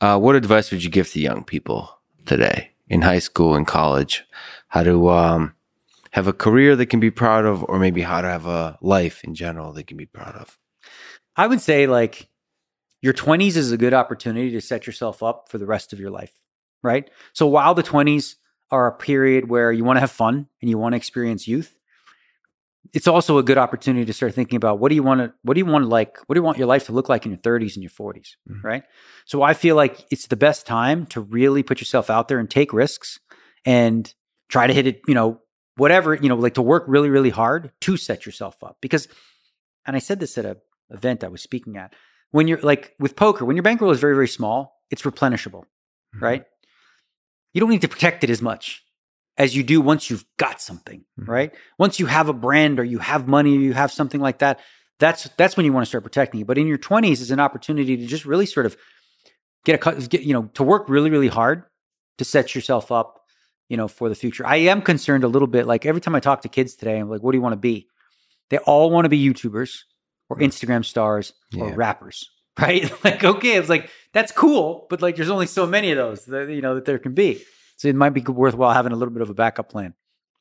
Uh, 0.00 0.18
what 0.18 0.34
advice 0.34 0.70
would 0.70 0.84
you 0.84 0.90
give 0.90 1.10
to 1.10 1.20
young 1.20 1.44
people 1.44 1.98
today 2.26 2.70
in 2.88 3.02
high 3.02 3.18
school 3.18 3.54
and 3.54 3.66
college? 3.66 4.24
How 4.68 4.82
to 4.82 5.08
um, 5.10 5.54
have 6.10 6.26
a 6.26 6.32
career 6.32 6.76
they 6.76 6.86
can 6.86 7.00
be 7.00 7.10
proud 7.10 7.44
of, 7.44 7.64
or 7.64 7.78
maybe 7.78 8.02
how 8.02 8.20
to 8.20 8.28
have 8.28 8.46
a 8.46 8.76
life 8.82 9.24
in 9.24 9.34
general 9.34 9.72
they 9.72 9.84
can 9.84 9.96
be 9.96 10.06
proud 10.06 10.34
of? 10.34 10.58
I 11.36 11.46
would 11.46 11.60
say 11.60 11.86
like 11.86 12.28
your 13.02 13.12
20s 13.12 13.56
is 13.56 13.72
a 13.72 13.76
good 13.76 13.94
opportunity 13.94 14.50
to 14.50 14.60
set 14.60 14.86
yourself 14.86 15.22
up 15.22 15.48
for 15.48 15.58
the 15.58 15.66
rest 15.66 15.92
of 15.92 16.00
your 16.00 16.10
life, 16.10 16.32
right? 16.82 17.08
So 17.32 17.46
while 17.46 17.74
the 17.74 17.82
20s 17.82 18.36
are 18.70 18.88
a 18.88 18.92
period 18.92 19.48
where 19.48 19.70
you 19.70 19.84
want 19.84 19.96
to 19.96 20.00
have 20.00 20.10
fun 20.10 20.48
and 20.60 20.70
you 20.70 20.78
want 20.78 20.94
to 20.94 20.96
experience 20.96 21.46
youth, 21.46 21.75
it's 22.92 23.06
also 23.06 23.38
a 23.38 23.42
good 23.42 23.58
opportunity 23.58 24.04
to 24.04 24.12
start 24.12 24.34
thinking 24.34 24.56
about 24.56 24.78
what 24.78 24.88
do 24.88 24.94
you 24.94 25.02
want 25.02 25.20
to 25.20 25.32
what 25.42 25.54
do 25.54 25.60
you 25.60 25.66
want 25.66 25.84
to 25.84 25.88
like 25.88 26.18
what 26.26 26.34
do 26.34 26.38
you 26.38 26.42
want 26.42 26.58
your 26.58 26.66
life 26.66 26.86
to 26.86 26.92
look 26.92 27.08
like 27.08 27.24
in 27.24 27.32
your 27.32 27.38
30s 27.38 27.74
and 27.74 27.82
your 27.82 27.90
40s 27.90 28.36
mm-hmm. 28.48 28.60
right 28.66 28.82
so 29.24 29.42
i 29.42 29.54
feel 29.54 29.76
like 29.76 30.06
it's 30.10 30.26
the 30.26 30.36
best 30.36 30.66
time 30.66 31.06
to 31.06 31.20
really 31.20 31.62
put 31.62 31.80
yourself 31.80 32.10
out 32.10 32.28
there 32.28 32.38
and 32.38 32.50
take 32.50 32.72
risks 32.72 33.18
and 33.64 34.14
try 34.48 34.66
to 34.66 34.72
hit 34.72 34.86
it 34.86 35.00
you 35.06 35.14
know 35.14 35.40
whatever 35.76 36.14
you 36.14 36.28
know 36.28 36.36
like 36.36 36.54
to 36.54 36.62
work 36.62 36.84
really 36.86 37.10
really 37.10 37.30
hard 37.30 37.72
to 37.80 37.96
set 37.96 38.26
yourself 38.26 38.56
up 38.62 38.76
because 38.80 39.08
and 39.86 39.96
i 39.96 39.98
said 39.98 40.20
this 40.20 40.38
at 40.38 40.44
a 40.44 40.56
event 40.90 41.24
i 41.24 41.28
was 41.28 41.42
speaking 41.42 41.76
at 41.76 41.94
when 42.30 42.48
you're 42.48 42.60
like 42.60 42.94
with 42.98 43.16
poker 43.16 43.44
when 43.44 43.56
your 43.56 43.62
bankroll 43.62 43.90
is 43.90 44.00
very 44.00 44.14
very 44.14 44.28
small 44.28 44.80
it's 44.90 45.02
replenishable 45.02 45.62
mm-hmm. 45.62 46.24
right 46.24 46.44
you 47.52 47.60
don't 47.60 47.70
need 47.70 47.82
to 47.82 47.88
protect 47.88 48.22
it 48.22 48.30
as 48.30 48.42
much 48.42 48.82
as 49.38 49.54
you 49.54 49.62
do 49.62 49.80
once 49.80 50.08
you've 50.08 50.24
got 50.38 50.60
something, 50.60 51.04
mm-hmm. 51.20 51.30
right? 51.30 51.54
Once 51.78 52.00
you 52.00 52.06
have 52.06 52.28
a 52.28 52.32
brand 52.32 52.80
or 52.80 52.84
you 52.84 52.98
have 52.98 53.28
money 53.28 53.56
or 53.56 53.60
you 53.60 53.72
have 53.72 53.92
something 53.92 54.20
like 54.20 54.38
that, 54.38 54.60
that's 54.98 55.28
that's 55.36 55.56
when 55.56 55.66
you 55.66 55.72
want 55.72 55.84
to 55.84 55.88
start 55.88 56.04
protecting 56.04 56.40
it. 56.40 56.46
But 56.46 56.58
in 56.58 56.66
your 56.66 56.78
20s 56.78 57.20
is 57.20 57.30
an 57.30 57.40
opportunity 57.40 57.96
to 57.96 58.06
just 58.06 58.24
really 58.24 58.46
sort 58.46 58.66
of 58.66 58.76
get 59.64 59.86
a 59.86 60.06
get, 60.06 60.22
you 60.22 60.32
know, 60.32 60.50
to 60.54 60.62
work 60.62 60.88
really 60.88 61.10
really 61.10 61.28
hard 61.28 61.64
to 62.18 62.24
set 62.24 62.54
yourself 62.54 62.90
up, 62.90 63.20
you 63.68 63.76
know, 63.76 63.88
for 63.88 64.08
the 64.08 64.14
future. 64.14 64.46
I 64.46 64.56
am 64.56 64.80
concerned 64.80 65.24
a 65.24 65.28
little 65.28 65.48
bit 65.48 65.66
like 65.66 65.84
every 65.84 66.00
time 66.00 66.14
I 66.14 66.20
talk 66.20 66.42
to 66.42 66.48
kids 66.48 66.74
today, 66.74 66.98
I'm 66.98 67.10
like, 67.10 67.22
what 67.22 67.32
do 67.32 67.38
you 67.38 67.42
want 67.42 67.52
to 67.52 67.58
be? 67.58 67.88
They 68.48 68.58
all 68.58 68.90
want 68.90 69.04
to 69.04 69.08
be 69.08 69.22
YouTubers 69.22 69.80
or 70.30 70.38
Instagram 70.38 70.84
stars 70.84 71.32
or 71.58 71.74
rappers, 71.74 72.30
right? 72.60 72.90
like, 73.04 73.22
okay, 73.22 73.56
it's 73.56 73.68
like 73.68 73.90
that's 74.14 74.32
cool, 74.32 74.86
but 74.88 75.02
like 75.02 75.16
there's 75.16 75.30
only 75.30 75.46
so 75.46 75.66
many 75.66 75.90
of 75.90 75.98
those 75.98 76.24
that 76.26 76.48
you 76.48 76.62
know 76.62 76.74
that 76.74 76.86
there 76.86 76.98
can 76.98 77.12
be. 77.12 77.42
So 77.76 77.88
it 77.88 77.94
might 77.94 78.10
be 78.10 78.20
worthwhile 78.20 78.72
having 78.72 78.92
a 78.92 78.96
little 78.96 79.12
bit 79.12 79.22
of 79.22 79.30
a 79.30 79.34
backup 79.34 79.68
plan. 79.68 79.94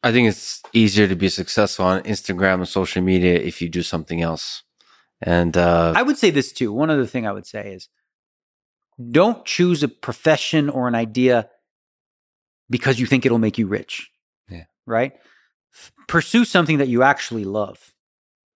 I 0.04 0.12
think 0.12 0.28
it's 0.28 0.62
easier 0.72 1.08
to 1.08 1.16
be 1.16 1.30
successful 1.30 1.86
on 1.86 2.02
Instagram 2.04 2.56
and 2.56 2.68
social 2.68 3.02
media 3.02 3.36
if 3.36 3.62
you 3.62 3.70
do 3.70 3.82
something 3.82 4.22
else. 4.22 4.64
And 5.22 5.58
uh, 5.58 5.94
I 5.96 6.04
would 6.04 6.18
say 6.18 6.30
this 6.30 6.52
too. 6.52 6.72
One 6.72 6.90
other 6.90 7.06
thing 7.06 7.26
I 7.26 7.32
would 7.32 7.48
say 7.48 7.74
is 7.74 7.90
don't 9.12 9.44
choose 9.46 9.84
a 9.84 9.88
profession 9.88 10.70
or 10.70 10.88
an 10.88 10.96
idea 10.96 11.50
because 12.70 13.00
you 13.00 13.06
think 13.06 13.26
it'll 13.26 13.40
make 13.40 13.58
you 13.58 13.68
rich. 13.68 14.12
Yeah. 14.50 14.66
Right? 14.86 15.14
Pursue 16.08 16.46
something 16.46 16.78
that 16.78 16.88
you 16.88 17.04
actually 17.04 17.44
love. 17.44 17.94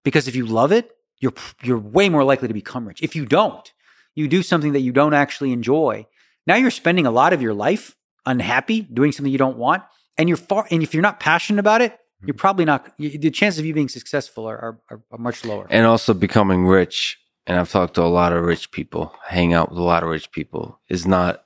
Because 0.04 0.28
if 0.28 0.36
you 0.36 0.46
love 0.46 0.70
it, 0.72 0.90
you're 1.18 1.34
you're 1.62 1.78
way 1.78 2.08
more 2.08 2.24
likely 2.24 2.48
to 2.48 2.54
become 2.54 2.86
rich. 2.86 3.02
If 3.02 3.16
you 3.16 3.26
don't, 3.26 3.72
you 4.14 4.28
do 4.28 4.42
something 4.42 4.72
that 4.72 4.80
you 4.80 4.92
don't 4.92 5.14
actually 5.14 5.52
enjoy. 5.52 6.06
Now 6.46 6.56
you're 6.56 6.70
spending 6.70 7.06
a 7.06 7.10
lot 7.10 7.32
of 7.32 7.42
your 7.42 7.54
life 7.54 7.96
unhappy 8.28 8.82
doing 8.82 9.12
something 9.12 9.32
you 9.32 9.38
don't 9.38 9.58
want, 9.58 9.82
and 10.16 10.28
you're 10.28 10.36
far, 10.36 10.66
and 10.70 10.82
if 10.82 10.94
you're 10.94 11.02
not 11.02 11.18
passionate 11.18 11.60
about 11.60 11.80
it, 11.80 11.98
you're 12.20 12.34
mm-hmm. 12.34 12.38
probably 12.38 12.64
not. 12.64 12.92
You, 12.98 13.18
the 13.18 13.30
chances 13.30 13.58
of 13.58 13.64
you 13.64 13.74
being 13.74 13.88
successful 13.88 14.46
are, 14.46 14.80
are, 14.90 15.02
are 15.10 15.18
much 15.18 15.44
lower. 15.44 15.66
And 15.70 15.86
also 15.86 16.14
becoming 16.14 16.66
rich. 16.66 17.18
And 17.46 17.58
I've 17.58 17.70
talked 17.70 17.94
to 17.94 18.02
a 18.02 18.04
lot 18.04 18.32
of 18.32 18.44
rich 18.44 18.70
people, 18.72 19.14
hang 19.26 19.54
out 19.54 19.70
with 19.70 19.78
a 19.78 19.82
lot 19.82 20.02
of 20.02 20.10
rich 20.10 20.30
people, 20.32 20.80
is 20.88 21.06
not 21.06 21.44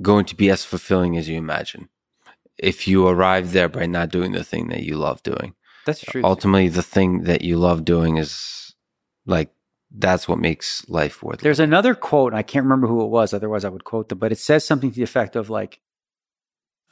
going 0.00 0.24
to 0.24 0.34
be 0.34 0.50
as 0.50 0.64
fulfilling 0.64 1.18
as 1.18 1.28
you 1.28 1.36
imagine. 1.36 1.90
If 2.56 2.88
you 2.88 3.06
arrive 3.06 3.52
there 3.52 3.68
by 3.68 3.86
not 3.86 4.08
doing 4.08 4.32
the 4.32 4.44
thing 4.44 4.68
that 4.68 4.84
you 4.84 4.96
love 4.96 5.22
doing, 5.22 5.54
that's 5.84 6.00
true. 6.00 6.22
Ultimately, 6.24 6.68
the 6.68 6.82
thing 6.82 7.24
that 7.24 7.42
you 7.42 7.58
love 7.58 7.84
doing 7.84 8.16
is 8.16 8.74
like 9.26 9.50
that's 9.94 10.26
what 10.26 10.38
makes 10.38 10.88
life 10.88 11.22
worth. 11.22 11.40
It. 11.40 11.42
There's 11.42 11.60
another 11.60 11.94
quote, 11.94 12.32
and 12.32 12.38
I 12.38 12.42
can't 12.42 12.64
remember 12.64 12.86
who 12.86 13.04
it 13.04 13.10
was. 13.10 13.34
Otherwise, 13.34 13.64
I 13.64 13.68
would 13.68 13.84
quote 13.84 14.08
them. 14.08 14.18
But 14.18 14.32
it 14.32 14.38
says 14.38 14.64
something 14.64 14.90
to 14.90 14.96
the 14.96 15.02
effect 15.02 15.36
of 15.36 15.50
like, 15.50 15.80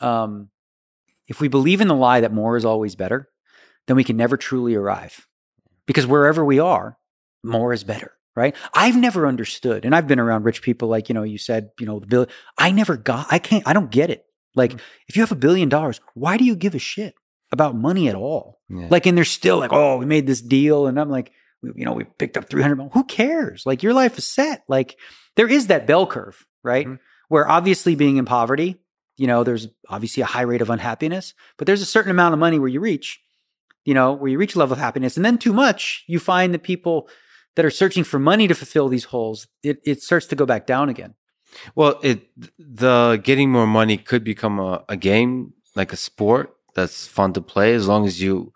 um, 0.00 0.50
if 1.26 1.40
we 1.40 1.48
believe 1.48 1.80
in 1.80 1.88
the 1.88 1.94
lie 1.94 2.20
that 2.20 2.32
more 2.32 2.56
is 2.56 2.64
always 2.64 2.94
better, 2.94 3.28
then 3.86 3.96
we 3.96 4.04
can 4.04 4.16
never 4.16 4.36
truly 4.36 4.74
arrive, 4.74 5.26
because 5.86 6.06
wherever 6.06 6.44
we 6.44 6.58
are, 6.58 6.98
more 7.42 7.72
is 7.72 7.84
better. 7.84 8.12
Right? 8.36 8.54
I've 8.72 8.96
never 8.96 9.26
understood, 9.26 9.84
and 9.84 9.94
I've 9.94 10.06
been 10.06 10.20
around 10.20 10.44
rich 10.44 10.62
people, 10.62 10.88
like 10.88 11.08
you 11.08 11.14
know, 11.14 11.24
you 11.24 11.36
said, 11.36 11.70
you 11.80 11.86
know, 11.86 11.98
the 11.98 12.06
bill. 12.06 12.26
I 12.56 12.70
never 12.70 12.96
got. 12.96 13.26
I 13.30 13.38
can't. 13.38 13.66
I 13.66 13.72
don't 13.72 13.90
get 13.90 14.08
it. 14.08 14.24
Like, 14.54 14.70
mm-hmm. 14.70 14.80
if 15.08 15.16
you 15.16 15.22
have 15.22 15.32
a 15.32 15.36
billion 15.36 15.68
dollars, 15.68 16.00
why 16.14 16.36
do 16.36 16.44
you 16.44 16.54
give 16.54 16.74
a 16.74 16.78
shit 16.78 17.14
about 17.50 17.74
money 17.74 18.08
at 18.08 18.14
all? 18.14 18.60
Yeah. 18.68 18.86
Like, 18.88 19.06
and 19.06 19.16
they're 19.16 19.24
still 19.24 19.58
like, 19.58 19.72
oh, 19.72 19.96
we 19.96 20.06
made 20.06 20.26
this 20.26 20.40
deal, 20.40 20.86
and 20.86 20.98
I'm 20.98 21.10
like 21.10 21.32
you 21.62 21.84
know, 21.84 21.92
we 21.92 22.04
picked 22.04 22.36
up 22.36 22.48
300. 22.48 22.90
Who 22.92 23.04
cares? 23.04 23.64
Like 23.66 23.82
your 23.82 23.94
life 23.94 24.18
is 24.18 24.26
set. 24.26 24.64
Like 24.68 24.96
there 25.36 25.48
is 25.48 25.68
that 25.68 25.86
bell 25.86 26.06
curve, 26.06 26.46
right? 26.62 26.86
Mm-hmm. 26.86 27.02
Where 27.28 27.48
obviously 27.48 27.94
being 27.94 28.16
in 28.16 28.24
poverty, 28.24 28.76
you 29.16 29.26
know, 29.26 29.44
there's 29.44 29.68
obviously 29.88 30.22
a 30.22 30.26
high 30.26 30.42
rate 30.42 30.62
of 30.62 30.70
unhappiness, 30.70 31.34
but 31.58 31.66
there's 31.66 31.82
a 31.82 31.86
certain 31.86 32.10
amount 32.10 32.32
of 32.32 32.40
money 32.40 32.58
where 32.58 32.68
you 32.68 32.80
reach, 32.80 33.20
you 33.84 33.94
know, 33.94 34.12
where 34.12 34.30
you 34.30 34.38
reach 34.38 34.54
a 34.54 34.58
level 34.58 34.72
of 34.72 34.78
happiness. 34.78 35.16
And 35.16 35.24
then 35.24 35.38
too 35.38 35.52
much, 35.52 36.04
you 36.06 36.18
find 36.18 36.54
that 36.54 36.62
people 36.62 37.08
that 37.56 37.64
are 37.64 37.70
searching 37.70 38.04
for 38.04 38.18
money 38.18 38.48
to 38.48 38.54
fulfill 38.54 38.88
these 38.88 39.04
holes, 39.04 39.46
it, 39.62 39.80
it 39.84 40.02
starts 40.02 40.26
to 40.26 40.36
go 40.36 40.46
back 40.46 40.66
down 40.66 40.88
again. 40.88 41.14
Well, 41.74 41.98
it 42.02 42.28
the 42.58 43.20
getting 43.22 43.50
more 43.50 43.66
money 43.66 43.96
could 43.96 44.24
become 44.24 44.58
a, 44.58 44.84
a 44.88 44.96
game, 44.96 45.54
like 45.74 45.92
a 45.92 45.96
sport 45.96 46.54
that's 46.74 47.06
fun 47.06 47.32
to 47.34 47.40
play 47.40 47.74
as 47.74 47.88
long 47.88 48.06
as 48.06 48.22
you 48.22 48.52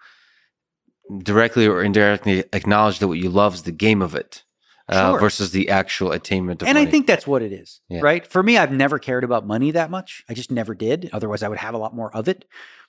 directly 1.18 1.66
or 1.66 1.82
indirectly 1.82 2.44
acknowledge 2.52 2.98
that 2.98 3.08
what 3.08 3.18
you 3.18 3.30
love 3.30 3.54
is 3.54 3.62
the 3.62 3.72
game 3.72 4.02
of 4.02 4.14
it. 4.14 4.42
Uh, 4.86 5.12
sure. 5.12 5.20
versus 5.20 5.50
the 5.52 5.70
actual 5.70 6.12
attainment 6.12 6.60
of 6.60 6.66
it. 6.66 6.68
and 6.68 6.76
money. 6.76 6.86
I 6.86 6.90
think 6.90 7.06
that's 7.06 7.26
what 7.26 7.40
it 7.40 7.54
is, 7.54 7.80
yeah. 7.88 8.00
right? 8.02 8.26
For 8.26 8.42
me, 8.42 8.58
I've 8.58 8.70
never 8.70 8.98
cared 8.98 9.24
about 9.24 9.46
money 9.46 9.70
that 9.70 9.90
much. 9.90 10.22
I 10.28 10.34
just 10.34 10.50
never 10.50 10.74
did. 10.74 11.08
Otherwise, 11.10 11.42
I 11.42 11.48
would 11.48 11.56
have 11.56 11.72
a 11.72 11.78
lot 11.78 11.96
more 11.96 12.14
of 12.14 12.28
it. 12.28 12.44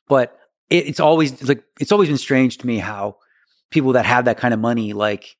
But 0.10 0.38
it, 0.70 0.88
it's 0.88 1.00
always 1.00 1.42
like 1.48 1.64
it's 1.80 1.94
always 1.94 2.10
been 2.10 2.18
strange 2.18 2.58
to 2.58 2.68
me 2.68 2.80
how 2.80 3.20
people 3.72 3.94
that 3.94 4.06
have 4.06 4.26
that 4.26 4.38
kind 4.38 4.54
of 4.54 4.60
money 4.60 4.92
like 4.92 5.38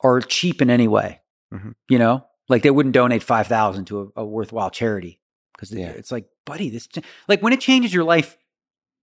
are 0.00 0.20
cheap 0.20 0.60
in 0.60 0.70
any 0.70 0.88
way. 0.88 1.20
Mm-hmm. 1.54 1.70
You 1.88 2.00
know, 2.00 2.26
like 2.48 2.62
they 2.62 2.70
wouldn't 2.72 2.92
donate 2.92 3.22
five 3.22 3.46
thousand 3.46 3.84
to 3.84 4.12
a, 4.16 4.22
a, 4.22 4.26
worthwhile 4.26 4.70
charity 4.70 5.20
because 5.54 5.70
yeah. 5.70 5.90
it's 5.90 6.10
like, 6.10 6.26
buddy, 6.44 6.68
this 6.68 6.88
like 7.28 7.42
when 7.42 7.52
it 7.52 7.60
changes 7.60 7.94
your 7.94 8.04
life. 8.04 8.36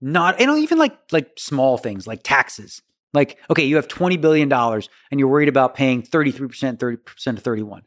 Not, 0.05 0.41
you 0.41 0.47
know, 0.47 0.57
even 0.57 0.79
like 0.79 0.97
like 1.13 1.31
small 1.37 1.77
things 1.77 2.05
like 2.05 2.23
taxes 2.23 2.81
like, 3.13 3.37
okay, 3.49 3.63
you 3.63 3.75
have 3.75 3.87
$20 3.87 4.19
billion 4.19 4.51
and 4.51 5.19
you're 5.19 5.27
worried 5.27 5.49
about 5.49 5.75
paying 5.75 6.01
33%, 6.01 6.77
30% 6.77 7.35
to 7.35 7.41
31. 7.41 7.83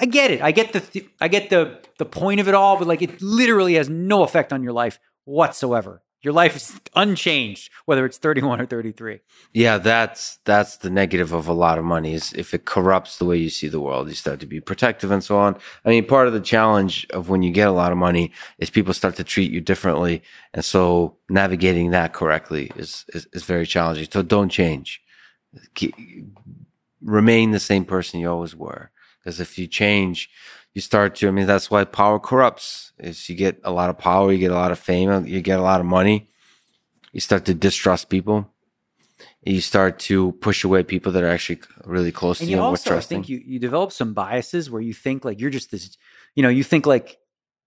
I 0.00 0.06
get 0.06 0.30
it. 0.30 0.40
I 0.40 0.50
get 0.50 0.72
the 0.72 0.80
th- 0.80 1.10
I 1.20 1.28
get 1.28 1.50
the 1.50 1.78
the 1.98 2.06
point 2.06 2.40
of 2.40 2.48
it 2.48 2.54
all, 2.54 2.78
but 2.78 2.88
like 2.88 3.02
it 3.02 3.20
literally 3.20 3.74
has 3.74 3.90
no 3.90 4.22
effect 4.22 4.50
on 4.50 4.62
your 4.62 4.72
life 4.72 4.98
whatsoever. 5.24 6.02
Your 6.22 6.34
life 6.34 6.54
is 6.54 6.78
unchanged, 6.94 7.70
whether 7.86 8.04
it's 8.04 8.18
31 8.18 8.60
or 8.60 8.66
33. 8.66 9.20
Yeah, 9.54 9.78
that's 9.78 10.38
that's 10.44 10.76
the 10.76 10.90
negative 10.90 11.32
of 11.32 11.48
a 11.48 11.54
lot 11.54 11.78
of 11.78 11.84
money 11.84 12.12
is 12.12 12.34
if 12.34 12.52
it 12.52 12.66
corrupts 12.66 13.16
the 13.16 13.24
way 13.24 13.38
you 13.38 13.48
see 13.48 13.68
the 13.68 13.80
world, 13.80 14.08
you 14.08 14.14
start 14.14 14.38
to 14.40 14.46
be 14.46 14.60
protective 14.60 15.10
and 15.10 15.24
so 15.24 15.38
on. 15.38 15.56
I 15.84 15.88
mean, 15.88 16.06
part 16.06 16.26
of 16.26 16.34
the 16.34 16.40
challenge 16.40 17.06
of 17.10 17.30
when 17.30 17.42
you 17.42 17.50
get 17.50 17.68
a 17.68 17.72
lot 17.72 17.90
of 17.90 17.96
money 17.96 18.32
is 18.58 18.68
people 18.68 18.92
start 18.92 19.16
to 19.16 19.24
treat 19.24 19.50
you 19.50 19.62
differently, 19.62 20.22
and 20.52 20.62
so 20.62 21.16
navigating 21.30 21.90
that 21.90 22.12
correctly 22.12 22.70
is 22.76 23.06
is, 23.14 23.26
is 23.32 23.44
very 23.44 23.66
challenging. 23.66 24.06
So 24.12 24.22
don't 24.22 24.50
change. 24.50 25.00
Remain 27.00 27.52
the 27.52 27.60
same 27.60 27.86
person 27.86 28.20
you 28.20 28.30
always 28.30 28.54
were, 28.54 28.90
because 29.18 29.40
if 29.40 29.58
you 29.58 29.66
change, 29.66 30.28
you 30.74 30.80
start 30.80 31.16
to, 31.16 31.28
I 31.28 31.30
mean, 31.30 31.46
that's 31.46 31.70
why 31.70 31.84
power 31.84 32.18
corrupts 32.18 32.92
is 32.98 33.28
you 33.28 33.34
get 33.34 33.60
a 33.64 33.72
lot 33.72 33.90
of 33.90 33.98
power, 33.98 34.32
you 34.32 34.38
get 34.38 34.52
a 34.52 34.54
lot 34.54 34.70
of 34.70 34.78
fame, 34.78 35.26
you 35.26 35.40
get 35.40 35.58
a 35.58 35.62
lot 35.62 35.80
of 35.80 35.86
money. 35.86 36.28
You 37.12 37.20
start 37.20 37.44
to 37.46 37.54
distrust 37.54 38.08
people. 38.08 38.48
You 39.44 39.60
start 39.60 39.98
to 40.00 40.32
push 40.32 40.64
away 40.64 40.82
people 40.82 41.12
that 41.12 41.24
are 41.24 41.28
actually 41.28 41.60
really 41.84 42.12
close 42.12 42.40
and 42.40 42.46
to 42.46 42.50
you, 42.50 42.58
you 42.58 42.62
also, 42.62 42.96
I 42.96 43.00
think 43.00 43.28
you, 43.28 43.42
you 43.44 43.58
develop 43.58 43.90
some 43.90 44.12
biases 44.12 44.70
where 44.70 44.82
you 44.82 44.92
think 44.92 45.24
like 45.24 45.40
you're 45.40 45.50
just 45.50 45.70
this, 45.70 45.96
you 46.34 46.42
know, 46.42 46.48
you 46.48 46.62
think 46.62 46.86
like 46.86 47.18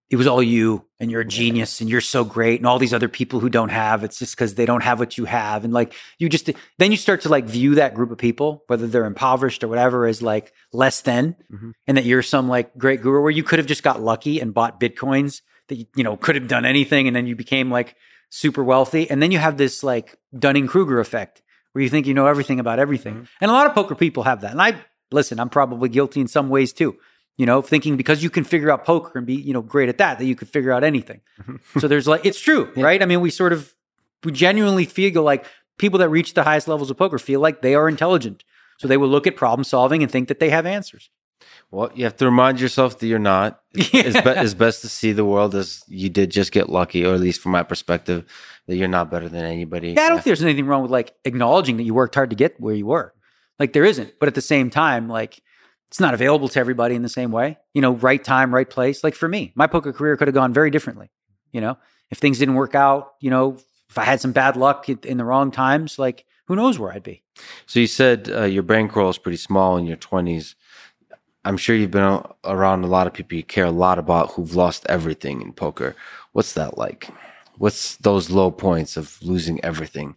it 0.09 0.15
was 0.17 0.27
all 0.27 0.43
you 0.43 0.85
and 0.99 1.09
you're 1.09 1.21
a 1.21 1.25
genius 1.25 1.81
and 1.81 1.89
you're 1.89 2.01
so 2.01 2.23
great 2.23 2.59
and 2.59 2.67
all 2.67 2.77
these 2.77 2.93
other 2.93 3.07
people 3.09 3.39
who 3.39 3.49
don't 3.49 3.69
have 3.69 4.03
it's 4.03 4.19
just 4.19 4.35
because 4.35 4.55
they 4.55 4.65
don't 4.65 4.83
have 4.83 4.99
what 4.99 5.17
you 5.17 5.25
have 5.25 5.63
and 5.63 5.73
like 5.73 5.93
you 6.19 6.29
just 6.29 6.49
then 6.77 6.91
you 6.91 6.97
start 6.97 7.21
to 7.21 7.29
like 7.29 7.45
view 7.45 7.75
that 7.75 7.93
group 7.95 8.11
of 8.11 8.17
people 8.17 8.63
whether 8.67 8.85
they're 8.87 9.05
impoverished 9.05 9.63
or 9.63 9.67
whatever 9.67 10.05
as 10.05 10.21
like 10.21 10.53
less 10.71 11.01
than 11.01 11.35
Mhm. 11.51 11.71
and 11.87 11.97
that 11.97 12.05
you're 12.05 12.21
some 12.21 12.47
like 12.47 12.77
great 12.77 13.01
guru 13.01 13.21
where 13.21 13.31
you 13.31 13.43
could 13.43 13.59
have 13.59 13.65
just 13.67 13.83
got 13.83 14.01
lucky 14.01 14.39
and 14.39 14.53
bought 14.53 14.79
bitcoins 14.79 15.41
that 15.69 15.75
you, 15.75 15.85
you 15.95 16.03
know 16.03 16.15
could 16.17 16.35
have 16.35 16.47
done 16.47 16.65
anything 16.65 17.07
and 17.07 17.15
then 17.15 17.25
you 17.25 17.35
became 17.35 17.71
like 17.71 17.95
super 18.29 18.63
wealthy 18.63 19.09
and 19.09 19.21
then 19.21 19.31
you 19.31 19.39
have 19.39 19.57
this 19.57 19.83
like 19.83 20.17
dunning-kruger 20.37 20.99
effect 20.99 21.41
where 21.71 21.81
you 21.83 21.89
think 21.89 22.05
you 22.07 22.13
know 22.13 22.27
everything 22.27 22.59
about 22.59 22.77
everything 22.79 23.15
Mhm. 23.15 23.27
and 23.41 23.49
a 23.49 23.53
lot 23.53 23.65
of 23.67 23.73
poker 23.73 23.95
people 23.95 24.23
have 24.23 24.41
that 24.41 24.51
and 24.51 24.61
i 24.61 24.75
listen 25.11 25.39
i'm 25.39 25.49
probably 25.49 25.89
guilty 25.89 26.19
in 26.21 26.27
some 26.27 26.49
ways 26.49 26.73
too 26.73 26.95
you 27.37 27.45
know, 27.45 27.61
thinking 27.61 27.97
because 27.97 28.21
you 28.23 28.29
can 28.29 28.43
figure 28.43 28.69
out 28.71 28.85
poker 28.85 29.17
and 29.17 29.25
be, 29.27 29.35
you 29.35 29.53
know, 29.53 29.61
great 29.61 29.89
at 29.89 29.97
that, 29.97 30.19
that 30.19 30.25
you 30.25 30.35
could 30.35 30.49
figure 30.49 30.71
out 30.71 30.83
anything. 30.83 31.21
so 31.79 31.87
there's 31.87 32.07
like, 32.07 32.25
it's 32.25 32.39
true, 32.39 32.71
Yeah. 32.75 32.83
right? 32.85 33.01
I 33.01 33.05
mean, 33.05 33.21
we 33.21 33.29
sort 33.31 33.53
of, 33.53 33.73
we 34.23 34.31
genuinely 34.31 34.85
feel 34.85 35.23
like 35.23 35.45
people 35.77 35.99
that 35.99 36.09
reach 36.09 36.33
the 36.35 36.43
highest 36.43 36.67
levels 36.67 36.89
of 36.91 36.97
poker 36.97 37.17
feel 37.19 37.39
like 37.39 37.61
they 37.61 37.75
are 37.75 37.89
intelligent. 37.89 38.43
So 38.79 38.87
they 38.87 38.97
will 38.97 39.07
look 39.09 39.27
at 39.27 39.35
problem 39.35 39.63
solving 39.63 40.03
and 40.03 40.11
think 40.11 40.27
that 40.27 40.39
they 40.39 40.49
have 40.49 40.65
answers. 40.65 41.09
well, 41.71 41.89
you 41.95 42.03
have 42.03 42.15
to 42.17 42.25
remind 42.25 42.59
yourself 42.59 42.99
that 42.99 43.07
you're 43.07 43.19
not. 43.19 43.61
It's, 43.75 44.21
be- 44.21 44.29
it's 44.29 44.53
best 44.53 44.81
to 44.81 44.89
see 44.89 45.11
the 45.11 45.25
world 45.25 45.55
as 45.55 45.83
you 45.87 46.09
did 46.09 46.29
just 46.31 46.51
get 46.51 46.69
lucky, 46.69 47.05
or 47.05 47.13
at 47.15 47.19
least 47.19 47.41
from 47.41 47.51
my 47.53 47.63
perspective, 47.63 48.25
that 48.67 48.75
you're 48.75 48.87
not 48.87 49.09
better 49.11 49.27
than 49.29 49.43
anybody. 49.45 49.89
Yeah, 49.91 50.01
I 50.03 50.09
don't 50.09 50.17
think 50.17 50.25
there's 50.25 50.43
anything 50.43 50.67
wrong 50.67 50.83
with 50.83 50.91
like 50.91 51.13
acknowledging 51.25 51.77
that 51.77 51.83
you 51.83 51.93
worked 51.93 52.15
hard 52.15 52.29
to 52.29 52.35
get 52.35 52.59
where 52.59 52.75
you 52.75 52.85
were. 52.85 53.13
Like 53.59 53.73
there 53.73 53.85
isn't. 53.85 54.13
But 54.19 54.27
at 54.27 54.35
the 54.35 54.41
same 54.41 54.69
time, 54.69 55.07
like 55.09 55.41
it's 55.93 55.99
not 55.99 56.15
available 56.15 56.47
to 56.47 56.59
everybody 56.59 56.95
in 56.95 57.03
the 57.03 57.07
same 57.07 57.31
way. 57.31 57.59
You 57.75 57.81
know, 57.83 57.91
right 57.91 58.21
time, 58.21 58.51
right 58.51 58.67
place. 58.67 59.03
Like 59.03 59.13
for 59.13 59.27
me, 59.29 59.53
my 59.53 59.67
poker 59.67 59.93
career 59.93 60.17
could 60.17 60.27
have 60.27 60.33
gone 60.33 60.51
very 60.51 60.71
differently. 60.71 61.11
You 61.51 61.61
know, 61.61 61.77
if 62.09 62.17
things 62.17 62.39
didn't 62.39 62.55
work 62.55 62.73
out, 62.73 63.11
you 63.21 63.29
know, 63.29 63.59
if 63.91 63.99
I 63.99 64.03
had 64.03 64.19
some 64.19 64.31
bad 64.31 64.57
luck 64.57 64.89
in, 64.89 65.17
the 65.17 65.23
wrong 65.23 65.51
times, 65.51 65.99
like 65.99 66.25
who 66.47 66.55
knows 66.55 66.79
where 66.79 66.91
I'd 66.91 67.03
be. 67.03 67.21
So 67.67 67.79
you 67.79 67.85
said 67.85 68.27
uh, 68.27 68.45
your 68.45 68.63
bankroll 68.63 69.11
is 69.11 69.19
pretty 69.19 69.37
small 69.37 69.77
in 69.77 69.85
your 69.85 69.97
20s. 69.97 70.55
I'm 71.45 71.57
sure 71.57 71.75
you've 71.75 71.91
been 71.91 72.23
around 72.43 72.83
a 72.83 72.87
lot 72.87 73.05
of 73.05 73.13
people 73.13 73.37
you 73.37 73.43
care 73.43 73.65
a 73.65 73.69
lot 73.69 73.99
about 73.99 74.31
who've 74.31 74.55
lost 74.55 74.87
everything 74.89 75.43
in 75.43 75.53
poker. 75.53 75.95
What's 76.31 76.53
that 76.53 76.75
like? 76.75 77.07
What's 77.59 77.97
those 77.97 78.31
low 78.31 78.49
points 78.49 78.97
of 78.97 79.21
losing 79.21 79.63
everything? 79.63 80.15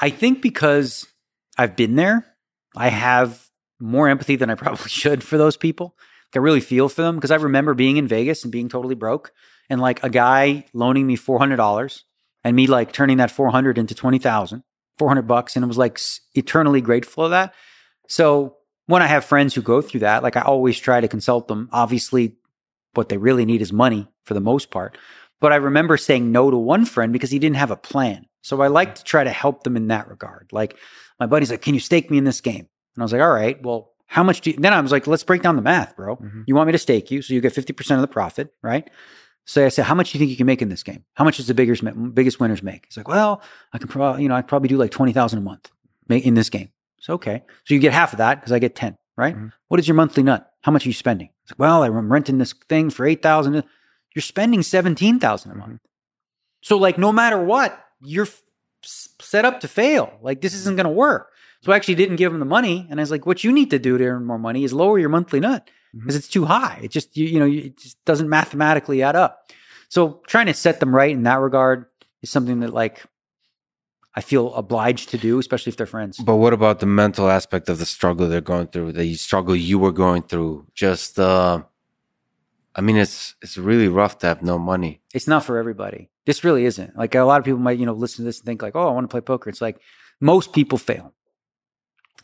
I 0.00 0.10
think 0.10 0.42
because 0.42 1.06
I've 1.56 1.76
been 1.76 1.94
there, 1.94 2.26
I 2.74 2.88
have 2.88 3.45
more 3.80 4.08
empathy 4.08 4.36
than 4.36 4.50
I 4.50 4.54
probably 4.54 4.88
should 4.88 5.22
for 5.22 5.38
those 5.38 5.56
people. 5.56 5.96
I 6.34 6.38
really 6.38 6.60
feel 6.60 6.88
for 6.88 7.02
them 7.02 7.14
because 7.14 7.30
I 7.30 7.36
remember 7.36 7.72
being 7.72 7.96
in 7.96 8.08
Vegas 8.08 8.42
and 8.42 8.52
being 8.52 8.68
totally 8.68 8.94
broke 8.94 9.32
and 9.70 9.80
like 9.80 10.02
a 10.04 10.10
guy 10.10 10.66
loaning 10.74 11.06
me 11.06 11.16
$400 11.16 12.02
and 12.44 12.56
me 12.56 12.66
like 12.66 12.92
turning 12.92 13.16
that 13.18 13.30
400 13.30 13.78
into 13.78 13.94
20,000, 13.94 14.62
400 14.98 15.22
bucks. 15.22 15.56
And 15.56 15.64
it 15.64 15.68
was 15.68 15.78
like 15.78 15.98
eternally 16.34 16.80
grateful 16.80 17.24
of 17.24 17.30
that. 17.30 17.54
So 18.08 18.56
when 18.86 19.02
I 19.02 19.06
have 19.06 19.24
friends 19.24 19.54
who 19.54 19.62
go 19.62 19.80
through 19.80 20.00
that, 20.00 20.22
like 20.22 20.36
I 20.36 20.42
always 20.42 20.78
try 20.78 21.00
to 21.00 21.08
consult 21.08 21.48
them. 21.48 21.68
Obviously, 21.72 22.36
what 22.94 23.08
they 23.08 23.18
really 23.18 23.44
need 23.44 23.62
is 23.62 23.72
money 23.72 24.08
for 24.24 24.34
the 24.34 24.40
most 24.40 24.70
part. 24.70 24.98
But 25.40 25.52
I 25.52 25.56
remember 25.56 25.96
saying 25.96 26.32
no 26.32 26.50
to 26.50 26.56
one 26.56 26.84
friend 26.84 27.12
because 27.12 27.30
he 27.30 27.38
didn't 27.38 27.56
have 27.56 27.70
a 27.70 27.76
plan. 27.76 28.26
So 28.42 28.60
I 28.62 28.68
like 28.68 28.94
to 28.96 29.04
try 29.04 29.24
to 29.24 29.30
help 29.30 29.64
them 29.64 29.76
in 29.76 29.88
that 29.88 30.08
regard. 30.08 30.48
Like 30.52 30.76
my 31.18 31.26
buddy's 31.26 31.50
like, 31.50 31.62
"Can 31.62 31.74
you 31.74 31.80
stake 31.80 32.10
me 32.10 32.18
in 32.18 32.24
this 32.24 32.40
game?" 32.40 32.68
And 32.96 33.02
I 33.02 33.04
was 33.04 33.12
like, 33.12 33.22
"All 33.22 33.30
right, 33.32 33.62
well, 33.62 33.92
how 34.06 34.22
much 34.24 34.40
do 34.40 34.50
you?" 34.50 34.56
Then 34.58 34.72
I 34.72 34.80
was 34.80 34.90
like, 34.92 35.06
"Let's 35.06 35.22
break 35.24 35.42
down 35.42 35.54
the 35.56 35.62
math, 35.62 35.94
bro. 35.96 36.16
Mhm. 36.16 36.44
You 36.46 36.54
want 36.56 36.66
me 36.66 36.72
to 36.72 36.78
stake 36.78 37.10
you, 37.10 37.22
so 37.22 37.34
you 37.34 37.40
get 37.40 37.52
fifty 37.52 37.72
percent 37.72 37.98
of 37.98 38.02
the 38.02 38.12
profit, 38.12 38.52
right?" 38.62 38.88
So 39.44 39.64
I 39.64 39.68
said, 39.68 39.84
"How 39.84 39.94
much 39.94 40.10
do 40.12 40.18
you 40.18 40.20
think 40.20 40.30
you 40.30 40.36
can 40.36 40.46
make 40.46 40.60
in 40.62 40.68
this 40.70 40.82
game? 40.82 41.04
How 41.14 41.22
much 41.24 41.36
does 41.36 41.46
the 41.46 41.54
biggest 41.54 41.84
biggest 42.14 42.40
winners 42.40 42.62
make?" 42.62 42.86
He's 42.88 42.96
like, 42.96 43.06
"Well, 43.08 43.42
I 43.72 43.78
can 43.78 43.86
probably, 43.88 44.22
you 44.22 44.28
know, 44.28 44.34
I 44.34 44.42
probably 44.42 44.68
do 44.68 44.76
like 44.76 44.90
twenty 44.90 45.12
thousand 45.12 45.38
a 45.38 45.42
month 45.42 45.70
in 46.08 46.34
this 46.34 46.50
game." 46.50 46.70
So 47.00 47.14
okay, 47.14 47.42
so 47.64 47.74
you 47.74 47.80
get 47.80 47.92
half 47.92 48.12
of 48.12 48.18
that 48.18 48.36
because 48.40 48.52
I 48.52 48.58
get 48.58 48.74
ten, 48.74 48.96
right? 49.16 49.36
Mhm. 49.36 49.52
What 49.68 49.78
is 49.78 49.86
your 49.86 49.94
monthly 49.94 50.22
nut? 50.22 50.50
How 50.62 50.72
much 50.72 50.84
are 50.86 50.88
you 50.88 50.94
spending? 50.94 51.28
It's 51.44 51.52
like, 51.52 51.58
well, 51.60 51.84
I'm 51.84 52.10
renting 52.12 52.38
this 52.38 52.52
thing 52.68 52.90
for 52.90 53.06
eight 53.06 53.22
thousand. 53.22 53.62
You're 54.14 54.22
spending 54.22 54.62
seventeen 54.62 55.20
thousand 55.20 55.52
a 55.52 55.54
month. 55.54 55.74
Mhm. 55.74 55.80
So 56.62 56.78
like, 56.78 56.98
no 56.98 57.12
matter 57.12 57.38
what, 57.40 57.78
you're 58.00 58.24
f- 58.26 58.42
set 58.82 59.44
up 59.44 59.60
to 59.60 59.68
fail. 59.68 60.18
Like 60.22 60.40
this 60.40 60.54
isn't 60.54 60.76
going 60.76 60.86
to 60.86 60.90
work. 60.90 61.30
So 61.62 61.72
I 61.72 61.76
actually 61.76 61.96
didn't 61.96 62.16
give 62.16 62.32
him 62.32 62.38
the 62.38 62.46
money, 62.46 62.86
and 62.90 63.00
I 63.00 63.02
was 63.02 63.10
like, 63.10 63.26
what 63.26 63.42
you 63.42 63.52
need 63.52 63.70
to 63.70 63.78
do 63.78 63.98
to 63.98 64.04
earn 64.04 64.24
more 64.24 64.38
money 64.38 64.62
is 64.64 64.72
lower 64.72 64.98
your 64.98 65.08
monthly 65.08 65.40
nut 65.40 65.68
because 65.98 66.14
it's 66.16 66.28
too 66.28 66.44
high. 66.44 66.80
It 66.82 66.90
just 66.90 67.16
you, 67.16 67.26
you 67.26 67.38
know 67.38 67.46
it 67.46 67.78
just 67.78 68.02
doesn't 68.04 68.28
mathematically 68.28 69.02
add 69.02 69.16
up. 69.16 69.50
So 69.88 70.22
trying 70.26 70.46
to 70.46 70.54
set 70.54 70.80
them 70.80 70.94
right 70.94 71.10
in 71.10 71.22
that 71.24 71.40
regard 71.40 71.86
is 72.22 72.30
something 72.30 72.60
that 72.60 72.72
like 72.72 73.04
I 74.14 74.22
feel 74.22 74.54
obliged 74.54 75.10
to 75.10 75.18
do, 75.18 75.38
especially 75.38 75.70
if 75.70 75.76
they're 75.76 75.86
friends. 75.86 76.18
But 76.18 76.36
what 76.36 76.54
about 76.54 76.80
the 76.80 76.86
mental 76.86 77.28
aspect 77.28 77.68
of 77.68 77.78
the 77.78 77.84
struggle 77.86 78.28
they're 78.28 78.40
going 78.40 78.68
through, 78.68 78.92
the 78.92 79.14
struggle 79.14 79.54
you 79.54 79.78
were 79.78 79.92
going 79.92 80.22
through? 80.22 80.66
Just, 80.74 81.18
uh, 81.18 81.62
I 82.74 82.80
mean, 82.80 82.96
it's 82.96 83.34
it's 83.42 83.58
really 83.58 83.88
rough 83.88 84.18
to 84.20 84.26
have 84.26 84.42
no 84.42 84.58
money. 84.58 85.02
it's 85.12 85.26
not 85.28 85.44
for 85.44 85.58
everybody. 85.58 86.10
This 86.24 86.44
really 86.44 86.64
isn't. 86.64 86.96
Like 86.96 87.14
a 87.14 87.20
lot 87.24 87.38
of 87.38 87.44
people 87.44 87.60
might, 87.60 87.78
you 87.78 87.86
know, 87.86 87.92
listen 87.92 88.24
to 88.24 88.28
this 88.28 88.38
and 88.38 88.46
think 88.46 88.62
like, 88.62 88.74
"Oh, 88.74 88.88
I 88.88 88.92
want 88.92 89.04
to 89.04 89.08
play 89.08 89.20
poker." 89.20 89.50
It's 89.50 89.60
like 89.60 89.80
most 90.20 90.52
people 90.52 90.78
fail. 90.78 91.12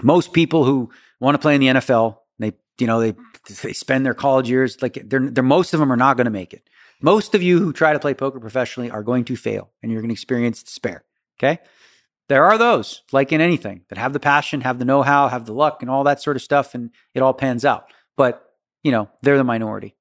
Most 0.01 0.33
people 0.33 0.65
who 0.65 0.91
want 1.21 1.35
to 1.35 1.39
play 1.39 1.55
in 1.55 1.61
the 1.61 1.69
NFL, 1.69 2.19
they, 2.39 2.53
you 2.79 2.87
know, 2.87 3.01
they 3.01 3.15
they 3.62 3.73
spend 3.73 4.07
their 4.07 4.15
college 4.15 4.49
years 4.49 4.81
like 4.81 4.95
they're 5.05 5.29
they're 5.29 5.45
most 5.45 5.75
of 5.75 5.81
them 5.81 5.93
are 5.93 5.97
not 5.97 6.17
going 6.17 6.27
to 6.27 6.31
make 6.31 6.55
it. 6.55 6.69
Most 7.03 7.35
of 7.35 7.43
you 7.43 7.59
who 7.59 7.73
try 7.73 7.93
to 7.93 7.99
play 7.99 8.15
poker 8.15 8.39
professionally 8.39 8.91
are 8.91 9.03
going 9.03 9.25
to 9.25 9.37
fail 9.37 9.71
and 9.83 9.91
you're 9.91 10.01
going 10.01 10.11
to 10.11 10.15
experience 10.15 10.62
despair. 10.62 11.05
Okay? 11.39 11.59
There 12.29 12.45
are 12.45 12.57
those, 12.57 13.03
like 13.11 13.33
in 13.33 13.41
anything, 13.41 13.83
that 13.89 13.99
have 13.99 14.12
the 14.12 14.21
passion, 14.21 14.61
have 14.61 14.79
the 14.79 14.85
know-how, 14.85 15.29
have 15.29 15.45
the 15.45 15.53
luck 15.53 15.83
and 15.83 15.91
all 15.91 16.05
that 16.05 16.23
sort 16.23 16.37
of 16.37 16.43
stuff 16.43 16.75
and 16.75 16.91
it 17.12 17.21
all 17.21 17.35
pans 17.35 17.65
out. 17.65 17.93
But, 18.17 18.43
you 18.85 18.93
know, 18.93 19.11
they're 19.21 19.37
the 19.37 19.45
minority. 19.45 19.97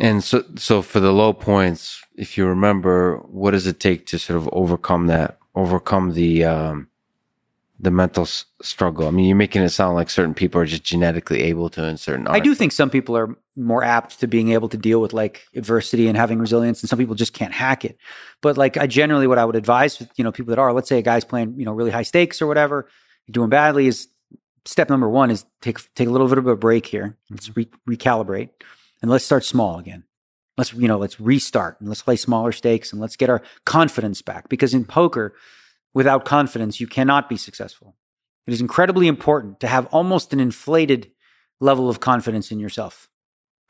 And 0.00 0.22
so, 0.22 0.44
so 0.56 0.82
for 0.82 1.00
the 1.00 1.12
low 1.12 1.32
points, 1.32 2.00
if 2.16 2.38
you 2.38 2.46
remember, 2.46 3.18
what 3.26 3.50
does 3.50 3.66
it 3.66 3.80
take 3.80 4.06
to 4.06 4.18
sort 4.18 4.36
of 4.36 4.48
overcome 4.52 5.08
that, 5.08 5.38
overcome 5.54 6.12
the 6.12 6.44
um, 6.44 6.88
the 7.78 7.90
mental 7.90 8.22
s- 8.22 8.44
struggle? 8.62 9.06
I 9.06 9.10
mean, 9.10 9.26
you're 9.26 9.36
making 9.36 9.62
it 9.62 9.70
sound 9.70 9.94
like 9.94 10.10
certain 10.10 10.34
people 10.34 10.60
are 10.60 10.66
just 10.66 10.84
genetically 10.84 11.42
able 11.42 11.68
to, 11.70 11.84
and 11.84 11.98
certain 11.98 12.26
I 12.28 12.40
do 12.40 12.54
think 12.54 12.72
some 12.72 12.90
people 12.90 13.16
are 13.16 13.36
more 13.56 13.84
apt 13.84 14.20
to 14.20 14.26
being 14.26 14.50
able 14.52 14.68
to 14.68 14.76
deal 14.76 15.00
with 15.00 15.12
like 15.12 15.46
adversity 15.54 16.08
and 16.08 16.16
having 16.16 16.38
resilience, 16.38 16.82
and 16.82 16.90
some 16.90 16.98
people 16.98 17.14
just 17.14 17.32
can't 17.32 17.52
hack 17.52 17.84
it. 17.84 17.96
But 18.40 18.56
like, 18.56 18.76
I 18.76 18.86
generally 18.86 19.26
what 19.26 19.38
I 19.38 19.44
would 19.44 19.56
advise, 19.56 20.02
you 20.16 20.24
know, 20.24 20.32
people 20.32 20.50
that 20.50 20.58
are, 20.58 20.72
let's 20.72 20.88
say 20.88 20.98
a 20.98 21.02
guy's 21.02 21.24
playing, 21.24 21.54
you 21.58 21.64
know, 21.64 21.72
really 21.72 21.90
high 21.90 22.02
stakes 22.02 22.40
or 22.40 22.46
whatever, 22.46 22.88
doing 23.30 23.50
badly, 23.50 23.86
is 23.86 24.08
step 24.64 24.88
number 24.88 25.08
one 25.08 25.30
is 25.30 25.44
take 25.60 25.78
take 25.94 26.08
a 26.08 26.10
little 26.10 26.28
bit 26.28 26.38
of 26.38 26.46
a 26.46 26.56
break 26.56 26.86
here. 26.86 27.16
Let's 27.30 27.48
mm-hmm. 27.48 27.60
re- 27.86 27.96
recalibrate, 27.96 28.50
and 29.02 29.10
let's 29.10 29.24
start 29.24 29.44
small 29.44 29.78
again. 29.78 30.04
Let's 30.56 30.72
you 30.72 30.88
know, 30.88 30.98
let's 30.98 31.20
restart 31.20 31.80
and 31.80 31.88
let's 31.88 32.02
play 32.02 32.16
smaller 32.16 32.52
stakes 32.52 32.92
and 32.92 33.00
let's 33.00 33.16
get 33.16 33.30
our 33.30 33.42
confidence 33.64 34.22
back 34.22 34.48
because 34.48 34.74
in 34.74 34.84
poker, 34.84 35.34
without 35.94 36.24
confidence, 36.24 36.80
you 36.80 36.86
cannot 36.86 37.28
be 37.28 37.36
successful. 37.36 37.96
It 38.46 38.52
is 38.52 38.60
incredibly 38.60 39.06
important 39.08 39.60
to 39.60 39.66
have 39.68 39.86
almost 39.86 40.32
an 40.34 40.40
inflated 40.40 41.10
level 41.60 41.88
of 41.88 42.00
confidence 42.00 42.50
in 42.50 42.60
yourself 42.60 43.08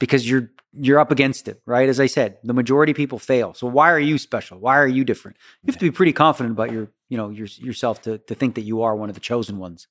because 0.00 0.28
you're 0.28 0.50
you're 0.76 0.98
up 0.98 1.12
against 1.12 1.46
it, 1.46 1.62
right? 1.66 1.88
As 1.88 2.00
I 2.00 2.06
said, 2.06 2.38
the 2.42 2.52
majority 2.52 2.90
of 2.90 2.96
people 2.96 3.20
fail. 3.20 3.54
So 3.54 3.68
why 3.68 3.92
are 3.92 4.00
you 4.00 4.18
special? 4.18 4.58
Why 4.58 4.76
are 4.76 4.88
you 4.88 5.04
different? 5.04 5.36
You 5.62 5.70
have 5.70 5.78
to 5.78 5.84
be 5.84 5.92
pretty 5.92 6.12
confident 6.12 6.52
about 6.52 6.72
your, 6.72 6.88
you 7.08 7.16
know, 7.16 7.30
your, 7.30 7.46
yourself 7.58 8.02
to 8.02 8.18
to 8.18 8.34
think 8.34 8.56
that 8.56 8.62
you 8.62 8.82
are 8.82 8.96
one 8.96 9.08
of 9.08 9.14
the 9.14 9.20
chosen 9.20 9.58
ones. 9.58 9.86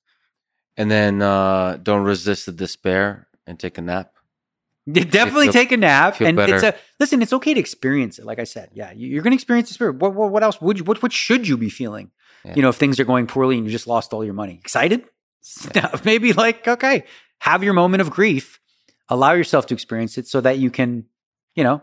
And 0.76 0.92
then 0.92 1.22
uh, 1.22 1.78
don't 1.82 2.04
resist 2.04 2.48
the 2.48 2.52
despair 2.52 3.28
and 3.48 3.58
take 3.58 3.78
a 3.78 3.82
nap. 3.82 4.12
Definitely 4.92 5.46
feel- 5.46 5.54
take 5.54 5.72
a 5.72 5.78
nap, 5.78 6.20
and 6.20 6.36
better. 6.36 6.56
it's 6.56 6.64
a 6.64 6.76
listen. 7.00 7.22
It's 7.22 7.32
okay 7.32 7.54
to 7.54 7.60
experience 7.60 8.20
it. 8.20 8.26
Like 8.26 8.40
I 8.40 8.44
said, 8.44 8.72
yeah, 8.74 8.92
you- 8.92 9.08
you're 9.08 9.22
going 9.24 9.32
to 9.32 9.36
experience 9.36 9.70
the 9.70 9.76
spirit. 9.76 9.96
What, 9.96 10.14
what, 10.14 10.32
what 10.32 10.44
else 10.44 10.60
would 10.60 10.78
you? 10.80 10.84
What, 10.84 11.02
what 11.02 11.14
should 11.14 11.48
you 11.48 11.56
be 11.56 11.70
feeling? 11.70 12.12
Yeah. 12.46 12.56
You 12.56 12.62
know, 12.62 12.70
if 12.70 12.76
things 12.76 13.00
are 13.00 13.06
going 13.06 13.28
poorly 13.28 13.58
and 13.58 13.66
you 13.66 13.72
just 13.72 13.88
lost 13.88 14.14
all 14.14 14.24
your 14.24 14.34
money, 14.34 14.60
excited? 14.60 15.06
Maybe 16.04 16.34
like 16.34 16.68
okay, 16.68 17.04
have 17.40 17.64
your 17.64 17.74
moment 17.74 18.02
of 18.02 18.10
grief. 18.10 18.60
Allow 19.10 19.34
yourself 19.34 19.66
to 19.68 19.74
experience 19.74 20.18
it 20.18 20.28
so 20.28 20.42
that 20.42 20.58
you 20.60 20.72
can, 20.72 21.06
you 21.56 21.64
know, 21.64 21.82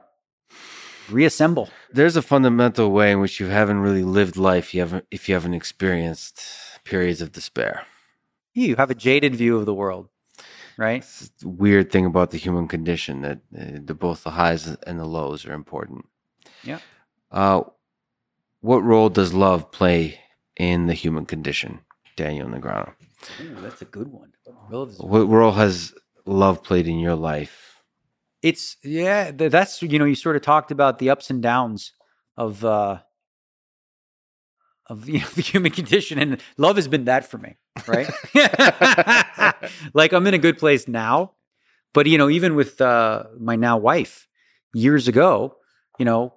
reassemble. 1.10 1.68
There's 1.92 2.16
a 2.16 2.22
fundamental 2.22 2.90
way 2.90 3.12
in 3.12 3.20
which 3.20 3.40
you 3.40 3.47
haven't 3.47 3.80
really 3.80 4.02
lived 4.02 4.36
life. 4.36 4.74
You 4.74 4.80
haven't, 4.80 5.06
if 5.10 5.28
you 5.28 5.34
haven't 5.34 5.55
experienced 5.55 6.42
periods 6.84 7.20
of 7.20 7.32
despair. 7.32 7.86
You 8.55 8.76
have 8.76 8.90
a 8.90 8.94
jaded 8.94 9.34
view 9.36 9.56
of 9.58 9.66
the 9.66 9.74
world, 9.74 10.08
right? 10.76 11.05
Weird 11.44 11.92
thing 11.92 12.05
about 12.05 12.30
the 12.30 12.39
human 12.39 12.66
condition 12.68 13.22
that 13.22 13.39
uh, 13.56 13.78
the, 13.84 13.94
both 13.94 14.24
the 14.24 14.30
highs 14.30 14.66
and 14.66 14.98
the 14.98 15.05
lows 15.05 15.47
are 15.47 15.52
important. 15.52 16.06
Yeah. 16.64 16.80
Uh, 17.30 17.62
what 18.60 18.82
role 18.82 19.08
does 19.08 19.32
love 19.32 19.70
play 19.70 20.19
in 20.60 20.86
the 20.89 20.92
human 20.92 21.24
condition, 21.24 21.80
Daniel 22.16 22.47
Negreanu? 22.47 22.92
Ooh, 23.40 23.55
that's 23.62 23.80
a 23.80 23.86
good 23.86 24.08
one. 24.08 24.30
What 24.68 25.24
role 25.26 25.52
has 25.52 25.94
love 26.26 26.62
played 26.62 26.86
in 26.86 26.98
your 26.98 27.14
life? 27.14 27.80
It's 28.42 28.76
yeah, 28.84 29.30
that's 29.30 29.80
you 29.80 29.98
know, 29.98 30.05
you 30.05 30.14
sort 30.14 30.36
of 30.36 30.42
talked 30.42 30.70
about 30.70 30.98
the 30.98 31.08
ups 31.08 31.30
and 31.30 31.42
downs 31.42 31.92
of 32.36 32.62
uh 32.62 32.98
of 34.86 35.08
you 35.14 35.20
know, 35.20 35.28
the 35.34 35.40
human 35.40 35.72
condition 35.72 36.18
and 36.18 36.42
love 36.58 36.76
has 36.76 36.89
been 36.89 37.05
that 37.05 37.24
for 37.24 37.39
me, 37.39 37.56
right? 37.86 38.10
like 39.94 40.12
I'm 40.12 40.26
in 40.26 40.34
a 40.34 40.39
good 40.39 40.58
place 40.58 40.86
now, 40.86 41.32
but 41.94 42.06
you 42.06 42.18
know, 42.18 42.28
even 42.28 42.55
with 42.55 42.82
uh 42.82 43.24
my 43.39 43.56
now 43.56 43.78
wife 43.78 44.28
years 44.74 45.08
ago, 45.08 45.56
you 45.98 46.05
know, 46.05 46.34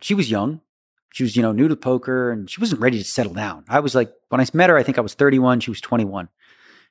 she 0.00 0.14
was 0.14 0.30
young. 0.30 0.60
She 1.16 1.22
was, 1.22 1.34
you 1.34 1.40
know, 1.40 1.52
new 1.52 1.66
to 1.66 1.76
poker 1.76 2.30
and 2.30 2.50
she 2.50 2.60
wasn't 2.60 2.82
ready 2.82 2.98
to 2.98 3.04
settle 3.04 3.32
down. 3.32 3.64
I 3.70 3.80
was 3.80 3.94
like 3.94 4.12
when 4.28 4.38
I 4.38 4.46
met 4.52 4.68
her, 4.68 4.76
I 4.76 4.82
think 4.82 4.98
I 4.98 5.00
was 5.00 5.14
31, 5.14 5.60
she 5.60 5.70
was 5.70 5.80
21. 5.80 6.28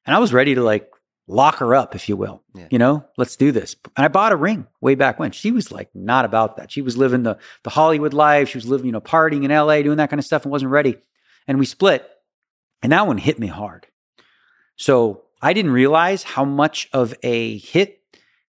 And 0.03 0.15
I 0.15 0.17
was 0.17 0.33
ready 0.33 0.55
to 0.55 0.63
like 0.63 0.89
lock 1.27 1.57
her 1.57 1.75
up, 1.75 1.93
if 1.93 2.09
you 2.09 2.17
will. 2.17 2.41
Yeah. 2.55 2.67
You 2.71 2.79
know, 2.79 3.05
let's 3.17 3.35
do 3.35 3.51
this. 3.51 3.75
And 3.95 4.03
I 4.03 4.07
bought 4.07 4.31
a 4.31 4.35
ring 4.35 4.65
way 4.81 4.95
back 4.95 5.19
when. 5.19 5.29
She 5.29 5.51
was 5.51 5.71
like 5.71 5.89
not 5.93 6.25
about 6.25 6.57
that. 6.57 6.71
She 6.71 6.81
was 6.81 6.97
living 6.97 7.21
the 7.21 7.37
the 7.61 7.69
Hollywood 7.69 8.15
life. 8.15 8.49
She 8.49 8.57
was 8.57 8.65
living, 8.65 8.87
you 8.87 8.93
know, 8.93 8.99
partying 8.99 9.45
in 9.45 9.51
LA, 9.51 9.83
doing 9.83 9.97
that 9.97 10.09
kind 10.09 10.19
of 10.19 10.25
stuff 10.25 10.41
and 10.41 10.51
wasn't 10.51 10.71
ready. 10.71 10.97
And 11.47 11.59
we 11.59 11.67
split. 11.67 12.09
And 12.81 12.91
that 12.93 13.05
one 13.05 13.19
hit 13.19 13.37
me 13.37 13.45
hard. 13.45 13.85
So 14.75 15.25
I 15.39 15.53
didn't 15.53 15.71
realize 15.71 16.23
how 16.23 16.45
much 16.45 16.89
of 16.93 17.13
a 17.21 17.59
hit 17.59 18.01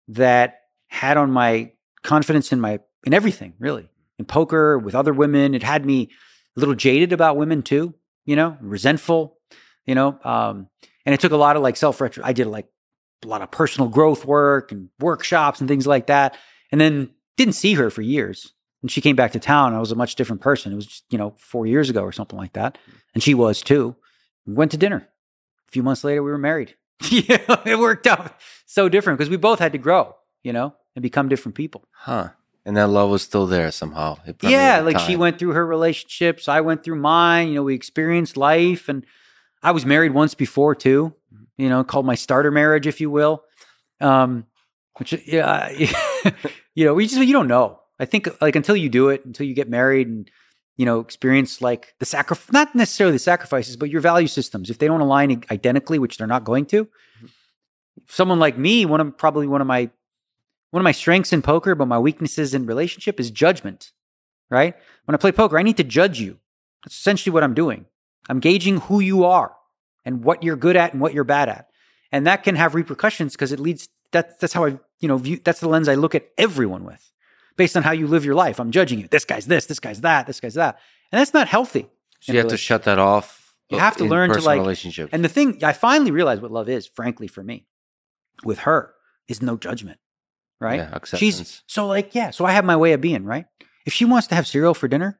that 0.07 0.61
had 0.87 1.17
on 1.17 1.29
my 1.29 1.73
confidence 2.03 2.53
in 2.53 2.61
my 2.61 2.79
in 3.03 3.13
everything, 3.13 3.53
really. 3.59 3.89
In 4.19 4.25
poker, 4.25 4.77
with 4.77 4.95
other 4.95 5.13
women. 5.13 5.53
It 5.53 5.63
had 5.63 5.85
me 5.85 6.09
a 6.55 6.59
little 6.59 6.75
jaded 6.75 7.13
about 7.13 7.37
women 7.37 7.61
too, 7.61 7.93
you 8.25 8.35
know, 8.35 8.57
resentful, 8.61 9.37
you 9.85 9.95
know. 9.95 10.19
Um, 10.23 10.69
and 11.05 11.13
it 11.13 11.19
took 11.19 11.31
a 11.31 11.37
lot 11.37 11.55
of 11.55 11.61
like 11.61 11.77
self 11.77 12.01
retro. 12.01 12.23
I 12.25 12.33
did 12.33 12.47
like 12.47 12.67
a 13.23 13.27
lot 13.27 13.41
of 13.41 13.51
personal 13.51 13.89
growth 13.89 14.25
work 14.25 14.71
and 14.71 14.89
workshops 14.99 15.59
and 15.59 15.67
things 15.69 15.87
like 15.87 16.07
that. 16.07 16.37
And 16.71 16.81
then 16.81 17.11
didn't 17.37 17.55
see 17.55 17.75
her 17.75 17.89
for 17.89 18.01
years. 18.01 18.53
And 18.81 18.91
she 18.91 19.01
came 19.01 19.15
back 19.15 19.31
to 19.31 19.39
town. 19.39 19.73
I 19.73 19.79
was 19.79 19.91
a 19.91 19.95
much 19.95 20.15
different 20.15 20.41
person. 20.41 20.71
It 20.71 20.75
was 20.75 20.85
just, 20.85 21.03
you 21.09 21.17
know, 21.17 21.35
four 21.37 21.65
years 21.65 21.89
ago 21.89 22.01
or 22.01 22.11
something 22.11 22.37
like 22.37 22.53
that. 22.53 22.77
And 23.13 23.23
she 23.23 23.33
was 23.33 23.61
too. 23.61 23.95
We 24.45 24.53
went 24.53 24.71
to 24.71 24.77
dinner. 24.77 25.07
A 25.67 25.71
few 25.71 25.83
months 25.83 26.03
later, 26.03 26.23
we 26.23 26.31
were 26.31 26.37
married. 26.37 26.75
yeah, 27.09 27.61
it 27.65 27.77
worked 27.77 28.07
out 28.07 28.35
so 28.65 28.89
different 28.89 29.19
because 29.19 29.29
we 29.29 29.37
both 29.37 29.59
had 29.59 29.73
to 29.73 29.77
grow, 29.77 30.15
you 30.43 30.53
know, 30.53 30.73
and 30.95 31.03
become 31.03 31.29
different 31.29 31.55
people. 31.55 31.87
Huh. 31.91 32.29
And 32.67 32.75
that 32.75 32.89
love 32.89 33.09
was 33.09 33.21
still 33.21 33.47
there 33.47 33.71
somehow. 33.71 34.17
Yeah, 34.41 34.81
like 34.81 34.99
she 34.99 35.15
went 35.15 35.39
through 35.39 35.53
her 35.53 35.65
relationships. 35.65 36.49
I 36.49 36.59
went 36.59 36.83
through 36.83 36.97
mine. 36.97 37.47
You 37.47 37.55
know, 37.55 37.63
we 37.63 37.73
experienced 37.73 38.35
life, 38.35 38.89
and 38.89 39.05
I 39.63 39.71
was 39.71 39.85
married 39.85 40.13
once 40.13 40.33
before 40.33 40.75
too. 40.75 41.13
You 41.57 41.69
know, 41.69 41.85
called 41.85 42.05
my 42.05 42.15
starter 42.15 42.51
marriage, 42.51 42.85
if 42.85 42.99
you 42.99 43.09
will. 43.09 43.45
Um, 44.01 44.47
which 44.97 45.13
yeah, 45.25 45.69
you 46.75 46.83
know, 46.83 46.93
we 46.93 47.07
just 47.07 47.25
you 47.25 47.31
don't 47.31 47.47
know. 47.47 47.79
I 48.01 48.05
think 48.05 48.27
like 48.41 48.57
until 48.57 48.75
you 48.75 48.89
do 48.89 49.07
it, 49.07 49.23
until 49.23 49.47
you 49.47 49.53
get 49.53 49.69
married, 49.69 50.09
and 50.09 50.29
you 50.75 50.85
know, 50.85 50.99
experience 50.99 51.61
like 51.61 51.95
the 51.99 52.05
sacrifice, 52.05 52.51
not 52.51 52.75
necessarily 52.75 53.13
the 53.13 53.19
sacrifices, 53.19 53.77
but 53.77 53.89
your 53.89 54.01
value 54.01 54.27
systems. 54.27 54.69
If 54.69 54.77
they 54.77 54.87
don't 54.87 54.99
align 54.99 55.41
identically, 55.49 55.99
which 55.99 56.17
they're 56.17 56.27
not 56.27 56.43
going 56.43 56.65
to, 56.65 56.89
someone 58.07 58.39
like 58.39 58.57
me, 58.57 58.85
one 58.85 58.99
of 58.99 59.17
probably 59.17 59.47
one 59.47 59.61
of 59.61 59.67
my 59.67 59.89
one 60.71 60.81
of 60.81 60.83
my 60.83 60.91
strengths 60.91 61.33
in 61.33 61.41
poker, 61.41 61.75
but 61.75 61.87
my 61.87 61.99
weaknesses 61.99 62.53
in 62.53 62.65
relationship 62.65 63.19
is 63.19 63.31
judgment. 63.31 63.91
Right? 64.49 64.75
When 65.05 65.15
I 65.15 65.17
play 65.17 65.31
poker, 65.31 65.57
I 65.57 65.63
need 65.63 65.77
to 65.77 65.83
judge 65.83 66.19
you. 66.19 66.39
That's 66.83 66.95
essentially 66.95 67.33
what 67.33 67.43
I'm 67.43 67.53
doing. 67.53 67.85
I'm 68.29 68.39
gauging 68.39 68.77
who 68.81 68.99
you 68.99 69.25
are 69.25 69.55
and 70.05 70.23
what 70.23 70.43
you're 70.43 70.55
good 70.55 70.77
at 70.77 70.93
and 70.93 71.01
what 71.01 71.13
you're 71.13 71.25
bad 71.25 71.49
at. 71.49 71.67
And 72.11 72.25
that 72.27 72.43
can 72.43 72.55
have 72.55 72.75
repercussions 72.75 73.33
because 73.33 73.51
it 73.51 73.59
leads 73.59 73.89
that 74.11 74.39
that's 74.39 74.53
how 74.53 74.65
I, 74.65 74.79
you 74.99 75.07
know, 75.07 75.17
view 75.17 75.39
that's 75.43 75.59
the 75.59 75.67
lens 75.67 75.89
I 75.89 75.95
look 75.95 76.15
at 76.15 76.29
everyone 76.37 76.85
with. 76.85 77.11
Based 77.57 77.75
on 77.75 77.83
how 77.83 77.91
you 77.91 78.07
live 78.07 78.23
your 78.23 78.35
life. 78.35 78.59
I'm 78.59 78.71
judging 78.71 78.99
you. 78.99 79.07
This 79.09 79.25
guy's 79.25 79.47
this, 79.47 79.65
this 79.65 79.79
guy's 79.79 80.01
that, 80.01 80.27
this 80.27 80.39
guy's 80.39 80.53
that. 80.53 80.79
And 81.11 81.19
that's 81.19 81.33
not 81.33 81.47
healthy. 81.47 81.89
So 82.21 82.31
you 82.31 82.39
have 82.39 82.47
to 82.49 82.57
shut 82.57 82.83
that 82.83 82.99
off. 82.99 83.55
You 83.69 83.79
have 83.79 83.97
to 83.97 84.05
learn 84.05 84.31
to, 84.31 84.39
like- 84.39 84.59
relationships. 84.59 85.09
And 85.11 85.25
the 85.25 85.29
thing 85.29 85.63
I 85.63 85.73
finally 85.73 86.11
realized 86.11 86.41
what 86.41 86.51
love 86.51 86.69
is, 86.69 86.87
frankly, 86.87 87.27
for 87.27 87.43
me, 87.43 87.65
with 88.43 88.59
her, 88.59 88.93
is 89.27 89.41
no 89.41 89.57
judgment. 89.57 89.99
Right? 90.59 90.77
Yeah, 90.77 90.89
acceptance. 90.91 91.19
She's 91.19 91.61
so 91.67 91.87
like, 91.87 92.15
yeah. 92.15 92.31
So 92.31 92.45
I 92.45 92.51
have 92.51 92.65
my 92.65 92.75
way 92.75 92.93
of 92.93 93.01
being, 93.01 93.23
right? 93.25 93.45
If 93.85 93.93
she 93.93 94.05
wants 94.05 94.27
to 94.27 94.35
have 94.35 94.47
cereal 94.47 94.73
for 94.73 94.87
dinner, 94.87 95.19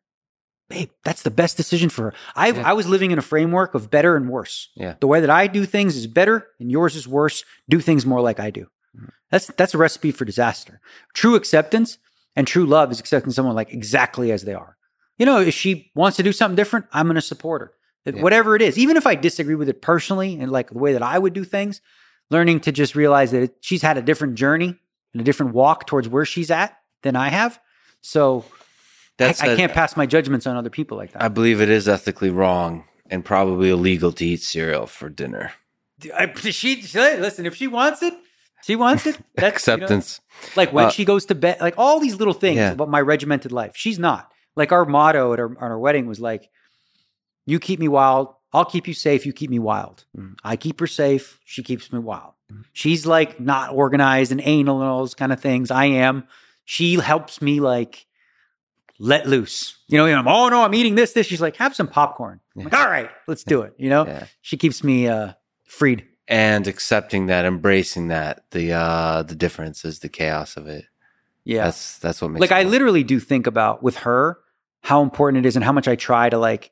babe, 0.69 0.89
that's 1.03 1.21
the 1.23 1.31
best 1.31 1.57
decision 1.57 1.89
for 1.89 2.05
her. 2.05 2.13
I 2.35 2.51
Yeah. 2.51 2.69
I 2.69 2.73
was 2.73 2.87
living 2.87 3.11
in 3.11 3.19
a 3.19 3.21
framework 3.21 3.75
of 3.75 3.89
better 3.89 4.15
and 4.15 4.29
worse. 4.29 4.69
Yeah. 4.75 4.95
The 4.99 5.07
way 5.07 5.21
that 5.21 5.29
I 5.29 5.47
do 5.47 5.65
things 5.65 5.95
is 5.95 6.07
better 6.07 6.47
and 6.59 6.71
yours 6.71 6.95
is 6.95 7.07
worse. 7.07 7.43
Do 7.69 7.79
things 7.79 8.05
more 8.05 8.21
like 8.21 8.39
I 8.39 8.49
do. 8.49 8.67
Mm-hmm. 8.95 9.05
That's 9.31 9.47
that's 9.47 9.73
a 9.73 9.77
recipe 9.77 10.11
for 10.11 10.25
disaster. 10.25 10.81
True 11.13 11.35
acceptance 11.35 11.97
and 12.35 12.47
true 12.47 12.65
love 12.65 12.91
is 12.91 12.99
accepting 12.99 13.31
someone 13.31 13.55
like 13.55 13.71
exactly 13.71 14.31
as 14.31 14.43
they 14.43 14.53
are. 14.53 14.75
You 15.17 15.25
know, 15.25 15.39
if 15.39 15.53
she 15.53 15.91
wants 15.95 16.17
to 16.17 16.23
do 16.23 16.31
something 16.31 16.55
different, 16.55 16.85
I'm 16.93 17.07
going 17.07 17.15
to 17.15 17.21
support 17.21 17.61
her. 17.61 17.73
Yeah. 18.05 18.21
Whatever 18.21 18.55
it 18.55 18.61
is, 18.61 18.77
even 18.77 18.95
if 18.95 19.05
I 19.05 19.15
disagree 19.15 19.55
with 19.55 19.67
it 19.67 19.81
personally 19.81 20.39
and 20.39 20.51
like 20.51 20.69
the 20.69 20.77
way 20.77 20.93
that 20.93 21.03
I 21.03 21.19
would 21.19 21.33
do 21.33 21.43
things, 21.43 21.81
learning 22.29 22.61
to 22.61 22.71
just 22.71 22.95
realize 22.95 23.31
that 23.31 23.43
it, 23.43 23.55
she's 23.61 23.81
had 23.81 23.97
a 23.97 24.01
different 24.01 24.35
journey 24.35 24.77
and 25.17 25.21
a 25.21 25.23
different 25.23 25.53
walk 25.53 25.87
towards 25.87 26.07
where 26.07 26.25
she's 26.25 26.51
at 26.51 26.77
than 27.01 27.15
I 27.15 27.29
have. 27.29 27.59
So 28.01 28.45
That's 29.17 29.41
I, 29.41 29.47
I 29.47 29.49
a- 29.51 29.55
can't 29.57 29.73
pass 29.73 29.97
my 29.97 30.05
judgments 30.05 30.45
on 30.45 30.55
other 30.55 30.69
people 30.69 30.95
like 30.97 31.13
that. 31.13 31.23
I 31.23 31.27
believe 31.27 31.59
it 31.59 31.69
is 31.69 31.87
ethically 31.87 32.29
wrong 32.29 32.83
and 33.09 33.25
probably 33.25 33.69
illegal 33.71 34.11
to 34.11 34.25
eat 34.25 34.41
cereal 34.41 34.85
for 34.85 35.09
dinner. 35.09 35.53
I, 36.15 36.31
she, 36.35 36.81
she- 36.81 36.99
listen, 36.99 37.45
if 37.47 37.55
she 37.55 37.65
wants 37.67 38.03
it, 38.03 38.13
she 38.63 38.75
wants 38.75 39.07
it. 39.07 39.17
That's 39.35 39.65
you 39.65 39.71
know, 39.77 39.83
Acceptance. 39.85 40.21
like 40.55 40.71
when 40.71 40.85
Uh, 40.85 40.89
she 40.91 41.03
goes 41.05 41.25
to 41.27 41.35
bed, 41.35 41.59
like 41.61 41.73
all 41.77 41.99
these 41.99 42.15
little 42.15 42.33
things 42.33 42.57
Yeah. 42.57 42.71
about 42.73 42.89
my 42.89 43.01
regimented 43.01 43.51
life. 43.51 43.71
She's 43.75 43.97
not. 43.97 44.31
Like 44.55 44.71
our 44.71 44.85
motto 44.85 45.33
at 45.33 45.39
our, 45.39 45.51
at 45.53 45.61
our 45.71 45.79
wedding 45.79 46.05
was 46.07 46.19
like, 46.19 46.49
"You 47.45 47.59
keep 47.59 47.79
me 47.79 47.87
wild, 47.87 48.33
I'll 48.53 48.65
keep 48.65 48.87
you 48.87 48.93
safe. 48.93 49.25
You 49.25 49.33
keep 49.33 49.49
me 49.51 49.59
wild. 49.59 50.05
Mm. 50.17 50.35
I 50.43 50.55
keep 50.55 50.79
her 50.79 50.87
safe. 50.87 51.39
She 51.45 51.61
keeps 51.63 51.91
me 51.93 51.99
wild." 51.99 52.33
She's 52.73 53.05
like 53.05 53.39
not 53.39 53.73
organized 53.73 54.31
and 54.31 54.41
anal 54.43 54.81
and 54.81 54.89
all 54.89 54.99
those 54.99 55.15
kind 55.15 55.33
of 55.33 55.39
things. 55.39 55.71
I 55.71 55.85
am. 55.85 56.25
She 56.65 56.95
helps 56.95 57.41
me 57.41 57.59
like 57.59 58.05
let 58.99 59.27
loose. 59.27 59.77
You 59.87 59.97
know, 59.97 60.05
I'm, 60.05 60.27
oh 60.27 60.49
no, 60.49 60.63
I'm 60.63 60.73
eating 60.73 60.95
this, 60.95 61.13
this. 61.13 61.27
She's 61.27 61.41
like, 61.41 61.55
have 61.57 61.75
some 61.75 61.87
popcorn. 61.87 62.39
I'm 62.57 62.63
like, 62.65 62.73
all 62.73 62.89
right, 62.89 63.09
let's 63.27 63.43
do 63.43 63.61
it. 63.61 63.73
You 63.77 63.89
know, 63.89 64.05
Yeah. 64.05 64.25
she 64.41 64.57
keeps 64.57 64.83
me 64.83 65.07
uh 65.07 65.33
freed. 65.65 66.05
And 66.29 66.67
accepting 66.67 67.27
that, 67.27 67.45
embracing 67.45 68.09
that, 68.09 68.43
the 68.51 68.73
uh 68.73 69.23
the 69.23 69.35
differences, 69.35 69.99
the 69.99 70.09
chaos 70.09 70.57
of 70.57 70.67
it. 70.67 70.85
Yeah. 71.43 71.65
That's 71.65 71.99
that's 71.99 72.21
what 72.21 72.31
makes 72.31 72.41
like 72.41 72.51
I 72.51 72.63
literally 72.63 73.03
do 73.03 73.19
think 73.19 73.47
about 73.47 73.81
with 73.83 73.97
her 73.97 74.39
how 74.81 75.01
important 75.01 75.45
it 75.45 75.47
is 75.47 75.55
and 75.55 75.63
how 75.65 75.71
much 75.73 75.87
I 75.87 75.95
try 75.95 76.29
to 76.29 76.37
like 76.37 76.71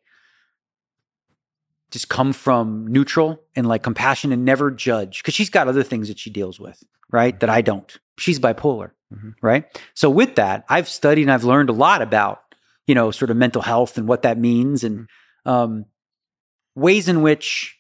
just 1.95 2.09
come 2.09 2.33
from 2.33 2.85
neutral 2.87 3.39
and 3.55 3.65
like 3.67 3.81
compassion 3.83 4.33
and 4.33 4.43
never 4.43 4.69
judge 4.69 5.19
because 5.23 5.33
she's 5.33 5.49
got 5.49 5.69
other 5.69 5.81
things 5.83 6.09
that 6.09 6.19
she 6.19 6.29
deals 6.29 6.59
with, 6.59 6.83
right? 7.09 7.39
That 7.39 7.49
I 7.49 7.61
don't. 7.61 7.97
She's 8.19 8.37
bipolar, 8.37 8.91
Mhm. 9.13 9.33
right? 9.41 9.63
So 9.93 10.09
with 10.09 10.35
that, 10.35 10.65
I've 10.67 10.89
studied 10.89 11.21
and 11.23 11.31
I've 11.31 11.45
learned 11.45 11.69
a 11.69 11.73
lot 11.73 12.01
about, 12.01 12.41
you 12.85 12.93
know, 12.95 13.11
sort 13.11 13.31
of 13.31 13.37
mental 13.37 13.61
health 13.61 13.97
and 13.97 14.09
what 14.09 14.23
that 14.23 14.37
means 14.37 14.83
and 14.83 15.07
um, 15.45 15.85
ways 16.75 17.07
in 17.07 17.21
which 17.21 17.77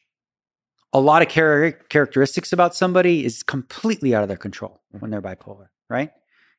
a 0.93 0.99
lot 1.01 1.21
of 1.21 1.27
char- 1.27 1.73
characteristics 1.89 2.53
about 2.53 2.73
somebody 2.73 3.25
is 3.25 3.43
completely 3.43 4.15
out 4.15 4.21
of 4.23 4.29
their 4.29 4.37
control 4.37 4.81
when 4.99 5.11
they're 5.11 5.21
bipolar, 5.21 5.67
right? 5.89 6.11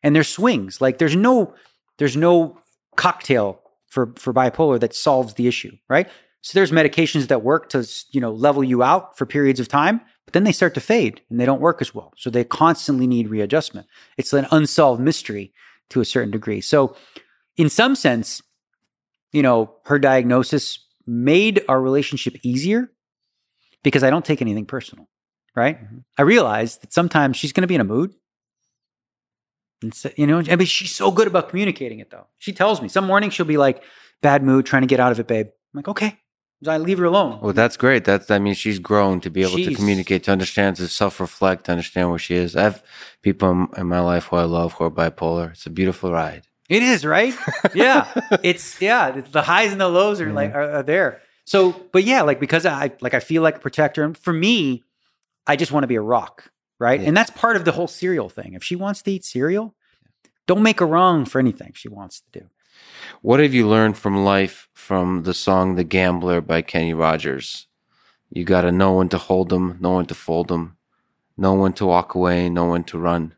And 0.03 0.15
there's 0.15 0.29
swings. 0.29 0.81
Like 0.83 0.99
there's 0.99 1.17
no 1.17 1.55
there's 1.99 2.17
no 2.19 2.59
cocktail 2.97 3.63
for 3.87 4.13
for 4.17 4.35
bipolar 4.35 4.79
that 4.81 4.95
solves 4.95 5.35
the 5.35 5.47
issue, 5.49 5.75
right? 5.89 6.09
So 6.47 6.57
there's 6.57 6.71
medications 6.71 7.27
that 7.27 7.43
work 7.43 7.71
to 7.71 7.85
you 8.13 8.21
know 8.21 8.31
level 8.31 8.63
you 8.63 8.81
out 8.81 9.19
for 9.19 9.27
periods 9.27 9.59
of 9.59 9.67
time, 9.67 10.01
but 10.25 10.33
then 10.33 10.45
they 10.45 10.53
start 10.53 10.75
to 10.75 10.81
fade 10.81 11.21
and 11.29 11.41
they 11.41 11.45
don't 11.45 11.61
work 11.61 11.81
as 11.81 11.93
well. 11.93 12.13
So 12.17 12.31
they 12.31 12.45
constantly 12.45 13.09
need 13.09 13.27
readjustment. 13.27 13.89
It's 14.17 14.33
an 14.33 14.47
unsolved 14.53 15.01
mystery 15.01 15.53
to 15.91 16.01
a 16.01 16.05
certain 16.05 16.31
degree. 16.31 16.61
So, 16.61 16.95
in 17.57 17.69
some 17.69 17.97
sense, 17.97 18.43
you 19.33 19.43
know, 19.43 19.75
her 19.87 19.99
diagnosis 19.99 20.79
made 21.05 21.65
our 21.69 21.83
relationship 21.83 22.37
easier 22.45 22.93
because 23.83 24.05
I 24.05 24.11
don't 24.11 24.25
take 24.25 24.41
anything 24.41 24.67
personal, 24.67 25.09
right? 25.57 25.83
Mm-hmm. 25.83 25.99
I 26.17 26.23
realize 26.23 26.79
that 26.79 26.93
sometimes 26.93 27.37
she's 27.37 27.53
going 27.53 27.63
to 27.63 27.67
be 27.67 27.75
in 27.75 27.81
a 27.81 27.85
mood. 27.85 28.15
And 29.83 29.93
so, 29.93 30.11
you 30.17 30.29
know, 30.29 30.39
I 30.49 30.55
mean, 30.55 30.69
she's 30.69 30.95
so 30.95 31.11
good 31.11 31.27
about 31.27 31.49
communicating 31.49 31.99
it 31.99 32.11
though. 32.11 32.29
She 32.39 32.53
tells 32.53 32.81
me 32.81 32.87
some 32.87 33.05
morning 33.05 33.31
she'll 33.31 33.47
be 33.47 33.57
like, 33.57 33.83
bad 34.23 34.45
mood, 34.45 34.65
trying 34.65 34.83
to 34.83 34.87
get 34.87 35.01
out 35.01 35.11
of 35.11 35.19
it, 35.19 35.27
babe. 35.27 35.47
I'm 35.49 35.79
like, 35.79 35.89
okay. 35.89 36.21
I 36.67 36.79
leave 36.79 36.99
her 36.99 37.05
alone. 37.05 37.41
Well, 37.43 37.53
that's 37.53 37.77
great. 37.77 38.05
That's 38.05 38.27
that 38.27 38.41
means 38.41 38.57
she's 38.57 38.79
grown 38.79 39.21
to 39.21 39.31
be 39.31 39.43
able 39.43 39.57
she's, 39.57 39.69
to 39.69 39.75
communicate, 39.75 40.25
to 40.25 40.33
understand, 40.33 40.77
to 40.77 40.89
self-reflect, 40.89 41.65
to 41.65 41.73
understand 41.73 42.11
where 42.11 42.19
she 42.19 42.35
is. 42.35 42.57
I 42.57 42.63
have 42.63 42.83
people 43.23 43.51
in, 43.51 43.69
in 43.77 43.87
my 43.87 44.01
life 44.01 44.25
who 44.27 44.37
I 44.37 44.45
love 44.45 44.73
who 44.75 44.85
are 44.85 44.91
bipolar. 44.91 45.53
It's 45.53 45.67
a 45.67 45.71
beautiful 45.71 46.13
ride. 46.13 46.47
It 46.69 46.83
is 46.83 47.05
right. 47.05 47.35
Yeah, 47.75 48.11
it's 48.43 48.81
yeah. 48.81 49.17
It's 49.17 49.31
the 49.31 49.43
highs 49.43 49.73
and 49.73 49.81
the 49.81 49.89
lows 49.89 50.21
are 50.21 50.27
mm-hmm. 50.27 50.35
like 50.35 50.55
are, 50.55 50.77
are, 50.77 50.83
there. 50.83 51.21
So, 51.45 51.73
but 51.93 52.05
yeah, 52.05 52.23
like 52.23 52.41
because 52.41 52.65
I 52.65 52.93
like 53.01 53.13
I 53.13 53.21
feel 53.21 53.43
like 53.43 53.57
a 53.57 53.61
protector, 53.61 54.03
and 54.03 54.17
for 54.17 54.33
me, 54.33 54.83
I 55.47 55.57
just 55.57 55.73
want 55.73 55.85
to 55.85 55.89
be 55.89 55.97
a 55.97 56.01
rock, 56.01 56.51
right? 56.81 57.01
Yeah. 57.01 57.09
And 57.09 57.17
that's 57.17 57.31
part 57.31 57.57
of 57.57 57.65
the 57.65 57.73
whole 57.73 57.87
cereal 57.87 58.29
thing. 58.31 58.55
If 58.55 58.65
she 58.65 58.77
wants 58.77 59.03
to 59.03 59.13
eat 59.13 59.25
cereal, 59.25 59.75
don't 60.47 60.63
make 60.63 60.81
her 60.81 60.87
wrong 60.87 61.27
for 61.27 61.39
anything 61.39 61.73
she 61.75 61.89
wants 61.89 62.23
to 62.23 62.41
do. 62.41 62.47
What 63.23 63.41
have 63.41 63.55
you 63.55 63.69
learned 63.69 63.97
from 63.97 64.25
life 64.25 64.69
from 64.75 65.23
the 65.25 65.35
song 65.35 65.75
"The 65.75 65.85
Gambler" 65.85 66.41
by 66.41 66.63
Kenny 66.63 66.95
Rogers? 66.95 67.67
You 68.31 68.45
got 68.45 68.63
to 68.63 68.73
know 68.73 68.95
when 68.95 69.09
to 69.11 69.19
hold 69.19 69.49
them, 69.49 69.79
know 69.81 69.97
when 69.97 70.07
to 70.07 70.15
fold 70.15 70.49
them, 70.49 70.77
know 71.37 71.55
when 71.55 71.73
to 71.75 71.87
walk 71.87 72.15
away, 72.15 72.49
know 72.49 72.71
when 72.71 72.85
to 72.85 72.99
run. 72.99 73.35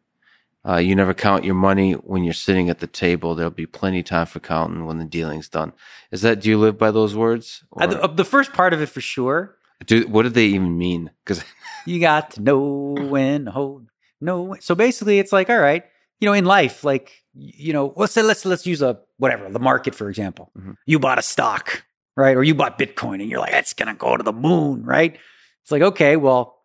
Uh, 0.68 0.76
you 0.76 0.94
never 0.94 1.14
count 1.14 1.44
your 1.44 1.54
money 1.54 1.92
when 1.92 2.24
you're 2.24 2.34
sitting 2.34 2.68
at 2.68 2.80
the 2.80 2.86
table. 2.86 3.34
There'll 3.34 3.50
be 3.50 3.66
plenty 3.66 4.00
of 4.00 4.06
time 4.06 4.26
for 4.26 4.40
counting 4.40 4.84
when 4.84 4.98
the 4.98 5.04
dealing's 5.04 5.48
done. 5.48 5.72
Is 6.10 6.22
that? 6.22 6.40
Do 6.40 6.50
you 6.50 6.58
live 6.58 6.76
by 6.76 6.90
those 6.90 7.16
words? 7.16 7.64
Uh, 7.76 7.86
the, 7.86 8.02
uh, 8.02 8.06
the, 8.08 8.24
first 8.24 8.52
part 8.52 8.72
of 8.72 8.82
it 8.82 8.88
for 8.88 9.00
sure. 9.00 9.56
Do 9.86 10.06
what 10.08 10.24
do 10.24 10.28
they 10.28 10.46
even 10.46 10.76
mean? 10.76 11.10
Because 11.24 11.44
you 11.86 12.00
got 12.00 12.32
to 12.32 12.42
know 12.42 12.58
when 12.58 13.46
to 13.46 13.50
hold. 13.50 13.86
No, 14.20 14.56
so 14.60 14.74
basically, 14.74 15.20
it's 15.20 15.32
like 15.32 15.48
all 15.48 15.58
right, 15.58 15.84
you 16.20 16.26
know, 16.26 16.32
in 16.32 16.44
life, 16.44 16.84
like 16.84 17.24
you 17.34 17.72
know, 17.72 17.92
let's 17.96 18.12
say 18.12 18.22
let's 18.22 18.44
let's 18.44 18.66
use 18.66 18.82
a 18.82 18.98
whatever 19.18 19.48
the 19.48 19.58
market 19.58 19.94
for 19.94 20.08
example. 20.08 20.50
Mm-hmm. 20.58 20.72
You 20.86 20.98
bought 20.98 21.18
a 21.18 21.22
stock, 21.22 21.84
right, 22.16 22.36
or 22.36 22.44
you 22.44 22.54
bought 22.54 22.78
Bitcoin, 22.78 23.20
and 23.20 23.30
you're 23.30 23.40
like, 23.40 23.52
it's 23.52 23.74
gonna 23.74 23.94
go 23.94 24.16
to 24.16 24.22
the 24.22 24.32
moon, 24.32 24.84
right? 24.84 25.16
It's 25.62 25.70
like 25.70 25.82
okay, 25.82 26.16
well, 26.16 26.56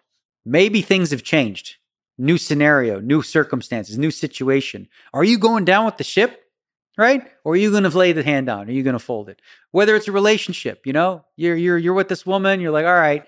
maybe 0.46 0.82
things 0.82 1.12
have 1.12 1.24
changed 1.24 1.76
new 2.18 2.38
scenario, 2.38 3.00
new 3.00 3.22
circumstances, 3.22 3.98
new 3.98 4.12
situation. 4.12 4.88
Are 5.14 5.24
you 5.24 5.38
going 5.38 5.66
down 5.66 5.86
with 5.86 5.98
the 5.98 6.04
ship? 6.04 6.40
Right? 6.96 7.24
Or 7.44 7.54
are 7.54 7.58
you 7.58 7.72
going 7.72 7.90
to 7.90 7.98
lay 7.98 8.12
the 8.12 8.22
hand 8.22 8.46
down? 8.46 8.68
Are 8.68 8.72
you 8.72 8.84
going 8.84 8.94
to 8.94 9.00
fold 9.00 9.28
it? 9.28 9.42
Whether 9.72 9.96
it's 9.96 10.08
a 10.08 10.12
relationship, 10.12 10.86
you 10.86 10.94
know, 10.94 11.26
you're, 11.36 11.56
you're, 11.56 11.78
you're 11.80 11.96
with 11.96 12.08
this 12.08 12.24
woman, 12.24 12.62
you're 12.62 12.72
like, 12.72 12.86
all 12.86 12.94
right, 12.94 13.26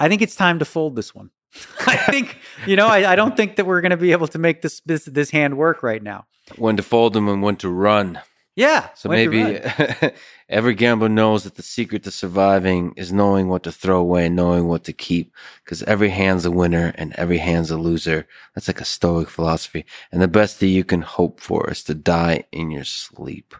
I 0.00 0.08
think 0.08 0.20
it's 0.20 0.34
time 0.34 0.58
to 0.58 0.64
fold 0.64 0.96
this 0.96 1.14
one. 1.14 1.30
I 1.86 1.96
think, 1.96 2.38
you 2.66 2.76
know, 2.76 2.86
I, 2.86 3.12
I 3.12 3.16
don't 3.16 3.36
think 3.36 3.56
that 3.56 3.66
we're 3.66 3.80
going 3.80 3.90
to 3.90 3.96
be 3.96 4.12
able 4.12 4.28
to 4.28 4.38
make 4.38 4.62
this, 4.62 4.80
this, 4.80 5.04
this 5.04 5.30
hand 5.30 5.56
work 5.56 5.82
right 5.82 6.02
now. 6.02 6.26
When 6.56 6.76
to 6.76 6.82
fold 6.82 7.12
them 7.12 7.28
and 7.28 7.42
when 7.42 7.56
to 7.56 7.68
run. 7.68 8.20
Yeah. 8.56 8.90
So 8.94 9.08
maybe 9.08 9.60
every 10.48 10.74
gambler 10.74 11.08
knows 11.08 11.42
that 11.42 11.56
the 11.56 11.62
secret 11.62 12.04
to 12.04 12.12
surviving 12.12 12.92
is 12.96 13.12
knowing 13.12 13.48
what 13.48 13.64
to 13.64 13.72
throw 13.72 13.98
away 13.98 14.26
and 14.26 14.36
knowing 14.36 14.68
what 14.68 14.84
to 14.84 14.92
keep. 14.92 15.32
Because 15.64 15.82
every 15.84 16.10
hand's 16.10 16.44
a 16.44 16.52
winner 16.52 16.92
and 16.94 17.12
every 17.14 17.38
hand's 17.38 17.72
a 17.72 17.76
loser. 17.76 18.28
That's 18.54 18.68
like 18.68 18.80
a 18.80 18.84
stoic 18.84 19.28
philosophy. 19.28 19.84
And 20.12 20.22
the 20.22 20.28
best 20.28 20.60
that 20.60 20.68
you 20.68 20.84
can 20.84 21.02
hope 21.02 21.40
for 21.40 21.68
is 21.68 21.82
to 21.84 21.94
die 21.94 22.44
in 22.52 22.70
your 22.70 22.84
sleep. 22.84 23.54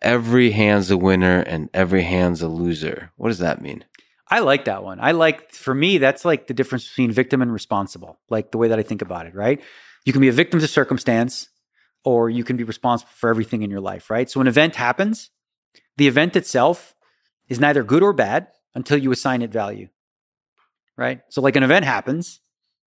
Every 0.00 0.52
hand's 0.52 0.90
a 0.90 0.96
winner 0.96 1.40
and 1.40 1.68
every 1.74 2.04
hand's 2.04 2.40
a 2.40 2.48
loser. 2.48 3.12
What 3.16 3.28
does 3.28 3.38
that 3.38 3.60
mean? 3.60 3.84
I 4.30 4.40
like 4.40 4.66
that 4.66 4.84
one. 4.84 5.00
I 5.00 5.10
like, 5.10 5.52
for 5.52 5.74
me, 5.74 5.98
that's 5.98 6.24
like 6.24 6.46
the 6.46 6.54
difference 6.54 6.88
between 6.88 7.10
victim 7.10 7.42
and 7.42 7.52
responsible, 7.52 8.20
like 8.28 8.52
the 8.52 8.58
way 8.58 8.68
that 8.68 8.78
I 8.78 8.82
think 8.82 9.02
about 9.02 9.26
it, 9.26 9.34
right? 9.34 9.60
You 10.04 10.12
can 10.12 10.22
be 10.22 10.28
a 10.28 10.32
victim 10.32 10.60
to 10.60 10.68
circumstance 10.68 11.48
or 12.04 12.30
you 12.30 12.44
can 12.44 12.56
be 12.56 12.64
responsible 12.64 13.10
for 13.14 13.28
everything 13.28 13.62
in 13.62 13.70
your 13.70 13.80
life, 13.80 14.08
right? 14.08 14.30
So 14.30 14.40
an 14.40 14.46
event 14.46 14.76
happens, 14.76 15.30
the 15.96 16.06
event 16.06 16.36
itself 16.36 16.94
is 17.48 17.58
neither 17.58 17.82
good 17.82 18.02
or 18.02 18.12
bad 18.12 18.48
until 18.74 18.96
you 18.96 19.10
assign 19.10 19.42
it 19.42 19.50
value, 19.50 19.88
right? 20.96 21.22
So 21.28 21.42
like 21.42 21.56
an 21.56 21.64
event 21.64 21.84
happens 21.84 22.40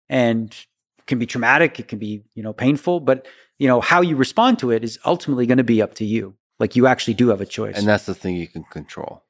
and 0.09 0.55
can 1.05 1.19
be 1.19 1.25
traumatic, 1.25 1.79
it 1.79 1.89
can 1.89 1.99
be, 1.99 2.23
you 2.33 2.41
know, 2.41 2.53
painful, 2.53 3.01
but 3.01 3.27
you 3.59 3.67
know, 3.67 3.81
how 3.81 4.01
you 4.01 4.15
respond 4.15 4.59
to 4.59 4.71
it 4.71 4.83
is 4.83 4.97
ultimately 5.05 5.45
going 5.45 5.57
to 5.57 5.63
be 5.63 5.81
up 5.81 5.95
to 5.95 6.05
you. 6.05 6.35
Like 6.59 6.75
you 6.75 6.87
actually 6.87 7.13
do 7.15 7.29
have 7.29 7.41
a 7.41 7.45
choice. 7.45 7.77
And 7.77 7.87
that's 7.87 8.05
the 8.05 8.15
thing 8.15 8.35
you 8.35 8.47
can 8.47 8.63
control. 8.63 9.23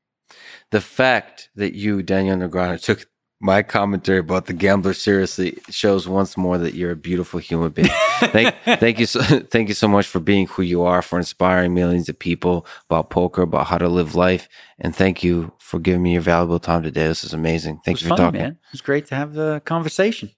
The 0.71 0.81
fact 0.81 1.49
that 1.55 1.73
you, 1.73 2.01
Daniel 2.03 2.37
Negreanu, 2.37 2.81
took 2.81 3.07
my 3.43 3.61
commentary 3.61 4.19
about 4.19 4.45
the 4.45 4.53
gambler 4.53 4.93
seriously 4.93 5.57
shows 5.69 6.07
once 6.07 6.37
more 6.37 6.57
that 6.57 6.75
you're 6.75 6.91
a 6.91 6.95
beautiful 6.95 7.41
human 7.41 7.71
being. 7.71 7.89
thank, 8.19 8.55
thank 8.63 8.99
you, 8.99 9.05
so, 9.05 9.19
thank 9.51 9.67
you 9.67 9.73
so 9.73 9.87
much 9.87 10.07
for 10.07 10.21
being 10.21 10.47
who 10.47 10.61
you 10.61 10.81
are, 10.83 11.01
for 11.01 11.19
inspiring 11.19 11.73
millions 11.73 12.07
of 12.07 12.17
people 12.17 12.65
about 12.89 13.09
poker, 13.09 13.41
about 13.41 13.67
how 13.67 13.77
to 13.77 13.89
live 13.89 14.15
life, 14.15 14.47
and 14.79 14.95
thank 14.95 15.23
you 15.23 15.51
for 15.59 15.77
giving 15.79 16.01
me 16.01 16.13
your 16.13 16.21
valuable 16.21 16.59
time 16.59 16.83
today. 16.83 17.05
This 17.05 17.25
is 17.25 17.33
amazing. 17.33 17.81
Thank 17.83 17.99
you 17.99 18.05
for 18.05 18.15
fun, 18.15 18.17
talking. 18.17 18.41
Man. 18.41 18.51
It 18.51 18.71
was 18.71 18.81
great 18.81 19.07
to 19.07 19.15
have 19.15 19.33
the 19.33 19.61
conversation. 19.65 20.31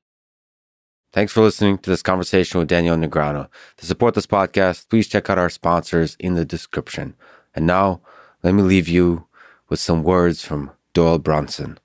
Thanks 1.14 1.32
for 1.32 1.42
listening 1.42 1.78
to 1.78 1.90
this 1.90 2.02
conversation 2.02 2.60
with 2.60 2.68
Daniel 2.68 2.98
Negreanu. 2.98 3.48
To 3.78 3.86
support 3.86 4.16
this 4.16 4.28
podcast, 4.28 4.90
please 4.90 5.08
check 5.08 5.30
out 5.30 5.38
our 5.38 5.50
sponsors 5.50 6.18
in 6.20 6.34
the 6.34 6.44
description. 6.44 7.16
And 7.54 7.68
now, 7.68 8.02
let 8.44 8.54
me 8.54 8.64
leave 8.64 8.90
you 8.90 9.28
with 9.70 9.80
some 9.80 10.04
words 10.04 10.44
from 10.44 10.72
Doyle 10.94 11.20
Brunson 11.20 11.78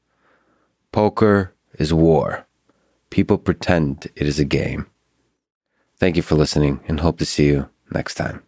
Poker 0.93 1.55
is 1.79 1.95
war. 1.95 2.47
People 3.11 3.39
pretend 3.39 4.09
it 4.17 4.27
is 4.27 4.39
a 4.39 4.45
game. 4.45 4.87
Thank 5.99 6.17
you 6.17 6.23
for 6.23 6.35
listening 6.35 6.81
and 6.89 7.01
hope 7.01 7.19
to 7.19 7.25
see 7.25 7.47
you 7.47 7.69
next 7.93 8.15
time. 8.15 8.43